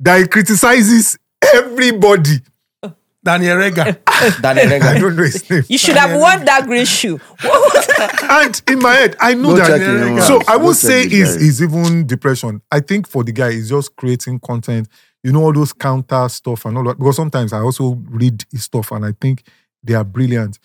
that 0.00 0.20
he 0.20 0.26
criticizes 0.26 1.18
everybody. 1.54 2.40
Daniel 3.26 3.56
Regha. 3.58 3.86
Eh, 3.86 3.90
eh. 3.90 3.94
Ah, 4.06 4.38
Daniel 4.40 4.82
I 4.82 4.98
don't 4.98 5.16
know 5.16 5.22
his 5.24 5.50
name. 5.50 5.64
You 5.68 5.78
should 5.78 5.96
have 5.96 6.12
worn 6.18 6.44
that 6.44 6.64
green 6.66 6.84
shoe. 6.86 7.20
and 8.30 8.62
in 8.68 8.78
my 8.78 8.94
head, 8.94 9.16
I 9.20 9.34
know 9.34 9.50
Go 9.50 9.56
that. 9.56 9.66
check 9.66 9.80
it. 9.82 10.22
So 10.22 10.40
I 10.48 10.56
Go 10.58 10.66
would 10.66 10.76
say 10.76 11.02
it 11.02 11.12
is 11.12 11.36
out. 11.36 11.42
is 11.42 11.62
even 11.62 12.06
depression. 12.06 12.62
I 12.70 12.80
think 12.80 13.06
for 13.08 13.24
the 13.24 13.32
guy, 13.32 13.52
he's 13.52 13.68
just 13.68 13.94
creating 13.96 14.40
content. 14.40 14.88
You 15.22 15.32
know 15.32 15.42
all 15.42 15.52
those 15.52 15.72
counter 15.72 16.28
stuff 16.28 16.64
and 16.66 16.78
all 16.78 16.84
that. 16.84 16.98
Because 16.98 17.16
sometimes 17.16 17.52
I 17.52 17.58
also 17.60 17.94
read 18.08 18.44
his 18.50 18.64
stuff 18.64 18.92
and 18.92 19.04
I 19.04 19.12
think 19.20 19.42
they 19.82 19.94
are 19.94 20.04
brilliant. 20.04 20.58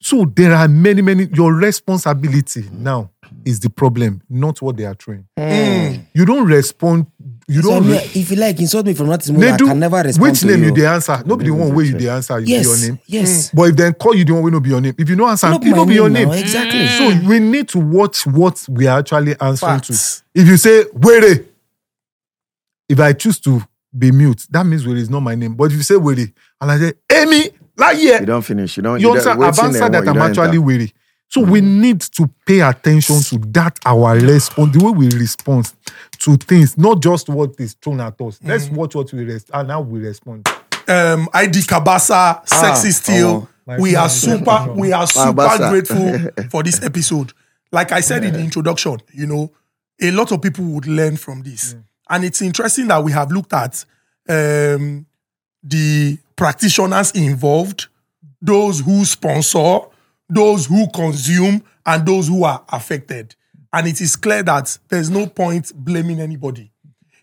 So 0.00 0.24
there 0.24 0.52
are 0.54 0.68
many, 0.68 1.00
many. 1.00 1.28
Your 1.32 1.54
responsibility 1.54 2.68
now 2.72 3.10
is 3.44 3.60
the 3.60 3.70
problem, 3.70 4.20
not 4.28 4.60
what 4.60 4.76
they 4.76 4.84
are 4.84 4.94
throwing. 4.94 5.26
Hmm. 5.38 6.02
You 6.12 6.24
don't 6.26 6.46
respond. 6.46 7.06
You 7.54 7.62
don't. 7.62 7.86
me, 7.86 7.92
re- 7.92 8.10
if 8.14 8.30
you 8.30 8.36
like, 8.36 8.58
insult 8.60 8.86
me 8.86 8.94
from 8.94 9.08
that 9.08 9.28
moment, 9.30 9.52
I 9.54 9.56
can 9.56 9.78
never 9.78 9.96
respond 10.02 10.30
which 10.30 10.40
to 10.40 10.46
name 10.46 10.60
you. 10.60 10.64
you 10.66 10.74
the 10.74 10.86
answer? 10.88 11.22
Nobody 11.26 11.50
one 11.50 11.74
way 11.74 11.84
you 11.84 11.98
the 11.98 12.08
answer. 12.10 12.38
You 12.40 12.46
yes, 12.46 12.62
be 12.66 12.68
your 12.68 12.90
name. 12.90 12.98
yes. 13.06 13.50
Hmm. 13.50 13.56
But 13.56 13.62
if 13.70 13.76
then 13.76 13.92
call 13.94 14.14
you 14.14 14.24
the 14.24 14.32
one 14.34 14.42
way 14.44 14.50
no 14.50 14.60
be 14.60 14.70
your 14.70 14.80
name. 14.80 14.94
If 14.98 15.08
you 15.08 15.16
know 15.16 15.28
answer, 15.28 15.48
Not 15.50 15.62
it 15.64 15.70
my 15.70 15.76
don't 15.76 15.88
be 15.88 15.94
your 15.94 16.08
name 16.08 16.28
name. 16.28 16.28
now, 16.28 16.34
exactly. 16.40 16.86
Hmm. 16.86 17.20
So 17.22 17.28
we 17.28 17.38
need 17.40 17.68
to 17.70 17.78
watch 17.78 18.26
what 18.26 18.64
we 18.68 18.86
are 18.86 18.98
actually 18.98 19.32
answering 19.40 19.80
Facts. 19.80 20.22
to. 20.34 20.40
If 20.40 20.48
you 20.48 20.56
say 20.56 20.84
Were, 20.92 21.44
if 22.88 23.00
I 23.00 23.12
choose 23.12 23.38
to 23.40 23.62
be 23.96 24.10
mute, 24.12 24.46
that 24.50 24.64
means 24.64 24.86
Were 24.86 24.96
is 24.96 25.10
not 25.10 25.20
my 25.20 25.34
name. 25.34 25.54
But 25.54 25.64
if 25.64 25.72
you 25.74 25.82
say 25.82 25.96
Were, 25.96 26.12
and 26.14 26.32
I 26.60 26.78
say 26.78 26.92
Amy, 27.12 27.50
like 27.76 27.96
yeah 27.98 28.02
You 28.02 28.10
yeah, 28.12 28.20
don't 28.24 28.42
finish. 28.42 28.76
You 28.76 28.82
don't. 28.82 29.00
you 29.00 29.08
you 29.08 29.14
don't- 29.14 29.26
understand? 29.40 29.44
I've 29.44 29.58
answered 29.58 29.92
that 29.92 30.08
I'm 30.08 30.18
actually 30.18 30.46
enter. 30.58 30.60
Were. 30.62 30.86
So 31.32 31.40
we 31.40 31.62
need 31.62 32.02
to 32.02 32.28
pay 32.44 32.60
attention 32.60 33.20
to 33.22 33.38
that 33.52 33.78
our 33.86 34.16
response, 34.16 34.76
the 34.76 34.84
way 34.84 34.90
we 34.90 35.06
respond 35.18 35.72
to 36.18 36.36
things, 36.36 36.76
not 36.76 37.00
just 37.00 37.30
what 37.30 37.58
is 37.58 37.72
thrown 37.72 38.02
at 38.02 38.20
us. 38.20 38.38
Let's 38.44 38.68
watch 38.68 38.94
what 38.94 39.10
we 39.14 39.24
rest 39.24 39.50
and 39.54 39.70
how 39.70 39.80
we 39.80 40.00
respond. 40.00 40.46
um, 40.86 41.30
ID 41.32 41.60
Cabasa, 41.60 42.46
Sexy 42.46 42.90
Steel. 42.90 43.48
My 43.64 43.78
we 43.78 43.96
are 43.96 44.10
super, 44.10 44.74
we 44.74 44.92
are 44.92 45.06
super 45.06 45.56
grateful 45.70 46.18
for 46.50 46.62
this 46.62 46.82
episode. 46.82 47.32
Like 47.70 47.92
I 47.92 48.00
said 48.00 48.24
in 48.24 48.34
the 48.34 48.40
introduction, 48.40 48.98
you 49.14 49.26
know, 49.26 49.50
a 50.02 50.10
lot 50.10 50.32
of 50.32 50.42
people 50.42 50.66
would 50.66 50.86
learn 50.86 51.16
from 51.16 51.42
this. 51.44 51.74
And 52.10 52.24
it's 52.24 52.42
interesting 52.42 52.88
that 52.88 53.02
we 53.02 53.12
have 53.12 53.32
looked 53.32 53.54
at 53.54 53.82
um, 54.28 55.06
the 55.62 56.18
practitioners 56.36 57.10
involved, 57.12 57.86
those 58.42 58.80
who 58.80 59.06
sponsor, 59.06 59.78
those 60.32 60.66
who 60.66 60.88
consume, 60.90 61.62
and 61.84 62.06
those 62.06 62.28
who 62.28 62.44
are 62.44 62.64
affected. 62.68 63.34
And 63.72 63.86
it 63.86 64.00
is 64.00 64.16
clear 64.16 64.42
that 64.44 64.78
there's 64.88 65.10
no 65.10 65.26
point 65.26 65.72
blaming 65.74 66.20
anybody. 66.20 66.70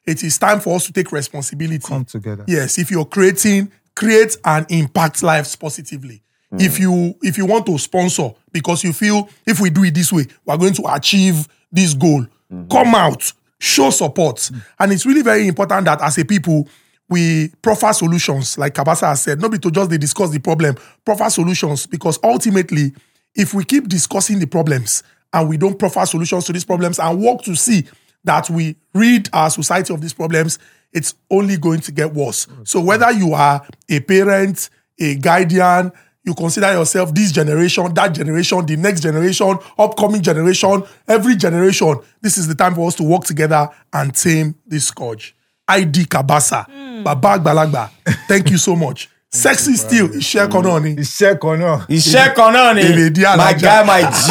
It 0.05 0.23
is 0.23 0.37
time 0.37 0.59
for 0.59 0.75
us 0.75 0.85
to 0.87 0.93
take 0.93 1.11
responsibility. 1.11 1.79
Come 1.79 2.05
together. 2.05 2.43
Yes, 2.47 2.77
if 2.77 2.89
you're 2.89 3.05
creating, 3.05 3.71
create 3.95 4.35
and 4.43 4.65
impact 4.69 5.21
lives 5.21 5.55
positively. 5.55 6.21
Hmm. 6.49 6.57
If 6.59 6.79
you 6.79 7.15
if 7.21 7.37
you 7.37 7.45
want 7.45 7.65
to 7.67 7.77
sponsor 7.77 8.31
because 8.51 8.83
you 8.83 8.93
feel 8.93 9.29
if 9.45 9.59
we 9.59 9.69
do 9.69 9.83
it 9.83 9.93
this 9.93 10.11
way, 10.11 10.25
we're 10.45 10.57
going 10.57 10.73
to 10.73 10.93
achieve 10.93 11.47
this 11.71 11.93
goal. 11.93 12.25
Hmm. 12.49 12.67
Come 12.67 12.95
out, 12.95 13.31
show 13.59 13.91
support. 13.91 14.49
Hmm. 14.51 14.59
And 14.79 14.91
it's 14.93 15.05
really 15.05 15.21
very 15.21 15.47
important 15.47 15.85
that 15.85 16.01
as 16.01 16.17
a 16.17 16.25
people, 16.25 16.67
we 17.09 17.49
proffer 17.61 17.91
solutions, 17.91 18.57
like 18.57 18.75
Cabasa 18.75 19.07
has 19.07 19.23
said, 19.23 19.41
not 19.41 19.51
be 19.51 19.57
to 19.59 19.71
just 19.71 19.89
they 19.89 19.97
discuss 19.97 20.29
the 20.29 20.39
problem, 20.39 20.75
proffer 21.03 21.29
solutions, 21.29 21.87
because 21.87 22.19
ultimately, 22.23 22.93
if 23.35 23.53
we 23.53 23.63
keep 23.63 23.87
discussing 23.87 24.39
the 24.39 24.47
problems 24.47 25.03
and 25.33 25.49
we 25.49 25.57
don't 25.57 25.77
proffer 25.77 26.05
solutions 26.05 26.45
to 26.45 26.53
these 26.53 26.65
problems 26.65 26.99
and 26.99 27.21
work 27.21 27.41
to 27.41 27.55
see 27.55 27.85
that 28.23 28.49
we 28.49 28.75
rid 28.93 29.29
our 29.33 29.49
society 29.49 29.93
of 29.93 30.01
these 30.01 30.13
problems, 30.13 30.59
it's 30.93 31.15
only 31.29 31.57
going 31.57 31.79
to 31.79 31.91
get 31.91 32.13
worse. 32.13 32.45
Mm. 32.45 32.67
So 32.67 32.81
whether 32.81 33.11
you 33.11 33.33
are 33.33 33.65
a 33.89 33.99
parent, 34.01 34.69
a 34.99 35.15
guardian, 35.15 35.91
you 36.23 36.33
consider 36.35 36.71
yourself 36.73 37.13
this 37.13 37.31
generation, 37.31 37.91
that 37.93 38.09
generation, 38.09 38.65
the 38.65 38.75
next 38.75 39.01
generation, 39.01 39.57
upcoming 39.77 40.21
generation, 40.21 40.83
every 41.07 41.35
generation, 41.35 41.95
this 42.21 42.37
is 42.37 42.47
the 42.47 42.55
time 42.55 42.75
for 42.75 42.87
us 42.87 42.95
to 42.95 43.03
work 43.03 43.23
together 43.23 43.69
and 43.93 44.13
tame 44.13 44.55
this 44.67 44.87
scourge. 44.87 45.35
ID 45.69 46.05
Kabasa, 46.07 46.65
Baba 47.03 47.37
Balagba, 47.39 47.89
thank 48.27 48.49
you 48.49 48.57
so 48.57 48.75
much. 48.75 49.09
Sexy 49.31 49.75
still, 49.77 50.07
Iṣẹ́ 50.09 50.49
kan 50.51 50.63
náà 50.63 50.79
ni. 50.81 50.95
Iṣẹ́ 50.95 51.37
kan 51.39 51.59
náà. 51.61 51.85
Iṣẹ́ 51.87 52.33
kan 52.35 52.49
náà 52.53 52.73
ni. 52.73 52.81
Èlé 52.81 53.09
dí 53.13 53.21
My 53.21 53.27
alájà. 53.27 53.61
guy, 53.61 53.83
my 53.85 54.01
G. 54.09 54.25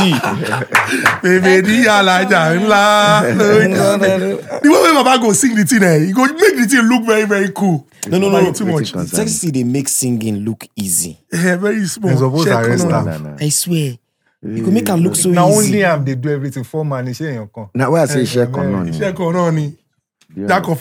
Bèbè 1.23 1.62
ní 1.62 1.86
alájà 1.86 2.40
ńlá. 2.59 3.23
The 4.62 4.69
way 4.69 4.82
wey 4.82 4.94
Baba 4.94 5.19
go 5.23 5.32
sing 5.32 5.55
the 5.55 5.65
thing, 5.65 5.85
eh, 5.85 6.06
he 6.06 6.12
go 6.12 6.24
make 6.24 6.56
the 6.56 6.66
thing 6.69 6.82
look 6.90 7.06
very, 7.06 7.27
very 7.27 7.52
cool. 7.52 7.86
No, 8.09 8.19
no, 8.19 8.28
no. 8.28 8.52
Too 8.52 8.66
much. 8.66 8.93
Sexy, 9.06 9.52
they 9.52 9.62
make 9.62 9.89
singing 9.89 10.44
look 10.44 10.66
easy. 10.74 11.16
Eh, 11.32 11.55
very 11.56 11.86
small. 11.86 12.10
Iṣẹ́ 12.10 12.44
kan 12.44 12.65
arrest 12.65 12.89
nah. 12.89 13.36
I 13.40 13.51
swear. 13.51 13.94
You 14.43 14.65
could 14.65 14.73
make 14.74 14.89
her 14.89 14.97
look 14.97 15.15
so 15.15 15.31
na 15.31 15.47
easy. 15.48 15.59
only 15.59 15.85
am 15.85 16.05
dey 16.05 16.15
do 16.16 16.28
everything 16.31 16.65
four 16.65 16.85
man 16.85 17.06
iṣẹ́ 17.06 17.39
èèyàn 17.39 17.48
kan. 17.55 17.66
Now 17.74 17.93
where 17.93 18.02
I 18.02 18.06
say 18.06 18.24
share 18.24 18.47
kan 18.47 18.66
náà 18.73 18.85
ni. 18.85 18.90
Iṣẹ́ 18.90 19.15
kan 19.16 19.32
náà 19.32 19.55
ni. 19.55 19.74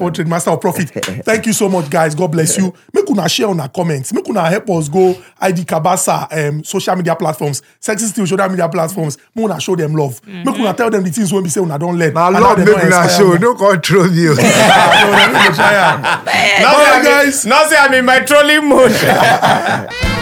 All 0.01 0.11
trade, 0.11 0.27
master 0.27 0.51
of 0.51 0.59
profit. 0.61 0.89
Thank 1.23 1.45
you 1.45 1.53
so 1.53 1.69
much, 1.69 1.89
guys. 1.89 2.13
God 2.13 2.31
bless 2.33 2.57
you. 2.57 2.73
Make 2.93 3.09
una 3.09 3.29
share 3.29 3.47
on 3.47 3.59
our 3.59 3.69
comments. 3.69 4.11
Make 4.13 4.27
una 4.27 4.49
help 4.49 4.69
us 4.71 4.89
go 4.89 5.15
ID 5.39 5.63
Kabasa 5.63 6.27
um, 6.49 6.63
social 6.65 6.95
media 6.97 7.15
platforms, 7.15 7.61
sexy 7.79 8.07
still 8.07 8.27
social 8.27 8.49
media 8.49 8.67
platforms. 8.67 9.17
Make 9.33 9.45
una 9.45 9.59
show 9.59 9.75
them 9.75 9.93
love. 9.95 10.21
Make 10.27 10.57
una 10.59 10.73
tell 10.73 10.89
them 10.89 11.03
the 11.03 11.11
things 11.11 11.31
when 11.31 11.43
we 11.43 11.49
say 11.49 11.61
una 11.61 11.79
don't 11.79 12.01
And 12.01 12.17
how 12.17 12.29
love 12.31 12.57
make 12.57 12.67
don't 12.67 12.85
una 12.85 13.09
show 13.09 13.33
no 13.35 13.55
control. 13.55 14.07
Ah, 14.39 16.21
no. 16.25 16.63
Now 16.63 17.03
guys. 17.03 17.45
Now 17.45 17.67
say 17.67 17.77
I'm 17.77 17.93
in 17.93 18.05
my 18.05 18.19
trolling 18.19 18.67
mode. 18.67 20.13